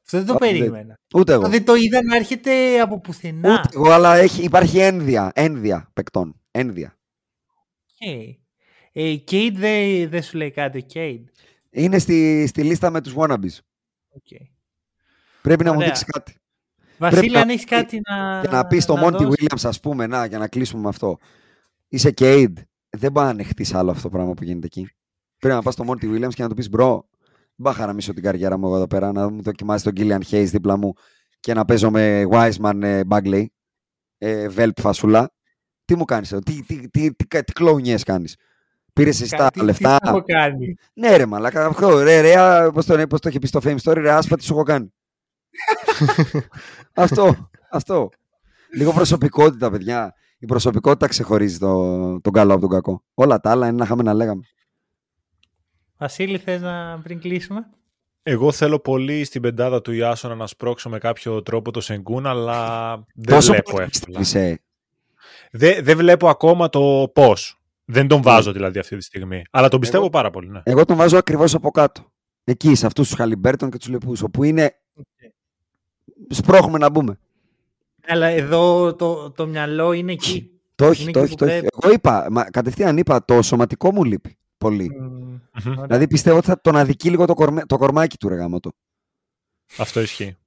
Αυτό 0.06 0.18
δεν 0.18 0.26
το 0.26 0.34
Α, 0.34 0.38
δεν- 0.40 0.50
περίμενα. 0.52 0.98
Ούτε 1.16 1.34
εγώ. 1.34 1.48
Δεν 1.50 1.66
το 1.66 1.76
είδα 1.76 2.04
να 2.04 2.16
έρχεται 2.16 2.80
από 2.80 3.00
πουθενά. 3.00 3.52
Ούτε 3.54 3.70
εγώ, 3.74 3.92
αλλά 3.92 4.16
έχει, 4.16 4.44
υπάρχει 4.44 4.80
ένδια. 4.80 5.32
Ένδια 5.36 5.90
παικτών. 5.94 6.40
Ένδια. 6.52 6.98
Okay. 8.06 8.36
Ε, 8.92 9.16
Κέιντ 9.16 9.58
δεν 9.58 10.10
δεν 10.10 10.24
σου 10.24 10.38
λέει 10.38 10.52
κάτι, 10.52 10.78
ο 10.78 10.82
Κέιντ. 10.82 11.28
Είναι 11.70 12.00
στη, 12.00 12.48
στη 12.48 12.64
λίστα 12.64 12.90
με 12.90 13.02
τους 13.02 13.14
wannabes. 13.18 13.56
Okay. 14.16 14.46
Πρέπει 15.42 15.64
να 15.64 15.70
μου 15.70 15.76
Ωραία. 15.76 15.88
δείξεις 15.88 16.06
κάτι. 16.06 16.36
Βασίλη, 16.98 17.30
να- 17.30 17.40
αν 17.42 17.50
έχεις 17.50 17.66
κάτι 17.66 18.00
να. 18.10 18.42
Και 18.42 18.48
να 18.48 18.68
πεις 18.68 18.84
στο 18.84 18.96
να 18.96 19.08
Monty 19.08 19.12
δώσεις. 19.12 19.30
Williams, 19.30 19.64
ας 19.64 19.80
πούμε, 19.80 20.08
να, 20.08 20.26
για 20.26 20.38
να 20.38 20.48
κλείσουμε 20.48 20.82
με 20.82 20.90
αυτό. 20.90 21.18
Είσαι 21.88 22.14
Cade. 22.18 22.54
Δεν 22.90 23.12
πάει 23.12 23.26
να 23.26 23.32
ανεχτείς 23.32 23.74
άλλο 23.74 23.92
αυτό 23.92 24.02
το 24.04 24.10
πράγμα 24.10 24.34
που 24.34 24.44
γίνεται 24.44 24.66
εκεί. 24.66 24.90
Πρέπει 25.40 25.56
να 25.56 25.62
πας 25.62 25.74
στο 25.74 25.84
Monty 25.88 26.06
Williams 26.06 26.34
και 26.34 26.42
να 26.44 26.50
του 26.50 26.56
πεις 26.56 26.70
bro. 26.70 27.10
Θα 27.56 27.74
χαραμίσω 27.74 28.14
την 28.14 28.24
καριέρα 28.24 28.58
μου 28.58 28.66
εγώ 28.66 28.76
εδώ 28.76 28.88
πέρα, 28.88 29.12
να 29.12 29.30
μου 29.30 29.42
δοκιμάσεις 29.42 29.84
τον 29.84 29.94
Killian 29.98 30.22
Hayes 30.32 30.48
δίπλα 30.48 30.78
μου 30.78 30.94
και 31.40 31.54
να 31.54 31.66
παίζω 31.66 31.92
με 31.92 32.24
Wiseman 32.32 32.80
ε, 32.82 33.02
Bagley, 33.10 33.46
ε, 34.18 34.48
Velp 34.56 34.72
φασούλα. 34.82 35.34
Τι 35.86 35.96
μου 35.96 36.06
κάνεις, 36.06 36.30
τι, 36.30 36.40
τι, 36.42 36.62
τι, 36.64 36.90
τι, 36.90 37.14
τι, 37.14 37.44
τι 37.44 37.54
κλόουνιές 37.54 38.04
κάνεις; 38.04 38.36
Πήρες 38.94 39.22
εσύ 39.22 39.30
Κα- 39.30 39.38
τα 39.38 39.50
τι- 39.52 39.60
τι 39.60 39.66
λεφτά; 39.66 39.90
σου 40.04 40.10
έχω 40.10 40.22
κάνει; 40.26 40.76
Ναι, 40.94 41.16
ρε, 41.18 41.26
μαλάκα. 41.26 41.66
Αυτό, 41.66 42.00
ρε, 42.00 42.22
ρε, 42.22 42.72
πώς 42.72 42.86
το, 42.86 43.08
πώς 43.08 43.20
το 43.20 43.30
είχε 43.30 43.40
πει 43.40 43.48
στο 43.48 43.60
Fame 43.64 43.78
Story, 43.84 43.98
ρε, 43.98 44.12
άσπα 44.12 44.36
τι 44.38 44.44
σου 44.44 44.54
έχω 44.54 44.64
κάνει. 44.64 44.94
αυτό, 46.94 47.50
αυτό. 47.72 48.10
Λίγο 48.76 48.92
προσωπικότητα, 48.92 49.72
παιδιά. 49.72 50.14
Η 50.38 50.46
προσωπικότητα 50.46 51.08
ξεχωρίζει 51.08 51.58
το, 51.58 52.22
τον 52.22 52.34
καλό 52.34 52.52
από 52.52 52.62
τον 52.62 52.70
κακό. 52.70 53.04
Όλα 53.14 53.40
τα 53.40 53.52
άλλα 53.52 53.68
είναι 53.68 53.78
να 53.78 53.84
είχαμε 53.84 54.04
να 54.04 54.14
λέγαμε. 54.14 54.42
Βασίλη, 55.98 56.38
θες 56.38 56.62
να 56.62 57.00
πριν 57.04 57.20
κλείσουμε; 57.20 57.70
Εγώ 58.24 58.52
θέλω 58.52 58.80
πολύ 58.80 59.24
στην 59.24 59.42
πεντάδα 59.42 59.82
του 59.82 59.92
Ιάσονα 59.92 60.36
να 60.36 60.48
σπρώξω 60.48 60.90
με 60.90 60.98
κάποιο 60.98 61.42
τρόπο 61.42 61.72
το 61.72 61.82
Σενγκούν, 61.82 62.26
αλλά 62.26 62.96
δεν 63.16 63.36
Τόσο 63.36 63.52
βλέπω 63.52 63.72
πολύ 63.72 63.84
εύκολα. 63.94 64.20
Πιστεύεις, 65.58 65.70
ε. 65.70 65.76
Δεν, 65.76 65.84
δεν 65.86 65.98
βλέπω 65.98 66.30
ακόμα 66.30 66.70
το 66.70 67.12
πώς. 67.14 67.60
Δεν 67.86 68.08
τον 68.08 68.22
βάζω 68.22 68.52
δηλαδή 68.52 68.80
αυτή 68.80 68.98
τη 68.98 69.04
στιγμή. 69.04 69.42
Αλλά 69.52 69.68
τον 69.68 69.80
πιστεύω 69.80 70.02
Εγώ- 70.04 70.12
πάρα 70.12 70.30
πολύ. 70.30 70.50
Ναι. 70.50 70.62
Εγώ 70.64 70.86
τον 70.86 70.96
βάζω 70.98 71.18
ακριβώς 71.18 71.54
από 71.56 71.72
κάτω. 71.72 72.12
Εκεί, 72.44 72.76
σε 72.76 72.86
αυτούς 72.86 73.08
τους 73.08 73.18
Χαλιμπέρτον 73.18 73.70
και 73.70 73.78
τους 73.78 73.88
Λεπού, 73.88 74.14
όπου 74.24 74.44
είναι. 74.44 74.76
Σπρώχουμε 76.30 76.78
να 76.78 76.90
μπούμε. 76.90 77.20
Αλλά 78.08 78.26
εδώ 78.28 78.96
το, 78.96 79.32
το 79.32 79.48
μυαλό 79.48 79.92
είναι 79.92 80.12
εκεί. 80.12 80.50
Το 80.76 80.88
όχι, 80.88 81.02
Είναι 81.04 81.12
το 81.12 81.20
εκεί 81.20 81.28
όχι, 81.28 81.38
που 81.38 81.46
το 81.46 81.52
όχι. 81.52 81.60
πρέπει. 81.60 81.78
Εγώ 81.84 81.94
είπα, 81.94 82.28
μα, 82.32 82.44
κατευθείαν 82.44 82.98
είπα, 82.98 83.26
το 83.26 83.42
σωματικό 83.42 83.92
μου 83.94 84.04
λείπει 84.04 84.38
πολύ. 84.58 84.98
Μμμ. 85.00 85.08
Μμμ. 85.08 85.40
Ωραία. 85.72 85.86
Δηλαδή 85.86 86.08
πιστεύω 86.08 86.38
ότι 86.38 86.48
θα 86.48 86.62
τον 86.62 86.76
αδικεί 86.76 87.10
λίγο 87.10 87.26
το, 87.26 87.34
κορμέ- 87.34 87.66
το 87.66 87.78
κορμάκι 87.78 88.18
του 88.18 88.30
ρε 88.30 88.36
γάμο 88.36 88.60
του. 88.60 88.76
Αυτό 89.78 90.02
ισχύει. 90.02 90.38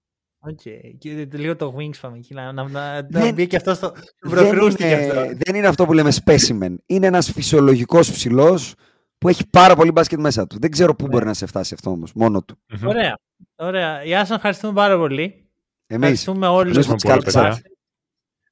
Οκ. 0.41 0.60
Και 0.99 1.28
λίγο 1.33 1.57
το 1.57 1.76
wingspan 1.78 2.12
εκεί. 2.17 2.34
Να, 2.34 2.52
να, 2.52 2.68
να, 2.68 3.02
να 3.02 3.02
Δεν- 3.08 3.34
μπει 3.34 3.47
και 3.47 3.57
αυτός 3.57 3.76
στο. 3.76 3.92
δεν 4.20 4.31
Προκρούστικο 4.30 4.84
είναι, 4.89 4.94
αυτό. 4.94 5.15
δεν 5.44 5.55
είναι 5.55 5.67
αυτό 5.67 5.84
που 5.86 5.92
λέμε 5.92 6.12
specimen. 6.25 6.75
Είναι 6.86 7.07
ένας 7.07 7.31
φυσιολογικός 7.33 8.10
ψηλός 8.12 8.75
που 9.18 9.28
έχει 9.28 9.47
πάρα 9.50 9.75
πολύ 9.76 9.91
μπάσκετ 9.91 10.18
μέσα 10.20 10.47
του. 10.47 10.58
Δεν 10.58 10.70
ξέρω 10.70 10.94
πού 10.94 11.05
Ναι. 11.05 11.10
μπορεί 11.10 11.25
να 11.25 11.34
σε 11.34 11.47
φτάσει 11.47 11.75
αυτό 11.75 11.91
όμως, 11.91 12.12
μόνο 12.15 12.42
του. 12.42 12.58
Μμμ. 12.81 12.86
Ωραία. 12.89 13.18
Ωραία. 13.57 14.05
Γεια 14.05 14.25
σας, 14.25 14.36
ευχαριστούμε 14.36 14.73
πάρα 14.73 14.97
πολύ. 14.97 15.23
Εμείς, 15.23 16.02
Ευχαριστούμε 16.02 16.47
όλους. 16.47 16.75
εμείς 16.75 16.86
που 16.86 16.92
Ευχαριστούμε 16.94 17.25
μας 17.25 17.33
πολύ, 17.34 17.44
καλέσατε. 17.44 17.70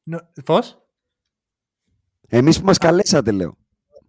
Νο- 0.03 0.43
Πώς; 0.45 0.81
Εμείς 2.29 2.59
που 2.61 2.65
μας 2.67 2.79
καλέσατε, 2.79 3.31
λέω. 3.31 3.57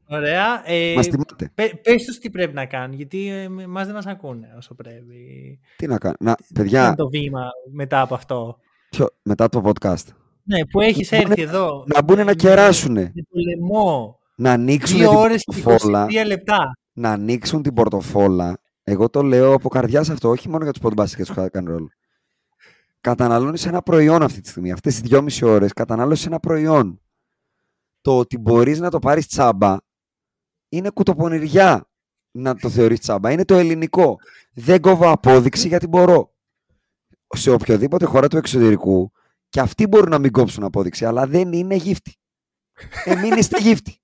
Ωραία. 0.09 0.61
Ε, 0.71 0.93
Μας 0.95 1.07
τιμάτε. 1.07 1.51
πε- 1.55 1.75
πες 1.81 2.03
τους 2.05 2.17
τι 2.19 2.29
πρέπει 2.29 2.53
να 2.53 2.65
κάνουν, 2.65 2.95
γιατί 2.95 3.27
ε, 3.29 3.41
εμάς 3.43 3.85
δεν 3.85 3.95
μας 3.95 4.05
ακούνε 4.05 4.53
όσο 4.57 4.73
πρέπει. 4.75 5.59
Τι 5.77 5.87
να 5.87 5.97
κάνω. 5.97 6.15
Να, 6.19 6.35
Ποιο 6.35 6.45
παιδιά, 6.53 6.85
είναι 6.85 6.95
το 6.95 7.09
βήμα 7.09 7.49
μετά 7.71 8.01
από 8.01 8.13
αυτό; 8.15 8.57
ποιο- 8.89 9.13
μετά 9.23 9.49
το 9.49 9.61
podcast. 9.65 10.05
Ναι, 10.43 10.65
που 10.65 10.81
έχεις 10.81 11.11
Να 11.11 11.17
μπουν- 11.17 11.29
έρθει 11.29 11.41
εδώ. 11.41 11.83
Να 11.95 12.01
μπουν 12.03 12.17
να 12.17 12.23
με- 12.23 12.33
κεράσουνε. 12.35 13.01
Με 13.15 13.21
το 13.21 13.39
λαιμό. 13.49 14.19
Να 14.35 14.51
ανοίξουν 14.51 14.97
Δύο 14.97 15.09
την 15.09 15.17
ώρες 15.17 15.43
και 15.43 15.61
πορτοφόλα. 15.61 16.05
23 16.09 16.25
λεπτά. 16.25 16.77
Να 16.93 17.11
ανοίξουν 17.11 17.61
την 17.61 17.73
πορτοφόλα. 17.73 18.57
Εγώ 18.83 19.09
το 19.09 19.21
λέω 19.21 19.53
από 19.53 19.69
καρδιά 19.69 19.99
αυτό, 19.99 20.29
όχι 20.29 20.49
μόνο 20.49 20.63
για 20.63 20.73
τους 20.73 20.81
podbusters 20.83 21.25
που 21.35 21.47
κάνουν 21.51 21.71
ρόλο. 21.71 21.87
Καταναλώνεις 23.01 23.65
ένα 23.65 23.81
προϊόν 23.81 24.21
αυτή 24.23 24.41
τη 24.41 24.49
στιγμή. 24.49 24.71
Αυτές 24.71 24.93
τις 24.99 25.09
δυόμιση 25.09 25.45
ώρες 25.45 25.73
κατανάλωσες 25.73 26.25
ένα 26.25 26.39
προϊόν. 26.39 27.01
Το 28.01 28.17
ότι 28.17 28.37
μπορείς 28.37 28.79
να 28.79 28.89
το 28.89 28.99
πάρεις 28.99 29.27
τσάμπα 29.27 29.77
είναι 30.69 30.89
κουτοπονηριά 30.89 31.89
να 32.31 32.55
το 32.55 32.69
θεωρείς 32.69 32.99
τσάμπα. 32.99 33.31
Είναι 33.31 33.45
το 33.45 33.55
ελληνικό. 33.55 34.19
Δεν 34.53 34.81
κόβω 34.81 35.11
απόδειξη 35.11 35.67
γιατί 35.67 35.87
μπορώ. 35.87 36.35
Σε 37.27 37.51
οποιοδήποτε 37.51 38.05
χώρα 38.05 38.27
του 38.27 38.37
εξωτερικού 38.37 39.11
και 39.49 39.59
αυτοί 39.59 39.87
μπορούν 39.87 40.09
να 40.09 40.19
μην 40.19 40.31
κόψουν 40.31 40.63
απόδειξη, 40.63 41.05
αλλά 41.05 41.27
δεν 41.27 41.53
είναι 41.53 41.75
γύφτη. 41.75 42.15
Εμείς 43.03 43.35
είστε 43.35 43.59
γύφτη. 43.59 44.01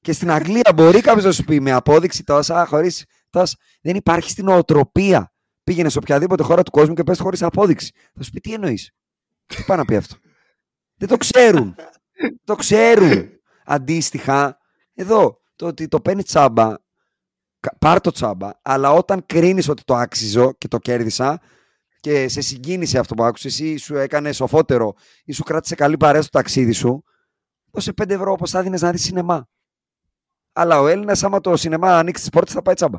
Και 0.00 0.12
στην 0.12 0.30
Αγγλία 0.30 0.72
μπορεί 0.74 1.00
κάποιος 1.00 1.24
να 1.24 1.32
σου 1.32 1.44
πει 1.44 1.60
με 1.60 1.72
απόδειξη 1.72 2.24
τόσα, 2.24 2.66
χωρίς 2.66 3.04
τόσα. 3.30 3.56
Δεν 3.80 3.96
υπάρχει 3.96 4.30
στην 4.30 4.48
οτροπία. 4.48 5.32
Πήγαινε 5.64 5.88
σε 5.88 5.98
οποιαδήποτε 5.98 6.42
χώρα 6.42 6.62
του 6.62 6.70
κόσμου 6.70 6.94
και 6.94 7.02
πες 7.02 7.20
χωρίς 7.20 7.42
απόδειξη. 7.42 7.92
Θα 8.14 8.22
σου 8.22 8.30
πει 8.30 8.40
τι 8.40 8.52
εννοείς. 8.52 8.90
Τι 9.46 9.62
πάει 9.66 9.78
να 9.78 9.84
πει 9.84 9.96
αυτό. 9.96 10.16
Δεν 10.96 11.08
το 11.08 11.16
ξέρουν. 11.16 11.74
το 12.44 12.54
ξέρουν. 12.54 13.28
Αντίστοιχα, 13.64 14.58
εδώ, 14.94 15.41
το 15.62 15.68
ότι 15.68 15.88
το 15.88 16.00
παίρνει 16.00 16.22
τσάμπα 16.22 16.74
πάρ 17.78 18.00
το 18.00 18.10
τσάμπα, 18.10 18.50
αλλά 18.62 18.92
όταν 18.92 19.26
κρίνεις 19.26 19.68
ότι 19.68 19.82
το 19.84 19.94
άξιζω 19.94 20.52
και 20.52 20.68
το 20.68 20.78
κέρδισα 20.78 21.40
και 22.00 22.28
σε 22.28 22.40
συγκίνησε 22.40 22.98
αυτό 22.98 23.14
που 23.14 23.24
άκουσες 23.24 23.58
ή 23.58 23.76
σου 23.76 23.96
έκανε 23.96 24.32
σοφότερο 24.32 24.94
ή 25.24 25.32
σου 25.32 25.42
κράτησε 25.42 25.74
καλή 25.74 25.96
παρέα 25.96 26.22
στο 26.22 26.30
ταξίδι 26.30 26.72
σου, 26.72 27.04
δώσε 27.70 27.92
5 28.02 28.10
ευρώ 28.10 28.32
όπως 28.32 28.50
θα 28.50 28.62
δίνεις 28.62 28.80
να 28.80 28.90
δεις 28.90 29.02
σινεμά. 29.02 29.48
Αλλά 30.52 30.80
ο 30.80 30.86
Έλληνας 30.86 31.22
άμα 31.22 31.40
το 31.40 31.56
σινεμά 31.56 31.98
ανοίξει 31.98 32.22
τις 32.22 32.30
πόρτες 32.30 32.52
θα 32.54 32.62
πάει 32.62 32.74
τσάμπα. 32.74 32.98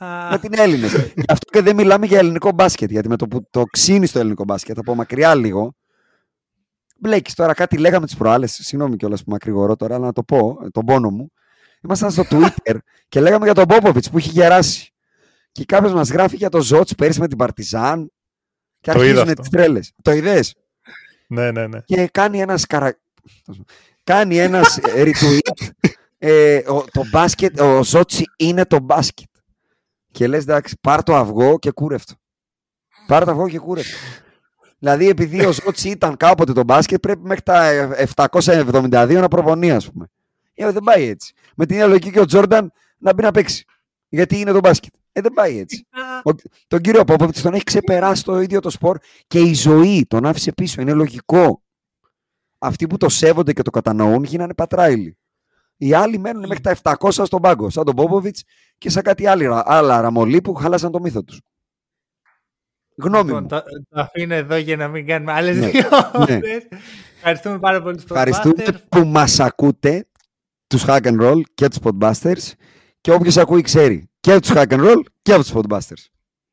με 0.30 0.38
την 0.38 0.58
Έλληνες. 0.58 0.92
Γι' 0.92 1.24
αυτό 1.28 1.50
και 1.50 1.62
δεν 1.62 1.76
μιλάμε 1.76 2.06
για 2.06 2.18
ελληνικό 2.18 2.52
μπάσκετ, 2.52 2.90
γιατί 2.90 3.08
με 3.08 3.16
το 3.16 3.26
που 3.26 3.46
το 3.50 3.64
ξύνει 3.64 4.08
το 4.08 4.18
ελληνικό 4.18 4.44
μπάσκετ 4.44 4.78
από 4.78 4.94
μακριά 4.94 5.34
λίγο, 5.34 5.74
μπλέκεις 6.98 7.34
τώρα 7.34 7.54
κάτι 7.54 7.78
λέγαμε 7.78 8.06
τις 8.06 8.16
προάλλες. 8.16 8.58
Συγγνώμη 8.62 8.96
κιόλας 8.96 9.24
που 9.24 9.30
μακρηγορώ 9.30 9.76
τώρα, 9.76 9.94
αλλά 9.94 10.06
να 10.06 10.12
το 10.12 10.22
πω, 10.22 10.58
τον 10.72 10.84
πόνο 10.84 11.10
μου. 11.10 11.32
Ήμασταν 11.84 12.10
στο 12.10 12.24
Twitter 12.30 12.76
και 13.08 13.20
λέγαμε 13.20 13.44
για 13.44 13.54
τον 13.54 13.66
Πόποβιτ 13.66 14.04
που 14.10 14.18
έχει 14.18 14.28
γεράσει. 14.28 14.90
Και 15.52 15.64
κάποιος 15.64 15.92
μας 15.92 16.10
γράφει 16.10 16.36
για 16.36 16.48
τον 16.48 16.60
Ζότς 16.60 16.94
πέρυσι 16.94 17.20
με 17.20 17.28
την 17.28 17.38
Παρτιζάν. 17.38 18.12
Και 18.80 18.92
Το 18.92 19.02
είδα 19.02 19.20
αρχίζουν 19.20 19.28
αυτό. 19.28 19.42
τι 19.42 19.48
τρέλες. 19.48 19.92
Το 20.02 20.12
είδες; 20.12 20.54
Ναι, 21.26 21.50
ναι, 21.50 21.66
ναι. 21.66 21.80
Και 21.84 22.08
κάνει 22.12 22.40
ένας 22.40 22.66
καρα... 22.66 22.98
Κάνει 24.04 24.38
ένας 24.38 24.78
retweet. 24.96 25.66
Ε, 26.18 26.56
ο, 26.56 26.84
το 26.92 27.04
μπάσκετ, 27.10 27.60
ο 27.60 27.84
Ζότσι 27.84 28.24
είναι 28.36 28.64
το 28.64 28.80
μπάσκετ. 28.80 29.28
Και 30.10 30.26
λες 30.26 30.42
εντάξει, 30.42 30.76
πάρ 30.80 31.02
το 31.02 31.16
αυγό 31.16 31.58
και 31.58 31.70
κούρευτο. 31.70 32.14
Πάρ 33.06 33.24
το 33.24 33.30
αυγό 33.30 33.48
και 33.48 33.58
κούρευτο. 33.58 33.96
Δηλαδή, 34.78 35.08
επειδή 35.08 35.44
ο 35.44 35.52
Ζότσι 35.52 35.88
ήταν 35.88 36.16
κάποτε 36.16 36.52
το 36.52 36.64
μπάσκετ, 36.64 37.00
πρέπει 37.00 37.20
μέχρι 37.22 37.42
τα 37.42 37.88
772 38.16 39.18
να 39.20 39.28
προπονεί, 39.28 39.70
ας 39.70 39.90
πούμε. 39.90 40.06
Ε, 40.54 40.70
δεν 40.72 40.82
πάει 40.82 41.08
έτσι. 41.08 41.32
Με 41.56 41.66
την 41.66 41.74
ίδια 41.74 41.86
λογική 41.86 42.10
και 42.10 42.20
ο 42.20 42.24
Τζόρνταν 42.24 42.72
να 42.98 43.14
μπει 43.14 43.22
να 43.22 43.30
παίξει. 43.30 43.64
Γιατί 44.08 44.40
είναι 44.40 44.52
το 44.52 44.58
μπάσκετ. 44.58 44.92
Ε, 45.12 45.20
δεν 45.20 45.32
πάει 45.32 45.58
έτσι. 45.58 45.86
Ο, 46.24 46.30
τον 46.66 46.80
κύριο 46.80 47.04
Πόποβιτς 47.04 47.42
τον 47.42 47.54
έχει 47.54 47.64
ξεπεράσει 47.64 48.24
το 48.24 48.40
ίδιο 48.40 48.60
το 48.60 48.70
σπορ 48.70 48.98
και 49.26 49.38
η 49.38 49.54
ζωή 49.54 50.06
τον 50.08 50.26
άφησε 50.26 50.52
πίσω. 50.52 50.80
Είναι 50.80 50.92
λογικό. 50.92 51.62
Αυτοί 52.58 52.86
που 52.86 52.96
το 52.96 53.08
σέβονται 53.08 53.52
και 53.52 53.62
το 53.62 53.70
κατανοούν 53.70 54.24
γίνανε 54.24 54.54
πατράιλοι. 54.54 55.18
Οι 55.76 55.92
άλλοι 55.92 56.18
μένουν 56.18 56.46
μέχρι 56.46 56.60
τα 56.80 56.96
700 57.00 57.10
στον 57.10 57.40
πάγκο, 57.40 57.70
σαν 57.70 57.84
τον 57.84 57.94
Πόποβιτς 57.94 58.42
και 58.78 58.90
σαν 58.90 59.02
κάτι 59.02 59.26
άλλοι, 59.26 59.48
άλλα 59.50 60.00
ραμολί 60.00 60.40
που 60.40 60.54
χάλασαν 60.54 60.90
το 60.90 61.00
μύθο 61.00 61.22
τους. 61.24 61.40
Γνώμη 62.96 63.24
Λοιπόν, 63.24 63.42
μου. 63.42 63.48
το, 63.48 63.62
το 63.88 64.00
αφήνω 64.00 64.34
εδώ 64.34 64.56
για 64.56 64.76
να 64.76 64.88
μην 64.88 65.06
κάνουμε 65.06 65.32
άλλες 65.32 65.56
Ναι, 65.56 65.66
δύο 65.68 65.80
ναι. 66.28 66.34
ώρες. 66.34 66.62
Ευχαριστούμε 67.16 67.58
πάρα 67.58 67.82
πολύ 67.82 67.98
στους 67.98 68.10
Ευχαριστούμε 68.10 68.54
Podbusters. 68.66 68.82
που 68.88 69.04
μας 69.06 69.40
ακούτε, 69.40 70.06
τους 70.66 70.84
Hack 70.86 71.00
and 71.02 71.20
Roll 71.20 71.40
και 71.54 71.68
τους 71.68 71.78
Podbusters 71.82 72.52
και 73.00 73.12
όποιος 73.12 73.36
ακούει 73.36 73.60
ξέρει 73.62 74.08
και 74.20 74.32
από 74.32 74.40
τους 74.40 74.50
Hack 74.54 74.66
and 74.68 74.80
Roll 74.90 75.00
και 75.22 75.32
από 75.32 75.42
τους 75.42 75.52
Podbusters. 75.54 76.04